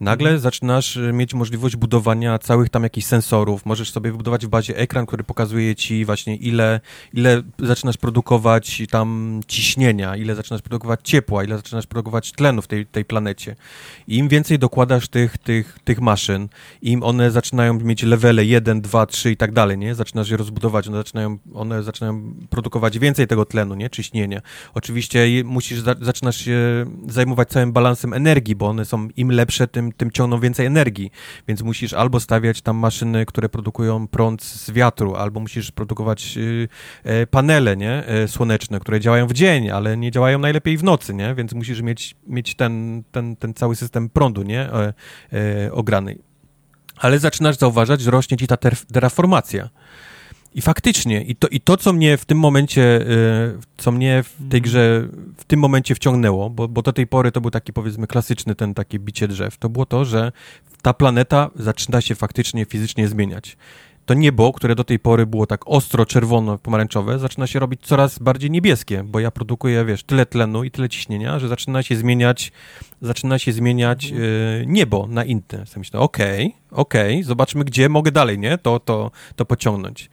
Nagle 0.00 0.28
mhm. 0.28 0.40
zaczynasz 0.40 0.96
y, 0.96 1.12
mieć 1.12 1.34
możliwość 1.34 1.76
budowania 1.76 2.38
całych 2.38 2.70
tam 2.70 2.82
jakichś 2.82 3.06
sensorów, 3.06 3.66
możesz 3.66 3.92
sobie 3.92 4.10
wybudować 4.10 4.46
w 4.46 4.48
bazie 4.48 4.76
ekran, 4.76 5.01
który 5.06 5.24
pokazuje 5.24 5.74
ci 5.74 6.04
właśnie 6.04 6.36
ile, 6.36 6.80
ile 7.14 7.42
zaczynasz 7.58 7.96
produkować 7.96 8.82
tam 8.90 9.40
ciśnienia, 9.46 10.16
ile 10.16 10.34
zaczynasz 10.34 10.62
produkować 10.62 11.00
ciepła, 11.04 11.44
ile 11.44 11.56
zaczynasz 11.56 11.86
produkować 11.86 12.32
tlenu 12.32 12.62
w 12.62 12.66
tej, 12.66 12.86
tej 12.86 13.04
planecie. 13.04 13.56
I 14.08 14.16
im 14.16 14.28
więcej 14.28 14.58
dokładasz 14.58 15.08
tych, 15.08 15.38
tych, 15.38 15.78
tych 15.84 16.00
maszyn, 16.00 16.48
im 16.82 17.02
one 17.02 17.30
zaczynają 17.30 17.74
mieć 17.74 18.02
levele 18.02 18.44
1, 18.44 18.80
2, 18.80 19.06
3 19.06 19.30
i 19.30 19.36
tak 19.36 19.52
dalej, 19.52 19.78
nie? 19.78 19.94
Zaczynasz 19.94 20.30
je 20.30 20.36
rozbudować, 20.36 20.88
one 20.88 20.96
zaczynają, 20.96 21.38
one 21.54 21.82
zaczynają 21.82 22.34
produkować 22.50 22.98
więcej 22.98 23.26
tego 23.26 23.44
tlenu, 23.44 23.74
nie? 23.74 23.90
Ciśnienia. 23.90 24.40
Oczywiście 24.74 25.26
musisz, 25.44 25.82
zaczynasz 26.00 26.36
się 26.36 26.84
zajmować 27.08 27.48
całym 27.48 27.72
balansem 27.72 28.12
energii, 28.12 28.56
bo 28.56 28.68
one 28.68 28.84
są 28.84 29.08
im 29.16 29.30
lepsze, 29.30 29.68
tym, 29.68 29.92
tym 29.92 30.10
ciągną 30.10 30.40
więcej 30.40 30.66
energii, 30.66 31.10
więc 31.48 31.62
musisz 31.62 31.92
albo 31.92 32.20
stawiać 32.20 32.62
tam 32.62 32.76
maszyny, 32.76 33.26
które 33.26 33.48
produkują 33.48 34.08
prąd 34.08 34.42
z 34.42 34.70
wiatru, 34.70 34.91
albo 35.16 35.40
musisz 35.40 35.70
produkować 35.70 36.36
y, 36.36 36.68
e, 37.04 37.26
panele, 37.26 37.76
nie, 37.76 38.06
e, 38.06 38.28
słoneczne, 38.28 38.80
które 38.80 39.00
działają 39.00 39.26
w 39.26 39.32
dzień, 39.32 39.70
ale 39.70 39.96
nie 39.96 40.10
działają 40.10 40.38
najlepiej 40.38 40.76
w 40.78 40.84
nocy, 40.84 41.14
nie, 41.14 41.34
więc 41.34 41.52
musisz 41.52 41.82
mieć, 41.82 42.16
mieć 42.26 42.54
ten, 42.54 43.02
ten, 43.12 43.36
ten 43.36 43.54
cały 43.54 43.76
system 43.76 44.08
prądu, 44.08 44.42
nie, 44.42 44.68
e, 44.72 44.92
ograny. 45.72 46.18
Ale 46.96 47.18
zaczynasz 47.18 47.56
zauważać, 47.56 48.00
że 48.00 48.10
rośnie 48.10 48.36
ci 48.36 48.46
ta 48.46 48.56
terraformacja. 48.92 49.68
I 50.54 50.62
faktycznie, 50.62 51.22
i 51.22 51.36
to, 51.36 51.48
i 51.48 51.60
to, 51.60 51.76
co 51.76 51.92
mnie 51.92 52.16
w 52.16 52.24
tym 52.24 52.38
momencie, 52.38 53.06
co 53.76 53.92
mnie 53.92 54.22
w 54.22 54.50
tej 54.50 54.62
grze 54.62 55.08
w 55.36 55.44
tym 55.44 55.60
momencie 55.60 55.94
wciągnęło, 55.94 56.50
bo, 56.50 56.68
bo 56.68 56.82
do 56.82 56.92
tej 56.92 57.06
pory 57.06 57.32
to 57.32 57.40
był 57.40 57.50
taki, 57.50 57.72
powiedzmy, 57.72 58.06
klasyczny 58.06 58.54
ten 58.54 58.74
takie 58.74 58.98
bicie 58.98 59.28
drzew, 59.28 59.58
to 59.58 59.68
było 59.68 59.86
to, 59.86 60.04
że 60.04 60.32
ta 60.82 60.94
planeta 60.94 61.50
zaczyna 61.56 62.00
się 62.00 62.14
faktycznie 62.14 62.64
fizycznie 62.64 63.08
zmieniać 63.08 63.56
to 64.06 64.14
niebo, 64.14 64.52
które 64.52 64.74
do 64.74 64.84
tej 64.84 64.98
pory 64.98 65.26
było 65.26 65.46
tak 65.46 65.68
ostro 65.68 66.06
czerwono-pomarańczowe, 66.06 67.18
zaczyna 67.18 67.46
się 67.46 67.58
robić 67.58 67.80
coraz 67.82 68.18
bardziej 68.18 68.50
niebieskie, 68.50 69.04
bo 69.04 69.20
ja 69.20 69.30
produkuję, 69.30 69.84
wiesz, 69.84 70.04
tyle 70.04 70.26
tlenu 70.26 70.64
i 70.64 70.70
tyle 70.70 70.88
ciśnienia, 70.88 71.38
że 71.38 71.48
zaczyna 71.48 71.82
się 71.82 71.96
zmieniać, 71.96 72.52
zaczyna 73.02 73.38
się 73.38 73.52
zmieniać 73.52 74.10
yy, 74.10 74.18
niebo 74.66 75.06
na 75.06 75.24
inne. 75.24 75.64
Myślę, 75.76 76.00
okej, 76.00 76.46
okay, 76.46 76.80
okej, 76.80 77.14
okay, 77.14 77.24
zobaczmy, 77.24 77.64
gdzie 77.64 77.88
mogę 77.88 78.12
dalej, 78.12 78.38
nie, 78.38 78.58
to, 78.58 78.80
to, 78.80 79.10
to 79.36 79.44
pociągnąć 79.44 80.10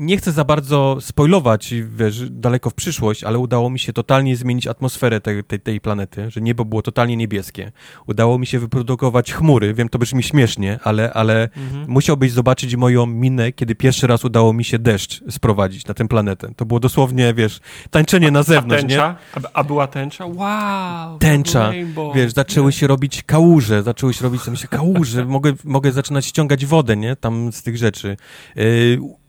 nie 0.00 0.16
chcę 0.16 0.32
za 0.32 0.44
bardzo 0.44 0.96
spoilować, 1.00 1.74
wiesz, 1.96 2.30
daleko 2.30 2.70
w 2.70 2.74
przyszłość, 2.74 3.24
ale 3.24 3.38
udało 3.38 3.70
mi 3.70 3.78
się 3.78 3.92
totalnie 3.92 4.36
zmienić 4.36 4.66
atmosferę 4.66 5.20
tej, 5.20 5.44
tej, 5.44 5.60
tej, 5.60 5.80
planety, 5.80 6.30
że 6.30 6.40
niebo 6.40 6.64
było 6.64 6.82
totalnie 6.82 7.16
niebieskie. 7.16 7.72
Udało 8.06 8.38
mi 8.38 8.46
się 8.46 8.58
wyprodukować 8.58 9.32
chmury, 9.32 9.74
wiem, 9.74 9.88
to 9.88 9.98
brzmi 9.98 10.22
śmiesznie, 10.22 10.78
ale, 10.84 11.12
ale 11.12 11.42
mhm. 11.42 11.84
musiałbyś 11.88 12.32
zobaczyć 12.32 12.76
moją 12.76 13.06
minę, 13.06 13.52
kiedy 13.52 13.74
pierwszy 13.74 14.06
raz 14.06 14.24
udało 14.24 14.52
mi 14.52 14.64
się 14.64 14.78
deszcz 14.78 15.22
sprowadzić 15.30 15.86
na 15.86 15.94
tę 15.94 16.08
planetę. 16.08 16.54
To 16.56 16.66
było 16.66 16.80
dosłownie, 16.80 17.34
wiesz, 17.34 17.60
tańczenie 17.90 18.30
na 18.30 18.42
zewnątrz, 18.42 18.84
a 18.84 18.86
tęcza? 18.86 19.16
nie? 19.36 19.44
A, 19.44 19.50
a 19.52 19.64
była 19.64 19.86
tęcza? 19.86 20.26
Wow! 20.26 21.18
Tęcza, 21.18 21.72
wiesz, 22.14 22.32
zaczęły 22.32 22.72
się 22.72 22.86
robić 22.86 23.22
kałuże, 23.22 23.82
zaczęły 23.82 24.14
się 24.14 24.24
robić, 24.24 24.42
się 24.54 24.68
kałuże, 24.68 25.24
mogę, 25.24 25.52
mogę 25.64 25.92
zaczynać 25.92 26.26
ściągać 26.26 26.66
wodę, 26.66 26.96
nie, 26.96 27.16
tam 27.16 27.52
z 27.52 27.62
tych 27.62 27.76
rzeczy. 27.76 28.16
Yy, 28.56 29.19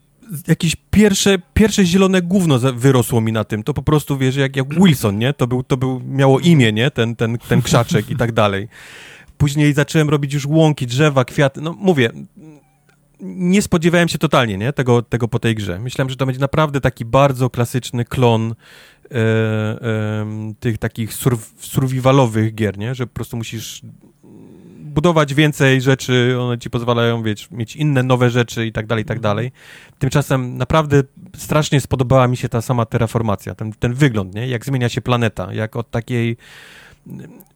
jakieś 0.48 0.76
pierwsze, 0.90 1.38
pierwsze 1.54 1.84
zielone 1.84 2.22
gówno 2.22 2.58
wyrosło 2.58 3.20
mi 3.20 3.32
na 3.32 3.44
tym. 3.44 3.62
To 3.62 3.74
po 3.74 3.82
prostu, 3.82 4.18
wiesz, 4.18 4.36
jak, 4.36 4.56
jak 4.56 4.74
Wilson, 4.74 5.18
nie? 5.18 5.32
To, 5.32 5.46
był, 5.46 5.62
to 5.62 5.76
był, 5.76 6.00
miało 6.00 6.40
imię, 6.40 6.72
nie? 6.72 6.90
Ten, 6.90 7.16
ten, 7.16 7.38
ten 7.38 7.62
krzaczek 7.62 8.10
i 8.10 8.16
tak 8.16 8.32
dalej. 8.32 8.68
Później 9.38 9.72
zacząłem 9.72 10.10
robić 10.10 10.34
już 10.34 10.46
łąki, 10.46 10.86
drzewa, 10.86 11.24
kwiaty. 11.24 11.60
No 11.60 11.72
mówię, 11.78 12.10
nie 13.20 13.62
spodziewałem 13.62 14.08
się 14.08 14.18
totalnie, 14.18 14.58
nie? 14.58 14.72
Tego, 14.72 15.02
tego 15.02 15.28
po 15.28 15.38
tej 15.38 15.54
grze. 15.54 15.78
Myślałem, 15.78 16.10
że 16.10 16.16
to 16.16 16.26
będzie 16.26 16.40
naprawdę 16.40 16.80
taki 16.80 17.04
bardzo 17.04 17.50
klasyczny 17.50 18.04
klon 18.04 18.54
e, 19.10 19.14
e, 19.14 20.54
tych 20.60 20.78
takich 20.78 21.14
surv 21.14 21.42
survivalowych 21.58 22.54
gier, 22.54 22.78
nie? 22.78 22.94
Że 22.94 23.06
po 23.06 23.14
prostu 23.14 23.36
musisz 23.36 23.82
budować 24.92 25.34
więcej 25.34 25.80
rzeczy, 25.80 26.36
one 26.40 26.58
ci 26.58 26.70
pozwalają 26.70 27.22
wiesz, 27.22 27.50
mieć 27.50 27.76
inne 27.76 28.02
nowe 28.02 28.30
rzeczy 28.30 28.66
i 28.66 28.72
tak 28.72 28.86
dalej, 28.86 29.02
i 29.02 29.06
tak 29.06 29.16
mhm. 29.16 29.22
dalej. 29.22 29.52
Tymczasem 29.98 30.58
naprawdę 30.58 31.02
strasznie 31.36 31.80
spodobała 31.80 32.28
mi 32.28 32.36
się 32.36 32.48
ta 32.48 32.60
sama 32.60 32.86
terraformacja, 32.86 33.54
ten, 33.54 33.72
ten 33.72 33.94
wygląd, 33.94 34.34
nie? 34.34 34.48
Jak 34.48 34.66
zmienia 34.66 34.88
się 34.88 35.00
planeta, 35.00 35.52
jak 35.52 35.76
od 35.76 35.90
takiej 35.90 36.36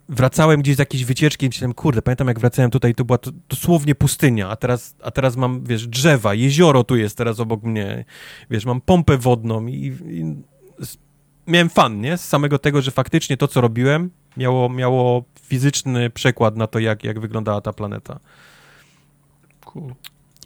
wracałem 0.08 0.60
gdzieś 0.60 0.76
z 0.76 0.78
jakiejś 0.78 1.04
wycieczki 1.04 1.46
i 1.46 1.48
myślałem, 1.48 1.74
kurde, 1.74 2.02
pamiętam 2.02 2.28
jak 2.28 2.40
wracałem 2.40 2.70
tutaj, 2.70 2.94
to 2.94 3.04
była 3.04 3.18
to, 3.18 3.30
dosłownie 3.48 3.94
pustynia, 3.94 4.48
a 4.48 4.56
teraz, 4.56 4.96
a 5.02 5.10
teraz 5.10 5.36
mam, 5.36 5.64
wiesz, 5.64 5.86
drzewa, 5.86 6.34
jezioro 6.34 6.84
tu 6.84 6.96
jest 6.96 7.18
teraz 7.18 7.40
obok 7.40 7.62
mnie, 7.62 8.04
wiesz, 8.50 8.64
mam 8.64 8.80
pompę 8.80 9.18
wodną 9.18 9.66
i, 9.66 9.96
i 10.08 10.34
miałem 11.46 11.68
fan, 11.68 12.00
nie? 12.00 12.18
Z 12.18 12.24
samego 12.24 12.58
tego, 12.58 12.82
że 12.82 12.90
faktycznie 12.90 13.36
to, 13.36 13.48
co 13.48 13.60
robiłem, 13.60 14.10
miało, 14.36 14.68
miało 14.68 15.24
fizyczny 15.46 16.10
przekład 16.10 16.56
na 16.56 16.66
to, 16.66 16.78
jak, 16.78 17.04
jak 17.04 17.20
wyglądała 17.20 17.60
ta 17.60 17.72
planeta. 17.72 18.20
Cool. 19.64 19.94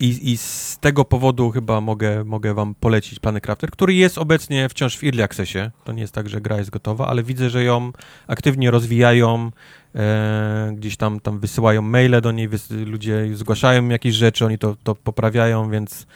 I, 0.01 0.33
I 0.33 0.37
z 0.37 0.79
tego 0.81 1.05
powodu 1.05 1.51
chyba 1.51 1.81
mogę, 1.81 2.25
mogę 2.25 2.55
wam 2.55 2.75
polecić 2.75 3.19
Planet 3.19 3.45
Crafter, 3.45 3.71
który 3.71 3.95
jest 3.95 4.19
obecnie 4.19 4.69
wciąż 4.69 4.97
w 4.97 5.05
Early 5.05 5.23
Accessie. 5.23 5.59
To 5.85 5.93
nie 5.93 6.01
jest 6.01 6.15
tak, 6.15 6.29
że 6.29 6.41
gra 6.41 6.59
jest 6.59 6.71
gotowa, 6.71 7.07
ale 7.07 7.23
widzę, 7.23 7.51
że 7.51 7.65
ją 7.65 7.93
aktywnie 8.27 8.71
rozwijają, 8.71 9.51
e, 9.95 10.73
gdzieś 10.77 10.97
tam, 10.97 11.21
tam 11.21 11.39
wysyłają 11.39 11.83
maile 11.83 12.21
do 12.21 12.33
niej, 12.33 12.49
ludzie 12.87 13.37
zgłaszają 13.37 13.89
jakieś 13.89 14.15
rzeczy, 14.15 14.47
oni 14.47 14.59
to, 14.59 14.77
to 14.83 14.95
poprawiają, 14.95 15.71
więc 15.71 16.07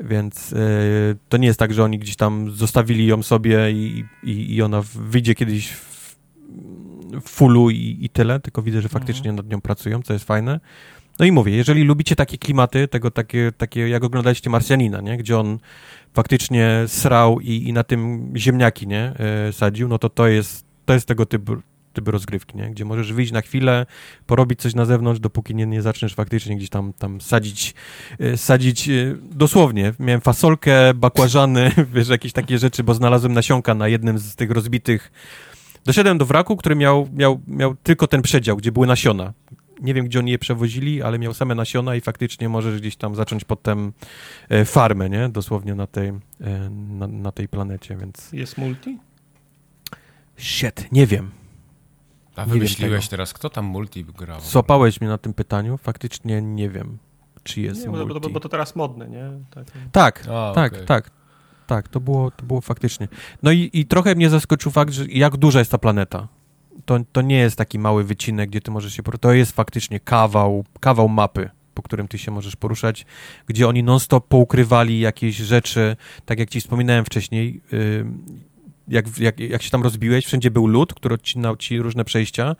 więc 0.00 0.52
e, 0.52 0.56
to 1.28 1.36
nie 1.36 1.46
jest 1.46 1.58
tak, 1.58 1.74
że 1.74 1.84
oni 1.84 1.98
gdzieś 1.98 2.16
tam 2.16 2.50
zostawili 2.50 3.06
ją 3.06 3.22
sobie 3.22 3.72
i, 3.72 4.04
i, 4.22 4.54
i 4.54 4.62
ona 4.62 4.82
wyjdzie 4.94 5.34
kiedyś 5.34 5.68
w 5.70 6.16
fullu 7.22 7.70
i, 7.70 7.98
i, 8.00 8.08
tyle, 8.08 8.40
tylko 8.40 8.62
widzę, 8.62 8.82
że 8.82 8.88
faktycznie 8.88 9.30
mhm. 9.30 9.36
nad 9.36 9.52
nią 9.52 9.60
pracują, 9.60 10.02
co 10.02 10.12
jest 10.12 10.24
fajne. 10.24 10.60
No 11.18 11.26
i 11.26 11.32
mówię, 11.32 11.56
jeżeli 11.56 11.84
lubicie 11.84 12.16
takie 12.16 12.38
klimaty, 12.38 12.88
tego 12.88 13.10
takie, 13.10 13.52
takie 13.56 13.88
jak 13.88 14.04
oglądaliście 14.04 14.50
Marsjanina, 14.50 15.00
nie? 15.00 15.16
gdzie 15.16 15.38
on 15.38 15.58
faktycznie 16.14 16.84
srał 16.86 17.40
i, 17.40 17.68
i 17.68 17.72
na 17.72 17.84
tym 17.84 18.32
ziemniaki 18.36 18.86
nie? 18.86 19.12
E, 19.48 19.52
sadził, 19.52 19.88
no 19.88 19.98
to 19.98 20.08
to 20.08 20.28
jest, 20.28 20.64
to 20.84 20.94
jest 20.94 21.06
tego 21.06 21.26
typu, 21.26 21.56
typu 21.92 22.10
rozgrywki, 22.10 22.56
nie? 22.56 22.70
gdzie 22.70 22.84
możesz 22.84 23.12
wyjść 23.12 23.32
na 23.32 23.40
chwilę, 23.40 23.86
porobić 24.26 24.60
coś 24.60 24.74
na 24.74 24.84
zewnątrz, 24.84 25.20
dopóki 25.20 25.54
nie, 25.54 25.66
nie 25.66 25.82
zaczniesz 25.82 26.14
faktycznie 26.14 26.56
gdzieś 26.56 26.68
tam, 26.68 26.92
tam 26.92 27.20
sadzić, 27.20 27.74
e, 28.18 28.36
sadzić 28.36 28.88
e, 28.88 29.14
dosłownie. 29.30 29.92
Miałem 29.98 30.20
fasolkę, 30.20 30.94
bakłażany, 30.94 31.72
wiesz, 31.94 32.08
jakieś 32.08 32.32
takie 32.32 32.58
rzeczy, 32.58 32.84
bo 32.84 32.94
znalazłem 32.94 33.32
nasionka 33.32 33.74
na 33.74 33.88
jednym 33.88 34.18
z 34.18 34.36
tych 34.36 34.50
rozbitych 34.50 35.12
Doszedłem 35.88 36.18
do 36.18 36.26
wraku, 36.26 36.56
który 36.56 36.76
miał, 36.76 37.08
miał, 37.12 37.40
miał 37.46 37.74
tylko 37.74 38.06
ten 38.06 38.22
przedział, 38.22 38.56
gdzie 38.56 38.72
były 38.72 38.86
nasiona. 38.86 39.32
Nie 39.82 39.94
wiem, 39.94 40.04
gdzie 40.04 40.18
oni 40.18 40.30
je 40.30 40.38
przewozili, 40.38 41.02
ale 41.02 41.18
miał 41.18 41.34
same 41.34 41.54
nasiona 41.54 41.94
i 41.94 42.00
faktycznie 42.00 42.48
możesz 42.48 42.80
gdzieś 42.80 42.96
tam 42.96 43.14
zacząć 43.14 43.44
potem 43.44 43.92
e, 44.48 44.64
farmę, 44.64 45.10
nie? 45.10 45.28
Dosłownie 45.28 45.74
na 45.74 45.86
tej, 45.86 46.08
e, 46.08 46.70
na, 46.70 47.06
na 47.06 47.32
tej 47.32 47.48
planecie, 47.48 47.96
więc... 47.96 48.32
Jest 48.32 48.58
multi? 48.58 48.98
Shit, 50.36 50.92
nie 50.92 51.06
wiem. 51.06 51.30
A 52.36 52.44
Nie 52.44 52.52
wymyśliłeś 52.52 53.02
wiem 53.02 53.10
teraz, 53.10 53.32
kto 53.32 53.50
tam 53.50 53.64
multi 53.64 54.04
grał? 54.04 54.40
Złapałeś 54.40 55.00
mnie 55.00 55.10
na 55.10 55.18
tym 55.18 55.34
pytaniu. 55.34 55.76
Faktycznie 55.78 56.42
nie 56.42 56.70
wiem, 56.70 56.98
czy 57.42 57.60
jest 57.60 57.80
Nie, 57.80 57.90
bo, 57.90 58.06
multi. 58.06 58.20
bo, 58.20 58.30
bo 58.30 58.40
to 58.40 58.48
teraz 58.48 58.76
modne, 58.76 59.08
nie? 59.08 59.30
Tak. 59.50 59.64
Tak, 59.92 60.24
A, 60.30 60.52
tak, 60.54 60.72
okej. 60.72 60.86
tak. 60.86 61.10
Tak, 61.68 61.88
to 61.88 62.00
było, 62.00 62.30
to 62.30 62.44
było 62.44 62.60
faktycznie. 62.60 63.08
No 63.42 63.52
i, 63.52 63.70
i 63.72 63.86
trochę 63.86 64.14
mnie 64.14 64.30
zaskoczył 64.30 64.72
fakt, 64.72 64.92
że 64.92 65.06
jak 65.06 65.36
duża 65.36 65.58
jest 65.58 65.70
ta 65.70 65.78
planeta. 65.78 66.28
To, 66.84 66.98
to 67.12 67.22
nie 67.22 67.38
jest 67.38 67.56
taki 67.56 67.78
mały 67.78 68.04
wycinek, 68.04 68.50
gdzie 68.50 68.60
ty 68.60 68.70
możesz 68.70 68.94
się. 68.94 69.02
To 69.02 69.32
jest 69.32 69.52
faktycznie 69.52 70.00
kawał, 70.00 70.64
kawał 70.80 71.08
mapy, 71.08 71.50
po 71.74 71.82
którym 71.82 72.08
ty 72.08 72.18
się 72.18 72.30
możesz 72.30 72.56
poruszać, 72.56 73.06
gdzie 73.46 73.68
oni 73.68 73.82
non-stop 73.82 74.28
poukrywali 74.28 75.00
jakieś 75.00 75.36
rzeczy, 75.36 75.96
tak 76.24 76.38
jak 76.38 76.50
ci 76.50 76.60
wspominałem 76.60 77.04
wcześniej, 77.04 77.60
jak, 78.88 79.18
jak, 79.18 79.40
jak 79.40 79.62
się 79.62 79.70
tam 79.70 79.82
rozbiłeś, 79.82 80.26
wszędzie 80.26 80.50
był 80.50 80.66
lód, 80.66 80.94
który 80.94 81.14
odcinał 81.14 81.56
ci 81.56 81.78
różne 81.78 82.04
przejścia, 82.04 82.56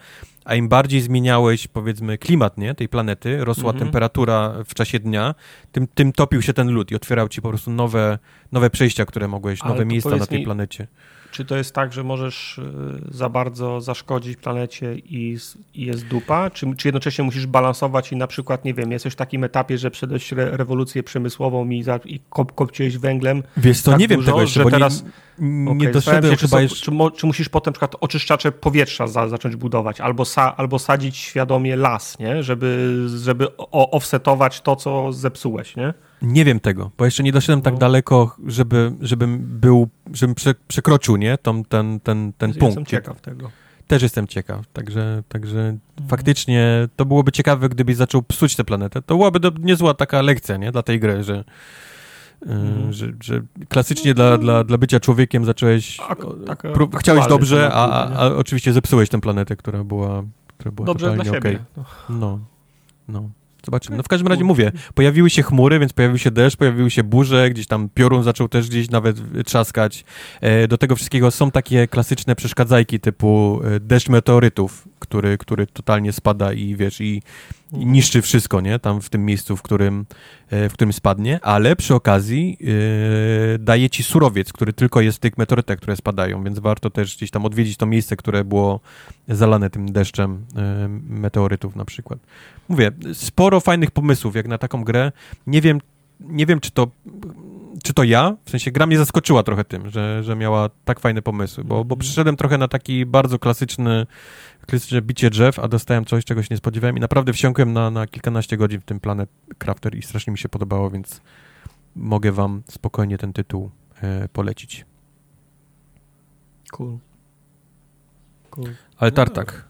a 0.48 0.54
im 0.54 0.68
bardziej 0.68 1.00
zmieniałeś, 1.00 1.66
powiedzmy, 1.68 2.18
klimat 2.18 2.58
nie, 2.58 2.74
tej 2.74 2.88
planety, 2.88 3.44
rosła 3.44 3.70
Mhm. 3.70 3.84
temperatura 3.86 4.54
w 4.66 4.74
czasie 4.74 4.98
dnia, 4.98 5.34
tym, 5.72 5.86
tym 5.86 6.12
topił 6.12 6.42
się 6.42 6.52
ten 6.52 6.68
lód 6.70 6.90
i 6.90 6.94
otwierał 6.96 7.28
ci 7.28 7.42
po 7.42 7.48
prostu 7.48 7.70
nowe, 7.70 8.18
nowe 8.52 8.70
przejścia, 8.70 9.04
które 9.04 9.28
mogłeś, 9.28 9.62
Ale 9.62 9.70
nowe 9.72 9.84
miejsca 9.84 10.16
na 10.16 10.26
tej 10.26 10.38
mi- 10.38 10.44
planecie. 10.44 10.86
Czy 11.30 11.44
to 11.44 11.56
jest 11.56 11.74
tak, 11.74 11.92
że 11.92 12.04
możesz 12.04 12.58
y, 12.58 12.62
za 13.10 13.28
bardzo 13.28 13.80
zaszkodzić 13.80 14.36
planecie 14.36 14.94
i, 14.94 15.38
jest 15.74 16.06
dupa? 16.06 16.50
Czy, 16.50 16.76
czy 16.76 16.88
jednocześnie 16.88 17.24
musisz 17.24 17.46
balansować 17.46 18.12
i 18.12 18.16
na 18.16 18.26
przykład, 18.26 18.64
nie 18.64 18.74
wiem, 18.74 18.92
jesteś 18.92 19.12
w 19.12 19.16
takim 19.16 19.44
etapie, 19.44 19.78
że 19.78 19.90
przedłeś 19.90 20.32
re, 20.32 20.56
rewolucję 20.56 21.02
przemysłową 21.02 21.68
i, 21.68 21.82
za, 21.82 22.00
i 22.04 22.20
kop, 22.30 22.54
kopciłeś 22.54 22.98
węglem? 22.98 23.42
Wiesz 23.56 23.80
co, 23.80 23.90
tak 23.90 24.00
nie 24.00 24.08
wiem 24.08 24.20
dużo, 24.20 24.30
tego 24.30 24.40
jeszcze, 24.40 24.60
że 24.60 24.64
bo 24.64 24.70
teraz- 24.70 25.04
nie, 25.38 25.74
nie 25.74 25.90
doszedłem 25.90 25.92
zastanawiam 25.92 26.30
się, 26.30 26.36
czy, 26.36 26.46
chyba 26.46 26.56
są, 26.56 26.62
jeszcze... 26.62 26.76
czy, 26.76 27.16
czy 27.16 27.26
musisz 27.26 27.48
potem 27.48 27.70
na 27.70 27.72
przykład 27.72 27.96
oczyszczacze 28.00 28.52
powietrza 28.52 29.06
za, 29.06 29.28
zacząć 29.28 29.56
budować, 29.56 30.00
albo, 30.00 30.24
sa, 30.24 30.54
albo 30.56 30.78
sadzić 30.78 31.16
świadomie 31.16 31.76
las, 31.76 32.18
nie? 32.18 32.42
Żeby, 32.42 33.06
żeby 33.16 33.56
offsetować 33.70 34.60
to, 34.60 34.76
co 34.76 35.12
zepsułeś, 35.12 35.76
nie? 35.76 35.94
Nie 36.22 36.44
wiem 36.44 36.60
tego, 36.60 36.90
bo 36.98 37.04
jeszcze 37.04 37.22
nie 37.22 37.32
doszedłem 37.32 37.62
tak 37.62 37.72
No. 37.74 37.78
daleko, 37.80 38.36
żeby, 38.46 38.92
żebym 39.00 39.38
był, 39.60 39.88
żebym 40.12 40.34
prze, 40.34 40.54
przekroczył, 40.68 41.16
nie, 41.16 41.38
tą, 41.38 41.64
ten, 41.64 42.00
ten, 42.00 42.32
ten 42.38 42.50
Jestem 42.50 42.74
punkt. 42.74 42.90
ciekaw 42.90 43.20
tego. 43.20 43.50
Też 43.86 44.02
jestem 44.02 44.26
ciekaw, 44.26 44.66
także, 44.72 45.22
także 45.28 45.76
faktycznie 46.08 46.88
to 46.96 47.04
byłoby 47.04 47.32
ciekawe, 47.32 47.68
gdybyś 47.68 47.96
zaczął 47.96 48.22
psuć 48.22 48.56
tę 48.56 48.64
planetę. 48.64 49.02
To 49.02 49.16
byłaby 49.16 49.40
do, 49.40 49.52
niezła 49.60 49.94
taka 49.94 50.22
lekcja, 50.22 50.56
nie, 50.56 50.72
dla 50.72 50.82
tej 50.82 51.00
gry, 51.00 51.24
że, 51.24 51.34
y, 52.42 52.50
Mhm. 52.50 52.92
że, 52.92 53.06
że 53.22 53.42
klasycznie 53.68 54.14
dla, 54.14 54.38
dla, 54.38 54.64
dla 54.64 54.78
bycia 54.78 55.00
człowiekiem 55.00 55.44
zacząłeś, 55.44 56.00
Ak- 56.08 56.26
taka 56.46 56.70
prób, 56.70 56.96
chciałeś 56.96 57.26
dobrze, 57.26 57.70
a, 57.72 57.88
a, 57.88 58.18
a 58.18 58.26
oczywiście 58.34 58.72
zepsułeś 58.72 59.08
tę 59.08 59.20
planetę, 59.20 59.56
która 59.56 59.84
była, 59.84 60.22
która 60.58 60.72
była 60.72 60.86
Dobrze 60.86 61.06
dla 61.14 61.24
totalnie 61.24 61.40
siebie. 61.40 61.58
okej. 61.76 61.84
No. 62.08 62.18
No, 62.18 62.38
no. 63.08 63.30
Zobaczymy. 63.68 63.96
No 63.96 64.02
w 64.02 64.08
każdym 64.08 64.28
razie 64.28 64.44
mówię, 64.44 64.72
pojawiły 64.94 65.30
się 65.30 65.42
chmury, 65.42 65.78
więc 65.78 65.92
pojawił 65.92 66.18
się 66.18 66.30
deszcz, 66.30 66.56
pojawiły 66.56 66.90
się 66.90 67.02
burze, 67.02 67.50
gdzieś 67.50 67.66
tam 67.66 67.88
piorun 67.94 68.22
zaczął 68.22 68.48
też 68.48 68.68
gdzieś 68.68 68.90
nawet 68.90 69.16
trzaskać. 69.46 70.04
E, 70.40 70.68
Do 70.68 70.78
tego 70.78 70.96
wszystkiego 70.96 71.30
są 71.30 71.50
takie 71.50 71.88
klasyczne 71.88 72.36
przeszkadzajki 72.36 73.00
typu 73.00 73.60
e, 73.64 73.80
deszcz 73.80 74.08
meteorytów, 74.08 74.87
który, 74.98 75.38
który 75.38 75.66
totalnie 75.66 76.12
spada 76.12 76.52
i 76.52 76.76
wiesz, 76.76 77.00
i, 77.00 77.22
i 77.72 77.86
niszczy 77.86 78.22
wszystko, 78.22 78.60
nie? 78.60 78.78
Tam 78.78 79.00
w 79.00 79.10
tym 79.10 79.24
miejscu, 79.24 79.56
w 79.56 79.62
którym, 79.62 80.06
e, 80.50 80.68
w 80.68 80.72
którym 80.72 80.92
spadnie, 80.92 81.40
ale 81.42 81.76
przy 81.76 81.94
okazji 81.94 82.58
e, 83.54 83.58
daje 83.58 83.90
ci 83.90 84.02
surowiec, 84.02 84.52
który 84.52 84.72
tylko 84.72 85.00
jest 85.00 85.18
w 85.18 85.20
tych 85.20 85.38
meteorytach, 85.38 85.78
które 85.78 85.96
spadają, 85.96 86.44
więc 86.44 86.58
warto 86.58 86.90
też 86.90 87.16
gdzieś 87.16 87.30
tam 87.30 87.44
odwiedzić 87.44 87.76
to 87.76 87.86
miejsce, 87.86 88.16
które 88.16 88.44
było 88.44 88.80
zalane 89.28 89.70
tym 89.70 89.92
deszczem 89.92 90.46
e, 90.56 90.88
meteorytów 91.08 91.76
na 91.76 91.84
przykład. 91.84 92.18
Mówię, 92.68 92.90
sporo 93.12 93.60
fajnych 93.60 93.90
pomysłów 93.90 94.36
jak 94.36 94.48
na 94.48 94.58
taką 94.58 94.84
grę. 94.84 95.12
Nie 95.46 95.60
wiem, 95.60 95.80
nie 96.20 96.46
wiem 96.46 96.60
czy 96.60 96.70
to 96.70 96.86
czy 97.88 97.94
to 97.94 98.04
ja, 98.04 98.36
w 98.44 98.50
sensie 98.50 98.70
gra 98.70 98.86
mnie 98.86 98.98
zaskoczyła 98.98 99.42
trochę 99.42 99.64
tym, 99.64 99.90
że, 99.90 100.22
że 100.24 100.36
miała 100.36 100.70
tak 100.84 101.00
fajne 101.00 101.22
pomysły, 101.22 101.64
bo, 101.64 101.84
bo 101.84 101.96
przyszedłem 101.96 102.36
trochę 102.36 102.58
na 102.58 102.68
taki 102.68 103.06
bardzo 103.06 103.38
klasyczny, 103.38 104.06
klasyczne 104.66 105.02
bicie 105.02 105.30
drzew, 105.30 105.58
a 105.58 105.68
dostałem 105.68 106.04
coś, 106.04 106.24
czego 106.24 106.42
się 106.42 106.48
nie 106.50 106.56
spodziewałem 106.56 106.96
i 106.96 107.00
naprawdę 107.00 107.32
wsiąkłem 107.32 107.72
na, 107.72 107.90
na 107.90 108.06
kilkanaście 108.06 108.56
godzin 108.56 108.80
w 108.80 108.84
tym 108.84 109.00
Planet 109.00 109.30
Crafter 109.58 109.94
i 109.94 110.02
strasznie 110.02 110.30
mi 110.30 110.38
się 110.38 110.48
podobało, 110.48 110.90
więc 110.90 111.20
mogę 111.96 112.32
wam 112.32 112.62
spokojnie 112.66 113.18
ten 113.18 113.32
tytuł 113.32 113.70
e, 114.02 114.28
polecić. 114.28 114.86
Cool. 116.72 116.98
Cool. 118.50 118.74
Ale 118.96 119.12
Tartak, 119.12 119.67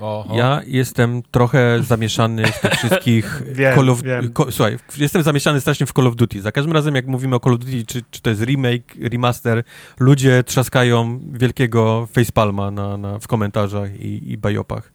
Oho. 0.00 0.36
ja 0.36 0.60
jestem 0.66 1.22
trochę 1.30 1.82
zamieszany 1.82 2.46
w 2.46 2.60
tych 2.60 2.72
wszystkich 2.72 3.42
Wiem, 3.52 3.74
Call 3.74 3.90
of... 3.90 4.02
wiem. 4.02 4.32
Ko, 4.32 4.52
słuchaj, 4.52 4.78
jestem 4.96 5.22
zamieszany 5.22 5.60
strasznie 5.60 5.86
w 5.86 5.92
Call 5.92 6.06
of 6.06 6.16
Duty. 6.16 6.42
Za 6.42 6.52
każdym 6.52 6.72
razem, 6.72 6.94
jak 6.94 7.06
mówimy 7.06 7.36
o 7.36 7.40
Call 7.40 7.52
of 7.52 7.58
Duty, 7.58 7.86
czy, 7.86 8.02
czy 8.10 8.22
to 8.22 8.30
jest 8.30 8.42
remake, 8.42 8.94
remaster, 9.12 9.62
ludzie 9.98 10.44
trzaskają 10.44 11.20
wielkiego 11.32 12.08
facepalma 12.12 12.70
na, 12.70 12.96
na, 12.96 13.18
w 13.18 13.26
komentarzach 13.26 14.00
i, 14.00 14.32
i 14.32 14.38
bajopach. 14.38 14.92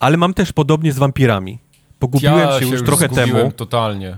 Ale 0.00 0.16
mam 0.16 0.34
też 0.34 0.52
podobnie 0.52 0.92
z 0.92 0.98
wampirami. 0.98 1.58
Pogubiłem 1.98 2.38
ja 2.38 2.60
się 2.60 2.66
już 2.66 2.82
trochę 2.82 3.06
zgubiłem 3.06 3.30
temu, 3.30 3.52
totalnie. 3.52 4.16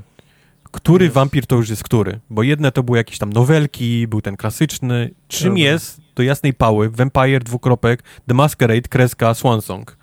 który 0.73 1.11
wampir 1.11 1.47
to 1.47 1.57
już 1.57 1.69
jest 1.69 1.83
który. 1.83 2.21
Bo 2.31 2.43
jedne 2.43 2.73
to 2.73 2.83
były 2.83 2.99
jakieś 2.99 3.19
tam 3.19 3.33
nowelki, 3.33 4.07
był 4.07 4.21
ten 4.21 4.37
klasyczny. 4.37 5.11
Czym 5.29 5.49
Dobra. 5.49 5.63
jest 5.63 6.01
do 6.17 6.23
jasnej 6.23 6.55
pały 6.55 6.91
Vampire, 6.91 7.45
dwukropek, 7.45 8.03
The 8.29 8.35
Masquerade, 8.35 8.89
kreska, 8.89 9.35
Swansong? 9.35 10.00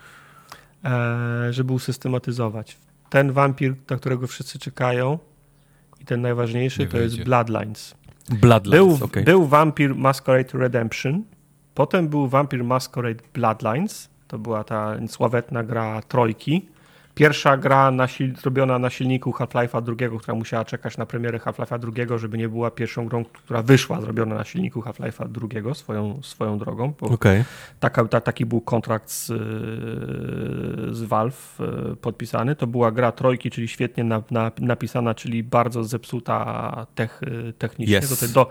E, 0.88 1.54
żeby 1.54 1.74
usystematyzować. 1.74 2.78
Ten 3.10 3.32
wampir, 3.32 3.76
na 3.90 3.98
którego 3.98 4.28
wszyscy 4.28 4.60
czekają 4.60 5.20
i 6.02 6.06
ten 6.06 6.22
najważniejszy, 6.22 6.80
Nie 6.82 6.88
to 6.88 6.98
jest. 6.98 7.24
Bloodlines. 7.24 7.96
Bloodlines, 8.30 8.98
Był, 8.98 9.06
okej. 9.06 9.24
był 9.24 9.46
Vampir 9.46 9.96
Masquerade 9.96 10.58
Redemption, 10.58 11.24
potem 11.74 12.08
był 12.08 12.28
Vampir 12.28 12.64
Masquerade 12.64 13.24
Bloodlines, 13.34 14.10
to 14.28 14.40
była 14.40 14.64
ta 14.64 14.96
sławetna 15.08 15.64
gra 15.64 16.02
trojki. 16.02 16.70
Pierwsza 17.18 17.58
gra 17.58 17.92
na 17.92 18.06
sil- 18.14 18.36
zrobiona 18.42 18.80
na 18.80 18.90
silniku 18.90 19.32
Half-Life'a 19.32 19.82
drugiego, 19.82 20.20
która 20.20 20.36
musiała 20.36 20.66
czekać 20.66 20.98
na 20.98 21.06
premierę 21.06 21.38
Half-Life'a 21.40 21.80
drugiego, 21.80 22.18
żeby 22.18 22.38
nie 22.38 22.50
była 22.50 22.72
pierwszą 22.72 23.06
grą, 23.08 23.26
która 23.26 23.62
wyszła 23.62 24.02
zrobiona 24.02 24.36
na 24.36 24.44
silniku 24.44 24.82
Half-Life'a 24.82 25.30
drugiego 25.30 25.74
swoją, 25.76 26.20
swoją 26.24 26.58
drogą, 26.58 26.94
bo 27.00 27.08
Okej. 27.08 27.44
Taka, 27.80 28.06
ta, 28.06 28.22
taki 28.22 28.46
był 28.46 28.62
kontrakt 28.62 29.10
z, 29.12 29.26
z 30.92 31.04
Valve 31.04 31.58
e, 31.62 31.96
podpisany. 31.96 32.56
To 32.56 32.68
była 32.68 32.92
gra 32.92 33.12
trojki, 33.12 33.50
czyli 33.52 33.68
świetnie 33.68 34.04
na, 34.04 34.24
na, 34.32 34.52
napisana, 34.60 35.14
czyli 35.16 35.44
bardzo 35.44 35.84
zepsuta 35.84 36.86
tech, 36.96 37.22
technicznie. 37.58 37.98
Yes. 37.98 38.10
Do, 38.10 38.16
tej, 38.16 38.30
do, 38.30 38.50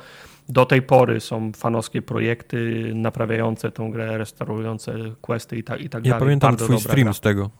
do 0.48 0.66
tej 0.66 0.82
pory 0.82 1.20
są 1.20 1.52
fanowskie 1.56 2.02
projekty 2.02 2.92
naprawiające 2.94 3.70
tą 3.70 3.90
grę, 3.90 4.18
restaurujące 4.18 4.94
questy 5.20 5.56
i, 5.58 5.62
tak 5.64 5.80
i 5.80 5.88
tak 5.88 6.04
Ja 6.06 6.10
dalej. 6.10 6.26
pamiętam 6.26 6.50
Bardzo 6.50 6.64
twój 6.64 6.80
stream 6.80 7.04
gra. 7.04 7.12
z 7.12 7.20
tego. 7.20 7.50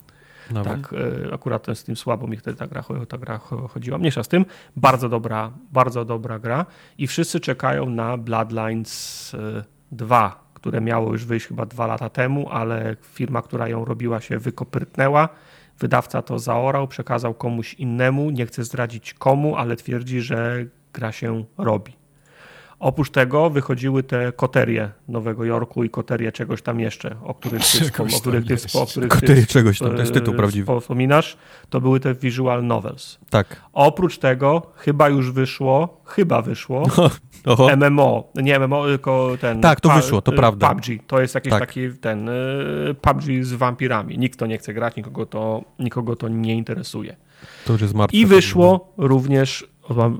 Nawet. 0.51 0.73
Tak, 0.83 0.93
e, 1.29 1.35
akurat 1.35 1.63
ten 1.63 1.75
Steam 1.75 1.97
słabo 1.97 2.27
mi 2.27 2.37
wtedy 2.37 2.57
ta 2.57 2.67
gra, 2.67 2.85
ta 3.09 3.19
gra 3.19 3.39
cho- 3.39 3.69
chodziła. 3.69 3.99
Mniejsza 3.99 4.23
z 4.23 4.29
tym, 4.29 4.45
bardzo 4.77 5.09
dobra, 5.09 5.51
bardzo 5.73 6.05
dobra 6.05 6.39
gra 6.39 6.67
i 6.99 7.07
wszyscy 7.07 7.41
czekają 7.41 7.91
na 7.91 8.17
Bloodlines 8.17 9.35
e, 9.35 9.65
2, 9.93 10.47
które 10.55 10.81
miało 10.81 11.13
już 11.13 11.25
wyjść 11.25 11.47
chyba 11.47 11.67
dwa 11.67 11.87
lata 11.87 12.09
temu, 12.11 12.49
ale 12.51 12.97
firma, 13.03 13.43
która 13.43 13.69
ją 13.69 13.85
robiła 13.85 14.21
się 14.21 14.39
wykopyrtnęła. 14.39 15.29
Wydawca 15.79 16.23
to 16.23 16.39
zaorał, 16.39 16.89
przekazał 16.89 17.35
komuś 17.35 17.75
innemu, 17.75 18.31
nie 18.31 18.47
chce 18.47 18.65
zdradzić 18.65 19.15
komu, 19.15 19.57
ale 19.57 19.77
twierdzi, 19.77 20.21
że 20.21 20.65
gra 20.93 21.13
się 21.13 21.45
robi. 21.59 21.96
Oprócz 22.79 23.11
tego 23.11 23.51
wychodziły 23.51 24.03
te 24.03 24.33
koterie 24.33 24.91
Nowego 25.09 25.45
Jorku 25.45 25.85
i 25.85 25.91
koterie 25.91 26.33
czegoś 26.33 26.63
tam 26.63 26.81
jeszcze, 26.81 27.17
o 27.25 27.35
których 27.35 27.63
ty, 27.63 27.79
wspom- 27.79 28.17
o 28.17 28.21
których 28.21 28.47
ty, 28.47 28.79
o 28.79 28.87
których 28.87 29.11
Koterie 29.11 29.43
ty 29.43 29.47
czegoś 29.47 29.79
tam, 29.79 29.95
to 29.95 30.01
jest 30.01 30.13
tytuł 30.13 30.35
e, 30.35 30.37
prawdziwy. 30.37 30.81
Wspominasz, 30.81 31.37
to 31.71 31.81
były 31.81 32.01
te 32.01 32.15
visual 32.15 32.67
novels. 32.67 33.19
Tak. 33.31 33.63
Oprócz 33.73 34.19
tego 34.19 34.63
chyba 34.77 35.09
już 35.09 35.31
wyszło, 35.33 36.01
chyba 36.05 36.43
wyszło 36.43 36.87
Oho. 37.47 37.69
MMO, 37.77 38.33
nie 38.35 38.59
MMO, 38.59 38.87
tylko 38.87 39.37
ten... 39.41 39.61
Tak, 39.61 39.81
to 39.81 39.91
wyszło, 39.91 40.23
to 40.23 40.33
y, 40.33 40.37
prawda. 40.37 40.69
PUBG, 40.69 40.85
to 41.07 41.21
jest 41.21 41.35
jakiś 41.35 41.51
Tak. 41.51 41.61
taki 41.61 41.91
ten 42.01 42.29
y, 42.29 42.95
PUBG 43.01 43.23
z 43.45 43.53
wampirami. 43.53 44.19
Nikt 44.19 44.39
to 44.39 44.47
nie 44.47 44.59
chce 44.59 44.75
grać, 44.75 44.97
nikogo 44.97 45.27
to, 45.27 45.65
nikogo 45.79 46.17
to 46.17 46.29
nie 46.29 46.55
interesuje. 46.55 47.17
To 47.65 47.73
już 47.73 47.83
jest 47.83 47.95
martwe. 47.95 48.17
I 48.17 48.27
wyszło 48.27 48.93
również 48.97 49.69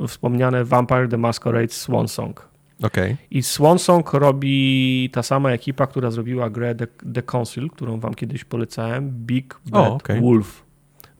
wspomniane 0.07 0.65
Vampire 0.65 1.09
the 1.09 1.17
Masquerade 1.17 1.73
Swan 1.73 2.09
Song. 2.09 2.41
Okay. 2.83 3.17
I 3.31 3.43
Swansong 3.43 4.13
robi 4.13 5.09
ta 5.13 5.23
sama 5.23 5.51
ekipa, 5.53 5.87
która 5.87 6.11
zrobiła 6.11 6.51
grę 6.51 6.75
The, 6.75 6.87
The 7.15 7.23
Council, 7.23 7.71
którą 7.71 8.01
wam 8.01 8.15
kiedyś 8.15 8.45
polecałem, 8.45 9.11
Big 9.11 9.55
Bad 9.67 9.93
okay. 9.93 10.21
Wolf. 10.21 10.67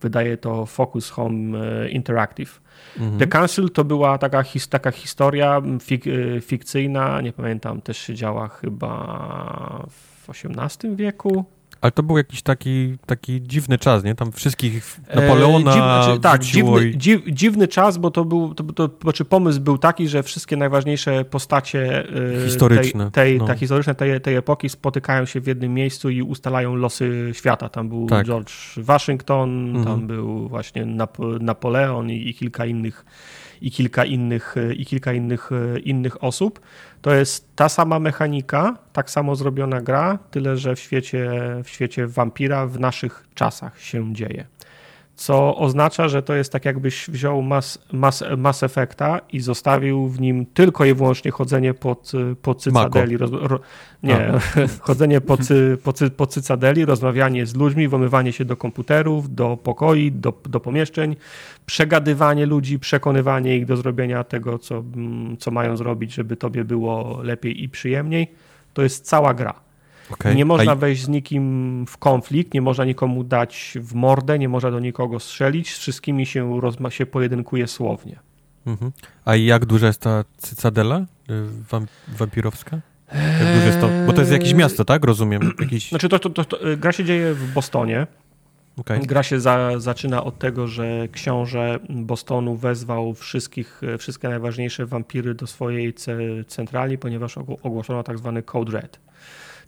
Wydaje 0.01 0.37
to 0.37 0.67
Focus 0.67 1.11
Home 1.11 1.59
e, 1.59 1.89
Interactive. 1.89 2.61
Mhm. 2.99 3.19
The 3.19 3.27
Council 3.27 3.71
to 3.71 3.85
była 3.85 4.19
taka, 4.19 4.43
his, 4.43 4.69
taka 4.69 4.91
historia 4.91 5.63
fik, 5.81 6.07
e, 6.07 6.41
fikcyjna, 6.41 7.21
nie 7.21 7.33
pamiętam, 7.33 7.81
też 7.81 7.99
się 7.99 8.15
działa 8.15 8.49
chyba 8.49 9.87
w 9.91 10.31
XVIII 10.31 10.97
wieku. 10.97 11.45
Ale 11.87 11.93
to 11.93 12.03
był 12.03 12.17
jakiś 12.17 12.43
taki, 12.43 12.99
taki 13.07 13.43
dziwny 13.43 13.79
czas, 13.79 14.05
nie? 14.05 14.15
Tam 14.15 14.33
wszystkich 14.33 15.01
Napoleona 15.15 16.01
e, 16.09 16.13
dziw, 16.13 16.23
Tak, 16.23 16.45
dziwny, 16.45 16.89
i... 16.89 16.99
dziw, 16.99 17.21
dziwny 17.27 17.69
czas, 17.69 17.99
bo 17.99 18.11
to 18.11 18.25
był, 18.25 18.55
to, 18.55 18.65
to, 18.65 18.91
znaczy 19.03 19.25
pomysł 19.25 19.61
był 19.61 19.79
taki, 19.79 20.09
że 20.09 20.23
wszystkie 20.23 20.57
najważniejsze 20.57 21.25
postacie 21.25 22.09
e, 22.39 22.45
historyczne, 22.45 23.11
tej, 23.11 23.13
tej, 23.13 23.39
no. 23.39 23.47
tak, 23.47 23.59
historyczne 23.59 23.95
tej, 23.95 24.21
tej 24.21 24.37
epoki 24.37 24.69
spotykają 24.69 25.25
się 25.25 25.41
w 25.41 25.47
jednym 25.47 25.75
miejscu 25.75 26.11
i 26.11 26.23
ustalają 26.23 26.75
losy 26.75 27.31
świata. 27.33 27.69
Tam 27.69 27.89
był 27.89 28.07
tak. 28.07 28.27
George 28.27 28.53
Washington, 28.77 29.77
mhm. 29.77 29.85
tam 29.85 30.07
był 30.07 30.49
właśnie 30.49 30.87
Nap 30.87 31.19
Napoleon 31.41 32.11
i, 32.11 32.29
i 32.29 32.35
kilka 32.35 32.67
innych 32.67 33.05
i 33.61 33.71
kilka 33.71 34.05
innych, 34.05 34.55
i 34.77 34.87
kilka 34.87 35.13
innych, 35.13 35.51
innych 35.85 36.25
osób. 36.25 36.61
To 37.03 37.15
jest 37.15 37.57
ta 37.57 37.69
sama 37.69 37.99
mechanika, 37.99 38.77
tak 38.93 39.11
samo 39.11 39.37
zrobiona 39.37 39.81
gra, 39.81 40.19
tyle 40.31 40.57
że 40.57 40.77
w 40.77 40.81
świecie, 40.81 41.31
w 41.65 41.69
świecie 41.69 42.07
wampira 42.07 42.67
w 42.67 42.81
naszych 42.81 43.27
czasach 43.35 43.81
się 43.81 44.15
dzieje 44.15 44.47
co 45.17 45.57
oznacza, 45.57 46.09
że 46.09 46.23
to 46.23 46.35
jest 46.35 46.53
tak 46.53 46.65
jakbyś 46.65 47.11
wziął 47.11 47.43
Mass, 47.43 47.79
Mass, 47.93 48.25
Mass 48.37 48.63
Effecta 48.63 49.21
i 49.33 49.41
zostawił 49.41 50.09
w 50.09 50.21
nim 50.21 50.47
tylko 50.47 50.85
i 50.85 50.95
wyłącznie 50.95 51.31
chodzenie 51.31 51.75
po, 51.75 51.97
po 52.43 52.55
cycadeli. 52.55 53.17
Roz, 53.17 53.31
ro, 53.33 53.61
nie, 54.03 54.33
chodzenie 54.81 55.21
po, 55.21 55.37
cy, 55.37 55.79
po, 55.85 55.93
cy, 55.93 56.11
po 56.11 56.27
cycadeli, 56.27 56.85
rozmawianie 56.85 57.47
z 57.47 57.55
ludźmi, 57.55 57.89
wymywanie 57.89 58.33
się 58.33 58.45
do 58.45 58.57
komputerów, 58.57 59.35
do 59.35 59.57
pokoi, 59.57 60.13
do, 60.13 60.33
do 60.49 60.61
pomieszczeń, 60.61 61.17
przegadywanie 61.67 62.47
ludzi, 62.47 62.79
przekonywanie 62.79 63.57
ich 63.57 63.67
do 63.67 63.77
zrobienia 63.77 64.25
tego, 64.25 64.59
co, 64.59 64.79
mm, 64.79 65.37
co 65.37 65.51
mają 65.51 65.77
zrobić, 65.77 66.15
żeby 66.15 66.37
tobie 66.37 66.65
było 66.65 67.21
lepiej 67.23 67.63
i 67.63 67.69
przyjemniej. 67.69 68.33
To 68.75 68.83
jest 68.83 69.07
cała 69.07 69.35
gra. 69.35 69.66
Okay. 70.11 70.35
Nie 70.35 70.45
można 70.45 70.75
wejść 70.75 71.03
z 71.03 71.09
nikim 71.09 71.85
w 71.89 71.99
konflikt, 71.99 72.55
nie 72.55 72.63
można 72.63 72.85
nikomu 72.85 73.25
dać 73.25 73.79
w 73.81 73.95
mordę, 73.95 74.39
nie 74.39 74.49
można 74.49 74.71
do 74.71 74.81
nikogo 74.81 75.21
strzelić, 75.21 75.75
z 75.75 75.79
wszystkimi 75.79 76.27
się, 76.27 76.61
rozma- 76.61 76.91
się 76.91 77.07
pojedynkuje 77.07 77.67
słownie. 77.67 78.19
Mhm. 78.67 78.93
A 79.25 79.37
jak 79.37 79.67
duża 79.67 79.87
jest 79.87 80.01
ta 80.01 80.25
cycadela 80.39 80.99
y, 81.01 81.05
wam- 81.71 81.87
wampirowska? 82.09 82.81
Jak 83.13 83.55
duże 83.55 83.67
jest 83.67 83.81
to? 83.81 83.89
Bo 84.07 84.13
to 84.13 84.21
jest 84.21 84.33
jakieś 84.33 84.55
miasto, 84.55 84.85
tak? 84.85 85.05
Rozumiem. 85.05 85.53
Jakiś... 85.61 85.89
Znaczy, 85.89 86.09
to, 86.09 86.19
to, 86.19 86.31
to, 86.31 86.45
to 86.45 86.59
gra 86.77 86.93
się 86.93 87.05
dzieje 87.05 87.35
w 87.35 87.53
Bostonie. 87.53 88.07
Okay. 88.77 89.01
Gra 89.01 89.23
się 89.23 89.41
za, 89.41 89.71
zaczyna 89.79 90.25
od 90.25 90.39
tego, 90.39 90.69
że 90.69 91.09
książę 91.13 91.79
Bostonu 91.89 92.57
wezwał 92.57 93.15
wszystkich, 93.15 93.81
wszystkie 93.99 94.29
najważniejsze 94.29 94.87
wampiry 94.87 95.35
do 95.35 95.47
swojej 95.47 95.95
centrali, 96.47 96.99
ponieważ 96.99 97.39
ogłoszono 97.39 98.03
tak 98.03 98.19
zwany 98.19 98.43
Code 98.43 98.73
Red 98.73 98.99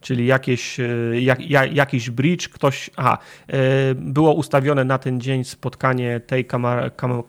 czyli 0.01 0.27
jakieś, 0.27 0.81
e, 0.81 0.86
jak, 1.20 1.51
jakiś 1.75 2.10
bridge, 2.10 2.49
ktoś, 2.49 2.91
aha, 2.97 3.18
e, 3.49 3.94
było 3.94 4.35
ustawione 4.35 4.85
na 4.85 4.99
ten 4.99 5.20
dzień 5.20 5.44
spotkanie 5.44 6.20
tej 6.20 6.44
kamar, 6.44 6.97
kam, 6.97 7.23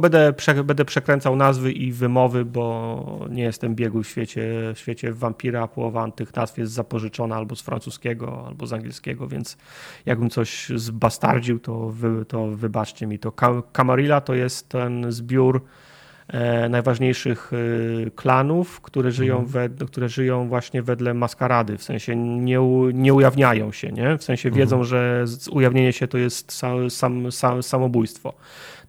będę, 0.00 0.32
prze, 0.32 0.64
będę 0.64 0.84
przekręcał 0.84 1.36
nazwy 1.36 1.72
i 1.72 1.92
wymowy, 1.92 2.44
bo 2.44 3.26
nie 3.30 3.42
jestem 3.42 3.74
biegły 3.74 4.04
w 4.04 4.08
świecie, 4.08 4.72
w 4.74 4.78
świecie 4.78 5.12
wampira, 5.12 5.68
połowa 5.68 6.10
tych 6.10 6.36
nazw 6.36 6.58
jest 6.58 6.72
zapożyczona 6.72 7.36
albo 7.36 7.56
z 7.56 7.62
francuskiego, 7.62 8.44
albo 8.46 8.66
z 8.66 8.72
angielskiego, 8.72 9.28
więc 9.28 9.56
jakbym 10.06 10.30
coś 10.30 10.68
zbastardził, 10.74 11.58
to, 11.58 11.88
wy, 11.88 12.24
to 12.24 12.46
wybaczcie 12.46 13.06
mi 13.06 13.18
to. 13.18 13.32
Camarilla 13.72 14.20
to 14.20 14.34
jest 14.34 14.68
ten 14.68 15.12
zbiór 15.12 15.62
najważniejszych 16.70 17.52
e, 18.06 18.10
klanów, 18.10 18.80
które 18.80 19.10
żyją, 19.10 19.38
mhm. 19.38 19.76
które 19.76 20.08
żyją 20.08 20.48
właśnie 20.48 20.82
wedle 20.82 21.14
maskarady, 21.14 21.78
w 21.78 21.82
sensie 21.82 22.16
nie, 22.16 22.58
nie 22.94 23.14
ujawniają 23.14 23.72
się, 23.72 23.92
nie? 23.92 24.18
w 24.18 24.24
sensie 24.24 24.50
wiedzą, 24.50 24.76
mhm. 24.76 24.84
że 24.84 25.24
ujawnienie 25.50 25.92
się 25.92 26.08
to 26.08 26.18
jest 26.18 26.52
sam, 26.52 26.90
sam, 26.90 27.32
sam, 27.32 27.62
samobójstwo. 27.62 28.34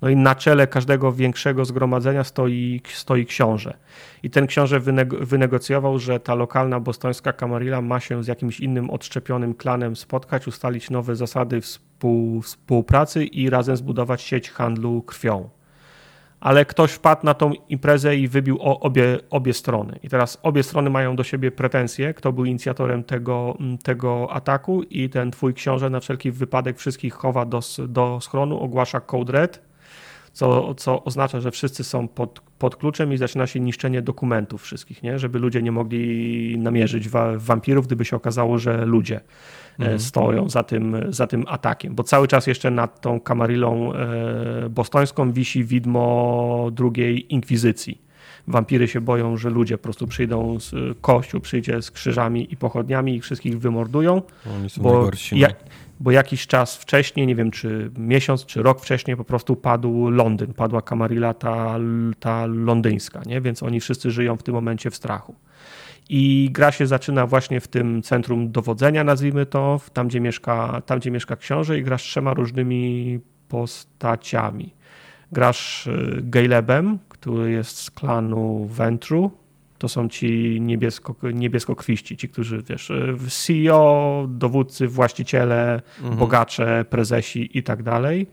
No 0.02 0.10
i 0.10 0.16
na 0.16 0.36
czele 0.36 0.68
każdego 0.68 1.12
większego 1.12 1.66
zgromadzenia 1.66 2.24
stoi, 2.24 2.82
stoi 2.94 3.26
książę. 3.26 3.78
I 4.24 4.30
ten 4.30 4.48
książę 4.48 4.80
wynegocjował, 5.22 6.00
że 6.00 6.20
ta 6.20 6.36
lokalna 6.36 6.80
bostońska 6.80 7.34
kamarilla 7.34 7.82
ma 7.82 8.00
się 8.00 8.24
z 8.24 8.28
jakimś 8.28 8.60
innym 8.60 8.90
odszczepionym 8.90 9.54
klanem 9.54 9.96
spotkać, 9.96 10.48
ustalić 10.48 10.90
nowe 10.90 11.16
zasady 11.16 11.62
współ, 11.62 12.42
współpracy 12.42 13.26
i 13.26 13.50
razem 13.50 13.78
zbudować 13.78 14.22
sieć 14.22 14.50
handlu 14.50 15.02
krwią 15.02 15.50
ale 16.40 16.66
ktoś 16.66 16.92
wpadł 16.92 17.26
na 17.26 17.34
tą 17.34 17.52
imprezę 17.70 18.16
i 18.16 18.28
wybił 18.28 18.60
obie, 18.62 19.20
obie 19.30 19.54
strony. 19.54 20.00
I 20.04 20.10
teraz 20.10 20.40
obie 20.44 20.64
strony 20.64 20.90
mają 20.90 21.16
do 21.16 21.24
siebie 21.24 21.52
pretensje, 21.52 22.14
kto 22.14 22.34
był 22.34 22.46
inicjatorem 22.46 23.04
tego, 23.04 23.58
tego 23.84 24.32
ataku 24.32 24.84
i 24.84 25.10
ten 25.10 25.32
twój 25.32 25.54
książę 25.54 25.90
na 25.90 26.00
wszelki 26.00 26.32
wypadek 26.32 26.78
wszystkich 26.78 27.14
chowa 27.14 27.46
do, 27.46 27.60
do 27.88 28.20
schronu, 28.22 28.60
ogłasza 28.60 29.00
code 29.00 29.34
red, 29.34 29.70
co, 30.34 30.76
co 30.76 31.04
oznacza, 31.04 31.42
że 31.42 31.52
wszyscy 31.52 31.84
są 31.84 32.08
pod, 32.08 32.40
pod 32.60 32.76
kluczem 32.76 33.14
i 33.14 33.18
zaczyna 33.18 33.48
się 33.48 33.60
niszczenie 33.60 34.02
dokumentów 34.02 34.62
wszystkich, 34.62 35.04
nie? 35.04 35.20
żeby 35.20 35.40
ludzie 35.40 35.62
nie 35.62 35.72
mogli 35.72 36.58
namierzyć 36.58 37.10
wa 37.10 37.32
wampirów, 37.38 37.88
gdyby 37.88 38.06
się 38.06 38.16
okazało, 38.16 38.58
że 38.58 38.86
ludzie 38.86 39.22
mhm. 39.80 40.00
stoją 40.00 40.50
za 40.50 40.64
tym, 40.64 40.98
za 41.10 41.28
tym 41.28 41.46
atakiem, 41.48 41.96
bo 41.96 42.04
cały 42.04 42.28
czas 42.28 42.48
jeszcze 42.48 42.72
nad 42.72 43.02
tą 43.02 43.20
kamarylą 43.20 43.94
e, 43.94 44.70
bostońską 44.70 45.32
wisi 45.32 45.64
widmo 45.64 46.70
drugiej 46.72 47.34
inkwizycji. 47.34 48.10
Wampiry 48.48 48.88
się 48.88 49.02
boją, 49.02 49.38
że 49.38 49.50
ludzie 49.50 49.78
po 49.78 49.84
prostu 49.84 50.08
przyjdą, 50.08 50.60
z, 50.60 50.98
kościół 51.02 51.42
przyjdzie 51.42 51.82
z 51.82 51.92
krzyżami 51.92 52.54
i 52.54 52.58
pochodniami 52.58 53.16
i 53.16 53.22
wszystkich 53.22 53.60
wymordują. 53.60 54.22
Oni 54.56 54.70
są 54.70 54.82
bo, 54.82 55.10
ja, 55.32 55.48
bo 56.00 56.12
jakiś 56.12 56.48
czas 56.48 56.76
wcześniej, 56.78 57.28
nie 57.28 57.36
wiem 57.36 57.52
czy 57.52 57.92
miesiąc, 57.98 58.46
czy 58.46 58.64
rok 58.64 58.82
wcześniej 58.82 59.18
po 59.18 59.24
prostu 59.24 59.56
padł 59.56 60.10
Londyn, 60.10 60.54
padła 60.54 60.82
Kamarilla 60.82 61.34
ta, 61.34 61.76
ta 62.20 62.46
londyńska, 62.46 63.22
nie? 63.26 63.42
więc 63.42 63.64
oni 63.64 63.80
wszyscy 63.80 64.12
żyją 64.12 64.38
w 64.38 64.44
tym 64.44 64.54
momencie 64.54 64.92
w 64.92 64.96
strachu. 64.96 65.36
I 66.10 66.50
gra 66.52 66.72
się 66.72 66.88
zaczyna 66.88 67.28
właśnie 67.28 67.60
w 67.60 67.68
tym 67.68 68.02
centrum 68.02 68.52
dowodzenia, 68.52 69.04
nazwijmy 69.04 69.46
to, 69.46 69.82
tam 69.94 70.08
gdzie 70.08 70.20
mieszka, 70.20 70.82
tam, 70.86 71.00
gdzie 71.00 71.12
mieszka 71.12 71.36
książę 71.36 71.78
i 71.78 71.84
grasz 71.84 72.04
trzema 72.04 72.34
różnymi 72.34 73.20
postaciami. 73.48 74.74
Grasz 75.32 75.88
y, 75.88 76.20
Galebem, 76.24 77.00
który 77.10 77.52
jest 77.52 77.78
z 77.78 77.92
klanu 77.92 78.66
Ventru, 78.66 79.32
to 79.78 79.90
są 79.90 80.10
ci 80.10 80.58
niebiesko, 80.62 81.16
niebieskokwiści, 81.34 82.18
ci, 82.18 82.30
którzy, 82.30 82.64
wiesz, 82.70 82.90
y, 82.90 83.16
CEO, 83.30 84.26
dowódcy, 84.30 84.88
właściciele, 84.88 85.82
mhm. 86.00 86.18
bogacze, 86.18 86.86
prezesi 86.90 87.58
i 87.58 87.64
tak 87.64 87.84
dalej. 87.84 88.28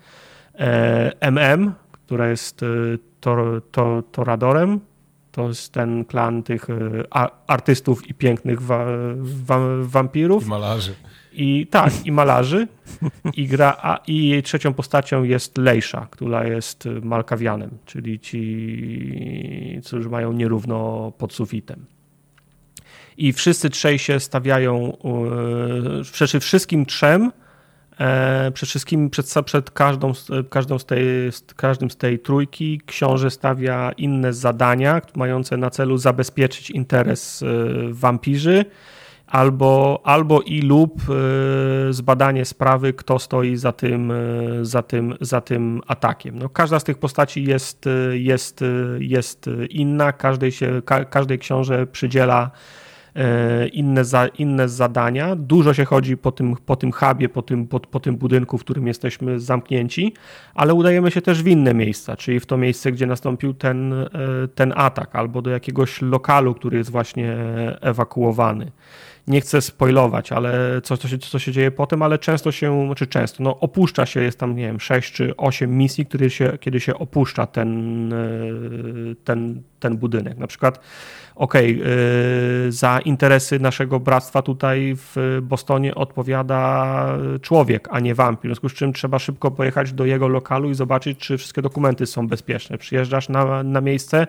MM, 1.21 1.73
która 1.93 2.29
jest 2.29 2.63
y, 2.63 2.99
tor, 3.21 3.63
tor, 3.71 4.05
Toradorem, 4.13 4.81
to 5.37 5.49
jest 5.49 5.73
ten 5.73 6.05
klan 6.05 6.43
tych 6.43 6.71
e, 6.71 6.75
artystów 7.47 8.09
i 8.09 8.15
pięknych 8.15 8.63
wa, 8.63 8.87
wa, 9.17 9.59
wampirów. 9.81 10.47
I 10.47 10.49
malarzy. 10.49 10.95
I 11.33 11.67
tak, 11.67 12.07
i 12.07 12.13
malarzy. 12.13 12.69
I, 13.35 13.47
gra, 13.47 13.77
a, 13.83 13.99
I 14.07 14.29
jej 14.29 14.43
trzecią 14.43 14.75
postacią 14.75 15.23
jest 15.23 15.59
Lejsza, 15.59 16.07
która 16.11 16.47
jest 16.47 16.89
Malkawianem, 17.03 17.71
czyli 17.87 18.21
ci, 18.21 19.81
którzy 19.87 20.09
mają 20.09 20.33
nierówno 20.33 21.13
pod 21.19 21.33
sufitem. 21.33 21.85
I 23.17 23.33
wszyscy 23.33 23.71
trzej 23.71 23.99
się 23.99 24.21
stawiają, 24.21 24.97
yy, 25.05 26.03
przede 26.13 26.41
wszystkim 26.41 26.87
trzem, 26.87 27.33
E, 28.01 28.51
przed 28.55 28.69
wszystkim 28.69 29.11
przed, 29.11 29.35
przed 29.45 29.71
każdą, 29.71 30.13
każdą 30.51 30.79
z 30.79 30.85
tej, 30.85 31.07
każdym 31.57 31.91
z 31.91 31.97
tej 31.97 32.19
trójki 32.19 32.81
książę 32.87 33.31
stawia 33.31 33.93
inne 33.97 34.33
zadania, 34.33 35.01
mające 35.15 35.57
na 35.57 35.71
celu 35.71 35.99
zabezpieczyć 35.99 36.71
interes 36.71 37.43
e, 37.43 37.47
wampirzy, 37.91 38.65
albo, 39.27 40.01
albo 40.05 40.41
i 40.41 40.61
lub 40.61 40.93
e, 41.11 41.93
zbadanie 41.93 42.45
sprawy, 42.45 42.93
kto 42.93 43.19
stoi 43.19 43.57
za 43.57 43.73
tym, 43.73 44.13
za 44.63 44.83
tym, 44.83 45.15
za 45.21 45.41
tym 45.41 45.81
atakiem. 45.87 46.39
No, 46.39 46.49
każda 46.49 46.81
z 46.81 46.85
tych 46.85 46.99
postaci 46.99 47.45
jest, 47.45 47.85
jest, 48.13 48.61
jest 48.99 49.51
inna, 49.71 50.13
każdej, 50.13 50.53
się, 50.53 50.83
każdej 51.11 51.39
książę 51.39 51.87
przydziela 51.87 52.51
e, 52.51 52.86
inne, 53.73 54.05
za, 54.05 54.27
inne 54.27 54.69
zadania. 54.69 55.37
Dużo 55.37 55.75
się 55.75 55.85
chodzi 55.85 56.17
po 56.17 56.33
tym, 56.33 56.57
po 56.67 56.77
tym 56.77 56.93
hubie, 56.93 57.29
po 57.29 57.43
tym, 57.43 57.67
po, 57.67 57.81
po 57.81 58.01
tym 58.01 58.17
budynku, 58.17 58.59
w 58.59 58.61
którym 58.61 58.87
jesteśmy 58.87 59.41
zamknięci, 59.41 60.15
ale 60.55 60.75
udajemy 60.75 61.11
się 61.11 61.23
też 61.23 61.43
w 61.43 61.47
inne 61.47 61.75
miejsca, 61.75 62.17
czyli 62.17 62.41
w 62.41 62.47
to 62.47 62.57
miejsce, 62.57 62.93
gdzie 62.93 63.07
nastąpił 63.07 63.55
ten, 63.55 63.93
e, 63.93 64.09
ten 64.55 64.73
atak, 64.77 65.17
albo 65.17 65.43
do 65.43 65.51
jakiegoś 65.51 66.03
lokalu, 66.03 66.55
który 66.55 66.79
jest 66.79 66.91
właśnie 66.91 67.37
ewakuowany 67.81 68.73
nie 69.29 69.41
chcę 69.41 69.61
spoilować, 69.61 70.33
ale 70.33 70.81
co, 70.83 70.97
co, 70.97 71.09
się, 71.09 71.19
co 71.19 71.39
się 71.39 71.53
dzieje 71.53 71.71
potem, 71.71 72.03
ale 72.03 72.19
często 72.19 72.53
się, 72.53 72.81
czy 72.81 72.87
znaczy 72.87 73.07
często, 73.07 73.43
no 73.43 73.61
opuszcza 73.61 74.07
się, 74.07 74.23
jest 74.23 74.39
tam, 74.39 74.57
nie 74.57 74.67
wiem, 74.67 74.81
6 74.81 75.13
czy 75.13 75.37
8 75.37 75.79
misji, 75.79 76.07
kiedy 76.07 76.31
się, 76.31 76.59
kiedy 76.61 76.81
się 76.81 76.99
opuszcza 76.99 77.47
ten, 77.47 78.13
e, 78.13 78.17
ten, 79.25 79.63
ten 79.81 79.97
budynek. 79.97 80.39
Na 80.39 80.47
przykład, 80.47 80.81
okej, 81.35 81.81
okay, 81.81 82.73
za 82.73 82.99
interesy 82.99 83.59
naszego 83.59 84.01
bractwa 84.01 84.43
tutaj 84.43 84.95
w 84.97 85.39
Bostonie 85.43 85.95
odpowiada 85.95 87.19
człowiek, 87.43 87.89
a 87.91 88.01
nie 88.01 88.15
wampir, 88.15 88.51
w 88.51 88.55
związku 88.55 88.69
z 88.69 88.75
czym 88.75 88.93
trzeba 88.93 89.19
szybko 89.19 89.51
pojechać 89.51 89.93
do 89.93 90.05
jego 90.05 90.29
lokalu 90.29 90.71
i 90.71 90.75
zobaczyć, 90.75 91.19
czy 91.19 91.39
wszystkie 91.39 91.63
dokumenty 91.63 92.07
są 92.07 92.29
bezpieczne. 92.29 92.79
Przyjeżdżasz 92.79 93.29
na, 93.29 93.63
na 93.63 93.81
miejsce 93.81 94.27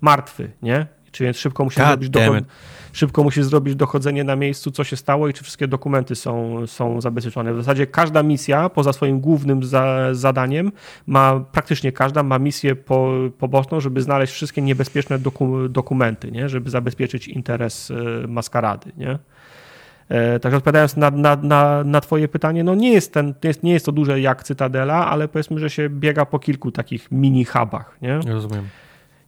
martwy, 0.00 0.50
nie? 0.62 0.86
Czy 1.12 1.24
więc 1.24 1.36
szybko 1.36 1.64
musisz, 1.64 1.86
zrobić 1.86 2.10
dochod... 2.10 2.44
szybko 2.92 3.22
musisz 3.22 3.44
zrobić 3.44 3.74
dochodzenie 3.74 4.24
na 4.24 4.36
miejscu, 4.36 4.70
co 4.70 4.84
się 4.84 4.96
stało 4.96 5.28
i 5.28 5.32
czy 5.32 5.44
wszystkie 5.44 5.68
dokumenty 5.68 6.14
są, 6.14 6.66
są 6.66 7.00
zabezpieczone. 7.00 7.54
W 7.54 7.56
zasadzie 7.56 7.86
każda 7.86 8.22
misja, 8.22 8.68
poza 8.68 8.92
swoim 8.92 9.20
głównym 9.20 9.64
za, 9.64 10.08
zadaniem, 10.12 10.72
ma 11.06 11.40
praktycznie 11.52 11.92
każda 11.92 12.22
ma 12.22 12.38
misję 12.38 12.76
po, 12.76 13.12
poboczną, 13.38 13.80
żeby 13.80 14.02
znaleźć 14.02 14.32
wszystkie 14.32 14.62
niebezpieczne 14.62 15.18
doku, 15.18 15.68
dokumenty, 15.68 16.30
nie? 16.30 16.48
żeby 16.48 16.70
zabezpieczyć 16.70 17.28
interes 17.28 17.90
e, 17.90 18.26
maskarady. 18.26 18.92
Nie? 18.96 19.18
E, 20.08 20.40
także 20.40 20.56
odpowiadając 20.56 20.96
na, 20.96 21.10
na, 21.10 21.36
na, 21.36 21.84
na, 21.84 22.00
Twoje 22.00 22.28
pytanie, 22.28 22.64
no 22.64 22.74
nie 22.74 22.92
jest, 22.92 23.14
ten, 23.14 23.26
nie, 23.26 23.48
jest, 23.48 23.62
nie 23.62 23.72
jest 23.72 23.86
to 23.86 23.92
duże 23.92 24.20
jak 24.20 24.42
Cytadela, 24.42 25.06
ale 25.06 25.28
powiedzmy, 25.28 25.58
że 25.58 25.70
się 25.70 25.88
biega 25.88 26.26
po 26.26 26.38
kilku 26.38 26.72
takich 26.72 27.12
mini-hubach. 27.12 27.84
Nie? 28.02 28.20
Rozumiem. 28.32 28.64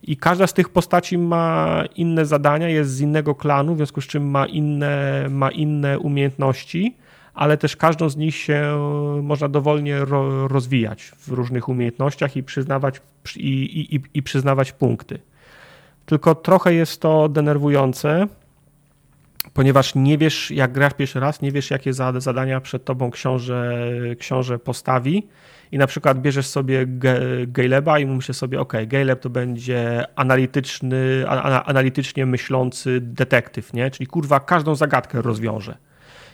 I 0.02 0.16
każda 0.16 0.46
z 0.46 0.52
tych 0.52 0.68
postaci 0.68 1.18
ma 1.18 1.84
inne 1.96 2.26
zadania, 2.26 2.68
jest 2.68 2.90
z 2.90 3.00
innego 3.00 3.34
klanu, 3.34 3.74
w 3.74 3.76
związku 3.76 4.00
z 4.00 4.06
czym 4.06 4.30
ma 4.30 4.46
inne, 4.46 5.26
ma 5.30 5.50
inne 5.50 5.98
umiejętności, 5.98 6.96
ale 7.34 7.56
też 7.56 7.76
każdą 7.76 8.08
z 8.08 8.16
nich 8.16 8.36
się 8.36 8.78
można 9.22 9.48
dowolnie 9.48 10.04
ro, 10.04 10.48
rozwijać 10.48 11.02
w 11.02 11.28
różnych 11.28 11.68
umiejętnościach 11.68 12.36
i 12.36 12.42
przyznawać, 12.42 13.00
i, 13.36 13.94
i, 13.94 14.00
i 14.14 14.22
przyznawać 14.22 14.72
punkty. 14.72 15.18
Tylko 16.06 16.34
trochę 16.34 16.74
jest 16.74 17.00
to 17.00 17.28
denerwujące, 17.28 18.26
ponieważ 19.54 19.94
nie 19.94 20.18
wiesz, 20.18 20.50
jak 20.50 20.72
grasz 20.72 20.94
pierwszy 20.94 21.20
raz, 21.20 21.42
nie 21.42 21.52
wiesz, 21.52 21.70
jakie 21.70 21.92
zadania 22.18 22.60
przed 22.60 22.84
tobą 22.84 23.10
książę, 23.10 23.88
książę 24.18 24.58
postawi 24.58 25.26
i 25.72 25.78
na 25.78 25.86
przykład 25.86 26.20
bierzesz 26.20 26.46
sobie 26.46 26.86
Gayleba 27.46 27.98
i 27.98 28.06
mówisz 28.06 28.36
sobie, 28.36 28.60
ok, 28.60 28.72
Gayleb 28.86 29.20
to 29.20 29.30
będzie 29.30 30.04
analityczny, 30.16 31.24
analitycznie 31.64 32.26
myślący 32.26 33.00
detektyw, 33.00 33.72
nie? 33.72 33.90
Czyli 33.90 34.06
kurwa 34.06 34.40
każdą 34.40 34.74
zagadkę 34.74 35.22
rozwiąże. 35.22 35.76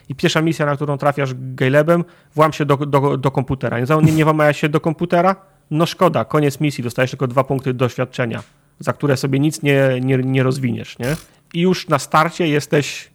I 0.09 0.15
pierwsza 0.15 0.41
misja, 0.41 0.65
na 0.65 0.75
którą 0.75 0.97
trafiasz 0.97 1.29
Gaylebem, 1.35 2.03
włam 2.35 2.53
się 2.53 2.65
do, 2.65 2.77
do, 2.77 3.17
do 3.17 3.31
komputera. 3.31 3.79
Nie, 3.79 3.85
nie, 4.25 4.53
się 4.53 4.69
do 4.69 4.79
komputera? 4.79 5.35
No 5.71 5.85
szkoda, 5.85 6.25
koniec 6.25 6.59
misji, 6.59 6.83
dostajesz 6.83 7.11
tylko 7.11 7.27
dwa 7.27 7.43
punkty 7.43 7.73
doświadczenia, 7.73 8.43
za 8.79 8.93
które 8.93 9.17
sobie 9.17 9.39
nic 9.39 9.61
nie, 9.61 9.99
nie, 10.01 10.17
nie 10.17 10.43
rozwiniesz, 10.43 10.99
nie? 10.99 11.15
I 11.53 11.61
już 11.61 11.87
na 11.87 11.99
starcie 11.99 12.47
jesteś 12.47 13.11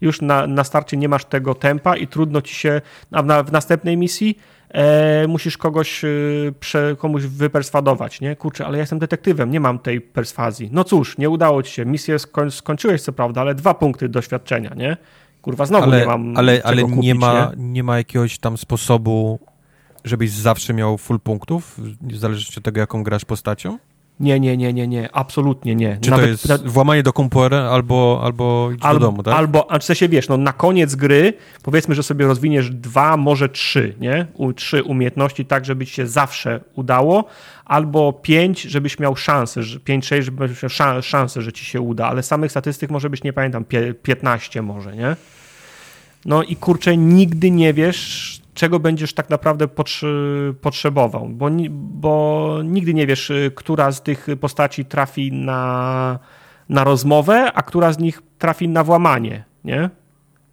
już 0.00 0.20
na, 0.20 0.46
na 0.46 0.64
starcie 0.64 0.96
nie 0.96 1.08
masz 1.08 1.24
tego 1.24 1.54
tempa 1.54 1.96
i 1.96 2.06
trudno 2.06 2.42
ci 2.42 2.54
się 2.54 2.80
a 3.12 3.22
w, 3.22 3.26
na, 3.26 3.42
w 3.42 3.52
następnej 3.52 3.96
misji 3.96 4.38
e, 4.74 5.26
musisz 5.28 5.58
kogoś, 5.58 6.04
e, 6.04 6.08
prze, 6.60 6.96
komuś 6.98 7.22
wyperswadować, 7.22 8.20
nie? 8.20 8.36
Kurczę, 8.36 8.66
ale 8.66 8.78
ja 8.78 8.82
jestem 8.82 8.98
detektywem, 8.98 9.50
nie 9.50 9.60
mam 9.60 9.78
tej 9.78 10.00
perswazji. 10.00 10.68
No 10.72 10.84
cóż, 10.84 11.18
nie 11.18 11.30
udało 11.30 11.62
ci 11.62 11.72
się, 11.72 11.84
misję 11.84 12.18
skoń, 12.18 12.50
skończyłeś 12.50 13.02
co 13.02 13.12
prawda, 13.12 13.40
ale 13.40 13.54
dwa 13.54 13.74
punkty 13.74 14.08
doświadczenia, 14.08 14.74
nie? 14.76 14.96
Kurwa, 15.42 15.66
znowu 15.66 15.84
ale, 15.84 16.00
nie 16.00 16.06
mam 16.06 16.36
Ale, 16.36 16.60
ale 16.64 16.82
kupić, 16.82 16.98
nie, 16.98 17.14
ma, 17.14 17.52
nie? 17.56 17.64
nie 17.72 17.82
ma 17.82 17.96
jakiegoś 17.96 18.38
tam 18.38 18.58
sposobu, 18.58 19.38
żebyś 20.04 20.30
zawsze 20.30 20.74
miał 20.74 20.98
full 20.98 21.20
punktów, 21.20 21.80
w 22.00 22.16
zależności 22.16 22.58
od 22.58 22.64
tego, 22.64 22.80
jaką 22.80 23.02
grasz 23.02 23.24
postacią? 23.24 23.78
Nie, 24.20 24.40
nie, 24.40 24.56
nie, 24.56 24.72
nie, 24.72 24.88
nie, 24.88 25.08
absolutnie 25.12 25.74
nie. 25.74 25.98
Czy 26.00 26.10
Nawet, 26.10 26.42
to 26.42 26.52
jest 26.52 26.66
włamanie 26.66 27.02
do 27.02 27.12
komputera 27.12 27.58
albo, 27.58 28.20
albo 28.24 28.70
idź 28.74 28.82
al, 28.82 28.94
do 28.94 29.00
domu, 29.00 29.22
tak? 29.22 29.34
Albo, 29.34 29.72
a 29.72 29.78
w 29.78 29.84
sensie 29.84 30.08
wiesz, 30.08 30.28
no 30.28 30.36
na 30.36 30.52
koniec 30.52 30.94
gry 30.94 31.32
powiedzmy, 31.62 31.94
że 31.94 32.02
sobie 32.02 32.26
rozwiniesz 32.26 32.70
dwa, 32.70 33.16
może 33.16 33.48
trzy, 33.48 33.94
nie? 34.00 34.26
U, 34.34 34.52
trzy 34.52 34.82
umiejętności 34.82 35.46
tak, 35.46 35.64
żeby 35.64 35.86
ci 35.86 35.92
się 35.92 36.06
zawsze 36.06 36.60
udało, 36.74 37.24
albo 37.64 38.12
pięć, 38.12 38.62
żebyś 38.62 38.98
miał 38.98 39.16
szansę, 39.16 39.62
że, 39.62 39.80
pięć, 39.80 40.06
sześć, 40.06 40.24
żebyś 40.26 40.62
miał 40.62 41.02
szansę, 41.02 41.42
że 41.42 41.52
ci 41.52 41.64
się 41.64 41.80
uda, 41.80 42.06
ale 42.06 42.22
samych 42.22 42.50
statystyk 42.50 42.90
może 42.90 43.10
być, 43.10 43.22
nie 43.22 43.32
pamiętam, 43.32 43.64
piętnaście 44.02 44.62
może, 44.62 44.96
nie? 44.96 45.16
No 46.24 46.42
i 46.42 46.56
kurczę, 46.56 46.96
nigdy 46.96 47.50
nie 47.50 47.74
wiesz, 47.74 48.43
czego 48.54 48.80
będziesz 48.80 49.14
tak 49.14 49.30
naprawdę 49.30 49.68
potrzebował, 50.60 51.28
bo, 51.28 51.50
bo 51.72 52.58
nigdy 52.64 52.94
nie 52.94 53.06
wiesz, 53.06 53.30
y, 53.30 53.52
która 53.54 53.92
z 53.92 54.02
tych 54.02 54.26
postaci 54.40 54.84
trafi 54.84 55.32
na, 55.32 56.18
na 56.68 56.84
rozmowę, 56.84 57.52
a 57.54 57.62
która 57.62 57.92
z 57.92 57.98
nich 57.98 58.22
trafi 58.38 58.68
na 58.68 58.84
włamanie, 58.84 59.44
nie? 59.64 59.90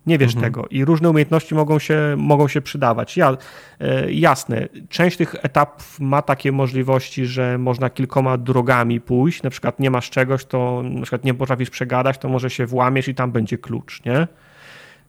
Nie 0.06 0.18
wiesz 0.18 0.36
mhm. 0.36 0.54
tego 0.54 0.68
i 0.70 0.86
różne 0.86 1.10
umiejętności 1.10 1.56
mogą 1.56 1.80
się, 1.80 2.16
mogą 2.18 2.48
się 2.48 2.62
przydawać. 2.62 3.18
Ja, 3.18 3.38
e, 3.80 4.12
jasne, 4.12 4.68
część 4.90 5.18
tych 5.18 5.36
etapów 5.42 6.00
ma 6.00 6.22
takie 6.22 6.52
możliwości, 6.52 7.26
że 7.26 7.58
można 7.58 7.90
kilkoma 7.90 8.38
drogami 8.38 9.02
pójść. 9.02 9.44
Na 9.44 9.50
przykład 9.50 9.80
nie 9.80 9.92
masz 9.92 10.10
czegoś, 10.10 10.46
to 10.46 10.82
na 10.84 11.02
przykład 11.02 11.24
nie 11.24 11.34
potrafisz 11.34 11.70
przegadać, 11.70 12.18
to 12.18 12.30
może 12.30 12.50
się 12.50 12.66
włamiesz 12.66 13.08
i 13.08 13.16
tam 13.16 13.32
będzie 13.32 13.58
klucz, 13.58 14.06
nie? 14.06 14.28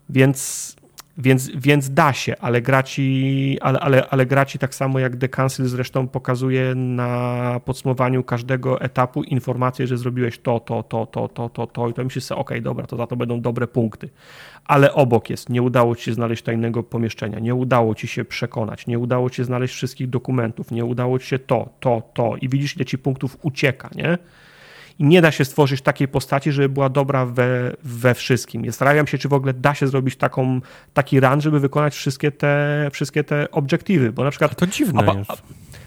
Więc 0.09 0.77
więc, 1.19 1.51
więc 1.55 1.91
da 1.91 2.13
się, 2.13 2.35
ale 2.41 2.63
gra 2.63 2.83
ci, 2.83 3.59
ale, 3.61 3.81
ale, 3.81 4.09
ale 4.09 4.27
tak 4.61 4.75
samo 4.75 4.99
jak 4.99 5.17
The 5.17 5.29
Council 5.29 5.67
zresztą 5.67 6.09
pokazuje 6.09 6.75
na 6.75 7.61
podsumowaniu 7.65 8.25
każdego 8.25 8.81
etapu 8.81 9.23
informację, 9.23 9.87
że 9.87 9.99
zrobiłeś 9.99 10.39
to, 10.39 10.61
to, 10.61 10.83
to, 10.83 11.07
to, 11.07 11.29
to, 11.29 11.49
to, 11.49 11.67
to 11.67 11.89
i 11.89 11.95
to 11.95 12.05
myślisz 12.05 12.25
sobie, 12.25 12.41
okej, 12.41 12.59
okay, 12.59 12.63
dobra, 12.63 12.87
to 12.87 12.97
za 12.97 13.07
to 13.07 13.17
będą 13.17 13.41
dobre 13.41 13.67
punkty. 13.67 14.09
Ale 14.65 14.95
obok 14.95 15.31
jest, 15.31 15.49
nie 15.49 15.63
udało 15.63 15.97
ci 15.97 16.05
się 16.05 16.15
znaleźć 16.15 16.43
tajnego 16.43 16.83
pomieszczenia, 16.83 17.39
nie 17.39 17.55
udało 17.55 17.95
ci 17.95 18.07
się 18.09 18.25
przekonać, 18.25 18.87
nie 18.87 18.99
udało 18.99 19.31
ci 19.31 19.37
się 19.37 19.45
znaleźć 19.45 19.75
wszystkich 19.75 20.11
dokumentów, 20.11 20.71
nie 20.71 20.85
udało 20.85 21.19
ci 21.19 21.27
się 21.27 21.39
to, 21.39 21.69
to, 21.81 22.03
to 22.15 22.37
i 22.41 22.49
widzisz, 22.49 22.77
ile 22.77 22.85
ci 22.85 22.99
punktów 22.99 23.39
ucieka, 23.43 23.91
nie? 23.95 24.19
I 25.03 25.07
nie 25.07 25.23
da 25.23 25.31
się 25.31 25.45
stworzyć 25.45 25.83
takiej 25.83 26.09
postaci, 26.09 26.53
żeby 26.53 26.69
była 26.69 26.89
dobra 26.89 27.27
we, 27.27 27.73
we 27.85 28.15
wszystkim. 28.15 28.67
Zastanawiam 28.67 29.07
się, 29.07 29.19
czy 29.19 29.29
w 29.29 29.33
ogóle 29.33 29.55
da 29.55 29.75
się 29.75 29.87
zrobić 29.87 30.17
taką, 30.17 30.61
taki 30.95 31.21
run, 31.21 31.41
żeby 31.41 31.61
wykonać 31.61 31.95
wszystkie 31.95 32.33
te, 32.33 32.89
wszystkie 32.93 33.25
te 33.25 33.51
obiektywy, 33.51 34.13
bo 34.13 34.25
na 34.25 34.31
przykład... 34.31 34.53
A 34.53 34.55
to 34.55 34.67
dziwne 34.67 35.13
a, 35.13 35.19
jest. 35.19 35.31
A, 35.31 35.37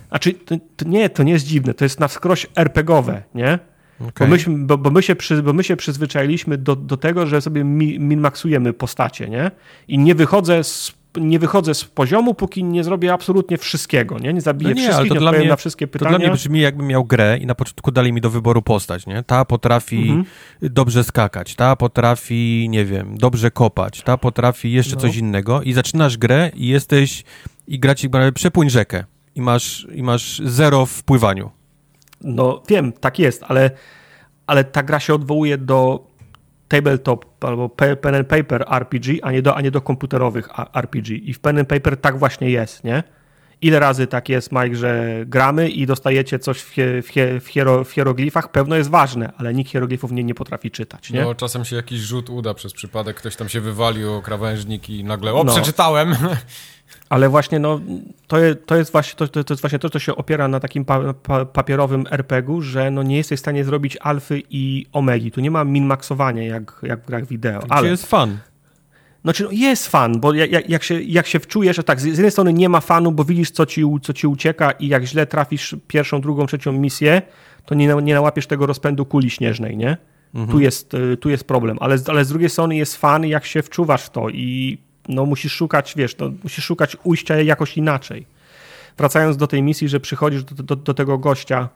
a, 0.10 0.20
czy, 0.20 0.34
to, 0.34 0.56
to, 0.76 0.86
nie, 0.86 1.10
to 1.10 1.24
nie 1.24 1.32
jest 1.32 1.46
dziwne, 1.46 1.74
to 1.74 1.86
jest 1.86 2.00
na 2.00 2.08
wskroś 2.08 2.48
RPGowe, 2.56 3.24
nie? 3.36 3.60
Okay. 4.00 4.28
Bo, 4.28 4.28
myśmy, 4.28 4.58
bo, 4.58 4.78
bo, 4.78 4.92
my 4.92 5.04
się 5.04 5.16
przy, 5.16 5.44
bo 5.44 5.54
my 5.54 5.64
się 5.64 5.76
przyzwyczailiśmy 5.76 6.58
do, 6.58 6.76
do 6.76 6.98
tego, 6.98 7.28
że 7.28 7.42
sobie 7.42 7.64
min-maksujemy 7.64 8.74
postacie, 8.74 9.30
nie? 9.30 9.52
I 9.88 9.98
nie 9.98 10.16
wychodzę 10.16 10.64
z 10.64 10.94
nie 11.18 11.40
wychodzę 11.40 11.74
z 11.74 11.84
poziomu, 11.84 12.34
póki 12.34 12.64
nie 12.64 12.84
zrobię 12.84 13.14
absolutnie 13.14 13.58
wszystkiego, 13.58 14.20
nie? 14.20 14.34
Nie 14.34 14.42
zabiję 14.42 14.70
no 14.70 14.82
nie, 14.82 14.88
wszystkich, 14.88 15.12
nie 15.12 15.18
odpowiem 15.18 15.42
mnie, 15.42 15.50
na 15.50 15.56
wszystkie 15.56 15.88
pytania. 15.88 16.12
To 16.12 16.18
dla 16.18 16.28
mnie 16.28 16.36
brzmi 16.36 16.60
jakbym 16.60 16.88
miał 16.88 17.06
grę 17.06 17.38
i 17.42 17.46
na 17.46 17.56
początku 17.56 17.92
dali 17.92 18.14
mi 18.14 18.22
do 18.22 18.30
wyboru 18.30 18.62
postać, 18.62 19.08
nie? 19.08 19.24
Ta 19.24 19.46
potrafi 19.46 19.98
mhm. 19.98 20.26
dobrze 20.62 21.04
skakać, 21.04 21.56
ta 21.56 21.76
potrafi, 21.76 22.68
nie 22.70 22.86
wiem, 22.86 23.18
dobrze 23.18 23.52
kopać, 23.52 24.02
ta 24.02 24.18
potrafi 24.18 24.72
jeszcze 24.72 24.96
no. 24.96 25.02
coś 25.02 25.16
innego 25.16 25.62
i 25.62 25.74
zaczynasz 25.74 26.18
grę 26.18 26.52
i 26.56 26.68
jesteś, 26.68 27.24
i 27.68 27.80
gra 27.80 27.96
ci 27.96 28.10
przepłyń 28.34 28.70
rzekę 28.70 29.04
i 29.36 29.42
masz, 29.42 29.88
i 29.96 30.04
masz 30.04 30.42
zero 30.46 30.86
w 30.86 31.04
pływaniu. 31.04 31.52
No 32.22 32.64
wiem, 32.70 32.94
tak 32.94 33.20
jest, 33.20 33.44
ale, 33.48 33.72
ale 34.48 34.64
ta 34.64 34.84
gra 34.84 35.00
się 35.00 35.14
odwołuje 35.14 35.58
do 35.58 36.08
tabletop 36.68 37.26
albo 37.44 37.70
pen 37.70 38.16
and 38.16 38.28
paper 38.28 38.66
RPG, 38.72 39.20
a 39.24 39.32
nie 39.32 39.42
do, 39.42 39.56
a 39.56 39.62
nie 39.62 39.72
do 39.72 39.82
komputerowych 39.82 40.50
RPG. 40.74 41.18
I 41.18 41.34
w 41.34 41.40
pen 41.40 41.60
and 41.60 41.70
paper 41.70 41.98
tak 41.98 42.20
właśnie 42.20 42.50
jest, 42.50 42.84
nie? 42.84 43.04
Ile 43.62 43.80
razy 43.80 44.08
tak 44.08 44.30
jest, 44.30 44.52
Mike, 44.52 44.76
że 44.76 45.24
gramy 45.26 45.70
i 45.70 45.86
dostajecie 45.86 46.40
coś 46.40 46.58
w, 46.60 46.74
w, 46.78 47.42
w, 47.44 47.48
hiero, 47.48 47.84
w 47.84 47.92
hieroglifach? 47.92 48.52
Pewno 48.52 48.76
jest 48.76 48.90
ważne, 48.90 49.34
ale 49.38 49.54
nikt 49.54 49.72
hieroglifów 49.72 50.12
nie, 50.12 50.24
nie 50.24 50.36
potrafi 50.36 50.72
czytać, 50.72 51.12
nie? 51.12 51.22
No, 51.22 51.36
czasem 51.36 51.66
się 51.66 51.76
jakiś 51.76 52.00
rzut 52.00 52.30
uda 52.30 52.54
przez 52.54 52.74
przypadek, 52.74 53.16
ktoś 53.16 53.36
tam 53.36 53.50
się 53.50 53.62
wywalił 53.62 54.14
o 54.14 54.22
krawężnik 54.22 54.90
i 54.90 55.04
nagle, 55.04 55.34
o, 55.34 55.44
no. 55.44 55.52
przeczytałem! 55.52 56.16
Ale 57.10 57.30
właśnie 57.30 57.60
no, 57.60 57.80
to, 58.28 58.40
jest, 58.40 58.66
to, 58.66 58.76
jest 58.76 58.92
właśnie, 58.92 59.16
to, 59.18 59.44
to 59.44 59.54
jest 59.54 59.62
właśnie 59.62 59.80
to, 59.80 59.90
co 59.90 60.00
się 60.00 60.16
opiera 60.16 60.48
na 60.48 60.60
takim 60.60 60.86
pa, 60.86 61.14
pa, 61.14 61.46
papierowym 61.46 62.06
RPG-u, 62.12 62.62
że 62.62 62.92
no 62.92 63.04
nie 63.04 63.18
jesteś 63.18 63.40
w 63.40 63.40
stanie 63.40 63.64
zrobić 63.64 63.98
alfy 64.02 64.42
i 64.50 64.86
omegi. 64.92 65.32
Tu 65.32 65.42
nie 65.42 65.52
ma 65.52 65.64
min-maxowania 65.64 66.42
jak, 66.42 66.80
jak 66.84 67.04
w 67.04 67.06
grach 67.06 67.26
wideo. 67.26 67.62
To 67.62 67.72
ale 67.72 67.90
jest 67.90 68.06
fan. 68.06 68.38
Znaczy, 69.24 69.44
no 69.44 69.50
jest 69.52 69.88
fan, 69.88 70.20
bo 70.20 70.34
jak, 70.34 70.70
jak, 70.70 70.84
się, 70.84 71.02
jak 71.02 71.28
się 71.28 71.40
wczujesz, 71.40 71.76
że 71.76 71.84
tak, 71.84 72.02
z 72.02 72.06
jednej 72.06 72.32
strony 72.32 72.54
nie 72.54 72.70
ma 72.70 72.82
fanu, 72.82 73.12
bo 73.12 73.24
widzisz, 73.24 73.52
co 73.52 73.66
ci, 73.66 73.84
co 74.02 74.14
ci 74.14 74.28
ucieka 74.28 74.72
i 74.72 74.88
jak 74.88 75.04
źle 75.04 75.26
trafisz 75.26 75.76
pierwszą, 75.88 76.22
drugą, 76.22 76.46
trzecią 76.46 76.72
misję, 76.72 77.22
to 77.66 77.76
nie, 77.76 77.88
nie 77.88 78.14
nałapiesz 78.14 78.48
tego 78.48 78.66
rozpędu 78.66 79.06
kuli 79.06 79.30
śnieżnej, 79.30 79.78
nie? 79.78 79.98
Mhm. 80.34 80.52
Tu, 80.52 80.60
jest, 80.60 80.94
y, 80.94 81.18
tu 81.18 81.30
jest 81.30 81.44
problem, 81.44 81.78
ale, 81.80 81.98
ale 82.08 82.26
z 82.26 82.30
drugiej 82.30 82.50
strony 82.50 82.76
jest 82.76 82.98
fan, 82.98 83.26
jak 83.26 83.46
się 83.46 83.62
wczuwasz 83.62 84.04
w 84.04 84.10
to 84.10 84.30
i 84.30 84.78
no 85.10 85.26
musisz 85.26 85.54
szukać, 85.54 85.94
wiesz, 85.98 86.18
no, 86.18 86.32
musisz 86.44 86.66
szukać 86.66 86.98
ujścia 87.04 87.42
jakoś 87.42 87.78
inaczej. 87.78 88.26
Wracając 88.98 89.38
do 89.38 89.48
tej 89.48 89.64
misji, 89.64 89.90
że 89.90 90.00
przychodzisz 90.00 90.44
do, 90.44 90.64
do, 90.64 90.76
do 90.76 90.94
tego 90.94 91.18
gościa, 91.18 91.70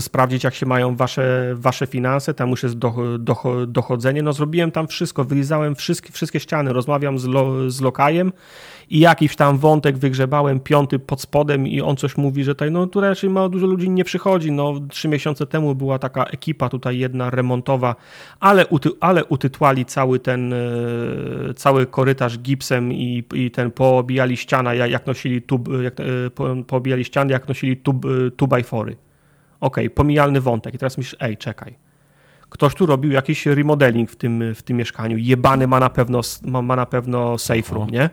sprawdzić, 0.00 0.44
jak 0.44 0.54
się 0.54 0.66
mają 0.66 0.96
wasze, 0.96 1.54
wasze 1.54 1.86
finanse, 1.86 2.34
tam 2.34 2.50
już 2.50 2.62
jest 2.62 2.78
do, 2.78 3.18
do, 3.18 3.66
dochodzenie. 3.66 4.22
No 4.22 4.32
zrobiłem 4.32 4.70
tam 4.70 4.88
wszystko, 4.88 5.24
wylizałem 5.24 5.74
wszystkie, 5.74 6.12
wszystkie 6.12 6.40
ściany, 6.40 6.72
rozmawiam 6.72 7.18
z, 7.18 7.24
lo, 7.24 7.70
z 7.70 7.80
lokajem 7.80 8.32
i 8.90 8.98
jakiś 8.98 9.36
tam 9.36 9.58
wątek 9.58 9.98
wygrzebałem, 9.98 10.60
piąty 10.60 10.98
pod 10.98 11.20
spodem 11.20 11.66
i 11.66 11.80
on 11.80 11.96
coś 11.96 12.16
mówi, 12.16 12.44
że 12.44 12.54
tutaj, 12.54 12.70
no 12.70 12.86
tu 12.86 13.00
raczej 13.00 13.30
mało 13.30 13.48
dużo 13.48 13.66
ludzi 13.66 13.90
nie 13.90 14.04
przychodzi, 14.04 14.52
no 14.52 14.74
trzy 14.90 15.08
miesiące 15.08 15.46
temu 15.46 15.74
była 15.74 15.98
taka 15.98 16.24
ekipa 16.24 16.68
tutaj 16.68 16.98
jedna 16.98 17.30
remontowa, 17.30 17.96
ale, 18.40 18.66
uty, 18.66 18.90
ale 19.00 19.24
utytłali 19.24 19.84
cały 19.84 20.20
ten, 20.20 20.52
e, 20.52 20.58
cały 21.56 21.86
korytarz 21.86 22.38
gipsem 22.38 22.92
i, 22.92 23.24
i 23.34 23.50
ten 23.50 23.70
poobijali 23.70 24.36
ściana, 24.36 24.74
jak 24.74 25.06
nosili 25.06 25.42
tub, 25.42 25.68
jak, 25.82 26.00
e, 26.00 26.04
poobijali 26.66 27.04
ściany, 27.04 27.32
jak 27.32 27.48
nosili 27.48 27.76
tub, 27.76 28.04
e, 28.04 28.30
tubajfory 28.30 28.96
ok, 29.60 29.76
pomijalny 29.94 30.40
wątek. 30.40 30.74
I 30.74 30.78
teraz 30.78 30.98
myślisz, 30.98 31.16
ej, 31.20 31.36
czekaj. 31.36 31.74
Ktoś 32.48 32.74
tu 32.74 32.86
robił 32.86 33.12
jakiś 33.12 33.46
remodeling 33.46 34.10
w 34.10 34.16
tym, 34.16 34.54
w 34.54 34.62
tym 34.62 34.76
mieszkaniu. 34.76 35.18
Jebany 35.18 35.66
ma 35.66 35.80
na 35.80 35.90
pewno, 35.90 36.20
ma, 36.44 36.62
ma 36.62 36.76
na 36.76 36.86
pewno 36.86 37.38
safe 37.38 37.74
room, 37.74 37.90
nie? 37.90 38.10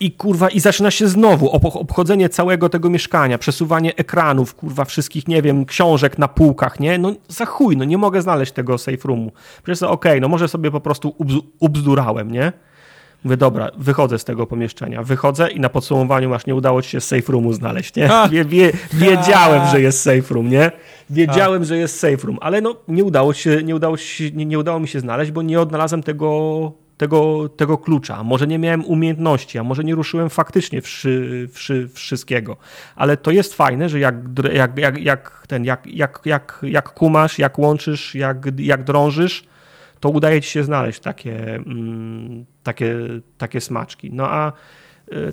I 0.00 0.12
kurwa, 0.12 0.48
i 0.48 0.60
zaczyna 0.60 0.90
się 0.90 1.08
znowu 1.08 1.50
obchodzenie 1.50 2.28
całego 2.28 2.68
tego 2.68 2.90
mieszkania, 2.90 3.38
przesuwanie 3.38 3.96
ekranów, 3.96 4.54
kurwa, 4.54 4.84
wszystkich, 4.84 5.28
nie 5.28 5.42
wiem, 5.42 5.64
książek 5.64 6.18
na 6.18 6.28
półkach, 6.28 6.80
nie? 6.80 6.98
No 6.98 7.12
za 7.28 7.46
chuj, 7.46 7.76
no 7.76 7.84
nie 7.84 7.98
mogę 7.98 8.22
znaleźć 8.22 8.52
tego 8.52 8.78
safe 8.78 9.08
roomu. 9.08 9.32
Przecież 9.62 9.82
okej, 9.82 9.94
okay, 9.94 10.20
no 10.20 10.28
może 10.28 10.48
sobie 10.48 10.70
po 10.70 10.80
prostu 10.80 11.14
ubzdurałem, 11.60 12.30
nie? 12.32 12.52
Mówię, 13.24 13.36
dobra, 13.36 13.70
wychodzę 13.78 14.18
z 14.18 14.24
tego 14.24 14.46
pomieszczenia. 14.46 15.02
Wychodzę 15.02 15.50
i 15.50 15.60
na 15.60 15.68
podsumowaniu 15.68 16.28
masz, 16.28 16.46
nie 16.46 16.54
udało 16.54 16.82
ci 16.82 16.90
się 16.90 17.00
safe 17.00 17.32
roomu 17.32 17.52
znaleźć, 17.52 17.96
nie? 17.96 18.10
Wie, 18.30 18.44
wie, 18.44 18.72
wiedziałem, 18.92 19.68
że 19.68 19.80
jest 19.80 20.02
safe 20.02 20.34
room, 20.34 20.48
nie? 20.48 20.70
Wiedziałem, 21.10 21.64
że 21.64 21.76
jest 21.76 21.98
safe 21.98 22.26
room, 22.26 22.38
ale 22.40 22.60
no 22.60 22.76
nie 22.88 23.04
udało 23.04 23.34
się, 23.34 23.62
nie 23.62 23.76
udało, 23.76 23.96
się, 23.96 24.30
nie, 24.30 24.46
nie 24.46 24.58
udało 24.58 24.80
mi 24.80 24.88
się 24.88 25.00
znaleźć, 25.00 25.30
bo 25.30 25.42
nie 25.42 25.60
odnalazłem 25.60 26.02
tego, 26.02 26.72
tego, 27.00 27.48
tego 27.48 27.78
klucza. 27.78 28.24
Może 28.24 28.46
nie 28.46 28.58
miałem 28.58 28.84
umiejętności, 28.84 29.58
a 29.58 29.62
może 29.62 29.84
nie 29.84 29.94
ruszyłem 29.94 30.30
faktycznie 30.30 30.82
wszy, 30.82 31.48
wszy, 31.52 31.88
wszystkiego. 31.88 32.56
Ale 32.96 33.16
to 33.16 33.30
jest 33.30 33.54
fajne, 33.54 33.88
że 33.88 33.98
jak, 33.98 34.14
jak, 34.52 34.78
jak, 34.78 34.98
jak, 35.00 35.44
ten, 35.46 35.64
jak, 35.64 35.86
jak, 35.86 36.20
jak, 36.24 36.58
jak 36.62 36.88
kumasz, 36.88 37.38
jak 37.38 37.58
łączysz, 37.58 38.14
jak, 38.14 38.36
jak 38.58 38.84
drążysz, 38.84 39.44
to 40.00 40.08
udaje 40.08 40.40
ci 40.40 40.50
się 40.50 40.64
znaleźć 40.64 41.00
takie, 41.00 41.54
mm, 41.54 42.44
takie, 42.62 42.96
takie 43.38 43.60
smaczki. 43.60 44.10
No 44.12 44.28
a 44.28 44.52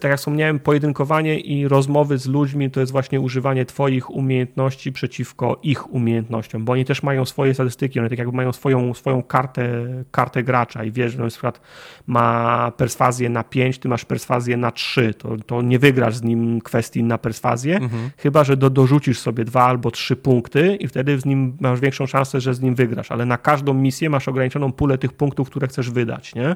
tak 0.01 0.09
jak 0.11 0.19
wspomniałem, 0.19 0.59
pojedynkowanie 0.59 1.39
i 1.39 1.67
rozmowy 1.67 2.17
z 2.17 2.27
ludźmi 2.27 2.71
to 2.71 2.79
jest 2.79 2.91
właśnie 2.91 3.21
używanie 3.21 3.65
Twoich 3.65 4.09
umiejętności 4.09 4.91
przeciwko 4.91 5.59
ich 5.63 5.93
umiejętnościom, 5.93 6.65
bo 6.65 6.73
oni 6.73 6.85
też 6.85 7.03
mają 7.03 7.25
swoje 7.25 7.53
statystyki, 7.53 7.99
one 7.99 8.09
tak 8.09 8.17
jakby 8.17 8.35
mają 8.35 8.53
swoją, 8.53 8.93
swoją 8.93 9.23
kartę, 9.23 9.87
kartę 10.11 10.43
gracza 10.43 10.83
i 10.83 10.91
wiesz, 10.91 11.11
że 11.11 11.23
na 11.23 11.29
przykład 11.29 11.61
ma 12.07 12.71
perswazję 12.77 13.29
na 13.29 13.43
5, 13.43 13.79
ty 13.79 13.87
masz 13.89 14.05
perswazję 14.05 14.57
na 14.57 14.71
3, 14.71 15.13
to, 15.13 15.37
to 15.45 15.61
nie 15.61 15.79
wygrasz 15.79 16.15
z 16.15 16.23
nim 16.23 16.61
kwestii 16.61 17.03
na 17.03 17.17
perswazję, 17.17 17.75
mhm. 17.75 18.09
chyba 18.17 18.43
że 18.43 18.57
do, 18.57 18.69
dorzucisz 18.69 19.19
sobie 19.19 19.45
dwa 19.45 19.63
albo 19.63 19.91
trzy 19.91 20.15
punkty 20.15 20.75
i 20.75 20.87
wtedy 20.87 21.19
z 21.19 21.25
nim 21.25 21.57
masz 21.59 21.79
większą 21.79 22.05
szansę, 22.05 22.41
że 22.41 22.53
z 22.53 22.61
nim 22.61 22.75
wygrasz, 22.75 23.11
ale 23.11 23.25
na 23.25 23.37
każdą 23.37 23.73
misję 23.73 24.09
masz 24.09 24.27
ograniczoną 24.27 24.71
pulę 24.71 24.97
tych 24.97 25.13
punktów, 25.13 25.49
które 25.49 25.67
chcesz 25.67 25.89
wydać, 25.91 26.35
nie? 26.35 26.55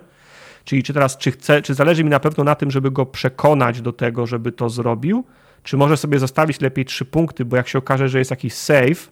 Czyli 0.63 0.83
czy 0.83 0.93
teraz, 0.93 1.17
czy, 1.17 1.31
chcę, 1.31 1.61
czy 1.61 1.73
zależy 1.73 2.03
mi 2.03 2.09
na 2.09 2.19
pewno 2.19 2.43
na 2.43 2.55
tym, 2.55 2.71
żeby 2.71 2.91
go 2.91 3.05
przekonać 3.05 3.81
do 3.81 3.93
tego, 3.93 4.27
żeby 4.27 4.51
to 4.51 4.69
zrobił, 4.69 5.23
czy 5.63 5.77
może 5.77 5.97
sobie 5.97 6.19
zostawić 6.19 6.61
lepiej 6.61 6.85
trzy 6.85 7.05
punkty, 7.05 7.45
bo 7.45 7.57
jak 7.57 7.67
się 7.67 7.77
okaże, 7.77 8.09
że 8.09 8.19
jest 8.19 8.31
jakiś 8.31 8.53
save, 8.53 9.11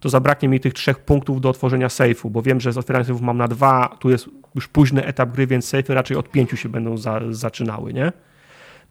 to 0.00 0.08
zabraknie 0.08 0.48
mi 0.48 0.60
tych 0.60 0.74
trzech 0.74 0.98
punktów 0.98 1.40
do 1.40 1.48
otworzenia 1.48 1.88
safe'u, 1.88 2.30
bo 2.30 2.42
wiem, 2.42 2.60
że 2.60 2.72
z 2.72 2.78
otwierania 2.78 3.04
safe'ów 3.04 3.20
mam 3.20 3.38
na 3.38 3.48
dwa, 3.48 3.96
tu 3.98 4.10
jest 4.10 4.28
już 4.54 4.68
późny 4.68 5.04
etap 5.04 5.30
gry, 5.30 5.46
więc 5.46 5.72
safe'y 5.72 5.94
raczej 5.94 6.16
od 6.16 6.30
pięciu 6.30 6.56
się 6.56 6.68
będą 6.68 6.96
za, 6.96 7.20
zaczynały, 7.30 7.92
nie? 7.92 8.12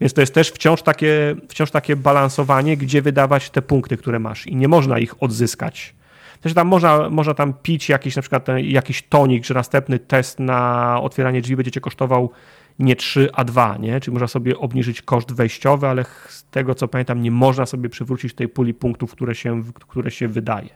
Więc 0.00 0.12
to 0.12 0.20
jest 0.20 0.34
też 0.34 0.50
wciąż 0.50 0.82
takie, 0.82 1.36
wciąż 1.48 1.70
takie 1.70 1.96
balansowanie, 1.96 2.76
gdzie 2.76 3.02
wydawać 3.02 3.50
te 3.50 3.62
punkty, 3.62 3.96
które 3.96 4.18
masz. 4.18 4.46
I 4.46 4.56
nie 4.56 4.68
można 4.68 4.98
ich 4.98 5.22
odzyskać 5.22 5.94
też 6.40 6.54
tam 6.54 6.68
można, 6.68 7.10
można 7.10 7.34
tam 7.34 7.54
pić 7.54 7.88
jakiś 7.88 8.16
na 8.16 8.22
przykład 8.22 8.46
jakiś 8.62 9.02
tonik, 9.02 9.44
że 9.44 9.54
następny 9.54 9.98
test 9.98 10.40
na 10.40 11.00
otwieranie 11.02 11.40
drzwi 11.40 11.56
będzie 11.56 11.70
cię 11.70 11.80
kosztował 11.80 12.30
nie 12.78 12.96
3, 12.96 13.28
a 13.32 13.44
2, 13.44 13.76
nie? 13.76 14.00
Czyli 14.00 14.14
można 14.14 14.28
sobie 14.28 14.58
obniżyć 14.58 15.02
koszt 15.02 15.32
wejściowy, 15.32 15.88
ale 15.88 16.04
z 16.28 16.44
tego 16.50 16.74
co 16.74 16.88
pamiętam 16.88 17.22
nie 17.22 17.30
można 17.30 17.66
sobie 17.66 17.88
przywrócić 17.88 18.34
tej 18.34 18.48
puli 18.48 18.74
punktów, 18.74 19.12
które 19.12 19.34
się, 19.34 19.62
które 19.88 20.10
się 20.10 20.28
wydaje. 20.28 20.68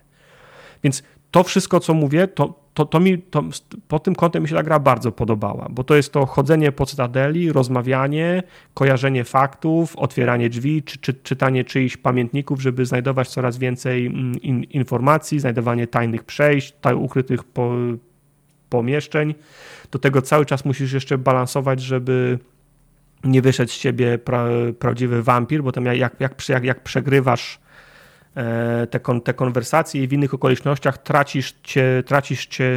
Więc 0.83 1.03
to 1.31 1.43
wszystko, 1.43 1.81
co 1.81 1.95
mówię, 1.95 2.29
to, 2.29 2.64
to, 2.75 2.85
to 2.85 3.01
mi 3.01 3.19
to, 3.19 3.45
pod 3.89 4.03
tym 4.03 4.15
kątem 4.15 4.43
mi 4.43 4.49
się 4.49 4.55
ta 4.55 4.63
gra 4.63 4.79
bardzo 4.79 5.13
podobała, 5.13 5.67
bo 5.71 5.85
to 5.85 5.95
jest 5.95 6.13
to 6.13 6.27
chodzenie 6.27 6.73
po 6.73 6.87
cytadeli, 6.87 7.53
rozmawianie, 7.53 8.43
kojarzenie 8.75 9.25
faktów, 9.25 9.97
otwieranie 9.97 10.51
drzwi, 10.51 10.83
czy, 10.83 10.99
czy, 10.99 11.15
czytanie 11.15 11.65
czyichś 11.65 11.97
pamiętników, 11.97 12.63
żeby 12.63 12.87
znajdować 12.87 13.29
coraz 13.29 13.59
więcej 13.59 14.07
mm, 14.07 14.41
in, 14.43 14.65
informacji, 14.65 15.41
znajdowanie 15.41 15.87
tajnych 15.87 16.25
przejść, 16.25 16.75
taj, 16.81 16.95
ukrytych 16.95 17.45
po, 17.45 17.73
pomieszczeń. 18.69 19.35
Do 19.91 19.99
tego 19.99 20.23
cały 20.23 20.47
czas 20.47 20.65
musisz 20.65 20.93
jeszcze 20.93 21.19
balansować, 21.19 21.83
żeby 21.83 22.39
nie 23.25 23.43
wyszedł 23.43 23.73
z 23.73 23.79
ciebie 23.79 24.19
pra, 24.19 24.47
prawdziwy 24.79 25.23
wampir, 25.23 25.63
bo 25.63 25.73
tam 25.73 25.85
jak, 25.85 26.21
jak, 26.21 26.49
jak, 26.49 26.65
jak 26.65 26.83
przegrywasz 26.83 27.64
te, 28.91 29.01
kon, 29.01 29.21
te 29.21 29.35
konwersacje 29.35 30.03
i 30.03 30.09
w 30.09 30.13
innych 30.13 30.35
okolicznościach 30.35 30.99
tracisz, 30.99 31.55
cie, 31.63 32.03
tracisz 32.07 32.47
cie, 32.47 32.75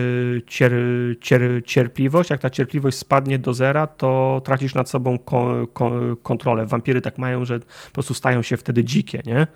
cier, 0.47 0.73
cier, 1.21 1.41
cierpliwość. 1.65 2.29
Jak 2.29 2.41
ta 2.41 2.49
cierpliwość 2.49 2.97
spadnie 2.97 3.39
do 3.39 3.53
zera, 3.53 3.87
to 3.87 4.41
tracisz 4.45 4.75
nad 4.75 4.89
sobą 4.89 5.19
ko, 5.19 5.67
ko, 5.73 5.91
kontrolę. 6.23 6.65
Wampiry 6.65 7.01
tak 7.01 7.17
mają, 7.17 7.45
że 7.45 7.59
po 7.59 7.93
prostu 7.93 8.13
stają 8.13 8.41
się 8.41 8.57
wtedy 8.57 8.83
dzikie, 8.83 9.21
nie? 9.25 9.47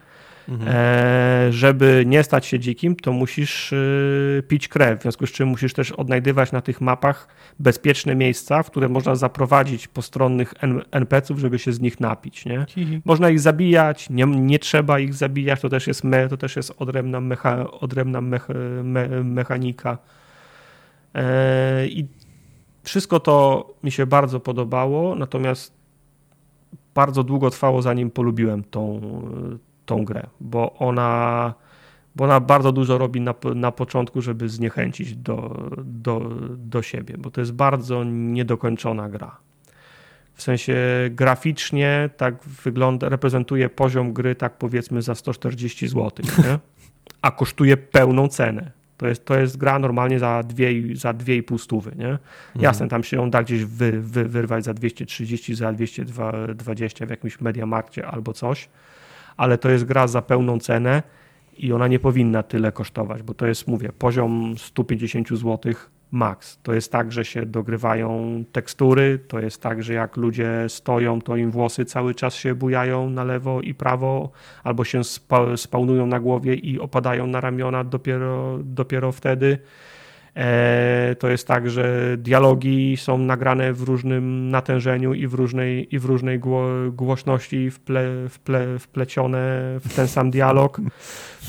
Mhm. 0.49 0.69
E, 0.75 1.51
żeby 1.51 2.03
nie 2.07 2.23
stać 2.23 2.45
się 2.45 2.59
dzikim, 2.59 2.95
to 2.95 3.11
musisz 3.11 3.73
y, 3.73 4.43
pić 4.47 4.67
krew, 4.67 4.99
w 4.99 5.01
związku 5.01 5.27
z 5.27 5.31
czym 5.31 5.47
musisz 5.49 5.73
też 5.73 5.91
odnajdywać 5.91 6.51
na 6.51 6.61
tych 6.61 6.81
mapach 6.81 7.27
bezpieczne 7.59 8.15
miejsca, 8.15 8.63
w 8.63 8.71
które 8.71 8.89
można 8.89 9.15
zaprowadzić 9.15 9.87
postronnych 9.87 10.53
NPC-ów, 10.91 11.39
żeby 11.39 11.59
się 11.59 11.73
z 11.73 11.79
nich 11.79 11.99
napić. 11.99 12.45
Nie? 12.45 12.65
Można 13.05 13.29
ich 13.29 13.39
zabijać, 13.39 14.09
nie, 14.09 14.25
nie 14.25 14.59
trzeba 14.59 14.99
ich 14.99 15.13
zabijać, 15.13 15.61
to 15.61 15.69
też 15.69 15.87
jest, 15.87 16.03
me, 16.03 16.27
to 16.27 16.37
też 16.37 16.55
jest 16.55 16.73
odrębna, 16.77 17.21
mecha, 17.21 17.71
odrębna 17.71 18.21
mech, 18.21 18.47
me, 18.83 19.23
mechanika. 19.23 19.97
E, 21.15 21.87
I 21.87 22.07
wszystko 22.83 23.19
to 23.19 23.67
mi 23.83 23.91
się 23.91 24.05
bardzo 24.05 24.39
podobało, 24.39 25.15
natomiast 25.15 25.81
bardzo 26.95 27.23
długo 27.23 27.49
trwało, 27.49 27.81
zanim 27.81 28.11
polubiłem 28.11 28.63
tą, 28.63 29.01
tą 29.85 30.05
grę, 30.05 30.27
bo 30.39 30.73
ona, 30.73 31.53
bo 32.15 32.23
ona 32.23 32.39
bardzo 32.39 32.71
dużo 32.71 32.97
robi 32.97 33.21
na, 33.21 33.35
na 33.55 33.71
początku, 33.71 34.21
żeby 34.21 34.49
zniechęcić 34.49 35.15
do, 35.15 35.67
do, 35.77 36.31
do 36.57 36.81
siebie, 36.81 37.15
bo 37.17 37.31
to 37.31 37.41
jest 37.41 37.53
bardzo 37.53 38.03
niedokończona 38.03 39.09
gra. 39.09 39.37
W 40.33 40.43
sensie 40.43 40.75
graficznie 41.09 42.09
tak 42.17 42.43
wygląda, 42.43 43.09
reprezentuje 43.09 43.69
poziom 43.69 44.13
gry 44.13 44.35
tak 44.35 44.57
powiedzmy 44.57 45.01
za 45.01 45.15
140 45.15 45.87
zł, 45.87 46.11
nie? 46.37 46.59
a 47.21 47.31
kosztuje 47.31 47.77
pełną 47.77 48.27
cenę. 48.27 48.71
To 48.97 49.07
jest, 49.07 49.25
to 49.25 49.39
jest 49.39 49.57
gra 49.57 49.79
normalnie 49.79 50.19
za 50.19 50.41
2,5 50.41 50.95
za 50.95 51.13
dwie 51.13 51.43
stówy, 51.57 51.91
nie? 51.95 52.07
Mhm. 52.07 52.19
Jasne, 52.55 52.87
tam 52.87 53.03
się 53.03 53.17
ją 53.17 53.29
da 53.29 53.43
gdzieś 53.43 53.65
wy, 53.65 54.01
wy, 54.01 54.25
wyrwać 54.25 54.63
za 54.63 54.73
230, 54.73 55.55
za 55.55 55.73
220 55.73 57.05
w 57.05 57.09
jakimś 57.09 57.41
Mediamarkcie 57.41 58.07
albo 58.07 58.33
coś, 58.33 58.69
ale 59.41 59.57
to 59.57 59.69
jest 59.69 59.85
gra 59.85 60.07
za 60.07 60.21
pełną 60.21 60.59
cenę 60.59 61.03
i 61.57 61.73
ona 61.73 61.87
nie 61.87 61.99
powinna 61.99 62.43
tyle 62.43 62.71
kosztować, 62.71 63.23
bo 63.23 63.33
to 63.33 63.47
jest, 63.47 63.67
mówię, 63.67 63.89
poziom 63.99 64.55
150 64.57 65.29
zł 65.29 65.73
max. 66.11 66.59
To 66.63 66.73
jest 66.73 66.91
tak, 66.91 67.11
że 67.11 67.25
się 67.25 67.45
dogrywają 67.45 68.43
tekstury, 68.51 69.19
to 69.27 69.39
jest 69.39 69.61
tak, 69.61 69.83
że 69.83 69.93
jak 69.93 70.17
ludzie 70.17 70.65
stoją, 70.67 71.21
to 71.21 71.35
im 71.35 71.51
włosy 71.51 71.85
cały 71.85 72.15
czas 72.15 72.35
się 72.35 72.55
bujają 72.55 73.09
na 73.09 73.23
lewo 73.23 73.61
i 73.61 73.73
prawo, 73.73 74.31
albo 74.63 74.83
się 74.83 75.03
spa 75.03 75.57
spawnują 75.57 76.05
na 76.05 76.19
głowie 76.19 76.55
i 76.55 76.79
opadają 76.79 77.27
na 77.27 77.41
ramiona 77.41 77.83
dopiero, 77.83 78.59
dopiero 78.63 79.11
wtedy. 79.11 79.57
E, 80.35 81.15
to 81.19 81.29
jest 81.29 81.47
tak, 81.47 81.69
że 81.69 82.15
dialogi 82.17 82.97
są 82.97 83.17
nagrane 83.17 83.73
w 83.73 83.81
różnym 83.81 84.49
natężeniu 84.49 85.13
i 85.13 85.27
w 85.27 85.33
różnej, 85.33 85.95
i 85.95 85.99
w 85.99 86.05
różnej 86.05 86.39
gło, 86.39 86.67
głośności 86.91 87.71
wple, 87.71 88.29
wple, 88.29 88.79
wplecione 88.79 89.39
w 89.85 89.93
ten 89.95 90.07
sam 90.07 90.31
dialog. 90.31 90.81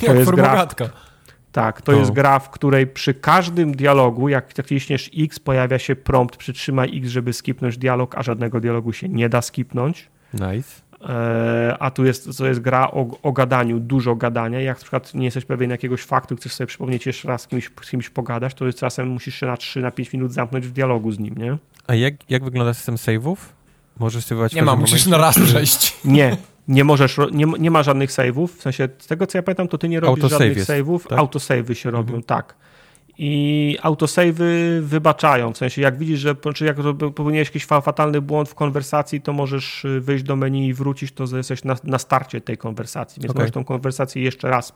To 0.01 0.07
Jak 0.07 0.17
jest 0.17 0.31
gra, 0.31 0.67
tak, 1.53 1.83
to 1.83 1.93
jest 1.93 2.11
gra, 2.11 2.39
w 2.39 2.51
której 2.51 2.87
przy 2.87 3.15
każdym 3.15 3.73
dialogu, 3.73 4.29
jak 4.29 4.59
naciśniesz 4.59 5.11
X, 5.19 5.41
pojawia 5.41 5.79
się 5.79 5.97
prompt 5.97 6.37
przytrzymaj 6.37 6.99
X, 6.99 7.09
żeby 7.09 7.33
skipnąć 7.33 7.79
dialog, 7.79 8.15
a 8.19 8.23
żadnego 8.23 8.61
dialogu 8.61 8.93
się 8.93 9.09
nie 9.09 9.29
da 9.29 9.43
skipnąć. 9.43 10.09
Nice. 10.35 10.83
E, 11.09 11.77
a 11.81 11.91
tu 11.91 12.05
jest, 12.05 12.39
to 12.39 12.47
jest 12.47 12.61
gra 12.61 12.91
o, 12.91 13.07
o, 13.23 13.33
gadaniu, 13.33 13.81
dużo 13.81 14.15
gadania. 14.15 14.61
Jak 14.61 14.77
na 14.77 14.81
przykład 14.81 15.15
nie 15.15 15.25
jesteś 15.25 15.45
pewien 15.45 15.71
jakiegoś 15.71 16.03
faktu, 16.03 16.37
chcesz 16.37 16.53
sobie 16.53 16.67
przypomnieć 16.67 17.07
jeszcze 17.07 17.29
raz 17.29 17.43
z 17.43 17.47
kimś, 17.47 17.71
z 17.83 17.91
kimś 17.91 18.11
pogadać, 18.11 18.55
to 18.55 18.67
jest 18.67 18.79
czasem 18.79 19.09
musisz 19.09 19.35
się 19.35 19.47
na 19.47 19.57
3 19.57 19.81
na 19.81 19.91
5 19.91 20.13
minut 20.13 20.33
zamknąć 20.33 20.67
w 20.67 20.73
dialogu 20.73 21.13
z 21.13 21.19
nim, 21.19 21.35
nie? 21.35 21.59
A 21.87 21.95
jak, 21.95 22.31
jak 22.31 22.45
wygląda 22.45 22.75
system 22.75 22.97
save'ów? 22.97 23.37
Możesz 23.99 24.25
sobie 24.25 24.47
Nie 24.53 24.63
ma, 24.63 24.77
musisz 24.77 25.07
na 25.07 25.19
raz 25.19 25.39
przejść. 25.39 25.97
Nie, 26.05 26.37
nie 26.69 26.85
możesz, 26.85 27.19
nie, 27.33 27.47
nie 27.59 27.71
ma 27.71 27.83
żadnych 27.83 28.11
save'ów. 28.11 28.49
W 28.49 28.63
sensie, 28.63 28.89
z 28.99 29.07
tego 29.07 29.27
co 29.27 29.39
ja 29.39 29.43
pamiętam, 29.43 29.69
to 29.69 29.79
ty 29.79 29.89
nie 29.89 30.01
robisz 30.01 30.25
Autosave 30.25 30.49
żadnych 30.49 30.67
save'ów. 30.67 31.09
Tak? 31.09 31.19
Autosave'y 31.19 31.73
się 31.73 31.91
robią, 31.91 32.15
mhm. 32.15 32.23
tak. 32.23 32.55
I 33.19 33.79
autosave'y 33.83 34.81
wybaczają, 34.81 35.53
w 35.53 35.59
sensie 35.59 35.83
jak 35.83 35.99
widzisz, 35.99 36.21
że 36.21 36.35
czy 36.55 36.65
jak 36.65 36.77
popełniłeś 36.99 37.49
jakiś 37.49 37.65
fatalny 37.65 38.21
błąd 38.21 38.49
w 38.49 38.55
konwersacji, 38.55 39.21
to 39.21 39.33
możesz 39.33 39.85
y, 39.85 40.01
wyjść 40.01 40.25
do 40.25 40.37
menu 40.37 40.69
i 40.69 40.75
wrócić, 40.75 41.13
to 41.13 41.37
jesteś 41.37 41.65
na, 41.65 41.77
na 41.85 41.99
starcie 41.99 42.41
tej 42.41 42.59
konwersacji, 42.59 43.23
więc 43.23 43.31
okay. 43.31 43.41
możesz 43.41 43.55
tą 43.55 43.65
konwersację 43.65 44.23
jeszcze 44.23 44.51
raz, 44.51 44.73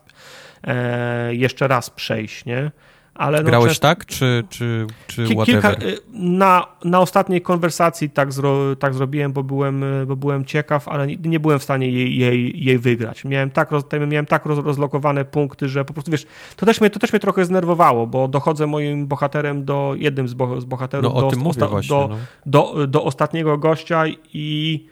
e, 0.65 1.35
jeszcze 1.35 1.69
raz 1.69 1.91
przejść, 1.91 2.45
nie? 2.45 2.71
Ale 3.19 3.39
no 3.39 3.45
Grałeś 3.45 3.79
tak, 3.79 4.07
czy, 4.07 4.45
czy, 4.49 4.87
czy 5.07 5.27
kilka, 5.45 5.73
y, 5.73 5.99
na, 6.13 6.67
na 6.85 7.01
ostatniej 7.01 7.43
konwersacji 7.43 8.11
tak, 8.11 8.33
zro, 8.33 8.77
tak 8.77 8.95
zrobiłem, 8.95 9.33
bo 9.33 9.43
byłem, 9.43 9.85
bo 10.07 10.17
byłem 10.17 10.45
ciekaw, 10.45 10.89
ale 10.89 11.07
nie, 11.07 11.17
nie 11.17 11.41
byłem 11.41 11.59
w 11.59 11.63
stanie 11.63 11.91
jej, 11.91 12.17
jej, 12.17 12.65
jej 12.65 12.79
wygrać. 12.79 13.25
Miałem 13.25 13.51
tak, 13.51 13.71
roz, 13.71 13.85
miałem 14.09 14.27
tak 14.27 14.47
roz, 14.47 14.65
rozlokowane 14.65 15.25
punkty, 15.25 15.69
że 15.69 15.85
po 15.85 15.93
prostu, 15.93 16.11
wiesz, 16.11 16.27
to 16.57 16.67
też 16.67 16.81
mnie, 16.81 16.91
to 16.91 16.99
też 16.99 17.13
mnie 17.13 17.21
trochę 17.21 17.45
znerwowało, 17.45 18.07
bo 18.07 18.29
dochodzę 18.29 18.67
moim 18.67 19.07
bohaterem 19.07 19.65
do, 19.65 19.95
jednym 19.99 20.29
z, 20.29 20.35
bo, 20.35 20.61
z 20.61 20.65
bohaterów 20.65 21.15
no, 21.15 21.21
do, 21.21 21.49
osta, 21.49 21.69
właśnie, 21.69 21.89
do, 21.89 22.09
no. 22.11 22.17
do, 22.47 22.87
do 22.87 23.05
ostatniego 23.05 23.59
gościa 23.59 24.05
i 24.33 24.87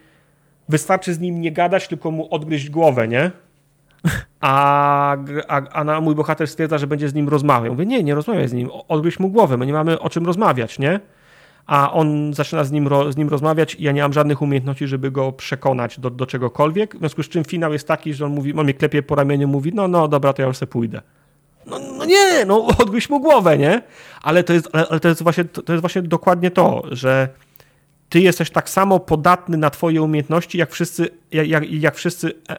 wystarczy 0.68 1.14
z 1.14 1.20
nim 1.20 1.40
nie 1.40 1.52
gadać, 1.52 1.88
tylko 1.88 2.10
mu 2.10 2.34
odgryźć 2.34 2.70
głowę, 2.70 3.08
nie? 3.08 3.30
A, 4.41 5.16
a, 5.49 5.74
a 5.74 6.00
mój 6.00 6.15
bohater 6.15 6.49
stwierdza, 6.49 6.78
że 6.78 6.86
będzie 6.86 7.08
z 7.08 7.15
nim 7.15 7.28
rozmawiał. 7.28 7.73
Mówię, 7.73 7.86
nie, 7.86 8.02
nie 8.02 8.15
rozmawiaj 8.15 8.49
z 8.49 8.52
nim, 8.52 8.70
odgryź 8.89 9.20
mu 9.20 9.28
głowę, 9.28 9.57
my 9.57 9.66
nie 9.66 9.73
mamy 9.73 10.00
o 10.00 10.10
czym 10.10 10.26
rozmawiać, 10.26 10.78
nie? 10.78 11.00
A 11.66 11.92
on 11.92 12.34
zaczyna 12.34 12.65
z 12.65 12.73
nim, 12.73 12.89
z 13.10 13.16
nim 13.16 13.28
rozmawiać 13.28 13.74
i 13.74 13.83
ja 13.83 13.92
nie 13.92 14.02
mam 14.02 14.12
żadnych 14.12 14.42
umiejętności, 14.42 14.86
żeby 14.86 15.10
go 15.10 15.33
przekonać 15.33 16.00
do, 16.00 16.10
do 16.10 16.26
czegokolwiek. 16.26 16.97
W 16.97 16.99
związku 16.99 17.23
z 17.23 17.28
czym 17.28 17.44
finał 17.44 17.73
jest 17.73 17.89
taki, 17.89 18.15
że 18.15 18.26
on 18.26 18.33
mówi, 18.33 18.55
on 18.55 18.65
mnie 18.65 18.74
klepie 18.74 19.02
po 19.02 19.15
ramieniu, 19.15 19.49
mówi, 19.49 19.73
no, 19.74 19.89
no, 19.89 20.08
dobra, 20.08 20.33
to 20.33 20.42
ja 20.42 20.49
już 20.49 20.57
sobie 20.57 20.73
pójdę. 20.73 21.00
No, 21.66 21.78
no 21.99 22.05
nie, 22.05 22.44
no 22.47 22.66
odgryź 22.78 23.10
mu 23.10 23.20
głowę, 23.20 23.58
nie? 23.58 23.83
Ale 24.23 24.44
to 24.44 24.52
jest, 24.52 24.68
ale 24.91 25.00
to 25.00 25.08
jest, 25.08 25.23
właśnie, 25.23 25.44
to 25.44 25.73
jest 25.73 25.81
właśnie 25.81 26.02
dokładnie 26.02 26.50
to, 26.50 26.83
że 26.91 27.28
ty 28.08 28.20
jesteś 28.20 28.50
tak 28.50 28.70
samo 28.70 29.00
podatny 29.00 29.57
na 29.57 29.70
twoje 29.70 30.02
umiejętności, 30.02 30.58
jak 30.58 30.70
wszyscy, 30.70 31.08
jak, 31.33 31.49
jak, 31.49 31.70
jak 31.70 31.94
wszyscy 31.94 32.33
e, 32.50 32.57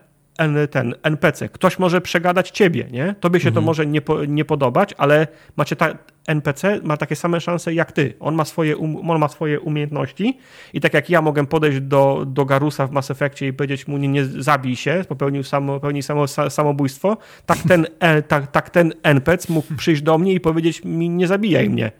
ten 0.71 0.93
NPC. 1.03 1.49
Ktoś 1.49 1.79
może 1.79 2.01
przegadać 2.01 2.49
ciebie, 2.49 2.87
nie? 2.91 3.15
Tobie 3.19 3.39
się 3.39 3.47
mhm. 3.47 3.55
to 3.55 3.65
może 3.65 3.85
nie, 3.85 4.01
po, 4.01 4.25
nie 4.25 4.45
podobać, 4.45 4.93
ale 4.97 5.27
macie 5.55 5.75
ta, 5.75 5.93
NPC 6.27 6.79
ma 6.83 6.97
takie 6.97 7.15
same 7.15 7.41
szanse 7.41 7.73
jak 7.73 7.91
ty. 7.91 8.13
On 8.19 8.35
ma 8.35 8.45
swoje, 8.45 8.77
um, 8.77 9.09
on 9.09 9.19
ma 9.19 9.27
swoje 9.27 9.59
umiejętności 9.59 10.37
i 10.73 10.81
tak 10.81 10.93
jak 10.93 11.09
ja 11.09 11.21
mogę 11.21 11.45
podejść 11.45 11.79
do, 11.79 12.23
do 12.27 12.45
Garusa 12.45 12.87
w 12.87 12.91
Mass 12.91 13.11
Effectie 13.11 13.47
i 13.47 13.53
powiedzieć 13.53 13.87
mu 13.87 13.97
nie, 13.97 14.07
nie 14.07 14.25
zabij 14.25 14.75
się, 14.75 15.05
popełnił 15.07 15.43
samo, 15.43 15.73
popełnił 15.73 16.03
samo, 16.03 16.27
samobójstwo, 16.27 17.17
tak 17.45 17.57
ten, 17.67 17.87
e, 17.99 18.21
tak, 18.21 18.51
tak 18.51 18.69
ten 18.69 18.93
NPC 19.03 19.53
mógł 19.53 19.75
przyjść 19.75 20.01
do 20.01 20.17
mnie 20.17 20.33
i 20.33 20.39
powiedzieć 20.39 20.83
mi 20.83 21.09
nie 21.09 21.27
zabijaj 21.27 21.69
mnie. 21.69 21.91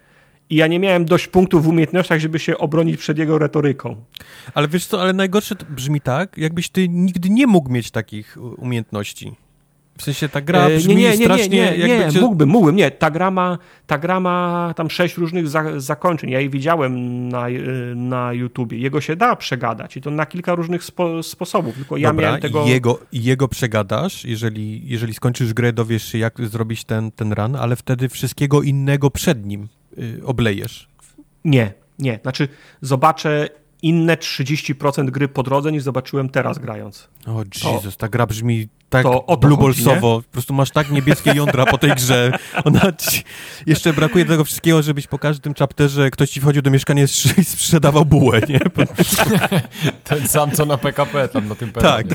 I 0.50 0.56
ja 0.56 0.68
nie 0.68 0.80
miałem 0.80 1.06
dość 1.06 1.28
punktów 1.28 1.64
w 1.64 1.68
umiejętnościach, 1.68 2.20
żeby 2.20 2.40
się 2.40 2.58
obronić 2.58 2.98
przed 2.98 3.18
jego 3.18 3.40
retoryką. 3.40 3.96
Ale 4.54 4.68
wiesz 4.68 4.86
co, 4.86 5.02
ale 5.02 5.14
najgorsze 5.14 5.56
brzmi 5.70 6.02
tak, 6.02 6.38
jakbyś 6.38 6.70
ty 6.70 6.90
nigdy 6.90 7.30
nie 7.30 7.48
mógł 7.48 7.72
mieć 7.72 7.92
takich 7.92 8.38
umiejętności. 8.58 9.36
W 9.98 10.04
sensie 10.04 10.30
ta 10.30 10.42
gra 10.42 10.68
e, 10.68 10.78
brzmi 10.78 10.96
nie, 10.96 11.02
nie, 11.02 11.18
nie, 11.18 11.26
strasznie... 11.26 11.72
Nie, 11.78 11.88
nie, 11.88 12.00
nie, 12.00 12.12
cię... 12.12 12.22
mógłbym, 12.22 12.50
mógłbym, 12.50 12.76
nie. 12.76 12.92
Ta 12.92 13.12
gra 13.12 13.32
ma, 13.32 13.58
ta 13.88 13.98
gra 13.98 14.20
ma 14.20 14.74
tam 14.76 14.90
sześć 14.90 15.18
różnych 15.18 15.48
za, 15.48 15.80
zakończeń. 15.80 16.30
Ja 16.30 16.40
je 16.40 16.50
widziałem 16.50 17.28
na, 17.30 17.50
e, 17.50 17.52
na 17.96 18.34
YouTubie. 18.34 18.78
Jego 18.78 19.02
się 19.02 19.16
da 19.16 19.36
przegadać 19.36 19.98
i 19.98 20.02
to 20.02 20.12
na 20.12 20.26
kilka 20.26 20.56
różnych 20.56 20.84
spo, 20.84 21.24
sposobów, 21.24 21.76
tylko 21.76 21.98
ja 21.98 22.10
Dobra, 22.10 22.28
miałem 22.28 22.42
tego... 22.42 22.66
Jego, 22.66 23.00
jego 23.14 23.48
przegadasz, 23.48 24.26
jeżeli, 24.26 24.88
jeżeli 24.88 25.14
skończysz 25.14 25.54
grę, 25.54 25.74
dowiesz 25.74 26.04
się, 26.12 26.18
jak 26.18 26.48
zrobić 26.48 26.84
ten, 26.84 27.12
ten 27.12 27.34
run, 27.34 27.56
ale 27.56 27.76
wtedy 27.76 28.10
wszystkiego 28.10 28.62
innego 28.62 29.12
przed 29.12 29.46
nim 29.46 29.68
y, 29.98 30.22
oblejesz. 30.26 30.88
Nie, 31.46 31.74
nie. 32.00 32.20
Znaczy 32.22 32.48
zobaczę 32.82 33.50
inne 33.86 34.16
30% 34.16 35.10
gry 35.10 35.28
po 35.28 35.44
drodze 35.44 35.72
niż 35.72 35.84
zobaczyłem 35.84 36.30
teraz 36.30 36.60
grając. 36.60 37.08
O 37.28 37.44
Jezus, 37.74 37.98
ta 37.98 38.10
gra 38.10 38.26
brzmi 38.28 38.68
tak 38.90 39.06
bluebolsowo. 39.40 40.22
Po 40.22 40.32
prostu 40.32 40.54
masz 40.54 40.72
tak 40.72 40.92
niebieskie 40.92 41.32
jądra 41.36 41.66
po 41.66 41.78
tej 41.78 41.92
grze. 41.96 42.32
Ona 42.64 42.92
ci... 42.92 43.24
Jeszcze 43.66 43.94
brakuje 43.94 44.26
tego 44.26 44.44
wszystkiego, 44.44 44.82
żebyś 44.82 45.08
po 45.08 45.20
każdym 45.20 45.54
chapterze 45.54 46.12
ktoś 46.12 46.30
ci 46.30 46.42
wchodził 46.42 46.62
do 46.62 46.72
mieszkania 46.72 47.04
i 47.38 47.44
sprzedawał 47.44 48.06
bułę, 48.06 48.42
nie? 48.50 48.60
Ten 50.04 50.28
sam, 50.28 50.52
co 50.52 50.66
na 50.66 50.78
PKP 50.78 51.28
tam 51.28 51.48
na 51.48 51.56
tym 51.56 51.72
Tak. 51.72 52.06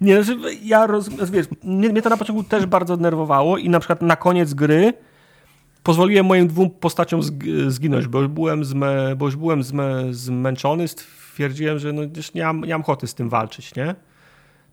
nie, 0.00 0.22
znaczy, 0.24 0.40
ja 0.62 0.86
rozumiem, 0.86 1.26
wiesz, 1.32 1.46
mnie, 1.62 1.88
mnie 1.88 2.02
to 2.02 2.10
na 2.10 2.16
początku 2.16 2.44
też 2.44 2.66
bardzo 2.66 2.96
denerwowało 2.96 3.58
i 3.58 3.68
na 3.68 3.80
przykład 3.80 4.02
na 4.02 4.16
koniec 4.16 4.54
gry 4.54 4.92
pozwoliłem 5.82 6.26
moim 6.26 6.48
dwóm 6.48 6.70
postaciom 6.70 7.20
zginąć, 7.68 8.06
bo 8.06 8.18
już 8.18 8.28
byłem, 8.28 8.64
zmę, 8.64 9.16
bo 9.16 9.26
już 9.26 9.36
byłem 9.36 9.62
zmę, 9.62 10.04
zmęczony, 10.10 10.88
stwierdziłem, 10.88 11.78
że 11.78 11.92
no, 11.92 12.02
już 12.16 12.34
nie 12.34 12.44
mam, 12.44 12.60
nie 12.60 12.72
mam 12.72 12.80
ochoty 12.80 13.06
z 13.06 13.14
tym 13.14 13.28
walczyć, 13.28 13.74
nie? 13.74 13.94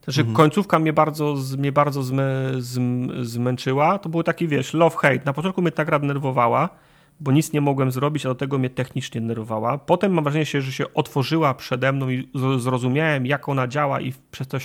Znaczy 0.04 0.22
mhm. 0.22 0.36
końcówka 0.36 0.80
mnie 0.80 0.94
bardzo, 0.94 1.36
mnie 1.58 1.72
bardzo 1.72 2.04
zmę, 2.04 2.52
zmęczyła. 3.22 4.00
To 4.00 4.10
był 4.10 4.24
taki, 4.24 4.48
wiesz, 4.48 4.74
love-hate. 4.74 5.26
Na 5.26 5.34
początku 5.34 5.62
mnie 5.62 5.72
ta 5.72 5.86
gra 5.86 6.00
denerwowała, 6.00 6.70
bo 7.20 7.32
nic 7.32 7.54
nie 7.54 7.62
mogłem 7.62 7.92
zrobić, 7.92 8.26
a 8.26 8.30
do 8.30 8.36
tego 8.36 8.58
mnie 8.58 8.70
technicznie 8.70 9.22
denerwowała. 9.22 9.78
Potem 9.78 10.14
mam 10.14 10.24
wrażenie, 10.24 10.46
że 10.46 10.72
się 10.72 10.94
otworzyła 10.94 11.54
przede 11.54 11.92
mną 11.92 12.10
i 12.10 12.30
zrozumiałem, 12.58 13.26
jak 13.26 13.50
ona 13.50 13.68
działa 13.68 14.02
i 14.02 14.14
przez 14.32 14.48
to 14.48 14.58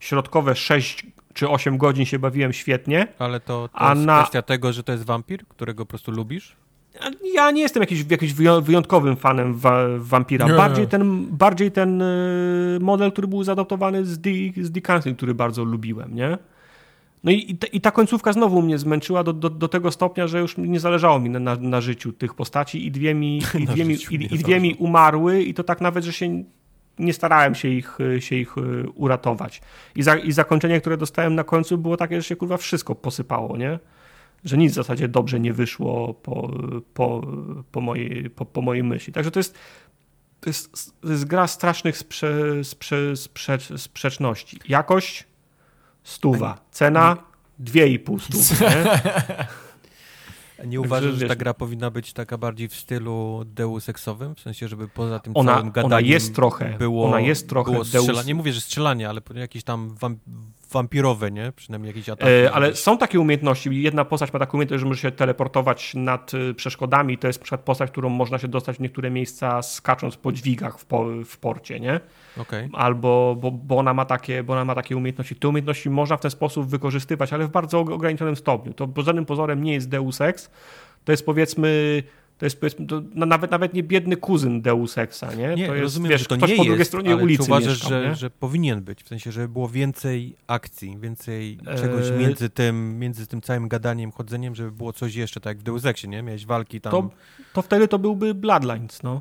środkowe 0.00 0.54
6 0.54 1.06
czy 1.34 1.48
8 1.48 1.78
godzin 1.78 2.04
się 2.04 2.18
bawiłem 2.18 2.52
świetnie. 2.52 3.06
Ale 3.18 3.40
to, 3.40 3.68
to 3.78 3.88
jest 3.90 4.06
na... 4.06 4.18
kwestia 4.18 4.42
tego, 4.42 4.72
że 4.72 4.82
to 4.82 4.92
jest 4.92 5.04
wampir, 5.04 5.46
którego 5.46 5.86
po 5.86 5.90
prostu 5.90 6.12
lubisz? 6.12 6.56
Ja 7.34 7.50
nie 7.50 7.62
jestem 7.62 7.80
jakiś, 7.80 8.04
jakiś 8.10 8.34
wyjątkowym 8.62 9.16
fanem 9.16 9.54
wa 9.54 9.84
wampira. 9.98 10.46
Nie. 10.48 10.54
Bardziej 10.54 10.88
ten, 10.88 11.26
bardziej 11.30 11.72
ten 11.72 12.02
y, 12.02 12.78
model, 12.80 13.12
który 13.12 13.28
był 13.28 13.44
zaadoptowany 13.44 14.04
z, 14.04 14.18
D, 14.18 14.30
z 14.56 14.72
który 15.16 15.34
bardzo 15.34 15.64
lubiłem, 15.64 16.14
nie? 16.14 16.38
No 17.24 17.30
i, 17.30 17.58
i, 17.72 17.80
ta 17.80 17.90
końcówka 17.90 18.32
znowu 18.32 18.62
mnie 18.62 18.78
zmęczyła 18.78 19.24
do, 19.24 19.32
do, 19.32 19.50
do, 19.50 19.68
tego 19.68 19.90
stopnia, 19.90 20.26
że 20.26 20.40
już 20.40 20.56
nie 20.56 20.80
zależało 20.80 21.18
mi 21.18 21.30
na, 21.30 21.56
na 21.56 21.80
życiu 21.80 22.12
tych 22.12 22.34
postaci 22.34 22.86
i 22.86 22.90
dwie 22.90 23.14
mi, 23.14 23.42
i 23.58 23.66
dwie 23.72 23.84
mi, 23.84 23.94
i, 24.10 24.34
i 24.34 24.38
dwie 24.38 24.60
mi 24.60 24.74
umarły 24.74 25.42
i 25.42 25.54
to 25.54 25.64
tak 25.64 25.80
nawet, 25.80 26.04
że 26.04 26.12
się 26.12 26.44
nie 26.98 27.12
starałem 27.12 27.54
się 27.54 27.68
ich, 27.68 27.98
się 28.18 28.36
ich 28.36 28.58
y, 28.58 28.90
uratować. 28.94 29.62
I, 29.96 30.02
za, 30.02 30.16
I 30.16 30.32
zakończenie, 30.32 30.80
które 30.80 30.96
dostałem 30.96 31.34
na 31.34 31.44
końcu 31.44 31.78
było 31.78 31.96
takie, 31.96 32.16
że 32.16 32.22
się 32.22 32.36
kurwa 32.36 32.56
wszystko 32.56 32.94
posypało, 32.94 33.56
nie? 33.56 33.78
Że 34.44 34.58
nic 34.58 34.72
w 34.72 34.74
zasadzie 34.74 35.08
dobrze 35.08 35.40
nie 35.40 35.52
wyszło 35.52 36.14
po, 36.14 36.50
po, 36.94 37.22
po, 37.72 37.80
mojej, 37.80 38.30
po, 38.30 38.44
po 38.44 38.62
mojej 38.62 38.84
myśli. 38.84 39.12
Także 39.12 39.30
to 39.30 39.40
jest, 39.40 39.58
to 40.40 40.50
jest, 40.50 40.92
to 41.00 41.08
jest 41.08 41.24
gra 41.24 41.46
strasznych 41.46 41.98
sprze, 41.98 42.64
sprze, 42.64 43.16
sprze, 43.16 43.58
sprzeczności. 43.76 44.58
Jakość 44.68 45.26
stuwa, 46.02 46.58
cena 46.70 47.16
dwie 47.58 47.88
i 47.88 47.98
pół 47.98 48.18
stówy. 48.18 48.64
Nie 50.66 50.80
uważasz, 50.80 51.14
że 51.14 51.28
ta 51.28 51.36
gra 51.36 51.54
powinna 51.54 51.90
być 51.90 52.12
taka 52.12 52.38
bardziej 52.38 52.68
w 52.68 52.74
stylu 52.74 53.42
Deus 53.46 53.88
Exowym? 53.88 54.34
W 54.34 54.40
sensie, 54.40 54.68
żeby 54.68 54.88
poza 54.88 55.18
tym 55.18 55.32
ona, 55.36 55.52
całym 55.52 55.70
gadaniem 55.70 55.92
ona 55.92 56.00
jest 56.00 56.34
trochę, 56.34 56.78
było, 56.78 57.06
ona 57.06 57.20
jest 57.20 57.48
trochę 57.48 57.72
było 57.72 57.84
strzelanie. 57.84 58.12
Deus... 58.12 58.26
Nie 58.26 58.34
mówię, 58.34 58.52
że 58.52 58.60
strzelanie, 58.60 59.08
ale 59.08 59.20
jakieś 59.34 59.64
tam 59.64 59.96
wampirowe, 60.72 61.30
nie? 61.30 61.52
Przynajmniej 61.56 61.88
jakieś 61.88 62.08
ataki. 62.08 62.32
E, 62.32 62.52
ale 62.52 62.76
są 62.76 62.98
takie 62.98 63.20
umiejętności. 63.20 63.82
Jedna 63.82 64.04
postać 64.04 64.32
ma 64.32 64.38
taką 64.38 64.58
umiejętność, 64.58 64.80
że 64.80 64.86
może 64.86 65.00
się 65.00 65.10
teleportować 65.10 65.94
nad 65.94 66.34
y, 66.34 66.54
przeszkodami. 66.54 67.18
To 67.18 67.26
jest 67.26 67.40
na 67.40 67.42
przykład 67.42 67.60
postać, 67.60 67.90
którą 67.90 68.08
można 68.08 68.38
się 68.38 68.48
dostać 68.48 68.76
w 68.76 68.80
niektóre 68.80 69.10
miejsca 69.10 69.62
skacząc 69.62 70.16
po 70.16 70.32
dźwigach 70.32 70.78
w, 70.78 70.84
po, 70.84 71.04
w 71.24 71.38
porcie, 71.38 71.80
nie? 71.80 72.00
Okej. 72.36 72.70
Albo, 72.72 73.36
bo, 73.40 73.50
bo, 73.50 73.76
ona 73.76 73.94
ma 73.94 74.04
takie, 74.04 74.42
bo 74.42 74.52
ona 74.52 74.64
ma 74.64 74.74
takie 74.74 74.96
umiejętności. 74.96 75.36
Te 75.36 75.48
umiejętności 75.48 75.90
można 75.90 76.16
w 76.16 76.20
ten 76.20 76.30
sposób 76.30 76.66
wykorzystywać, 76.66 77.32
ale 77.32 77.46
w 77.46 77.50
bardzo 77.50 77.80
ograniczonym 77.80 78.36
stopniu. 78.36 78.72
To 78.72 78.88
żadnym 79.02 79.26
pozorem 79.26 79.64
nie 79.64 79.72
jest 79.72 79.88
Deus 79.88 80.20
Ex. 80.20 80.50
To 81.04 81.12
jest 81.12 81.26
powiedzmy 81.26 82.02
to 82.42 82.46
jest 82.46 82.60
powiedzmy, 82.60 82.86
to 82.86 83.02
no, 83.14 83.26
nawet, 83.26 83.50
nawet 83.50 83.74
nie 83.74 83.82
biedny 83.82 84.16
kuzyn 84.16 84.62
Deus 84.62 84.98
Exa, 84.98 85.34
nie? 85.34 85.54
Nie, 85.54 85.66
to 85.66 85.74
jest, 85.74 85.82
rozumiem, 85.82 86.10
wiesz, 86.10 86.20
że 86.20 86.26
to 86.26 86.36
ktoś 86.36 86.50
nie 86.50 86.56
po 86.56 86.64
drugiej 86.64 86.78
jest, 86.78 86.90
stronie 86.90 87.12
ale 87.12 87.22
ulicy 87.22 87.44
czy 87.44 87.50
uważasz, 87.50 87.68
mieszkał, 87.68 87.90
że, 87.90 88.14
że 88.14 88.30
powinien 88.30 88.82
być? 88.82 89.02
W 89.02 89.08
sensie, 89.08 89.32
żeby 89.32 89.48
było 89.48 89.68
więcej 89.68 90.36
akcji, 90.46 90.98
więcej 91.00 91.58
czegoś 91.76 92.06
Eee. 92.06 92.18
między, 92.18 92.50
tym, 92.50 92.98
między 92.98 93.26
tym 93.26 93.40
całym 93.40 93.68
gadaniem, 93.68 94.12
chodzeniem, 94.12 94.54
żeby 94.54 94.72
było 94.72 94.92
coś 94.92 95.14
jeszcze, 95.14 95.40
tak 95.40 95.50
jak 95.50 95.58
w 95.58 95.62
Deus 95.62 95.84
Exie, 95.84 96.08
nie? 96.08 96.22
Miałeś 96.22 96.46
walki 96.46 96.80
tam... 96.80 96.92
To, 96.92 97.10
to 97.52 97.62
wtedy 97.62 97.88
to 97.88 97.98
byłby 97.98 98.34
Bloodlines, 98.34 99.02
no. 99.02 99.20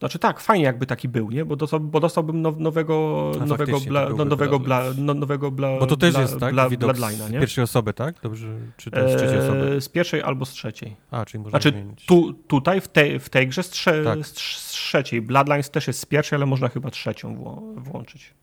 Znaczy 0.00 0.18
tak, 0.18 0.40
fajnie 0.40 0.64
jakby 0.64 0.86
taki 0.86 1.08
był, 1.08 1.30
nie? 1.30 1.44
Bo, 1.44 1.56
dostał, 1.56 1.80
bo 1.80 2.00
dostałbym 2.00 2.42
now, 2.42 2.58
nowego, 2.58 3.30
A, 3.40 3.46
nowego, 3.46 3.80
bla, 3.80 4.08
no, 4.16 4.24
nowego, 4.24 4.60
bla, 4.60 4.82
no, 4.98 5.14
nowego 5.14 5.50
bla, 5.50 5.78
Bo 5.78 5.86
to 5.86 5.96
też 5.96 6.12
bla, 6.12 6.20
jest, 6.20 6.38
tak? 6.38 6.52
Bla, 6.52 6.68
Widok 6.68 6.96
z 6.96 7.30
nie? 7.30 7.40
pierwszej 7.40 7.64
osoby, 7.64 7.92
tak? 7.92 8.14
Dobrze? 8.22 8.48
Czy 8.76 8.90
to 8.90 9.08
z 9.08 9.16
trzeciej 9.16 9.38
osoby? 9.38 9.72
Eee, 9.74 9.80
z 9.80 9.88
pierwszej 9.88 10.22
albo 10.22 10.44
z 10.44 10.50
trzeciej. 10.50 10.96
A, 11.10 11.24
czyli 11.24 11.42
można 11.42 11.50
Znaczy 11.60 11.70
zmienić. 11.70 12.06
tu, 12.06 12.32
tutaj 12.32 12.80
w, 12.80 12.88
tej 12.88 13.20
w 13.20 13.28
tej 13.28 13.48
grze 13.48 13.62
z, 13.62 13.70
trze, 13.70 14.04
Tak. 14.04 14.26
z, 14.26 14.32
trz- 14.32 14.58
z 14.58 14.70
trzeciej. 14.70 15.22
Bloodlines 15.22 15.70
też 15.70 15.86
jest 15.86 16.00
z 16.00 16.06
pierwszej, 16.06 16.36
ale 16.36 16.46
można 16.46 16.68
chyba 16.68 16.90
trzecią 16.90 17.36
wło- 17.36 17.74
włączyć. 17.76 18.34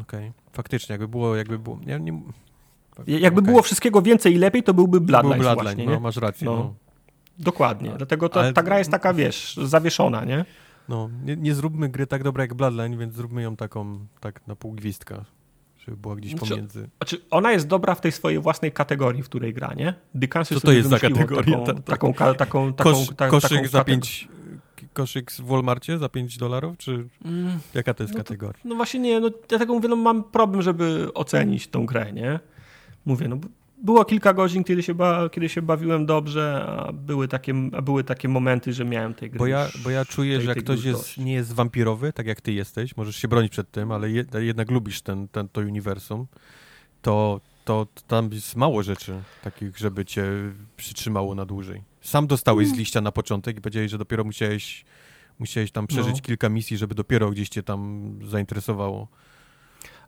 Okej. 0.00 0.32
Faktycznie, 0.52 0.92
jakby 0.92 1.08
było, 1.08 1.36
jakby 1.36 1.58
było... 1.58 1.78
Nie, 1.86 2.00
nie... 2.00 2.22
Jakby 3.06 3.40
Okej. 3.40 3.50
było 3.50 3.62
wszystkiego 3.62 4.02
więcej 4.02 4.34
i 4.34 4.38
lepiej, 4.38 4.62
to 4.62 4.74
byłby 4.74 5.00
Był 5.00 5.06
Bloodlines, 5.06 5.38
Bloodline, 5.40 5.64
właśnie, 5.76 5.86
no, 5.86 6.00
masz 6.00 6.16
rację. 6.16 6.44
No. 6.44 6.56
No. 6.56 6.74
Dokładnie. 7.38 7.90
Dlatego 7.96 8.28
to, 8.28 8.40
Ale- 8.40 8.52
ta 8.52 8.62
gra 8.62 8.78
jest 8.78 8.90
taka, 8.90 9.14
wiesz, 9.14 9.56
zawieszona, 9.64 10.24
nie? 10.24 10.44
No, 10.88 11.10
nie, 11.24 11.36
nie 11.36 11.54
zróbmy 11.54 11.88
gry 11.88 12.06
tak 12.06 12.22
dobra 12.22 12.42
jak 12.44 12.54
Bloodline, 12.54 12.98
więc 12.98 13.14
zróbmy 13.14 13.42
ją 13.42 13.56
taką, 13.56 14.06
tak 14.20 14.46
na 14.46 14.56
pół 14.56 14.72
gwizdka, 14.72 15.24
żeby 15.86 15.96
była 15.96 16.16
gdzieś 16.16 16.34
pomiędzy. 16.34 16.88
Znaczy, 16.98 17.20
ona 17.30 17.52
jest 17.52 17.66
dobra 17.66 17.94
w 17.94 18.00
tej 18.00 18.12
swojej 18.12 18.38
własnej 18.38 18.72
kategorii, 18.72 19.22
w 19.22 19.26
której 19.28 19.54
gra, 19.54 19.74
nie? 19.76 19.94
Dickensy 20.14 20.54
Co 20.54 20.60
to 20.60 20.72
jest 20.72 20.88
za 20.88 20.98
kategoria? 20.98 21.58
Taką, 21.58 21.64
Ta- 21.64 21.74
ta- 21.74 21.82
taką, 21.82 22.14
taką, 22.14 22.72
taką, 22.72 22.90
Kosz, 22.92 23.06
ta- 23.16 23.28
koszyk 23.28 23.50
taką 23.58 23.68
za 23.68 23.84
5 23.84 24.28
koszyk 24.92 25.30
w 25.32 25.40
Walmarcie 25.46 25.98
za 25.98 26.08
5 26.08 26.38
dolarów, 26.38 26.76
czy 26.78 27.08
Mm, 27.24 27.58
jaka 27.74 27.94
to 27.94 28.02
jest 28.02 28.14
No 28.14 28.18
to- 28.20 28.24
kategoria? 28.24 28.60
No 28.64 28.74
właśnie 28.74 29.00
nie, 29.00 29.20
no 29.20 29.30
dlatego 29.48 29.74
mówię, 29.74 29.88
no 29.88 29.96
mam 29.96 30.24
problem, 30.24 30.62
żeby 30.62 31.08
ocenić 31.14 31.68
tą 31.68 31.86
grę, 31.86 32.12
nie? 32.12 32.40
Mówię, 33.04 33.28
no 33.28 33.36
b- 33.36 33.48
było 33.82 34.04
kilka 34.04 34.34
godzin, 34.34 34.64
kiedy 34.64 34.82
się, 34.82 34.94
ba, 34.94 35.28
kiedy 35.28 35.48
się 35.48 35.62
bawiłem 35.62 36.06
dobrze, 36.06 36.64
a 36.68 36.92
były, 36.92 37.28
takie, 37.28 37.54
a 37.72 37.82
były 37.82 38.04
takie 38.04 38.28
momenty, 38.28 38.72
że 38.72 38.84
miałem 38.84 39.14
tej 39.14 39.30
gry 39.30 39.38
Bo 39.38 39.46
ja, 39.46 39.68
bo 39.84 39.90
ja 39.90 40.04
czuję, 40.04 40.36
tej- 40.36 40.42
że 40.44 40.48
jak 40.48 40.54
tej 40.56 40.64
ktoś 40.64 40.84
jest, 40.84 41.18
nie 41.18 41.32
jest 41.32 41.52
wampirowy, 41.52 42.12
tak 42.12 42.26
jak 42.26 42.40
ty 42.40 42.52
jesteś, 42.52 42.96
możesz 42.96 43.16
się 43.16 43.28
bronić 43.28 43.52
przed 43.52 43.70
tym, 43.70 43.92
ale 43.92 44.10
je, 44.10 44.24
jednak 44.38 44.70
lubisz 44.70 45.02
ten, 45.02 45.28
ten, 45.28 45.48
to 45.48 45.60
uniwersum, 45.60 46.26
to, 47.02 47.40
to 47.64 47.86
tam 48.06 48.30
jest 48.32 48.56
mało 48.56 48.82
rzeczy 48.82 49.22
takich, 49.42 49.78
żeby 49.78 50.04
cię 50.04 50.24
przytrzymało 50.76 51.34
na 51.34 51.44
dłużej. 51.46 51.82
Sam 52.00 52.26
dostałeś 52.26 52.64
Mm. 52.66 52.76
z 52.76 52.78
liścia 52.78 53.00
na 53.00 53.12
początek 53.12 53.56
i 53.56 53.60
powiedziałeś, 53.60 53.90
że 53.90 53.98
dopiero 53.98 54.24
musiałeś, 54.24 54.84
musiałeś 55.38 55.70
tam 55.72 55.86
przeżyć 55.86 56.14
No. 56.16 56.20
kilka 56.22 56.48
misji, 56.48 56.76
żeby 56.78 56.94
dopiero 56.94 57.30
gdzieś 57.30 57.48
cię 57.48 57.62
tam 57.62 58.12
zainteresowało. 58.26 59.08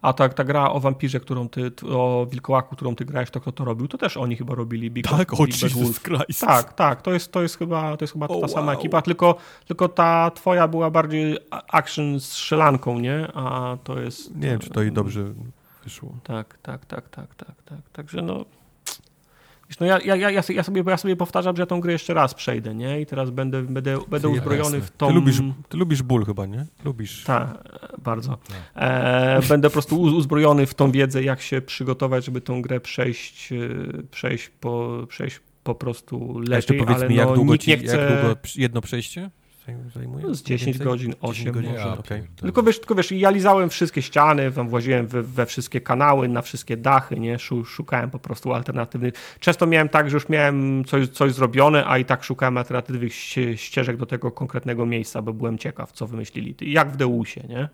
A 0.05 0.13
tak, 0.13 0.35
ta 0.35 0.45
gra 0.45 0.71
o 0.71 0.81
wampirze, 0.81 1.21
którą 1.21 1.49
ty, 1.49 1.73
o 1.91 2.27
wilkołaku, 2.31 2.77
którą 2.77 2.97
ty 2.97 3.05
grałeś, 3.05 3.31
to 3.31 3.41
kto 3.41 3.53
to 3.53 3.65
robił, 3.65 3.89
to 3.89 3.99
też 3.99 4.17
oni 4.17 4.37
chyba 4.37 4.55
robili 4.55 4.91
Big, 4.91 5.09
Tak, 5.09 5.19
Big 5.19 5.41
o 5.41 5.47
Jesus 5.47 5.73
Wolf. 5.73 6.03
Christ. 6.03 6.41
Tak, 6.41 6.73
tak, 6.73 7.03
to 7.03 7.13
jest, 7.13 7.33
to 7.33 7.43
jest 7.43 7.59
chyba, 7.59 7.97
to 7.97 8.03
jest 8.05 8.13
chyba 8.13 8.27
O, 8.29 8.41
ta 8.41 8.49
sama 8.49 8.73
wow. 8.73 8.81
ekipa, 8.81 9.03
tylko, 9.03 9.37
tylko 9.67 9.89
ta 9.89 10.31
twoja 10.31 10.69
była 10.69 10.91
bardziej 10.91 11.39
action 11.51 12.21
strzelanką, 12.21 12.99
nie? 12.99 13.29
A 13.35 13.77
to 13.85 14.01
jest... 14.01 14.35
Nie 14.37 14.49
wiem, 14.49 14.59
czy 14.59 14.71
to 14.71 14.83
i 14.83 14.93
dobrze 14.93 15.25
wyszło. 15.85 16.15
Tak, 16.25 16.59
tak, 16.63 16.87
tak, 16.87 17.09
tak, 17.09 17.35
tak, 17.35 17.63
tak. 17.65 17.79
Także 17.93 18.23
no. 18.23 18.45
No 19.81 19.87
ja, 19.87 19.99
ja, 20.05 20.17
ja, 20.17 20.31
ja, 20.31 20.43
sobie- 20.43 20.83
ja, 20.87 20.97
sobie, 20.97 21.17
powtarzam, 21.17 21.57
że 21.57 21.63
ja 21.63 21.67
tą 21.67 21.81
grę 21.81 21.93
jeszcze 21.93 22.15
raz 22.15 22.35
przejdę, 22.35 22.75
nie? 22.75 23.01
I 23.01 23.07
teraz 23.07 23.31
będę, 23.31 23.63
będę, 23.63 23.99
będę 24.09 24.29
Ty, 24.29 24.35
uzbrojony 24.35 24.81
w 24.81 24.91
tą. 24.91 25.09
Ty 25.09 25.15
lubisz, 25.15 25.37
ty 25.69 25.77
lubisz 25.77 26.03
ból 26.03 26.25
chyba, 26.25 26.47
nie? 26.47 26.67
Lubisz. 26.85 27.25
Tak, 27.25 27.49
bardzo. 27.99 28.39
E, 28.77 29.41
będę 29.49 29.69
po 29.69 29.73
prostu 29.73 30.01
uz- 30.01 30.13
uzbrojony 30.13 30.67
w 30.67 30.75
tą 30.75 30.91
wiedzę, 30.91 31.23
jak 31.23 31.41
się 31.41 31.61
przygotować, 31.61 32.25
żeby 32.25 32.41
tą 32.41 32.63
grę 32.63 32.81
przejść, 32.81 33.53
e, 33.53 33.57
przejść, 34.11 34.49
po, 34.49 35.07
przejść 35.09 35.41
po 35.65 35.75
prostu 35.75 36.39
lepiej. 36.39 36.53
A 36.53 36.57
jeszcze 36.57 36.75
powiedz 36.75 36.97
ale 36.97 37.09
mi, 37.09 37.15
jak 37.15 37.29
no, 37.29 37.35
długo 37.35 37.59
ci, 37.59 37.71
nie 37.71 37.77
chce... 37.79 37.99
jak 37.99 38.13
długo 38.13 38.37
jedno 38.57 38.81
przejście 38.81 39.31
zajmuje? 39.95 40.25
No, 40.27 40.35
z 40.35 40.43
10 40.43 40.67
Więcej? 40.67 40.87
godzin, 40.87 41.11
10 41.13 41.25
8 41.41 41.53
godzin, 41.53 41.71
może. 41.73 41.85
może, 41.85 41.99
okej. 41.99 42.23
Tylko 42.37 42.63
wiesz, 42.63 42.79
tylko 42.79 42.95
wiesz, 42.95 43.13
ja 43.13 43.31
lizałem 43.31 43.69
wszystkie 43.71 44.03
ściany, 44.03 44.53
tam 44.53 44.69
właziłem 44.69 45.07
we, 45.07 45.23
we 45.23 45.47
wszystkie 45.47 45.81
kanały, 45.81 46.29
na 46.29 46.43
wszystkie 46.43 46.77
dachy, 46.77 47.21
nie? 47.21 47.39
Szu- 47.39 47.65
Szukałem 47.65 48.11
po 48.11 48.19
prostu 48.19 48.53
alternatywnych. 48.53 49.15
Często 49.41 49.67
miałem 49.67 49.89
tak, 49.89 50.11
że 50.11 50.17
już 50.17 50.29
miałem 50.29 50.85
coś, 50.85 51.09
coś 51.09 51.33
zrobione, 51.33 51.85
a 51.87 51.99
i 51.99 52.05
tak 52.05 52.25
szukałem 52.25 52.59
alternatywnych 52.59 53.13
ście- 53.13 53.57
ścieżek 53.57 53.97
do 53.97 54.07
tego 54.07 54.31
konkretnego 54.31 54.87
miejsca, 54.87 55.23
bo 55.23 55.33
byłem 55.33 55.59
ciekaw, 55.59 55.93
co 55.93 56.07
wymyślili. 56.07 56.55
Jak 56.61 56.91
w 56.91 56.97
Deusie, 56.97 57.41
nie? 57.49 57.69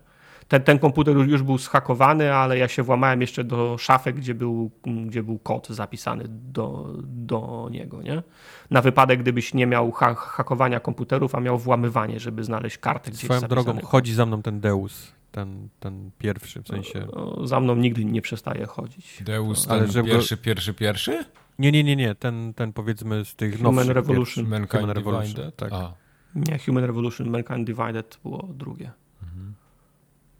Ten, 0.47 0.61
ten 0.63 0.79
komputer 0.79 1.15
już, 1.15 1.27
już 1.27 1.43
był 1.43 1.57
schakowany, 1.57 2.33
ale 2.33 2.57
ja 2.57 2.67
się 2.67 2.83
włamałem 2.83 3.21
jeszcze 3.21 3.43
do 3.43 3.77
szafy, 3.77 4.13
gdzie 4.13 4.33
był, 4.35 4.71
gdzie 5.05 5.23
był 5.23 5.39
kod 5.39 5.67
zapisany 5.69 6.23
do, 6.27 6.93
do 7.03 7.67
niego, 7.71 8.01
nie? 8.01 8.23
Na 8.69 8.81
wypadek, 8.81 9.19
gdybyś 9.19 9.53
nie 9.53 9.67
miał 9.67 9.91
ha 9.91 10.15
hakowania 10.15 10.79
komputerów, 10.79 11.35
a 11.35 11.39
miał 11.39 11.57
włamywanie, 11.57 12.19
żeby 12.19 12.43
znaleźć 12.43 12.77
kartę 12.77 13.11
gdzieś 13.11 13.23
Swoją 13.23 13.41
drogą, 13.41 13.55
zapisanego. 13.55 13.87
chodzi 13.87 14.13
za 14.13 14.25
mną 14.25 14.41
ten 14.41 14.59
Deus, 14.59 15.11
ten, 15.31 15.69
ten 15.79 16.11
pierwszy, 16.17 16.61
w 16.63 16.67
sensie... 16.67 17.07
No, 17.15 17.47
za 17.47 17.59
mną 17.59 17.75
nigdy 17.75 18.05
nie 18.05 18.21
przestaje 18.21 18.65
chodzić. 18.65 19.23
Deus, 19.23 19.67
Ale 19.69 19.81
ten 19.81 19.91
żeby 19.91 20.09
go- 20.09 20.15
pierwszy, 20.15 20.37
pierwszy, 20.37 20.73
pierwszy? 20.73 21.25
Nie, 21.59 21.71
nie, 21.71 21.83
nie, 21.83 21.95
nie, 21.95 22.15
ten, 22.15 22.53
ten 22.53 22.73
powiedzmy 22.73 23.25
z 23.25 23.35
tych 23.35 23.57
Human 23.57 23.75
nowszych 23.75 23.93
Revolution. 23.95 24.45
Human 24.45 24.91
Revolution, 24.91 25.23
Divided? 25.33 25.55
tak. 25.55 25.73
A. 25.73 25.93
Nie, 26.35 26.59
Human 26.59 26.83
Revolution, 26.83 27.29
Mankind 27.29 27.67
Divided 27.67 28.19
było 28.23 28.49
drugie. 28.53 28.91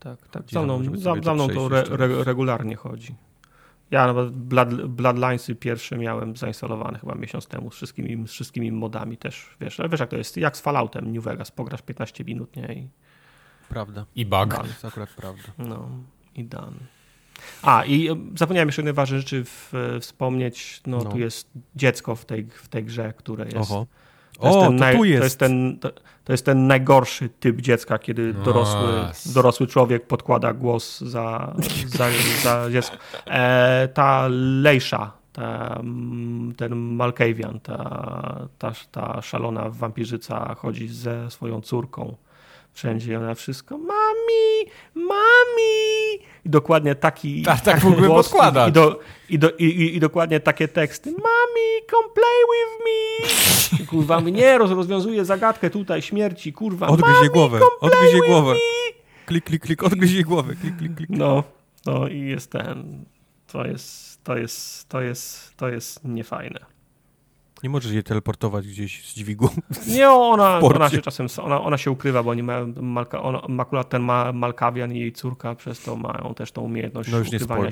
Tak, 0.03 0.27
tak. 0.27 0.43
Chodzi 0.43 0.53
Za 0.53 0.61
mną, 0.61 0.83
za, 0.97 1.15
za 1.15 1.21
to 1.21 1.33
mną 1.35 1.47
to 1.47 1.67
re, 1.67 1.83
re, 1.89 2.23
regularnie 2.23 2.75
chodzi. 2.75 3.15
Ja 3.91 4.07
nawet 4.07 4.31
Blood, 4.31 4.85
Bloodlinesy 4.85 5.55
pierwsze 5.55 5.97
miałem 5.97 6.37
zainstalowane 6.37 6.99
chyba 6.99 7.15
miesiąc 7.15 7.47
temu 7.47 7.71
z 7.71 7.75
wszystkimi, 7.75 8.27
z 8.27 8.31
wszystkimi 8.31 8.71
modami 8.71 9.17
też, 9.17 9.57
wiesz, 9.61 9.79
ale 9.79 9.89
wiesz 9.89 9.99
jak 9.99 10.09
to 10.09 10.17
jest, 10.17 10.37
jak 10.37 10.57
z 10.57 10.61
Falloutem 10.61 11.13
New 11.13 11.23
Vegas, 11.23 11.51
pograsz 11.51 11.81
15 11.81 12.23
minut, 12.23 12.55
nie, 12.55 12.73
i 12.73 12.87
Prawda. 13.69 14.05
I 14.15 14.25
bug. 14.25 14.55
To 14.55 14.65
jest 14.65 14.85
akurat 14.85 15.09
prawda. 15.09 15.43
no, 15.57 15.89
i 16.35 16.43
done. 16.43 16.77
A, 17.61 17.83
i 17.85 18.09
e, 18.09 18.15
zapomniałem 18.35 18.67
jeszcze 18.67 18.81
jednej 18.81 18.93
ważnej 18.93 19.19
rzeczy 19.19 19.43
w, 19.45 19.73
wspomnieć, 20.01 20.81
no, 20.85 20.97
No. 20.97 21.11
tu 21.11 21.19
jest 21.19 21.49
dziecko 21.75 22.15
w 22.15 22.25
tej, 22.25 22.47
w 22.49 22.67
tej 22.67 22.83
grze, 22.83 23.13
które 23.17 23.45
jest 23.45 23.71
Oho. 23.71 23.87
To 24.41 24.47
jest 24.47 24.57
O, 24.57 24.61
ten 24.61 24.77
to 24.77 24.83
naj- 24.85 24.97
tu 24.97 25.03
jest. 25.03 25.19
To 25.19 25.23
jest, 25.23 25.39
ten, 25.39 25.79
to, 25.79 25.91
to 26.23 26.33
jest 26.33 26.45
ten 26.45 26.67
najgorszy 26.67 27.29
typ 27.29 27.61
dziecka, 27.61 27.99
kiedy 27.99 28.33
No, 28.33 28.43
dorosły, 28.43 28.89
dorosły 29.33 29.67
człowiek 29.67 30.07
podkłada 30.07 30.53
głos 30.53 31.01
za, 31.01 31.53
za, 31.85 32.07
za 32.43 32.71
dziecko. 32.71 32.97
E, 33.27 33.87
ta 33.93 34.27
Lejsza, 34.61 35.11
ta, 35.33 35.75
mm, 35.79 36.53
ten 36.55 36.75
Malkavian, 36.75 37.59
ta, 37.59 38.47
ta, 38.57 38.71
ta 38.91 39.21
szalona 39.21 39.69
wampirzyca 39.69 40.55
chodzi 40.55 40.87
ze 40.87 41.31
swoją 41.31 41.61
córką. 41.61 42.15
Wszędzie 42.73 43.17
ona 43.19 43.35
wszystko, 43.35 43.77
mami, 43.77 44.71
mami! 44.95 46.19
I 46.45 46.49
dokładnie 46.49 46.95
taki, 46.95 47.41
Tak, 47.43 47.61
tak 47.61 47.75
taki 47.75 47.87
mógłby 47.87 48.07
głos 48.07 48.29
podkładać. 48.29 48.69
I, 48.69 48.71
do, 48.71 48.99
i, 49.29 49.39
do, 49.39 49.51
i, 49.51 49.95
i, 49.95 49.99
dokładnie 49.99 50.39
takie 50.39 50.67
teksty. 50.67 51.11
Mami, 51.11 51.87
come 51.89 52.09
play 52.13 52.41
with 52.51 52.85
me! 52.85 53.85
Kurwa, 53.85 54.19
mówię, 54.19 54.31
nie, 54.31 54.57
roz, 54.57 54.71
rozwiązuje 54.71 55.25
zagadkę 55.25 55.69
tutaj 55.69 56.01
śmierci, 56.01 56.53
kurwa. 56.53 56.87
Odgryź 56.87 57.15
jej 57.21 57.29
głowę, 57.29 57.59
odgryź 57.79 58.13
jej 58.13 58.21
głowę. 58.27 58.55
Klik, 59.25 59.45
klik, 59.45 59.63
klik, 59.63 59.83
odgryź 59.83 60.11
jej 60.11 60.23
głowę. 60.23 60.55
Klik, 60.55 60.77
klik, 60.77 60.95
klik. 60.95 61.09
No, 61.09 61.43
no 61.85 62.07
i 62.07 62.19
jest 62.19 62.51
ten. 62.51 63.05
To 63.51 63.65
jest, 63.65 64.23
to 64.23 64.37
jest, 64.37 64.89
to 64.89 65.01
jest, 65.01 65.57
to 65.57 65.69
jest 65.69 66.03
niefajne. 66.03 66.70
Nie 67.63 67.69
możesz 67.69 67.91
jej 67.91 68.03
teleportować 68.03 68.67
gdzieś 68.67 69.05
z 69.05 69.15
dźwigu. 69.15 69.49
Nie, 69.95 70.09
ona, 70.09 70.59
ona 70.59 70.89
się 70.89 71.01
czasem, 71.01 71.27
ona, 71.41 71.61
ona 71.61 71.77
się 71.77 71.91
ukrywa, 71.91 72.23
bo 72.23 72.29
oni 72.29 72.43
mają, 72.43 72.73
Malka, 72.81 73.21
ona, 73.21 73.41
akurat 73.59 73.89
ten 73.89 74.01
ma, 74.01 74.33
Malkawian 74.33 74.91
i 74.91 74.99
jej 74.99 75.11
córka 75.11 75.55
przez 75.55 75.81
to 75.81 75.95
mają 75.95 76.33
też 76.33 76.51
tą 76.51 76.61
umiejętność 76.61 77.11
No 77.11 77.19
ukrywania 77.19 77.71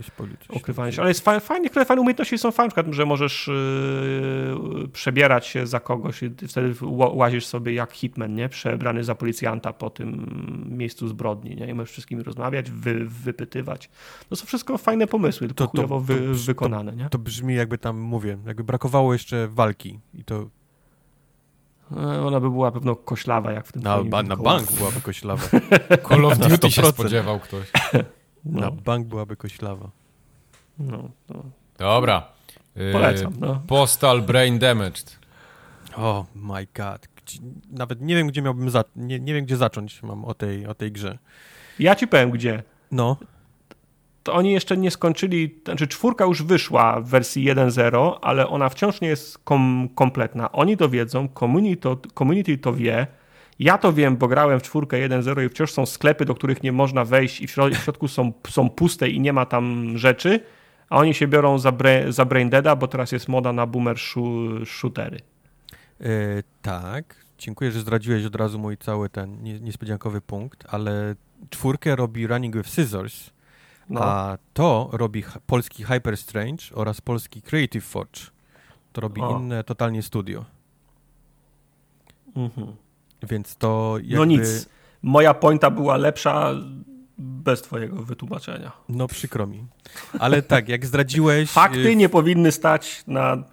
spoiler. 0.00 0.36
się 0.46 0.74
policzyć. 0.74 0.96
Się. 0.96 1.02
Ale 1.02 1.10
jest 1.10 1.24
fajnie, 1.24 1.40
fajnie, 1.40 1.70
fajne 1.70 2.00
umiejętności 2.00 2.38
są 2.38 2.50
fajne, 2.50 2.66
na 2.66 2.70
przykład, 2.70 2.94
że 2.94 3.06
możesz 3.06 3.46
yy, 3.46 4.88
przebierać 4.88 5.46
się 5.46 5.66
za 5.66 5.80
kogoś 5.80 6.22
i 6.22 6.30
wtedy 6.48 6.74
łazisz 6.90 7.46
sobie 7.46 7.74
jak 7.74 7.92
hitman, 7.92 8.34
nie? 8.34 8.48
Przebrany 8.48 9.04
za 9.04 9.14
policjanta 9.14 9.72
po 9.72 9.90
tym 9.90 10.26
miejscu 10.78 11.08
zbrodni, 11.08 11.56
nie? 11.56 11.68
I 11.68 11.74
możesz 11.74 11.90
wszystkimi 11.90 12.22
rozmawiać, 12.22 12.70
wy, 12.70 13.04
wypytywać. 13.04 13.90
To 14.28 14.36
są 14.36 14.46
wszystko 14.46 14.78
fajne 14.78 15.06
pomysły, 15.06 15.46
tylko 15.48 15.66
to, 15.66 15.88
to, 15.88 16.00
wy, 16.00 16.14
to, 16.14 16.22
wykonane, 16.34 16.96
nie? 16.96 17.08
To 17.08 17.18
brzmi 17.18 17.54
jakby 17.54 17.78
tam, 17.78 17.98
mówię, 17.98 18.38
jakby 18.46 18.64
brakowało 18.64 19.12
jeszcze 19.12 19.48
walki 19.48 20.00
i 20.14 20.24
to 20.24 20.46
E, 21.96 22.26
ona 22.26 22.40
by 22.40 22.50
była 22.50 22.72
pewno 22.72 22.96
koślawa, 22.96 23.52
jak 23.52 23.66
w 23.66 23.72
tym 23.72 23.82
Na, 23.82 24.04
ba, 24.04 24.22
na 24.22 24.36
bank 24.36 24.72
byłaby 24.72 25.00
koślawa. 25.00 25.42
Call 26.08 26.24
of 26.24 26.38
Duty 26.38 26.70
się 26.70 26.86
spodziewał 26.86 27.40
ktoś. 27.40 27.70
No. 28.44 28.60
Na 28.60 28.70
bank 28.70 29.06
byłaby 29.06 29.36
koślawa. 29.36 29.90
No, 30.78 31.08
no. 31.28 31.42
Dobra. 31.78 32.28
Polecam. 32.92 33.32
No. 33.40 33.62
Postal 33.66 34.22
Brain 34.22 34.58
Damaged. 34.58 35.18
Oh 35.96 36.26
my 36.34 36.66
god. 36.74 37.08
Nawet 37.70 38.00
nie 38.00 38.16
wiem, 38.16 38.26
gdzie 38.26 38.42
miałbym 38.42 38.70
za... 38.70 38.84
nie, 38.96 39.20
nie 39.20 39.34
wiem, 39.34 39.44
gdzie 39.44 39.56
zacząć 39.56 40.02
mam 40.02 40.24
o 40.24 40.34
tej, 40.34 40.66
o 40.66 40.74
tej 40.74 40.92
grze. 40.92 41.18
Ja 41.78 41.94
ci 41.94 42.06
powiem, 42.06 42.30
gdzie. 42.30 42.62
No 42.90 43.16
to 44.22 44.32
oni 44.32 44.52
jeszcze 44.52 44.76
nie 44.76 44.90
skończyli, 44.90 45.60
znaczy 45.64 45.88
czwórka 45.88 46.24
już 46.24 46.42
wyszła 46.42 47.00
w 47.00 47.08
wersji 47.08 47.44
1.0, 47.44 48.18
ale 48.22 48.48
ona 48.48 48.68
wciąż 48.68 49.00
nie 49.00 49.08
jest 49.08 49.38
kom, 49.38 49.88
kompletna. 49.94 50.52
Oni 50.52 50.76
to 50.76 50.88
wiedzą, 50.88 51.28
community 51.28 51.82
to, 51.82 51.96
community 52.14 52.58
to 52.58 52.74
wie, 52.74 53.06
ja 53.58 53.78
to 53.78 53.92
wiem, 53.92 54.16
bo 54.16 54.28
grałem 54.28 54.60
w 54.60 54.62
czwórkę 54.62 55.08
1.0 55.08 55.46
i 55.46 55.48
wciąż 55.48 55.72
są 55.72 55.86
sklepy, 55.86 56.24
do 56.24 56.34
których 56.34 56.62
nie 56.62 56.72
można 56.72 57.04
wejść 57.04 57.40
i 57.40 57.46
w 57.46 57.50
środku 57.50 58.08
są, 58.08 58.32
są 58.48 58.70
puste 58.70 59.08
i 59.08 59.20
nie 59.20 59.32
ma 59.32 59.46
tam 59.46 59.98
rzeczy, 59.98 60.40
a 60.88 60.96
oni 60.96 61.14
się 61.14 61.28
biorą 61.28 61.58
za, 61.58 61.72
bre, 61.72 62.12
za 62.12 62.26
bo 62.76 62.88
teraz 62.88 63.12
jest 63.12 63.28
moda 63.28 63.52
na 63.52 63.66
boomer 63.66 63.96
shootery. 64.64 65.20
Yy, 66.00 66.42
tak, 66.62 67.16
dziękuję, 67.38 67.72
że 67.72 67.80
zdradziłeś 67.80 68.24
od 68.24 68.36
razu 68.36 68.58
mój 68.58 68.76
cały 68.76 69.08
ten 69.08 69.42
niespodziankowy 69.42 70.20
punkt, 70.20 70.64
ale 70.68 71.14
czwórkę 71.50 71.96
robi 71.96 72.26
Running 72.26 72.56
with 72.56 72.68
Scissors, 72.68 73.30
no. 73.88 74.00
A 74.04 74.38
to 74.52 74.88
robi 74.92 75.24
polski 75.46 75.84
Hyper 75.84 76.16
Strange 76.16 76.64
oraz 76.74 77.00
polski 77.00 77.42
Creative 77.42 77.84
Forge. 77.84 78.20
To 78.92 79.00
robi 79.00 79.20
o. 79.20 79.38
inne 79.38 79.64
totalnie 79.64 80.02
studio. 80.02 80.44
Mhm. 82.36 82.76
Więc 83.22 83.56
to 83.56 83.94
jakby... 83.98 84.16
No 84.16 84.24
nic. 84.24 84.68
Moja 85.02 85.34
pointa 85.34 85.70
była 85.70 85.96
lepsza 85.96 86.54
bez 87.18 87.62
twojego 87.62 88.02
wytłumaczenia. 88.02 88.72
No 88.88 89.08
przykro 89.08 89.46
mi. 89.46 89.66
Ale 90.18 90.42
tak, 90.42 90.68
jak 90.68 90.86
zdradziłeś... 90.86 91.50
Fakty 91.62 91.88
y, 91.88 91.96
nie 91.96 92.08
powinny 92.08 92.52
stać 92.52 93.04
na 93.06 93.44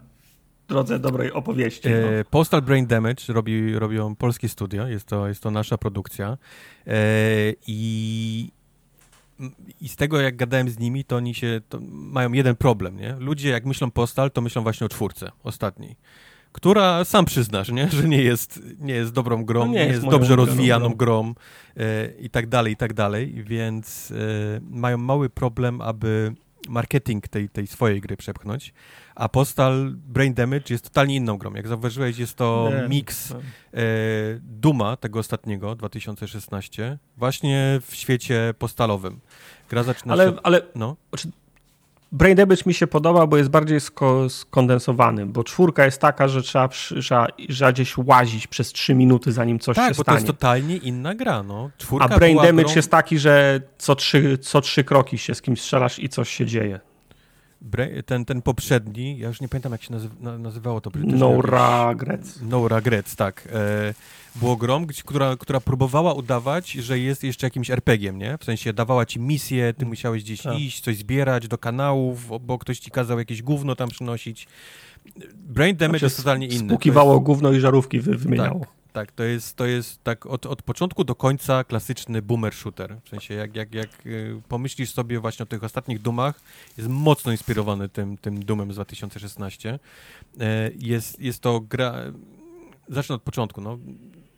drodze 0.67 0.99
dobrej 0.99 1.31
opowieści. 1.31 1.89
No. 1.89 1.95
E, 1.95 2.25
Postal 2.25 2.61
Brain 2.61 2.87
Damage 2.87 3.23
robi, 3.33 3.79
robią 3.79 4.15
polskie 4.15 4.49
studio, 4.49 4.87
jest 4.87 5.05
to, 5.05 5.27
jest 5.27 5.43
to 5.43 5.51
nasza 5.51 5.77
produkcja. 5.77 6.37
E, 6.87 6.95
I 7.67 8.51
i 9.81 9.89
z 9.89 9.95
tego, 9.95 10.21
jak 10.21 10.35
gadałem 10.35 10.69
z 10.69 10.79
nimi, 10.79 11.05
to 11.05 11.15
oni 11.15 11.35
się 11.35 11.61
to 11.69 11.79
mają 11.89 12.31
jeden 12.31 12.55
problem, 12.55 12.97
nie? 12.97 13.15
Ludzie, 13.19 13.49
jak 13.49 13.65
myślą 13.65 13.91
Postal, 13.91 14.31
to 14.31 14.41
myślą 14.41 14.63
właśnie 14.63 14.85
o 14.85 14.89
czwórce, 14.89 15.31
ostatniej. 15.43 15.95
Która, 16.59 17.05
sam 17.05 17.25
przyznasz, 17.25 17.71
nie? 17.71 17.89
że 17.89 18.07
nie 18.07 18.21
jest, 18.21 18.59
nie 18.79 18.93
jest 18.93 19.13
dobrą 19.13 19.45
grą, 19.45 19.59
no 19.59 19.67
nie, 19.67 19.73
nie, 19.73 19.79
jest, 19.79 19.91
jest 19.91 20.07
dobrze 20.07 20.35
rozwijaną 20.35 20.89
grą, 20.89 20.95
grą 20.95 21.33
e, 21.77 22.11
i 22.19 22.29
tak 22.29 22.47
dalej, 22.47 22.73
i 22.73 22.77
tak 22.77 22.93
dalej, 22.93 23.43
więc 23.43 24.11
e, 24.11 24.15
mają 24.69 24.97
mały 24.97 25.29
problem, 25.29 25.81
aby 25.81 26.33
marketing 26.69 27.27
tej, 27.27 27.49
tej 27.49 27.67
swojej 27.67 28.01
gry 28.01 28.17
przepchnąć, 28.17 28.73
a 29.15 29.29
Postal 29.29 29.91
Brain 29.95 30.33
Damage 30.33 30.65
jest 30.69 30.83
totalnie 30.83 31.15
inną 31.15 31.37
grą. 31.37 31.53
Jak 31.53 31.67
zauważyłeś, 31.67 32.17
jest 32.17 32.35
to 32.35 32.71
nie, 32.81 32.89
mix 32.89 33.31
e, 33.31 33.35
Duma, 34.41 34.97
tego 34.97 35.19
ostatniego, 35.19 35.75
2016, 35.75 36.97
właśnie 37.17 37.79
w 37.87 37.95
świecie 37.95 38.53
postalowym. 38.57 39.19
Gra 39.69 39.83
zaczyna 39.83 40.13
ale, 40.13 40.25
się... 40.25 40.35
Ale, 40.43 40.61
no. 40.75 40.95
Brain 42.11 42.35
Damage 42.35 42.63
mi 42.65 42.73
się 42.73 42.87
podoba, 42.87 43.27
bo 43.27 43.37
jest 43.37 43.49
bardziej 43.49 43.79
sko 43.79 44.29
skondensowany, 44.29 45.25
bo 45.25 45.43
czwórka 45.43 45.85
jest 45.85 46.01
taka, 46.01 46.27
że 46.27 46.41
trzeba, 46.41 46.67
trzeba, 46.67 47.27
trzeba 47.49 47.71
gdzieś 47.71 47.97
łazić 47.97 48.47
przez 48.47 48.71
trzy 48.71 48.95
minuty, 48.95 49.31
zanim 49.31 49.59
coś 49.59 49.75
tak, 49.75 49.87
się 49.89 49.93
stanie. 49.93 50.05
Tak, 50.05 50.05
bo 50.05 50.11
to 50.11 50.25
jest 50.25 50.27
totalnie 50.27 50.77
inna 50.77 51.15
gra, 51.15 51.43
no. 51.43 51.69
Czwórka 51.77 52.15
A 52.15 52.17
Brain 52.17 52.37
Damage 52.37 52.63
grą... 52.63 52.75
jest 52.75 52.91
taki, 52.91 53.19
że 53.19 53.61
co 53.77 53.95
trzy, 53.95 54.37
co 54.37 54.61
trzy 54.61 54.83
kroki 54.83 55.17
się 55.17 55.35
z 55.35 55.41
kimś 55.41 55.61
strzelasz 55.61 55.99
i 55.99 56.09
coś 56.09 56.29
się 56.29 56.45
dzieje. 56.45 56.79
Ten, 58.05 58.25
ten 58.25 58.41
poprzedni, 58.41 59.17
ja 59.17 59.27
już 59.27 59.41
nie 59.41 59.47
pamiętam 59.47 59.71
jak 59.71 59.83
się 59.83 59.93
nazywało 60.39 60.81
to. 60.81 60.91
No 60.95 61.41
Regrets. 61.41 62.39
No 62.41 62.67
Regrets, 62.67 63.15
tak. 63.15 63.47
E, 63.51 63.93
było 64.35 64.55
grą, 64.55 64.87
która, 65.05 65.35
która 65.37 65.59
próbowała 65.59 66.13
udawać, 66.13 66.71
że 66.71 66.99
jest 66.99 67.23
jeszcze 67.23 67.47
jakimś 67.47 67.69
RPG-iem, 67.69 68.17
nie? 68.17 68.37
W 68.37 68.43
sensie 68.43 68.73
dawała 68.73 69.05
ci 69.05 69.19
misję, 69.19 69.73
ty 69.73 69.85
musiałeś 69.85 70.23
gdzieś 70.23 70.41
tak. 70.41 70.59
iść, 70.59 70.81
coś 70.81 70.97
zbierać 70.97 71.47
do 71.47 71.57
kanałów, 71.57 72.45
bo 72.45 72.57
ktoś 72.57 72.79
ci 72.79 72.91
kazał 72.91 73.19
jakieś 73.19 73.41
gówno 73.41 73.75
tam 73.75 73.89
przynosić. 73.89 74.47
Brain 75.35 75.75
Damage 75.75 76.05
jest 76.05 76.17
totalnie 76.17 76.47
inny. 76.47 76.69
Spukiwało 76.69 77.13
jest... 77.13 77.23
gówno 77.23 77.51
i 77.51 77.59
żarówki 77.59 77.99
wy, 77.99 78.15
wymieniało. 78.15 78.59
Tak. 78.59 78.78
Tak, 78.93 79.11
to 79.11 79.23
jest, 79.23 79.55
to 79.55 79.65
jest 79.65 80.03
tak 80.03 80.25
od, 80.25 80.45
od 80.45 80.61
początku 80.61 81.03
do 81.03 81.15
końca 81.15 81.63
klasyczny 81.63 82.21
boomer 82.21 82.53
shooter. 82.53 82.97
W 83.03 83.09
sensie 83.09 83.33
jak, 83.33 83.55
jak, 83.55 83.73
jak 83.73 84.05
y, 84.05 84.41
pomyślisz 84.47 84.93
sobie 84.93 85.19
właśnie 85.19 85.43
o 85.43 85.45
tych 85.45 85.63
ostatnich 85.63 86.01
dumach, 86.01 86.39
jest 86.77 86.89
mocno 86.89 87.31
inspirowany 87.31 87.89
tym, 87.89 88.17
tym 88.17 88.45
Doomem 88.45 88.71
z 88.71 88.75
2016. 88.75 89.79
E, 90.39 90.71
jest, 90.79 91.19
jest 91.19 91.41
to 91.41 91.59
gra... 91.59 91.95
Zacznę 92.87 93.15
od 93.15 93.21
początku. 93.21 93.61
No 93.61 93.77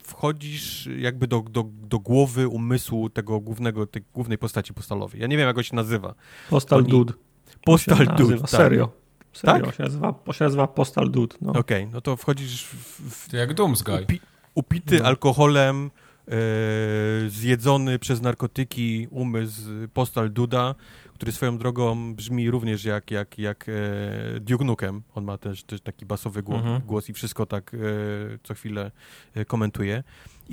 wchodzisz 0.03 0.89
jakby 0.97 1.27
do, 1.27 1.39
do, 1.49 1.65
do 1.81 1.99
głowy, 1.99 2.47
umysłu 2.47 3.09
tego 3.09 3.39
głównego, 3.39 3.87
tej 3.87 4.03
głównej 4.13 4.37
postaci 4.37 4.73
postalowej. 4.73 5.21
Ja 5.21 5.27
nie 5.27 5.37
wiem, 5.37 5.47
jak 5.47 5.55
go 5.55 5.63
się 5.63 5.75
nazywa. 5.75 6.15
Postal 6.49 6.79
Oni... 6.79 6.89
Dude. 6.89 7.13
Postal 7.65 8.05
Dude, 8.17 8.37
tak. 8.37 8.49
Serio. 8.49 8.89
Serio, 9.33 9.65
tak? 9.65 9.75
się 9.75 9.83
nazywa, 9.83 10.13
się 10.31 10.43
nazywa 10.43 10.67
Postal 10.67 11.11
Dude. 11.11 11.35
No. 11.41 11.51
Okej, 11.51 11.83
okay, 11.83 11.93
no 11.93 12.01
to 12.01 12.17
wchodzisz 12.17 12.65
w... 12.65 12.75
w 13.11 13.29
to 13.29 13.37
jak 13.37 13.53
Doomsguy. 13.53 14.01
Upi, 14.03 14.19
upity 14.55 14.99
no. 14.99 15.05
alkoholem, 15.05 15.91
e, 16.27 16.31
zjedzony 17.29 17.99
przez 17.99 18.21
narkotyki 18.21 19.07
umysł 19.11 19.61
Postal 19.93 20.31
Duda, 20.31 20.75
który 21.21 21.31
swoją 21.31 21.57
drogą 21.57 22.15
brzmi 22.15 22.51
również 22.51 22.85
jak, 22.85 23.11
jak, 23.11 23.39
jak 23.39 23.65
e, 23.69 24.39
Duke 24.39 24.65
Nukem. 24.65 25.01
On 25.15 25.23
ma 25.23 25.37
też, 25.37 25.63
też 25.63 25.81
taki 25.81 26.05
basowy 26.05 26.43
głos, 26.43 26.59
mhm. 26.59 26.81
głos 26.81 27.09
i 27.09 27.13
wszystko 27.13 27.45
tak 27.45 27.73
e, 27.73 27.77
co 28.43 28.53
chwilę 28.53 28.91
e, 29.35 29.45
komentuje. 29.45 30.03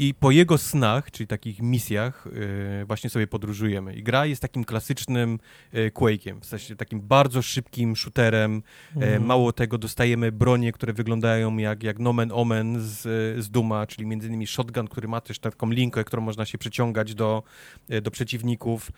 I 0.01 0.15
po 0.15 0.31
jego 0.31 0.59
snach, 0.59 1.11
czyli 1.11 1.27
takich 1.27 1.63
misjach, 1.63 2.27
e, 2.81 2.85
właśnie 2.85 3.11
sobie 3.11 3.27
podróżujemy. 3.27 3.95
I 3.95 4.03
gra 4.03 4.27
jest 4.27 4.43
takim 4.43 4.65
klasycznym 4.65 5.39
e, 5.73 5.91
Quake'iem, 5.91 6.41
w 6.41 6.47
sensie 6.47 6.77
takim 6.77 7.01
bardzo 7.01 7.43
szybkim 7.43 7.97
shooterem. 7.97 8.63
E, 8.97 9.01
mhm. 9.01 9.25
Mało 9.25 9.53
tego, 9.53 9.79
dostajemy 9.79 10.33
bronie, 10.33 10.73
które 10.73 10.93
wyglądają 10.93 11.57
jak, 11.57 11.83
jak 11.83 11.99
Nomen 11.99 12.33
Omen 12.33 12.81
z, 12.81 13.01
z 13.45 13.51
Duma, 13.51 13.87
czyli 13.87 14.07
między 14.07 14.29
innymi 14.29 14.47
shotgun, 14.47 14.89
który 14.89 15.09
ma 15.09 15.21
też 15.21 15.39
taką 15.39 15.71
linkę, 15.71 16.05
którą 16.05 16.23
można 16.23 16.45
się 16.45 16.59
przeciągać 16.59 17.15
do, 17.15 17.43
do 18.03 18.11
przeciwników 18.11 18.91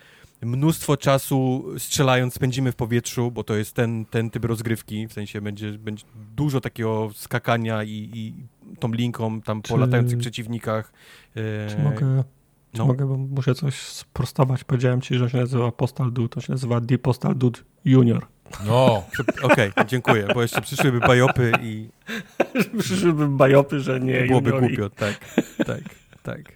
mnóstwo 0.43 0.97
czasu 0.97 1.65
strzelając 1.78 2.35
spędzimy 2.35 2.73
w 2.73 2.77
powietrzu, 2.77 3.31
bo 3.31 3.44
to 3.44 3.55
jest 3.55 3.75
ten, 3.75 4.05
ten 4.05 4.31
typ 4.31 4.44
rozgrywki, 4.44 5.09
w 5.09 5.12
sensie 5.12 5.41
będzie, 5.41 5.73
będzie 5.73 6.05
dużo 6.36 6.60
takiego 6.60 7.10
skakania 7.15 7.83
i, 7.83 8.10
i 8.15 8.35
tą 8.78 8.93
linką 8.93 9.41
tam 9.41 9.62
czy, 9.62 9.73
po 9.73 9.77
latających 9.77 10.19
przeciwnikach. 10.19 10.93
Czy 11.35 11.77
e, 11.78 11.83
mogę, 11.83 12.25
czy 12.73 12.78
no. 12.78 12.86
mogę, 12.86 13.07
bo 13.07 13.17
muszę 13.17 13.55
coś 13.55 13.75
sprostować. 13.75 14.65
Powiedziałem 14.65 15.01
ci, 15.01 15.15
że 15.15 15.31
się 15.31 15.39
nazywa 15.39 15.73
Postal 15.73 16.12
Dude, 16.12 16.28
to 16.28 16.41
się 16.41 16.52
nazywa 16.52 16.81
The 16.81 16.99
Postal 16.99 17.36
Dude 17.36 17.60
Junior. 17.85 18.27
No, 18.67 19.05
okej, 19.43 19.70
okay, 19.70 19.85
dziękuję, 19.86 20.28
bo 20.35 20.43
jeszcze 20.43 20.60
przyszłyby 20.60 21.01
bajopy 21.01 21.52
i... 21.62 21.89
przyszłyby 22.81 23.28
bajopy, 23.28 23.81
że 23.81 24.01
nie 24.01 24.23
Byłoby 24.23 24.51
głupio, 24.51 24.91
tak, 24.91 25.19
tak, 25.67 25.81
tak. 26.23 26.52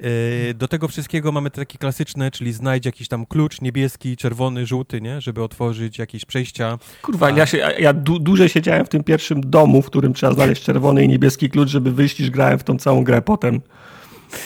E, 0.00 0.54
do 0.54 0.68
tego 0.68 0.88
wszystkiego 0.88 1.32
mamy 1.32 1.50
takie 1.50 1.78
klasyczne, 1.78 2.30
czyli 2.30 2.52
znajdź 2.52 2.86
jakiś 2.86 3.08
tam 3.08 3.26
klucz 3.26 3.60
niebieski, 3.60 4.16
czerwony, 4.16 4.66
żółty, 4.66 5.00
nie? 5.00 5.20
żeby 5.20 5.42
otworzyć 5.42 5.98
jakieś 5.98 6.24
przejścia. 6.24 6.78
Kurwa, 7.02 7.26
A... 7.26 7.30
ja, 7.30 7.46
się, 7.46 7.58
ja 7.78 7.92
du 7.92 8.18
dłużej 8.18 8.48
siedziałem 8.48 8.86
w 8.86 8.88
tym 8.88 9.04
pierwszym 9.04 9.40
domu, 9.40 9.82
w 9.82 9.86
którym 9.86 10.14
trzeba 10.14 10.34
znaleźć 10.34 10.62
czerwony 10.62 11.04
i 11.04 11.08
niebieski 11.08 11.50
klucz, 11.50 11.68
żeby 11.68 11.92
wyjść 11.92 12.18
niż 12.18 12.30
grałem 12.30 12.58
w 12.58 12.64
tą 12.64 12.78
całą 12.78 13.04
grę 13.04 13.22
potem. 13.22 13.60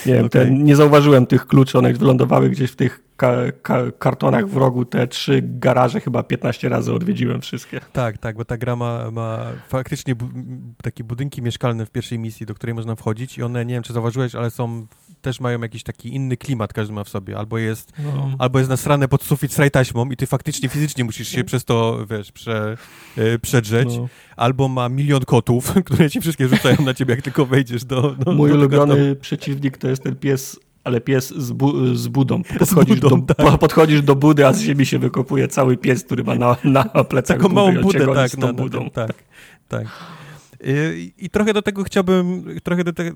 Nie 0.07 0.15
wiem, 0.15 0.27
okay. 0.27 0.44
te, 0.44 0.51
nie 0.51 0.77
zauważyłem 0.77 1.27
tych 1.27 1.47
kluczy, 1.47 1.78
one 1.78 1.93
wylądowały 1.93 2.51
gdzieś 2.51 2.70
w 2.70 2.77
tych 2.77 3.08
ka 3.18 3.32
ka 3.62 3.78
kartonach 3.98 4.48
w 4.48 4.56
rogu 4.56 4.84
te 4.84 5.06
trzy 5.06 5.40
garaże 5.42 6.00
chyba 6.00 6.22
15 6.22 6.68
razy 6.68 6.92
odwiedziłem 6.92 7.40
wszystkie. 7.40 7.80
Tak, 7.92 8.18
tak, 8.18 8.36
bo 8.36 8.44
ta 8.44 8.58
gra 8.58 8.76
ma, 8.76 9.10
ma 9.10 9.47
faktycznie 9.68 10.14
bu 10.14 10.28
takie 10.82 11.05
budynki 11.05 11.42
mieszkalne 11.42 11.86
w 11.86 11.90
pierwszej 11.90 12.18
misji, 12.18 12.47
do 12.47 12.55
której 12.55 12.74
można 12.74 12.94
wchodzić 12.94 13.38
i 13.38 13.42
one, 13.42 13.64
nie 13.64 13.74
wiem 13.74 13.82
czy 13.82 13.92
zauważyłeś, 13.92 14.34
ale 14.34 14.50
są, 14.50 14.86
też 15.22 15.40
mają 15.40 15.60
jakiś 15.60 15.82
taki 15.82 16.14
inny 16.14 16.36
klimat, 16.36 16.72
każdy 16.72 16.94
ma 16.94 17.05
w 17.05 17.08
sobie. 17.08 17.38
Albo 17.38 17.58
jest, 17.58 17.92
no. 17.98 18.30
albo 18.38 18.58
jest 18.58 18.70
nasrane 18.70 19.08
pod 19.08 19.22
sufit 19.22 19.52
z 19.52 19.72
taśmą 19.72 20.10
i 20.10 20.16
ty 20.16 20.26
faktycznie 20.26 20.68
fizycznie 20.68 21.05
musisz 21.05 21.28
się 21.28 21.44
przez 21.44 21.64
to, 21.64 22.06
wiesz, 22.10 22.32
prze, 22.32 22.76
yy, 23.16 23.38
przedrzeć. 23.38 23.97
No. 23.97 24.08
Albo 24.36 24.68
ma 24.68 24.88
milion 24.88 25.24
kotów, 25.24 25.74
które 25.86 26.10
ci 26.10 26.20
wszystkie 26.20 26.48
rzucają 26.48 26.76
na 26.84 26.94
ciebie, 26.94 27.14
jak 27.14 27.24
tylko 27.24 27.47
wejdziesz 27.47 27.84
do... 27.84 28.10
do 28.10 28.32
Mój 28.32 28.50
do 28.50 28.56
ulubiony 28.56 29.16
przeciwnik 29.16 29.78
to 29.78 29.88
jest 29.88 30.02
ten 30.02 30.16
pies 30.16 30.67
ale 30.84 31.00
pies 31.00 31.34
z, 31.36 31.52
bu 31.52 31.94
z 31.94 32.08
budą. 32.08 32.42
Podchodzisz, 32.58 32.97
z 32.97 33.00
budą, 33.00 33.23
do, 33.23 33.34
tak. 33.34 33.58
podchodzisz 33.60 34.02
do 34.02 34.16
budy, 34.16 34.47
a 34.47 34.52
z 34.52 34.60
ziemi 34.60 34.86
się 34.86 34.98
wykopuje 34.98 35.48
cały 35.48 35.76
pies, 35.76 36.05
który 36.05 36.24
ma 36.24 36.34
na, 36.34 36.57
na 36.65 36.84
plecach 37.10 37.36
Taką 37.36 37.48
małą 37.48 37.74
budę, 37.74 38.15
tak, 38.15 38.39
na, 38.39 38.52
budą. 38.52 38.90
tak, 38.90 39.15
tak. 39.68 39.86
I, 40.65 41.12
I, 41.18 41.31
trochę 41.31 41.52
do 41.52 41.62
tego 41.62 41.84
chciałbym, 41.84 42.44
trochę 42.62 42.84
do, 42.84 42.92
te, 42.92 43.12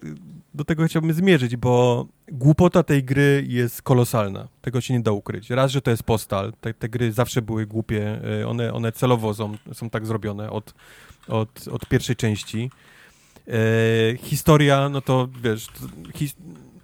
do 0.55 0.65
tego 0.65 0.85
chciałbym 0.85 1.13
zmierzyć, 1.13 1.57
bo 1.57 2.07
głupota 2.29 2.83
tej 2.83 3.05
gry 3.05 3.45
jest 3.49 3.83
kolosalna. 3.83 4.49
Tego 4.61 4.81
się 4.81 4.95
nie 4.95 5.01
da 5.01 5.13
ukryć. 5.13 5.51
Raz, 5.51 5.71
że 5.71 5.83
to 5.83 5.91
jest 5.91 6.03
postal. 6.03 6.53
Te, 6.61 6.75
te 6.75 6.89
gry 6.89 7.13
zawsze 7.13 7.43
były 7.43 7.67
głupie. 7.67 8.21
Y, 8.41 8.49
one, 8.49 8.73
one 8.73 8.93
celowo 8.93 9.35
są, 9.35 9.57
są 9.73 9.91
tak 9.91 10.07
zrobione 10.07 10.51
od, 10.51 10.75
od, 11.29 11.69
od 11.69 11.87
pierwszej 11.89 12.17
części. 12.17 12.71
E, 13.49 14.17
historia, 14.17 14.89
no 14.89 15.01
to 15.01 15.29
wiesz, 15.43 15.69
his, 16.15 16.37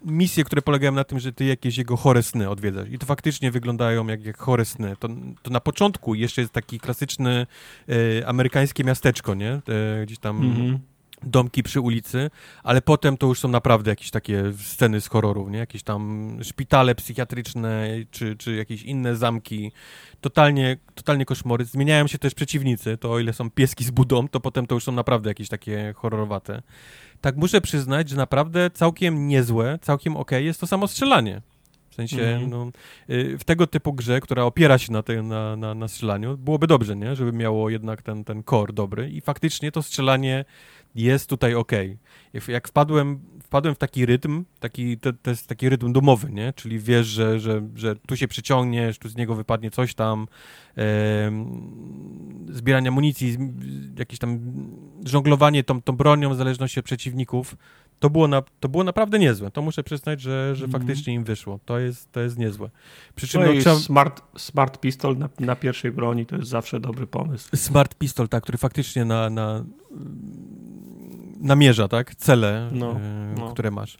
misje, 0.05 0.45
które 0.45 0.63
polegają 0.63 0.93
na 0.93 1.05
tym, 1.05 1.19
że 1.19 1.33
ty 1.33 1.45
jakieś 1.45 1.77
jego 1.77 1.97
chore 1.97 2.23
sny 2.23 2.51
odwiedzasz. 2.51 2.89
I 2.89 2.99
to 2.99 3.07
faktycznie 3.07 3.51
wyglądają 3.51 4.07
jak, 4.07 4.25
jak 4.25 4.39
chore 4.39 4.65
sny. 4.65 4.97
To, 5.01 5.09
to 5.43 5.51
na 5.51 5.61
początku 5.61 6.15
jeszcze 6.15 6.41
jest 6.41 6.53
taki 6.53 6.81
klasyczny 6.81 7.47
e, 7.89 8.27
amerykańskie 8.27 8.85
miasteczko, 8.85 9.35
nie? 9.35 9.51
E, 9.53 9.61
gdzieś 10.07 10.19
tam... 10.19 10.41
-hmm 10.41 10.79
domki 11.23 11.63
przy 11.63 11.81
ulicy, 11.81 12.31
ale 12.63 12.83
potem 12.83 13.17
to 13.17 13.27
już 13.27 13.41
są 13.41 13.49
naprawdę 13.49 13.91
jakieś 13.91 14.11
takie 14.11 14.53
sceny 14.59 15.01
z 15.01 15.09
horrorów, 15.09 15.51
nie? 15.51 15.59
Jakieś 15.59 15.83
tam 15.83 16.31
szpitale 16.43 16.95
psychiatryczne, 16.95 17.89
czy, 18.11 18.37
czy 18.37 18.55
jakieś 18.55 18.83
inne 18.83 19.17
zamki. 19.17 19.73
Totalnie, 20.21 20.77
totalnie 20.95 21.25
koszmory. 21.25 21.65
Zmieniają 21.65 22.07
się 22.07 22.19
też 22.19 22.35
przeciwnicy, 22.35 22.97
to 22.97 23.13
o 23.13 23.19
ile 23.19 23.33
są 23.33 23.51
pieski 23.51 23.85
z 23.85 23.91
budą, 23.91 24.29
to 24.29 24.41
potem 24.41 24.67
to 24.67 24.75
już 24.75 24.85
są 24.85 24.93
naprawdę 24.93 25.31
jakieś 25.31 25.49
takie 25.49 25.95
horrorowate 25.97 26.63
tak 27.21 27.37
muszę 27.37 27.61
przyznać, 27.61 28.09
że 28.09 28.17
naprawdę 28.17 28.71
całkiem 28.71 29.29
niezłe, 29.29 29.79
całkiem 29.83 30.17
ok 30.17 30.31
jest 30.31 30.61
to 30.61 30.67
samo 30.67 30.89
strzelanie. 30.89 31.43
W 31.91 31.95
sensie, 31.95 32.23
mm. 32.23 32.51
no, 32.51 32.71
y, 33.11 33.39
w 33.39 33.45
tego 33.45 33.67
typu 33.67 33.93
grze, 33.93 34.21
która 34.21 34.45
opiera 34.45 34.79
się 34.79 34.93
na, 34.93 35.03
te, 35.03 35.23
na, 35.23 35.57
na, 35.57 35.75
na 35.75 35.89
strzelaniu, 35.89 36.37
byłoby 36.37 36.67
dobrze, 36.67 36.97
nie? 36.97 37.17
Żeby 37.17 37.33
miało 37.33 37.71
jednak 37.71 38.03
ten, 38.03 38.25
ten 38.25 38.43
core 38.45 38.73
dobry 38.73 39.11
i 39.11 39.21
faktycznie 39.21 39.73
to 39.73 39.83
strzelanie 39.83 40.45
jest 40.95 41.29
tutaj 41.29 41.55
ok. 41.55 41.73
Jak 42.49 42.69
wpadłem, 42.69 43.21
wpadłem 43.43 43.75
w 43.75 43.79
taki 43.79 44.07
rytm, 44.07 44.45
taki, 44.61 44.99
to, 44.99 45.13
to, 45.13 45.31
jest 45.31 45.47
taki 45.47 45.69
rytm 45.69 45.93
domowy, 45.93 46.33
nie? 46.33 46.53
Czyli 46.53 46.79
wiesz, 46.79 47.07
że, 47.07 47.41
że, 47.41 47.63
że 47.75 47.97
tu 47.97 48.17
się 48.17 48.29
przyciągniesz, 48.29 48.99
tu 48.99 49.09
z 49.09 49.17
niego 49.17 49.35
wypadnie 49.35 49.71
coś 49.71 49.95
tam, 49.95 50.29
e, 50.79 51.33
zbieranie 52.49 52.89
amunicji, 52.89 53.39
jakieś 53.99 54.19
tam 54.19 54.41
żonglowanie 55.05 55.65
tą, 55.65 55.83
tą 55.83 55.93
bronią 55.97 56.31
w 56.31 56.37
zależności 56.37 56.81
od 56.81 56.87
przeciwników, 56.87 57.57
to 57.99 58.11
było, 58.11 58.29
na, 58.29 58.43
to 58.61 58.69
było 58.69 58.85
naprawdę 58.85 59.19
niezłe. 59.19 59.51
To 59.51 59.63
muszę 59.63 59.83
przyznać, 59.83 60.21
że, 60.21 60.57
że 60.57 60.65
mm. 60.65 60.73
faktycznie 60.73 61.15
im 61.15 61.25
wyszło. 61.25 61.61
To 61.65 61.79
jest, 61.79 62.13
to 62.13 62.21
jest 62.21 62.39
niezłe. 62.39 62.71
Przy 63.15 63.29
czym 63.29 63.41
no 63.41 63.53
no, 63.53 63.61
trzeba... 63.61 63.77
smart, 63.77 64.23
smart 64.37 64.81
pistol 64.81 65.19
na, 65.19 65.29
na, 65.41 65.57
pierwszej 65.57 65.93
broni 65.93 66.27
to 66.27 66.37
jest 66.37 66.49
zawsze 66.49 66.81
dobry 66.81 67.07
pomysł. 67.07 67.57
Smart 67.57 67.95
pistol, 67.95 68.29
tak, 68.29 68.43
który 68.43 68.59
faktycznie 68.59 69.05
na, 69.05 69.31
na 69.31 69.65
namierza, 71.41 71.89
tak? 71.89 72.15
Cele, 72.15 72.71
no, 72.73 72.93
e, 72.93 73.35
no. 73.39 73.53
które 73.53 73.71
masz 73.71 73.99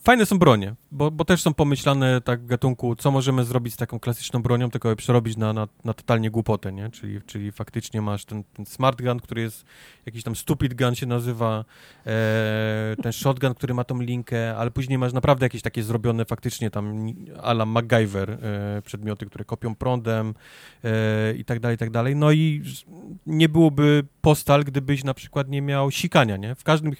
fajne 0.00 0.26
są 0.26 0.38
bronie, 0.38 0.74
bo, 0.90 1.10
bo 1.10 1.24
też 1.24 1.42
są 1.42 1.54
pomyślane 1.54 2.20
tak 2.20 2.40
w 2.42 2.46
gatunku, 2.46 2.96
co 2.96 3.10
możemy 3.10 3.44
zrobić 3.44 3.74
z 3.74 3.76
taką 3.76 4.00
klasyczną 4.00 4.42
bronią, 4.42 4.70
tylko 4.70 4.88
je 4.88 4.96
przerobić 4.96 5.36
na, 5.36 5.52
na, 5.52 5.68
na 5.84 5.94
totalnie 5.94 6.30
głupotę, 6.30 6.72
nie? 6.72 6.90
Czyli, 6.90 7.22
czyli 7.22 7.52
faktycznie 7.52 8.02
masz 8.02 8.24
ten, 8.24 8.44
ten 8.44 8.66
smart 8.66 9.02
gun, 9.02 9.20
który 9.20 9.42
jest 9.42 9.64
jakiś 10.06 10.22
tam 10.22 10.36
stupid 10.36 10.74
gun 10.74 10.94
się 10.94 11.06
nazywa, 11.06 11.64
e, 12.06 12.96
ten 13.02 13.12
shotgun, 13.12 13.54
który 13.54 13.74
ma 13.74 13.84
tą 13.84 14.00
linkę, 14.00 14.56
ale 14.56 14.70
później 14.70 14.98
masz 14.98 15.12
naprawdę 15.12 15.46
jakieś 15.46 15.62
takie 15.62 15.82
zrobione 15.82 16.24
faktycznie 16.24 16.70
tam 16.70 17.12
ala 17.42 17.66
MacGyver 17.66 18.30
e, 18.30 18.82
przedmioty, 18.82 19.26
które 19.26 19.44
kopią 19.44 19.74
prądem 19.74 20.34
e, 20.84 21.34
i 21.34 21.44
tak 21.44 21.60
dalej, 21.60 21.74
i 21.74 21.78
tak 21.78 21.90
dalej. 21.90 22.16
No 22.16 22.32
i 22.32 22.62
nie 23.26 23.48
byłoby 23.48 24.04
postal, 24.20 24.64
gdybyś 24.64 25.04
na 25.04 25.14
przykład 25.14 25.48
nie 25.48 25.62
miał 25.62 25.90
sikania, 25.90 26.36
nie? 26.36 26.54
W 26.54 26.64
każdym 26.64 26.92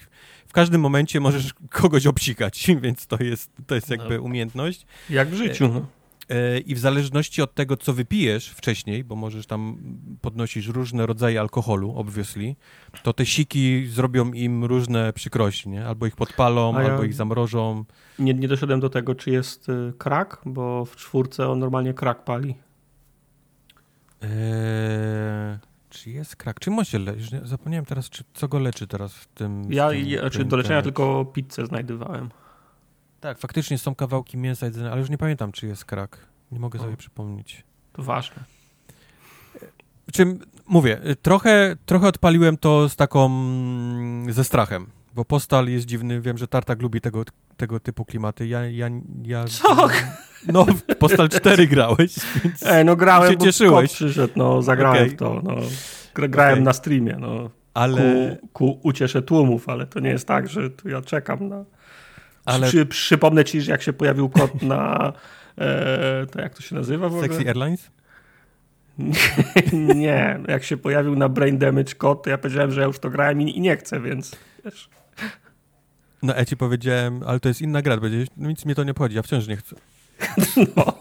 w 0.52 0.54
każdym 0.54 0.80
momencie 0.80 1.20
możesz 1.20 1.54
kogoś 1.70 2.06
obsikać, 2.06 2.66
więc 2.82 3.06
to 3.06 3.22
jest, 3.24 3.50
to 3.66 3.74
jest 3.74 3.90
jakby 3.90 4.16
no. 4.16 4.22
umiejętność. 4.22 4.86
Jak 5.10 5.28
w 5.28 5.34
życiu. 5.34 5.68
No. 5.68 5.86
E, 6.28 6.58
I 6.58 6.74
w 6.74 6.78
zależności 6.78 7.42
od 7.42 7.54
tego, 7.54 7.76
co 7.76 7.92
wypijesz 7.92 8.48
wcześniej, 8.48 9.04
bo 9.04 9.16
możesz 9.16 9.46
tam 9.46 9.76
podnosić 10.20 10.66
różne 10.66 11.06
rodzaje 11.06 11.40
alkoholu, 11.40 11.94
obviously, 11.96 12.54
to 13.02 13.12
te 13.12 13.26
siki 13.26 13.86
zrobią 13.86 14.32
im 14.32 14.64
różne 14.64 15.12
przykrości, 15.12 15.68
nie? 15.68 15.86
Albo 15.86 16.06
ich 16.06 16.16
podpalą, 16.16 16.72
ja 16.72 16.90
albo 16.90 17.04
ich 17.04 17.14
zamrożą. 17.14 17.84
Nie, 18.18 18.34
nie 18.34 18.48
doszedłem 18.48 18.80
do 18.80 18.90
tego, 18.90 19.14
czy 19.14 19.30
jest 19.30 19.68
y, 19.68 19.92
krak, 19.98 20.40
bo 20.44 20.84
w 20.84 20.96
czwórce 20.96 21.48
on 21.48 21.58
normalnie 21.58 21.94
krak 21.94 22.24
pali. 22.24 22.54
Eee... 24.22 25.71
Czy 25.92 26.10
jest 26.10 26.36
krak? 26.36 26.60
Czym 26.60 26.78
on 26.78 26.84
się 26.84 26.98
leczy? 26.98 27.40
Zapomniałem 27.44 27.84
teraz, 27.84 28.10
czy, 28.10 28.24
co 28.34 28.48
go 28.48 28.58
leczy 28.58 28.86
teraz 28.86 29.14
w 29.14 29.26
tym... 29.26 29.72
Ja, 29.72 29.90
tym, 29.90 29.98
ja 29.98 30.16
czy 30.16 30.20
znaczy 30.20 30.44
do 30.44 30.56
leczenia 30.56 30.82
tylko 30.82 31.24
pizzę 31.24 31.66
znajdowałem. 31.66 32.30
Tak, 33.20 33.38
faktycznie 33.38 33.78
są 33.78 33.94
kawałki 33.94 34.36
mięsa 34.38 34.66
jedzenia, 34.66 34.90
ale 34.92 35.00
już 35.00 35.10
nie 35.10 35.18
pamiętam, 35.18 35.52
czy 35.52 35.66
jest 35.66 35.84
krak. 35.84 36.26
Nie 36.52 36.60
mogę 36.60 36.78
o. 36.78 36.82
sobie 36.82 36.96
przypomnieć. 36.96 37.64
To 37.92 38.02
ważne. 38.02 38.44
Czym, 40.12 40.38
mówię, 40.66 41.00
trochę, 41.22 41.76
trochę 41.86 42.06
odpaliłem 42.06 42.56
to 42.56 42.88
z 42.88 42.96
taką, 42.96 43.30
ze 44.28 44.44
strachem, 44.44 44.86
bo 45.14 45.24
Postal 45.24 45.68
jest 45.68 45.86
dziwny, 45.86 46.20
wiem, 46.20 46.38
że 46.38 46.48
Tartak 46.48 46.82
lubi 46.82 47.00
tego, 47.00 47.24
tego 47.62 47.80
typu 47.80 48.04
klimaty. 48.04 48.46
Ja, 48.46 48.66
ja, 48.66 48.88
ja... 49.22 49.44
Co? 49.44 49.88
No, 50.52 50.66
Postal 50.98 51.28
4 51.28 51.66
grałeś, 51.66 52.14
więc 52.44 52.66
Ej, 52.66 52.84
no 52.84 52.96
grałem, 52.96 53.32
się 53.32 53.38
cieszyłeś. 53.38 53.90
Bo 53.90 53.94
przyszedł, 53.94 54.32
no, 54.36 54.62
zagrałem 54.62 55.02
okay. 55.02 55.10
w 55.10 55.16
to, 55.16 55.40
no. 55.44 55.56
Grałem 56.14 56.52
okay. 56.52 56.64
na 56.64 56.72
streamie, 56.72 57.16
no. 57.20 57.50
Ale... 57.74 58.36
Ku, 58.52 58.76
ku 58.78 58.88
uciesze 58.88 59.22
tłumów, 59.22 59.68
ale 59.68 59.86
to 59.86 60.00
nie 60.00 60.10
jest 60.10 60.28
tak, 60.28 60.48
że 60.48 60.70
tu 60.70 60.88
ja 60.88 61.02
czekam 61.02 61.48
na... 61.48 61.64
Ale... 62.44 62.66
Przy, 62.66 62.86
przypomnę 62.86 63.44
ci, 63.44 63.60
że 63.60 63.72
jak 63.72 63.82
się 63.82 63.92
pojawił 63.92 64.28
kod 64.28 64.62
na... 64.62 65.12
E, 65.58 66.26
to 66.26 66.40
jak 66.40 66.54
to 66.54 66.62
się 66.62 66.74
nazywa 66.74 67.08
w 67.08 67.12
ogóle? 67.12 67.28
Sexy 67.28 67.48
Airlines? 67.48 67.90
nie, 69.94 70.40
jak 70.48 70.64
się 70.64 70.76
pojawił 70.76 71.16
na 71.16 71.28
Brain 71.28 71.58
Damage 71.58 71.94
kod, 71.94 72.22
to 72.22 72.30
ja 72.30 72.38
powiedziałem, 72.38 72.72
że 72.72 72.80
ja 72.80 72.86
już 72.86 72.98
to 72.98 73.10
grałem 73.10 73.40
i, 73.40 73.56
i 73.56 73.60
nie 73.60 73.76
chcę, 73.76 74.00
więc 74.00 74.36
wiesz... 74.64 74.88
No 76.22 76.34
ja 76.34 76.44
ci 76.44 76.56
powiedziałem, 76.56 77.20
ale 77.26 77.40
to 77.40 77.48
jest 77.48 77.62
inna 77.62 77.82
gra. 77.82 77.96
Powiedziałeś, 77.96 78.28
no 78.36 78.48
nic 78.48 78.64
mnie 78.64 78.74
to 78.74 78.84
nie 78.84 78.90
obchodzi, 78.90 79.16
ja 79.16 79.22
wciąż 79.22 79.48
nie 79.48 79.56
chcę. 79.56 79.76
No. 80.76 80.94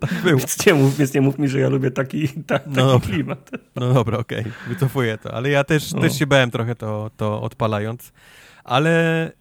tak 0.00 0.12
było. 0.22 0.38
Więc 0.38 0.66
nie, 0.66 0.74
mów, 0.74 0.96
więc 0.96 1.14
nie 1.14 1.20
mów 1.20 1.38
mi, 1.38 1.48
że 1.48 1.60
ja 1.60 1.68
lubię 1.68 1.90
taki, 1.90 2.28
ta, 2.28 2.58
taki 2.58 2.70
no 2.76 3.00
klimat. 3.00 3.50
No 3.76 3.94
dobra, 3.94 4.18
okej, 4.18 4.40
okay. 4.40 4.52
wycofuję 4.68 5.18
to. 5.18 5.34
Ale 5.34 5.50
ja 5.50 5.64
też, 5.64 5.92
no. 5.92 6.00
też 6.00 6.18
się 6.18 6.26
bałem 6.26 6.50
trochę 6.50 6.74
to, 6.74 7.10
to 7.16 7.42
odpalając. 7.42 8.12
Ale 8.64 9.32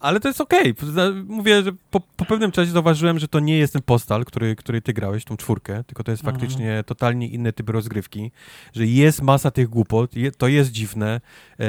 ale 0.00 0.20
to 0.20 0.28
jest 0.28 0.40
okej. 0.40 0.74
Okay. 0.92 1.24
Mówię, 1.24 1.62
że 1.62 1.72
po, 1.90 2.00
po, 2.00 2.24
pewnym 2.24 2.52
czasie 2.52 2.70
zauważyłem, 2.70 3.18
że 3.18 3.28
to 3.28 3.40
nie 3.40 3.58
jest 3.58 3.72
ten 3.72 3.82
postal, 3.82 4.24
który, 4.24 4.56
który 4.56 4.82
ty 4.82 4.92
grałeś, 4.92 5.24
tą 5.24 5.36
czwórkę, 5.36 5.84
tylko 5.84 6.04
to 6.04 6.10
jest 6.10 6.24
mhm. 6.24 6.36
faktycznie 6.36 6.84
totalnie 6.86 7.28
inny 7.28 7.52
typ 7.52 7.70
rozgrywki, 7.70 8.30
że 8.74 8.86
jest 8.86 9.22
masa 9.22 9.50
tych 9.50 9.68
głupot, 9.68 10.16
je, 10.16 10.32
to 10.32 10.48
jest 10.48 10.70
dziwne. 10.70 11.20
E, 11.60 11.66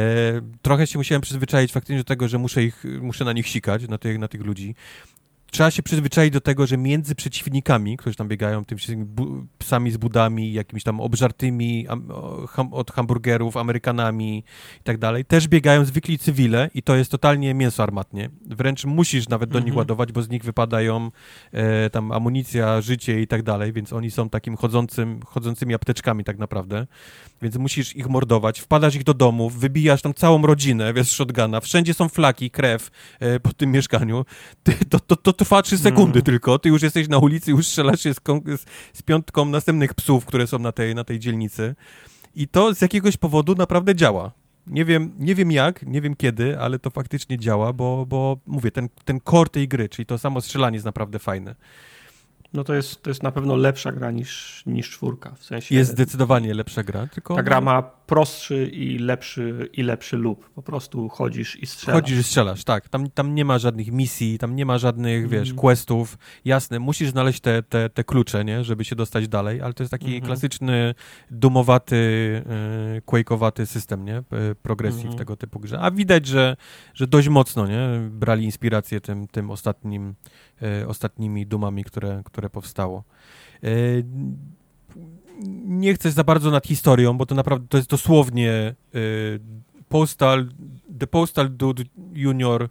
trochę 0.61 0.87
się 0.87 0.99
musiałem 0.99 1.21
przyzwyczaić 1.21 1.71
faktycznie 1.71 1.97
do 1.97 2.03
tego, 2.03 2.27
że 2.27 2.37
muszę, 2.37 2.63
ich, 2.63 2.83
muszę 3.01 3.25
na 3.25 3.33
nich 3.33 3.47
sikać, 3.47 3.87
na 3.87 3.97
tych, 3.97 4.19
na 4.19 4.27
tych 4.27 4.41
ludzi 4.45 4.75
trzeba 5.51 5.71
się 5.71 5.83
przyzwyczaić 5.83 6.33
do 6.33 6.41
tego, 6.41 6.67
że 6.67 6.77
między 6.77 7.15
przeciwnikami, 7.15 7.97
którzy 7.97 8.15
tam 8.15 8.27
biegają, 8.27 8.65
tym 8.65 8.77
psami 9.57 9.91
z 9.91 9.97
budami, 9.97 10.53
jakimiś 10.53 10.83
tam 10.83 11.01
obżartymi 11.01 11.87
ham, 12.49 12.73
od 12.73 12.91
hamburgerów, 12.91 13.57
Amerykanami 13.57 14.43
i 14.79 14.83
tak 14.83 14.97
dalej, 14.97 15.25
też 15.25 15.47
biegają 15.47 15.85
zwykli 15.85 16.19
cywile 16.19 16.69
i 16.73 16.83
to 16.83 16.95
jest 16.95 17.11
totalnie 17.11 17.53
mięso 17.53 17.83
armatnie. 17.83 18.29
Wręcz 18.45 18.85
musisz 18.85 19.29
nawet 19.29 19.49
do 19.49 19.59
nich 19.59 19.67
mhm. 19.67 19.77
ładować, 19.77 20.11
bo 20.11 20.21
z 20.21 20.29
nich 20.29 20.43
wypadają 20.43 21.11
e, 21.51 21.89
tam 21.89 22.11
amunicja, 22.11 22.81
życie 22.81 23.21
i 23.21 23.27
tak 23.27 23.43
dalej, 23.43 23.73
więc 23.73 23.93
oni 23.93 24.11
są 24.11 24.29
takim 24.29 24.57
chodzącym, 24.57 25.19
chodzącymi 25.25 25.73
apteczkami 25.73 26.23
tak 26.23 26.37
naprawdę, 26.37 26.87
więc 27.41 27.55
musisz 27.55 27.95
ich 27.95 28.09
mordować, 28.09 28.59
wpadasz 28.59 28.95
ich 28.95 29.03
do 29.03 29.13
domów, 29.13 29.59
wybijasz 29.59 30.01
tam 30.01 30.13
całą 30.13 30.41
rodzinę, 30.41 30.93
wiesz, 30.93 31.11
shotguna, 31.11 31.59
wszędzie 31.59 31.93
są 31.93 32.09
flaki, 32.09 32.51
krew 32.51 32.91
e, 33.19 33.39
po 33.39 33.53
tym 33.53 33.71
mieszkaniu, 33.71 34.25
to, 34.89 34.99
to, 34.99 35.15
to 35.15 35.33
trwa 35.33 35.61
3 35.61 35.77
sekundy 35.77 36.19
mm. 36.19 36.25
tylko, 36.25 36.59
ty 36.59 36.69
już 36.69 36.81
jesteś 36.81 37.07
na 37.07 37.17
ulicy, 37.17 37.51
już 37.51 37.67
strzelasz 37.67 38.01
się 38.01 38.13
z, 38.13 38.17
z, 38.45 38.65
z, 38.93 39.01
piątką 39.01 39.45
następnych 39.45 39.93
psów, 39.93 40.25
które 40.25 40.47
są 40.47 40.59
na 40.59 40.71
tej, 40.71 40.95
na 40.95 41.03
tej 41.03 41.19
dzielnicy. 41.19 41.75
I 42.35 42.47
to 42.47 42.75
z 42.75 42.81
jakiegoś 42.81 43.17
powodu 43.17 43.55
naprawdę 43.55 43.95
działa. 43.95 44.31
Nie 44.67 44.85
wiem, 44.85 45.11
nie 45.19 45.35
wiem 45.35 45.51
jak, 45.51 45.85
nie 45.85 46.01
wiem 46.01 46.15
kiedy, 46.15 46.59
ale 46.59 46.79
to 46.79 46.89
faktycznie 46.89 47.37
działa, 47.37 47.73
bo, 47.73 48.05
bo 48.05 48.37
mówię, 48.45 48.71
ten, 48.71 48.89
ten 49.05 49.19
core 49.29 49.49
tej 49.49 49.67
gry, 49.67 49.89
czyli 49.89 50.05
to 50.05 50.17
samo 50.17 50.41
strzelanie 50.41 50.75
jest 50.75 50.85
naprawdę 50.85 51.19
fajne. 51.19 51.55
No 52.53 52.63
to 52.63 52.73
jest, 52.73 53.03
to 53.03 53.09
jest 53.09 53.23
na 53.23 53.31
pewno 53.31 53.55
lepsza 53.55 53.91
gra 53.91 54.11
niż, 54.11 54.63
niż 54.65 54.89
czwórka. 54.89 55.31
W 55.35 55.43
sensie 55.43 55.75
jest 55.75 55.91
zdecydowanie 55.91 56.53
lepsza 56.53 56.83
gra, 56.83 57.07
tylko... 57.07 57.35
Ta 57.35 57.43
gra 57.43 57.61
ma 57.61 57.98
prostszy 58.09 58.67
i 58.67 58.99
lepszy, 58.99 59.69
i 59.73 59.83
lepszy 59.83 60.17
lub. 60.17 60.49
Po 60.49 60.61
prostu 60.61 61.09
chodzisz 61.09 61.55
i 61.55 61.65
strzelasz. 61.65 62.01
Chodzisz 62.01 62.19
i 62.19 62.23
strzelasz, 62.23 62.63
tak. 62.63 62.89
Tam, 62.89 63.09
tam 63.09 63.35
nie 63.35 63.45
ma 63.45 63.59
żadnych 63.59 63.91
misji, 63.91 64.37
tam 64.37 64.55
nie 64.55 64.65
ma 64.65 64.77
żadnych, 64.77 65.17
mm. 65.17 65.29
wiesz, 65.29 65.53
questów. 65.53 66.17
Jasne, 66.45 66.79
musisz 66.79 67.09
znaleźć 67.09 67.39
te, 67.39 67.63
te, 67.63 67.89
te 67.89 68.03
klucze, 68.03 68.45
nie? 68.45 68.63
Żeby 68.63 68.85
się 68.85 68.95
dostać 68.95 69.27
dalej, 69.27 69.61
ale 69.61 69.73
to 69.73 69.83
jest 69.83 69.91
taki 69.91 70.07
mm 70.07 70.21
-hmm. 70.21 70.25
klasyczny, 70.25 70.95
dumowaty, 71.31 71.95
yy, 72.93 73.01
quake'owaty 73.01 73.65
system, 73.65 74.05
nie? 74.05 74.23
Progresji 74.61 75.01
mm 75.01 75.11
-hmm. 75.11 75.15
w 75.15 75.19
tego 75.19 75.35
typu 75.35 75.59
grze. 75.59 75.79
A 75.79 75.91
widać, 75.91 76.25
że, 76.25 76.57
że 76.93 77.07
dość 77.07 77.27
mocno, 77.27 77.67
nie? 77.67 77.89
Brali 78.11 78.45
inspirację 78.45 79.01
tym, 79.01 79.27
tym 79.27 79.51
ostatnim 79.51 80.15
E, 80.61 80.87
ostatnimi 80.87 81.47
dumami, 81.47 81.83
które, 81.83 82.21
które 82.25 82.49
powstało. 82.49 83.03
E, 83.63 83.69
nie 85.65 85.93
chcę 85.93 86.11
za 86.11 86.23
bardzo 86.23 86.51
nad 86.51 86.67
historią, 86.67 87.17
bo 87.17 87.25
to 87.25 87.35
naprawdę 87.35 87.67
to 87.67 87.77
jest 87.77 87.89
dosłownie 87.89 88.51
e, 88.51 88.75
Postal, 89.89 90.49
The 90.99 91.07
Postal 91.07 91.49
Dude 91.49 91.83
Junior 92.13 92.69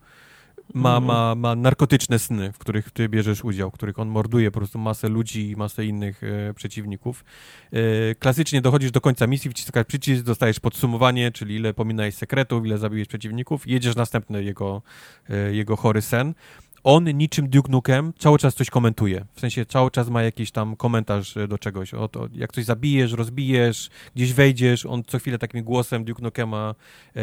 ma, 0.75 0.97
mhm. 0.97 1.05
ma, 1.05 1.35
ma 1.35 1.55
narkotyczne 1.55 2.19
sny, 2.19 2.53
w 2.53 2.59
których 2.59 2.91
ty 2.91 3.09
bierzesz 3.09 3.45
udział, 3.45 3.71
w 3.71 3.73
których 3.73 3.99
on 3.99 4.09
morduje 4.09 4.51
po 4.51 4.59
prostu 4.59 4.79
masę 4.79 5.09
ludzi 5.09 5.51
i 5.51 5.57
masę 5.57 5.85
innych 5.85 6.23
e, 6.25 6.55
przeciwników. 6.55 7.25
E, 7.73 8.15
klasycznie 8.15 8.61
dochodzisz 8.61 8.91
do 8.91 9.01
końca 9.01 9.27
misji, 9.27 9.51
wciskasz 9.51 9.87
przycisk, 9.87 10.25
dostajesz 10.25 10.61
podsumowanie, 10.61 11.33
czyli 11.33 11.55
ile 11.55 11.75
pominąłeś 11.75 12.15
sekretów, 12.15 12.67
ile 12.67 12.79
zabiłeś 12.79 13.09
przeciwników, 13.09 13.67
jedziesz 13.67 13.97
następny 13.97 14.45
jego, 14.45 14.83
e, 15.31 15.55
jego 15.55 15.77
chory 15.77 16.03
sen 16.03 16.35
on 16.89 17.05
niczym 17.05 17.49
Duke 17.49 17.73
Nukem 17.73 18.13
cały 18.19 18.39
czas 18.39 18.55
coś 18.55 18.71
komentuje. 18.71 19.25
W 19.35 19.41
sensie 19.41 19.67
cały 19.67 19.91
czas 19.91 20.09
ma 20.09 20.23
jakiś 20.23 20.51
tam 20.51 20.77
komentarz 20.77 21.37
e, 21.37 21.49
do 21.49 21.59
czegoś. 21.59 21.95
O 21.95 22.09
to, 22.09 22.29
jak 22.33 22.53
coś 22.53 22.65
zabijesz, 22.65 23.13
rozbijesz, 23.13 23.91
gdzieś 24.17 24.33
wejdziesz, 24.33 24.87
on 24.87 25.03
co 25.07 25.19
chwilę 25.19 25.39
takim 25.39 25.65
głosem 25.65 26.05
Duke 26.05 26.23
Nukema 26.23 26.75
e, 27.17 27.21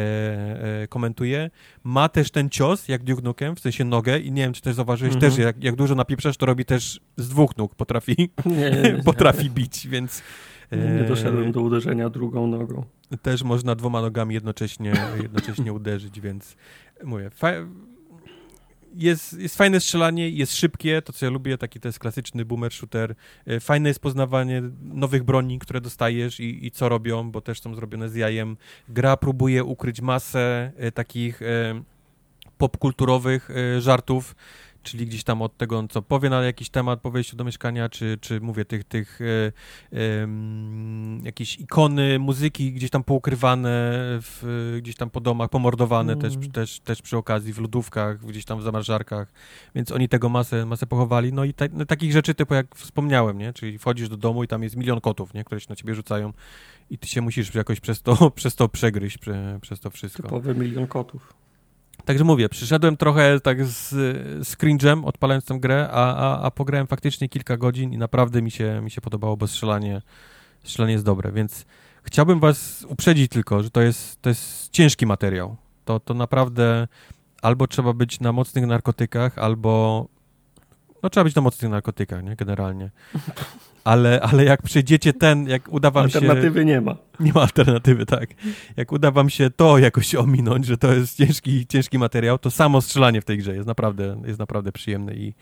e, 0.82 0.88
komentuje. 0.88 1.50
Ma 1.84 2.08
też 2.08 2.30
ten 2.30 2.50
cios, 2.50 2.88
jak 2.88 3.02
Duke 3.02 3.22
Nukem, 3.22 3.56
w 3.56 3.60
sensie 3.60 3.84
nogę 3.84 4.18
i 4.18 4.32
nie 4.32 4.42
wiem, 4.42 4.52
czy 4.52 4.62
też 4.62 4.74
zauważyłeś, 4.74 5.14
mhm. 5.14 5.32
też 5.32 5.44
jak, 5.44 5.64
jak 5.64 5.76
dużo 5.76 5.94
napieprzasz, 5.94 6.36
to 6.36 6.46
robi 6.46 6.64
też 6.64 7.00
z 7.16 7.28
dwóch 7.28 7.56
nóg, 7.56 7.74
potrafi, 7.74 8.30
nie, 8.46 8.70
nie, 8.70 8.92
nie. 8.92 9.02
potrafi 9.04 9.50
bić, 9.50 9.88
więc... 9.88 10.22
Nie 10.72 11.04
doszedłem 11.08 11.52
do 11.52 11.60
uderzenia 11.60 12.10
drugą 12.10 12.46
nogą. 12.46 12.84
Też 13.22 13.42
można 13.42 13.74
dwoma 13.74 14.02
nogami 14.02 14.34
jednocześnie, 14.34 14.92
jednocześnie 15.22 15.72
uderzyć, 15.72 16.20
więc 16.20 16.56
mówię, 17.04 17.30
jest, 18.96 19.32
jest 19.32 19.56
fajne 19.56 19.80
strzelanie, 19.80 20.30
jest 20.30 20.56
szybkie, 20.56 21.02
to 21.02 21.12
co 21.12 21.26
ja 21.26 21.30
lubię, 21.30 21.58
taki 21.58 21.80
to 21.80 21.88
jest 21.88 21.98
klasyczny 21.98 22.44
boomer 22.44 22.72
shooter. 22.72 23.14
E, 23.46 23.60
fajne 23.60 23.88
jest 23.88 24.00
poznawanie 24.00 24.62
nowych 24.82 25.24
broni, 25.24 25.58
które 25.58 25.80
dostajesz 25.80 26.40
i, 26.40 26.66
i 26.66 26.70
co 26.70 26.88
robią, 26.88 27.30
bo 27.30 27.40
też 27.40 27.60
są 27.60 27.74
zrobione 27.74 28.08
z 28.08 28.14
jajem. 28.14 28.56
Gra 28.88 29.16
próbuje 29.16 29.64
ukryć 29.64 30.00
masę 30.00 30.72
e, 30.76 30.92
takich 30.92 31.42
e, 31.42 31.82
popkulturowych 32.58 33.48
żartów, 33.78 34.34
czyli 34.86 35.06
gdzieś 35.06 35.24
tam 35.24 35.42
od 35.42 35.56
tego, 35.56 35.84
co 35.90 36.02
powie 36.02 36.30
na 36.30 36.42
jakiś 36.42 36.70
temat 36.70 37.00
po 37.00 37.10
wejściu 37.10 37.36
do 37.36 37.44
mieszkania, 37.44 37.88
czy, 37.88 38.18
czy 38.20 38.40
mówię, 38.40 38.64
tych, 38.64 38.84
tych 38.84 39.20
e, 39.20 39.52
e, 39.92 40.28
jakieś 41.22 41.58
ikony, 41.58 42.18
muzyki 42.18 42.72
gdzieś 42.72 42.90
tam 42.90 43.04
poukrywane, 43.04 43.68
w, 44.22 44.76
gdzieś 44.82 44.96
tam 44.96 45.10
po 45.10 45.20
domach, 45.20 45.50
pomordowane 45.50 46.12
mm. 46.12 46.22
też, 46.22 46.48
też, 46.52 46.80
też 46.80 47.02
przy 47.02 47.16
okazji, 47.16 47.52
w 47.52 47.58
lodówkach, 47.58 48.26
gdzieś 48.26 48.44
tam 48.44 48.58
w 48.58 48.62
zamrażarkach, 48.62 49.32
więc 49.74 49.92
oni 49.92 50.08
tego 50.08 50.28
masę, 50.28 50.66
masę 50.66 50.86
pochowali, 50.86 51.32
no 51.32 51.44
i 51.44 51.54
ta, 51.54 51.64
no, 51.72 51.86
takich 51.86 52.12
rzeczy 52.12 52.34
typu 52.34 52.54
jak 52.54 52.74
wspomniałem, 52.74 53.38
nie, 53.38 53.52
czyli 53.52 53.78
wchodzisz 53.78 54.08
do 54.08 54.16
domu 54.16 54.44
i 54.44 54.48
tam 54.48 54.62
jest 54.62 54.76
milion 54.76 55.00
kotów, 55.00 55.34
nie, 55.34 55.44
które 55.44 55.60
się 55.60 55.66
na 55.68 55.76
ciebie 55.76 55.94
rzucają 55.94 56.32
i 56.90 56.98
ty 56.98 57.08
się 57.08 57.20
musisz 57.20 57.54
jakoś 57.54 57.80
przez 57.80 58.02
to, 58.02 58.30
przez 58.40 58.54
to 58.54 58.68
przegryźć, 58.68 59.18
prze, 59.18 59.58
przez 59.62 59.80
to 59.80 59.90
wszystko. 59.90 60.22
Typowy 60.22 60.54
milion 60.54 60.86
kotów. 60.86 61.45
Także 62.06 62.24
mówię, 62.24 62.48
przyszedłem 62.48 62.96
trochę 62.96 63.40
tak 63.40 63.64
z, 63.64 63.88
z 64.48 64.56
cringe'em, 64.56 65.04
odpalając 65.04 65.44
tę 65.44 65.58
grę, 65.60 65.88
a, 65.92 66.16
a, 66.16 66.42
a 66.42 66.50
pograłem 66.50 66.86
faktycznie 66.86 67.28
kilka 67.28 67.56
godzin 67.56 67.92
i 67.92 67.98
naprawdę 67.98 68.42
mi 68.42 68.50
się, 68.50 68.80
mi 68.82 68.90
się 68.90 69.00
podobało, 69.00 69.36
bo 69.36 69.46
strzelanie, 69.46 70.02
strzelanie 70.64 70.92
jest 70.92 71.04
dobre, 71.04 71.32
więc 71.32 71.66
chciałbym 72.02 72.40
was 72.40 72.86
uprzedzić 72.88 73.30
tylko, 73.30 73.62
że 73.62 73.70
to 73.70 73.80
jest, 73.80 74.22
to 74.22 74.28
jest 74.28 74.70
ciężki 74.70 75.06
materiał. 75.06 75.56
To, 75.84 76.00
to 76.00 76.14
naprawdę 76.14 76.88
albo 77.42 77.66
trzeba 77.66 77.92
być 77.92 78.20
na 78.20 78.32
mocnych 78.32 78.66
narkotykach, 78.66 79.38
albo 79.38 80.06
no 81.02 81.10
trzeba 81.10 81.24
być 81.24 81.34
na 81.34 81.42
mocnych 81.42 81.70
narkotykach, 81.70 82.24
nie? 82.24 82.36
Generalnie. 82.36 82.90
Ale, 83.86 84.20
ale 84.20 84.44
jak 84.44 84.62
przejdziecie 84.62 85.12
ten, 85.12 85.48
jak 85.48 85.72
uda 85.72 85.90
wam 85.90 86.04
alternatywy 86.04 86.26
się... 86.26 86.30
Alternatywy 86.30 86.64
nie 86.64 86.80
ma. 86.80 86.96
Nie 87.20 87.32
ma 87.32 87.40
alternatywy, 87.40 88.06
tak. 88.06 88.30
Jak 88.76 88.92
uda 88.92 89.10
wam 89.10 89.30
się 89.30 89.50
to 89.50 89.78
jakoś 89.78 90.14
ominąć, 90.14 90.66
że 90.66 90.76
to 90.76 90.94
jest 90.94 91.16
ciężki, 91.16 91.66
ciężki 91.66 91.98
materiał, 91.98 92.38
to 92.38 92.50
samo 92.50 92.80
strzelanie 92.80 93.20
w 93.20 93.24
tej 93.24 93.38
grze 93.38 93.54
jest 93.54 93.66
naprawdę, 93.66 94.22
jest 94.26 94.38
naprawdę 94.38 94.72
przyjemne 94.72 95.14
i, 95.14 95.34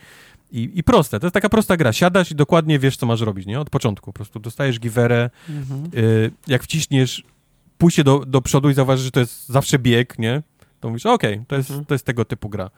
i, 0.52 0.70
i 0.74 0.82
proste. 0.82 1.20
To 1.20 1.26
jest 1.26 1.34
taka 1.34 1.48
prosta 1.48 1.76
gra. 1.76 1.92
Siadasz 1.92 2.30
i 2.30 2.34
dokładnie 2.34 2.78
wiesz, 2.78 2.96
co 2.96 3.06
masz 3.06 3.20
robić, 3.20 3.46
nie? 3.46 3.60
Od 3.60 3.70
początku. 3.70 4.12
Po 4.12 4.12
prostu 4.12 4.40
dostajesz 4.40 4.80
giwerę, 4.80 5.30
mhm. 5.48 5.90
y, 5.94 6.30
jak 6.46 6.62
wciśniesz 6.62 7.24
pójście 7.78 8.04
do, 8.04 8.18
do 8.26 8.42
przodu 8.42 8.70
i 8.70 8.74
zauważysz, 8.74 9.04
że 9.04 9.10
to 9.10 9.20
jest 9.20 9.48
zawsze 9.48 9.78
bieg, 9.78 10.18
nie? 10.18 10.42
To 10.80 10.88
mówisz, 10.88 11.06
okej, 11.06 11.34
okay, 11.34 11.44
to, 11.48 11.56
jest, 11.56 11.70
mhm. 11.70 11.86
to 11.86 11.94
jest 11.94 12.06
tego 12.06 12.24
typu 12.24 12.48
gra. 12.48 12.70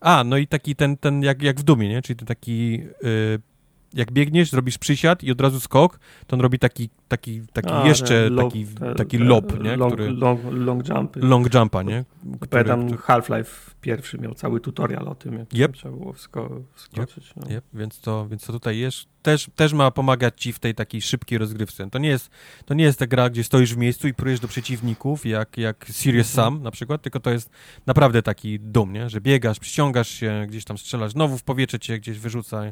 A, 0.00 0.24
no 0.24 0.36
i 0.36 0.46
taki 0.46 0.76
ten, 0.76 0.96
ten 0.96 1.22
jak, 1.22 1.42
jak 1.42 1.60
w 1.60 1.62
Dumie, 1.62 1.88
nie? 1.88 2.02
Czyli 2.02 2.16
ten 2.16 2.26
taki... 2.26 2.80
Y, 3.04 3.53
jak 3.94 4.12
biegniesz, 4.12 4.50
zrobisz 4.50 4.78
przysiad 4.78 5.24
i 5.24 5.30
od 5.30 5.40
razu 5.40 5.60
skok, 5.60 5.98
to 6.26 6.36
on 6.36 6.40
robi 6.40 6.58
taki, 6.58 6.88
taki, 7.08 7.42
taki 7.52 7.72
A, 7.72 7.86
jeszcze 7.86 8.30
low, 8.30 8.44
taki, 8.44 8.66
taki 8.96 9.18
lob, 9.18 9.62
nie? 9.64 9.76
Long, 9.76 9.92
który, 9.92 10.10
long, 10.10 10.40
long 10.50 10.88
jumpy. 10.88 11.20
Long 11.20 11.54
jumpa, 11.54 11.82
nie? 11.82 12.04
Który, 12.40 12.64
Pamiętam. 12.64 12.98
Half-Life 12.98 13.73
pierwszy 13.84 14.18
miał 14.18 14.34
cały 14.34 14.60
tutorial 14.60 15.08
o 15.08 15.14
tym, 15.14 15.38
jak 15.38 15.54
yep. 15.54 15.72
trzeba 15.72 15.96
było 15.96 16.12
wsko 16.12 16.60
wskoczyć. 16.74 17.30
Yep. 17.30 17.36
No. 17.36 17.56
Yep. 17.56 17.64
Więc, 17.74 18.00
to, 18.00 18.28
więc 18.28 18.46
to 18.46 18.52
tutaj 18.52 18.78
jest, 18.78 19.06
też, 19.22 19.50
też 19.56 19.72
ma 19.72 19.90
pomagać 19.90 20.40
ci 20.40 20.52
w 20.52 20.58
tej 20.58 20.74
takiej 20.74 21.02
szybkiej 21.02 21.38
rozgrywce. 21.38 21.90
To 21.90 21.98
nie 21.98 22.08
jest, 22.08 22.30
to 22.64 22.74
nie 22.74 22.84
jest 22.84 22.98
ta 22.98 23.06
gra, 23.06 23.30
gdzie 23.30 23.44
stoisz 23.44 23.74
w 23.74 23.76
miejscu 23.76 24.08
i 24.08 24.14
prójesz 24.14 24.40
do 24.40 24.48
przeciwników, 24.48 25.26
jak, 25.26 25.58
jak 25.58 25.86
Serious 25.90 26.30
mhm. 26.30 26.54
Sam 26.54 26.62
na 26.62 26.70
przykład, 26.70 27.02
tylko 27.02 27.20
to 27.20 27.30
jest 27.30 27.50
naprawdę 27.86 28.22
taki 28.22 28.60
dum, 28.60 28.92
nie? 28.92 29.10
Że 29.10 29.20
biegasz, 29.20 29.58
przyciągasz 29.58 30.08
się, 30.08 30.46
gdzieś 30.48 30.64
tam 30.64 30.78
strzelasz, 30.78 31.12
znowu 31.12 31.38
w 31.38 31.42
powietrze 31.42 31.78
cię 31.78 31.98
gdzieś 31.98 32.18
wyrzuca, 32.18 32.62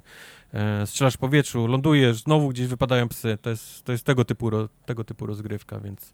e, 0.52 0.86
strzelasz 0.86 1.14
w 1.14 1.18
powietrzu, 1.18 1.66
lądujesz, 1.66 2.16
znowu 2.16 2.48
gdzieś 2.48 2.66
wypadają 2.66 3.08
psy. 3.08 3.38
To 3.42 3.50
jest, 3.50 3.84
to 3.84 3.92
jest 3.92 4.04
tego, 4.04 4.24
typu, 4.24 4.50
tego 4.86 5.04
typu 5.04 5.26
rozgrywka, 5.26 5.80
więc 5.80 6.12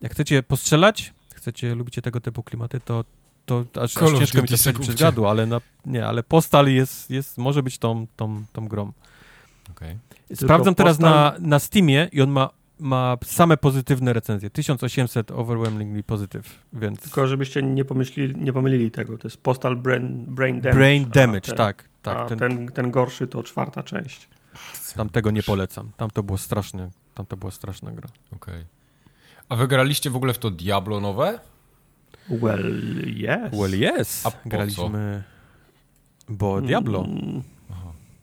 jak 0.00 0.12
chcecie 0.12 0.42
postrzelać, 0.42 1.14
chcecie, 1.34 1.74
lubicie 1.74 2.02
tego 2.02 2.20
typu 2.20 2.42
klimaty, 2.42 2.80
to 2.80 3.04
to 3.46 3.64
aż, 3.74 3.96
aż 3.96 4.18
ciężko 4.18 4.42
mi 4.42 4.48
to 4.48 4.54
przez 4.80 4.94
gadu, 4.94 5.26
ale 5.26 5.46
na, 5.46 5.60
nie, 5.86 6.06
ale 6.06 6.22
Postal 6.22 6.68
jest, 6.68 7.10
jest, 7.10 7.38
może 7.38 7.62
być 7.62 7.78
tą, 7.78 8.06
tą, 8.16 8.44
tą 8.52 8.68
grą. 8.68 8.92
Okay. 9.70 9.98
Sprawdzam 10.34 10.74
teraz 10.74 10.98
na, 10.98 11.34
na 11.38 11.58
Steamie 11.58 12.08
i 12.12 12.22
on 12.22 12.30
ma, 12.30 12.50
ma 12.78 13.16
same 13.24 13.56
pozytywne 13.56 14.12
recenzje. 14.12 14.50
1800 14.50 15.30
overwhelmingly 15.30 16.02
pozytyw, 16.02 16.62
więc... 16.72 17.00
Tylko 17.00 17.26
żebyście 17.26 17.62
nie, 17.62 17.84
pomyśleli, 17.84 18.36
nie 18.36 18.52
pomylili 18.52 18.90
tego, 18.90 19.18
to 19.18 19.28
jest 19.28 19.42
Postal 19.42 19.76
Brain, 19.76 20.24
brain 20.28 20.60
Damage. 20.60 20.78
Brain 20.78 21.10
Damage, 21.10 21.40
ten, 21.40 21.56
tak. 21.56 21.88
tak 22.02 22.16
a 22.16 22.24
ten, 22.24 22.38
ten, 22.38 22.68
ten 22.68 22.90
gorszy 22.90 23.26
to 23.26 23.42
czwarta 23.42 23.82
część. 23.82 24.28
Tam 24.96 25.08
tego 25.08 25.30
nie 25.30 25.42
polecam. 25.42 25.90
Tam 25.96 26.10
to 26.10 26.22
było 26.22 26.38
straszne, 26.38 26.90
tam 27.14 27.26
to 27.26 27.36
była 27.36 27.50
straszna 27.50 27.92
gra. 27.92 28.08
Okej. 28.32 28.54
Okay. 28.54 28.64
A 29.48 29.56
wygraliście 29.56 30.10
w 30.10 30.16
ogóle 30.16 30.32
w 30.32 30.38
to 30.38 30.50
Diablo 30.50 31.00
nowe? 31.00 31.38
Well, 32.28 32.72
yes. 33.06 33.52
Well, 33.52 33.74
yes. 33.74 34.26
A 34.26 34.30
po 34.30 34.48
Graliśmy... 34.48 35.22
Co? 35.26 35.36
Bo 36.28 36.60
Diablo. 36.60 37.04
Mm, 37.04 37.42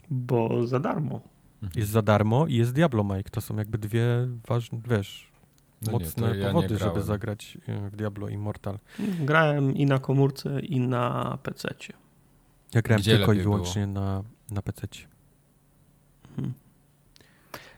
bo 0.10 0.68
za 0.68 0.80
darmo. 0.80 1.22
Mhm. 1.64 1.80
Jest 1.80 1.92
za 1.92 2.02
darmo 2.02 2.48
i 2.48 2.56
jest 2.56 2.74
Diablo, 2.74 3.04
Mike. 3.04 3.30
To 3.30 3.42
są 3.42 3.58
jakby 3.58 3.78
dwie 3.78 4.06
ważne, 4.48 4.80
wiesz, 4.90 5.32
no 5.82 5.92
mocne 5.92 6.32
nie, 6.32 6.40
ja 6.40 6.48
powody, 6.48 6.78
żeby 6.78 7.02
zagrać 7.02 7.58
e, 7.68 7.90
w 7.90 7.96
Diablo 7.96 8.30
Immortal. 8.30 8.80
Grałem 9.20 9.76
i 9.76 9.86
na 9.86 10.00
komórce, 10.00 10.60
i 10.60 10.80
na 10.80 11.38
PC-cie. 11.44 11.94
Ja 12.74 12.82
grałem 12.82 13.02
Gdzie 13.02 13.18
tylko 13.18 13.34
i 13.34 13.40
wyłącznie 13.40 13.88
było? 13.88 14.06
na, 14.06 14.24
na 14.52 14.62
PC-cie. 14.62 15.08
Hmm. 16.36 16.54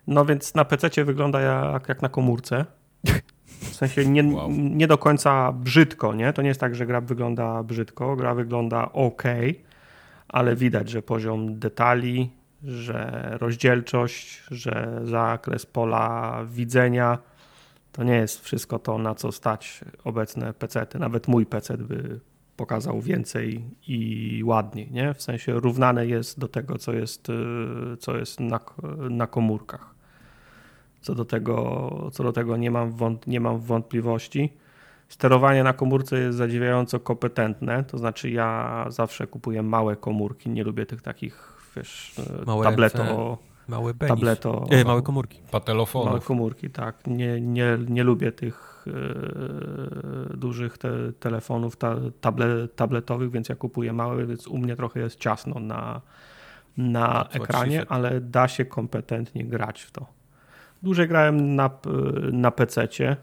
No 0.08 0.26
więc 0.26 0.56
na 0.56 0.66
PC-cie 0.66 1.06
wygląda 1.06 1.42
jak, 1.42 1.90
jak 1.90 2.02
na 2.02 2.10
komórce. 2.10 2.66
W 3.72 3.76
sensie 3.76 4.06
nie, 4.06 4.24
wow. 4.24 4.52
nie 4.52 4.88
do 4.88 4.98
końca 4.98 5.52
brzydko, 5.52 6.14
nie? 6.14 6.34
To 6.34 6.42
nie 6.42 6.48
jest 6.48 6.60
tak, 6.60 6.76
że 6.76 6.86
gra 6.86 7.02
wygląda 7.02 7.64
brzydko, 7.64 8.16
gra 8.16 8.36
wygląda 8.36 8.92
ok, 8.92 9.24
ale 10.28 10.56
widać, 10.56 10.90
że 10.90 11.02
poziom 11.02 11.60
detali, 11.60 12.30
że 12.64 13.30
rozdzielczość, 13.42 14.44
że 14.52 15.02
zakres 15.04 15.66
pola 15.66 16.40
widzenia 16.46 17.18
to 17.92 18.04
nie 18.04 18.16
jest 18.16 18.44
wszystko 18.44 18.80
to, 18.80 18.98
na 18.98 19.16
co 19.16 19.32
stać 19.32 19.82
obecne 20.04 20.54
PC-ty. 20.54 21.00
Nawet 21.00 21.28
mój 21.28 21.46
PC 21.46 21.78
by 21.78 22.20
pokazał 22.58 23.02
więcej 23.02 23.64
i 23.88 24.42
ładniej, 24.46 24.92
nie? 24.92 25.14
W 25.14 25.22
sensie 25.22 25.54
równane 25.54 26.08
jest 26.08 26.40
do 26.40 26.48
tego, 26.48 26.78
co 26.78 26.94
jest, 26.94 27.30
y, 27.30 27.98
co 28.00 28.18
jest 28.18 28.40
na, 28.40 28.60
na 29.10 29.28
komórkach. 29.28 29.95
Co 31.06 31.16
do 31.16 31.26
tego, 31.26 32.10
co 32.12 32.24
do 32.24 32.34
tego 32.34 32.58
nie, 32.58 32.72
mam 32.72 32.92
wąt, 32.92 33.28
nie 33.28 33.40
mam 33.40 33.60
wątpliwości. 33.60 34.54
Sterowanie 35.10 35.64
na 35.64 35.74
komórce 35.74 36.20
jest 36.20 36.38
zadziwiająco 36.38 37.00
kompetentne, 37.00 37.84
to 37.84 37.98
znaczy 37.98 38.30
ja 38.30 38.86
zawsze 38.90 39.28
kupuję 39.28 39.64
małe 39.64 39.96
komórki, 39.96 40.50
nie 40.50 40.64
lubię 40.64 40.86
tych 40.86 41.02
takich, 41.02 41.58
wiesz, 41.76 42.16
małe 42.46 42.64
tableto... 42.64 43.38
Małe 43.68 43.94
benis. 43.94 44.10
tableto, 44.10 44.66
e, 44.70 44.84
małe 44.84 45.02
komórki. 45.02 45.42
Patelofonów. 45.52 46.08
Małe 46.08 46.20
komórki, 46.20 46.70
tak. 46.70 47.08
Nie, 47.08 47.42
nie, 47.42 47.78
nie 47.90 48.04
lubię 48.04 48.32
tych 48.32 48.86
e, 50.34 50.38
dużych 50.38 50.78
te, 50.78 51.14
telefonów 51.20 51.78
ta, 51.78 51.96
table, 52.22 52.68
tabletowych, 52.68 53.32
więc 53.32 53.50
ja 53.50 53.56
kupuję 53.56 53.94
małe, 53.94 54.26
więc 54.26 54.48
u 54.48 54.58
mnie 54.58 54.76
trochę 54.76 55.00
jest 55.00 55.20
ciasno 55.20 55.60
na, 55.60 56.02
na 56.78 57.28
ekranie, 57.30 57.86
ale 57.90 58.22
da 58.22 58.48
się 58.48 58.66
kompetentnie 58.66 59.46
grać 59.46 59.82
w 59.82 59.92
to. 59.92 60.06
Dłużej 60.84 61.08
grałem 61.08 61.56
na, 61.56 61.70
na 62.32 62.52
PC-cie. 62.52 63.18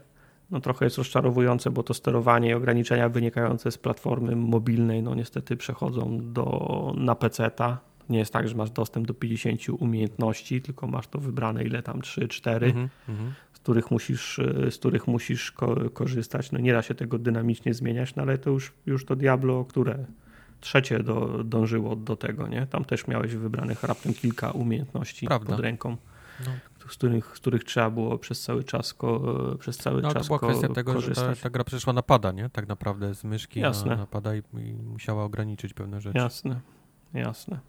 No 0.51 0.59
trochę 0.59 0.85
jest 0.85 0.97
rozczarowujące, 0.97 1.71
bo 1.71 1.83
to 1.83 1.93
sterowanie 1.93 2.49
i 2.49 2.53
ograniczenia 2.53 3.09
wynikające 3.09 3.71
z 3.71 3.77
platformy 3.77 4.35
mobilnej, 4.35 5.03
no 5.03 5.15
niestety 5.15 5.57
przechodzą 5.57 6.19
do, 6.33 6.93
na 6.97 7.15
PC-ta 7.15 7.79
nie 8.09 8.19
jest 8.19 8.33
tak, 8.33 8.47
że 8.47 8.55
masz 8.55 8.71
dostęp 8.71 9.07
do 9.07 9.13
50 9.13 9.61
umiejętności, 9.69 10.61
tylko 10.61 10.87
masz 10.87 11.07
to 11.07 11.19
wybrane 11.19 11.63
ile 11.63 11.83
tam 11.83 12.01
3, 12.01 12.27
4, 12.27 12.69
mm 12.69 12.87
-hmm. 12.87 13.31
z 13.53 13.59
których 13.59 13.91
musisz, 13.91 14.39
z 14.69 14.77
których 14.77 15.07
musisz 15.07 15.51
ko 15.51 15.89
korzystać. 15.89 16.51
No 16.51 16.59
nie 16.59 16.73
da 16.73 16.81
się 16.81 16.95
tego 16.95 17.19
dynamicznie 17.19 17.73
zmieniać, 17.73 18.15
no 18.15 18.23
ale 18.23 18.37
to 18.37 18.49
już, 18.49 18.73
już 18.85 19.05
to 19.05 19.15
Diablo, 19.15 19.65
które 19.65 20.05
trzecie 20.59 20.99
do, 20.99 21.43
dążyło 21.43 21.95
do 21.95 22.15
tego, 22.15 22.47
nie? 22.47 22.67
Tam 22.67 22.85
też 22.85 23.07
miałeś 23.07 23.35
wybranych 23.35 23.83
raptem 23.83 24.13
kilka 24.13 24.51
umiejętności 24.51 25.25
Prawda. 25.25 25.51
pod 25.51 25.59
ręką. 25.59 25.97
No. 26.39 26.51
Z, 26.89 26.95
których, 26.97 27.25
z 27.25 27.39
których 27.39 27.63
trzeba 27.63 27.89
było 27.89 28.17
przez 28.17 28.41
cały 28.41 28.63
czas 28.63 28.93
ko, 28.93 29.21
przez 29.59 29.77
cały 29.77 30.01
no, 30.01 30.13
czas 30.13 30.27
to 30.27 30.37
była 30.37 30.39
kwestia 30.51 30.73
tego, 30.73 30.93
korzystać. 30.93 31.29
że 31.29 31.35
ta, 31.35 31.41
ta, 31.43 31.49
gra 31.49 31.63
przeszła 31.63 31.93
napada, 31.93 32.31
nie? 32.31 32.49
Tak 32.49 32.67
naprawdę 32.67 33.15
z 33.15 33.23
myszki 33.23 33.59
jasne. 33.59 33.89
na 33.89 33.95
napada 33.95 34.35
i, 34.35 34.41
i 34.53 34.73
musiała 34.73 35.23
ograniczyć 35.23 35.73
pewne 35.73 36.01
rzeczy. 36.01 36.17
Jasne, 36.17 36.59
jasne. 37.13 37.59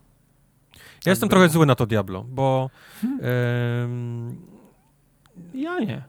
Ja 1.06 1.10
jestem 1.12 1.28
trochę 1.28 1.48
zły 1.48 1.66
na 1.66 1.74
to 1.74 1.86
Diablo, 1.86 2.24
bo. 2.24 2.70
Hmm. 3.00 4.36
ja 5.54 5.80
nie. 5.80 6.04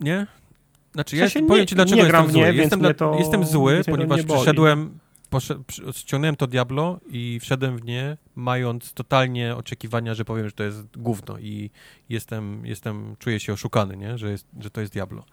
Nie? 0.00 0.26
Znaczy, 0.92 1.16
ja 1.16 1.26
powiem 1.34 1.48
nie, 1.48 1.66
ci, 1.66 1.74
dlaczego 1.74 2.02
nie 2.02 2.02
jestem 2.08 2.30
zły. 2.30 2.52
jestem, 2.54 2.94
to, 2.94 3.16
jestem 3.18 3.44
zły, 3.44 3.82
ponieważ 3.84 4.20
przyszedłem, 5.38 5.64
ściągnąłem 5.92 6.36
to 6.36 6.46
Diablo 6.46 7.00
i 7.08 7.38
wszedłem 7.40 7.78
w 7.78 7.84
nie, 7.84 8.16
mając 8.34 8.92
totalnie 8.92 9.56
oczekiwania, 9.56 10.14
że 10.14 10.24
powiem, 10.24 10.46
że 10.46 10.52
to 10.52 10.64
jest 10.64 10.96
gówno 10.96 11.38
i 11.38 11.70
jestem, 12.08 12.66
jestem 12.66 13.16
czuję 13.18 13.40
się 13.40 13.52
oszukany, 13.52 13.96
nie? 13.96 14.18
Że, 14.18 14.30
jest, 14.30 14.46
że 14.60 14.70
to 14.70 14.80
jest 14.80 14.92
Diablo. 14.92 15.24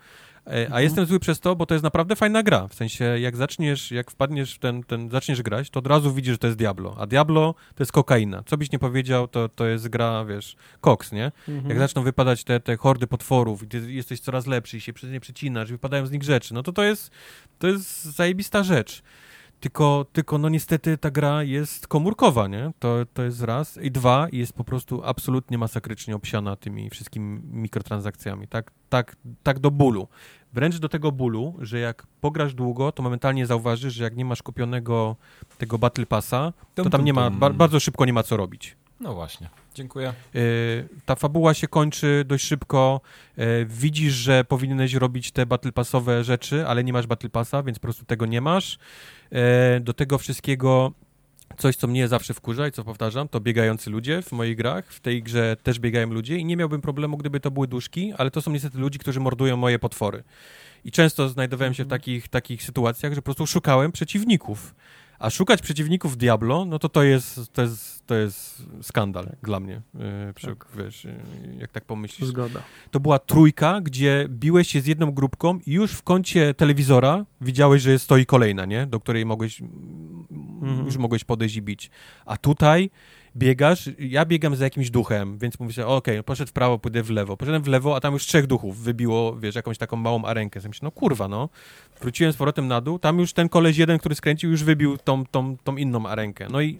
E, 0.47 0.51
a 0.51 0.65
mhm. 0.65 0.83
jestem 0.83 1.05
zły 1.05 1.19
przez 1.19 1.39
to, 1.39 1.55
bo 1.55 1.65
to 1.65 1.75
jest 1.75 1.83
naprawdę 1.83 2.15
fajna 2.15 2.43
gra. 2.43 2.67
W 2.67 2.73
sensie, 2.73 3.05
jak 3.19 3.37
zaczniesz, 3.37 3.91
jak 3.91 4.11
wpadniesz 4.11 4.55
w 4.55 4.59
ten, 4.59 4.83
ten, 4.83 5.09
zaczniesz 5.09 5.41
grać, 5.41 5.69
to 5.69 5.79
od 5.79 5.87
razu 5.87 6.13
widzisz, 6.13 6.31
że 6.31 6.37
to 6.37 6.47
jest 6.47 6.59
Diablo. 6.59 6.95
A 6.99 7.07
Diablo 7.07 7.55
to 7.75 7.83
jest 7.83 7.91
kokaina. 7.91 8.43
Co 8.45 8.57
byś 8.57 8.71
nie 8.71 8.79
powiedział, 8.79 9.27
to, 9.27 9.49
to 9.49 9.65
jest 9.65 9.87
gra, 9.87 10.25
wiesz, 10.25 10.55
koks, 10.81 11.11
nie? 11.11 11.31
Mhm. 11.47 11.69
Jak 11.69 11.79
zaczną 11.79 12.03
wypadać 12.03 12.43
te, 12.43 12.59
te 12.59 12.77
hordy 12.77 13.07
potworów 13.07 13.63
i 13.63 13.67
ty 13.67 13.93
jesteś 13.93 14.19
coraz 14.19 14.47
lepszy 14.47 14.77
i 14.77 14.81
się 14.81 14.93
przez 14.93 15.11
nie 15.11 15.19
przecinasz, 15.19 15.71
wypadają 15.71 16.05
z 16.05 16.11
nich 16.11 16.23
rzeczy, 16.23 16.53
no 16.53 16.63
to 16.63 16.71
to 16.71 16.83
jest, 16.83 17.11
to 17.59 17.67
jest 17.67 18.03
zajebista 18.03 18.63
rzecz. 18.63 19.03
Tylko, 19.59 20.05
tylko 20.13 20.37
no 20.37 20.49
niestety 20.49 20.97
ta 20.97 21.11
gra 21.11 21.43
jest 21.43 21.87
komórkowa, 21.87 22.47
nie? 22.47 22.71
To, 22.79 22.95
to 23.13 23.23
jest 23.23 23.41
raz. 23.41 23.77
I 23.77 23.91
dwa, 23.91 24.27
jest 24.31 24.53
po 24.53 24.63
prostu 24.63 25.01
absolutnie 25.03 25.57
masakrycznie 25.57 26.15
obsiana 26.15 26.55
tymi 26.55 26.89
wszystkimi 26.89 27.41
mikrotransakcjami. 27.43 28.47
Tak, 28.47 28.71
tak, 28.89 29.15
tak 29.43 29.59
do 29.59 29.71
bólu. 29.71 30.07
Wręcz 30.53 30.79
do 30.79 30.89
tego 30.89 31.11
bólu, 31.11 31.55
że 31.59 31.79
jak 31.79 32.07
pograsz 32.21 32.53
długo, 32.53 32.91
to 32.91 33.03
momentalnie 33.03 33.45
zauważysz, 33.45 33.93
że 33.93 34.03
jak 34.03 34.15
nie 34.15 34.25
masz 34.25 34.43
kupionego 34.43 35.15
tego 35.57 35.77
Battle 35.77 36.05
Passa, 36.05 36.53
to 36.75 36.89
tam 36.89 37.05
nie 37.05 37.13
ma, 37.13 37.29
bardzo 37.31 37.79
szybko 37.79 38.05
nie 38.05 38.13
ma 38.13 38.23
co 38.23 38.37
robić. 38.37 38.77
No 38.99 39.13
właśnie. 39.13 39.49
Dziękuję. 39.73 40.13
Y, 40.35 40.87
ta 41.05 41.15
fabuła 41.15 41.53
się 41.53 41.67
kończy 41.67 42.23
dość 42.27 42.45
szybko. 42.45 43.01
Y, 43.37 43.65
widzisz, 43.69 44.13
że 44.13 44.43
powinieneś 44.43 44.93
robić 44.93 45.31
te 45.31 45.45
battle 45.45 45.71
passowe 45.71 46.23
rzeczy, 46.23 46.67
ale 46.67 46.83
nie 46.83 46.93
masz 46.93 47.07
battle 47.07 47.29
passa, 47.29 47.63
więc 47.63 47.79
po 47.79 47.81
prostu 47.83 48.05
tego 48.05 48.25
nie 48.25 48.41
masz. 48.41 48.77
Y, 49.77 49.79
do 49.79 49.93
tego 49.93 50.17
wszystkiego 50.17 50.91
coś, 51.57 51.75
co 51.75 51.87
mnie 51.87 52.07
zawsze 52.07 52.33
wkurza 52.33 52.67
i 52.67 52.71
co 52.71 52.83
powtarzam, 52.83 53.27
to 53.27 53.39
biegający 53.39 53.89
ludzie 53.89 54.21
w 54.21 54.31
moich 54.31 54.57
grach. 54.57 54.93
W 54.93 54.99
tej 54.99 55.23
grze 55.23 55.57
też 55.63 55.79
biegają 55.79 56.09
ludzie 56.09 56.37
i 56.37 56.45
nie 56.45 56.57
miałbym 56.57 56.81
problemu, 56.81 57.17
gdyby 57.17 57.39
to 57.39 57.51
były 57.51 57.67
duszki, 57.67 58.13
ale 58.17 58.31
to 58.31 58.41
są 58.41 58.51
niestety 58.51 58.77
ludzie, 58.77 58.99
którzy 58.99 59.19
mordują 59.19 59.57
moje 59.57 59.79
potwory. 59.79 60.23
I 60.85 60.91
często 60.91 61.29
znajdowałem 61.29 61.73
się 61.73 61.83
w 61.83 61.85
mhm. 61.85 62.01
takich, 62.01 62.27
takich 62.27 62.63
sytuacjach, 62.63 63.13
że 63.13 63.21
po 63.21 63.25
prostu 63.25 63.47
szukałem 63.47 63.91
przeciwników. 63.91 64.75
A 65.19 65.29
szukać 65.29 65.61
przeciwników 65.61 66.17
Diablo, 66.17 66.65
no 66.65 66.79
to 66.79 66.89
to 66.89 67.03
jest, 67.03 67.53
to 67.53 67.61
jest, 67.61 68.05
to 68.05 68.15
jest 68.15 68.63
skandal 68.81 69.29
dla 69.43 69.59
mnie. 69.59 69.81
Yy, 69.93 70.33
przy, 70.33 70.47
tak. 70.47 70.67
Wiesz, 70.77 71.03
yy, 71.03 71.13
jak 71.59 71.71
tak 71.71 71.85
pomyślisz. 71.85 72.29
Zgoda. 72.29 72.61
To 72.91 72.99
była 72.99 73.19
trójka, 73.19 73.81
gdzie 73.81 74.25
biłeś 74.29 74.67
się 74.67 74.81
z 74.81 74.87
jedną 74.87 75.11
grupką 75.11 75.59
i 75.65 75.71
już 75.71 75.91
w 75.91 76.03
kącie 76.03 76.53
telewizora 76.53 77.25
widziałeś, 77.41 77.81
że 77.81 77.99
stoi 77.99 78.25
kolejna, 78.25 78.65
nie? 78.65 78.85
Do 78.85 78.99
której 78.99 79.25
mogłeś, 79.25 79.61
mhm. 79.61 80.85
już 80.85 80.97
mogłeś 80.97 81.23
podejść 81.23 81.55
i 81.55 81.61
bić. 81.61 81.89
A 82.25 82.37
tutaj 82.37 82.89
biegasz, 83.35 83.89
ja 83.99 84.25
biegam 84.25 84.55
za 84.55 84.63
jakimś 84.63 84.89
duchem, 84.89 85.37
więc 85.37 85.59
mówię 85.59 85.73
sobie, 85.73 85.87
okej, 85.87 86.15
okay, 86.15 86.23
poszedł 86.23 86.49
w 86.49 86.53
prawo, 86.53 86.79
pójdę 86.79 87.03
w 87.03 87.09
lewo. 87.09 87.37
Poszedłem 87.37 87.63
w 87.63 87.67
lewo, 87.67 87.95
a 87.95 87.99
tam 87.99 88.13
już 88.13 88.25
trzech 88.25 88.47
duchów 88.47 88.77
wybiło, 88.77 89.35
wiesz, 89.35 89.55
jakąś 89.55 89.77
taką 89.77 89.97
małą 89.97 90.25
arenkę. 90.25 90.59
Myślę, 90.67 90.85
no 90.85 90.91
kurwa, 90.91 91.27
no. 91.27 91.49
Wróciłem 92.01 92.33
z 92.33 92.37
powrotem 92.37 92.67
na 92.67 92.81
dół, 92.81 92.99
tam 92.99 93.19
już 93.19 93.33
ten 93.33 93.49
koleś 93.49 93.77
jeden, 93.77 93.99
który 93.99 94.15
skręcił, 94.15 94.51
już 94.51 94.63
wybił 94.63 94.97
tą, 94.97 95.25
tą, 95.25 95.57
tą 95.63 95.77
inną 95.77 96.07
arenkę. 96.07 96.47
No 96.51 96.61
i 96.61 96.79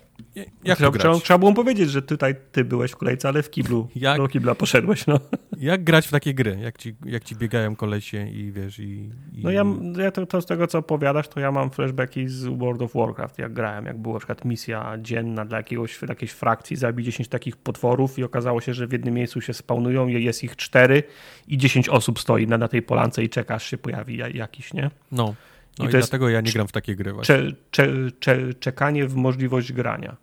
jak 0.63 0.77
trzeba, 0.77 0.97
trzeba, 0.97 1.19
trzeba 1.19 1.37
było 1.37 1.53
powiedzieć, 1.53 1.89
że 1.89 2.01
tutaj 2.01 2.35
ty 2.51 2.65
byłeś 2.65 2.91
w 2.91 2.95
kolejce, 2.95 3.27
ale 3.27 3.43
w 3.43 3.49
kiblu. 3.49 3.87
Jak, 3.95 4.17
do 4.17 4.27
kibla 4.27 4.55
poszedłeś, 4.55 5.07
no. 5.07 5.19
Jak 5.59 5.83
grać 5.83 6.07
w 6.07 6.11
takie 6.11 6.33
gry? 6.33 6.57
Jak 6.61 6.77
ci, 6.77 6.95
jak 7.05 7.23
ci 7.23 7.35
biegają 7.35 7.75
kolesie 7.75 8.27
i 8.27 8.51
wiesz, 8.51 8.79
i... 8.79 9.09
i... 9.33 9.43
No 9.43 9.51
ja, 9.51 9.65
ja 9.97 10.11
to, 10.11 10.25
to, 10.25 10.41
z 10.41 10.45
tego, 10.45 10.67
co 10.67 10.77
opowiadasz, 10.77 11.27
to 11.27 11.39
ja 11.39 11.51
mam 11.51 11.69
flashbacki 11.69 12.27
z 12.27 12.45
World 12.45 12.81
of 12.81 12.93
Warcraft, 12.93 13.39
jak 13.39 13.53
grałem, 13.53 13.85
jak 13.85 13.97
była 13.97 14.13
na 14.13 14.19
przykład 14.19 14.45
misja 14.45 14.97
dzienna 14.97 15.45
dla 15.45 15.57
jakiegoś, 15.57 16.01
jakiejś 16.09 16.31
frakcji, 16.31 16.75
zabij 16.75 17.05
10 17.05 17.27
takich 17.27 17.57
potworów 17.57 18.19
i 18.19 18.23
okazało 18.23 18.61
się, 18.61 18.73
że 18.73 18.87
w 18.87 18.91
jednym 18.91 19.13
miejscu 19.13 19.41
się 19.41 19.53
spawnują, 19.53 20.07
jest 20.07 20.43
ich 20.43 20.55
4 20.55 21.03
i 21.47 21.57
10 21.57 21.89
osób 21.89 22.19
stoi 22.19 22.47
na, 22.47 22.57
na 22.57 22.67
tej 22.67 22.81
polance 22.81 23.23
i 23.23 23.29
czekasz, 23.29 23.65
się 23.69 23.77
pojawi 23.77 24.17
jakiś, 24.33 24.73
nie? 24.73 24.91
No. 25.11 25.35
No 25.79 25.85
i, 25.85 25.87
i 25.87 25.91
dlatego 25.91 26.29
ja 26.29 26.41
nie 26.41 26.51
gram 26.51 26.67
w 26.67 26.71
takie 26.71 26.95
gry 26.95 27.13
właśnie. 27.13 27.35
Cze, 27.35 27.51
cze, 27.71 27.87
cze, 28.19 28.53
czekanie 28.53 29.07
w 29.07 29.15
możliwość 29.15 29.73
grania. 29.73 30.17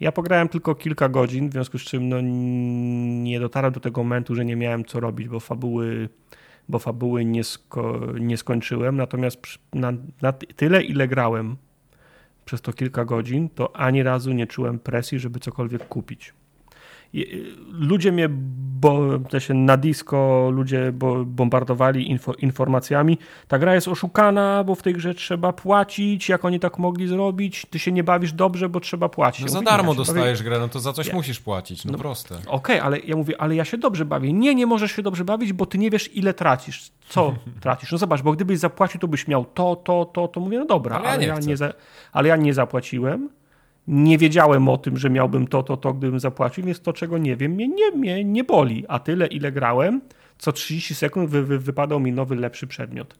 Ja 0.00 0.12
pograłem 0.12 0.48
tylko 0.48 0.74
kilka 0.74 1.08
godzin, 1.08 1.48
w 1.48 1.52
związku 1.52 1.78
z 1.78 1.82
czym 1.82 2.08
no, 2.08 2.20
nie 3.22 3.40
dotarłem 3.40 3.72
do 3.72 3.80
tego 3.80 4.02
momentu, 4.02 4.34
że 4.34 4.44
nie 4.44 4.56
miałem 4.56 4.84
co 4.84 5.00
robić, 5.00 5.28
bo 5.28 5.40
fabuły, 5.40 6.08
bo 6.68 6.78
fabuły 6.78 7.24
nie, 7.24 7.44
sko 7.44 8.00
nie 8.20 8.36
skończyłem. 8.36 8.96
Natomiast 8.96 9.40
na, 9.72 9.92
na 10.22 10.32
tyle, 10.32 10.82
ile 10.82 11.08
grałem 11.08 11.56
przez 12.44 12.60
to 12.60 12.72
kilka 12.72 13.04
godzin, 13.04 13.48
to 13.48 13.76
ani 13.76 14.02
razu 14.02 14.32
nie 14.32 14.46
czułem 14.46 14.78
presji, 14.78 15.18
żeby 15.18 15.40
cokolwiek 15.40 15.88
kupić 15.88 16.34
ludzie 17.72 18.12
mnie, 18.12 18.28
bo 18.82 19.18
też 19.18 19.50
na 19.54 19.76
disco 19.76 20.50
ludzie 20.50 20.92
bombardowali 21.26 22.10
info, 22.10 22.34
informacjami. 22.34 23.18
Ta 23.48 23.58
gra 23.58 23.74
jest 23.74 23.88
oszukana, 23.88 24.64
bo 24.64 24.74
w 24.74 24.82
tej 24.82 24.94
grze 24.94 25.14
trzeba 25.14 25.52
płacić. 25.52 26.28
Jak 26.28 26.44
oni 26.44 26.60
tak 26.60 26.78
mogli 26.78 27.08
zrobić? 27.08 27.66
Ty 27.70 27.78
się 27.78 27.92
nie 27.92 28.04
bawisz 28.04 28.32
dobrze, 28.32 28.68
bo 28.68 28.80
trzeba 28.80 29.08
płacić. 29.08 29.44
No 29.44 29.52
za 29.52 29.62
darmo 29.62 29.94
dostajesz 29.94 30.38
bawię... 30.38 30.50
grę, 30.50 30.58
no 30.58 30.68
to 30.68 30.80
za 30.80 30.92
coś 30.92 31.06
ja... 31.06 31.14
musisz 31.14 31.40
płacić. 31.40 31.84
No, 31.84 31.92
no 31.92 31.98
proste. 31.98 32.34
Okej, 32.34 32.46
okay, 32.46 32.82
ale 32.82 32.98
ja 32.98 33.16
mówię, 33.16 33.40
ale 33.40 33.54
ja 33.54 33.64
się 33.64 33.78
dobrze 33.78 34.04
bawię. 34.04 34.32
Nie, 34.32 34.54
nie 34.54 34.66
możesz 34.66 34.92
się 34.92 35.02
dobrze 35.02 35.24
bawić, 35.24 35.52
bo 35.52 35.66
ty 35.66 35.78
nie 35.78 35.90
wiesz, 35.90 36.16
ile 36.16 36.34
tracisz. 36.34 36.90
Co 37.08 37.34
tracisz? 37.62 37.92
No 37.92 37.98
zobacz, 37.98 38.22
bo 38.22 38.32
gdybyś 38.32 38.58
zapłacił, 38.58 39.00
to 39.00 39.08
byś 39.08 39.28
miał 39.28 39.44
to, 39.44 39.76
to, 39.76 40.04
to, 40.04 40.28
to 40.28 40.40
mówię, 40.40 40.58
no 40.58 40.64
dobra, 40.64 40.96
ale, 40.96 41.08
ale 41.08 41.26
ja, 41.26 41.34
nie, 41.34 41.40
ja 41.40 41.46
nie 41.46 41.56
za... 41.56 41.72
ale 42.12 42.28
ja 42.28 42.36
nie 42.36 42.54
zapłaciłem 42.54 43.28
nie 43.88 44.18
wiedziałem 44.18 44.68
o 44.68 44.78
tym, 44.78 44.96
że 44.96 45.10
miałbym 45.10 45.46
to, 45.46 45.62
to, 45.62 45.76
to, 45.76 45.92
gdybym 45.92 46.20
zapłacił, 46.20 46.64
więc 46.64 46.80
to, 46.80 46.92
czego 46.92 47.18
nie 47.18 47.36
wiem, 47.36 47.52
mnie 47.52 47.68
nie, 47.68 47.90
mnie 47.90 48.24
nie 48.24 48.44
boli. 48.44 48.84
A 48.88 48.98
tyle, 48.98 49.26
ile 49.26 49.52
grałem, 49.52 50.00
co 50.38 50.52
30 50.52 50.94
sekund 50.94 51.30
wy, 51.30 51.42
wy, 51.42 51.58
wypadał 51.58 52.00
mi 52.00 52.12
nowy, 52.12 52.36
lepszy 52.36 52.66
przedmiot. 52.66 53.14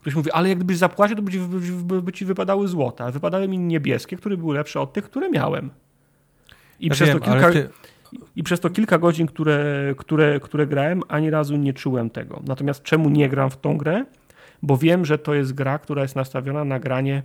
Ktoś 0.00 0.14
mówi, 0.14 0.30
ale 0.32 0.48
jak 0.48 0.58
gdybyś 0.58 0.76
zapłacił, 0.76 1.16
to 1.16 1.22
by 1.22 1.32
ci, 1.32 1.38
by, 1.82 2.02
by 2.02 2.12
ci 2.12 2.24
wypadały 2.24 2.68
złota. 2.68 3.10
Wypadały 3.10 3.48
mi 3.48 3.58
niebieskie, 3.58 4.16
które 4.16 4.36
były 4.36 4.54
lepsze 4.54 4.80
od 4.80 4.92
tych, 4.92 5.04
które 5.04 5.30
miałem. 5.30 5.70
I, 6.80 6.86
Ja 6.86 6.92
przez 6.92 7.08
wiem, 7.08 7.18
to 7.18 7.24
kilka, 7.24 7.50
ty... 7.50 7.68
I 8.36 8.42
przez 8.42 8.60
to 8.60 8.70
kilka 8.70 8.98
godzin, 8.98 9.26
które, 9.26 9.94
które, 9.98 10.40
które 10.40 10.66
grałem, 10.66 11.02
ani 11.08 11.30
razu 11.30 11.56
nie 11.56 11.72
czułem 11.72 12.10
tego. 12.10 12.42
Natomiast 12.46 12.82
czemu 12.82 13.10
nie 13.10 13.28
gram 13.28 13.50
w 13.50 13.56
tą 13.56 13.76
grę? 13.76 14.04
Bo 14.62 14.76
wiem, 14.76 15.04
że 15.04 15.18
to 15.18 15.34
jest 15.34 15.52
gra, 15.52 15.78
która 15.78 16.02
jest 16.02 16.16
nastawiona 16.16 16.64
na 16.64 16.80
granie 16.80 17.22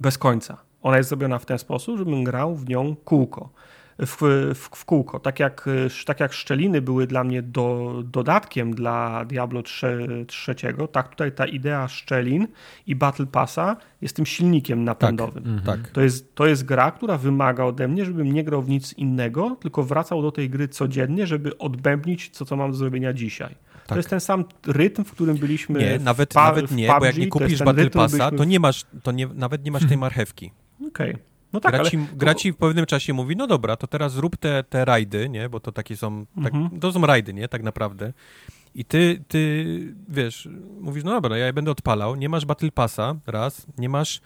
bez 0.00 0.18
końca. 0.18 0.56
Ona 0.82 0.96
jest 0.96 1.08
zrobiona 1.08 1.38
w 1.38 1.46
ten 1.46 1.58
sposób, 1.58 1.98
żebym 1.98 2.24
grał 2.24 2.54
w 2.56 2.68
nią 2.68 2.96
kółko. 3.04 3.50
W, 3.98 4.16
w, 4.54 4.68
w 4.76 4.84
kółko. 4.84 5.20
Tak 5.20 5.40
jak, 5.40 5.68
tak 6.06 6.20
jak 6.20 6.32
szczeliny 6.32 6.82
były 6.82 7.06
dla 7.06 7.24
mnie 7.24 7.42
do, 7.42 7.94
dodatkiem 8.04 8.74
dla 8.74 9.24
Diablo 9.24 9.62
3, 9.62 10.24
3, 10.28 10.54
tak 10.92 11.08
tutaj 11.08 11.32
ta 11.32 11.46
idea 11.46 11.88
szczelin 11.88 12.48
i 12.86 12.96
Battle 12.96 13.26
Passa 13.26 13.76
jest 14.00 14.16
tym 14.16 14.26
silnikiem 14.26 14.84
napędowym. 14.84 15.62
Tak. 15.66 15.88
To 15.88 16.00
jest, 16.00 16.34
to 16.34 16.46
jest 16.46 16.64
gra, 16.64 16.90
która 16.90 17.18
wymaga 17.18 17.64
ode 17.64 17.88
mnie, 17.88 18.04
żebym 18.04 18.32
nie 18.32 18.44
grał 18.44 18.62
w 18.62 18.68
nic 18.68 18.92
innego, 18.92 19.56
tylko 19.60 19.82
wracał 19.82 20.22
do 20.22 20.32
tej 20.32 20.50
gry 20.50 20.68
codziennie, 20.68 21.26
żeby 21.26 21.58
odbębnić 21.58 22.30
to, 22.30 22.44
co 22.44 22.56
mam 22.56 22.70
do 22.70 22.76
zrobienia 22.76 23.12
dzisiaj. 23.12 23.54
To 23.72 23.88
Tak. 23.88 23.96
jest 23.96 24.08
ten 24.10 24.20
sam 24.20 24.44
rytm, 24.66 25.04
w 25.04 25.10
którym 25.12 25.36
byliśmy. 25.36 25.80
Nie, 25.80 25.98
nawet, 25.98 26.34
nawet 26.34 26.70
nie, 26.70 26.86
PUBG, 26.86 27.00
bo 27.00 27.06
jak 27.06 27.16
nie 27.16 27.26
to 27.26 27.32
kupisz 27.38 27.58
Battle 27.58 27.84
rytm, 27.84 27.98
Passa, 27.98 28.16
byliśmy- 28.16 28.38
to 28.38 28.44
nie 28.44 28.60
masz, 28.60 28.84
to 29.02 29.12
nie, 29.12 29.26
nawet 29.34 29.64
nie 29.64 29.70
masz 29.70 29.88
tej 29.88 29.96
marchewki. 29.96 30.50
Okej. 30.88 31.16
No 31.52 31.60
tak, 31.60 31.72
gra, 31.72 31.80
ale 31.80 31.90
ci, 31.90 31.98
gra 32.16 32.34
ci 32.34 32.52
w 32.52 32.56
pewnym 32.56 32.86
czasie 32.86 33.12
mówi, 33.12 33.36
no 33.36 33.46
dobra, 33.46 33.76
to 33.76 33.86
teraz 33.86 34.12
zrób 34.12 34.36
te, 34.36 34.64
te 34.64 34.84
rajdy, 34.84 35.28
nie? 35.28 35.48
Bo 35.48 35.60
to 35.60 35.72
takie 35.72 35.96
są, 35.96 36.26
tak, 36.44 36.54
Mhm. 36.54 36.80
to 36.80 36.92
są 36.92 37.00
rajdy, 37.06 37.34
nie? 37.34 37.48
Tak 37.48 37.62
naprawdę. 37.62 38.12
I 38.74 38.84
ty, 38.84 39.22
ty, 39.28 39.66
wiesz, 40.08 40.48
mówisz, 40.80 41.04
no 41.04 41.10
dobra, 41.10 41.38
ja 41.38 41.52
będę 41.52 41.70
odpalał, 41.70 42.16
nie 42.16 42.28
masz 42.28 42.44
Battle 42.44 42.70
Passa, 42.70 43.14
raz, 43.26 43.66
nie 43.78 43.88
masz, 43.88 44.20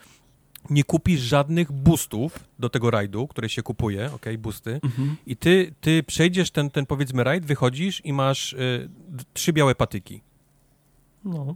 nie 0.70 0.84
kupisz 0.84 1.20
żadnych 1.20 1.72
boostów 1.72 2.38
do 2.58 2.68
tego 2.68 2.90
rajdu, 2.90 3.26
które 3.28 3.48
się 3.48 3.62
kupuje, 3.62 4.10
okej, 4.14 4.38
boosty, 4.38 4.80
Mhm. 4.84 5.16
i 5.26 5.36
ty, 5.36 5.74
ty 5.80 6.02
przejdziesz 6.02 6.50
ten, 6.50 6.70
ten 6.70 6.86
powiedzmy 6.86 7.24
rajd, 7.24 7.44
wychodzisz 7.46 8.04
i 8.04 8.12
masz 8.12 8.52
y, 8.52 8.88
trzy 9.34 9.52
białe 9.52 9.74
patyki. 9.74 10.20
no. 11.24 11.54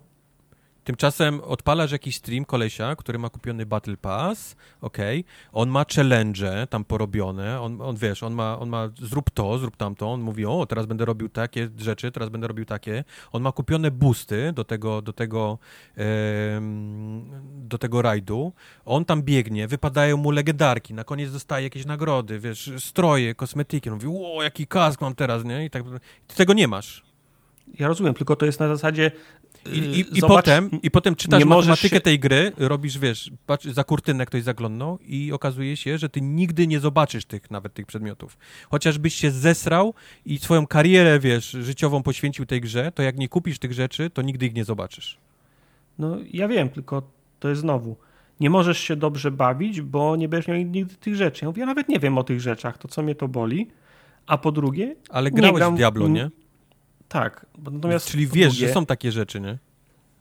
Tymczasem 0.85 1.41
odpalasz 1.41 1.93
jakiś 1.93 2.17
stream 2.17 2.45
kolesia, 2.45 2.97
który 2.97 3.19
ma 3.19 3.31
kupiony 3.31 3.67
Battle 3.67 3.97
Pass, 3.97 4.57
okej, 4.81 5.25
on 5.53 5.69
ma 5.69 5.85
challenge 5.95 6.67
tam 6.71 6.85
porobione, 6.85 7.61
on, 7.61 7.81
on 7.81 7.97
wiesz, 7.97 8.23
on 8.23 8.35
ma, 8.35 8.59
on 8.59 8.69
ma 8.69 8.89
zrób 9.03 9.31
to, 9.31 9.59
zrób 9.59 9.77
tamto, 9.77 10.13
on 10.13 10.21
mówi, 10.21 10.47
o, 10.47 10.67
teraz 10.67 10.87
będę 10.87 11.05
robił 11.05 11.29
takie 11.29 11.69
rzeczy, 11.79 12.13
teraz 12.13 12.29
będę 12.29 12.47
robił 12.47 12.65
takie, 12.65 13.05
on 13.33 13.43
ma 13.43 13.53
kupione 13.53 13.91
boosty 13.91 14.53
do 14.53 14.65
tego, 14.65 15.03
do 15.03 15.13
tego, 15.13 15.59
em, 15.97 17.31
do 17.69 17.79
tego 17.79 18.03
rajdu, 18.03 18.53
on 18.85 19.05
tam 19.05 19.23
biegnie, 19.23 19.69
wypadają 19.69 20.17
mu 20.17 20.31
legendarki, 20.31 20.95
na 20.95 21.05
koniec 21.05 21.33
dostaje 21.33 21.65
jakieś 21.65 21.87
nagrody, 21.87 22.39
wiesz, 22.39 22.71
stroje, 22.79 23.35
kosmetyki, 23.35 23.91
on 23.91 23.95
mówi, 23.95 24.09
o, 24.25 24.43
jaki 24.43 24.67
kask 24.67 25.01
mam 25.01 25.15
teraz, 25.15 25.45
nie, 25.45 25.65
i 25.65 25.71
tak, 25.71 25.85
ty 26.27 26.37
tego 26.37 26.53
nie 26.53 26.69
masz. 26.69 27.03
Ja 27.79 27.89
rozumiem, 27.89 28.15
tylko 28.15 28.37
to 28.37 28.47
jest 28.47 28.61
na 28.61 28.69
zasadzie. 28.69 29.11
I, 29.73 29.79
i, 29.79 30.01
i, 30.19 30.21
zobacz, 30.21 30.37
potem, 30.37 30.71
I 30.83 30.91
potem 30.91 31.15
czytasz 31.15 31.45
matematykę 31.45 31.97
się- 31.97 32.01
tej 32.01 32.19
gry, 32.19 32.53
robisz, 32.57 32.99
wiesz, 32.99 33.31
patrz, 33.47 33.67
za 33.67 33.85
kurtynę 33.85 34.27
ktoś 34.27 34.43
zaglądnął 34.43 34.99
i 35.07 35.33
okazuje 35.33 35.77
się, 35.77 35.99
że 35.99 36.09
ty 36.09 36.21
nigdy 36.21 36.67
nie 36.67 36.81
zobaczysz 36.81 37.25
tych, 37.25 37.51
nawet 37.51 37.75
tych 37.75 37.87
przedmiotów. 37.87 38.39
Chociażbyś 38.71 39.15
się 39.15 39.31
zesrał 39.31 39.95
i 40.27 40.39
swoją 40.39 40.67
karierę, 40.67 41.19
wiesz, 41.21 41.51
życiową 41.51 42.03
poświęcił 42.03 42.47
tej 42.47 42.61
grze, 42.61 42.93
to 42.95 43.03
jak 43.03 43.17
nie 43.19 43.29
kupisz 43.29 43.59
tych 43.59 43.73
rzeczy, 43.73 44.11
to 44.11 44.23
nigdy 44.23 44.47
ich 44.47 44.55
nie 44.55 44.65
zobaczysz. 44.65 45.19
No 45.99 46.17
ja 46.33 46.49
wiem, 46.49 46.69
tylko 46.69 47.03
to 47.41 47.49
jest 47.49 47.61
znowu. 47.61 47.97
Nie 48.41 48.51
możesz 48.51 48.79
się 48.79 48.97
dobrze 48.97 49.31
bawić, 49.31 49.81
bo 49.81 50.17
nie 50.17 50.29
będziesz 50.29 50.49
miał 50.49 50.57
nigdy 50.57 50.95
tych 50.95 51.17
rzeczy. 51.17 51.45
Ja 51.45 51.49
mówię, 51.49 51.61
ja 51.61 51.67
nawet 51.67 51.89
nie 51.89 51.99
wiem 51.99 52.19
o 52.19 52.25
tych 52.25 52.41
rzeczach, 52.41 52.79
to 52.79 52.89
co 52.89 53.03
mnie 53.03 53.15
to 53.15 53.29
boli. 53.29 53.69
A 54.27 54.39
po 54.39 54.53
drugie, 54.53 54.97
Ale 55.11 55.31
grałeś 55.31 55.63
gram- 55.63 55.75
w 55.75 55.77
Diablo, 55.77 56.09
nie? 56.09 56.31
Tak. 57.15 57.47
Natomiast 57.73 58.07
Czyli 58.11 58.27
wiesz, 58.27 58.53
drugie, 58.53 58.67
że 58.69 58.75
są 58.75 58.87
takie 58.87 59.13
rzeczy, 59.13 59.41
nie? 59.41 59.59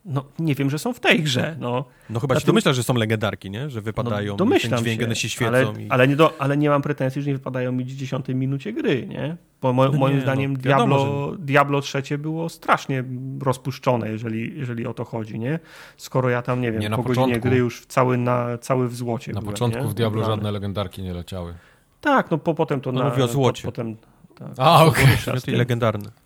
No 0.06 0.26
nie 0.40 0.56
wiem, 0.56 0.70
że 0.70 0.80
są 0.80 0.94
w 0.94 1.00
tej 1.00 1.24
grze. 1.24 1.56
No, 1.60 1.86
No 2.10 2.20
chyba 2.20 2.34
się 2.34 2.38
Znaczy- 2.38 2.48
domyślasz, 2.48 2.76
że 2.76 2.84
są 2.84 2.94
legendarki, 2.94 3.50
nie? 3.50 3.70
Że 3.70 3.82
wypadają, 3.82 4.34
no 4.34 4.38
domyślam 4.38 4.80
dźwięk, 4.80 5.00
się, 5.02 5.06
one 5.06 5.16
się 5.16 5.30
świecą. 5.30 5.48
ale, 5.48 5.64
i... 5.84 5.90
ale, 5.90 6.08
nie 6.08 6.16
do, 6.16 6.34
ale 6.42 6.58
nie 6.58 6.70
mam 6.70 6.82
pretensji, 6.82 7.22
że 7.22 7.28
nie 7.30 7.34
wypadają 7.38 7.72
mi 7.72 7.84
w 7.84 7.88
10 7.96 8.26
minucie 8.28 8.74
gry, 8.74 9.08
nie? 9.08 9.38
Bo 9.62 9.74
mo, 9.74 9.86
No 9.86 9.92
moim 9.92 10.14
nie, 10.14 10.18
no, 10.18 10.24
zdaniem 10.24 10.58
wiadomo, 10.58 10.96
Diablo, 10.98 11.36
Diablo 11.40 11.82
trzecie 11.82 12.18
było 12.18 12.50
strasznie 12.50 13.04
rozpuszczone, 13.42 14.10
jeżeli, 14.10 14.60
jeżeli 14.60 14.88
o 14.88 14.94
to 14.94 15.06
chodzi, 15.06 15.40
nie? 15.40 15.60
Skoro 15.98 16.30
ja 16.30 16.42
tam, 16.42 16.62
nie 16.62 16.72
wiem, 16.72 16.82
Nie, 16.82 16.90
na 16.90 16.96
po 16.98 17.04
godzinie 17.04 17.26
początku. 17.26 17.48
gry 17.50 17.58
już 17.58 17.86
cały, 17.86 18.18
na, 18.18 18.58
cały 18.58 18.88
w 18.90 18.96
złocie 18.96 19.34
Na 19.34 19.40
byłem, 19.40 19.54
początku 19.54 19.84
nie? 19.84 19.88
w 19.90 19.94
Diablo 19.94 20.26
żadne 20.26 20.52
legendarki 20.52 21.04
nie 21.04 21.14
leciały. 21.14 21.54
Tak, 22.02 22.32
no 22.32 22.38
po, 22.38 22.54
potem 22.54 22.82
to 22.82 22.92
No 22.92 23.04
na... 23.04 23.10
mówię 23.10 23.24
o 23.24 23.28
złocie. 23.28 23.64
Po, 23.64 23.72
potem, 23.72 23.96
tak. 24.36 24.48
A, 24.58 24.86
okej. 24.86 25.06
Tym. 25.46 25.56
legendarne. 25.56 26.23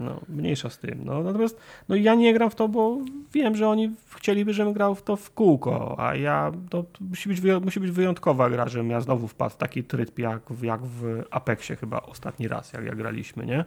No, 0.00 0.20
mniejsza 0.28 0.70
z 0.70 0.78
tym. 0.78 1.00
No, 1.04 1.22
natomiast 1.22 1.60
no, 1.88 1.96
ja 1.96 2.14
nie 2.14 2.34
gram 2.34 2.50
w 2.50 2.54
to, 2.54 2.68
bo 2.68 2.98
wiem, 3.32 3.56
że 3.56 3.68
oni 3.68 3.94
chcieliby, 4.16 4.54
żebym 4.54 4.72
grał 4.72 4.94
w 4.94 5.02
to 5.02 5.16
w 5.16 5.30
kółko, 5.30 5.96
a 5.98 6.14
ja, 6.14 6.52
to, 6.70 6.82
to 6.82 6.98
musi, 7.00 7.28
być 7.28 7.40
musi 7.64 7.80
być 7.80 7.90
wyjątkowa 7.90 8.50
gra, 8.50 8.68
żebym 8.68 8.90
ja 8.90 9.00
znowu 9.00 9.28
wpadł 9.28 9.54
w 9.54 9.56
taki 9.56 9.84
tryb 9.84 10.18
jak, 10.18 10.42
w- 10.52 10.62
jak 10.62 10.80
w 10.82 11.22
Apexie 11.30 11.76
chyba 11.76 12.00
ostatni 12.00 12.48
raz, 12.48 12.72
jak, 12.72 12.84
jak 12.84 12.96
graliśmy, 12.96 13.46
nie? 13.46 13.64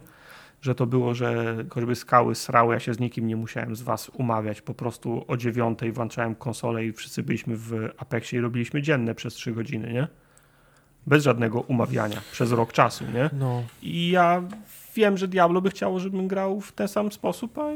Że 0.60 0.74
to 0.74 0.86
było, 0.86 1.14
że 1.14 1.56
choćby 1.70 1.94
skały 1.94 2.34
srały, 2.34 2.74
ja 2.74 2.80
się 2.80 2.94
z 2.94 3.00
nikim 3.00 3.26
nie 3.26 3.36
musiałem 3.36 3.76
z 3.76 3.82
was 3.82 4.08
umawiać, 4.08 4.62
po 4.62 4.74
prostu 4.74 5.24
o 5.28 5.36
dziewiątej 5.36 5.92
włączałem 5.92 6.34
konsolę 6.34 6.84
i 6.84 6.92
wszyscy 6.92 7.22
byliśmy 7.22 7.56
w 7.56 7.72
Apexie 7.98 8.38
i 8.38 8.42
robiliśmy 8.42 8.82
dzienne 8.82 9.14
przez 9.14 9.34
trzy 9.34 9.52
godziny, 9.52 9.92
nie? 9.92 10.08
Bez 11.06 11.24
żadnego 11.24 11.60
umawiania, 11.60 12.20
przez 12.32 12.52
rok 12.52 12.72
czasu, 12.72 13.04
nie? 13.14 13.30
No. 13.32 13.62
I 13.82 14.10
ja 14.10 14.42
wiem, 14.94 15.16
że 15.18 15.28
Diablo 15.28 15.60
by 15.60 15.70
chciało, 15.70 16.00
żebym 16.00 16.28
grał 16.28 16.60
w 16.60 16.72
ten 16.72 16.88
sam 16.88 17.12
sposób, 17.12 17.58
a 17.58 17.68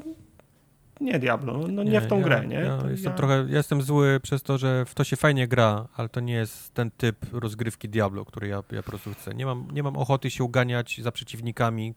nie 1.00 1.18
Diablo, 1.18 1.58
no 1.68 1.82
nie, 1.82 2.00
w 2.00 2.06
tą 2.06 2.18
ja, 2.18 2.24
grę, 2.24 2.46
nie? 2.46 2.56
Ja 2.56 2.78
jestem 2.90 3.12
ja- 3.12 3.16
trochę, 3.16 3.46
ja 3.48 3.56
jestem 3.56 3.82
zły 3.82 4.20
przez 4.22 4.42
to, 4.42 4.58
że 4.58 4.84
w 4.84 4.94
to 4.94 5.04
się 5.04 5.16
fajnie 5.16 5.48
gra, 5.48 5.88
ale 5.96 6.08
to 6.08 6.20
nie 6.20 6.34
jest 6.34 6.74
ten 6.74 6.90
typ 6.90 7.16
rozgrywki 7.32 7.88
Diablo, 7.88 8.24
który 8.24 8.48
ja, 8.48 8.62
ja 8.72 8.82
po 8.82 8.90
prostu 8.90 9.14
chcę. 9.14 9.34
Nie 9.34 9.46
mam, 9.46 9.68
nie 9.72 9.82
mam 9.82 9.96
ochoty 9.96 10.30
się 10.30 10.44
uganiać 10.44 11.00
za 11.02 11.12
przeciwnikami, 11.12 11.94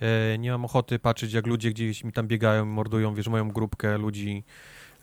e, 0.00 0.38
nie 0.38 0.50
mam 0.50 0.64
ochoty 0.64 0.98
patrzeć, 0.98 1.32
jak 1.32 1.46
ludzie 1.46 1.70
gdzieś 1.70 2.04
mi 2.04 2.12
tam 2.12 2.26
biegają, 2.28 2.64
mordują, 2.64 3.14
wiesz, 3.14 3.28
moją 3.28 3.48
grupkę 3.50 3.98
ludzi, 3.98 4.44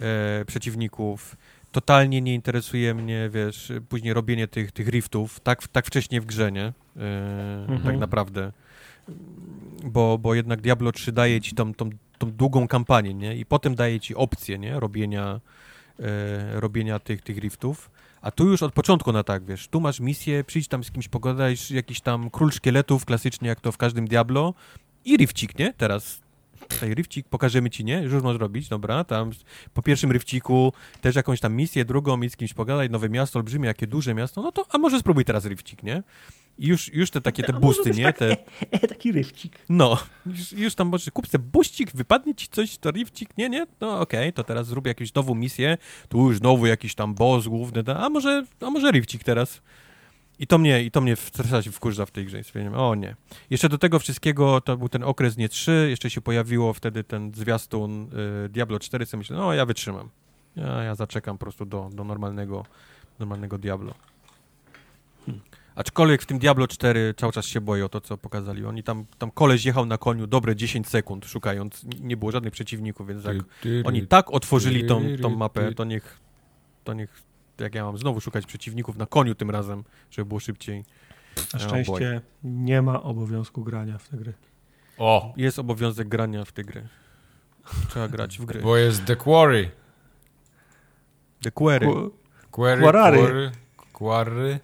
e, 0.02 0.46
przeciwników. 0.46 1.36
Totalnie 1.72 2.22
nie 2.22 2.36
interesuje 2.36 2.94
mnie, 2.94 3.30
wiesz, 3.34 3.72
później 3.90 4.14
robienie 4.14 4.48
tych, 4.48 4.72
tych 4.72 4.88
riftów, 4.88 5.40
tak, 5.40 5.68
tak 5.68 5.86
wcześnie 5.86 6.22
w 6.22 6.26
grze, 6.26 6.52
nie? 6.52 6.66
E, 6.98 7.62
Mhm. 7.62 7.82
Tak 7.84 7.98
naprawdę. 7.98 8.52
Bo, 9.84 10.18
bo 10.18 10.36
jednak 10.36 10.62
Diablo 10.62 10.92
3 10.92 11.12
daje 11.12 11.42
ci 11.42 11.56
tą, 11.56 11.74
tą, 11.74 11.90
tą 12.18 12.32
długą 12.32 12.68
kampanię, 12.68 13.14
nie? 13.14 13.36
I 13.36 13.46
potem 13.46 13.76
daje 13.76 14.00
ci 14.00 14.16
opcję, 14.16 14.60
nie? 14.60 14.80
Robienia, 14.80 15.42
e, 16.00 16.60
robienia 16.60 17.00
tych, 17.00 17.22
tych 17.22 17.38
riftów. 17.38 17.92
A 18.22 18.32
tu 18.32 18.48
już 18.48 18.64
od 18.64 18.74
początku 18.74 19.12
na 19.12 19.24
tak, 19.24 19.46
wiesz, 19.46 19.68
tu 19.68 19.82
masz 19.82 20.00
misję, 20.00 20.44
przyjdź 20.44 20.68
tam 20.68 20.84
z 20.84 20.92
kimś 20.92 21.08
pogadać, 21.08 21.72
jakiś 21.72 22.02
tam 22.02 22.30
król 22.30 22.52
szkieletów, 22.52 23.06
klasycznie 23.06 23.50
jak 23.50 23.62
to 23.62 23.72
w 23.72 23.78
każdym 23.78 24.08
Diablo 24.08 24.54
i 25.06 25.18
rifcik, 25.18 25.60
nie? 25.60 25.74
Teraz 25.74 26.22
tutaj 26.68 26.94
rifcik, 26.94 27.28
pokażemy 27.30 27.70
ci, 27.70 27.86
nie? 27.86 28.02
Już 28.02 28.14
można 28.14 28.34
zrobić, 28.34 28.70
dobra, 28.70 29.04
tam 29.04 29.32
po 29.74 29.82
pierwszym 29.82 30.12
rifciku 30.12 30.74
też 31.02 31.16
jakąś 31.16 31.40
tam 31.40 31.54
misję, 31.54 31.86
drugą, 31.86 32.22
i 32.22 32.30
z 32.30 32.36
kimś 32.36 32.54
pogadać, 32.54 32.92
nowe 32.92 33.10
miasto, 33.10 33.40
olbrzymie, 33.40 33.68
jakie 33.68 33.88
duże 33.88 34.14
miasto, 34.14 34.42
no 34.42 34.52
to, 34.52 34.66
a 34.70 34.78
może 34.78 35.00
spróbuj 35.00 35.26
teraz 35.26 35.46
rifcik, 35.46 35.84
nie? 35.84 36.04
I 36.60 36.68
już, 36.68 36.94
już 36.94 37.12
te 37.12 37.22
takie 37.22 37.44
te 37.44 37.54
busty, 37.54 37.92
nie? 37.92 38.04
tak- 38.14 38.18
Te, 38.18 38.38
Taki 38.88 39.12
rywcik. 39.12 39.60
no, 39.70 39.98
już, 40.26 40.52
już 40.52 40.76
tam 40.76 40.88
może 40.88 41.12
kup 41.12 41.28
sobie 41.28 41.44
buścik, 41.54 41.92
wypadnie 41.94 42.36
ci 42.36 42.48
coś, 42.48 42.78
to 42.78 42.92
rifcik, 42.92 43.38
nie, 43.38 43.50
nie? 43.50 43.68
No 43.82 44.00
okej, 44.00 44.34
to 44.34 44.44
teraz 44.44 44.68
zrób 44.68 44.88
jakąś 44.88 45.14
nową 45.14 45.36
misję, 45.36 45.78
tu 46.10 46.28
już 46.28 46.38
znowu 46.38 46.66
jakiś 46.66 46.96
tam 46.96 47.14
boss 47.16 47.48
główny, 47.48 47.84
a 47.98 48.10
może, 48.10 48.46
a 48.62 48.70
może 48.70 48.92
rifcik 48.92 49.24
teraz? 49.24 49.62
I 50.42 50.48
to 50.48 50.58
mnie, 50.58 50.84
i 50.84 50.92
to 50.92 51.02
mnie 51.02 51.16
w 51.16 51.20
strasznie 51.20 51.72
wkurza 51.72 52.06
w 52.06 52.12
tej 52.12 52.26
grze. 52.26 52.42
O 52.76 52.96
nie. 52.96 53.16
Jeszcze 53.50 53.70
do 53.70 53.78
tego 53.78 54.00
wszystkiego 54.00 54.62
to 54.62 54.78
był 54.78 54.90
ten 54.90 55.04
okres 55.04 55.38
nie 55.38 55.50
3, 55.50 55.88
jeszcze 55.90 56.10
się 56.10 56.22
pojawiło 56.22 56.74
wtedy 56.74 57.04
ten 57.04 57.34
zwiastun 57.34 58.08
y, 58.46 58.50
Diablo 58.50 58.80
4, 58.80 59.06
co 59.06 59.18
myślę, 59.18 59.38
no 59.38 59.54
ja 59.54 59.66
wytrzymam. 59.66 60.10
Ja, 60.56 60.84
ja 60.84 60.96
zaczekam 60.96 61.38
po 61.38 61.46
prostu 61.46 61.66
do, 61.66 61.90
do 61.94 62.04
normalnego, 62.04 62.66
normalnego 63.20 63.58
Diablo. 63.58 63.94
Hmm. 65.26 65.44
Aczkolwiek 65.76 66.22
w 66.22 66.26
tym 66.26 66.40
Diablo 66.40 66.68
4 66.68 67.14
cały 67.18 67.34
czas 67.34 67.46
się 67.46 67.62
boję 67.62 67.86
o 67.86 67.90
to, 67.90 68.02
co 68.02 68.18
pokazali. 68.18 68.66
Oni 68.66 68.84
tam, 68.84 69.06
tam 69.18 69.32
koleś 69.32 69.66
jechał 69.66 69.86
na 69.86 69.98
koniu 69.98 70.28
dobre 70.28 70.56
10 70.56 70.88
sekund 70.88 71.26
szukając, 71.26 71.86
nie 72.00 72.18
było 72.18 72.32
żadnych 72.32 72.54
przeciwników, 72.54 73.08
więc 73.08 73.24
jak 73.26 73.38
oni 73.84 74.08
tak 74.08 74.32
otworzyli 74.32 74.86
tą, 74.86 75.02
tą 75.22 75.30
mapę, 75.30 75.74
to 75.74 75.84
niech, 75.84 76.20
to 76.84 76.94
niech, 76.94 77.31
jak 77.62 77.76
ja 77.76 77.84
mam 77.86 77.98
znowu 77.98 78.22
szukać 78.22 78.46
przeciwników 78.46 78.98
na 78.98 79.06
koniu 79.06 79.36
tym 79.36 79.52
razem, 79.52 79.84
żeby 80.12 80.26
było 80.26 80.40
szybciej. 80.40 80.86
Na 81.54 81.60
szczęście 81.60 82.22
nie 82.44 82.82
ma 82.82 83.04
obowiązku 83.04 83.64
grania 83.64 83.98
w 83.98 84.10
te 84.10 84.18
gry. 84.18 84.34
O, 84.98 85.34
Jest 85.38 85.60
obowiązek 85.60 86.08
grania 86.08 86.46
w 86.46 86.52
te 86.52 86.64
gry. 86.64 86.88
Trzeba 87.90 88.08
grać 88.08 88.40
w 88.40 88.46
gry. 88.46 88.62
bo 88.62 88.78
jest 88.78 89.06
The 89.06 89.16
Quarry. 89.16 89.72
The 91.44 91.52
Query. 91.52 91.88
Qu- 91.88 92.12
Quarry, 92.52 92.82
Quarary. 92.82 93.52
Quarry, 93.94 94.60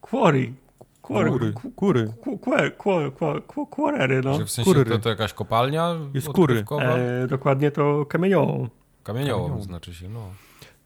Quarry. 0.00 0.54
Quarry. 1.02 1.52
Kury, 1.52 2.70
kury. 2.70 3.42
Kurery, 3.70 4.20
no. 4.24 4.34
Że 4.38 4.44
w 4.44 4.50
sensie 4.50 4.72
Kury. 4.72 4.84
to, 4.90 4.98
to 4.98 5.08
jakaś 5.08 5.32
kopalnia 5.32 5.94
Jest 6.14 6.28
kury. 6.28 6.64
E, 6.80 7.26
dokładnie 7.26 7.70
to 7.70 8.06
kamieniołom. 8.06 8.70
Kamieniołom 9.02 9.42
kamieniołom. 9.42 9.62
znaczy 9.62 9.94
się, 9.94 10.08
no. 10.08 10.30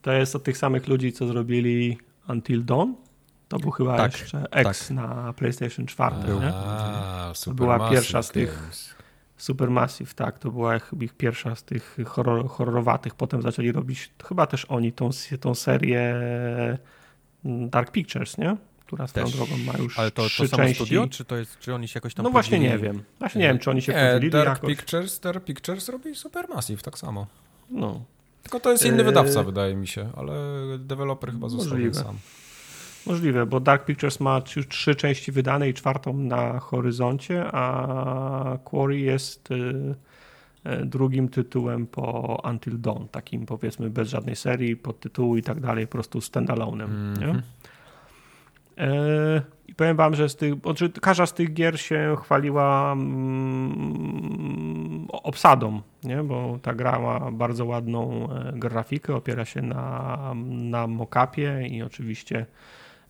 To 0.05 0.12
jest 0.12 0.36
od 0.36 0.42
tych 0.44 0.58
samych 0.58 0.89
ludzi, 0.89 1.12
co 1.12 1.26
zrobili 1.26 1.99
Until 2.28 2.65
Dawn. 2.65 2.92
To 3.49 3.58
był 3.58 3.70
chyba 3.70 3.97
Tak, 3.97 4.12
jeszcze 4.20 4.44
X 4.50 4.91
na 4.91 5.33
PlayStation 5.33 5.86
4, 5.86 6.16
Był. 6.26 6.41
nie? 6.41 6.52
A, 6.55 7.31
super 7.34 7.55
była 7.55 7.91
pierwsza 7.91 8.23
z 8.23 8.31
tych- 8.31 8.60
Games. 8.60 8.94
Supermassive, 9.36 10.15
tak. 10.15 10.39
To 10.39 10.50
była 10.50 10.76
ich- 10.76 11.15
pierwsza 11.18 11.57
z 11.57 11.62
tych 11.65 11.97
horror, 12.07 12.49
horrorowatych. 12.49 13.15
Potem 13.15 13.42
zaczęli 13.42 13.73
robić, 13.73 14.10
chyba 14.28 14.47
też 14.47 14.65
oni, 14.65 14.92
tą, 14.92 15.10
tą 15.41 15.55
serię 15.55 16.15
mm, 17.44 17.70
Dark 17.70 17.91
Pictures, 17.91 18.39
nie? 18.39 18.57
Która 18.86 19.07
swoją 19.07 19.26
Też. 19.26 19.36
drogą 19.36 19.57
ma 19.57 19.73
już 19.78 19.99
Ale 19.99 20.10
to, 20.10 20.26
trzy 20.26 20.42
to 20.42 20.49
samo 20.49 20.62
części. 20.62 20.74
studio, 20.84 21.07
czy 21.08 21.24
to 21.24 21.36
jest, 21.36 21.58
czy 21.58 21.74
oni 21.74 21.89
się 21.89 21.92
jakoś 21.97 22.15
tam 22.15 22.24
No 22.24 22.31
właśnie 22.31 22.58
podzielili? 22.58 22.83
nie 22.83 22.89
wiem. 22.89 23.02
Właśnie 23.18 23.41
nie 23.41 23.49
wiem, 23.49 23.58
czy 23.58 23.70
oni 23.70 23.83
się 23.83 23.92
Nie, 23.92 23.99
podzielili 24.07 24.31
Dark 24.31 24.49
jakoś. 24.49 24.76
Pictures, 24.76 25.20
Dark 25.20 25.44
Pictures 25.44 25.89
robi 25.89 26.15
Supermassive 26.15 26.83
tak 26.83 26.99
samo. 26.99 27.26
No. 27.70 28.05
Tylko 28.44 28.60
to 28.60 28.73
jest 28.73 28.84
inny 28.84 28.98
Eee, 28.98 29.05
wydawca, 29.05 29.42
wydaje 29.42 29.76
mi 29.76 29.86
się, 29.86 30.10
ale 30.16 30.34
deweloper 30.78 31.32
chyba 31.32 31.48
został 31.48 31.94
sam. 31.94 32.16
Możliwe, 33.06 33.47
bo 33.47 33.60
Dark 33.60 33.84
Pictures 33.84 34.20
ma 34.20 34.42
już 34.56 34.68
trzy 34.68 34.94
części 34.94 35.32
wydane 35.32 35.68
i 35.68 35.74
czwartą 35.74 36.12
na 36.12 36.58
horyzoncie, 36.58 37.44
a 37.52 38.58
Quarry 38.64 38.98
jest 38.98 39.50
y, 39.50 39.55
y, 40.66 40.86
drugim 40.86 41.28
tytułem 41.28 41.86
po 41.86 42.42
Until 42.50 42.81
Dawn, 42.81 43.05
takim 43.10 43.47
powiedzmy 43.47 43.90
bez 43.90 44.08
żadnej 44.08 44.36
serii, 44.36 44.76
podtytułu 44.76 45.36
i 45.36 45.42
tak 45.42 45.60
dalej, 45.60 45.86
po 45.86 45.92
prostu 45.92 46.18
standalone'em. 46.18 47.18
nie? 47.20 47.28
Mhm. 47.28 47.42
I 49.75 49.77
powiem 49.77 49.97
wam, 49.97 50.15
że 50.15 50.28
z 50.28 50.36
tych, 50.36 50.55
każda 51.01 51.27
z 51.27 51.35
tych 51.35 51.53
gier 51.53 51.81
się 51.81 52.17
chwaliła 52.23 52.93
mm, 52.93 55.07
obsadą, 55.09 55.81
nie? 56.05 56.23
bo 56.23 56.59
ta 56.62 56.75
gra 56.75 56.99
ma 56.99 57.31
bardzo 57.31 57.65
ładną 57.65 58.28
e, 58.31 58.53
grafikę, 58.53 59.15
opiera 59.15 59.44
się 59.44 59.62
na, 59.62 60.35
na 60.44 60.86
mock-upie 60.86 61.69
i 61.69 61.83
oczywiście 61.83 62.47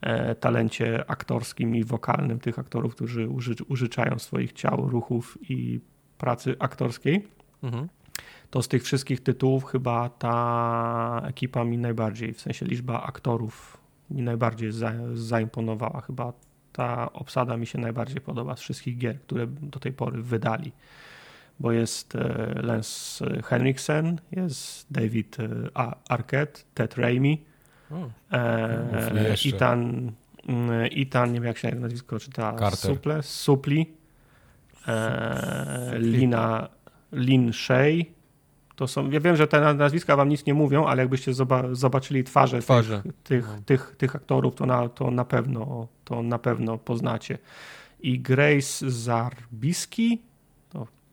e, 0.00 0.34
talencie 0.34 1.10
aktorskim 1.10 1.76
i 1.76 1.84
wokalnym 1.84 2.40
tych 2.40 2.58
aktorów, 2.58 2.94
którzy 2.94 3.28
uży, 3.28 3.54
użyczają 3.68 4.18
swoich 4.18 4.52
ciał, 4.52 4.88
ruchów 4.88 5.38
i 5.50 5.80
pracy 6.18 6.56
aktorskiej 6.58 7.28
Mhm. 7.64 7.88
to 8.50 8.62
z 8.62 8.68
tych 8.68 8.82
wszystkich 8.82 9.20
tytułów 9.20 9.64
chyba 9.64 10.08
ta 10.08 11.22
ekipa 11.24 11.64
mi 11.64 11.78
najbardziej, 11.78 12.32
w 12.32 12.40
sensie 12.40 12.66
liczba 12.66 13.02
aktorów 13.02 13.78
mi 14.10 14.22
najbardziej 14.22 14.72
za, 14.72 14.92
zaimponowała. 15.14 16.00
Chyba 16.00 16.32
ta 16.74 17.12
obsada 17.12 17.56
mi 17.56 17.66
się 17.66 17.78
najbardziej 17.78 18.20
podoba 18.20 18.56
z 18.56 18.60
wszystkich 18.60 18.98
gier, 18.98 19.20
które 19.20 19.46
do 19.46 19.80
tej 19.80 19.92
pory 19.92 20.22
wydali. 20.22 20.72
Bo 21.60 21.72
jest 21.72 22.14
e, 22.14 22.54
Lance 22.62 23.24
Henriksen, 23.42 24.20
jest 24.32 24.86
David 24.90 25.36
e, 25.40 25.48
Arquette, 26.08 26.60
Ted 26.74 26.96
Raimi, 26.96 27.44
O, 27.90 28.10
e. 28.32 29.34
Ethan, 29.46 30.12
mm, 30.48 30.88
Ethan, 30.96 31.32
nie 31.32 31.40
wiem 31.40 31.44
jak 31.44 31.58
się 31.58 31.74
nazwisko 31.74 32.18
czyta, 32.18 32.52
Carter. 32.58 32.76
Suple, 32.76 33.22
Supli, 33.22 33.86
e, 34.88 35.98
Lina, 35.98 36.68
Lin 37.12 37.52
Shay. 37.52 38.13
To 38.76 38.86
są, 38.88 39.10
ja 39.10 39.20
wiem, 39.20 39.36
że 39.36 39.46
te 39.46 39.74
nazwiska 39.74 40.16
wam 40.16 40.28
nic 40.28 40.46
nie 40.46 40.54
mówią, 40.54 40.84
ale 40.86 41.02
jakbyście 41.02 41.32
zoba- 41.32 41.74
zobaczyli 41.74 42.24
twarze, 42.24 42.58
Twarze. 42.58 43.02
Tych, 43.02 43.12
tych, 43.22 43.46
No. 43.56 43.62
tych, 43.66 43.94
tych 43.98 44.16
aktorów, 44.16 44.54
to 44.54 44.66
na, 44.66 44.88
to, 44.88 45.10
na 45.10 45.24
pewno, 45.24 45.88
to 46.04 46.22
na 46.22 46.38
pewno 46.38 46.78
poznacie. 46.78 47.38
I 48.00 48.20
Grace 48.20 48.90
Zarbiski, 48.90 50.22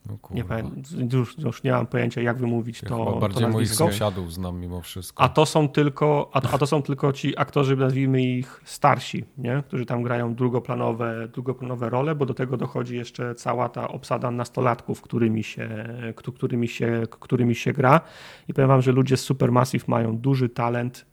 nie 0.10 0.18
kurwa. 0.18 0.44
pamiętam, 0.44 0.84
już, 1.14 1.38
już 1.38 1.64
nie 1.64 1.72
mam 1.72 1.88
pojęcia 1.88 2.22
jak 2.22 2.38
wymówić 2.38 2.82
Ja 2.84 2.90
to, 2.90 2.98
chyba 2.98 3.12
to 3.12 3.20
bardziej 3.20 3.48
moich 3.48 3.70
sąsiadów 3.76 4.34
znam 4.34 4.60
mimo 4.60 4.82
wszystko. 4.82 5.24
A 5.24 5.30
to 5.30 5.46
są 5.46 5.70
tylko, 5.70 6.30
a, 6.34 6.42
a 6.52 6.58
to 6.58 6.68
są 6.68 6.82
tylko 6.82 7.14
ci 7.14 7.38
aktorzy, 7.38 7.76
nazwijmy 7.76 8.24
ich 8.24 8.62
starsi, 8.66 9.26
nie? 9.38 9.64
którzy 9.68 9.86
tam 9.86 10.04
grają 10.04 10.36
drugoplanowe, 10.36 11.28
drugoplanowe 11.34 11.90
role, 11.90 12.16
bo 12.16 12.26
do 12.26 12.34
tego 12.34 12.58
dochodzi 12.58 12.96
jeszcze 12.98 13.36
cała 13.36 13.70
ta 13.70 13.88
obsada 13.88 14.32
nastolatków, 14.32 15.02
którymi 15.02 15.44
się, 15.44 15.70
któ- 16.16 16.32
którymi 16.32 16.68
się, 16.68 17.04
którymi 17.10 17.56
się 17.56 17.74
gra. 17.74 18.02
I 18.48 18.54
powiem 18.54 18.68
wam, 18.68 18.82
że 18.82 18.92
ludzie 18.92 19.18
z 19.18 19.22
Supermassive 19.22 19.88
mają 19.88 20.18
duży 20.18 20.50
talent 20.50 21.06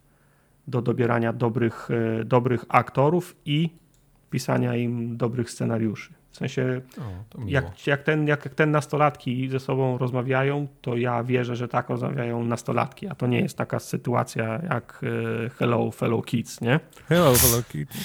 do 0.67 0.81
dobierania 0.81 1.33
dobrych, 1.33 1.89
e, 2.21 2.25
dobrych 2.25 2.65
aktorów 2.69 3.35
i 3.45 3.69
pisania 4.29 4.75
im 4.75 5.17
dobrych 5.17 5.51
scenariuszy. 5.51 6.13
W 6.31 6.37
sensie 6.37 6.81
O, 6.97 7.01
to 7.29 7.39
jak, 7.47 7.87
jak, 7.87 8.03
ten, 8.03 8.27
jak, 8.27 8.45
jak 8.45 8.55
ten 8.55 8.71
nastolatki 8.71 9.49
ze 9.49 9.59
sobą 9.59 9.97
rozmawiają, 9.97 10.67
to 10.81 10.97
ja 10.97 11.23
wierzę, 11.23 11.55
że 11.55 11.67
tak 11.67 11.89
rozmawiają 11.89 12.43
nastolatki, 12.43 13.07
a 13.07 13.15
to 13.15 13.27
nie 13.27 13.41
jest 13.41 13.57
taka 13.57 13.79
sytuacja 13.79 14.61
jak 14.69 15.01
e, 15.45 15.49
Hello 15.49 15.91
Fellow 15.91 16.25
Kids, 16.25 16.61
nie? 16.61 16.79
Hello, 17.07 17.33
hello 17.41 17.63
Kitty. 17.71 17.97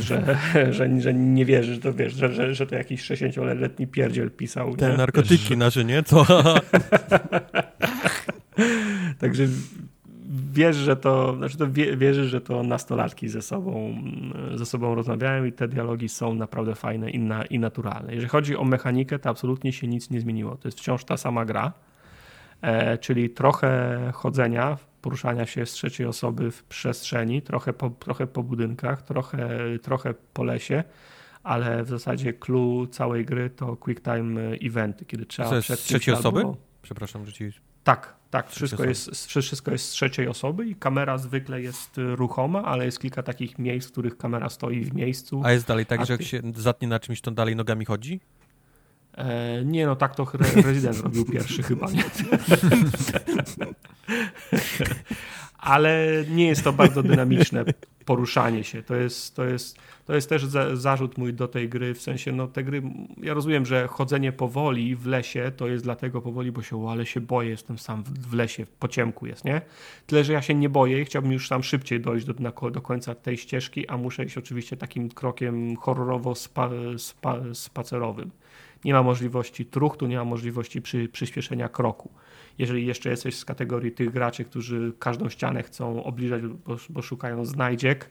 Że, 0.08 0.38
że, 0.70 1.00
że 1.00 1.14
nie 1.14 1.44
wierzysz, 1.44 1.74
że 1.74 1.80
to 1.80 1.94
wiesz, 1.94 2.14
że, 2.14 2.32
że, 2.32 2.54
że 2.54 2.66
to 2.66 2.74
jakiś 2.74 3.10
60-letni 3.10 3.86
pierdziel 3.86 4.30
pisał. 4.30 4.76
Te 4.76 4.90
nie? 4.90 4.96
narkotyki 4.96 5.56
nasze, 5.56 5.84
nie? 5.84 6.02
Co? 6.02 6.26
Także 9.20 9.46
wiesz, 10.58 10.76
że 10.76 10.96
to, 10.96 11.36
znaczy 11.36 11.58
to 11.58 11.72
wie, 11.72 11.96
wierzysz, 11.96 12.30
że 12.30 12.40
to 12.40 12.62
nastolatki 12.62 13.28
ze 13.28 13.42
sobą, 13.42 13.94
ze 14.54 14.66
sobą 14.66 14.94
rozmawiają 14.94 15.44
i 15.44 15.52
te 15.52 15.68
dialogi 15.68 16.08
są 16.08 16.34
naprawdę 16.34 16.74
fajne 16.74 17.10
i, 17.10 17.18
na, 17.18 17.44
i 17.44 17.58
naturalne. 17.58 18.14
Jeżeli 18.14 18.28
chodzi 18.28 18.56
o 18.56 18.64
mechanikę, 18.64 19.18
to 19.18 19.30
absolutnie 19.30 19.72
się 19.72 19.86
nic 19.86 20.10
nie 20.10 20.20
zmieniło. 20.20 20.56
To 20.56 20.68
jest 20.68 20.78
wciąż 20.78 21.04
ta 21.04 21.16
sama 21.16 21.44
gra, 21.44 21.72
e, 22.62 22.98
czyli 22.98 23.30
trochę 23.30 23.98
chodzenia, 24.14 24.76
poruszania 25.02 25.46
się 25.46 25.66
z 25.66 25.72
trzeciej 25.72 26.06
osoby 26.06 26.50
w 26.50 26.64
przestrzeni, 26.64 27.42
trochę 27.42 27.72
po, 27.72 27.90
trochę 27.90 28.26
po 28.26 28.42
budynkach, 28.42 29.02
trochę, 29.02 29.48
trochę 29.82 30.14
po 30.32 30.44
lesie, 30.44 30.84
ale 31.42 31.84
w 31.84 31.88
zasadzie 31.88 32.32
clue 32.32 32.86
całej 32.90 33.24
gry 33.24 33.50
to 33.50 33.76
quick 33.76 34.02
time 34.02 34.40
eventy, 34.62 35.04
kiedy 35.04 35.26
trzeba 35.26 35.48
To 35.48 35.56
jest 35.56 35.84
trzeciej 35.84 36.14
osoby? 36.14 36.42
Przepraszam, 36.82 37.26
że 37.26 37.32
ci... 37.32 37.50
tak, 37.84 38.17
tak. 38.30 38.50
Wszystko 38.50 38.84
jest, 38.84 39.26
wszystko 39.26 39.70
jest 39.70 39.84
z 39.84 39.90
trzeciej 39.90 40.28
osoby 40.28 40.66
i 40.66 40.74
kamera 40.76 41.18
zwykle 41.18 41.62
jest 41.62 41.98
y, 41.98 42.16
ruchoma, 42.16 42.64
ale 42.64 42.84
jest 42.84 43.00
kilka 43.00 43.22
takich 43.22 43.58
miejsc, 43.58 43.88
w 43.88 43.92
których 43.92 44.16
kamera 44.16 44.48
stoi 44.48 44.84
w 44.84 44.94
miejscu. 44.94 45.42
A 45.44 45.52
jest 45.52 45.66
dalej 45.66 45.86
tak, 45.86 46.00
A 46.00 46.04
że 46.04 46.12
jak 46.12 46.20
ty- 46.20 46.26
się 46.26 46.42
zatnie 46.56 46.88
na 46.88 47.00
czymś, 47.00 47.20
to 47.20 47.30
dalej 47.30 47.56
nogami 47.56 47.84
chodzi? 47.84 48.20
E, 49.14 49.64
nie, 49.64 49.86
no 49.86 49.96
tak 49.96 50.14
to 50.14 50.26
Re- 50.34 50.62
Resident 50.72 50.96
zrobił 50.96 51.24
pierwszy 51.24 51.62
chyba, 51.62 51.90
nie? 51.90 52.04
Ale 55.58 56.24
nie 56.30 56.46
jest 56.46 56.64
to 56.64 56.72
bardzo 56.72 57.02
dynamiczne 57.02 57.64
poruszanie 58.08 58.64
się. 58.64 58.82
To 58.82 58.94
jest, 58.94 59.36
to 59.36 59.44
jest, 59.44 59.78
to 60.06 60.14
jest 60.14 60.28
też 60.28 60.44
za, 60.44 60.76
zarzut 60.76 61.18
mój 61.18 61.34
do 61.34 61.48
tej 61.48 61.68
gry, 61.68 61.94
w 61.94 62.02
sensie, 62.02 62.32
no 62.32 62.46
te 62.46 62.64
gry, 62.64 62.82
ja 63.22 63.34
rozumiem, 63.34 63.66
że 63.66 63.88
chodzenie 63.88 64.32
powoli 64.32 64.96
w 64.96 65.06
lesie 65.06 65.52
to 65.56 65.68
jest 65.68 65.84
dlatego 65.84 66.22
powoli, 66.22 66.52
bo 66.52 66.62
się, 66.62 66.84
o, 66.84 66.92
ale 66.92 67.06
się 67.06 67.20
boję, 67.20 67.50
jestem 67.50 67.78
sam 67.78 68.02
w, 68.02 68.28
w 68.28 68.34
lesie, 68.34 68.66
po 68.78 68.88
ciemku 68.88 69.26
jest, 69.26 69.44
nie? 69.44 69.60
Tyle, 70.06 70.24
że 70.24 70.32
ja 70.32 70.42
się 70.42 70.54
nie 70.54 70.68
boję 70.68 71.00
i 71.00 71.04
chciałbym 71.04 71.32
już 71.32 71.48
tam 71.48 71.62
szybciej 71.62 72.00
dojść 72.00 72.26
do, 72.26 72.34
na, 72.38 72.52
do 72.70 72.80
końca 72.80 73.14
tej 73.14 73.36
ścieżki, 73.36 73.88
a 73.88 73.96
muszę 73.96 74.24
iść 74.24 74.38
oczywiście 74.38 74.76
takim 74.76 75.08
krokiem 75.08 75.76
horrorowo-spacerowym. 75.76 78.30
Nie 78.84 78.92
ma 78.92 79.02
możliwości 79.02 79.66
truchtu, 79.66 80.06
nie 80.06 80.16
ma 80.16 80.24
możliwości 80.24 80.82
przy, 80.82 81.08
przyspieszenia 81.08 81.68
kroku. 81.68 82.10
Jeżeli 82.58 82.86
jeszcze 82.86 83.10
jesteś 83.10 83.36
z 83.36 83.44
kategorii 83.44 83.92
tych 83.92 84.10
graczy, 84.10 84.44
którzy 84.44 84.92
każdą 84.98 85.28
ścianę 85.28 85.62
chcą 85.62 86.04
obliżać, 86.04 86.42
bo, 86.42 86.76
bo 86.90 87.02
szukają 87.02 87.44
znajdziek 87.44 88.10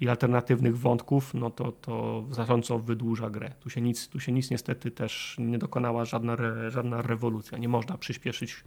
i 0.00 0.08
alternatywnych 0.08 0.78
wątków, 0.78 1.34
no 1.34 1.50
to, 1.50 1.72
to 1.72 2.24
znacząco 2.30 2.78
wydłuża 2.78 3.30
grę. 3.30 3.52
Tu 3.60 3.70
się 3.70 3.80
nic, 3.80 4.08
tu 4.08 4.20
się 4.20 4.32
nic 4.32 4.50
niestety 4.50 4.90
też 4.90 5.36
nie 5.38 5.58
dokonała 5.58 6.04
żadna, 6.04 6.36
żadna 6.68 7.02
rewolucja. 7.02 7.58
Nie 7.58 7.68
można 7.68 7.98
przyspieszyć 7.98 8.64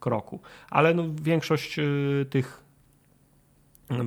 kroku. 0.00 0.40
Ale 0.70 0.94
no, 0.94 1.04
większość 1.22 1.78
y, 1.78 2.26
tych 2.30 2.64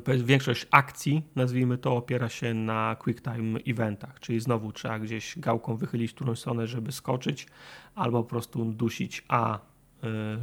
y, 0.09 0.23
Większość 0.23 0.67
akcji, 0.71 1.23
nazwijmy 1.35 1.77
to, 1.77 1.95
opiera 1.95 2.29
się 2.29 2.53
na 2.53 2.95
quick 2.99 3.21
time 3.21 3.59
eventach, 3.67 4.19
czyli 4.19 4.39
znowu 4.39 4.71
trzeba 4.71 4.99
gdzieś 4.99 5.39
gałką 5.39 5.75
wychylić 5.75 6.13
którąś 6.13 6.39
stronę, 6.39 6.67
żeby 6.67 6.91
skoczyć, 6.91 7.47
albo 7.95 8.23
po 8.23 8.29
prostu 8.29 8.65
dusić 8.65 9.25
A, 9.27 9.59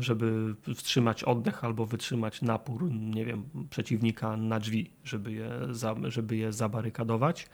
żeby 0.00 0.54
wstrzymać 0.74 1.24
oddech, 1.24 1.64
albo 1.64 1.86
wytrzymać 1.86 2.42
napór, 2.42 2.90
nie 2.90 3.24
wiem, 3.24 3.44
przeciwnika 3.70 4.36
na 4.36 4.60
drzwi, 4.60 4.90
żeby 5.04 5.32
je, 5.32 5.50
za, 5.70 5.94
żeby 6.04 6.36
je 6.36 6.52
zabarykadować. 6.52 7.48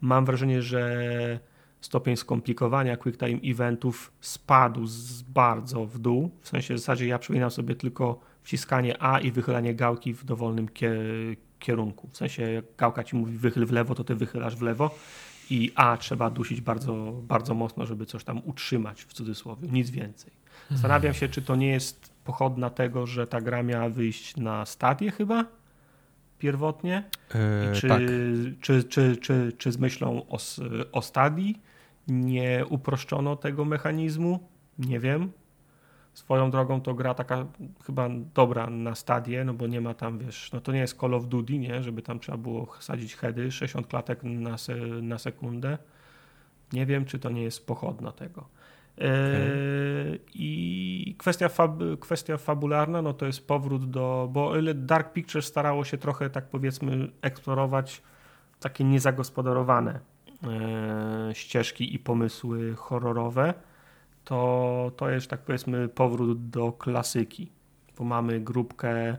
Mam 0.00 0.24
wrażenie, 0.24 0.62
że 0.62 1.40
stopień 1.80 2.16
skomplikowania 2.16 2.96
quick 2.96 3.18
time 3.18 3.40
eventów 3.44 4.12
spadł 4.20 4.86
z 4.86 5.22
bardzo 5.22 5.86
w 5.86 5.98
dół. 5.98 6.30
W 6.40 6.48
sensie 6.48 6.74
w 6.74 6.78
zasadzie 6.78 7.06
ja 7.06 7.18
przypominam 7.18 7.50
sobie 7.50 7.74
tylko 7.74 8.20
wciskanie 8.42 9.02
A 9.02 9.20
i 9.20 9.30
wychylanie 9.30 9.74
gałki 9.74 10.14
w 10.14 10.24
dowolnym 10.24 10.68
kie- 10.68 11.36
kierunku. 11.58 12.08
W 12.08 12.16
sensie 12.16 12.42
jak 12.42 12.64
gałka 12.78 13.04
ci 13.04 13.16
mówi 13.16 13.36
wychyl 13.36 13.66
w 13.66 13.72
lewo, 13.72 13.94
to 13.94 14.04
ty 14.04 14.14
wychylasz 14.14 14.56
w 14.56 14.62
lewo 14.62 14.94
i 15.50 15.72
A 15.74 15.96
trzeba 15.96 16.30
dusić 16.30 16.60
bardzo, 16.60 17.12
bardzo 17.22 17.54
mocno, 17.54 17.86
żeby 17.86 18.06
coś 18.06 18.24
tam 18.24 18.40
utrzymać 18.44 19.04
w 19.04 19.12
cudzysłowie, 19.12 19.68
nic 19.68 19.90
więcej. 19.90 20.39
Zastanawiam 20.70 21.14
się, 21.14 21.28
czy 21.28 21.42
to 21.42 21.56
nie 21.56 21.68
jest 21.68 22.14
pochodna 22.24 22.70
tego, 22.70 23.06
że 23.06 23.26
ta 23.26 23.40
gra 23.40 23.62
miała 23.62 23.88
wyjść 23.88 24.36
na 24.36 24.66
stadię 24.66 25.10
chyba 25.10 25.44
pierwotnie? 26.38 27.04
E, 27.34 27.72
czy, 27.72 27.88
tak. 27.88 28.02
czy, 28.60 28.84
czy, 28.84 29.16
czy, 29.16 29.52
czy 29.58 29.72
z 29.72 29.78
myślą 29.78 30.26
o, 30.28 30.38
o 30.92 31.02
stadii 31.02 31.60
nie 32.08 32.64
uproszczono 32.68 33.36
tego 33.36 33.64
mechanizmu? 33.64 34.48
Nie 34.78 35.00
wiem. 35.00 35.32
Swoją 36.14 36.50
drogą 36.50 36.80
to 36.80 36.94
gra 36.94 37.14
taka 37.14 37.46
chyba 37.86 38.08
dobra 38.34 38.70
na 38.70 38.94
stadię, 38.94 39.44
no 39.44 39.54
bo 39.54 39.66
nie 39.66 39.80
ma 39.80 39.94
tam, 39.94 40.18
wiesz, 40.18 40.52
no 40.52 40.60
to 40.60 40.72
nie 40.72 40.78
jest 40.78 41.00
Call 41.00 41.14
of 41.14 41.26
Duty, 41.26 41.58
nie? 41.58 41.82
Żeby 41.82 42.02
tam 42.02 42.20
trzeba 42.20 42.38
było 42.38 42.68
sadzić 42.80 43.16
heady, 43.16 43.52
60 43.52 43.86
klatek 43.86 44.22
na, 44.22 44.58
se, 44.58 44.76
na 45.02 45.18
sekundę. 45.18 45.78
Nie 46.72 46.86
wiem, 46.86 47.04
czy 47.04 47.18
to 47.18 47.30
nie 47.30 47.42
jest 47.42 47.66
pochodna 47.66 48.12
tego. 48.12 48.48
Eee, 49.00 50.18
I 50.34 51.14
kwestia, 51.18 51.48
fab, 51.48 51.82
kwestia 52.00 52.36
fabularna, 52.36 53.02
no 53.02 53.12
to 53.12 53.26
jest 53.26 53.46
powrót 53.46 53.90
do, 53.90 54.28
bo 54.32 54.48
o 54.48 54.56
ile 54.58 54.74
Dark 54.74 55.12
Pictures 55.12 55.46
starało 55.46 55.84
się 55.84 55.98
trochę, 55.98 56.30
tak 56.30 56.44
powiedzmy, 56.48 57.08
eksplorować 57.22 58.02
takie 58.60 58.84
niezagospodarowane 58.84 60.00
e, 60.44 61.30
ścieżki 61.34 61.94
i 61.94 61.98
pomysły 61.98 62.74
horrorowe, 62.76 63.54
to 64.24 64.92
to 64.96 65.10
jest, 65.10 65.30
tak 65.30 65.40
powiedzmy, 65.40 65.88
powrót 65.88 66.50
do 66.50 66.72
klasyki, 66.72 67.52
bo 67.98 68.04
mamy 68.04 68.40
grupkę 68.40 69.16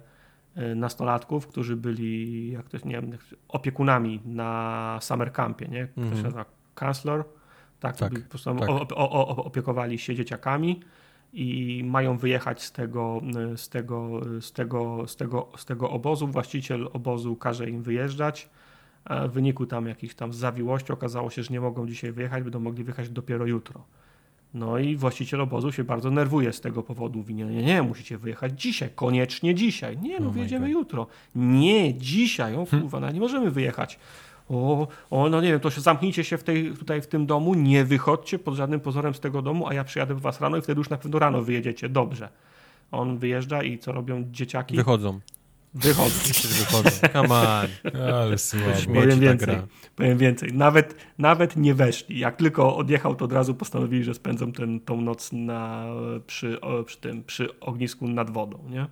e, 0.55 0.75
nastolatków, 0.75 1.47
którzy 1.47 1.75
byli, 1.75 2.51
jak 2.51 2.69
to 2.69 2.77
jest, 2.77 2.85
nie 2.85 3.01
wiem, 3.01 3.11
opiekunami 3.47 4.21
na 4.25 4.97
summer 5.01 5.31
campie, 5.33 5.67
nie? 5.67 5.87
To 5.87 6.01
Mhm. 6.01 6.17
się 6.17 6.23
nazywa 6.23 6.45
Counselor. 6.75 7.23
Tak, 7.81 7.97
Tak, 7.97 8.13
po 8.23 8.29
prostu 8.29 8.55
tak. 8.55 8.69
o- 8.69 8.87
o- 8.95 9.27
o- 9.27 9.43
opiekowali 9.45 9.99
się 9.99 10.15
dzieciakami 10.15 10.79
i 11.33 11.81
mają 11.85 12.17
wyjechać 12.17 12.63
z 12.63 12.71
tego, 12.71 13.21
z 13.55 13.69
tego, 13.69 14.21
z 14.41 14.51
tego, 14.51 15.07
z 15.07 15.15
tego, 15.15 15.47
z 15.57 15.65
tego 15.65 15.89
obozu. 15.89 16.27
Właściciel 16.27 16.89
obozu 16.93 17.35
każe 17.35 17.69
im 17.69 17.83
wyjeżdżać. 17.83 18.49
A 19.05 19.27
W 19.27 19.31
wyniku 19.31 19.65
tam 19.65 19.87
jakichś 19.87 20.15
tam 20.15 20.33
zawiłości 20.33 20.91
okazało 20.93 21.29
się, 21.29 21.43
że 21.43 21.53
nie 21.53 21.61
mogą 21.61 21.87
dzisiaj 21.87 22.11
wyjechać, 22.11 22.43
będą 22.43 22.59
mogli 22.59 22.83
wyjechać 22.83 23.09
dopiero 23.09 23.45
jutro. 23.45 23.83
No 24.53 24.77
i 24.77 24.95
właściciel 24.95 25.41
obozu 25.41 25.71
się 25.71 25.83
bardzo 25.83 26.11
nerwuje 26.11 26.53
z 26.53 26.61
tego 26.61 26.83
powodu. 26.83 27.19
Mówi, 27.19 27.35
nie, 27.35 27.45
nie, 27.45 27.63
nie, 27.63 27.81
musicie 27.83 28.17
wyjechać 28.17 28.61
dzisiaj, 28.61 28.89
koniecznie 28.95 29.55
dzisiaj. 29.55 29.97
Nie, 29.97 30.09
no 30.09 30.15
Oh 30.17 30.25
my 30.25 30.31
wyjedziemy 30.31 30.69
jutro. 30.69 31.07
Nie, 31.35 31.93
dzisiaj, 31.93 32.55
o 32.55 32.65
kurwa, 32.65 32.99
no, 32.99 33.11
nie 33.11 33.19
możemy 33.19 33.51
wyjechać. 33.51 33.99
O, 34.49 34.87
o, 35.09 35.29
no 35.29 35.41
nie 35.41 35.47
wiem, 35.47 35.59
to 35.59 35.69
się 35.69 35.81
zamknijcie 35.81 36.23
się 36.23 36.37
w 36.37 36.43
tej, 36.43 36.73
tutaj 36.73 37.01
w 37.01 37.07
tym 37.07 37.25
domu, 37.25 37.53
nie 37.53 37.85
wychodźcie 37.85 38.39
pod 38.39 38.55
żadnym 38.55 38.79
pozorem 38.79 39.13
z 39.13 39.19
tego 39.19 39.41
domu, 39.41 39.67
a 39.67 39.73
ja 39.73 39.83
przyjadę 39.83 40.13
po 40.13 40.19
was 40.19 40.41
rano 40.41 40.57
i 40.57 40.61
wtedy 40.61 40.79
już 40.79 40.89
na 40.89 40.97
pewno 40.97 41.19
rano 41.19 41.41
wyjedziecie. 41.41 41.89
Dobrze. 41.89 42.29
On 42.91 43.17
wyjeżdża 43.17 43.63
i 43.63 43.77
co 43.77 43.91
robią 43.91 44.23
dzieciaki? 44.31 44.75
Wychodzą. 44.75 45.19
Wychodzą. 45.73 46.19
Wychodzą. 46.59 46.89
Come 47.13 47.35
on. 47.35 47.67
Ale 48.13 48.37
słabo. 48.37 48.65
Powiem 48.93 49.19
więcej. 49.19 49.55
Powiem 49.95 50.17
więcej. 50.17 50.53
Nawet, 50.53 50.95
nawet 51.17 51.55
nie 51.55 51.73
weszli. 51.73 52.19
Jak 52.19 52.35
tylko 52.35 52.77
odjechał, 52.77 53.15
to 53.15 53.25
od 53.25 53.31
razu 53.31 53.55
postanowili, 53.55 54.03
że 54.03 54.13
spędzą 54.13 54.51
ten, 54.51 54.79
tą 54.79 55.01
noc 55.01 55.31
na, 55.31 55.85
przy, 56.27 56.59
przy, 56.85 56.97
tym, 56.97 57.23
przy 57.23 57.59
ognisku 57.59 58.07
nad 58.07 58.29
wodą. 58.29 58.59
Nie? 58.69 58.85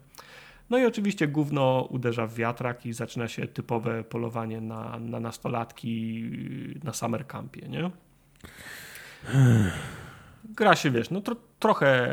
No 0.69 0.77
i 0.77 0.85
oczywiście 0.85 1.27
gówno 1.27 1.87
uderza 1.89 2.27
w 2.27 2.33
wiatrak 2.33 2.85
i 2.85 2.93
zaczyna 2.93 3.27
się 3.27 3.47
typowe 3.47 4.03
polowanie 4.03 4.61
na, 4.61 4.99
na 4.99 5.19
nastolatki 5.19 6.23
na 6.83 6.93
summer 6.93 7.27
campie, 7.27 7.69
nie? 7.69 7.91
Gra 10.43 10.75
się, 10.75 10.91
wiesz, 10.91 11.09
no 11.09 11.21
tro, 11.21 11.35
trochę, 11.59 12.07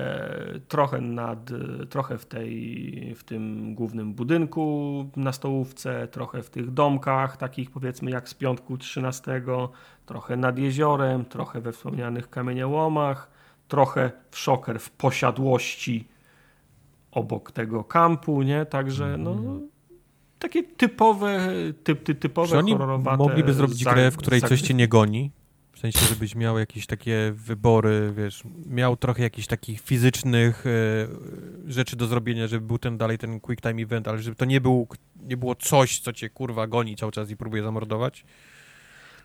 trochę 0.68 1.00
nad, 1.00 1.50
trochę 1.90 2.18
w 2.18 2.26
tej, 2.26 3.14
w 3.14 3.24
tym 3.24 3.74
głównym 3.74 4.14
budynku 4.14 5.10
na 5.16 5.32
stołówce, 5.32 6.08
trochę 6.08 6.42
w 6.42 6.50
tych 6.50 6.70
domkach, 6.70 7.36
takich 7.36 7.70
powiedzmy 7.70 8.10
jak 8.10 8.28
z 8.28 8.34
piątku 8.34 8.78
13, 8.78 9.42
trochę 10.06 10.36
nad 10.36 10.58
jeziorem, 10.58 11.24
trochę 11.24 11.60
we 11.60 11.72
wspomnianych 11.72 12.30
kamieniołomach, 12.30 13.30
trochę 13.68 14.10
w 14.30 14.38
szoker, 14.38 14.80
w 14.80 14.90
posiadłości 14.90 16.08
obok 17.16 17.52
tego 17.52 17.84
kampu, 17.84 18.42
nie? 18.42 18.66
Także 18.66 19.16
no 19.18 19.60
takie 20.38 20.62
typowe, 20.62 21.48
typ, 21.84 22.02
ty, 22.02 22.14
typowe 22.14 22.48
Czy 22.48 22.58
oni 22.58 22.72
horrorowate 22.72 23.16
mogliby 23.16 23.52
zrobić 23.54 23.84
za- 23.84 23.92
grę, 23.92 24.10
w 24.10 24.16
której 24.16 24.40
za- 24.40 24.48
coś 24.48 24.60
cię 24.60 24.74
nie 24.74 24.88
goni? 24.88 25.30
W 25.72 25.78
sensie, 25.78 25.98
żebyś 26.06 26.34
miał 26.34 26.58
jakieś 26.58 26.86
takie 26.86 27.32
wybory, 27.34 28.12
wiesz, 28.16 28.42
miał 28.66 28.96
trochę 28.96 29.22
jakichś 29.22 29.46
takich 29.46 29.80
fizycznych 29.80 30.64
e, 30.66 30.70
rzeczy 31.70 31.96
do 31.96 32.06
zrobienia, 32.06 32.46
żeby 32.46 32.66
był 32.66 32.78
ten 32.78 32.98
dalej 32.98 33.18
ten 33.18 33.40
quick 33.40 33.62
time 33.62 33.82
event, 33.82 34.08
ale 34.08 34.18
żeby 34.18 34.36
to 34.36 34.44
nie, 34.44 34.60
był, 34.60 34.88
nie 35.22 35.36
było 35.36 35.54
coś, 35.54 36.00
co 36.00 36.12
cię 36.12 36.30
kurwa 36.30 36.66
goni 36.66 36.96
cały 36.96 37.12
czas 37.12 37.30
i 37.30 37.36
próbuje 37.36 37.62
zamordować. 37.62 38.24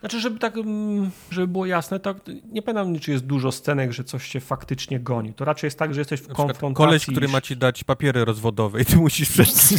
Znaczy, 0.02 0.20
żeby 0.20 0.40
tak, 0.40 0.58
mm, 0.58 1.12
żeby 1.32 1.48
było 1.48 1.66
jasne, 1.66 2.00
tak, 2.00 2.18
nie 2.52 2.62
pamiętam, 2.62 3.00
czy 3.00 3.12
jest 3.12 3.26
dużo 3.26 3.52
scenek, 3.52 3.92
że 3.92 4.04
coś 4.04 4.30
cię 4.30 4.40
faktycznie 4.40 5.00
goni. 5.00 5.34
To 5.34 5.46
raczej 5.46 5.68
jest 5.68 5.80
tak, 5.80 5.94
że 5.94 6.02
jesteś 6.02 6.22
w 6.22 6.28
Na 6.28 6.36
konfrontacji. 6.36 6.86
koleś, 6.86 7.06
który 7.06 7.28
ma 7.28 7.42
ci 7.42 7.58
dać 7.58 7.84
papiery 7.84 8.26
rozwodowe 8.26 8.82
i 8.82 8.86
ty 8.86 8.96
musisz 8.96 9.30
przeczytać. 9.32 9.72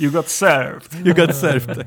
You 0.00 0.10
got 0.10 0.30
served. 0.30 0.88
You 1.06 1.14
got 1.14 1.36
served. 1.36 1.86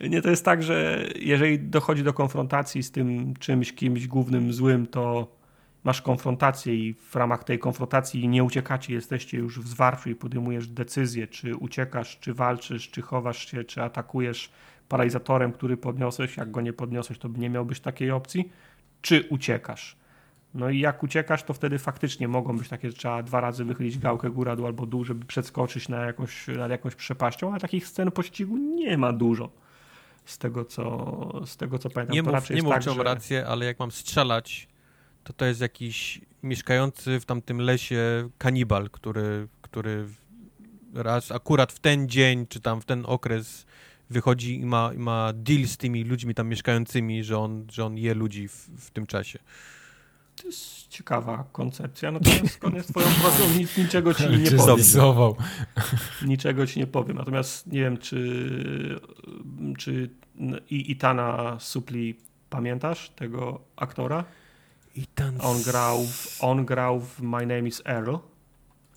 Nie, 0.00 0.22
to 0.22 0.30
jest 0.30 0.44
tak, 0.44 0.62
że 0.62 1.06
jeżeli 1.16 1.58
dochodzi 1.58 2.02
do 2.04 2.12
konfrontacji 2.12 2.82
z 2.82 2.90
tym 2.90 3.34
czymś, 3.36 3.72
kimś 3.72 4.06
głównym 4.06 4.52
złym, 4.52 4.86
to 4.86 5.36
masz 5.84 6.02
konfrontację 6.02 6.74
i 6.74 6.94
w 6.94 7.16
ramach 7.16 7.44
tej 7.44 7.58
konfrontacji 7.58 8.28
nie 8.28 8.44
uciekacie, 8.44 8.94
jesteście 8.94 9.38
już 9.38 9.60
w 9.60 9.68
zwarciu 9.68 10.10
i 10.10 10.14
podejmujesz 10.14 10.68
decyzję, 10.68 11.26
czy 11.26 11.56
uciekasz, 11.56 12.18
czy 12.20 12.34
walczysz, 12.34 12.90
czy 12.90 13.02
chowasz 13.02 13.50
się, 13.50 13.64
czy 13.64 13.82
atakujesz 13.82 14.50
paralizatorem, 14.90 15.52
który 15.52 15.76
podniosłeś. 15.76 16.36
Jak 16.36 16.50
go 16.50 16.60
nie 16.60 16.72
podniosłeś, 16.72 17.18
to 17.18 17.28
nie 17.28 17.50
miałbyś 17.50 17.80
takiej 17.80 18.10
opcji. 18.10 18.52
Czy 19.02 19.26
uciekasz. 19.30 19.96
No 20.54 20.70
i 20.70 20.78
jak 20.78 21.02
uciekasz, 21.02 21.42
to 21.42 21.54
wtedy 21.54 21.78
faktycznie 21.78 22.28
mogą 22.28 22.58
być 22.58 22.68
takie, 22.68 22.90
że 22.90 22.96
trzeba 22.96 23.22
dwa 23.22 23.40
razy 23.40 23.64
wychylić 23.64 23.98
gałkę 23.98 24.30
góra, 24.30 24.56
dół 24.56 24.66
albo 24.66 24.86
dół, 24.86 25.04
żeby 25.04 25.24
przeskoczyć 25.24 25.88
na 25.88 26.00
jakąś, 26.00 26.48
nad 26.48 26.70
jakąś 26.70 26.94
przepaścią, 26.94 27.50
ale 27.50 27.60
takich 27.60 27.86
scen 27.86 28.10
pościgu 28.10 28.56
nie 28.56 28.98
ma 28.98 29.12
dużo. 29.12 29.50
Z 30.24 30.38
tego 30.38 30.64
co, 30.64 31.46
z 31.46 31.56
tego, 31.56 31.78
co 31.78 31.90
pamiętam. 31.90 32.16
Nie 32.16 32.22
to 32.22 32.32
mów, 32.32 32.50
nie 32.50 32.62
mów 32.62 32.72
tak, 32.72 32.82
że... 32.82 33.02
rację, 33.02 33.46
ale 33.46 33.66
jak 33.66 33.78
mam 33.78 33.90
strzelać, 33.90 34.68
to 35.24 35.32
to 35.32 35.44
jest 35.44 35.60
jakiś 35.60 36.20
mieszkający 36.42 37.20
w 37.20 37.24
tamtym 37.24 37.60
lesie 37.60 38.28
kanibal, 38.38 38.90
który, 38.90 39.48
który 39.62 40.06
raz 40.94 41.32
akurat 41.32 41.72
w 41.72 41.78
ten 41.78 42.08
dzień, 42.08 42.46
czy 42.46 42.60
tam 42.60 42.80
w 42.80 42.84
ten 42.84 43.04
okres 43.06 43.66
wychodzi 44.10 44.60
i 44.60 44.66
ma, 44.66 44.90
i 44.94 44.98
ma 44.98 45.32
deal 45.34 45.66
z 45.66 45.76
tymi 45.76 46.04
ludźmi 46.04 46.34
tam 46.34 46.48
mieszkającymi, 46.48 47.24
że 47.24 47.38
on, 47.38 47.66
że 47.72 47.84
on 47.84 47.98
je 47.98 48.14
ludzi 48.14 48.48
w, 48.48 48.54
w 48.78 48.90
tym 48.90 49.06
czasie. 49.06 49.38
To 50.36 50.46
jest 50.46 50.88
ciekawa 50.88 51.44
koncepcja, 51.52 52.10
natomiast 52.10 52.58
koniec 52.58 52.86
twoją 52.86 53.06
pracą 53.06 53.50
nic, 53.58 53.76
niczego 53.76 54.14
ci 54.14 54.22
nie 54.22 54.50
powiem. 54.50 54.60
zapisował. 54.60 55.36
Niczego 56.26 56.66
ci 56.66 56.78
nie 56.80 56.86
powiem. 56.86 57.16
Natomiast 57.16 57.66
nie 57.66 57.80
wiem, 57.80 57.98
czy, 57.98 59.00
czy 59.78 60.10
i 60.70 60.90
Itana 60.90 61.56
Supli 61.60 62.14
pamiętasz 62.50 63.10
tego 63.10 63.60
aktora? 63.76 64.24
I 64.96 65.06
ten... 65.06 65.38
On 65.40 65.62
grał, 65.62 66.04
w, 66.06 66.44
on 66.44 66.64
grał 66.64 67.00
w 67.00 67.20
My 67.22 67.46
Name 67.46 67.68
is 67.68 67.82
Earl. 67.86 68.14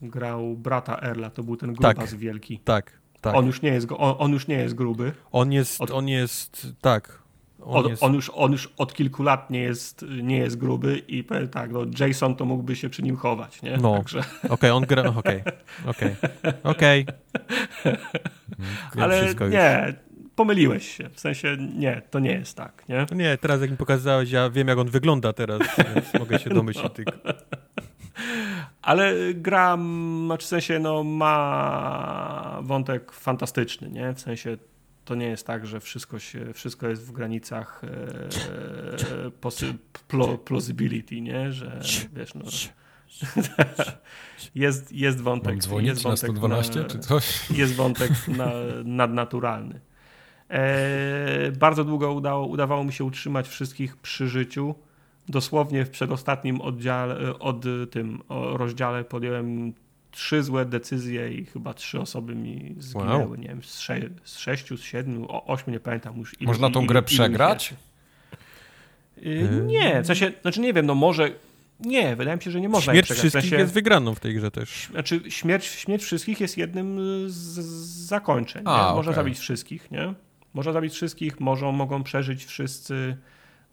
Grał 0.02 0.56
brata 0.56 1.00
Erla, 1.02 1.30
to 1.30 1.44
był 1.44 1.58
ten 1.58 1.74
grubas 1.74 1.96
Tak. 1.96 2.16
wielki. 2.20 2.60
Tak, 2.60 3.00
tak. 3.24 3.36
On 3.36 3.46
już 3.46 3.62
nie 3.62 3.70
jest, 3.70 3.88
on, 3.98 4.16
on 4.18 4.32
już 4.32 4.48
nie 4.48 4.56
jest 4.56 4.76
gruby. 4.76 5.12
On 5.32 5.52
jest, 5.52 5.82
Od- 5.82 5.92
on 5.92 6.08
jest, 6.08 6.68
tak. 6.82 7.24
On 7.62 7.86
On, 7.86 7.90
jest, 7.92 8.04
on, 8.04 8.14
już, 8.14 8.32
on 8.36 8.52
już 8.52 8.74
od 8.78 8.94
kilku 8.94 9.24
lat 9.24 9.50
nie 9.50 9.60
jest, 9.60 10.06
nie 10.22 10.38
jest 10.38 10.58
gruby 10.58 10.98
i 11.08 11.24
powiem 11.24 11.48
tak, 11.48 11.72
no 11.72 11.80
Jason 12.00 12.36
to 12.36 12.46
mógłby 12.46 12.76
się 12.76 12.90
przy 12.90 13.04
nim 13.04 13.16
chować, 13.16 13.62
nie? 13.62 13.78
No. 13.78 13.98
Także, 13.98 14.24
Okej, 14.50 14.72
on 14.72 14.84
gra, 14.86 15.04
okej, 15.16 15.44
okej, 15.86 16.16
okej. 16.64 17.06
Ale 18.98 19.34
nie, 19.50 19.94
pomyliłeś 20.36 20.98
się. 20.98 21.10
W 21.10 21.20
sensie 21.20 21.58
nie, 21.76 22.02
to 22.12 22.20
nie 22.20 22.32
jest 22.32 22.58
tak, 22.58 22.84
nie? 22.90 23.06
No 23.12 23.18
Nie, 23.18 23.38
teraz 23.38 23.62
jak 23.62 23.72
mi 23.72 23.78
pokazałeś, 23.78 24.32
ja 24.32 24.50
wiem 24.50 24.68
jak 24.68 24.78
on 24.78 24.90
wygląda 24.90 25.34
teraz, 25.34 25.62
więc 25.96 26.14
mogę 26.14 26.40
się 26.40 26.50
domyślić 26.50 26.94
tylko. 26.94 27.12
Ale 28.82 29.14
gra, 29.34 29.78
znaczy 30.26 30.46
w 30.46 30.50
sensie, 30.50 30.80
no, 30.80 31.04
ma 31.04 32.60
wątek 32.62 33.12
fantastyczny, 33.12 33.90
nie? 33.90 34.14
W 34.14 34.22
sensie 34.22 34.58
to 35.06 35.16
nie 35.16 35.26
jest 35.26 35.48
tak, 35.48 35.68
że 35.68 35.80
wszystko, 35.80 36.20
się, 36.20 36.54
wszystko 36.54 36.88
jest 36.88 37.08
w 37.08 37.12
granicach 37.12 37.82
e, 37.84 39.32
posy, 39.32 39.74
plo, 40.08 40.38
plausibility, 40.38 41.22
nie? 41.22 41.52
Że 41.52 41.80
wiesz, 42.14 42.36
no, 42.36 42.46
jest, 44.56 44.92
jest 44.92 45.22
wątek. 45.22 45.54
Mam 45.54 45.62
dzwonić 45.62 45.90
jest 45.90 46.04
na 46.04 46.10
wątek 46.10 46.30
112 46.30 46.80
na- 46.80 46.86
czy 46.86 47.00
coś? 47.00 47.50
Jest 47.50 47.76
wątek 47.76 48.12
na, 48.28 48.52
nadnaturalny. 48.84 49.80
E, 50.50 51.52
bardzo 51.52 51.84
długo 51.84 52.14
udało, 52.14 52.48
udawało 52.48 52.84
mi 52.84 52.94
się 52.94 53.04
utrzymać 53.04 53.48
wszystkich 53.48 53.98
przy 53.98 54.28
życiu. 54.28 54.76
Dosłownie 55.30 55.86
w 55.86 55.90
przedostatnim 55.90 56.62
oddziale, 56.62 57.40
od 57.40 57.66
tym 57.92 58.22
rozdziale 58.30 59.04
podjąłem 59.04 59.74
trzy 60.12 60.44
złe 60.44 60.66
decyzje 60.66 61.34
i 61.34 61.46
chyba 61.46 61.74
trzy 61.74 62.00
osoby 62.00 62.36
mi 62.36 62.76
zginęły. 62.80 63.26
Wow. 63.26 63.36
Nie 63.36 63.48
wiem, 63.48 63.64
z, 63.64 63.80
sze 63.80 64.00
z 64.24 64.38
sześciu, 64.38 64.78
z 64.78 64.84
siedmiu, 64.84 65.26
o, 65.30 65.46
ośmiu, 65.46 65.74
nie 65.74 65.80
pamiętam 65.80 66.18
już. 66.18 66.42
Ilu, 66.42 66.48
Można 66.48 66.70
tą 66.70 66.80
ilu, 66.80 66.88
grę 66.88 67.00
ilu, 67.00 67.08
przegrać? 67.08 67.74
Yy, 69.18 69.64
nie, 69.66 70.02
w 70.02 70.08
sensie, 70.08 70.32
znaczy 70.42 70.62
nie 70.62 70.74
wiem, 70.74 70.86
no 70.86 70.96
może 70.96 71.32
nie, 71.80 72.16
wydaje 72.16 72.38
mi 72.38 72.44
się, 72.44 72.52
że 72.52 72.62
nie 72.62 72.70
można 72.70 72.94
Śmierć 72.94 73.08
wszystkich 73.08 73.30
w 73.30 73.34
sensie, 73.34 73.56
jest 73.56 73.74
wygraną 73.74 74.16
w 74.16 74.20
tej 74.20 74.36
grze 74.36 74.52
też. 74.52 74.88
Znaczy, 74.92 75.22
śmierć, 75.32 75.66
śmierć 75.66 76.04
wszystkich 76.04 76.40
jest 76.40 76.58
jednym 76.58 76.98
z, 77.30 77.34
z 77.34 78.08
zakończeń. 78.08 78.64
A, 78.66 78.94
Można 78.96 79.14
zabić 79.14 79.40
wszystkich, 79.40 79.92
nie? 79.92 80.14
Można 80.54 80.72
zabić 80.72 80.94
wszystkich, 80.94 81.40
może, 81.40 81.72
mogą 81.72 82.04
przeżyć 82.04 82.46
wszyscy, 82.46 83.18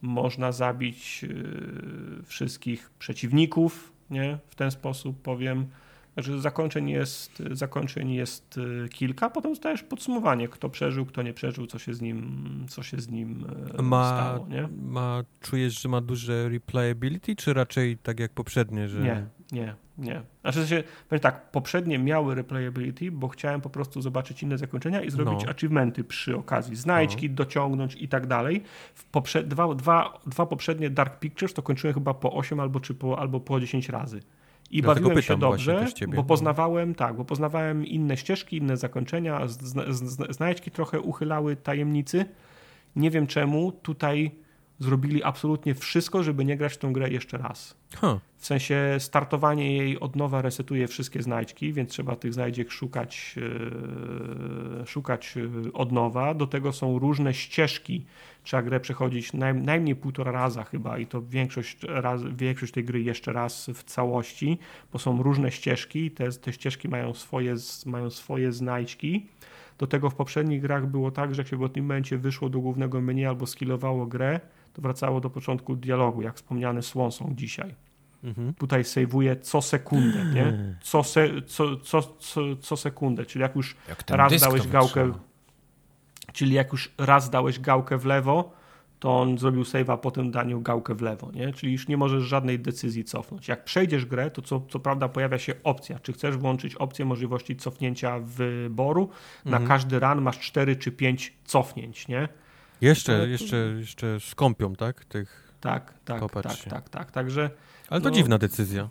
można 0.03 0.53
zabić 0.53 1.23
yy, 1.23 2.23
wszystkich 2.27 2.91
przeciwników, 2.99 3.93
nie? 4.11 4.39
W 4.51 4.55
ten 4.55 4.70
sposób 4.70 5.23
powiem. 5.23 5.67
Znaczy 6.15 6.41
zakończeń 6.41 6.91
jest, 6.91 7.43
zakończeń 7.51 8.11
jest 8.11 8.59
y, 8.59 8.89
kilka, 8.89 9.31
potem 9.31 9.57
też 9.57 9.83
podsumowanie, 9.83 10.49
kto 10.49 10.69
przeżył, 10.69 11.07
kto 11.07 11.23
nie 11.23 11.33
przeżył, 11.33 11.67
co 11.67 11.79
się 11.79 11.95
z 11.95 12.01
nim, 12.01 12.67
co 12.69 12.83
się 12.83 13.01
z 13.01 13.09
nim 13.09 13.47
y, 13.79 13.83
ma, 13.83 14.09
stało. 14.09 14.47
Nie? 14.47 14.69
Ma, 14.83 15.23
czujesz, 15.41 15.83
że 15.83 15.89
ma 15.89 16.01
duże 16.01 16.49
replayability, 16.49 17.37
czy 17.37 17.55
raczej 17.55 17.99
tak 17.99 18.21
jak 18.21 18.33
poprzednie? 18.33 18.89
Że... 18.89 19.01
Nie, 19.01 19.27
nie, 19.53 19.75
nie. 19.99 20.23
Znaczy 20.41 20.67
się, 20.67 20.83
powiem 21.09 21.21
tak, 21.21 21.51
poprzednie 21.51 21.99
miały 21.99 22.35
replayability, 22.35 23.13
bo 23.13 23.29
chciałem 23.29 23.61
po 23.61 23.71
prostu 23.71 24.03
zobaczyć 24.03 24.43
inne 24.43 24.59
zakończenia 24.59 25.01
i 25.01 25.11
zrobić 25.11 25.45
no. 25.45 25.51
achievementy 25.51 26.05
przy 26.05 26.37
okazji, 26.37 26.77
znajdźki, 26.77 27.29
no. 27.31 27.37
dociągnąć 27.37 27.95
i 27.95 28.09
tak 28.09 28.27
dalej. 28.27 28.63
Poprze 29.13 29.45
dwa, 29.45 29.75
dwa, 29.75 30.21
dwa 30.27 30.47
poprzednie 30.47 30.91
Dark 30.91 31.19
Pictures 31.19 31.55
to 31.55 31.63
kończyłem 31.63 31.95
chyba 31.95 32.15
po 32.15 32.33
8 32.33 32.61
albo, 32.61 32.81
czy 32.81 32.95
po, 32.95 33.19
albo 33.19 33.41
po 33.41 33.61
10 33.61 33.89
razy. 33.89 34.21
I 34.70 34.82
Dlatego 34.82 35.08
bawiłem 35.08 35.23
się 35.23 35.39
dobrze, 35.39 35.86
bo 36.08 36.15
no. 36.15 36.24
poznawałem, 36.24 36.94
tak, 36.94 37.16
bo 37.16 37.24
poznawałem 37.24 37.86
inne 37.86 38.16
ścieżki, 38.16 38.57
inne 38.57 38.76
zakończenia, 38.76 39.40
znajdźki 40.31 40.70
trochę 40.70 41.00
uchylały 41.00 41.57
tajemnicy. 41.57 42.24
Nie 42.97 43.10
wiem 43.10 43.26
czemu 43.26 43.73
tutaj 43.73 44.31
zrobili 44.81 45.23
absolutnie 45.23 45.75
wszystko, 45.75 46.23
żeby 46.23 46.44
nie 46.44 46.57
grać 46.57 46.73
w 46.73 46.78
tą 46.78 46.92
grę 46.92 47.10
jeszcze 47.10 47.39
raz. 47.39 47.76
Huh. 47.97 48.20
W 48.36 48.47
sensie 48.47 48.97
startowanie 48.99 49.76
jej 49.76 50.00
od 50.00 50.17
nowa 50.17 50.42
resetuje 50.42 50.89
wszystkie 50.89 51.23
znajdźki, 51.23 51.73
więc 51.73 51.91
trzeba 51.91 52.17
tych 52.17 52.34
znajdziek 52.34 52.70
szukać, 52.70 53.34
yy, 54.81 54.86
szukać 54.86 55.34
e, 55.36 55.73
od 55.73 55.92
nowa. 55.92 56.34
Do 56.34 56.47
tego 56.47 56.73
są 56.73 56.99
różne 56.99 57.34
ścieżki. 57.34 58.05
Trzeba 58.42 58.62
grę 58.62 58.81
przechodzić 58.81 59.33
naj, 59.33 59.55
najmniej 59.55 59.97
półtora 59.97 60.33
raza 60.33 60.65
chyba 60.65 60.99
i 60.99 61.07
to 61.07 61.23
większość, 61.23 61.76
raz, 61.89 62.23
większość 62.36 62.73
tej 62.73 62.84
gry 62.84 63.02
jeszcze 63.02 63.33
raz 63.33 63.70
w 63.75 63.84
całości, 63.84 64.59
bo 64.92 64.99
są 64.99 65.23
różne 65.23 65.50
ścieżki. 65.50 66.10
Te, 66.10 66.33
te 66.33 66.52
ścieżki 66.52 66.89
mają 66.89 67.15
swoje, 67.15 67.55
mają 67.86 68.10
swoje 68.10 68.52
znajdźki. 68.52 69.26
Do 69.78 69.86
tego 69.86 70.10
w 70.10 70.15
poprzednich 70.15 70.60
grach 70.60 70.86
było 70.86 71.10
tak, 71.10 71.34
że 71.34 71.42
jak 71.42 71.49
się 71.49 71.57
w 71.57 71.68
tym 71.68 71.84
momencie 71.84 72.18
wyszło 72.18 72.49
do 72.49 72.60
głównego 72.60 73.00
menu 73.00 73.26
albo 73.26 73.47
skillowało 73.47 74.07
grę, 74.07 74.41
to 74.73 74.82
wracało 74.82 75.20
do 75.20 75.31
początku 75.31 75.76
dialogu, 75.76 76.23
jak 76.23 76.36
wspomniany 76.36 76.82
Słonsą 76.82 77.32
dzisiaj. 77.36 77.74
Mhm. 78.24 78.55
Tutaj 78.55 78.84
sejwuje 78.84 79.36
co 79.36 79.62
sekundę, 79.62 80.24
nie? 80.24 80.76
Co, 80.82 81.05
se, 81.05 81.42
co, 81.47 81.76
co, 81.76 82.02
co, 82.02 82.57
co 82.57 82.76
sekundę, 82.76 83.26
czyli 83.26 83.42
jak 83.42 83.57
już 83.57 83.76
jak 83.89 84.05
raz 84.10 84.40
dałeś 84.40 84.68
gałkę, 84.68 85.12
czyli 86.32 86.55
jak 86.55 86.73
już 86.73 86.92
raz 86.99 87.31
dałeś 87.31 87.60
gałkę 87.60 87.99
w 87.99 88.05
lewo, 88.05 88.52
to 89.00 89.20
on 89.20 89.39
zrobił 89.39 89.62
save'a, 89.62 89.99
potem 89.99 90.31
daniu 90.31 90.60
gałkę 90.60 90.94
w 90.94 91.02
lewo, 91.02 91.31
nie? 91.32 91.52
Czyli 91.52 91.73
już 91.73 91.89
nie 91.89 91.97
możesz 91.97 92.23
żadnej 92.23 92.58
decyzji 92.58 93.05
cofnąć. 93.05 93.49
Jak 93.49 93.65
przejdziesz 93.65 94.07
grę, 94.07 94.31
to 94.31 94.42
co, 94.42 94.62
co 94.68 94.81
prawda 94.81 95.08
pojawia 95.08 95.39
się 95.39 95.55
opcja, 95.65 95.99
czy 95.99 96.12
chcesz 96.12 96.36
włączyć 96.36 96.74
opcję 96.74 97.05
możliwości 97.05 97.57
cofnięcia 97.57 98.18
wyboru. 98.18 99.10
Mhm. 99.47 99.62
Na 99.62 99.68
każdy 99.68 99.99
run 99.99 100.20
masz 100.20 100.39
4 100.39 100.76
czy 100.76 100.92
5 100.92 101.32
cofnięć, 101.44 102.08
nie? 102.08 102.28
Jeszcze, 102.81 103.28
jeszcze, 103.28 103.57
jeszcze 103.57 104.20
skąpią, 104.20 104.76
tak? 104.76 105.05
Tych 105.05 105.52
tak, 105.60 105.94
tak, 106.05 106.20
tak, 106.33 106.57
tak, 106.68 106.89
tak, 106.89 107.10
także... 107.10 107.50
Ale 107.89 108.00
to 108.00 108.09
no, 108.09 108.15
dziwna 108.15 108.39
decyzja. 108.39 108.89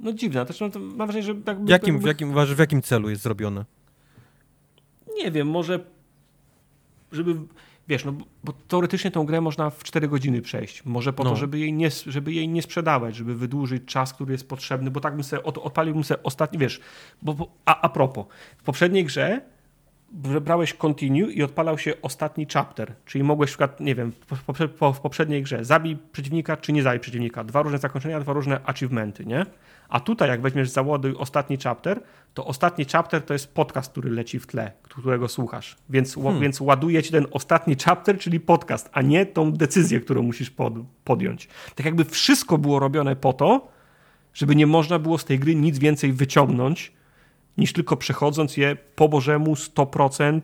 No 0.00 0.12
dziwna, 0.12 0.44
też 0.44 0.60
mam 0.60 0.96
wrażenie, 0.96 1.22
że... 1.22 1.34
Jakby, 1.46 1.64
w, 1.64 1.68
jakim, 1.68 1.94
jakby... 1.94 2.04
w, 2.04 2.06
jakim, 2.06 2.54
w 2.54 2.58
jakim 2.58 2.82
celu 2.82 3.10
jest 3.10 3.22
zrobione? 3.22 3.64
Nie 5.16 5.30
wiem, 5.30 5.48
może 5.48 5.80
żeby... 7.14 7.34
Wiesz, 7.88 8.04
no 8.04 8.14
bo 8.44 8.52
teoretycznie 8.68 9.10
tą 9.10 9.26
grę 9.26 9.40
można 9.40 9.70
w 9.70 9.82
4 9.84 10.08
godziny 10.08 10.42
przejść. 10.42 10.84
Może 10.84 11.12
po 11.12 11.24
no. 11.24 11.30
to, 11.30 11.36
żeby 11.36 11.58
jej, 11.58 11.72
nie, 11.72 11.90
żeby 12.06 12.32
jej 12.32 12.48
nie 12.48 12.62
sprzedawać, 12.62 13.16
żeby 13.16 13.34
wydłużyć 13.34 13.84
czas, 13.84 14.12
który 14.14 14.32
jest 14.32 14.48
potrzebny, 14.48 14.90
bo 14.90 15.00
tak 15.00 15.14
bym 15.14 15.24
sobie, 15.24 15.42
od, 15.42 15.58
odpaliłbym 15.58 16.04
sobie 16.04 16.22
ostatni, 16.22 16.58
wiesz, 16.58 16.80
bo, 17.22 17.34
bo 17.34 17.54
a, 17.64 17.80
a 17.80 17.88
propos, 17.88 18.26
w 18.58 18.62
poprzedniej 18.62 19.04
grze 19.04 19.40
brałeś 20.12 20.74
continue 20.74 21.32
i 21.32 21.42
odpalał 21.42 21.78
się 21.78 21.92
ostatni 22.02 22.46
chapter, 22.52 22.94
czyli 23.04 23.24
mogłeś 23.24 23.50
przykład, 23.50 23.80
nie 23.80 23.94
wiem, 23.94 24.12
w 24.94 25.00
poprzedniej 25.00 25.42
grze 25.42 25.64
zabij 25.64 25.96
przeciwnika 26.12 26.56
czy 26.56 26.72
nie 26.72 26.82
zabij 26.82 27.00
przeciwnika. 27.00 27.44
Dwa 27.44 27.62
różne 27.62 27.78
zakończenia, 27.78 28.20
dwa 28.20 28.32
różne 28.32 28.60
achievementy, 28.64 29.26
nie? 29.26 29.46
A 29.88 30.00
tutaj 30.00 30.28
jak 30.28 30.40
weźmiesz 30.40 30.70
załoduj 30.70 31.14
ostatni 31.18 31.56
chapter, 31.64 32.00
to 32.34 32.46
ostatni 32.46 32.84
chapter 32.84 33.22
to 33.22 33.32
jest 33.32 33.54
podcast, 33.54 33.92
który 33.92 34.10
leci 34.10 34.40
w 34.40 34.46
tle, 34.46 34.72
którego 34.82 35.28
słuchasz. 35.28 35.76
Więc, 35.90 36.14
hmm. 36.14 36.40
więc 36.40 36.60
ładuje 36.60 37.02
ci 37.02 37.12
ten 37.12 37.26
ostatni 37.30 37.76
chapter, 37.84 38.18
czyli 38.18 38.40
podcast, 38.40 38.90
a 38.92 39.02
nie 39.02 39.26
tą 39.26 39.52
decyzję, 39.52 40.00
którą 40.00 40.22
musisz 40.22 40.50
pod, 40.50 40.74
podjąć. 41.04 41.48
Tak 41.74 41.86
jakby 41.86 42.04
wszystko 42.04 42.58
było 42.58 42.78
robione 42.78 43.16
po 43.16 43.32
to, 43.32 43.68
żeby 44.34 44.56
nie 44.56 44.66
można 44.66 44.98
było 44.98 45.18
z 45.18 45.24
tej 45.24 45.38
gry 45.38 45.54
nic 45.54 45.78
więcej 45.78 46.12
wyciągnąć, 46.12 46.92
niż 47.58 47.72
tylko 47.72 47.96
przechodząc 47.96 48.56
je 48.56 48.76
po 48.96 49.08
Bożemu 49.08 49.54
100% 49.54 50.40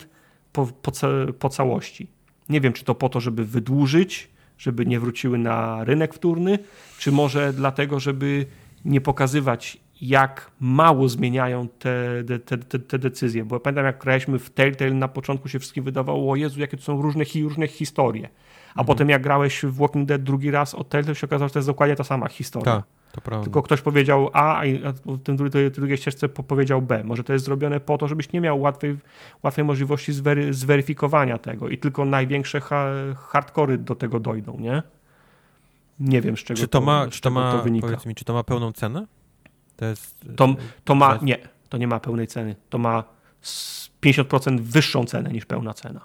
po, 0.53 0.67
po, 0.67 0.93
po 1.39 1.49
całości. 1.49 2.11
Nie 2.49 2.61
wiem, 2.61 2.73
czy 2.73 2.85
to 2.85 2.95
po 2.95 3.09
to, 3.09 3.21
żeby 3.21 3.45
wydłużyć, 3.45 4.31
żeby 4.59 4.87
nie 4.87 5.01
wróciły 5.01 5.39
na 5.39 5.85
rynek 5.85 6.15
wtórny, 6.15 6.59
czy 6.99 7.13
może 7.13 7.53
dlatego, 7.53 8.01
żeby 8.01 8.47
nie 8.85 9.01
pokazywać, 9.01 9.79
jak 10.01 10.51
mało 10.61 11.09
zmieniają 11.09 11.69
te, 11.69 12.25
te, 12.45 12.59
te, 12.59 12.79
te 12.79 12.99
decyzje. 12.99 13.45
Bo 13.45 13.61
pamiętam, 13.61 13.85
jak 13.85 13.99
graliśmy 13.99 14.39
w 14.39 14.51
Telltale, 14.51 14.91
na 14.91 15.09
początku 15.09 15.49
się 15.49 15.59
wszystkim 15.59 15.85
wydawało, 15.85 16.33
o 16.33 16.37
Jezu, 16.37 16.61
jakie 16.61 16.77
to 16.77 16.83
są 16.83 17.03
różne, 17.03 17.25
różne 17.43 17.69
historie. 17.69 18.29
A 18.69 18.71
mhm. 18.71 18.87
potem 18.87 19.09
jak 19.09 19.23
grałeś 19.23 19.63
w 19.63 19.77
Walking 19.77 20.09
Dead 20.09 20.23
drugi 20.23 20.51
raz 20.51 20.75
od 20.75 20.89
Telltale, 20.89 21.15
się 21.15 21.27
okazało, 21.27 21.49
że 21.49 21.53
to 21.53 21.59
jest 21.59 21.69
dokładnie 21.69 21.97
ta 21.97 22.05
sama 22.05 22.29
historia. 22.29 22.75
Tak. 22.75 22.85
Prawda. 23.25 23.45
Tylko 23.45 23.63
ktoś 23.63 23.81
powiedział 23.81 24.31
A, 24.33 24.61
a 24.61 24.93
w 25.07 25.23
tym 25.23 25.37
drugiej, 25.37 25.71
drugiej 25.71 25.97
ścieżce 25.97 26.29
powiedział 26.29 26.83
B. 26.83 27.05
Może 27.05 27.25
to 27.25 27.33
jest 27.33 27.45
zrobione 27.45 27.81
po 27.81 27.99
to, 27.99 28.09
żebyś 28.09 28.33
nie 28.33 28.41
miał 28.41 28.61
łatwej, 28.61 28.97
łatwej 29.43 29.65
możliwości 29.65 30.13
zwery, 30.13 30.55
zweryfikowania 30.55 31.39
tego 31.39 31.69
i 31.69 31.79
tylko 31.79 32.05
największe 32.05 32.61
ha, 32.61 32.87
hardkory 33.17 33.79
do 33.79 33.95
tego 33.95 34.21
dojdą, 34.21 34.57
nie? 34.59 34.83
Nie 36.01 36.21
wiem, 36.21 36.37
z 36.37 36.41
czego 36.41 36.61
czy 36.61 36.69
to, 36.69 36.81
ma, 36.81 37.09
czy 37.09 37.21
to, 37.21 37.31
ma, 37.31 37.53
to 37.53 37.63
wynika. 37.63 37.87
Powiedz 37.87 38.07
mi, 38.07 38.15
czy 38.15 38.25
to 38.25 38.35
ma 38.35 38.45
pełną 38.45 38.73
cenę? 38.73 39.07
To, 39.77 39.85
jest, 39.85 40.25
to, 40.37 40.55
to 40.85 40.95
ma, 40.95 41.19
nie, 41.23 41.39
to 41.69 41.79
nie 41.79 41.87
ma 41.87 42.01
pełnej 42.01 42.27
ceny. 42.27 42.57
To 42.69 42.79
ma 42.79 43.05
50% 44.03 44.61
wyższą 44.61 45.05
cenę 45.05 45.31
niż 45.31 45.47
pełna 45.47 45.75
cena. 45.75 46.01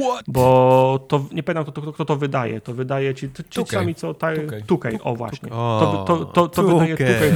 What? 0.00 0.24
Bo 0.28 1.04
to, 1.08 1.24
nie 1.32 1.42
pamiętam 1.42 1.72
kto, 1.72 1.82
kto, 1.82 1.92
kto 1.92 2.04
to 2.04 2.16
wydaje. 2.16 2.60
To 2.60 2.74
wydaje 2.74 3.14
ci, 3.14 3.30
ci 3.50 3.66
sami 3.66 3.94
co, 3.94 4.14
ta, 4.14 4.28
Tukej, 4.66 4.98
o 5.02 5.16
właśnie. 5.16 5.48
To, 5.48 6.04
to, 6.06 6.24
to, 6.24 6.48
to 6.48 6.62
wydaje 6.62 6.96
Tukej. 6.96 7.32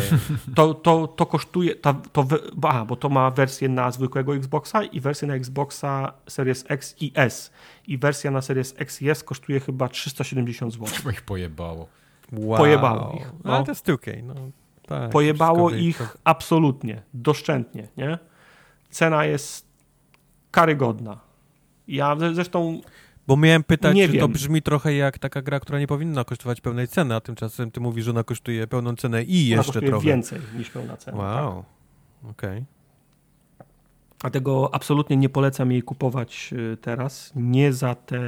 To, 0.54 0.74
to, 0.74 1.08
to 1.08 1.26
kosztuje, 1.26 1.74
ta, 1.74 1.94
to, 2.12 2.26
aha, 2.62 2.84
bo 2.84 2.96
to 2.96 3.08
ma 3.08 3.30
wersję 3.30 3.68
na 3.68 3.90
zwykłego 3.90 4.36
Xboxa 4.36 4.82
i 4.82 5.00
wersję 5.00 5.28
na 5.28 5.34
Xboxa 5.34 6.12
Series 6.28 6.64
X 6.68 6.96
i 7.00 7.12
S. 7.14 7.52
I 7.86 7.98
wersja 7.98 8.30
na 8.30 8.42
Series 8.42 8.74
X 8.78 9.02
i 9.02 9.10
S 9.10 9.24
kosztuje 9.24 9.60
chyba 9.60 9.88
370 9.88 10.72
zł. 10.72 10.86
Chyba 10.96 11.10
ich 11.10 11.22
pojebało. 11.22 11.88
Wow. 12.32 12.58
Pojebało 12.58 13.12
ich. 13.16 13.32
No. 13.44 13.54
Ale 13.54 13.64
to 13.64 13.70
jest 13.70 13.84
Tukej, 13.84 14.22
no. 14.22 14.34
Tak, 14.86 15.10
pojebało 15.10 15.70
ich 15.70 16.16
absolutnie, 16.24 17.02
doszczętnie, 17.14 17.88
nie? 17.96 18.18
Cena 18.90 19.24
jest 19.24 19.71
karygodna. 20.52 21.20
Ja 21.88 22.16
zresztą. 22.34 22.80
Bo 23.26 23.36
miałem 23.36 23.62
pytać, 23.62 23.96
nie 23.96 24.06
czy 24.06 24.12
wiem. 24.12 24.20
to 24.20 24.28
brzmi 24.28 24.62
trochę 24.62 24.94
jak 24.94 25.18
taka 25.18 25.42
gra, 25.42 25.60
która 25.60 25.78
nie 25.78 25.86
powinna 25.86 26.24
kosztować 26.24 26.60
pełnej 26.60 26.88
ceny, 26.88 27.14
a 27.14 27.20
tymczasem 27.20 27.70
ty 27.70 27.80
mówisz, 27.80 28.04
że 28.04 28.10
ona 28.10 28.24
kosztuje 28.24 28.66
pełną 28.66 28.96
cenę 28.96 29.22
i 29.22 29.46
jeszcze 29.46 29.54
ona 29.54 29.64
kosztuje 29.64 29.88
trochę. 29.88 30.06
więcej 30.06 30.40
niż 30.58 30.70
pełna 30.70 30.96
cena. 30.96 31.18
Wow. 31.18 31.64
Tak. 32.22 32.30
Okej. 32.30 32.50
Okay. 32.50 32.64
Dlatego 34.22 34.74
absolutnie 34.74 35.16
nie 35.16 35.28
polecam 35.28 35.72
jej 35.72 35.82
kupować 35.82 36.50
y, 36.52 36.76
teraz. 36.76 37.32
Nie 37.36 37.72
za 37.72 37.94
te, 37.94 38.20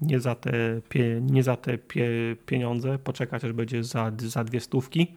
nie 0.00 0.20
za 0.20 0.34
te, 0.34 0.80
pie, 0.88 1.20
nie 1.20 1.42
za 1.42 1.56
te 1.56 1.78
pie, 1.78 2.10
pieniądze. 2.46 2.98
Poczekać, 2.98 3.44
aż 3.44 3.52
będzie 3.52 3.84
za, 3.84 4.12
za 4.18 4.44
dwie 4.44 4.60
stówki. 4.60 5.16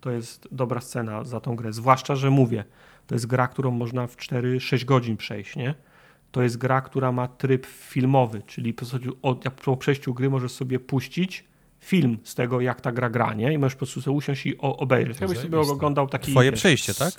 To 0.00 0.10
jest 0.10 0.48
dobra 0.52 0.80
scena 0.80 1.24
za 1.24 1.40
tą 1.40 1.56
grę. 1.56 1.72
Zwłaszcza, 1.72 2.16
że 2.16 2.30
mówię, 2.30 2.64
to 3.06 3.14
jest 3.14 3.26
gra, 3.26 3.48
którą 3.48 3.70
można 3.70 4.06
w 4.06 4.16
4-6 4.16 4.84
godzin 4.84 5.16
przejść, 5.16 5.56
nie? 5.56 5.74
to 6.34 6.42
jest 6.42 6.58
gra, 6.58 6.80
która 6.80 7.12
ma 7.12 7.28
tryb 7.28 7.66
filmowy, 7.66 8.42
czyli 8.46 8.74
po, 8.74 8.86
od, 9.22 9.44
po 9.64 9.76
przejściu 9.76 10.14
gry 10.14 10.30
możesz 10.30 10.52
sobie 10.52 10.78
puścić 10.80 11.44
film 11.80 12.18
z 12.24 12.34
tego, 12.34 12.60
jak 12.60 12.80
ta 12.80 12.92
gra 12.92 13.10
gra, 13.10 13.34
nie? 13.34 13.52
I 13.52 13.58
możesz 13.58 13.74
po 13.74 13.78
prostu 13.78 14.02
sobie 14.02 14.16
usiąść 14.16 14.46
i 14.46 14.58
obejrzeć. 14.58 15.20
Jakbyś 15.20 15.38
sobie 15.38 15.58
oglądał 15.58 16.08
taki... 16.08 16.32
Twoje 16.32 16.50
wiesz, 16.50 16.60
przejście, 16.60 16.94
tak? 16.94 17.14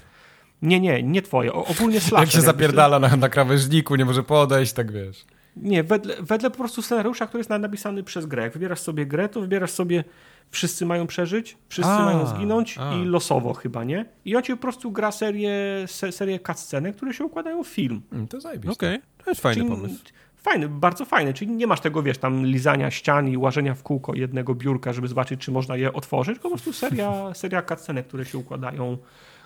Nie, 0.61 0.79
nie, 0.79 1.03
nie 1.03 1.21
twoje. 1.21 1.53
O, 1.53 1.65
ogólnie 1.65 1.99
slasher. 1.99 2.25
jak 2.27 2.29
się 2.29 2.41
zapierdala 2.41 2.99
na, 2.99 3.15
na 3.15 3.29
krawężniku, 3.29 3.95
nie 3.95 4.05
może 4.05 4.23
podejść, 4.23 4.73
tak 4.73 4.91
wiesz. 4.91 5.25
Nie, 5.57 5.83
wedle, 5.83 6.15
wedle 6.19 6.51
po 6.51 6.57
prostu 6.57 6.81
scenariusza, 6.81 7.27
który 7.27 7.39
jest 7.39 7.49
napisany 7.49 8.03
przez 8.03 8.25
grę. 8.25 8.43
Jak 8.43 8.53
wybierasz 8.53 8.79
sobie 8.79 9.05
grę, 9.05 9.29
to 9.29 9.41
wybierasz 9.41 9.71
sobie 9.71 10.03
wszyscy 10.51 10.85
mają 10.85 11.07
przeżyć, 11.07 11.57
wszyscy 11.69 11.91
a, 11.91 12.05
mają 12.05 12.25
zginąć 12.25 12.77
a. 12.79 12.95
i 12.95 13.05
losowo 13.05 13.53
chyba, 13.53 13.83
nie? 13.83 14.05
I 14.25 14.35
on 14.35 14.43
ci 14.43 14.51
po 14.51 14.57
prostu 14.57 14.91
gra 14.91 15.11
serię, 15.11 15.51
se, 15.87 16.11
serię 16.11 16.39
cutscenek, 16.39 16.95
które 16.95 17.13
się 17.13 17.23
układają 17.23 17.63
w 17.63 17.67
film. 17.67 18.01
Mm, 18.11 18.27
to 18.27 18.41
zajebiste. 18.41 18.73
Okej, 18.73 18.95
okay. 18.95 19.23
to 19.23 19.31
jest 19.31 19.41
fajny 19.41 19.61
Czyli, 19.61 19.75
pomysł. 19.75 20.03
Fajny, 20.35 20.69
bardzo 20.69 21.05
fajny, 21.05 21.33
czyli 21.33 21.51
nie 21.51 21.67
masz 21.67 21.81
tego, 21.81 22.03
wiesz, 22.03 22.17
tam 22.17 22.45
lizania 22.45 22.91
ścian 22.91 23.27
i 23.27 23.37
łażenia 23.37 23.73
w 23.73 23.83
kółko 23.83 24.15
jednego 24.15 24.55
biurka, 24.55 24.93
żeby 24.93 25.07
zobaczyć, 25.07 25.41
czy 25.41 25.51
można 25.51 25.75
je 25.75 25.93
otworzyć, 25.93 26.35
tylko 26.35 26.49
po 26.49 26.55
prostu 26.55 26.73
seria, 26.73 27.33
seria 27.33 27.61
cutscenek, 27.61 28.07
które 28.07 28.25
się 28.25 28.37
układają, 28.37 28.97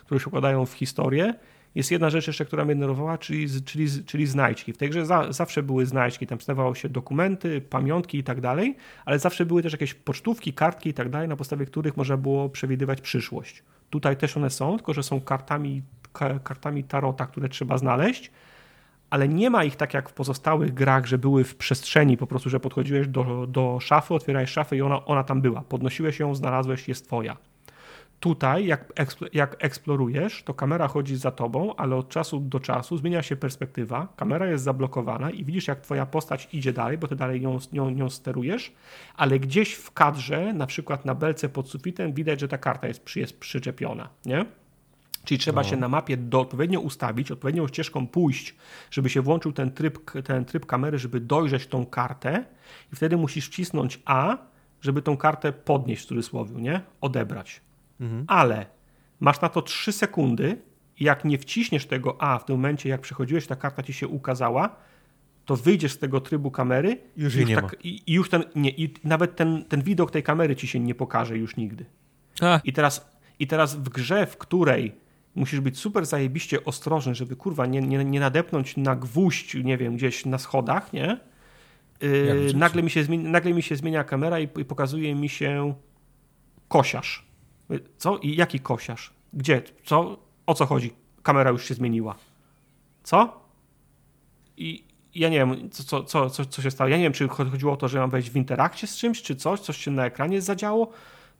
które 0.05 0.19
się 0.19 0.27
układają 0.27 0.65
w 0.65 0.73
historię. 0.73 1.33
Jest 1.79 1.91
jedna 1.91 2.09
rzecz 2.09 2.27
jeszcze, 2.27 2.45
która 2.45 2.65
mnie 2.65 2.75
denerwowała, 2.75 3.17
czyli, 3.17 3.63
czyli, 3.65 3.87
czyli 4.05 4.27
znajdźki. 4.27 4.73
W 4.73 4.77
tej 4.77 4.89
grze 4.89 5.05
za, 5.05 5.33
zawsze 5.33 5.63
były 5.63 5.85
znajdźki, 5.85 6.27
tam 6.27 6.41
znajdowało 6.41 6.75
się 6.75 6.89
dokumenty, 6.89 7.61
pamiątki 7.61 8.17
i 8.17 8.23
tak 8.23 8.41
dalej, 8.41 8.75
ale 9.05 9.19
zawsze 9.19 9.45
były 9.45 9.63
też 9.63 9.71
jakieś 9.71 9.93
pocztówki, 9.93 10.53
kartki 10.53 10.89
i 10.89 10.93
tak 10.93 11.09
dalej, 11.09 11.27
na 11.27 11.35
podstawie 11.35 11.65
których 11.65 11.97
można 11.97 12.17
było 12.17 12.49
przewidywać 12.49 13.01
przyszłość. 13.01 13.63
Tutaj 13.89 14.17
też 14.17 14.37
one 14.37 14.49
są, 14.49 14.77
tylko 14.77 14.93
że 14.93 15.03
są 15.03 15.21
kartami, 15.21 15.81
kartami 16.43 16.83
tarota, 16.83 17.25
które 17.25 17.49
trzeba 17.49 17.77
znaleźć, 17.77 18.31
ale 19.09 19.27
nie 19.27 19.49
ma 19.49 19.63
ich 19.63 19.75
tak 19.75 19.93
jak 19.93 20.09
w 20.09 20.13
pozostałych 20.13 20.73
grach, 20.73 21.05
że 21.05 21.17
były 21.17 21.43
w 21.43 21.55
przestrzeni, 21.55 22.17
po 22.17 22.27
prostu, 22.27 22.49
że 22.49 22.59
podchodziłeś 22.59 23.07
do, 23.07 23.47
do 23.47 23.79
szafy, 23.79 24.13
otwierałeś 24.13 24.49
szafę 24.49 24.77
i 24.77 24.81
ona, 24.81 25.05
ona 25.05 25.23
tam 25.23 25.41
była. 25.41 25.61
Podnosiłeś 25.61 26.19
ją, 26.19 26.35
znalazłeś, 26.35 26.87
jest 26.87 27.05
twoja. 27.05 27.37
Tutaj, 28.19 28.65
jak, 28.65 28.93
jak 29.33 29.55
eksplorujesz, 29.59 30.43
to 30.43 30.53
kamera 30.53 30.87
chodzi 30.87 31.15
za 31.15 31.31
tobą, 31.31 31.75
ale 31.75 31.95
od 31.95 32.09
czasu 32.09 32.39
do 32.39 32.59
czasu 32.59 32.97
zmienia 32.97 33.21
się 33.21 33.35
perspektywa, 33.35 34.07
kamera 34.15 34.47
jest 34.47 34.63
zablokowana 34.63 35.31
i 35.31 35.45
widzisz, 35.45 35.67
jak 35.67 35.81
twoja 35.81 36.05
postać 36.05 36.49
idzie 36.53 36.73
dalej, 36.73 36.97
bo 36.97 37.07
ty 37.07 37.15
dalej 37.15 37.41
nią, 37.41 37.59
nią, 37.73 37.89
nią 37.89 38.09
sterujesz, 38.09 38.73
ale 39.15 39.39
gdzieś 39.39 39.73
w 39.73 39.91
kadrze, 39.91 40.53
na 40.53 40.67
przykład 40.67 41.05
na 41.05 41.15
belce 41.15 41.49
pod 41.49 41.69
sufitem, 41.69 42.13
widać, 42.13 42.39
że 42.39 42.47
ta 42.47 42.57
karta 42.57 42.87
jest, 42.87 43.15
jest 43.15 43.39
przyczepiona, 43.39 44.09
nie? 44.25 44.45
Czyli 45.25 45.39
trzeba 45.39 45.61
no. 45.61 45.67
się 45.67 45.77
na 45.77 45.89
mapie 45.89 46.17
do, 46.17 46.39
odpowiednio 46.39 46.79
ustawić, 46.79 47.31
odpowiednią 47.31 47.67
ścieżką 47.67 48.07
pójść, 48.07 48.55
żeby 48.91 49.09
się 49.09 49.21
włączył 49.21 49.51
ten 49.51 49.71
tryb, 49.71 50.11
ten 50.23 50.45
tryb 50.45 50.65
kamery, 50.65 50.99
żeby 50.99 51.19
dojrzeć 51.19 51.67
tą 51.67 51.85
kartę 51.85 52.45
i 52.93 52.95
wtedy 52.95 53.17
musisz 53.17 53.47
wcisnąć 53.47 53.99
A, 54.05 54.37
żeby 54.81 55.01
tą 55.01 55.17
kartę 55.17 55.53
podnieść 55.53 56.03
w 56.03 56.05
cudzysłowie, 56.05 56.55
nie? 56.55 56.81
Odebrać 57.01 57.61
mhm. 57.99 58.25
ale 58.27 58.65
masz 59.19 59.41
na 59.41 59.49
to 59.49 59.61
3 59.61 59.91
sekundy 59.91 60.61
i 60.99 61.03
jak 61.03 61.25
nie 61.25 61.37
wciśniesz 61.37 61.85
tego 61.85 62.21
A 62.21 62.39
w 62.39 62.45
tym 62.45 62.55
momencie, 62.55 62.89
jak 62.89 63.01
przechodziłeś, 63.01 63.47
ta 63.47 63.55
karta 63.55 63.83
ci 63.83 63.93
się 63.93 64.07
ukazała, 64.07 64.75
to 65.45 65.55
wyjdziesz 65.55 65.91
z 65.91 65.97
tego 65.97 66.21
trybu 66.21 66.51
kamery 66.51 66.97
już 67.17 67.35
i, 67.35 67.39
już, 67.39 67.51
tak, 67.51 67.75
i, 67.83 68.01
i 68.07 68.13
już 68.13 68.29
ten, 68.29 68.43
nie, 68.55 68.69
i 68.69 68.93
nawet 69.03 69.35
ten, 69.35 69.65
ten 69.65 69.81
widok 69.81 70.11
tej 70.11 70.23
kamery 70.23 70.55
ci 70.55 70.67
się 70.67 70.79
nie 70.79 70.95
pokaże 70.95 71.37
już 71.37 71.57
nigdy. 71.57 71.85
I 72.63 72.73
teraz, 72.73 73.11
I 73.39 73.47
teraz 73.47 73.75
w 73.75 73.89
grze, 73.89 74.25
w 74.25 74.37
której 74.37 74.95
musisz 75.35 75.59
być 75.59 75.77
super 75.77 76.05
zajebiście 76.05 76.65
ostrożny, 76.65 77.15
żeby 77.15 77.35
kurwa 77.35 77.65
nie, 77.65 77.81
nie, 77.81 78.05
nie 78.05 78.19
nadepnąć 78.19 78.77
na 78.77 78.95
gwóźdź, 78.95 79.55
nie 79.63 79.77
wiem, 79.77 79.95
gdzieś 79.95 80.25
na 80.25 80.37
schodach, 80.37 80.93
nie? 80.93 81.17
Yy, 82.01 82.51
nagle, 82.55 82.83
mi 82.83 82.89
się 82.89 83.03
zmienia, 83.03 83.29
nagle 83.29 83.53
mi 83.53 83.61
się 83.61 83.75
zmienia 83.75 84.03
kamera 84.03 84.39
i, 84.39 84.43
i 84.43 84.65
pokazuje 84.65 85.15
mi 85.15 85.29
się 85.29 85.73
kosiarz. 86.67 87.28
Co? 87.97 88.17
I 88.17 88.35
jaki 88.35 88.59
kosiarz? 88.59 89.13
Gdzie? 89.33 89.61
Co? 89.83 90.17
O 90.45 90.53
co 90.53 90.65
chodzi? 90.65 90.93
Kamera 91.23 91.49
już 91.49 91.65
się 91.65 91.73
zmieniła. 91.73 92.15
Co? 93.03 93.39
I 94.57 94.83
ja 95.15 95.29
nie 95.29 95.37
wiem, 95.37 95.69
co, 95.69 96.03
co, 96.03 96.29
co, 96.29 96.45
co 96.45 96.61
się 96.61 96.71
stało. 96.71 96.89
Ja 96.89 96.97
nie 96.97 97.03
wiem, 97.03 97.13
czy 97.13 97.27
chodziło 97.27 97.73
o 97.73 97.77
to, 97.77 97.87
że 97.87 97.99
mam 97.99 98.09
wejść 98.09 98.29
w 98.29 98.35
interakcie 98.35 98.87
z 98.87 98.97
czymś, 98.97 99.21
czy 99.21 99.35
coś, 99.35 99.59
coś 99.59 99.77
się 99.77 99.91
na 99.91 100.05
ekranie 100.05 100.41
zadziało. 100.41 100.91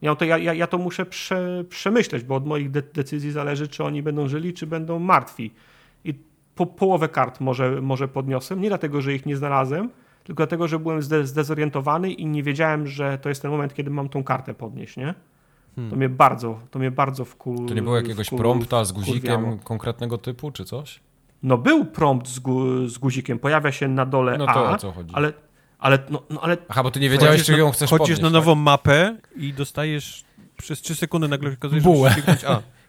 Ja 0.01 0.15
to, 0.15 0.25
ja, 0.25 0.37
ja, 0.37 0.67
to 0.67 0.77
muszę 0.77 1.05
prze, 1.05 1.63
przemyśleć, 1.69 2.23
bo 2.23 2.35
od 2.35 2.45
moich 2.45 2.71
de 2.71 2.81
decyzji 2.81 3.31
zależy, 3.31 3.67
czy 3.67 3.83
oni 3.83 4.03
będą 4.03 4.27
żyli, 4.27 4.53
czy 4.53 4.67
będą 4.67 4.99
martwi. 4.99 5.51
I 6.03 6.13
po, 6.55 6.65
połowę 6.65 7.09
kart 7.09 7.39
może, 7.39 7.81
może 7.81 8.07
podniosłem, 8.07 8.61
nie 8.61 8.69
dlatego, 8.69 9.01
że 9.01 9.13
ich 9.13 9.25
nie 9.25 9.37
znalazłem, 9.37 9.89
tylko 10.23 10.37
dlatego, 10.43 10.67
że 10.67 10.79
byłem 10.79 11.01
zdezorientowany 11.01 12.11
i 12.11 12.25
nie 12.25 12.43
wiedziałem, 12.43 12.87
że 12.87 13.17
to 13.17 13.29
jest 13.29 13.41
ten 13.41 13.51
moment, 13.51 13.73
kiedy 13.73 13.89
mam 13.89 14.09
tą 14.09 14.23
kartę 14.23 14.53
podnieść, 14.53 14.97
nie? 14.97 15.13
Hmm. 15.75 15.91
To 15.91 15.97
mnie 15.97 16.09
bardzo, 16.09 16.59
to 16.71 16.79
mnie 16.79 16.91
bardzo 16.91 17.25
wkur... 17.25 17.67
To 17.67 17.73
nie 17.73 17.81
było 17.81 17.95
jakiegoś 17.95 18.27
wkur... 18.27 18.39
prompta 18.39 18.85
z 18.85 18.91
guzikiem 18.91 19.59
konkretnego 19.59 20.17
typu, 20.17 20.51
czy 20.51 20.65
coś? 20.65 20.99
No 21.43 21.57
był 21.57 21.85
prompt 21.85 22.27
z, 22.27 22.39
gu... 22.39 22.87
z 22.87 22.97
guzikiem, 22.97 23.39
pojawia 23.39 23.71
się 23.71 23.87
na 23.87 24.05
dole 24.05 24.37
no 24.37 24.45
to 24.45 24.69
A, 24.69 24.71
o 24.71 24.77
co 24.77 24.91
chodzi? 24.91 25.13
ale, 25.13 25.33
ale, 25.79 25.99
no, 26.09 26.21
no, 26.29 26.41
ale... 26.41 26.57
Aha, 26.69 26.83
bo 26.83 26.91
ty 26.91 26.99
nie 26.99 27.09
wiedziałeś, 27.09 27.43
czy 27.43 27.57
ją 27.57 27.71
chcesz 27.71 27.89
Chodzisz 27.89 27.99
podnieść, 27.99 28.21
na 28.21 28.29
nową 28.29 28.55
tak? 28.55 28.63
mapę 28.63 29.17
i 29.35 29.53
dostajesz 29.53 30.23
przez 30.57 30.81
3 30.81 30.95
sekundy 30.95 31.27
nagle 31.27 31.53
okazuje 31.53 31.81
się, 31.81 32.21
że 32.39 32.49
A. 32.49 32.61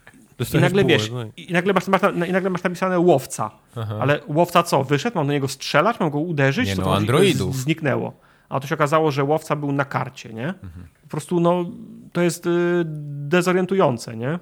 I 0.54 0.60
nagle 0.60 0.82
bułę, 0.82 0.94
wiesz, 0.94 1.10
no. 1.10 1.24
i 1.36 1.52
nagle 1.52 1.72
masz, 1.72 1.88
masz, 1.88 2.00
i 2.28 2.32
nagle 2.32 2.50
masz 2.50 2.62
napisane 2.62 2.98
łowca. 2.98 3.50
Aha. 3.76 3.98
Ale 4.00 4.20
łowca 4.26 4.62
co? 4.62 4.84
Wyszedł, 4.84 5.18
mam 5.18 5.26
do 5.26 5.32
niego 5.32 5.48
strzelać, 5.48 6.00
mam 6.00 6.10
go 6.10 6.18
uderzyć? 6.18 6.68
Nie, 6.68 6.76
no, 6.76 6.96
androidów. 6.96 7.56
Zniknęło. 7.56 8.12
A 8.48 8.60
to 8.60 8.66
się 8.66 8.74
okazało, 8.74 9.10
że 9.10 9.24
łowca 9.24 9.56
był 9.56 9.72
na 9.72 9.84
karcie, 9.84 10.34
nie? 10.34 10.48
Mhm. 10.48 10.86
Po 11.10 11.12
prostu, 11.12 11.40
no, 11.40 11.64
to 12.12 12.22
jest 12.22 12.46
y, 12.46 12.82
dezorientujące, 13.28 14.16
nie? 14.16 14.38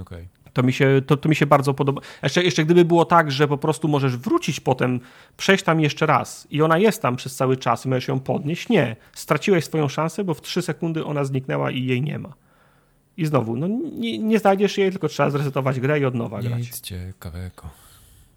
Okay. 0.00 0.28
To 0.52 0.62
mi, 0.62 0.72
się, 0.72 1.02
to, 1.06 1.16
to 1.16 1.28
mi 1.28 1.36
się 1.36 1.46
bardzo 1.46 1.74
podoba. 1.74 2.00
Jeszcze, 2.22 2.42
jeszcze 2.44 2.64
gdyby 2.64 2.84
było 2.84 3.04
tak, 3.04 3.30
że 3.32 3.48
po 3.48 3.58
prostu 3.58 3.88
możesz 3.88 4.16
wrócić 4.16 4.60
potem, 4.60 5.00
przejść 5.36 5.64
tam 5.64 5.80
jeszcze 5.80 6.06
raz 6.06 6.46
i 6.50 6.62
ona 6.62 6.78
jest 6.78 7.02
tam 7.02 7.16
przez 7.16 7.36
cały 7.36 7.56
czas 7.56 7.86
i 7.86 7.88
możesz 7.88 8.08
ją 8.08 8.20
podnieść. 8.20 8.68
Nie. 8.68 8.96
Straciłeś 9.12 9.64
swoją 9.64 9.88
szansę, 9.88 10.24
bo 10.24 10.34
w 10.34 10.40
trzy 10.40 10.62
sekundy 10.62 11.04
ona 11.04 11.24
zniknęła 11.24 11.70
i 11.70 11.84
jej 11.84 12.02
nie 12.02 12.18
ma. 12.18 12.32
I 13.16 13.26
znowu, 13.26 13.56
no 13.56 13.68
nie, 13.98 14.18
nie 14.18 14.38
znajdziesz 14.38 14.78
jej, 14.78 14.90
tylko 14.90 15.08
trzeba 15.08 15.30
zresetować 15.30 15.80
grę 15.80 16.00
i 16.00 16.04
od 16.04 16.14
nowa 16.14 16.42
grać. 16.42 16.58
Nic 16.58 16.80
ciekawego. 16.80 17.62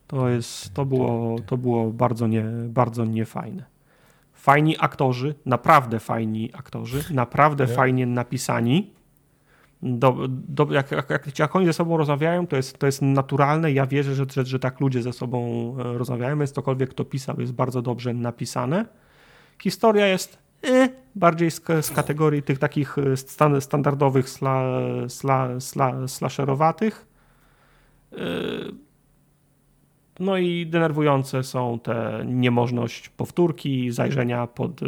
To 0.07 0.29
jest, 0.29 0.73
to 0.73 0.85
było, 0.85 1.35
to 1.45 1.57
było 1.57 1.91
bardzo, 1.91 2.27
nie, 2.27 2.43
bardzo 2.67 3.05
niefajne 3.05 3.72
fajni 4.43 4.75
aktorzy, 4.79 5.35
naprawdę 5.45 5.99
fajni 5.99 6.51
aktorzy, 6.53 7.03
naprawdę 7.13 7.67
fajnie 7.67 8.05
napisani. 8.05 8.93
Do, 9.81 10.27
do, 10.29 10.67
jak, 10.71 10.91
jak, 10.91 11.39
jak, 11.39 11.55
oni 11.55 11.65
ze 11.65 11.73
sobą 11.73 11.97
rozmawiają, 11.97 12.47
to 12.47 12.55
jest, 12.55 12.77
to 12.77 12.85
jest 12.85 13.01
naturalne. 13.01 13.71
Ja 13.71 13.85
wierzę, 13.85 14.15
że, 14.15 14.25
że, 14.31 14.45
że 14.45 14.59
tak 14.59 14.79
ludzie 14.79 15.01
ze 15.01 15.13
sobą 15.13 15.39
e, 15.79 15.97
rozmawiają, 15.97 16.37
więc 16.37 16.51
cokolwiek 16.51 16.89
kto 16.89 17.05
pisał 17.05 17.39
jest 17.39 17.53
bardzo 17.53 17.81
dobrze 17.81 18.13
napisane. 18.13 18.85
Historia 19.61 20.07
jest 20.07 20.37
y, 20.65 20.89
bardziej 21.15 21.51
z, 21.51 21.61
z, 21.81 21.91
kategorii 21.91 22.43
tych 22.43 22.59
takich 22.59 22.97
e, 22.97 23.17
stan, 23.17 23.61
standardowych 23.61 24.29
sla, 24.29 24.63
sla, 25.07 25.59
sla, 25.59 26.07
slasherowatych. 26.07 27.05
Y, 28.13 28.17
no 30.19 30.37
i 30.37 30.67
denerwujące 30.67 31.43
są 31.43 31.79
te 31.79 32.23
niemożność 32.25 33.09
powtórki, 33.09 33.91
zajrzenia 33.91 34.47
pod, 34.47 34.81
y, 34.81 34.85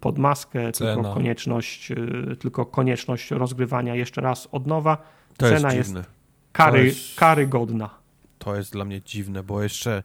pod 0.00 0.18
maskę, 0.18 0.72
tylko 0.72 1.14
konieczność, 1.14 1.90
y, 1.90 2.36
tylko 2.38 2.66
konieczność 2.66 3.30
rozgrywania 3.30 3.94
jeszcze 3.94 4.20
raz 4.20 4.48
od 4.52 4.66
nowa. 4.66 4.96
To 5.36 5.48
Cena 5.48 5.74
jest, 5.74 5.94
jest 5.94 6.10
kary, 6.52 6.84
jest... 6.84 7.18
karygodna 7.18 8.03
to 8.38 8.56
jest 8.56 8.72
dla 8.72 8.84
mnie 8.84 9.02
dziwne, 9.02 9.42
bo 9.42 9.62
jeszcze 9.62 10.02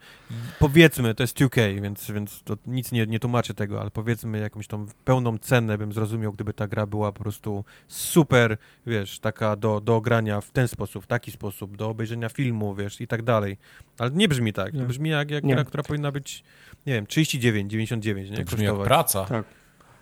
powiedzmy, 0.60 1.16
to 1.16 1.24
jest 1.24 1.38
2K, 1.38 1.82
więc, 1.82 2.12
więc 2.12 2.44
to 2.44 2.58
nic 2.68 2.92
nie, 2.92 3.08
nie 3.08 3.20
tłumaczę 3.20 3.54
tego, 3.54 3.82
ale 3.82 3.92
powiedzmy 3.92 4.40
jakąś 4.40 4.68
tą 4.68 4.86
pełną 5.06 5.38
cenę 5.38 5.78
bym 5.78 5.94
zrozumiał, 5.94 6.34
gdyby 6.34 6.54
ta 6.54 6.68
gra 6.68 6.86
była 6.86 7.12
po 7.12 7.24
prostu 7.24 7.64
super, 7.88 8.58
wiesz, 8.86 9.20
taka 9.20 9.56
do, 9.56 9.82
do 9.82 9.96
ogrania 9.96 10.42
w 10.42 10.52
ten 10.52 10.68
sposób, 10.68 11.04
w 11.04 11.08
taki 11.08 11.32
sposób, 11.32 11.78
do 11.78 11.90
obejrzenia 11.90 12.30
filmu, 12.30 12.76
wiesz, 12.76 13.02
i 13.02 13.08
tak 13.08 13.22
dalej. 13.22 13.58
Ale 13.98 14.12
nie 14.12 14.28
brzmi 14.28 14.54
tak. 14.54 14.74
Nie. 14.74 14.80
To 14.80 14.86
brzmi 14.86 15.10
jak, 15.10 15.32
jak 15.32 15.46
gra, 15.46 15.64
która 15.64 15.84
powinna 15.84 16.12
być, 16.12 16.44
nie 16.86 16.94
wiem, 16.94 17.08
39, 17.08 17.72
99, 17.72 18.30
nie? 18.30 18.38
To 18.38 18.44
brzmi 18.44 18.66
jak 18.66 18.84
praca. 18.84 19.26
Tak. 19.26 19.46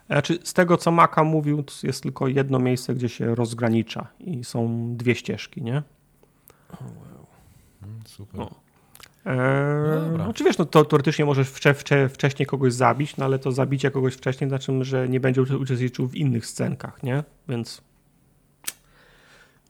Znaczy, 0.07 0.39
z 0.43 0.53
tego, 0.53 0.77
co 0.77 0.91
Maka 0.91 1.23
mówił, 1.23 1.63
jest 1.83 2.03
tylko 2.03 2.27
jedno 2.27 2.59
miejsce, 2.59 2.95
gdzie 2.95 3.09
się 3.09 3.35
rozgranicza 3.35 4.07
i 4.19 4.43
są 4.43 4.87
dwie 4.97 5.15
ścieżki, 5.15 5.61
nie? 5.61 5.83
Super. 8.05 8.39
No. 8.39 8.49
Eee, 9.25 10.17
no, 10.17 10.33
czy 10.33 10.43
wiesz, 10.43 10.57
no 10.57 10.65
to 10.65 10.85
teoretycznie 10.85 11.25
możesz 11.25 11.49
wcze, 11.49 11.73
wcze, 11.73 12.09
wcześniej 12.09 12.45
kogoś 12.45 12.73
zabić, 12.73 13.17
no 13.17 13.25
ale 13.25 13.39
to 13.39 13.51
zabicie 13.51 13.91
kogoś 13.91 14.13
wcześniej 14.13 14.49
znaczy, 14.49 14.83
że 14.83 15.09
nie 15.09 15.19
będzie 15.19 15.41
uczestniczył 15.41 16.07
w 16.07 16.15
innych 16.15 16.45
scenkach, 16.45 17.03
nie? 17.03 17.23
Więc 17.49 17.81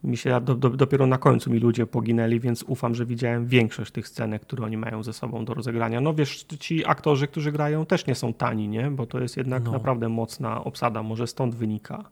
Mi 0.03 0.17
się 0.17 0.41
do, 0.41 0.55
do, 0.55 0.69
dopiero 0.69 1.07
na 1.07 1.17
końcu 1.17 1.51
mi 1.51 1.59
ludzie 1.59 1.85
poginęli, 1.87 2.39
więc 2.39 2.63
ufam, 2.63 2.95
że 2.95 3.05
widziałem 3.05 3.47
większość 3.47 3.91
tych 3.91 4.07
scenek, 4.07 4.41
które 4.41 4.65
oni 4.65 4.77
mają 4.77 5.03
ze 5.03 5.13
sobą 5.13 5.45
do 5.45 5.53
rozegrania. 5.53 6.01
No 6.01 6.13
wiesz, 6.13 6.43
ci 6.59 6.85
aktorzy, 6.85 7.27
którzy 7.27 7.51
grają 7.51 7.85
też 7.85 8.05
nie 8.05 8.15
są 8.15 8.33
tani, 8.33 8.67
nie? 8.67 8.91
Bo 8.91 9.05
to 9.05 9.19
jest 9.19 9.37
jednak 9.37 9.63
No. 9.63 9.71
naprawdę 9.71 10.09
mocna 10.09 10.63
obsada. 10.63 11.03
Może 11.03 11.27
stąd 11.27 11.55
wynika. 11.55 12.03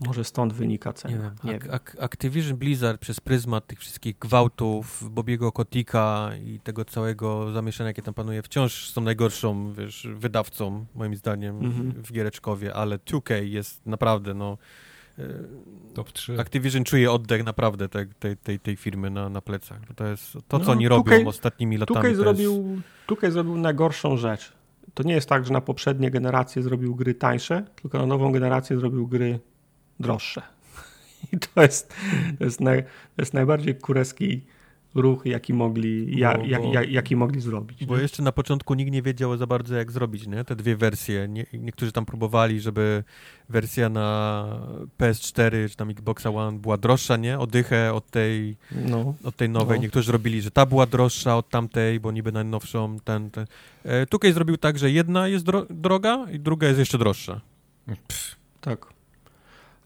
Może 0.00 0.24
stąd 0.24 0.52
wynika 0.52 0.92
cena. 0.92 1.14
Nie 1.16 1.22
wiem, 1.22 1.32
Nie 1.44 1.54
Ak- 1.54 1.64
wiem. 1.64 1.74
Ak- 1.74 1.96
Activision 2.00 2.56
Blizzard 2.56 3.00
przez 3.00 3.20
pryzmat 3.20 3.66
tych 3.66 3.78
wszystkich 3.78 4.18
gwałtów, 4.18 5.04
Bobiego 5.10 5.52
Kotika 5.52 6.30
i 6.46 6.60
tego 6.60 6.84
całego 6.84 7.52
zamieszania, 7.52 7.88
jakie 7.90 8.02
tam 8.02 8.14
panuje, 8.14 8.42
wciąż 8.42 8.90
są 8.90 9.00
najgorszą, 9.00 9.72
wiesz, 9.72 10.08
wydawcą, 10.14 10.86
moim 10.94 11.16
zdaniem, 11.16 11.56
Mhm. 11.64 11.92
w 12.02 12.12
Giereczkowie, 12.12 12.74
ale 12.74 12.98
2K 12.98 13.34
jest 13.44 13.86
naprawdę, 13.86 14.34
no... 14.34 14.58
e, 15.18 15.22
Top 15.94 16.12
3. 16.12 16.40
Activision 16.40 16.84
czuje 16.84 17.12
oddech 17.12 17.44
naprawdę 17.44 17.88
tej, 17.88 18.06
tej, 18.18 18.36
tej, 18.36 18.60
tej 18.60 18.76
firmy 18.76 19.10
na, 19.10 19.28
na 19.28 19.40
plecach. 19.40 19.80
To 19.96 20.06
jest 20.06 20.32
to, 20.48 20.58
co 20.58 20.64
No, 20.64 20.72
oni 20.72 20.88
robią 20.88 21.12
2K 21.18 21.28
ostatnimi 21.28 21.76
latami. 21.78 21.96
Tukaj 21.96 22.10
to 22.12 22.16
zrobił, 22.16 22.80
Tukaj 23.06 23.30
zrobił 23.30 23.56
najgorszą 23.56 24.16
rzecz. 24.16 24.52
To 24.94 25.02
nie 25.02 25.14
jest 25.14 25.28
tak, 25.28 25.46
że 25.46 25.52
na 25.52 25.60
poprzednie 25.60 26.10
generacje 26.10 26.62
zrobił 26.62 26.94
gry 26.94 27.14
tańsze, 27.14 27.64
tylko 27.82 27.98
na 27.98 28.06
nową 28.06 28.32
generację 28.32 28.78
zrobił 28.78 29.06
gry 29.08 29.40
droższe. 30.00 30.42
I 31.32 31.38
to 31.38 31.62
jest, 31.62 31.94
to 32.38 32.44
jest, 32.44 32.60
naj, 32.60 32.82
to 32.82 33.22
jest 33.22 33.34
najbardziej 33.34 33.74
kureski 33.74 34.40
ruch, 34.94 35.26
jaki 35.26 35.54
mogli, 35.54 36.18
ja, 36.18 36.38
Bo- 36.38 36.44
jak, 36.44 36.62
jak, 36.72 36.90
jaki 36.90 37.16
mogli 37.16 37.40
zrobić. 37.40 37.84
Bo 37.86 37.96
jeszcze 37.98 38.22
na 38.22 38.32
początku 38.32 38.74
nikt 38.74 38.92
nie 38.92 39.02
wiedział 39.02 39.36
za 39.36 39.46
bardzo, 39.46 39.74
jak 39.76 39.92
zrobić 39.92 40.26
nie? 40.26 40.44
te 40.44 40.56
dwie 40.56 40.76
wersje. 40.76 41.28
Nie, 41.28 41.46
niektórzy 41.52 41.92
tam 41.92 42.06
próbowali, 42.06 42.60
żeby 42.60 43.04
wersja 43.48 43.88
na 43.88 44.46
PS4 44.98 45.68
czy 45.70 45.76
tam 45.76 45.90
Xboxa 45.90 46.30
One 46.30 46.58
była 46.58 46.76
droższa, 46.76 47.16
nie? 47.16 47.38
Odychę 47.38 47.92
od 47.94 48.10
tej, 48.10 48.56
No. 48.88 49.14
od 49.24 49.36
tej 49.36 49.48
nowej. 49.48 49.78
No. 49.78 49.82
Niektórzy 49.82 50.12
robili, 50.12 50.42
że 50.42 50.50
ta 50.50 50.66
była 50.66 50.86
droższa 50.86 51.36
od 51.36 51.48
tamtej, 51.48 52.00
bo 52.00 52.12
niby 52.12 52.32
najnowszą. 52.32 52.96
Ten, 53.04 53.30
ten. 53.30 53.46
E, 53.84 54.06
Tukaj 54.06 54.32
zrobił 54.32 54.56
tak, 54.56 54.78
że 54.78 54.90
jedna 54.90 55.28
jest 55.28 55.44
dro 55.44 55.66
droga 55.70 56.26
i 56.32 56.40
druga 56.40 56.66
jest 56.66 56.78
jeszcze 56.78 56.98
droższa. 56.98 57.40
Tak. 58.60 58.86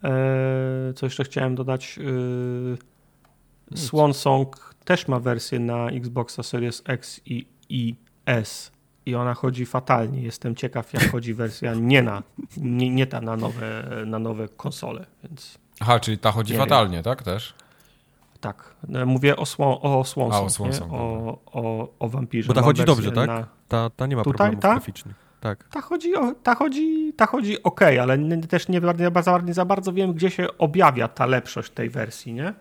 Eee, 0.02 0.94
co 0.94 1.06
jeszcze 1.06 1.24
chciałem 1.24 1.54
dodać? 1.54 1.98
Eee, 1.98 3.76
Swan 3.78 4.14
Song 4.14 4.74
też 4.84 5.08
ma 5.08 5.20
wersję 5.20 5.58
na 5.58 5.88
Xboxa 5.90 6.42
Series 6.42 6.82
X 6.86 7.20
i, 7.26 7.46
i 7.68 7.94
S. 8.26 8.72
I 9.06 9.14
ona 9.14 9.34
chodzi 9.34 9.66
fatalnie. 9.66 10.22
Jestem 10.22 10.54
ciekaw, 10.54 10.92
jak 10.92 11.10
chodzi 11.10 11.34
wersja 11.34 11.74
nie 11.74 12.02
na, 12.02 12.22
nie, 12.56 12.90
nie 12.90 13.06
ta 13.06 13.20
na 13.20 13.36
nowe, 13.36 13.84
na 14.06 14.18
nowe 14.18 14.48
konsole, 14.48 15.06
więc 15.24 15.58
Aha, 15.80 16.00
czyli 16.00 16.18
ta 16.18 16.32
chodzi 16.32 16.52
Nie 16.52 16.58
fatalnie, 16.58 17.02
tak 17.02 17.22
też? 17.22 17.54
tak. 18.40 18.74
E, 18.94 19.04
Mówię 19.06 19.36
o 19.36 19.46
Swan, 19.46 19.74
o 19.82 20.04
Swan 20.04 20.32
A, 20.32 20.40
o 20.40 20.50
Song, 20.50 20.50
Swan 20.50 20.66
nie? 20.68 20.72
Song, 20.72 20.92
o, 20.92 21.38
o, 21.52 21.88
o 21.98 22.08
wampirze. 22.08 22.48
Bo 22.48 22.54
ta 22.54 22.60
Mam 22.60 22.68
chodzi 22.68 22.84
dobrze, 22.84 23.12
tak? 23.12 23.26
Na, 23.26 23.46
Ta, 23.68 23.90
ta 23.90 24.06
nie 24.06 24.16
ma 24.16 24.22
Tutaj, 24.24 24.36
problemów 24.36 24.62
ta? 24.62 24.72
graficznych. 24.74 25.16
Tak. 25.40 25.64
Ta 25.68 25.80
chodzi, 25.80 26.14
o- 26.16 26.34
ta 26.42 26.54
chodzi, 26.54 27.12
ta 27.16 27.26
chodzi 27.26 27.62
ok, 27.62 27.80
ale 27.82 28.18
nie, 28.18 28.36
też 28.40 28.68
nie, 28.68 28.80
nie, 28.80 29.10
za- 29.24 29.38
nie 29.38 29.54
za 29.54 29.64
bardzo 29.64 29.92
wiem, 29.92 30.12
gdzie 30.12 30.30
się 30.30 30.46
objawia 30.58 31.08
ta 31.08 31.26
lepszość 31.26 31.70
tej 31.70 31.90
wersji, 31.90 32.32
nie? 32.32 32.54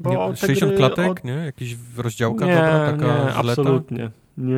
Nie, 0.00 0.16
te 0.30 0.36
60 0.36 0.70
gry 0.72 0.78
klatek, 0.78 1.10
od- 1.10 1.24
nie? 1.24 1.32
Jakiś 1.32 1.76
rozdziałka 1.96 2.46
nie, 2.46 2.54
dobra, 2.54 2.92
taka 2.92 3.06
nie, 3.24 3.34
absolutnie. 3.34 4.10
Nie, 4.38 4.56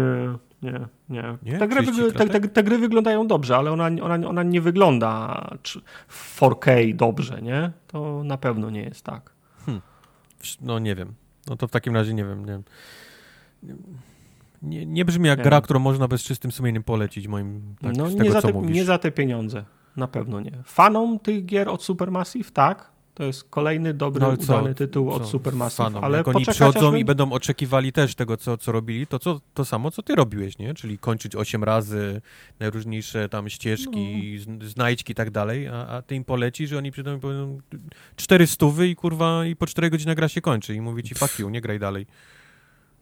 nie, 0.62 0.80
nie. 1.08 1.36
Nie? 1.42 1.58
Te, 1.58 1.68
gry 1.68 1.82
30 1.82 2.02
wygl- 2.02 2.12
te, 2.18 2.40
te, 2.40 2.48
te 2.48 2.62
gry 2.62 2.78
wyglądają 2.78 3.26
dobrze, 3.26 3.56
ale 3.56 3.72
ona, 3.72 3.84
ona, 4.02 4.28
ona 4.28 4.42
nie 4.42 4.60
wygląda 4.60 5.40
w 6.08 6.40
4K 6.40 6.94
dobrze, 6.94 7.42
nie? 7.42 7.70
To 7.86 8.24
na 8.24 8.36
pewno 8.38 8.70
nie 8.70 8.82
jest 8.82 9.04
tak. 9.04 9.32
No 10.60 10.78
nie 10.78 10.94
wiem. 10.94 11.14
No 11.48 11.56
to 11.56 11.68
w 11.68 11.70
takim 11.70 11.94
razie 11.94 12.14
nie 12.14 12.24
wiem. 12.24 12.44
Nie, 12.46 12.60
nie, 14.62 14.86
nie 14.86 15.04
brzmi 15.04 15.28
jak 15.28 15.38
Nie 15.38 15.44
gra, 15.44 15.60
którą 15.60 15.80
można 15.80 16.08
bez 16.08 16.22
czystym 16.22 16.52
sumieniem 16.52 16.82
polecić 16.82 17.26
moim 17.28 17.74
tak, 17.80 17.96
no 17.96 18.08
z 18.10 18.14
nie, 18.14 18.18
tego, 18.20 18.32
za 18.32 18.42
co 18.42 18.52
te, 18.52 18.60
nie 18.60 18.84
za 18.84 18.98
te 18.98 19.10
pieniądze. 19.10 19.64
Na 19.96 20.08
pewno 20.08 20.40
nie. 20.40 20.52
Fanom 20.64 21.18
tych 21.18 21.46
gier 21.46 21.68
od 21.68 21.82
Supermassive, 21.82 22.50
tak. 22.50 22.90
To 23.14 23.24
jest 23.24 23.44
kolejny 23.50 23.94
dobry, 23.94 24.20
No 24.20 24.36
co- 24.36 24.42
udany 24.42 24.74
tytuł 24.74 25.10
od 25.10 25.22
co 25.22 25.28
Supermassive. 25.28 25.84
fanom? 25.84 26.04
Ale 26.04 26.18
Jak 26.18 26.28
oni 26.28 26.46
przychodzą 26.46 26.94
i 26.94 27.04
będą 27.04 27.32
oczekiwali 27.32 27.92
też 27.92 28.14
tego, 28.14 28.36
co, 28.36 28.56
co 28.58 28.72
robili, 28.72 29.06
to 29.06 29.18
co, 29.18 29.40
to 29.54 29.64
samo, 29.64 29.90
co 29.90 30.02
ty 30.02 30.14
robiłeś, 30.14 30.58
nie? 30.58 30.74
Czyli 30.74 30.98
kończyć 30.98 31.36
8 31.36 31.64
razy 31.64 32.20
najróżniejsze 32.60 33.28
tam 33.28 33.48
ścieżki, 33.48 34.38
No. 34.46 34.66
znajdźki 34.68 35.12
i 35.12 35.14
tak 35.14 35.30
dalej, 35.30 35.68
a, 35.68 35.86
a 35.86 36.02
ty 36.02 36.14
im 36.14 36.24
poleci, 36.24 36.66
że 36.66 36.78
oni 36.78 36.90
przyjdą 36.90 37.16
i 37.16 37.20
powiedzą 37.20 37.58
4 38.16 38.46
stówy 38.46 38.88
i 38.88 38.96
kurwa 38.96 39.46
i 39.46 39.56
po 39.56 39.66
4 39.66 39.90
godzinach 39.90 40.16
gra 40.16 40.28
się 40.28 40.40
kończy 40.40 40.74
i 40.74 40.80
mówi 40.80 41.02
ci 41.02 41.14
fuck 41.14 41.38
you, 41.38 41.48
nie 41.50 41.60
graj 41.60 41.78
dalej. 41.78 42.06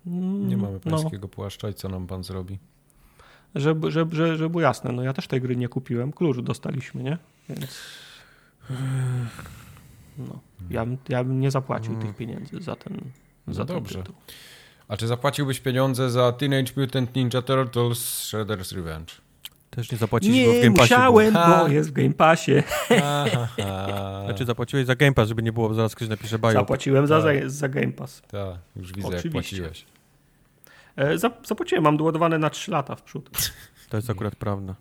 Mm, 0.09 0.49
Nie 0.49 0.57
mamy 0.57 0.81
no, 0.85 0.97
pańskiego 0.97 1.28
płaszcza 1.28 1.69
i 1.69 1.75
co 1.75 1.89
nam 1.89 2.07
pan 2.07 2.25
zrobi? 2.25 2.59
żeby, 3.55 3.91
żeby, 3.91 4.17
żeby, 4.17 4.37
żeby 4.37 4.51
było 4.51 4.61
jasne, 4.62 4.93
no 4.93 5.03
ja 5.03 5.12
też 5.12 5.27
tej 5.28 5.41
gry 5.41 5.57
nie 5.57 5.69
kupiłem, 5.69 6.12
klucz 6.12 6.39
dostaliśmy, 6.41 7.03
nie? 7.03 7.19
Więc 7.49 7.78
no, 10.19 10.39
ja, 10.70 10.87
bym- 10.87 10.99
ja 11.09 11.25
bym 11.25 11.41
nie 11.41 11.51
zapłacił 11.51 11.93
Mm. 11.95 12.07
tych 12.07 12.17
pieniędzy 12.17 12.61
za 12.62 12.77
ten, 12.77 13.01
No 13.47 13.55
za 13.55 13.65
ten 13.65 13.77
dobrze. 13.77 13.99
tytuł. 13.99 14.15
A 14.89 14.97
czy 14.97 15.07
zapłaciłbyś 15.07 15.61
pieniądze 15.61 16.11
za 16.11 16.33
Teenage 16.33 16.73
Mutant 16.77 17.15
Ninja 17.17 17.43
Turtles 17.43 17.99
Shredder's 17.99 18.77
Revenge? 18.77 19.12
Też 19.70 19.93
nie 19.93 19.99
zapłacić, 19.99 20.31
bo 20.31 20.53
w 20.53 20.55
Nie, 20.55 20.62
Game 20.62 20.77
Passie 20.77 20.95
musiałem, 20.95 21.35
bo 21.35 21.69
jest 21.69 21.89
w 21.91 21.93
Game 21.93 22.12
Passie. 22.15 22.53
Znaczy 24.25 24.45
zapłaciłeś 24.45 24.87
za 24.87 24.97
Game 24.97 25.12
Pass, 25.12 25.28
żeby 25.28 25.43
nie 25.43 25.53
było, 25.53 25.75
zaraz 25.75 25.95
ktoś 25.95 26.09
napisze 26.09 26.39
bajo. 26.39 26.61
Zapłaciłem 26.61 27.07
za, 27.07 27.20
za, 27.20 27.28
Tak. 27.28 27.51
za 27.51 27.69
Game 27.69 27.93
Pass. 27.93 28.23
Tak, 28.23 28.59
już 28.77 28.93
widzę 28.93 29.09
jak 29.09 29.19
Oczywiście. 29.19 29.57
płaciłeś. 29.57 29.87
E, 30.99 31.18
za, 31.18 31.31
zapłaciłem, 31.47 31.85
mam 31.85 31.97
doładowane 31.97 32.39
na 32.39 32.51
3 32.51 32.70
lata 32.70 32.94
w 32.97 33.02
przód. 33.02 33.31
To 33.89 33.97
jest 33.97 34.10
akurat 34.10 34.36
prawda. 34.36 34.75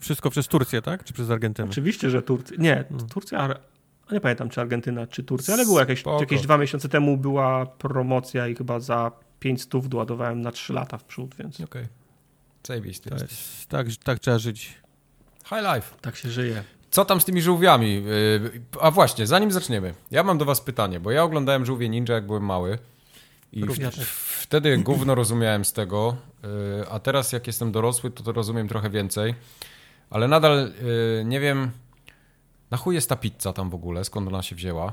Wszystko 0.00 0.30
przez 0.30 0.48
Turcję, 0.48 0.82
tak? 0.82 1.04
Czy 1.04 1.12
przez 1.12 1.30
Argentynę? 1.30 1.68
Oczywiście, 1.70 2.10
że 2.10 2.22
Turcja. 2.22 2.56
Nie, 2.60 2.84
Mm. 2.90 3.08
Turcja. 3.08 3.38
Ar- 3.38 3.60
a 4.08 4.14
Nie 4.14 4.20
pamiętam, 4.20 4.48
czy 4.48 4.60
Argentyna, 4.60 5.06
czy 5.06 5.22
Turcja, 5.22 5.54
ale 5.54 5.64
było 5.64 5.80
jakieś, 5.80 6.04
jakieś 6.20 6.40
dwa 6.42 6.58
miesiące 6.58 6.88
temu 6.88 7.16
była 7.16 7.66
promocja 7.66 8.48
i 8.48 8.54
chyba 8.54 8.80
za 8.80 9.12
5 9.40 9.62
stów 9.62 9.88
doładowałem 9.88 10.40
na 10.40 10.52
3 10.52 10.72
lata 10.72 10.98
w 10.98 11.04
przód, 11.04 11.34
więc 11.38 11.60
Okej. 11.60 11.86
To 12.62 12.74
jest. 12.74 13.06
jest, 13.32 13.68
tak, 13.68 13.86
tak 14.04 14.18
trzeba 14.18 14.38
żyć. 14.38 14.74
High 15.44 15.74
life. 15.74 15.94
tak 16.00 16.16
się 16.16 16.30
żyje. 16.30 16.64
Co 16.90 17.04
tam 17.04 17.20
z 17.20 17.24
tymi 17.24 17.42
żółwiami? 17.42 17.94
Yy, 17.94 18.62
A 18.80 18.90
właśnie, 18.90 19.26
zanim 19.26 19.52
zaczniemy, 19.52 19.94
ja 20.10 20.22
mam 20.22 20.38
do 20.38 20.44
was 20.44 20.60
pytanie, 20.60 21.00
bo 21.00 21.10
ja 21.10 21.22
oglądałem 21.24 21.64
żółwie 21.66 21.88
ninja, 21.88 22.14
jak 22.14 22.26
byłem 22.26 22.44
mały. 22.44 22.78
I 23.52 23.66
w, 23.66 24.06
wtedy 24.42 24.78
gówno 24.78 25.14
rozumiałem 25.14 25.64
z 25.64 25.72
tego, 25.72 26.16
yy, 26.42 26.48
a 26.90 26.98
teraz 26.98 27.32
jak 27.32 27.46
jestem 27.46 27.72
dorosły, 27.72 28.10
to 28.10 28.22
to 28.22 28.32
rozumiem 28.32 28.68
trochę 28.68 28.90
więcej. 28.90 29.34
Ale 30.10 30.28
nadal 30.28 30.72
yy, 31.18 31.24
nie 31.24 31.40
wiem, 31.40 31.70
na 32.70 32.76
chuj 32.76 32.94
jest 32.94 33.08
ta 33.08 33.16
pizza 33.16 33.52
tam 33.52 33.70
w 33.70 33.74
ogóle, 33.74 34.04
skąd 34.04 34.28
ona 34.28 34.42
się 34.42 34.56
wzięła. 34.56 34.92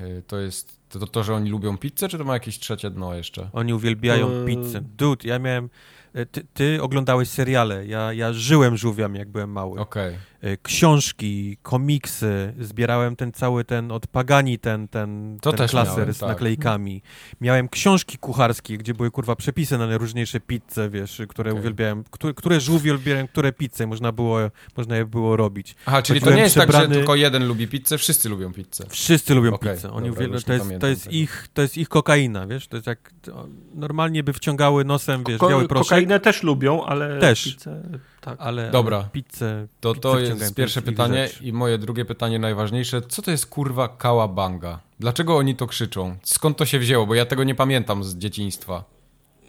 Yy, 0.00 0.22
To 0.26 0.38
jest 0.38 0.83
to, 0.94 0.98
to, 1.00 1.06
to, 1.06 1.24
że 1.24 1.34
oni 1.34 1.50
lubią 1.50 1.78
pizzę, 1.78 2.08
czy 2.08 2.18
to 2.18 2.24
ma 2.24 2.34
jakieś 2.34 2.58
trzecie 2.58 2.90
dno 2.90 3.14
jeszcze? 3.14 3.48
Oni 3.52 3.74
uwielbiają 3.74 4.30
Eee. 4.30 4.46
pizzę. 4.46 4.80
Dude, 4.80 5.28
ja 5.28 5.38
miałem... 5.38 5.68
e, 6.14 6.26
Ty, 6.26 6.44
ty 6.54 6.78
oglądałeś 6.82 7.28
seriale, 7.28 7.86
ja, 7.86 8.12
ja 8.12 8.32
żyłem 8.32 8.76
żółwiami, 8.76 9.18
jak 9.18 9.28
byłem 9.28 9.50
mały. 9.50 9.80
Okej. 9.80 10.14
E, 10.42 10.56
Książki, 10.56 11.56
komiksy, 11.62 12.54
zbierałem 12.60 13.16
ten 13.16 13.32
cały 13.32 13.64
ten, 13.64 13.92
od 13.92 14.06
Pagani 14.06 14.58
ten, 14.58 14.88
ten, 14.88 15.38
To 15.42 15.50
ten 15.50 15.58
też 15.58 15.70
klaser 15.70 15.96
miałem, 15.98 16.14
z 16.14 16.18
tak. 16.18 16.28
naklejkami. 16.28 17.02
Miałem 17.40 17.68
książki 17.68 18.18
kucharskie, 18.18 18.78
gdzie 18.78 18.94
były 18.94 19.10
kurwa 19.10 19.36
przepisy 19.36 19.78
na 19.78 19.86
najróżniejsze 19.86 20.40
pizze, 20.40 20.90
wiesz, 20.90 21.22
które 21.28 21.50
Okej. 21.50 21.60
uwielbiałem, 21.60 22.04
które, 22.10 22.34
które 22.34 22.60
żółwie 22.60 22.94
uwielbiają, 22.94 23.28
które 23.28 23.52
pizze 23.52 23.86
można 23.86 24.12
było, 24.12 24.38
można 24.76 24.96
je 24.96 25.04
było 25.06 25.36
robić. 25.36 25.74
Aha, 25.86 26.02
czyli 26.02 26.20
to 26.20 26.30
nie 26.30 26.40
jest 26.42 26.54
tak, 26.54 26.68
przebrany- 26.68 26.88
że 26.88 26.88
tylko 26.88 27.14
jeden 27.14 27.46
lubi 27.46 27.68
pizzę, 27.68 27.98
wszyscy 27.98 28.28
lubią 28.28 28.52
pizzę. 28.52 28.84
Wszyscy 28.88 29.34
lubią 29.34 29.54
Okej, 29.54 29.74
pizzę. 29.74 29.92
Oni 29.92 30.08
dobra, 30.08 30.24
już 30.26 30.44
to 30.44 30.52
jest, 30.52 30.64
to 30.84 30.90
jest 30.90 31.04
tego. 31.04 31.16
ich, 31.16 31.48
to 31.54 31.62
jest 31.62 31.78
ich 31.78 31.88
kokaina, 31.88 32.46
wiesz, 32.46 32.68
to 32.68 32.76
jest 32.76 32.86
jak, 32.86 33.12
to, 33.22 33.46
normalnie 33.74 34.22
by 34.22 34.32
wciągały 34.32 34.84
nosem, 34.84 35.24
wiesz, 35.28 35.38
Ko- 35.38 35.48
biały 35.48 35.68
proszek, 35.68 35.88
kokainę 35.88 36.20
też 36.20 36.42
lubią, 36.42 36.84
ale 36.84 37.18
Też. 37.18 37.44
pizzę, 37.44 37.82
tak. 38.20 38.36
ale, 38.40 38.70
Dobra. 38.70 38.96
ale 38.96 39.08
pizzę, 39.12 39.66
To, 39.80 39.94
pizzę 39.94 40.00
to 40.02 40.18
jest 40.18 40.54
pierwsze 40.54 40.82
pytanie 40.82 41.28
i 41.40 41.52
moje 41.52 41.78
drugie 41.78 42.04
pytanie 42.04 42.38
najważniejsze. 42.38 43.02
Co 43.02 43.22
to 43.22 43.30
jest 43.30 43.46
kurwa 43.46 43.88
kałabanga? 43.88 44.80
Dlaczego 45.00 45.36
oni 45.36 45.56
to 45.56 45.66
krzyczą? 45.66 46.16
Skąd 46.22 46.56
to 46.56 46.66
się 46.66 46.78
wzięło? 46.78 47.06
Bo 47.06 47.14
ja 47.14 47.26
tego 47.26 47.44
nie 47.44 47.54
pamiętam 47.54 48.04
z 48.04 48.16
dzieciństwa. 48.16 48.84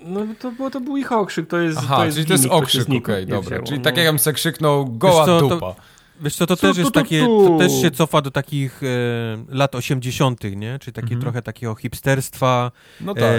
No 0.06 0.22
to, 0.40 0.52
bo 0.52 0.70
to 0.72 0.82
był 0.82 0.98
ich 0.98 1.12
okrzyk, 1.12 1.48
to 1.50 1.58
jest 1.58 1.78
Aha, 1.78 1.98
to 1.98 2.06
jest 2.06 2.16
czyli 2.18 2.28
to 2.28 2.34
jest 2.34 2.46
okrzyk, 2.46 2.88
okej, 2.90 3.26
nie 3.26 3.32
dobra. 3.32 3.50
wzięło, 3.50 3.64
Czyli 3.68 3.78
no. 3.80 3.84
tak 3.84 3.98
jak 3.98 4.06
ja 4.06 4.12
bym 4.12 4.20
se 4.20 4.34
krzyknął 4.34 4.86
goła 4.86 5.26
co, 5.26 5.40
to- 5.40 5.50
dupa. 5.50 5.76
Wiesz 6.22 6.36
co, 6.36 6.46
to 6.48 6.56
też 6.56 6.78
jest 6.78 6.92
takie, 6.92 7.26
to 7.26 7.58
też 7.60 7.82
się 7.82 7.92
cofa 7.92 8.22
do 8.22 8.32
takich 8.32 8.82
e, 8.84 8.88
lat 9.50 9.76
80., 9.76 10.44
nie? 10.56 10.80
Czyli 10.80 10.94
takie 10.94 11.06
Mhm. 11.06 11.22
trochę 11.22 11.42
takiego 11.42 11.76
hipsterstwa, 11.76 12.72
No 13.02 13.14
tak. 13.14 13.24
e, 13.24 13.38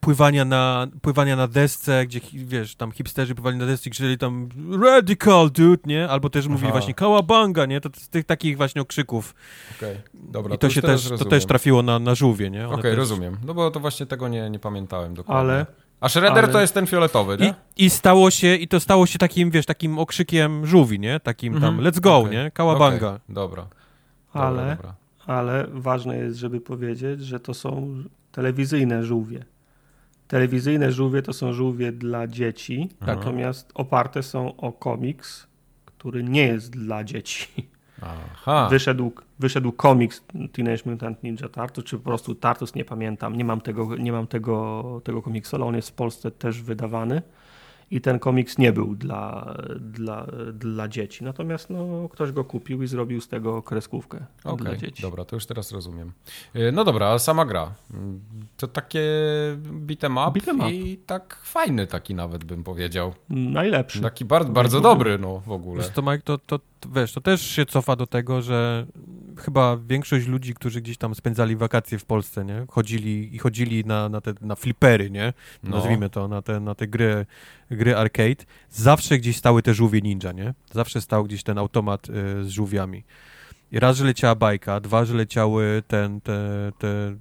pływania, 0.00 0.44
na, 0.44 0.86
pływania 1.02 1.36
na 1.36 1.48
desce, 1.48 2.06
gdzie, 2.06 2.20
wiesz, 2.34 2.76
tam 2.76 2.92
hipsterzy 2.92 3.34
pływali 3.34 3.56
na 3.56 3.66
desce 3.66 3.88
i 3.88 3.92
krzyczeli 3.92 4.18
tam 4.18 4.48
radical 4.82 5.50
dude, 5.50 5.82
nie? 5.86 6.08
Albo 6.08 6.30
też 6.30 6.46
mówili 6.46 6.66
Aha. 6.68 6.72
właśnie 6.78 6.94
kałabanga, 6.94 7.66
nie? 7.66 7.80
To 7.80 7.88
z 7.96 8.08
tych 8.08 8.24
takich 8.24 8.56
właśnie 8.56 8.82
okrzyków. 8.82 9.34
Okej, 9.78 9.96
dobra. 10.14 10.54
I 10.54 10.58
to, 10.58 10.70
się 10.70 10.82
też, 10.82 11.08
to 11.18 11.24
też 11.24 11.46
trafiło 11.46 11.82
na, 11.82 11.98
na 11.98 12.14
żółwie, 12.14 12.50
nie? 12.50 12.68
Okej, 12.68 12.82
też- 12.82 12.96
rozumiem. 12.96 13.36
No 13.46 13.54
bo 13.54 13.70
to 13.70 13.80
właśnie 13.80 14.06
tego 14.06 14.28
nie, 14.28 14.50
nie 14.50 14.58
pamiętałem 14.58 15.14
dokładnie. 15.14 15.40
Ale 15.40 15.66
A 16.00 16.08
Shredder 16.08 16.44
ale- 16.44 16.52
to 16.52 16.60
jest 16.60 16.74
ten 16.74 16.86
fioletowy, 16.86 17.36
I, 17.36 17.42
nie? 17.42 17.54
I 17.76 17.90
stało 17.90 18.30
się, 18.30 18.54
i 18.56 18.68
to 18.68 18.80
stało 18.80 19.06
się 19.06 19.18
takim, 19.18 19.50
wiesz, 19.50 19.66
takim 19.66 19.98
okrzykiem 19.98 20.66
żółwi, 20.66 21.00
nie? 21.00 21.20
Takim 21.20 21.54
tam, 21.60 21.64
Mhm. 21.74 21.88
let's 21.94 22.00
go, 22.00 22.16
Okej. 22.16 22.32
nie? 22.32 22.50
Kałabanga. 22.50 23.08
Okej, 23.08 23.20
Dobra. 23.28 23.66
Ale- 24.32 24.56
Dobra, 24.56 24.76
dobra. 24.76 24.94
Ale 25.26 25.66
ważne 25.72 26.16
jest, 26.16 26.36
żeby 26.38 26.60
powiedzieć, 26.60 27.20
że 27.24 27.40
to 27.40 27.54
są 27.54 27.94
telewizyjne 28.32 29.04
żółwie. 29.04 29.44
Telewizyjne 30.28 30.92
żółwie 30.92 31.22
to 31.22 31.32
są 31.32 31.52
żółwie 31.52 31.92
dla 31.92 32.26
dzieci, 32.26 32.88
Mhm. 33.00 33.18
natomiast 33.18 33.70
oparte 33.74 34.22
są 34.22 34.56
o 34.56 34.72
komiks, 34.72 35.46
który 35.86 36.22
nie 36.24 36.46
jest 36.46 36.70
dla 36.70 37.04
dzieci. 37.04 37.46
Aha. 38.04 38.68
Wyszedł, 38.70 39.12
wyszedł 39.38 39.72
komiks 39.72 40.22
Teenage 40.52 40.82
Mutant 40.86 41.22
Ninja 41.22 41.48
Turtles, 41.48 41.84
czy 41.86 41.98
po 41.98 42.04
prostu 42.04 42.34
Turtles, 42.34 42.74
nie 42.74 42.84
pamiętam, 42.84 43.36
nie 43.36 43.44
mam 43.44 43.60
tego, 43.60 43.96
nie 43.96 44.12
mam 44.12 44.26
tego, 44.26 45.00
tego 45.04 45.22
komiksu, 45.22 45.56
ale 45.56 45.64
on 45.64 45.74
jest 45.76 45.88
w 45.90 45.92
Polsce 45.92 46.30
też 46.30 46.62
wydawany 46.62 47.22
i 47.90 48.00
ten 48.00 48.18
komiks 48.18 48.58
nie 48.58 48.72
był 48.72 48.94
dla, 48.94 49.54
dla, 49.80 50.26
dla 50.52 50.88
dzieci. 50.88 51.24
Natomiast 51.24 51.70
no, 51.70 52.08
ktoś 52.08 52.32
go 52.32 52.44
kupił 52.44 52.82
i 52.82 52.86
zrobił 52.86 53.20
z 53.20 53.28
tego 53.28 53.62
kreskówkę 53.62 54.26
dla 54.42 54.52
Okej, 54.52 54.78
dzieci. 54.78 55.02
dobra, 55.02 55.24
to 55.24 55.36
już 55.36 55.46
teraz 55.46 55.72
rozumiem. 55.72 56.12
Y, 56.56 56.72
No 56.72 56.84
dobra, 56.84 57.06
a 57.08 57.18
sama 57.18 57.44
gra. 57.44 57.74
To 58.56 58.68
takie 58.68 59.00
beat'em 59.86 60.28
up, 60.28 60.40
Beat'em 60.40 60.56
up. 60.60 60.72
i 60.72 60.96
tak 60.96 61.38
fajny 61.42 61.86
taki 61.86 62.14
nawet 62.14 62.44
bym 62.44 62.64
powiedział. 62.64 63.14
Najlepszy. 63.30 64.00
Taki 64.00 64.24
bardzo, 64.24 64.52
bardzo 64.52 64.80
dobry 64.80 65.18
no 65.18 65.40
w 65.40 65.50
ogóle. 65.52 65.82
Wiesz, 65.82 65.92
to, 65.92 66.02
Mike, 66.02 66.22
to, 66.24 66.38
to, 66.38 66.58
to, 66.84 67.00
wiesz, 67.00 67.12
to 67.12 67.20
też 67.20 67.50
się 67.50 67.66
cofa 67.66 67.96
do 67.96 68.06
tego, 68.06 68.42
że 68.42 68.86
chyba 69.38 69.76
większość 69.76 70.26
ludzi, 70.26 70.54
którzy 70.54 70.80
gdzieś 70.80 70.98
tam 70.98 71.14
spędzali 71.14 71.56
wakacje 71.56 71.98
w 71.98 72.04
Polsce, 72.04 72.44
nie? 72.44 72.66
Chodzili 72.68 73.34
i 73.36 73.38
chodzili 73.38 73.84
na, 73.84 74.08
na 74.08 74.20
te 74.20 74.34
na 74.40 74.54
flipery, 74.54 75.10
nie? 75.10 75.32
No. 75.62 75.76
Nazwijmy 75.76 76.10
to, 76.10 76.28
na 76.28 76.42
te, 76.42 76.60
na 76.60 76.74
te 76.74 76.86
gry, 76.86 77.26
gry 77.70 77.96
arcade. 77.96 78.44
Zawsze 78.70 79.18
gdzieś 79.18 79.36
stały 79.36 79.62
te 79.62 79.74
żółwie 79.74 80.00
ninja, 80.00 80.32
nie? 80.32 80.54
Zawsze 80.72 81.00
stał 81.00 81.24
gdzieś 81.24 81.42
ten 81.42 81.58
automat 81.58 82.08
y, 82.08 82.44
z 82.44 82.48
żółwiami. 82.48 83.04
I 83.74 83.80
raz, 83.80 83.96
że 83.96 84.04
leciała 84.04 84.34
bajka, 84.34 84.80
dwa, 84.80 85.04
że 85.04 85.14
leciały 85.14 85.82
ten, 85.88 86.20
te, 86.20 86.72
te 86.78 87.16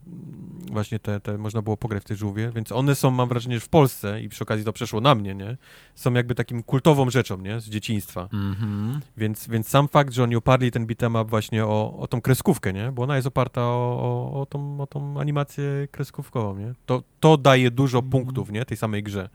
właśnie 0.71 0.99
te, 0.99 1.19
te, 1.19 1.37
można 1.37 1.61
było 1.61 1.77
pograć 1.77 2.03
w 2.03 2.05
te 2.05 2.15
żółwie, 2.15 2.51
więc 2.55 2.71
one 2.71 2.95
są, 2.95 3.11
mam 3.11 3.29
wrażenie, 3.29 3.55
że 3.55 3.61
w 3.61 3.69
Polsce 3.69 4.21
i 4.21 4.29
przy 4.29 4.43
okazji 4.43 4.65
to 4.65 4.73
przeszło 4.73 5.01
na 5.01 5.15
mnie, 5.15 5.35
nie? 5.35 5.57
Są 5.95 6.13
jakby 6.13 6.35
takim 6.35 6.63
kultową 6.63 7.09
rzeczą, 7.09 7.37
nie? 7.37 7.59
Z 7.59 7.69
dzieciństwa. 7.69 8.29
Mhm. 8.33 8.99
Więc, 9.17 9.47
więc 9.47 9.67
sam 9.67 9.87
fakt, 9.87 10.13
że 10.13 10.23
oni 10.23 10.35
oparli 10.35 10.71
ten 10.71 10.87
beat'em 10.87 11.21
up 11.21 11.29
właśnie 11.29 11.65
o, 11.65 11.97
o 11.99 12.07
tą 12.07 12.21
kreskówkę, 12.21 12.73
nie? 12.73 12.91
Bo 12.91 13.03
ona 13.03 13.15
jest 13.15 13.27
oparta 13.27 13.61
o, 13.61 13.99
o, 14.33 14.41
o, 14.41 14.45
tą, 14.45 14.81
o 14.81 14.87
tą 14.87 15.19
animację 15.19 15.87
kreskówkową, 15.91 16.57
nie? 16.57 16.73
To, 16.85 17.03
to 17.19 17.37
daje 17.37 17.71
dużo 17.71 18.01
punktów, 18.01 18.51
nie? 18.51 18.65
Tej 18.65 18.77
samej 18.77 19.03
grze. 19.03 19.29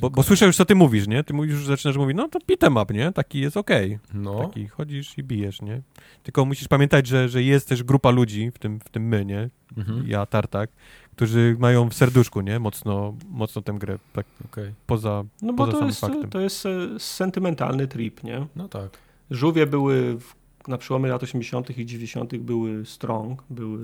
Bo, 0.00 0.10
bo 0.10 0.22
słyszę 0.22 0.46
już, 0.46 0.56
co 0.56 0.64
ty 0.64 0.74
mówisz, 0.74 1.08
nie? 1.08 1.24
Ty 1.24 1.34
mówisz, 1.34 1.64
zaczynasz 1.64 1.96
mówić, 1.96 2.16
no 2.16 2.28
to 2.28 2.38
beat'em 2.38 2.82
up, 2.82 2.94
nie? 2.94 3.12
Taki 3.12 3.40
jest 3.40 3.56
okej. 3.56 3.98
No, 4.14 4.46
Taki 4.48 4.68
chodzisz 4.68 5.18
i 5.18 5.22
bijesz, 5.22 5.62
nie? 5.62 5.82
Tylko 6.22 6.44
musisz 6.44 6.68
pamiętać, 6.68 7.06
że, 7.06 7.28
że 7.28 7.42
jest 7.42 7.68
też 7.68 7.82
grupa 7.82 8.10
ludzi, 8.10 8.50
w 8.54 8.58
tym, 8.58 8.80
w 8.80 8.88
tym 8.88 9.08
my, 9.08 9.24
nie? 9.24 9.48
mhm. 9.76 10.04
Ja, 10.06 10.26
Tartak, 10.26 10.70
którzy 11.16 11.56
mają 11.58 11.88
w 11.88 11.94
serduszku, 11.94 12.40
nie? 12.40 12.58
Mocno, 12.58 13.14
mocno 13.30 13.62
tę 13.62 13.72
grę, 13.72 13.98
tak 14.12 14.26
okej. 14.44 14.72
poza, 14.86 15.24
No 15.42 15.52
bo 15.52 15.66
poza 15.66 15.78
to 15.78 15.86
jest, 15.86 16.00
faktem. 16.00 16.30
to 16.30 16.40
jest 16.40 16.66
e, 16.66 16.70
sentymentalny 16.98 17.86
trip, 17.88 18.22
nie? 18.24 18.46
No 18.56 18.68
tak. 18.68 18.98
Żółwie 19.30 19.66
były 19.66 20.18
w, 20.20 20.34
na 20.70 20.78
przełomie 20.78 21.10
lat 21.10 21.22
80. 21.22 21.78
i 21.78 21.86
90. 21.86 22.36
były 22.36 22.86
strong, 22.86 23.42
były, 23.50 23.78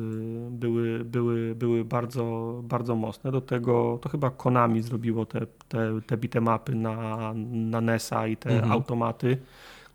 były, 0.50 1.05
były, 1.05 1.55
były 1.55 1.84
bardzo, 1.84 2.60
bardzo 2.65 2.97
mocne. 2.97 3.32
Do 3.32 3.40
tego 3.40 3.98
to 4.02 4.08
chyba 4.08 4.31
Konami 4.31 4.82
zrobiło 4.82 5.26
te, 5.26 5.47
te, 5.68 6.00
te 6.06 6.16
bitemapy 6.16 6.74
na, 6.74 7.32
na 7.50 7.81
NES-a 7.81 8.26
i 8.26 8.36
te 8.36 8.50
Mhm. 8.50 8.73
automaty, 8.73 9.39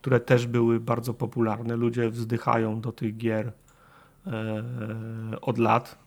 które 0.01 0.19
też 0.19 0.47
były 0.47 0.79
bardzo 0.79 1.13
popularne. 1.13 1.75
Ludzie 1.75 2.09
wzdychają 2.09 2.81
do 2.81 2.91
tych 2.91 3.17
gier 3.17 3.51
e, 4.27 4.63
od 5.41 5.57
lat. 5.57 5.97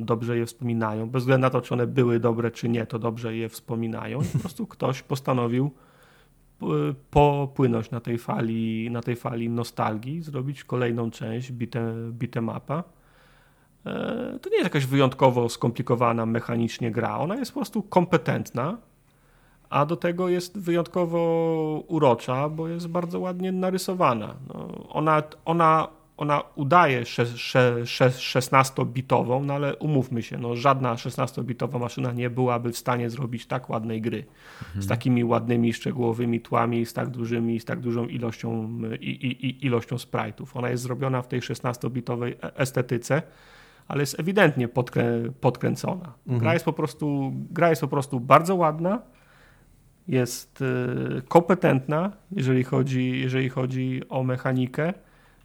Dobrze 0.00 0.38
je 0.38 0.46
wspominają. 0.46 1.10
Bez 1.10 1.22
względu 1.22 1.42
na 1.42 1.50
to, 1.50 1.60
czy 1.60 1.74
one 1.74 1.86
były 1.86 2.20
dobre, 2.20 2.50
czy 2.50 2.68
nie, 2.68 2.86
to 2.86 2.98
dobrze 2.98 3.36
je 3.36 3.48
wspominają. 3.48 4.22
I 4.22 4.24
po 4.24 4.38
prostu 4.38 4.66
ktoś 4.66 5.02
postanowił 5.02 5.70
popłynąć 7.10 7.90
na 7.90 8.00
tej 8.00 8.18
fali, 8.18 8.90
na 8.90 9.02
tej 9.02 9.16
fali 9.16 9.48
nostalgii, 9.48 10.22
zrobić 10.22 10.64
kolejną 10.64 11.10
część 11.10 11.52
beat'em 11.52 12.56
upa. 12.56 12.84
E, 13.86 14.38
To 14.42 14.50
nie 14.50 14.56
jest 14.56 14.64
jakaś 14.64 14.86
wyjątkowo 14.86 15.48
skomplikowana 15.48 16.26
mechanicznie 16.26 16.90
gra, 16.90 17.18
ona 17.18 17.36
jest 17.36 17.52
po 17.52 17.60
prostu 17.60 17.82
kompetentna, 17.82 18.78
a 19.70 19.86
do 19.86 19.96
tego 19.96 20.28
jest 20.28 20.58
wyjątkowo 20.58 21.18
urocza, 21.88 22.48
bo 22.48 22.68
jest 22.68 22.88
bardzo 22.88 23.20
ładnie 23.20 23.52
narysowana. 23.52 24.34
No, 24.48 24.88
ona, 24.88 25.22
ona, 25.44 25.88
ona 26.20 26.42
udaje 26.54 27.04
sze- 27.04 27.26
sze- 27.26 27.86
sze- 27.86 28.10
16-bitową, 28.10 29.44
no 29.44 29.54
ale 29.54 29.76
umówmy 29.76 30.22
się, 30.22 30.38
no, 30.38 30.56
żadna 30.56 30.94
16-bitowa 30.94 31.78
maszyna 31.78 32.12
nie 32.12 32.30
byłaby 32.30 32.72
w 32.72 32.76
stanie 32.76 33.10
zrobić 33.10 33.46
tak 33.46 33.70
ładnej 33.70 34.00
gry 34.00 34.24
z 34.78 34.86
takimi 34.86 35.24
ładnymi, 35.24 35.72
szczegółowymi 35.72 36.40
tłami, 36.40 36.86
z 36.86 36.92
tak 36.92 37.08
dużymi, 37.08 37.60
z 37.60 37.64
tak 37.64 37.80
dużą 37.80 38.06
ilością, 38.06 38.78
i, 39.00 39.10
i, 39.10 39.66
ilością 39.66 39.96
sprite'ów. 39.96 40.46
Ona 40.54 40.70
jest 40.70 40.82
zrobiona 40.82 41.22
w 41.22 41.28
tej 41.28 41.40
16-bitowej 41.40 42.34
e- 42.42 42.56
estetyce, 42.56 43.22
ale 43.88 44.00
jest 44.02 44.20
ewidentnie 44.20 44.68
podkrę, 44.68 45.22
podkręcona. 45.40 46.12
Gra, 46.38 46.52
jest 46.52 46.64
po 46.64 46.72
prostu, 46.72 47.32
gra 47.34 47.70
jest 47.70 47.80
po 47.80 47.88
prostu 47.88 48.20
bardzo 48.20 48.56
ładna, 48.56 49.02
jest 50.08 50.62
e, 50.62 51.22
kompetentna, 51.22 52.12
jeżeli 52.32 52.64
chodzi, 52.64 53.20
jeżeli 53.20 53.48
chodzi 53.48 54.02
o 54.08 54.22
mechanikę, 54.22 54.94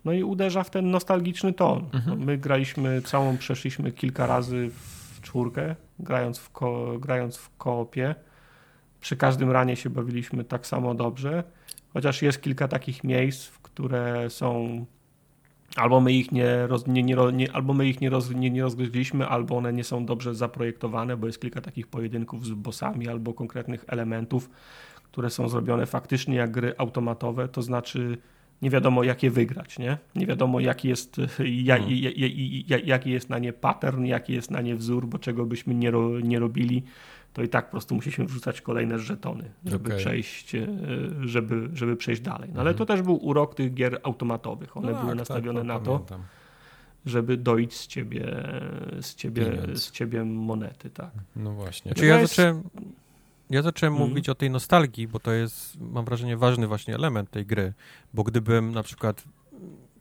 no 0.06 0.14
i 0.14 0.24
uderza 0.24 0.64
w 0.64 0.70
ten 0.70 0.92
nostalgiczny 0.92 1.54
ton. 1.54 1.90
No, 2.08 2.16
my 2.16 2.38
graliśmy 2.38 3.02
całą, 3.02 3.38
przeszliśmy 3.38 3.92
kilka 3.92 4.28
razy 4.28 4.70
w 4.70 5.22
czwórkę, 5.22 5.76
grając 6.00 6.40
w, 6.40 6.50
ko, 6.50 7.00
grając 7.00 7.38
w 7.38 7.58
koopie. 7.58 8.16
Przy 9.02 9.18
każdym 9.18 9.52
ranie 9.52 9.76
się 9.76 9.90
bawiliśmy 9.90 10.44
tak 10.44 10.68
samo 10.68 10.96
dobrze, 10.96 11.44
chociaż 11.94 12.22
jest 12.22 12.42
kilka 12.42 12.68
takich 12.68 13.04
miejsc, 13.04 13.50
które 13.50 14.30
są 14.30 14.86
albo 15.76 16.02
my 16.02 16.14
ich 16.14 16.32
nie, 16.32 16.68
roz, 16.68 16.88
nie, 16.88 17.04
nie, 17.04 17.16
nie, 17.34 17.52
albo 17.52 17.74
my 17.74 17.88
ich 17.88 18.02
nie, 18.02 18.10
roz, 18.10 18.32
nie, 18.32 18.50
nie 18.50 18.62
rozgryźliśmy, 18.62 19.28
albo 19.28 19.58
one 19.58 19.74
nie 19.74 19.84
są 19.84 20.06
dobrze 20.06 20.36
zaprojektowane, 20.36 21.18
bo 21.18 21.28
jest 21.28 21.42
kilka 21.42 21.62
takich 21.62 21.88
pojedynków 21.88 22.46
z 22.46 22.52
bossami 22.52 23.08
albo 23.08 23.34
konkretnych 23.34 23.86
elementów, 23.88 24.50
które 25.04 25.30
są 25.30 25.50
zrobione 25.50 25.86
faktycznie 25.86 26.36
jak 26.36 26.52
gry 26.52 26.74
automatowe, 26.78 27.48
to 27.48 27.62
znaczy 27.62 28.18
nie 28.62 28.70
wiadomo 28.70 29.04
jak 29.04 29.24
je 29.24 29.32
wygrać, 29.32 29.80
nie? 29.80 29.98
Nie 30.16 30.26
wiadomo 30.26 30.60
jaki 30.60 30.88
jest, 30.88 31.18
ja, 31.40 31.78
ja, 31.78 32.10
ja, 32.16 32.28
ja, 32.68 32.78
jaki 32.86 33.10
jest 33.12 33.30
na 33.30 33.40
nie 33.40 33.54
pattern, 33.54 34.06
jaki 34.06 34.34
jest 34.34 34.52
na 34.52 34.62
nie 34.62 34.76
wzór, 34.76 35.08
bo 35.08 35.20
czego 35.20 35.46
byśmy 35.46 35.76
nie, 35.76 35.92
ro, 35.92 36.20
nie 36.20 36.40
robili, 36.40 36.84
to 37.34 37.44
i 37.44 37.50
tak 37.50 37.66
po 37.66 37.72
prostu 37.72 37.96
musieliśmy 37.96 38.26
wrzucać 38.26 38.62
kolejne 38.62 39.00
żetony, 39.00 39.52
żeby 39.66 39.86
Okej. 39.90 40.00
przejść, 40.00 40.56
e, 40.56 40.68
żeby, 41.22 41.70
żeby 41.74 41.96
przejść 41.96 42.22
dalej. 42.22 42.50
No 42.54 42.62
ale 42.62 42.74
to 42.74 42.86
też 42.86 43.02
był 43.02 43.16
urok 43.26 43.56
tych 43.56 43.74
gier 43.74 44.00
automatowych. 44.04 44.78
One 44.78 44.88
Mhm. 44.88 44.96
No 44.96 45.02
były 45.02 45.12
tak, 45.12 45.30
nastawione 45.30 45.60
tak, 45.60 45.68
na 45.68 45.80
to, 45.80 45.92
pamiętam. 46.00 46.22
żeby 47.06 47.38
doić 47.38 47.74
z 47.74 47.88
ciebie, 47.88 48.26
z 49.02 49.16
ciebie, 49.16 49.46
Pieniądz. 49.46 49.84
z 49.84 49.92
ciebie 49.92 50.24
monety, 50.26 50.90
tak. 50.90 51.12
No 51.36 51.52
właśnie. 51.54 51.92
No 51.98 52.04
ja 52.04 52.20
jest- 52.20 52.36
zacząłem, 52.36 52.64
ja 53.50 53.62
zacząłem 53.62 53.94
Mhm. 53.94 54.10
mówić 54.10 54.30
o 54.30 54.36
tej 54.36 54.50
nostalgii, 54.50 55.08
bo 55.08 55.20
to 55.20 55.32
jest, 55.32 55.80
mam 55.80 56.06
wrażenie, 56.06 56.38
ważny 56.38 56.68
właśnie 56.68 56.96
element 56.96 57.30
tej 57.32 57.46
gry, 57.46 57.74
bo 58.14 58.24
gdybym 58.24 58.72
na 58.72 58.84
przykład 58.84 59.24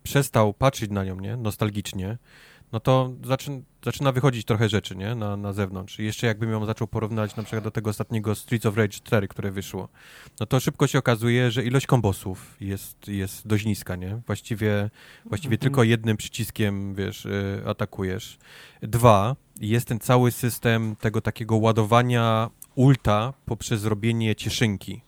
przestał 0.03 0.53
patrzeć 0.53 0.91
na 0.91 1.03
nią, 1.03 1.19
nie, 1.19 1.37
nostalgicznie, 1.37 2.17
no 2.71 2.79
to 2.79 3.13
zaczyn, 3.23 3.63
zaczyna 3.85 4.11
wychodzić 4.11 4.45
trochę 4.45 4.69
rzeczy, 4.69 4.95
nie, 4.95 5.15
na, 5.15 5.37
na 5.37 5.53
zewnątrz. 5.53 5.99
I 5.99 6.05
jeszcze 6.05 6.27
jakbym 6.27 6.51
ją 6.51 6.65
zaczął 6.65 6.87
porównywać 6.87 7.35
na 7.35 7.43
przykład 7.43 7.63
do 7.63 7.71
tego 7.71 7.89
ostatniego 7.89 8.35
Streets 8.35 8.65
of 8.65 8.77
Rage 8.77 8.89
4, 8.89 9.27
które 9.27 9.51
wyszło, 9.51 9.89
no 10.39 10.45
to 10.45 10.59
szybko 10.59 10.87
się 10.87 10.99
okazuje, 10.99 11.51
że 11.51 11.63
ilość 11.63 11.85
kombosów 11.87 12.57
jest, 12.61 13.07
jest 13.07 13.47
dość 13.47 13.65
niska, 13.65 13.95
nie? 13.95 14.21
Właściwie, 14.25 14.89
właściwie 15.25 15.57
tylko 15.57 15.83
jednym 15.83 16.17
przyciskiem, 16.17 16.95
wiesz, 16.95 17.25
y, 17.25 17.63
atakujesz. 17.65 18.37
Dwa, 18.81 19.35
jest 19.61 19.87
ten 19.87 19.99
cały 19.99 20.31
system 20.31 20.95
tego 20.95 21.21
takiego 21.21 21.55
ładowania 21.55 22.49
ulta 22.75 23.33
poprzez 23.45 23.85
robienie 23.85 24.35
cieszynki. 24.35 25.01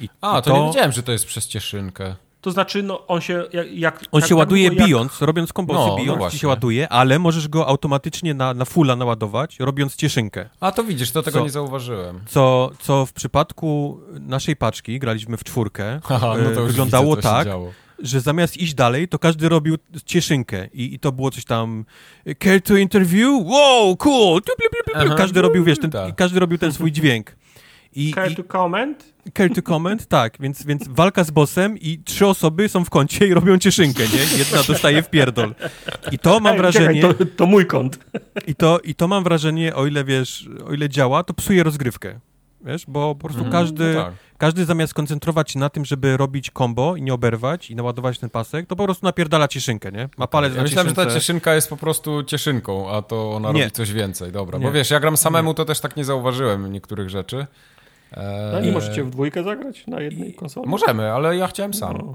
I 0.00 0.08
A, 0.20 0.38
i 0.38 0.42
to, 0.42 0.58
nie 0.58 0.66
wiedziałem, 0.66 0.92
że 0.92 1.02
to 1.02 1.12
jest 1.12 1.26
przez 1.26 1.48
cieszynkę. 1.48 2.16
To 2.40 2.50
znaczy, 2.50 2.82
no 2.82 3.06
on 3.06 3.20
się 3.20 3.44
jak... 3.52 3.72
jak 3.72 4.04
On 4.12 4.20
tak- 4.20 4.28
się 4.28 4.34
tak 4.34 4.38
ładuje 4.38 4.64
jak- 4.64 4.74
bijąc, 4.74 5.22
robiąc 5.22 5.52
kombosy 5.52 5.78
No, 5.78 5.86
no 5.86 5.96
bijąc, 5.96 6.12
ci 6.16 6.18
właśnie. 6.18 6.38
się 6.38 6.48
ładuje, 6.48 6.88
ale 6.88 7.18
możesz 7.18 7.48
go 7.48 7.66
automatycznie 7.66 8.34
na, 8.34 8.54
na 8.54 8.64
fulla 8.64 8.96
naładować, 8.96 9.60
robiąc 9.60 9.96
cieszynkę. 9.96 10.48
A 10.60 10.72
to 10.72 10.84
widzisz, 10.84 11.10
to 11.10 11.22
tego 11.22 11.38
Co? 11.38 11.44
nie 11.44 11.50
zauważyłem. 11.50 12.20
Co, 12.26 12.70
co 12.80 13.06
w 13.06 13.12
przypadku 13.12 14.00
naszej 14.20 14.56
paczki, 14.56 14.98
graliśmy 14.98 15.36
w 15.36 15.44
czwórkę, 15.44 16.00
Haha, 16.04 16.26
no 16.38 16.50
to 16.50 16.60
e, 16.60 16.62
już 16.62 16.66
wyglądało 16.66 17.16
widzę, 17.16 17.28
tak, 17.28 17.46
działo. 17.46 17.72
Że 17.98 18.20
zamiast 18.20 18.56
iść 18.56 18.74
dalej, 18.74 19.08
to 19.08 19.18
każdy 19.18 19.48
robił 19.48 19.76
cieszynkę 20.04 20.66
i, 20.72 20.94
i 20.94 20.98
to 20.98 21.12
było 21.12 21.30
coś 21.30 21.44
tam 21.44 21.84
care 22.42 22.60
to 22.62 22.76
interview? 22.76 23.28
Wow, 23.44 23.96
cool! 23.96 24.40
Każdy 25.16 25.42
robił, 25.42 25.64
wiesz, 25.64 25.78
ten, 25.78 25.90
Tak. 25.90 26.14
każdy 26.16 26.40
robił 26.40 26.58
ten 26.58 26.72
swój 26.72 26.92
dźwięk. 26.92 27.36
I, 27.96 28.12
Care 28.14 28.32
i 28.32 28.36
to 28.36 28.44
comment? 28.44 29.14
care 29.38 29.50
to 29.54 29.62
comment, 29.62 30.06
tak, 30.06 30.36
więc, 30.40 30.66
więc 30.66 30.82
walka 30.88 31.24
z 31.24 31.30
bossem 31.30 31.78
i 31.78 31.98
trzy 32.04 32.26
osoby 32.26 32.68
są 32.68 32.84
w 32.84 32.90
kącie 32.90 33.26
i 33.26 33.34
robią 33.34 33.58
cieszynkę, 33.58 34.02
nie? 34.02 34.38
Jedna 34.38 34.62
dostaje 34.62 35.02
w 35.02 35.10
pierdol. 35.10 35.54
I 36.12 36.18
to 36.18 36.40
mam 36.40 36.52
Ej, 36.52 36.58
wrażenie, 36.58 37.02
Czekaj, 37.02 37.16
to, 37.18 37.26
to 37.36 37.46
mój 37.46 37.66
kąt. 37.66 37.98
i 38.46 38.54
to, 38.54 38.78
i 38.80 38.94
to 38.94 39.08
mam 39.08 39.24
wrażenie, 39.24 39.74
o 39.74 39.86
ile 39.86 40.04
wiesz, 40.04 40.48
o 40.66 40.72
ile 40.74 40.88
działa, 40.88 41.22
to 41.24 41.34
psuje 41.34 41.62
rozgrywkę. 41.62 42.20
Wiesz, 42.64 42.84
bo 42.88 43.14
po 43.14 43.20
prostu 43.28 43.44
Mhm, 43.44 43.62
każdy, 43.62 43.94
no 43.94 44.04
tak. 44.04 44.14
Każdy 44.44 44.64
zamiast 44.64 44.90
skoncentrować 44.90 45.50
się 45.50 45.58
na 45.58 45.70
tym, 45.70 45.84
żeby 45.84 46.16
robić 46.16 46.50
combo 46.58 46.96
i 46.96 47.02
nie 47.02 47.14
oberwać 47.14 47.70
i 47.70 47.76
naładować 47.76 48.18
ten 48.18 48.30
pasek, 48.30 48.66
to 48.66 48.76
po 48.76 48.84
prostu 48.84 49.06
napierdala 49.06 49.48
cieszynkę, 49.48 49.92
nie? 49.92 50.08
Ma 50.18 50.26
palec 50.26 50.52
Ja 50.52 50.56
na 50.56 50.62
myślałem, 50.62 50.88
że 50.88 50.94
ta 50.94 51.02
cieszynce. 51.02 51.20
cieszynka 51.20 51.54
jest 51.54 51.68
po 51.68 51.76
prostu 51.76 52.22
cieszynką, 52.22 52.90
a 52.90 53.02
to 53.02 53.32
ona 53.34 53.52
Nie. 53.52 53.60
robi 53.60 53.72
coś 53.72 53.92
więcej. 53.92 54.32
Dobra, 54.32 54.58
Nie. 54.58 54.64
bo 54.66 54.72
wiesz, 54.72 54.90
ja 54.90 55.00
gram 55.00 55.16
samemu, 55.16 55.54
to 55.54 55.64
też 55.64 55.80
tak 55.80 55.96
nie 55.96 56.04
zauważyłem 56.04 56.72
niektórych 56.72 57.10
rzeczy. 57.10 57.46
Eee, 58.12 58.22
No 58.52 58.60
nie 58.60 58.72
możecie 58.72 59.04
w 59.04 59.10
dwójkę 59.10 59.44
zagrać 59.44 59.86
na 59.86 60.00
jednej 60.00 60.34
konsoli? 60.34 60.68
Możemy, 60.68 61.12
ale 61.12 61.36
ja 61.36 61.46
chciałem 61.46 61.74
sam. 61.74 61.96
No. 61.96 62.14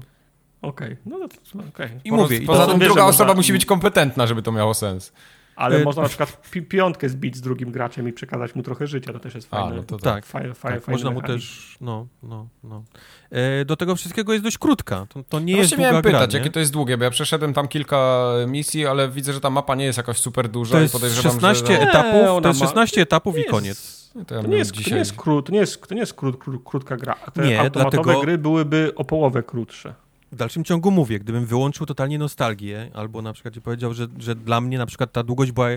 Okej, 0.62 0.96
no 1.06 1.18
to 1.18 1.58
okej. 1.68 1.88
I 2.04 2.10
Poza- 2.10 2.22
mówię, 2.22 2.36
i 2.36 2.46
Poza 2.46 2.66
tym 2.66 2.78
druga 2.78 3.04
osoba 3.04 3.34
musi 3.34 3.52
być 3.52 3.64
kompetentna, 3.66 4.26
żeby 4.26 4.42
to 4.42 4.52
miało 4.52 4.74
sens. 4.74 5.12
Ale 5.60 5.80
Y- 5.80 5.84
można 5.84 6.02
na 6.02 6.08
przykład 6.08 6.50
pi 6.50 6.62
piątkę 6.62 7.08
zbić 7.08 7.36
z 7.36 7.40
drugim 7.40 7.70
graczem 7.72 8.08
i 8.08 8.12
przekazać 8.12 8.54
mu 8.54 8.62
trochę 8.62 8.86
życia, 8.86 9.12
to 9.12 9.18
też 9.20 9.34
jest 9.34 9.48
A, 9.50 9.56
fajne. 9.56 9.76
no 9.76 9.82
to 9.82 9.98
tak, 9.98 10.26
Faj, 10.26 10.42
faj, 10.54 10.72
tak, 10.72 10.82
fajny 10.82 10.94
można 10.94 11.10
mu 11.10 11.22
też, 11.22 11.76
no, 11.80 12.06
no, 12.22 12.48
no. 12.64 12.82
E, 13.30 13.64
do 13.64 13.76
tego 13.76 13.96
wszystkiego 13.96 14.32
jest 14.32 14.44
dość 14.44 14.58
krótka. 14.58 15.06
To, 15.08 15.22
to 15.28 15.40
nie 15.40 15.52
No 15.52 15.58
jest 15.58 15.70
długa 15.70 15.82
miałem 15.88 16.02
gra, 16.02 16.12
pytać, 16.12 16.32
nie? 16.32 16.38
jakie 16.38 16.50
to 16.50 16.60
jest 16.60 16.72
długie, 16.72 16.98
bo 16.98 17.04
ja 17.04 17.10
przeszedłem 17.10 17.52
tam 17.54 17.68
kilka 17.68 18.28
misji, 18.48 18.86
ale 18.86 19.08
widzę, 19.08 19.32
że 19.32 19.40
ta 19.40 19.50
mapa 19.50 19.74
nie 19.74 19.84
jest 19.84 19.96
jakoś 19.96 20.18
super 20.18 20.48
duża 20.48 20.72
To 20.72 20.78
i 20.78 20.82
jest 20.82 20.94
podejrzewam, 20.94 21.32
16 21.32 21.66
że... 21.66 21.80
Etapów, 21.80 22.42
to 22.42 22.48
jest 22.48 22.60
ma- 22.60 22.66
16 22.66 23.00
etapów 23.00 23.34
Nie 23.36 23.42
i 23.42 23.44
koniec. 23.44 23.68
jest- 24.16 24.28
to 24.28 24.34
ja 24.34 24.42
To 24.42 24.48
nie, 24.48 24.56
jest, 24.56 24.70
to, 24.70 24.76
dzisiaj... 24.76 24.92
nie 24.92 24.98
jest 24.98 25.12
krót, 25.12 25.46
to 25.46 25.52
nie 25.52 25.58
jest, 25.58 25.86
to 25.88 25.94
nie 25.94 26.00
jest 26.00 26.14
krót, 26.14 26.36
krót, 26.44 26.60
krótka 26.64 26.96
gra. 26.96 27.14
Te 27.14 27.46
Nie, 27.48 27.60
automatowe 27.60 28.02
dlatego- 28.02 28.20
gry 28.20 28.38
byłyby 28.38 28.92
o 28.96 29.04
połowę 29.04 29.42
krótsze. 29.42 29.94
W 30.32 30.36
dalszym 30.36 30.64
ciągu 30.64 30.90
mówię, 30.90 31.18
gdybym 31.18 31.46
wyłączył 31.46 31.86
totalnie 31.86 32.18
nostalgię, 32.18 32.90
albo 32.94 33.22
na 33.22 33.32
przykład 33.32 33.54
powiedział, 33.64 33.94
że, 33.94 34.06
że 34.18 34.34
dla 34.34 34.60
mnie 34.60 34.78
na 34.78 34.86
przykład 34.86 35.12
ta 35.12 35.22
długość 35.22 35.52
była 35.52 35.68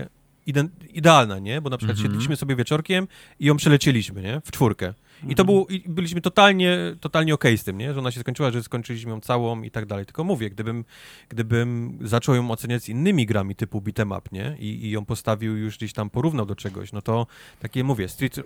ide 0.46 0.68
idealna, 0.92 1.38
nie? 1.38 1.60
Bo 1.60 1.70
na 1.70 1.76
przykład 1.78 1.96
Mhm. 1.98 2.12
siedliśmy 2.12 2.36
sobie 2.36 2.56
wieczorkiem 2.56 3.08
i 3.40 3.46
ją 3.46 3.56
przelecieliśmy, 3.56 4.22
nie? 4.22 4.40
W 4.44 4.50
czwórkę. 4.50 4.94
I 5.22 5.34
to 5.34 5.42
Mhm. 5.42 5.46
było, 5.46 5.66
i 5.68 5.84
byliśmy 5.88 6.20
totalnie, 6.20 6.78
totalnie 7.00 7.34
okej 7.34 7.58
z 7.58 7.64
tym, 7.64 7.78
nie? 7.78 7.94
Że 7.94 8.00
ona 8.00 8.10
się 8.10 8.20
skończyła, 8.20 8.50
że 8.50 8.62
skończyliśmy 8.62 9.10
ją 9.10 9.20
całą 9.20 9.62
i 9.62 9.70
tak 9.70 9.86
dalej. 9.86 10.06
Tylko 10.06 10.24
mówię, 10.24 10.50
gdybym, 10.50 10.84
gdybym 11.28 11.98
zaczął 12.02 12.34
ją 12.34 12.50
oceniać 12.50 12.82
z 12.82 12.88
innymi 12.88 13.26
grami 13.26 13.54
typu 13.56 13.80
beat'em 13.80 14.18
up, 14.18 14.28
nie? 14.32 14.56
I, 14.58 14.86
I 14.86 14.90
ją 14.90 15.04
postawił 15.04 15.56
już 15.56 15.76
gdzieś 15.76 15.92
tam, 15.92 16.10
porównał 16.10 16.46
do 16.46 16.54
czegoś, 16.56 16.92
no 16.92 17.02
to 17.02 17.26
takie 17.60 17.84
mówię, 17.84 18.08
Street, 18.08 18.40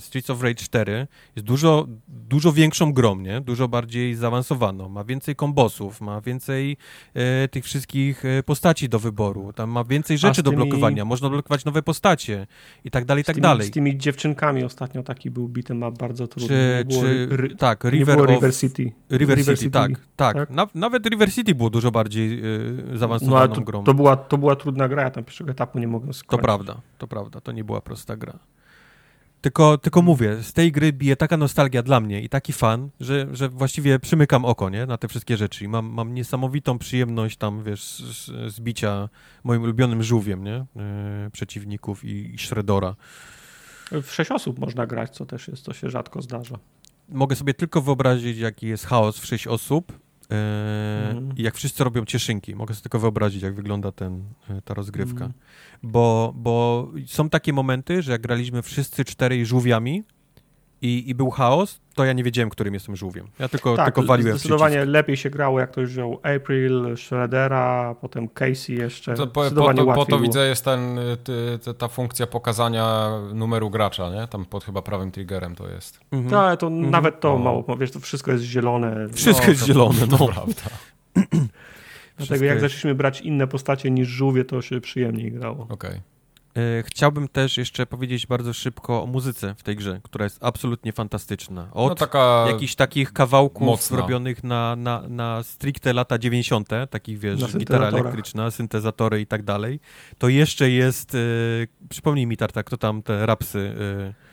Streets 0.00 0.30
of 0.30 0.42
Rage 0.42 0.54
4 0.54 1.06
jest 1.36 1.46
dużo, 1.46 1.86
dużo 2.08 2.52
większą 2.52 2.92
grą, 2.92 3.16
nie? 3.20 3.40
Dużo 3.40 3.68
bardziej 3.68 4.14
zaawansowaną, 4.14 4.88
ma 4.88 5.04
więcej 5.04 5.36
kombosów, 5.36 6.00
ma 6.00 6.20
więcej 6.20 6.76
e, 7.14 7.48
tych 7.48 7.64
wszystkich 7.64 8.24
e, 8.24 8.42
postaci 8.42 8.88
do 8.88 8.98
wyboru, 8.98 9.52
tam 9.52 9.70
ma 9.70 9.84
więcej 9.84 10.18
rzeczy 10.18 10.40
z 10.40 10.44
do 10.44 10.50
tymi- 10.50 10.56
blokowania, 10.56 11.04
można 11.04 11.28
blokować 11.30 11.64
nowe 11.64 11.82
postacie 11.82 12.46
i 12.84 12.90
tak 12.90 13.04
dalej, 13.04 13.22
i 13.22 13.24
tak 13.24 13.34
tymi, 13.34 13.42
dalej. 13.42 13.66
Z 13.66 13.70
tymi 13.70 13.98
dziewczynkami 13.98 14.64
ostatnio 14.64 15.01
taki 15.02 15.30
był 15.30 15.48
beat'em 15.48 15.88
up 15.88 15.96
bardzo 15.98 16.26
trudny. 16.28 16.48
Czy, 16.88 17.00
czy 17.00 17.26
ry- 17.30 17.56
tak, 17.56 17.84
River, 17.84 18.20
of, 18.20 18.28
River 18.30 18.54
City. 18.56 18.92
River, 19.10 19.44
City, 19.44 19.70
tak, 19.70 19.90
tak. 20.16 20.34
tak? 20.36 20.50
Na, 20.50 20.66
nawet 20.74 21.06
River 21.06 21.32
City 21.32 21.54
było 21.54 21.70
dużo 21.70 21.90
bardziej 21.90 22.42
No 22.42 22.48
ale 22.88 22.98
zaawansowaną 22.98 23.54
to, 23.54 23.60
grą. 23.60 23.84
to, 23.84 23.94
była, 23.94 24.16
to 24.16 24.38
była 24.38 24.56
trudna 24.56 24.88
gra, 24.88 25.02
ja 25.02 25.10
tam 25.10 25.24
pierwszego 25.24 25.50
etapu 25.50 25.78
nie 25.78 25.88
mogłem 25.88 26.08
To 26.12 26.14
skończyć. 26.18 26.44
prawda, 26.44 26.80
to 26.98 27.06
prawda, 27.06 27.40
to 27.40 27.52
nie 27.52 27.64
była 27.64 27.80
prosta 27.80 28.16
gra. 28.16 28.38
Tylko, 29.40 29.78
tylko 29.78 30.02
mówię, 30.02 30.36
z 30.42 30.52
tej 30.52 30.72
gry 30.72 30.92
bije 30.92 31.16
taka 31.16 31.36
nostalgia 31.36 31.82
dla 31.82 32.00
mnie 32.00 32.22
i 32.22 32.28
taki 32.28 32.52
fan, 32.52 32.88
że, 33.00 33.26
że 33.32 33.48
właściwie 33.48 33.98
przymykam 33.98 34.44
oko, 34.44 34.70
nie, 34.70 34.86
na 34.86 34.96
te 34.98 35.08
wszystkie 35.08 35.36
rzeczy 35.36 35.64
i 35.64 35.68
mam, 35.68 35.86
mam 35.86 36.14
niesamowitą 36.14 36.78
przyjemność 36.78 37.36
tam, 37.36 37.62
wiesz, 37.62 37.82
z, 37.82 38.54
z 38.54 38.60
bicia 38.60 39.08
moim 39.44 39.62
ulubionym 39.62 40.02
żółwiem, 40.02 40.44
nie, 40.44 40.64
yy, 41.24 41.30
przeciwników 41.32 42.04
i, 42.04 42.34
i 42.34 42.38
Shreddora. 42.38 42.94
W 44.02 44.12
sześć 44.12 44.30
osób 44.30 44.58
można 44.58 44.86
grać, 44.86 45.10
co 45.10 45.26
też 45.26 45.48
jest, 45.48 45.64
to 45.64 45.72
się 45.72 45.90
rzadko 45.90 46.22
zdarza. 46.22 46.58
Mogę 47.08 47.36
sobie 47.36 47.54
tylko 47.54 47.82
wyobrazić, 47.82 48.38
jaki 48.38 48.66
jest 48.66 48.86
chaos 48.86 49.18
w 49.18 49.26
sześć 49.26 49.46
osób 49.46 49.92
yy, 49.92 50.36
Mhm. 51.10 51.36
i 51.36 51.42
jak 51.42 51.54
wszyscy 51.54 51.84
robią 51.84 52.04
cieszynki. 52.04 52.56
Mogę 52.56 52.74
sobie 52.74 52.82
tylko 52.82 52.98
wyobrazić, 52.98 53.42
jak 53.42 53.54
wygląda 53.54 53.92
ten, 53.92 54.24
yy, 54.48 54.62
ta 54.62 54.74
rozgrywka. 54.74 55.24
Mm. 55.24 55.32
bo, 55.82 56.32
bo 56.36 56.88
są 57.06 57.30
takie 57.30 57.52
momenty, 57.52 58.02
że 58.02 58.12
jak 58.12 58.20
graliśmy 58.20 58.62
wszyscy 58.62 59.04
czterej 59.04 59.46
żółwiami 59.46 60.02
i, 60.82 61.10
i 61.10 61.14
był 61.14 61.30
chaos, 61.30 61.80
to 61.94 62.04
ja 62.04 62.12
nie 62.12 62.24
wiedziałem, 62.24 62.50
którym 62.50 62.74
jestem 62.74 62.96
żółwiem. 62.96 63.26
Ja 63.38 63.48
tylko, 63.48 63.76
Tak, 63.76 63.84
tylko 63.94 64.02
waliłem 64.02 64.32
zdecydowanie 64.38 64.76
przycisk. 64.76 64.92
lepiej 64.92 65.16
się 65.16 65.30
grało, 65.30 65.60
jak 65.60 65.70
ktoś 65.70 65.88
wziął 65.88 66.20
April, 66.36 66.96
Shreddera, 66.96 67.94
potem 68.00 68.28
Casey 68.28 68.74
jeszcze. 68.74 69.14
To 69.14 69.26
po, 69.26 69.42
po, 69.50 69.74
to, 69.74 69.84
po 69.94 70.06
to 70.06 70.18
widzę 70.18 70.46
jest 70.48 70.64
ten, 70.64 70.98
ty, 71.24 71.58
ty, 71.64 71.74
ta 71.74 71.88
funkcja 71.88 72.26
pokazania 72.26 73.10
numeru 73.34 73.70
gracza, 73.70 74.10
nie? 74.10 74.26
Tam 74.26 74.44
pod 74.44 74.64
chyba 74.64 74.82
prawym 74.82 75.10
triggerem 75.10 75.54
to 75.54 75.68
jest. 75.68 76.00
Mhm. 76.12 76.30
No, 76.32 76.40
ale 76.40 76.56
to 76.56 76.70
nawet 76.70 77.20
to 77.20 77.32
O. 77.34 77.38
mało, 77.38 77.76
wiesz, 77.76 77.90
to 77.90 78.00
wszystko 78.00 78.32
jest 78.32 78.44
zielone. 78.44 79.08
Wszystko 79.12 79.44
No, 79.46 79.50
jest 79.50 79.60
to- 79.60 79.66
zielone, 79.66 79.98
To 80.08 80.16
no. 80.20 80.28
prawda. 80.28 80.62
Dlatego 81.14 81.44
Wszystko 82.18 82.44
jak 82.44 82.60
zaczęliśmy 82.60 82.94
brać 82.94 83.20
inne 83.20 83.46
postacie 83.46 83.90
niż 83.90 84.08
żółwie, 84.08 84.44
to 84.44 84.62
się 84.62 84.80
przyjemniej 84.80 85.32
grało. 85.32 85.66
Okej. 85.70 85.90
E, 85.90 86.00
Chciałbym 86.84 87.28
też 87.28 87.56
jeszcze 87.58 87.86
powiedzieć 87.86 88.26
bardzo 88.26 88.52
szybko 88.52 89.02
o 89.02 89.06
muzyce 89.06 89.54
w 89.58 89.62
tej 89.62 89.76
grze, 89.76 90.00
która 90.02 90.24
jest 90.24 90.38
absolutnie 90.44 90.92
fantastyczna. 90.92 91.68
Od 91.72 91.88
No 91.88 91.94
taka... 91.94 92.44
jakichś 92.48 92.74
takich 92.74 93.12
kawałków 93.12 93.66
mocna. 93.66 93.96
robionych 93.96 94.44
na, 94.44 94.76
na, 94.76 95.02
na 95.08 95.42
stricte 95.42 95.92
lata 95.92 96.18
90., 96.18 96.68
takich 96.90 97.18
wiesz, 97.18 97.56
gitara 97.56 97.88
elektryczna, 97.88 98.50
syntezatory 98.50 99.20
i 99.20 99.26
tak 99.26 99.42
dalej, 99.42 99.80
to 100.18 100.28
jeszcze 100.28 100.70
jest, 100.70 101.14
e, 101.14 101.18
przypomnij 101.88 102.26
mi 102.26 102.36
Tarta, 102.36 102.62
kto 102.62 102.76
tam 102.76 103.02
te 103.02 103.26
rapsy, 103.26 103.74
e, 104.08 104.31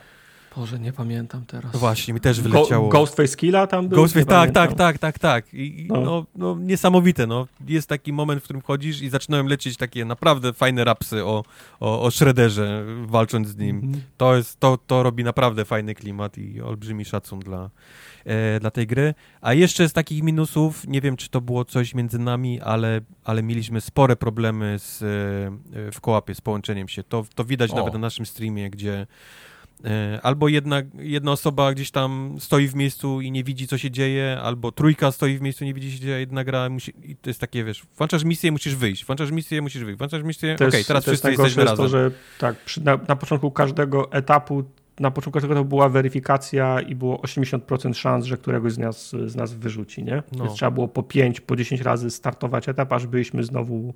Boże, 0.59 0.79
nie 0.79 0.93
pamiętam 0.93 1.45
teraz. 1.45 1.75
właśnie, 1.75 2.13
mi 2.13 2.19
też 2.19 2.41
Go, 2.41 2.49
wyleciało. 2.49 2.89
Ghostface 2.89 3.35
Killa 3.37 3.67
tam 3.67 3.87
był? 3.87 3.95
Ghostface, 3.97 4.25
tak, 4.25 4.37
pamiętam. 4.53 4.67
tak, 4.67 4.77
tak, 4.77 4.97
tak, 4.99 5.19
tak. 5.19 5.53
I, 5.53 5.87
No. 5.89 6.01
no. 6.01 6.25
No, 6.35 6.55
niesamowite, 6.59 7.27
no. 7.27 7.47
Jest 7.67 7.89
taki 7.89 8.13
moment, 8.13 8.41
w 8.41 8.43
którym 8.43 8.61
chodzisz 8.61 9.01
i 9.01 9.09
zaczynają 9.09 9.43
lecieć 9.43 9.77
takie 9.77 10.05
naprawdę 10.05 10.53
fajne 10.53 10.83
rapsy 10.83 11.25
o, 11.25 11.43
o, 11.79 12.01
o 12.01 12.11
Shredderze, 12.11 12.85
walcząc 13.05 13.47
z 13.47 13.57
nim. 13.57 13.75
Mhm. 13.75 14.03
To, 14.17 14.35
jest, 14.35 14.59
to, 14.59 14.77
to 14.87 15.03
robi 15.03 15.23
naprawdę 15.23 15.65
fajny 15.65 15.95
klimat 15.95 16.37
i 16.37 16.61
olbrzymi 16.61 17.05
szacun 17.05 17.39
dla, 17.39 17.69
e, 18.25 18.59
dla 18.59 18.71
tej 18.71 18.87
gry. 18.87 19.13
A 19.41 19.53
jeszcze 19.53 19.89
z 19.89 19.93
takich 19.93 20.23
minusów, 20.23 20.87
nie 20.87 21.01
wiem, 21.01 21.17
czy 21.17 21.29
to 21.29 21.41
było 21.41 21.65
coś 21.65 21.95
między 21.95 22.19
nami, 22.19 22.61
ale, 22.61 23.01
ale 23.23 23.43
mieliśmy 23.43 23.81
spore 23.81 24.15
problemy 24.15 24.79
z, 24.79 25.01
e, 25.01 25.91
w 25.91 26.01
kołapie, 26.01 26.35
z 26.35 26.41
połączeniem 26.41 26.87
się. 26.87 27.03
To, 27.03 27.25
to 27.35 27.43
widać 27.45 27.71
O. 27.71 27.75
nawet 27.75 27.93
na 27.93 27.99
naszym 27.99 28.25
streamie, 28.25 28.69
gdzie 28.69 29.07
Albo 30.23 30.47
jedna, 30.47 30.81
jedna 30.99 31.31
osoba 31.31 31.73
gdzieś 31.73 31.91
tam 31.91 32.35
stoi 32.39 32.67
w 32.67 32.75
miejscu 32.75 33.21
i 33.21 33.31
nie 33.31 33.43
widzi, 33.43 33.67
co 33.67 33.77
się 33.77 33.91
dzieje, 33.91 34.37
albo 34.43 34.71
trójka 34.71 35.11
stoi 35.11 35.37
w 35.37 35.41
miejscu 35.41 35.63
i 35.63 35.67
nie 35.67 35.73
widzi, 35.73 35.89
co 35.91 35.95
się 35.97 36.01
dzieje, 36.01 36.19
jedna 36.19 36.43
gra 36.43 36.69
musi... 36.69 36.93
I 37.03 37.15
to 37.15 37.29
jest 37.29 37.39
takie, 37.39 37.63
wiesz, 37.63 37.83
włączasz 37.97 38.23
misję, 38.23 38.51
musisz 38.51 38.75
wyjść, 38.75 39.05
włączasz 39.05 39.31
misję, 39.31 39.61
musisz 39.61 39.83
wyjść, 39.83 39.97
włączasz 39.97 40.23
misję, 40.23 40.55
To 40.55 40.65
okej, 40.65 40.77
jest- 40.77 40.87
teraz 40.87 41.05
to 41.05 41.11
jest 41.11 41.23
wszyscy 41.23 41.27
najgorsze 41.27 41.61
jesteśmy 41.61 41.83
jest 41.83 41.91
to, 41.93 41.97
razem. 41.97 42.11
że 42.11 42.39
tak, 42.39 42.63
przy, 42.65 42.83
na, 42.83 42.99
na 43.07 43.15
początku 43.15 43.51
każdego 43.51 44.11
etapu, 44.11 44.63
na 44.99 45.11
początku 45.11 45.31
każdego 45.31 45.53
etapu 45.53 45.69
była 45.69 45.89
weryfikacja 45.89 46.81
i 46.81 46.95
było 46.95 47.17
80% 47.17 47.93
szans, 47.93 48.25
że 48.25 48.37
któregoś 48.37 48.73
z 48.73 48.77
nas, 48.77 49.15
z 49.25 49.35
nas 49.35 49.53
wyrzuci, 49.53 50.03
nie? 50.03 50.23
No. 50.31 50.43
Więc 50.45 50.55
trzeba 50.55 50.71
było 50.71 50.87
po 50.87 51.03
5, 51.03 51.41
po 51.41 51.55
10 51.55 51.81
razy 51.81 52.11
startować 52.11 52.69
etap, 52.69 52.93
aż 52.93 53.07
byliśmy 53.07 53.43
znowu, 53.43 53.93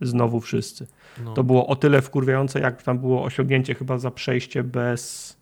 znowu 0.00 0.40
wszyscy. 0.40 0.86
No, 1.24 1.34
To 1.34 1.44
było 1.44 1.66
o 1.66 1.76
tyle 1.76 2.02
wkurwiające, 2.02 2.60
jak 2.60 2.82
tam 2.82 2.98
było 2.98 3.24
osiągnięcie 3.24 3.74
chyba 3.74 3.98
za 3.98 4.10
przejście 4.10 4.62
bez... 4.64 5.36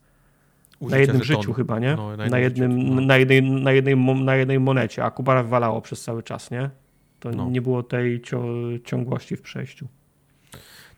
użycia 0.81 0.97
na 0.97 1.01
jednym 1.01 1.25
żetonu. 1.25 1.43
życiu 1.43 1.53
chyba, 1.53 1.79
nie? 1.79 1.95
No, 1.97 2.17
na 2.17 2.27
na, 2.27 2.39
jednym 2.39 2.81
życiu, 2.81 2.95
no. 2.95 3.01
na, 3.01 3.17
jednej, 3.17 3.43
na, 3.43 3.73
jednej, 3.73 3.97
na 3.97 4.37
jednej 4.37 4.61
monecie, 4.61 5.05
a 5.05 5.11
Kubara 5.11 5.43
walało 5.43 5.81
przez 5.83 6.03
cały 6.03 6.23
czas, 6.23 6.51
nie? 6.51 6.71
To 7.21 7.31
No. 7.31 7.51
nie 7.51 7.63
było 7.63 7.83
tej 7.83 8.23
ciągłości 8.85 9.37
w 9.37 9.43
przejściu. 9.43 9.89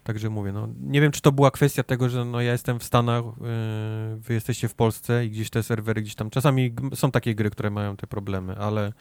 Także 0.05 0.31
mówię, 0.31 0.52
no 0.52 0.68
nie 0.81 1.00
wiem, 1.00 1.12
czy 1.12 1.20
to 1.20 1.33
była 1.33 1.50
kwestia 1.50 1.83
tego, 1.83 2.08
że 2.08 2.24
no 2.24 2.41
ja 2.41 2.52
jestem 2.52 2.78
w 2.78 2.84
Stanach, 2.84 3.24
yy, 3.24 4.16
wy 4.16 4.34
jesteście 4.34 4.68
w 4.68 4.74
Polsce 4.74 5.26
i 5.26 5.31
gdzieś 5.31 5.50
te 5.50 5.62
serwery 5.62 6.02
gdzieś 6.02 6.15
tam, 6.15 6.31
czasami 6.31 6.74
są 6.94 7.10
takie 7.10 7.34
gry, 7.34 7.50
które 7.50 7.70
mają 7.70 7.97
te 7.97 8.07
problemy, 8.07 8.57
ale, 8.57 8.92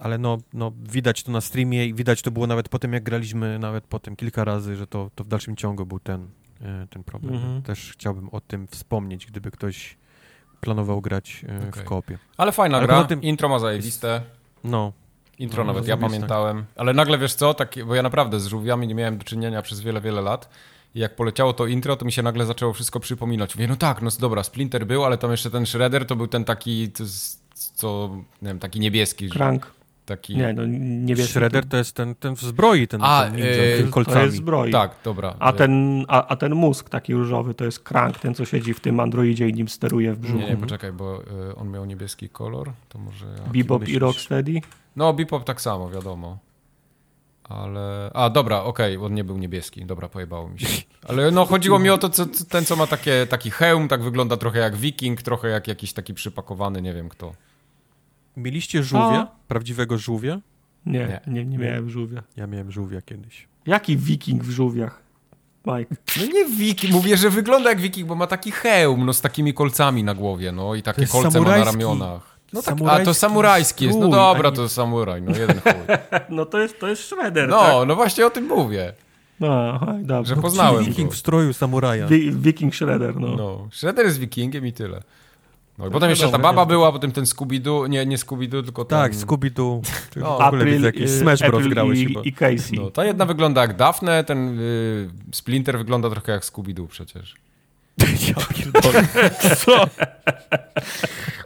ale 0.00 0.18
no, 0.18 0.38
no 0.52 0.72
widać 0.90 1.22
to 1.22 1.32
na 1.32 1.40
streamie 1.40 1.86
i 1.86 1.94
widać 1.94 2.22
to 2.22 2.30
było 2.30 2.46
nawet 2.46 2.68
po 2.68 2.78
tym, 2.78 2.92
jak 2.92 3.02
graliśmy, 3.02 3.58
nawet 3.58 3.84
po 3.84 3.98
tym 3.98 4.16
kilka 4.16 4.44
razy, 4.44 4.76
że 4.76 4.86
to, 4.86 5.10
to 5.14 5.24
w 5.24 5.28
dalszym 5.28 5.56
ciągu 5.56 5.86
był 5.86 6.00
ten, 6.00 6.28
yy, 6.60 6.66
ten 6.90 7.04
problem. 7.04 7.34
Mhm. 7.34 7.62
Też 7.62 7.92
chciałbym 7.92 8.28
o 8.28 8.40
tym 8.40 8.66
wspomnieć, 8.68 9.26
gdyby 9.26 9.50
ktoś 9.50 9.96
planował 10.60 11.00
grać 11.00 11.42
yy, 11.42 11.68
Okej. 11.68 11.82
w 11.82 11.84
koopie. 11.84 12.18
Ale 12.36 12.52
fajna 12.52 12.76
Ale 12.78 12.86
gra, 12.86 13.04
tym- 13.04 13.22
intro 13.22 13.48
ma 13.48 13.58
zajebiste. 13.58 14.20
No, 14.64 14.92
Intro 15.38 15.64
No, 15.64 15.72
nawet 15.72 15.88
ja 15.88 15.96
pamiętałem. 15.96 16.64
Ale 16.76 16.92
nagle 16.94 17.18
wiesz 17.18 17.34
co, 17.34 17.54
tak, 17.54 17.74
bo 17.86 17.94
ja 17.94 18.02
naprawdę 18.02 18.40
z 18.40 18.46
żółwiami 18.46 18.86
nie 18.88 18.94
miałem 18.94 19.18
do 19.18 19.24
czynienia 19.24 19.62
przez 19.62 19.80
wiele, 19.80 20.00
wiele 20.00 20.22
lat. 20.22 20.48
I 20.94 21.00
jak 21.00 21.16
poleciało 21.16 21.52
to 21.52 21.66
intro, 21.66 21.96
to 21.96 22.04
mi 22.04 22.12
się 22.12 22.22
nagle 22.22 22.46
zaczęło 22.46 22.72
wszystko 22.72 23.00
przypominać. 23.00 23.54
Mówię, 23.54 23.68
no 23.68 23.76
tak, 23.76 24.02
no 24.02 24.10
dobra, 24.20 24.42
Splinter 24.42 24.86
był, 24.86 25.04
ale 25.04 25.18
tam 25.18 25.30
jeszcze 25.30 25.50
ten 25.50 25.66
Shredder 25.66 26.06
to 26.06 26.16
był 26.16 26.26
ten 26.26 26.44
taki, 26.44 26.88
to 26.90 27.06
z- 27.06 27.38
co, 27.54 28.10
nie 28.42 28.48
wiem, 28.48 28.58
taki 28.58 28.80
niebieski. 28.80 29.28
że- 29.28 29.34
Krank. 29.34 29.72
Taki... 30.08 30.36
Nie, 30.36 30.52
no 30.52 30.62
nie 31.06 31.14
wiesz. 31.14 31.30
Shredder 31.30 31.66
to 31.66 31.76
jest 31.76 31.96
ten, 31.96 32.14
ten 32.14 32.36
w 32.36 32.40
zbroi, 32.40 32.88
ten, 32.88 33.00
A, 33.02 33.24
ten 33.24 33.36
ninja, 33.36 33.50
yy, 33.50 33.82
z 33.82 33.86
To 33.86 33.92
kolcami. 33.92 34.24
jest 34.24 34.36
zbroi. 34.36 34.72
Tak, 34.72 34.90
dobra. 35.04 35.34
A 35.38 35.52
ten, 35.52 36.04
a, 36.08 36.26
a 36.26 36.36
ten 36.36 36.54
mózg 36.54 36.88
taki 36.88 37.14
różowy 37.14 37.54
to 37.54 37.64
jest 37.64 37.80
Krank, 37.80 38.18
ten 38.18 38.34
co 38.34 38.44
siedzi 38.44 38.74
w 38.74 38.80
tym 38.80 39.00
androidzie 39.00 39.48
i 39.48 39.54
nim 39.54 39.68
steruje 39.68 40.12
w 40.14 40.18
brzuchu. 40.18 40.38
Nie, 40.38 40.50
nie, 40.50 40.56
poczekaj, 40.56 40.92
bo 40.92 41.22
y, 41.50 41.56
on 41.56 41.70
miał 41.70 41.84
niebieski 41.84 42.28
kolor, 42.28 42.72
to 42.88 42.98
może... 42.98 43.26
Bebop 43.52 43.88
i 43.88 43.98
Rocksteady. 43.98 44.60
No, 44.96 45.12
Bebop 45.12 45.44
tak 45.44 45.60
samo, 45.60 45.90
wiadomo. 45.90 46.38
Ale... 47.44 48.10
A, 48.14 48.30
dobra, 48.30 48.62
okej, 48.62 48.96
on 48.96 49.14
nie 49.14 49.24
był 49.24 49.38
niebieski. 49.38 49.84
Dobra, 49.86 50.08
pojebało 50.08 50.48
mi 50.48 50.60
się. 50.60 50.82
Ale 51.08 51.30
no, 51.30 51.44
chodziło 51.46 51.78
mi 51.78 51.90
o 51.90 51.98
to, 51.98 52.08
co, 52.08 52.26
co- 52.26 52.44
ten, 52.44 52.64
co 52.64 52.76
ma 52.76 52.86
takie, 52.86 53.26
taki 53.26 53.50
hełm, 53.50 53.88
tak 53.88 54.02
wygląda 54.02 54.36
trochę 54.36 54.58
jak 54.58 54.76
wiking, 54.76 55.22
trochę 55.22 55.48
jak 55.48 55.68
jakiś 55.68 55.92
taki 55.92 56.14
przypakowany, 56.14 56.82
nie 56.82 56.94
wiem 56.94 57.08
kto. 57.08 57.32
Mieliście 58.38 58.82
żółwia? 58.82 59.18
A. 59.18 59.28
Prawdziwego 59.48 59.98
żółwia? 59.98 60.40
Nie, 60.86 60.98
Nie. 60.98 61.20
nie, 61.26 61.44
nie, 61.44 61.58
miałem 61.58 61.90
żółwia. 61.90 62.22
Ja 62.36 62.46
miałem 62.46 62.70
żółwia 62.72 63.02
kiedyś. 63.02 63.48
Jaki 63.66 63.96
wiking 63.96 64.44
w 64.44 64.50
żółwiach? 64.50 65.02
Mike. 65.66 65.96
No 66.20 66.26
nie 66.26 66.44
wiking, 66.44 66.92
mówię, 66.92 67.16
że 67.16 67.30
wygląda 67.30 67.70
jak 67.70 67.80
wiking, 67.80 68.08
bo 68.08 68.14
ma 68.14 68.26
taki 68.26 68.50
hełm, 68.50 69.06
no 69.06 69.12
z 69.12 69.20
takimi 69.20 69.54
kolcami 69.54 70.04
na 70.04 70.14
głowie, 70.14 70.52
no 70.52 70.74
i 70.74 70.82
takie 70.82 71.06
kolce 71.06 71.40
ma 71.40 71.46
na 71.48 71.56
samurajski- 71.56 71.64
ramionach. 71.66 72.38
No 72.52 72.62
tak, 72.62 72.74
a 72.74 72.76
to 72.76 72.80
samurajski 72.84 73.14
samurajski 73.20 73.84
jest, 73.86 73.98
no 73.98 74.08
dobra, 74.08 74.52
to 74.52 74.68
samuraj, 74.68 75.22
no 75.22 75.36
jeden 75.36 75.60
chuj. 75.60 75.72
No 76.36 76.46
to 76.46 76.58
jest, 76.58 76.80
to 76.80 76.88
jest 76.88 77.02
Shredder, 77.02 77.48
No, 77.48 77.58
tak? 77.60 77.88
no 77.88 77.96
właśnie 77.96 78.26
o 78.26 78.30
tym 78.30 78.46
mówię, 78.46 78.92
No, 79.40 79.72
aha, 79.74 79.94
dobrze. 80.00 80.34
że 80.34 80.40
poznałem 80.42 80.84
Wiking 80.84 81.12
w 81.12 81.16
stroju 81.16 81.52
samuraja. 81.52 82.06
Wi- 82.06 82.32
Wiking 82.32 82.74
Shredder, 82.74 83.16
no. 83.20 83.36
No, 83.36 83.68
Shredder 83.72 84.06
jest 84.06 84.18
wikingiem 84.18 84.66
i 84.66 84.72
tyle. 84.72 85.02
No 85.78 85.84
i 85.84 85.88
No 85.88 85.92
potem 85.92 86.10
jeszcze 86.10 86.28
ta 86.28 86.38
baba 86.38 86.62
nie? 86.62 86.66
była, 86.68 86.92
potem 86.92 87.12
ten 87.12 87.24
Scooby-Doo, 87.24 87.88
nie, 87.88 88.06
nie 88.06 88.16
Scooby-Doo, 88.18 88.62
tylko 88.64 88.84
Tak, 88.84 89.12
ten... 89.12 89.20
Scooby-Doo. 89.20 89.80
Czy 90.12 90.20
No, 90.20 90.26
w 90.26 90.32
ogóle 90.32 90.46
April, 90.46 90.74
widzę 90.74 90.86
jakieś 90.86 91.10
y, 91.10 91.18
Smash 91.18 91.40
Bros. 91.40 91.54
April 91.54 91.70
grałeś 91.70 91.98
i, 91.98 92.06
chyba. 92.06 92.20
i 92.22 92.32
Casey. 92.32 92.76
No, 92.76 92.90
ta 92.90 93.04
jedna 93.04 93.26
wygląda 93.26 93.60
jak 93.60 93.76
Daphne, 93.76 94.24
ten 94.24 94.58
y, 94.60 95.08
Splinter 95.32 95.78
wygląda 95.78 96.10
trochę 96.10 96.32
jak 96.32 96.42
Scooby-Doo 96.44 96.86
przecież. 96.86 97.34
Co? 99.64 99.84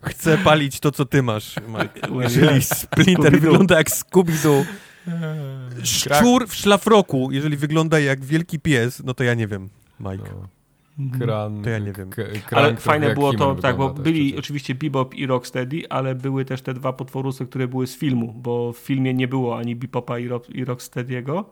Chcę 0.03 0.39
palić 0.39 0.81
to, 0.81 0.91
co 0.91 1.05
ty 1.07 1.23
masz, 1.23 1.55
Mike. 1.69 2.23
Jeżeli 2.23 2.63
Splinter 2.63 3.33
Scooby-Doo. 3.33 3.41
wygląda 3.41 3.77
jak 3.79 3.91
Scooby-Doo, 3.91 4.65
szczur 5.83 6.49
w 6.49 6.55
szlafroku, 6.55 7.29
jeżeli 7.33 7.57
wygląda 7.57 7.99
jak 8.01 8.25
wielki 8.25 8.61
pies, 8.61 9.03
no 9.05 9.15
to 9.15 9.25
ja 9.25 9.35
nie 9.35 9.47
wiem, 9.47 9.69
Mike. 10.01 10.25
No. 10.33 10.49
Kran, 11.19 11.63
To 11.63 11.71
ja 11.71 11.79
nie 11.79 11.93
wiem. 11.93 12.11
Ale 12.51 12.77
fajne 12.77 13.15
było 13.15 13.33
to, 13.35 13.55
tak, 13.55 13.77
bo 13.77 13.91
byli 13.95 14.25
przecież. 14.27 14.39
oczywiście 14.39 14.75
Bebop 14.75 15.15
i 15.15 15.27
Rocksteady, 15.27 15.83
ale 15.91 16.15
były 16.15 16.45
też 16.45 16.63
te 16.63 16.75
dwa 16.75 16.93
potworusy, 16.93 17.47
które 17.47 17.69
były 17.69 17.87
z 17.87 17.97
filmu, 17.99 18.33
bo 18.33 18.73
w 18.73 18.77
filmie 18.79 19.15
nie 19.15 19.29
było 19.29 19.59
ani 19.59 19.77
Bebopa 19.77 20.19
i, 20.19 20.29
Rock, 20.29 20.51
i 20.51 20.65
Rocksteady'ego, 20.65 21.45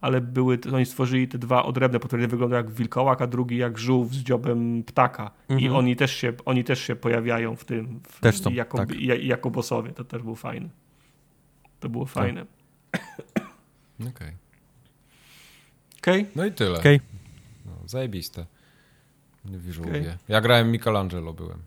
ale 0.00 0.20
były, 0.20 0.58
oni 0.74 0.86
stworzyli 0.86 1.28
te 1.28 1.38
dwa 1.38 1.62
odrębne 1.64 2.00
potwory, 2.00 2.20
jeden 2.22 2.30
wygląda 2.30 2.56
jak 2.56 2.70
wilkołak, 2.70 3.22
a 3.22 3.26
drugi 3.26 3.56
jak 3.56 3.78
żółw 3.78 4.12
z 4.14 4.18
dziobem 4.18 4.82
ptaka. 4.84 5.30
I 5.48 5.52
Mhm. 5.52 5.76
oni 5.76 5.96
też, 5.96 6.12
się, 6.16 6.32
oni 6.44 6.64
też 6.64 6.80
się 6.80 6.96
pojawiają 6.96 7.56
w 7.56 7.64
tym, 7.64 8.00
w, 8.08 8.20
Też 8.20 8.40
są, 8.40 8.50
jako, 8.50 8.78
tak. 8.78 9.00
ja- 9.00 9.14
jako 9.14 9.50
bossowie, 9.50 9.92
to 9.92 10.04
też 10.04 10.22
było 10.22 10.34
fajne. 10.36 10.68
To 11.80 11.88
było 11.88 12.06
fajne. 12.06 12.46
Okej. 14.08 14.32
Okej? 15.98 16.26
No 16.36 16.44
i 16.46 16.52
tyle. 16.52 16.78
Okej. 16.78 17.00
No, 17.66 17.72
zajebiste. 17.86 18.46
W 19.48 19.70
żółwie. 19.72 19.90
Okej. 20.00 20.12
Ja 20.28 20.40
grałem 20.40 20.70
Michelangelo 20.70 21.32
byłem. 21.32 21.58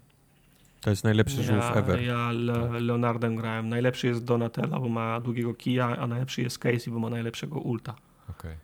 To 0.82 0.90
jest 0.90 1.03
najlepszy 1.03 1.43
żółw 1.43 1.60
Ja, 1.60 1.74
ever. 1.74 2.01
ja 2.03 2.32
Le, 2.32 2.80
Leonardem 2.80 3.35
grałem. 3.35 3.69
Najlepszy 3.69 4.08
jest 4.08 4.24
Donatello, 4.24 4.80
bo 4.80 4.90
ma 4.90 5.19
długiego 5.22 5.53
kija, 5.53 5.98
a 5.98 6.08
najlepszy 6.08 6.42
jest 6.42 6.60
Casey, 6.60 6.92
bo 6.93 7.00
ma 7.00 7.10
najlepszego 7.10 7.60
ulta. 7.60 7.95
Okej. 8.30 8.56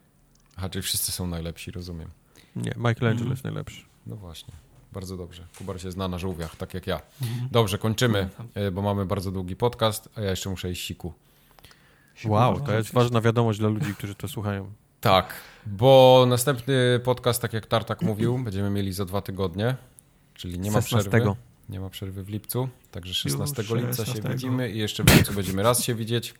Aha, 0.56 0.70
czyli 0.70 0.84
wszyscy 0.84 1.12
są 1.12 1.28
najlepsi, 1.28 1.72
rozumiem. 1.72 2.10
Nie, 2.56 2.72
Michelangelo 2.78 3.10
Mhm. 3.12 3.30
jest 3.32 3.44
najlepszy. 3.44 3.82
No 4.08 4.16
właśnie. 4.16 4.54
Bardzo 4.94 5.18
dobrze. 5.18 5.48
Kubar 5.58 5.82
się 5.82 5.92
zna 5.92 6.08
na 6.08 6.18
żółwiach, 6.20 6.56
tak 6.56 6.74
jak 6.74 6.88
ja. 6.88 7.02
Mhm. 7.22 7.48
Dobrze, 7.52 7.78
kończymy, 7.78 8.30
e, 8.54 8.72
bo 8.72 8.82
mamy 8.82 9.06
bardzo 9.06 9.32
długi 9.32 9.56
podcast, 9.56 10.10
a 10.16 10.22
ja 10.22 10.30
jeszcze 10.30 10.50
muszę 10.50 10.72
iść 10.72 10.86
siku. 10.86 11.14
Wow, 12.26 12.60
to 12.60 12.74
jest 12.74 12.94
ważna 12.94 13.22
wiadomość 13.22 13.60
dla 13.60 13.70
ludzi, 13.70 13.94
którzy 13.94 14.16
to 14.16 14.28
słuchają. 14.28 14.72
Tak, 15.02 15.34
bo 15.66 16.26
następny 16.28 17.00
podcast, 17.04 17.42
tak 17.42 17.54
jak 17.54 17.66
Tartak 17.66 18.02
mówił, 18.02 18.38
będziemy 18.44 18.70
mieli 18.70 18.94
za 18.94 19.06
dwa 19.06 19.22
tygodnie, 19.22 19.76
czyli 20.34 20.60
nie 20.60 20.72
ma 20.72 20.82
16. 20.82 21.10
przerwy. 21.10 21.36
Nie 21.70 21.80
ma 21.80 21.90
przerwy 21.90 22.24
w 22.24 22.30
lipcu, 22.30 22.70
także 22.92 23.14
16 23.14 23.62
Już 23.62 23.72
lipca 23.72 24.06
się 24.06 24.12
16. 24.12 24.30
widzimy 24.30 24.70
i 24.72 24.78
jeszcze 24.78 25.04
w 25.04 25.16
lipcu 25.16 25.34
będziemy 25.34 25.64
raz 25.64 25.84
się 25.84 25.96
widzieć. 25.96 26.34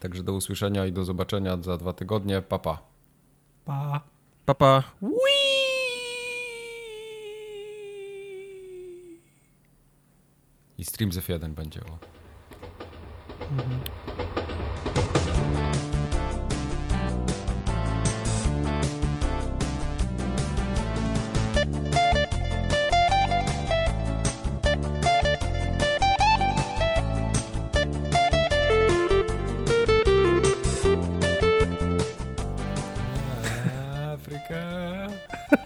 Także 0.00 0.22
do 0.22 0.32
usłyszenia 0.32 0.86
i 0.86 0.92
do 0.92 1.04
zobaczenia 1.04 1.62
za 1.62 1.76
dwa 1.76 1.92
tygodnie. 1.92 2.42
Papa. 2.42 2.78
Pa. 3.64 4.00
Pa. 4.44 4.52
Papa. 4.54 4.82
I 10.78 10.84
Stream 10.84 11.12
z 11.12 11.18
F1 11.18 11.48
będzie. 11.50 11.80
O. 11.80 11.98
Afryka. 13.50 14.27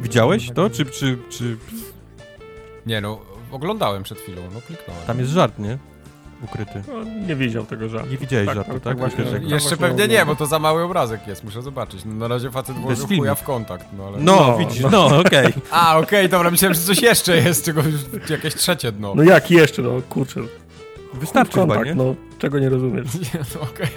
Widziałeś 0.00 0.50
to? 0.54 0.70
Czy, 0.70 0.86
czy, 0.86 1.18
czy 1.30 1.56
Nie 2.86 3.00
no, 3.00 3.18
oglądałem 3.50 4.02
przed 4.02 4.18
chwilą, 4.18 4.42
no 4.54 4.60
kliknąłem. 4.66 5.02
tam 5.06 5.18
jest 5.18 5.30
żart, 5.32 5.58
nie? 5.58 5.78
Ukryty. 6.44 6.82
No, 6.88 7.04
nie 7.26 7.36
widział 7.36 7.64
tego 7.64 7.88
żartu. 7.88 8.10
Nie 8.10 8.16
widziałeś 8.18 8.46
Tak, 8.46 8.56
żartu, 8.56 8.72
tak, 8.72 8.82
tak? 8.82 8.92
tak 8.92 8.98
właśnie. 8.98 9.24
Tak 9.24 9.42
Jeszcze 9.42 9.76
właśnie 9.76 9.76
pewnie 9.76 10.08
nie, 10.08 10.26
bo 10.26 10.36
to 10.36 10.46
za 10.46 10.58
mały 10.58 10.82
obrazek 10.82 11.26
jest, 11.26 11.44
muszę 11.44 11.62
zobaczyć. 11.62 12.04
No, 12.04 12.14
na 12.14 12.28
razie 12.28 12.50
facet 12.50 12.76
włożył 12.76 13.06
chuja 13.06 13.34
w 13.34 13.42
kontakt, 13.42 13.86
no 13.98 14.06
ale... 14.06 14.18
No, 14.20 14.36
No, 14.36 14.58
widzisz, 14.58 14.82
no. 14.82 14.90
no, 14.90 15.18
okej. 15.18 15.52
A, 15.70 15.98
okej, 15.98 16.28
dobra, 16.28 16.50
myślałem, 16.50 16.74
że 16.74 16.80
coś 16.80 17.02
jeszcze 17.02 17.36
jest, 17.36 17.64
czego 17.64 17.82
jakieś 18.30 18.54
trzecie 18.54 18.92
dno. 18.92 19.14
No 19.14 19.22
jak 19.22 19.50
jeszcze, 19.50 19.82
no 19.82 19.90
kurczę. 20.08 20.40
Wystarczy 21.20 21.52
chyba, 21.60 21.74
kontakt, 21.74 21.86
nie? 21.86 21.94
no 22.04 22.14
czego 22.38 22.58
nie 22.58 22.68
rozumiesz. 22.68 23.14
Nie, 23.34 23.40
no 23.54 23.60
okej, 23.60 23.88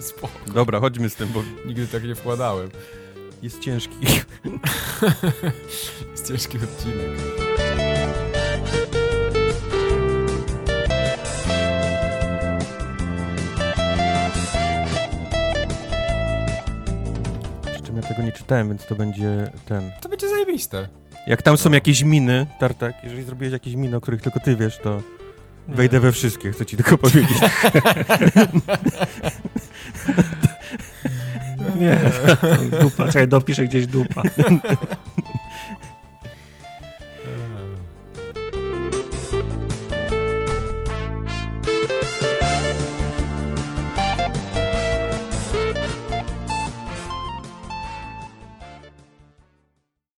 spoko. 0.00 0.32
Dobra, 0.54 0.80
chodźmy 0.80 1.10
z 1.10 1.14
tym, 1.14 1.28
bo 1.28 1.42
Nigdy 1.66 1.86
tak 1.86 2.04
nie 2.04 2.14
wkładałem. 2.14 2.68
jest 3.42 3.60
ciężki. 3.60 3.96
Jest 6.12 6.28
ciężki 6.28 6.58
odcinek. 6.58 7.10
Jeszcze 17.72 17.92
ja 17.92 18.02
tego 18.02 18.22
nie 18.22 18.32
czytałem, 18.32 18.68
więc 18.68 18.86
to 18.86 18.94
będzie 18.94 19.50
ten. 19.66 19.90
To 20.00 20.08
będzie 20.08 20.28
zajebiste. 20.28 20.88
Jak 21.26 21.42
tam 21.42 21.56
są 21.56 21.72
jakieś 21.72 22.02
miny, 22.02 22.46
Tartak, 22.60 22.94
jeżeli 23.04 23.22
zrobiłeś 23.22 23.52
jakieś 23.52 23.74
miny, 23.74 23.96
o 23.96 24.00
których 24.00 24.22
tylko 24.22 24.40
ty 24.40 24.56
wiesz, 24.56 24.78
to 24.78 25.02
wejdę 25.68 26.00
we 26.00 26.12
wszystkie, 26.12 26.52
chcę 26.52 26.66
ci 26.66 26.76
tylko 26.76 26.98
powiedzieć. 26.98 27.38
Nie, 31.80 31.98
dupa, 32.80 33.06
czekaj, 33.06 33.28
dopiszę 33.28 33.64
gdzieś 33.64 33.86
dupa. 33.86 34.22